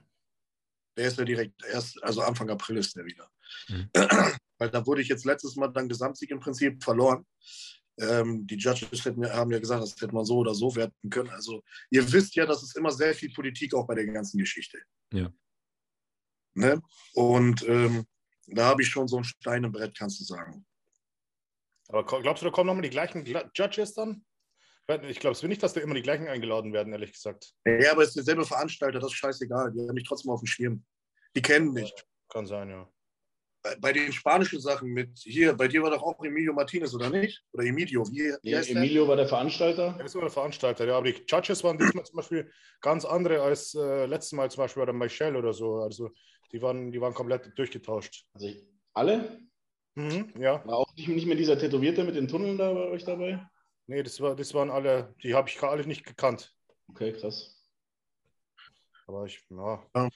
Der 0.97 1.07
ist 1.07 1.17
ja 1.17 1.25
direkt 1.25 1.63
erst, 1.65 2.03
also 2.03 2.21
Anfang 2.21 2.49
April 2.49 2.77
ist 2.77 2.95
der 2.95 3.05
wieder. 3.05 3.29
Mhm. 3.67 3.89
Weil 4.57 4.71
da 4.71 4.85
wurde 4.85 5.01
ich 5.01 5.07
jetzt 5.07 5.25
letztes 5.25 5.55
Mal 5.55 5.67
dann 5.67 5.87
Gesamtsieg 5.87 6.31
im 6.31 6.39
Prinzip 6.39 6.83
verloren. 6.83 7.25
Ähm, 7.99 8.45
die 8.45 8.57
Judges 8.57 9.05
hätten, 9.05 9.25
haben 9.25 9.51
ja 9.51 9.59
gesagt, 9.59 9.81
das 9.81 9.95
hätte 9.99 10.13
man 10.13 10.25
so 10.25 10.37
oder 10.37 10.53
so 10.53 10.75
werten 10.75 11.09
können. 11.09 11.29
Also 11.29 11.63
ihr 11.89 12.11
wisst 12.11 12.35
ja, 12.35 12.45
dass 12.45 12.61
es 12.63 12.75
immer 12.75 12.91
sehr 12.91 13.13
viel 13.13 13.31
Politik 13.33 13.73
auch 13.73 13.87
bei 13.87 13.95
der 13.95 14.05
ganzen 14.05 14.37
Geschichte. 14.37 14.79
Ja. 15.11 15.31
Ne? 16.53 16.81
Und 17.13 17.67
ähm, 17.67 18.05
da 18.47 18.65
habe 18.65 18.81
ich 18.81 18.89
schon 18.89 19.07
so 19.07 19.17
ein 19.17 19.23
Stein 19.23 19.63
im 19.63 19.71
Brett, 19.71 19.97
kannst 19.97 20.19
du 20.19 20.23
sagen. 20.23 20.65
Aber 21.89 22.05
glaubst 22.05 22.41
du, 22.41 22.45
da 22.47 22.51
kommen 22.51 22.67
nochmal 22.67 22.83
die 22.83 22.89
gleichen 22.89 23.25
Judges 23.53 23.93
dann? 23.93 24.25
Ich 25.03 25.19
glaube 25.19 25.33
es 25.33 25.41
will 25.41 25.49
nicht, 25.49 25.61
dass 25.63 25.73
da 25.73 25.81
immer 25.81 25.95
die 25.95 26.01
gleichen 26.01 26.27
eingeladen 26.27 26.71
werden, 26.71 26.93
ehrlich 26.93 27.11
gesagt. 27.11 27.53
Ja, 27.65 27.91
aber 27.91 28.03
es 28.03 28.09
ist 28.09 28.17
derselbe 28.17 28.45
Veranstalter, 28.45 28.99
das 28.99 29.11
ist 29.11 29.17
scheißegal. 29.17 29.73
Die 29.73 29.81
haben 29.81 29.93
mich 29.93 30.07
trotzdem 30.07 30.31
auf 30.31 30.39
dem 30.39 30.47
Schirm. 30.47 30.85
Die 31.35 31.41
kennen 31.41 31.73
mich. 31.73 31.93
Kann 32.29 32.45
sein, 32.45 32.69
ja. 32.69 32.89
Bei, 33.68 33.76
bei 33.80 33.94
den 33.94 34.14
spanischen 34.14 34.60
Sachen 34.61 34.89
mit 34.89 35.18
hier, 35.19 35.53
bei 35.53 35.68
dir 35.68 35.81
war 35.81 35.91
doch 35.91 36.02
auch 36.02 36.23
Emilio 36.23 36.53
Martinez, 36.53 36.94
oder 36.94 37.10
nicht? 37.10 37.44
Oder 37.52 37.65
Emilio, 37.65 38.07
wie, 38.07 38.34
wie 38.41 38.56
heißt 38.56 38.69
Emilio 38.69 39.03
der? 39.03 39.10
war 39.10 39.15
der 39.18 39.27
Veranstalter. 39.27 39.95
Er 39.98 40.06
ist 40.06 40.15
war 40.15 40.22
der 40.22 40.31
Veranstalter, 40.31 40.85
ja. 40.85 40.98
Aber 40.98 41.11
die 41.11 41.23
Judges 41.27 41.64
waren 41.64 41.77
diesmal 41.77 42.06
zum 42.06 42.15
Beispiel 42.15 42.52
ganz 42.81 43.03
andere 43.03 43.41
als 43.41 43.73
äh, 43.76 44.06
letztes 44.06 44.34
Mal 44.34 44.49
zum 44.49 44.64
Beispiel 44.64 44.81
bei 44.81 44.85
der 44.85 44.95
Michelle 44.95 45.38
oder 45.38 45.53
so. 45.53 45.81
Also 45.81 46.11
die 46.52 46.61
waren, 46.61 46.91
die 46.91 47.02
waren 47.02 47.14
komplett 47.14 47.57
durchgetauscht. 47.57 48.26
Also 48.34 48.49
alle? 48.94 49.39
Mhm, 49.95 50.34
ja. 50.39 50.65
War 50.65 50.77
auch 50.77 50.95
nicht, 50.95 51.07
nicht 51.10 51.26
mehr 51.26 51.35
dieser 51.35 51.57
Tätowierte 51.57 52.03
mit 52.03 52.15
den 52.15 52.27
Tunneln 52.27 52.57
da 52.57 52.72
bei 52.72 52.88
euch 52.88 53.03
dabei? 53.03 53.45
Nee, 53.88 54.03
das, 54.03 54.22
war, 54.22 54.35
das 54.35 54.53
waren 54.53 54.69
alle, 54.69 55.14
die 55.23 55.34
habe 55.34 55.49
ich 55.49 55.61
alle 55.61 55.85
nicht 55.85 56.06
gekannt. 56.06 56.53
Okay, 56.89 57.14
krass. 57.14 57.57
Aber 59.07 59.26
ich, 59.26 59.44
ja. 59.49 59.84
Wie 59.94 60.10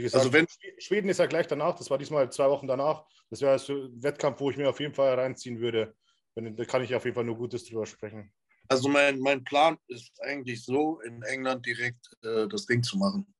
gesagt, 0.00 0.24
also 0.24 0.32
wenn, 0.32 0.46
Schweden 0.78 1.08
ist 1.10 1.18
ja 1.18 1.26
gleich 1.26 1.46
danach, 1.46 1.76
das 1.76 1.90
war 1.90 1.98
diesmal 1.98 2.30
zwei 2.32 2.48
Wochen 2.48 2.66
danach. 2.66 3.04
Das 3.30 3.40
wäre 3.40 3.58
so 3.58 3.74
ein 3.74 4.02
Wettkampf, 4.02 4.40
wo 4.40 4.50
ich 4.50 4.56
mir 4.56 4.68
auf 4.68 4.80
jeden 4.80 4.94
Fall 4.94 5.14
reinziehen 5.14 5.60
würde. 5.60 5.94
Da 6.34 6.64
kann 6.64 6.82
ich 6.82 6.94
auf 6.94 7.04
jeden 7.04 7.14
Fall 7.14 7.24
nur 7.24 7.36
Gutes 7.36 7.64
drüber 7.64 7.84
sprechen. 7.86 8.32
Also 8.68 8.88
mein, 8.88 9.18
mein 9.18 9.44
Plan 9.44 9.76
ist 9.88 10.18
eigentlich 10.22 10.64
so, 10.64 11.00
in 11.00 11.22
England 11.22 11.66
direkt 11.66 12.16
äh, 12.22 12.48
das 12.48 12.64
Ding 12.64 12.82
zu 12.82 12.96
machen. 12.96 13.34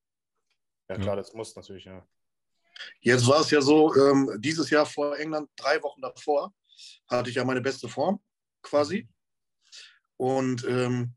Ja 0.90 0.98
klar, 0.98 1.16
das 1.16 1.32
muss 1.32 1.56
natürlich, 1.56 1.84
ja. 1.84 2.06
Jetzt 3.00 3.26
war 3.26 3.40
es 3.40 3.50
ja 3.50 3.62
so, 3.62 3.94
ähm, 3.94 4.36
dieses 4.38 4.68
Jahr 4.68 4.84
vor 4.84 5.18
England, 5.18 5.48
drei 5.56 5.82
Wochen 5.82 6.02
davor, 6.02 6.52
hatte 7.08 7.30
ich 7.30 7.36
ja 7.36 7.44
meine 7.44 7.60
beste 7.60 7.88
Form 7.88 8.22
quasi. 8.62 9.08
Und 10.16 10.64
ähm, 10.64 11.14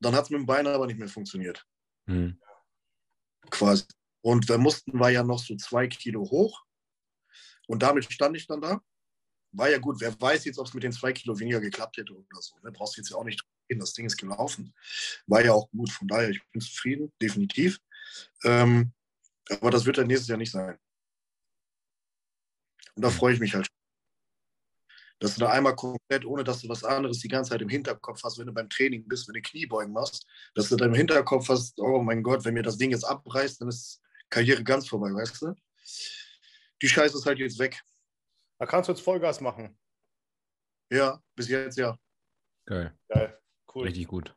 dann 0.00 0.14
hat 0.14 0.24
es 0.24 0.30
mit 0.30 0.40
dem 0.40 0.46
Bein 0.46 0.66
aber 0.66 0.86
nicht 0.86 0.98
mehr 0.98 1.08
funktioniert. 1.08 1.64
Mhm. 2.06 2.40
Quasi. 3.50 3.84
Und 4.22 4.48
da 4.48 4.56
mussten 4.56 4.98
wir 4.98 5.10
ja 5.10 5.22
noch 5.22 5.38
so 5.38 5.56
zwei 5.56 5.88
Kilo 5.88 6.22
hoch. 6.22 6.64
Und 7.66 7.82
damit 7.82 8.10
stand 8.10 8.36
ich 8.36 8.46
dann 8.46 8.60
da. 8.60 8.80
War 9.52 9.68
ja 9.68 9.78
gut, 9.78 10.00
wer 10.00 10.18
weiß 10.18 10.44
jetzt, 10.46 10.58
ob 10.58 10.66
es 10.66 10.74
mit 10.74 10.82
den 10.82 10.92
zwei 10.92 11.12
Kilo 11.12 11.38
weniger 11.38 11.60
geklappt 11.60 11.98
hätte 11.98 12.14
oder 12.14 12.40
so. 12.40 12.54
Ne? 12.62 12.72
Brauchst 12.72 12.96
du 12.96 13.00
jetzt 13.00 13.10
ja 13.10 13.16
auch 13.16 13.24
nicht 13.24 13.44
reden, 13.68 13.80
das 13.80 13.92
Ding 13.92 14.06
ist 14.06 14.16
gelaufen. 14.16 14.72
War 15.26 15.44
ja 15.44 15.52
auch 15.52 15.68
gut, 15.70 15.90
von 15.90 16.08
daher, 16.08 16.30
ich 16.30 16.40
bin 16.52 16.60
zufrieden, 16.60 17.12
definitiv. 17.20 17.78
Ähm, 18.44 18.92
aber 19.50 19.70
das 19.70 19.84
wird 19.84 19.98
dann 19.98 20.06
nächstes 20.06 20.28
Jahr 20.28 20.38
nicht 20.38 20.52
sein. 20.52 20.78
Und 22.94 23.02
da 23.02 23.10
freue 23.10 23.34
ich 23.34 23.40
mich 23.40 23.54
halt. 23.54 23.68
Dass 25.18 25.34
du 25.34 25.40
da 25.40 25.50
einmal 25.50 25.76
komplett, 25.76 26.24
ohne 26.24 26.42
dass 26.42 26.60
du 26.60 26.68
was 26.68 26.82
anderes 26.82 27.20
die 27.20 27.28
ganze 27.28 27.50
Zeit 27.50 27.62
im 27.62 27.68
Hinterkopf 27.68 28.22
hast, 28.24 28.38
wenn 28.38 28.46
du 28.46 28.52
beim 28.52 28.68
Training 28.68 29.06
bist, 29.06 29.28
wenn 29.28 29.34
du 29.34 29.42
Kniebeugen 29.42 29.92
machst, 29.92 30.26
dass 30.54 30.68
du 30.68 30.76
da 30.76 30.86
im 30.86 30.94
Hinterkopf 30.94 31.48
hast, 31.48 31.78
oh 31.78 32.02
mein 32.02 32.22
Gott, 32.22 32.44
wenn 32.44 32.54
mir 32.54 32.62
das 32.62 32.76
Ding 32.76 32.90
jetzt 32.90 33.04
abreißt, 33.04 33.60
dann 33.60 33.68
ist 33.68 34.01
Karriere 34.32 34.64
ganz 34.64 34.88
vorbei, 34.88 35.12
weißt 35.12 35.42
du? 35.42 35.54
Die 36.80 36.88
Scheiße 36.88 37.18
ist 37.18 37.26
halt 37.26 37.38
jetzt 37.38 37.58
weg. 37.58 37.80
Da 38.58 38.66
kannst 38.66 38.88
du 38.88 38.92
jetzt 38.92 39.02
Vollgas 39.02 39.40
machen. 39.40 39.78
Ja, 40.90 41.22
bis 41.34 41.48
jetzt 41.48 41.76
ja. 41.76 41.98
Geil. 42.64 42.96
Geil. 43.08 43.38
Cool. 43.72 43.84
Richtig 43.84 44.08
gut. 44.08 44.34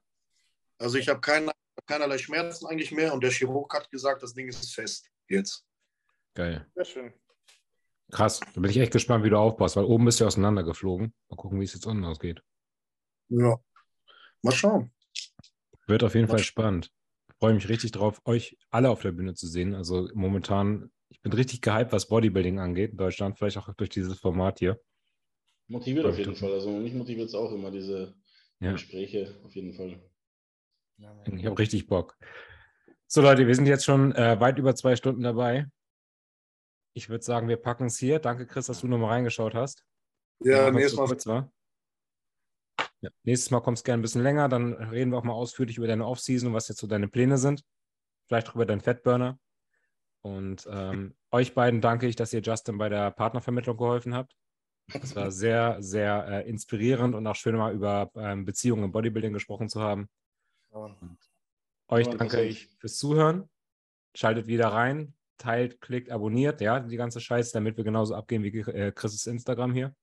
Also 0.77 0.97
ich 0.97 1.07
habe 1.07 1.21
kein, 1.21 1.49
keinerlei 1.85 2.17
Schmerzen 2.17 2.67
eigentlich 2.67 2.91
mehr 2.91 3.13
und 3.13 3.23
der 3.23 3.31
Chirurg 3.31 3.73
hat 3.73 3.89
gesagt, 3.89 4.21
das 4.21 4.33
Ding 4.33 4.49
ist 4.49 4.73
fest 4.73 5.09
jetzt. 5.29 5.65
Geil. 6.33 6.69
Sehr 6.75 6.85
schön. 6.85 7.13
Krass, 8.11 8.39
da 8.39 8.61
bin 8.61 8.69
ich 8.69 8.77
echt 8.77 8.91
gespannt, 8.91 9.23
wie 9.23 9.29
du 9.29 9.37
aufpasst, 9.37 9.77
weil 9.77 9.85
oben 9.85 10.05
bist 10.05 10.19
du 10.19 10.25
auseinandergeflogen. 10.25 11.13
Mal 11.29 11.35
gucken, 11.37 11.59
wie 11.59 11.63
es 11.63 11.73
jetzt 11.73 11.87
unten 11.87 12.03
ausgeht. 12.03 12.43
Ja, 13.29 13.57
mal 14.41 14.51
schauen. 14.51 14.93
Wird 15.87 16.03
auf 16.03 16.15
jeden 16.15 16.27
mal 16.27 16.33
Fall 16.33 16.43
spannend. 16.43 16.91
Ich 17.35 17.39
freue 17.39 17.53
mich 17.53 17.69
richtig 17.69 17.91
drauf, 17.91 18.21
euch 18.25 18.57
alle 18.69 18.89
auf 18.89 19.01
der 19.01 19.11
Bühne 19.11 19.33
zu 19.33 19.47
sehen. 19.47 19.75
Also 19.75 20.09
momentan, 20.13 20.91
ich 21.09 21.21
bin 21.21 21.33
richtig 21.33 21.61
gehypt, 21.61 21.91
was 21.91 22.07
Bodybuilding 22.07 22.59
angeht 22.59 22.91
in 22.91 22.97
Deutschland, 22.97 23.37
vielleicht 23.37 23.57
auch 23.57 23.73
durch 23.75 23.89
dieses 23.89 24.19
Format 24.19 24.59
hier. 24.59 24.79
Motiviert 25.67 26.05
auf 26.05 26.17
jeden 26.17 26.35
Fall. 26.35 26.53
Also 26.53 26.71
mich 26.71 26.93
motiviert 26.93 27.27
es 27.27 27.35
auch 27.35 27.51
immer, 27.51 27.71
diese 27.71 28.15
ja. 28.59 28.71
Gespräche 28.71 29.35
auf 29.43 29.53
jeden 29.55 29.73
Fall. 29.73 29.99
Ich 30.97 31.45
habe 31.45 31.59
richtig 31.59 31.87
Bock. 31.87 32.17
So 33.07 33.21
Leute, 33.21 33.47
wir 33.47 33.55
sind 33.55 33.65
jetzt 33.65 33.83
schon 33.85 34.13
äh, 34.13 34.39
weit 34.39 34.57
über 34.57 34.75
zwei 34.75 34.95
Stunden 34.95 35.21
dabei 35.21 35.67
ich 36.95 37.09
würde 37.09 37.23
sagen, 37.23 37.47
wir 37.49 37.57
packen 37.57 37.87
es 37.87 37.99
hier. 37.99 38.19
Danke, 38.19 38.47
Chris, 38.47 38.67
dass 38.67 38.79
du 38.79 38.87
nochmal 38.87 39.11
reingeschaut 39.11 39.53
hast. 39.53 39.85
Ja, 40.39 40.71
nächstes 40.71 40.97
Mal. 40.97 41.07
Kurz 41.07 41.27
war. 41.27 41.51
Ja, 43.05 43.11
nächstes 43.23 43.51
Mal 43.51 43.61
kommst 43.61 43.83
du 43.83 43.85
gerne 43.85 43.99
ein 43.99 44.01
bisschen 44.01 44.23
länger, 44.23 44.49
dann 44.49 44.73
reden 44.73 45.11
wir 45.11 45.17
auch 45.17 45.23
mal 45.23 45.33
ausführlich 45.33 45.77
über 45.77 45.85
deine 45.85 46.07
Offseason 46.07 46.49
und 46.49 46.53
was 46.55 46.67
jetzt 46.67 46.79
so 46.79 46.87
deine 46.87 47.07
Pläne 47.07 47.37
sind. 47.37 47.63
Vielleicht 48.27 48.49
auch 48.49 48.55
über 48.55 48.65
deinen 48.65 48.81
Fettburner. 48.81 49.37
Und 50.21 50.67
ähm, 50.71 51.13
euch 51.29 51.53
beiden 51.53 51.81
danke 51.81 52.07
ich, 52.07 52.15
dass 52.15 52.33
ihr 52.33 52.41
Justin 52.41 52.79
bei 52.79 52.89
der 52.89 53.11
Partnervermittlung 53.11 53.77
geholfen 53.77 54.15
habt. 54.15 54.35
Es 54.87 55.15
war 55.15 55.29
sehr, 55.29 55.77
sehr 55.83 56.27
äh, 56.27 56.49
inspirierend 56.49 57.13
und 57.13 57.27
auch 57.27 57.35
schön, 57.35 57.55
mal 57.55 57.75
über 57.75 58.09
ähm, 58.15 58.43
Beziehungen 58.43 58.85
im 58.85 58.91
Bodybuilding 58.91 59.33
gesprochen 59.33 59.69
zu 59.69 59.81
haben. 59.81 60.09
Und 60.69 61.19
euch 61.87 62.07
danke 62.07 62.41
ich 62.41 62.69
fürs 62.79 62.97
Zuhören. 62.97 63.47
Schaltet 64.15 64.47
wieder 64.47 64.69
rein 64.69 65.13
teilt, 65.37 65.81
klickt, 65.81 66.09
abonniert, 66.11 66.61
ja, 66.61 66.79
die 66.79 66.97
ganze 66.97 67.19
Scheiße, 67.19 67.53
damit 67.53 67.77
wir 67.77 67.83
genauso 67.83 68.15
abgehen 68.15 68.43
wie 68.43 68.57
äh, 68.59 68.91
Chris' 68.91 69.25
Instagram 69.25 69.73
hier. 69.73 69.95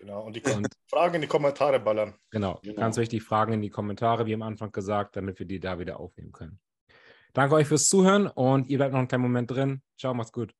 Genau, 0.00 0.22
und 0.22 0.34
die 0.34 0.40
und, 0.40 0.66
Fragen 0.88 1.16
in 1.16 1.20
die 1.20 1.26
Kommentare 1.26 1.78
ballern. 1.78 2.14
Genau, 2.30 2.58
genau, 2.62 2.80
ganz 2.80 2.96
wichtig, 2.96 3.22
Fragen 3.22 3.52
in 3.52 3.60
die 3.60 3.68
Kommentare, 3.68 4.24
wie 4.24 4.32
am 4.32 4.40
Anfang 4.40 4.72
gesagt, 4.72 5.14
damit 5.14 5.38
wir 5.38 5.44
die 5.44 5.60
da 5.60 5.78
wieder 5.78 6.00
aufnehmen 6.00 6.32
können. 6.32 6.58
Danke 7.34 7.54
euch 7.54 7.68
fürs 7.68 7.86
Zuhören 7.86 8.26
und 8.26 8.68
ihr 8.68 8.78
bleibt 8.78 8.92
noch 8.92 8.98
einen 8.98 9.08
kleinen 9.08 9.24
Moment 9.24 9.50
drin. 9.50 9.82
Ciao, 9.98 10.14
macht's 10.14 10.32
gut. 10.32 10.54